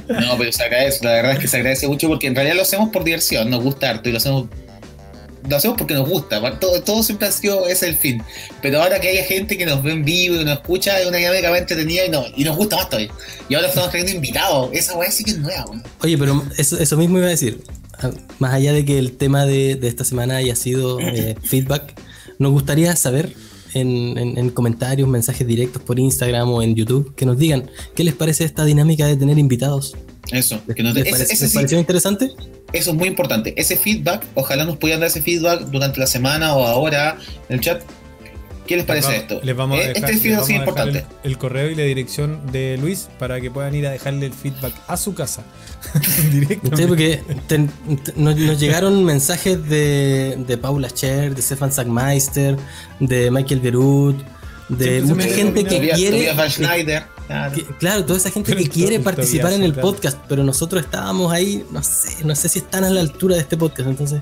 No, 0.07 0.37
pero 0.37 0.51
se 0.51 0.63
agradece, 0.63 1.03
la 1.03 1.13
verdad 1.13 1.33
es 1.33 1.39
que 1.39 1.47
se 1.47 1.57
agradece 1.57 1.87
mucho 1.87 2.07
porque 2.07 2.27
en 2.27 2.35
realidad 2.35 2.55
lo 2.55 2.61
hacemos 2.61 2.89
por 2.89 3.03
diversión, 3.03 3.49
nos 3.49 3.63
gusta 3.63 3.89
harto 3.89 4.09
y 4.09 4.11
lo 4.11 4.17
hacemos 4.17 4.47
lo 5.47 5.55
hacemos 5.55 5.77
porque 5.77 5.93
nos 5.93 6.07
gusta, 6.07 6.59
todo, 6.59 6.81
todo 6.83 7.01
siempre 7.01 7.27
ha 7.27 7.31
sido 7.31 7.67
ese 7.67 7.87
el 7.87 7.95
fin. 7.95 8.21
Pero 8.61 8.81
ahora 8.81 8.99
que 8.99 9.09
haya 9.09 9.23
gente 9.23 9.57
que 9.57 9.65
nos 9.65 9.81
ve 9.81 9.91
en 9.91 10.05
vivo 10.05 10.35
y 10.35 10.45
nos 10.45 10.59
escucha, 10.59 10.99
es 10.99 11.07
una 11.07 11.17
dinámica 11.17 11.49
más 11.49 11.59
entretenida 11.59 12.05
y, 12.05 12.09
no, 12.09 12.23
y 12.35 12.43
nos 12.43 12.55
gusta 12.55 12.75
más 12.75 12.89
todavía. 12.89 13.11
Y 13.47 13.55
ahora 13.55 13.67
estamos 13.67 13.89
trayendo 13.89 14.15
invitados, 14.15 14.69
esa 14.73 14.95
weá 14.95 15.11
sí 15.11 15.23
que 15.23 15.31
es 15.31 15.37
nueva, 15.37 15.65
Oye, 16.01 16.17
pero 16.17 16.43
eso, 16.57 16.77
eso 16.77 16.97
mismo 16.97 17.17
iba 17.17 17.27
a 17.27 17.31
decir. 17.31 17.61
Ah, 18.01 18.11
más 18.37 18.53
allá 18.53 18.71
de 18.73 18.85
que 18.85 18.97
el 18.97 19.13
tema 19.13 19.45
de, 19.45 19.75
de 19.75 19.87
esta 19.87 20.05
semana 20.05 20.37
haya 20.37 20.55
sido 20.55 20.99
eh, 20.99 21.35
feedback, 21.43 21.93
nos 22.37 22.51
gustaría 22.51 22.95
saber 22.95 23.33
en, 23.73 24.49
comentarios, 24.51 25.07
mensajes 25.07 25.45
directos 25.47 25.81
por 25.81 25.99
Instagram 25.99 26.49
o 26.49 26.61
en 26.61 26.75
YouTube, 26.75 27.13
que 27.15 27.25
nos 27.25 27.37
digan 27.37 27.69
qué 27.95 28.03
les 28.03 28.13
parece 28.13 28.43
esta 28.43 28.65
dinámica 28.65 29.05
de 29.05 29.15
tener 29.15 29.37
invitados. 29.37 29.95
Eso, 30.31 30.61
que 30.75 30.83
nos 30.83 30.93
¿Les, 30.93 31.09
pareció 31.53 31.79
interesante? 31.79 32.29
Eso 32.71 32.91
es 32.91 32.95
muy 32.95 33.07
importante. 33.07 33.53
Ese 33.57 33.75
feedback, 33.75 34.23
ojalá 34.35 34.63
nos 34.63 34.77
pudieran 34.77 34.99
dar 34.99 35.09
ese 35.09 35.21
feedback 35.21 35.61
durante 35.69 35.99
la 35.99 36.07
semana 36.07 36.55
o 36.55 36.65
ahora 36.65 37.17
en 37.49 37.55
el 37.55 37.61
chat. 37.61 37.81
¿Qué 38.69 38.75
les 38.75 38.85
parece 38.85 39.15
esto? 39.17 39.39
Les 39.41 39.55
vamos 39.55 39.79
a 39.79 39.81
eh, 39.81 39.87
dejar, 39.95 40.11
este 40.11 40.21
feedback 40.21 40.43
es 40.43 40.49
importante. 40.51 41.05
El, 41.23 41.39
correo 41.39 41.71
y 41.71 41.75
la 41.75 41.85
dirección 41.85 42.51
de 42.51 42.77
Luis 42.77 43.09
para 43.17 43.41
que 43.41 43.49
puedan 43.49 43.73
ir 43.73 43.87
a 43.87 43.89
dejarle 43.89 44.27
el 44.27 44.33
feedback 44.33 44.75
a 44.85 44.95
su 44.95 45.15
casa. 45.15 45.41
Directamente. 46.31 46.77
Sí, 46.77 46.85
porque 46.87 47.23
nos, 48.15 48.35
llegaron 48.59 49.03
mensajes 49.03 49.67
de, 49.67 50.37
de 50.45 50.57
Paula 50.59 50.87
Scher, 50.89 51.33
de 51.33 51.41
Stefan 51.41 51.71
Sackmeister, 51.71 52.57
de 52.99 53.31
Michael 53.31 53.59
Berut, 53.59 54.23
de 54.69 55.01
mucha 55.01 55.29
gente 55.29 55.63
que 55.63 55.89
quiere. 55.89 56.31
Claro. 57.77 58.05
toda 58.05 58.17
esa 58.17 58.31
gente 58.31 58.55
que 58.55 58.67
quiere 58.69 58.99
participar 58.99 59.53
en 59.53 59.63
el 59.63 59.73
podcast, 59.73 60.17
pero 60.27 60.43
nosotros 60.43 60.83
estábamos 60.83 61.31
ahí, 61.31 61.63
no 61.71 61.83
sé, 61.83 62.25
no 62.25 62.35
sé 62.35 62.49
si 62.49 62.59
están 62.59 62.83
a 62.83 62.89
la 62.89 63.01
altura 63.01 63.35
de 63.35 63.41
este 63.41 63.55
podcast, 63.55 63.87
entonces 63.87 64.21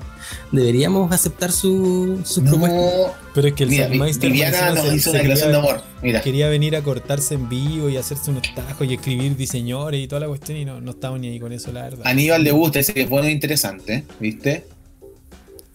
deberíamos 0.52 1.10
aceptar 1.10 1.50
su, 1.50 2.20
su 2.24 2.44
propuesta. 2.44 3.18
Pero 3.34 3.48
es 3.48 3.54
que 3.54 3.64
el 3.64 3.70
Viviana 3.70 4.72
nos 4.72 4.92
hizo 4.92 5.10
una 5.10 5.20
declaración 5.20 5.52
de 5.52 5.58
amor. 5.58 5.82
Mira. 6.02 6.20
Quería 6.20 6.48
venir 6.48 6.76
a 6.76 6.82
cortarse 6.82 7.34
en 7.34 7.48
vivo 7.48 7.88
y 7.88 7.96
hacerse 7.96 8.30
unos 8.30 8.42
tajos 8.54 8.86
y 8.86 8.94
escribir 8.94 9.36
diseñadores 9.36 10.00
y 10.00 10.06
toda 10.06 10.20
la 10.20 10.28
cuestión 10.28 10.58
y 10.58 10.64
no, 10.64 10.80
no 10.80 10.90
estamos 10.90 11.18
ni 11.18 11.28
ahí 11.28 11.40
con 11.40 11.52
eso, 11.52 11.72
la 11.72 11.82
verdad. 11.82 12.06
Aníbal 12.06 12.44
le 12.44 12.52
gusta, 12.52 12.78
ese 12.78 12.92
que 12.92 13.02
es 13.02 13.08
bueno 13.08 13.28
e 13.28 13.32
interesante, 13.32 14.04
¿viste? 14.20 14.64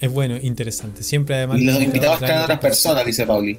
Es 0.03 0.11
bueno, 0.11 0.35
interesante. 0.41 1.01
Siempre 1.01 1.33
además. 1.33 1.59
Y 1.59 1.63
los 1.63 1.81
invitados 1.81 2.21
a 2.23 2.43
otras 2.43 2.59
personas, 2.59 3.05
dice 3.05 3.25
Pauli. 3.25 3.57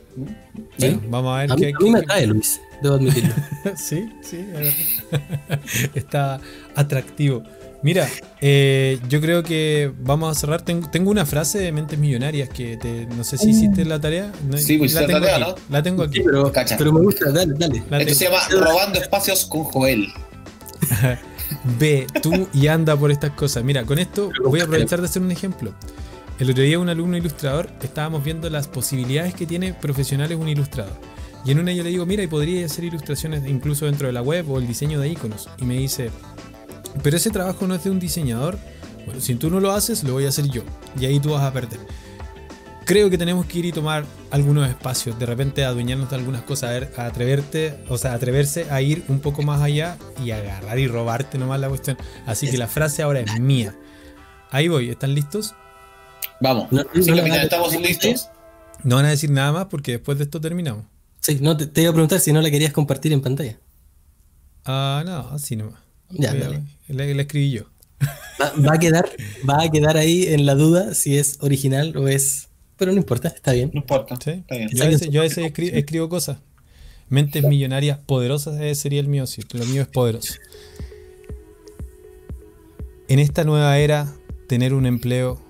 ¿Sí? 0.76 1.00
Vamos 1.08 1.34
a 1.34 1.40
ver 1.40 1.52
a 1.52 1.56
qué. 1.56 1.72
Mí, 1.80 1.90
me 1.90 2.04
cae, 2.04 2.26
Luis, 2.26 2.60
debo 2.82 2.96
admitirlo. 2.96 3.32
sí, 3.78 4.10
sí, 4.20 4.44
está 5.94 6.38
atractivo. 6.74 7.42
Mira, 7.82 8.06
eh, 8.42 9.00
yo 9.08 9.22
creo 9.22 9.42
que 9.42 9.90
vamos 10.00 10.36
a 10.36 10.38
cerrar. 10.38 10.60
Tengo, 10.60 11.10
una 11.10 11.24
frase 11.24 11.60
de 11.60 11.72
Mentes 11.72 11.98
Millonarias 11.98 12.50
que 12.50 12.76
te, 12.76 13.06
no 13.06 13.24
sé 13.24 13.38
si 13.38 13.48
hiciste 13.48 13.86
la 13.86 13.98
tarea. 13.98 14.30
sí, 14.56 14.76
pues 14.76 14.92
la, 14.92 15.06
tengo 15.06 15.20
tarea, 15.20 15.38
¿no? 15.38 15.54
La 15.70 15.82
tengo 15.82 16.02
aquí. 16.02 16.20
pero, 16.20 16.52
pero, 16.76 16.92
me 16.92 17.00
gusta, 17.00 17.30
dale, 17.32 17.54
dale. 17.56 17.82
Esto 18.02 18.14
se 18.16 18.24
llama 18.26 18.40
Robando 18.50 19.00
Espacios 19.00 19.46
con 19.46 19.64
Joel. 19.64 20.08
Ve 21.78 22.06
tú 22.20 22.48
y 22.52 22.66
anda 22.66 22.94
por 22.98 23.10
estas 23.10 23.30
cosas. 23.30 23.64
Mira, 23.64 23.84
con 23.84 23.98
esto 23.98 24.30
voy 24.44 24.60
a 24.60 24.64
aprovechar 24.64 25.00
de 25.00 25.06
hacer 25.06 25.22
un 25.22 25.30
ejemplo. 25.30 25.74
El 26.36 26.50
otro 26.50 26.64
día 26.64 26.80
un 26.80 26.88
alumno 26.88 27.16
ilustrador 27.16 27.70
estábamos 27.80 28.24
viendo 28.24 28.50
las 28.50 28.66
posibilidades 28.66 29.34
que 29.34 29.46
tiene 29.46 29.72
profesionales 29.72 30.36
un 30.36 30.48
ilustrador. 30.48 30.98
Y 31.44 31.52
en 31.52 31.60
una 31.60 31.72
yo 31.72 31.84
le 31.84 31.90
digo, 31.90 32.06
mira, 32.06 32.24
y 32.24 32.26
podría 32.26 32.66
hacer 32.66 32.82
ilustraciones 32.82 33.46
incluso 33.46 33.86
dentro 33.86 34.08
de 34.08 34.12
la 34.12 34.22
web 34.22 34.50
o 34.50 34.58
el 34.58 34.66
diseño 34.66 34.98
de 34.98 35.10
iconos. 35.10 35.48
Y 35.58 35.64
me 35.64 35.74
dice, 35.74 36.10
pero 37.04 37.16
ese 37.16 37.30
trabajo 37.30 37.68
no 37.68 37.76
es 37.76 37.84
de 37.84 37.90
un 37.90 38.00
diseñador 38.00 38.58
Bueno, 39.06 39.20
si 39.20 39.36
tú 39.36 39.48
no 39.48 39.60
lo 39.60 39.70
haces, 39.70 40.02
lo 40.02 40.14
voy 40.14 40.26
a 40.26 40.30
hacer 40.30 40.48
yo. 40.48 40.62
Y 40.98 41.04
ahí 41.06 41.20
tú 41.20 41.30
vas 41.30 41.42
a 41.42 41.52
perder. 41.52 41.78
Creo 42.84 43.10
que 43.10 43.16
tenemos 43.16 43.46
que 43.46 43.60
ir 43.60 43.66
y 43.66 43.72
tomar 43.72 44.04
algunos 44.30 44.68
espacios, 44.68 45.18
de 45.18 45.26
repente 45.26 45.64
adueñarnos 45.64 46.10
de 46.10 46.16
algunas 46.16 46.42
cosas, 46.42 46.70
a, 46.70 46.72
ver, 46.72 46.92
a 46.96 47.06
atreverte, 47.06 47.78
o 47.88 47.96
sea, 47.96 48.12
atreverse 48.12 48.66
a 48.70 48.82
ir 48.82 49.04
un 49.08 49.20
poco 49.20 49.42
más 49.42 49.62
allá 49.62 49.96
y 50.22 50.32
agarrar 50.32 50.78
y 50.78 50.88
robarte 50.88 51.38
nomás 51.38 51.60
la 51.60 51.68
cuestión. 51.68 51.96
Así 52.26 52.50
que 52.50 52.58
la 52.58 52.66
frase 52.66 53.02
ahora 53.02 53.20
es 53.20 53.40
mía. 53.40 53.74
Ahí 54.50 54.68
voy, 54.68 54.90
¿están 54.90 55.14
listos? 55.14 55.54
Vamos. 56.44 56.70
No, 56.70 56.82
Sí, 57.02 57.10
no, 57.10 57.16
capitán, 57.16 57.38
no, 57.38 57.42
estamos 57.44 57.80
listos. 57.80 58.28
No 58.82 58.96
van 58.96 59.06
a 59.06 59.10
decir 59.10 59.30
nada 59.30 59.50
más 59.50 59.66
porque 59.66 59.92
después 59.92 60.18
de 60.18 60.24
esto 60.24 60.40
terminamos. 60.42 60.84
Sí, 61.20 61.38
no, 61.40 61.56
te, 61.56 61.66
te 61.66 61.80
iba 61.80 61.90
a 61.90 61.94
preguntar 61.94 62.20
si 62.20 62.34
no 62.34 62.42
la 62.42 62.50
querías 62.50 62.72
compartir 62.74 63.12
en 63.14 63.22
pantalla. 63.22 63.58
Ah, 64.66 65.02
no, 65.06 65.30
así 65.30 65.56
nomás. 65.56 65.80
Ya, 66.10 66.32
Voy 66.32 66.42
a- 66.42 66.44
dale. 66.44 66.62
La, 66.88 67.04
la 67.06 67.22
escribí 67.22 67.50
yo. 67.50 67.62
Va, 68.40 68.52
va 68.68 68.74
a 68.74 68.78
quedar, 68.78 69.08
va 69.48 69.62
a 69.62 69.70
quedar 69.70 69.96
ahí 69.96 70.26
en 70.26 70.44
la 70.44 70.54
duda 70.54 70.92
si 70.94 71.16
es 71.16 71.38
original 71.40 71.96
o 71.96 72.08
es. 72.08 72.48
Pero 72.76 72.92
no 72.92 72.98
importa, 72.98 73.28
está 73.28 73.52
bien. 73.52 73.70
No 73.72 73.80
importa. 73.80 74.16
¿sí? 74.22 74.30
Está 74.32 74.56
bien. 74.56 74.68
Yo 74.70 74.84
a 74.84 74.88
veces, 74.88 75.08
yo 75.10 75.20
a 75.20 75.24
veces 75.24 75.44
escri- 75.50 75.70
escribo 75.72 76.08
cosas. 76.10 76.38
Mentes 77.08 77.42
millonarias 77.44 77.98
poderosas 78.04 78.60
ese 78.60 78.74
sería 78.74 79.00
el 79.00 79.08
mío, 79.08 79.26
sí. 79.26 79.42
Lo 79.52 79.64
mío 79.64 79.80
es 79.82 79.88
poderoso. 79.88 80.34
En 83.08 83.18
esta 83.18 83.44
nueva 83.44 83.78
era, 83.78 84.12
tener 84.48 84.74
un 84.74 84.86
empleo 84.86 85.40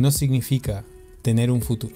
no 0.00 0.10
significa 0.10 0.84
tener 1.22 1.50
un 1.50 1.62
futuro. 1.62 1.94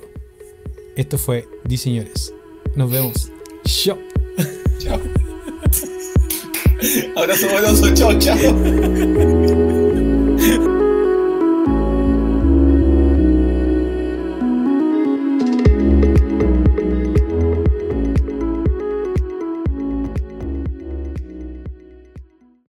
Esto 0.96 1.18
fue 1.18 1.48
Diseñores. 1.64 2.32
Nos 2.76 2.90
vemos. 2.90 3.30
Chao. 3.64 3.98
Chao. 4.78 5.00
Ahora 7.16 7.36
somos 7.36 7.62
los 7.62 7.82
ocho, 7.82 8.18
chao. 8.18 8.36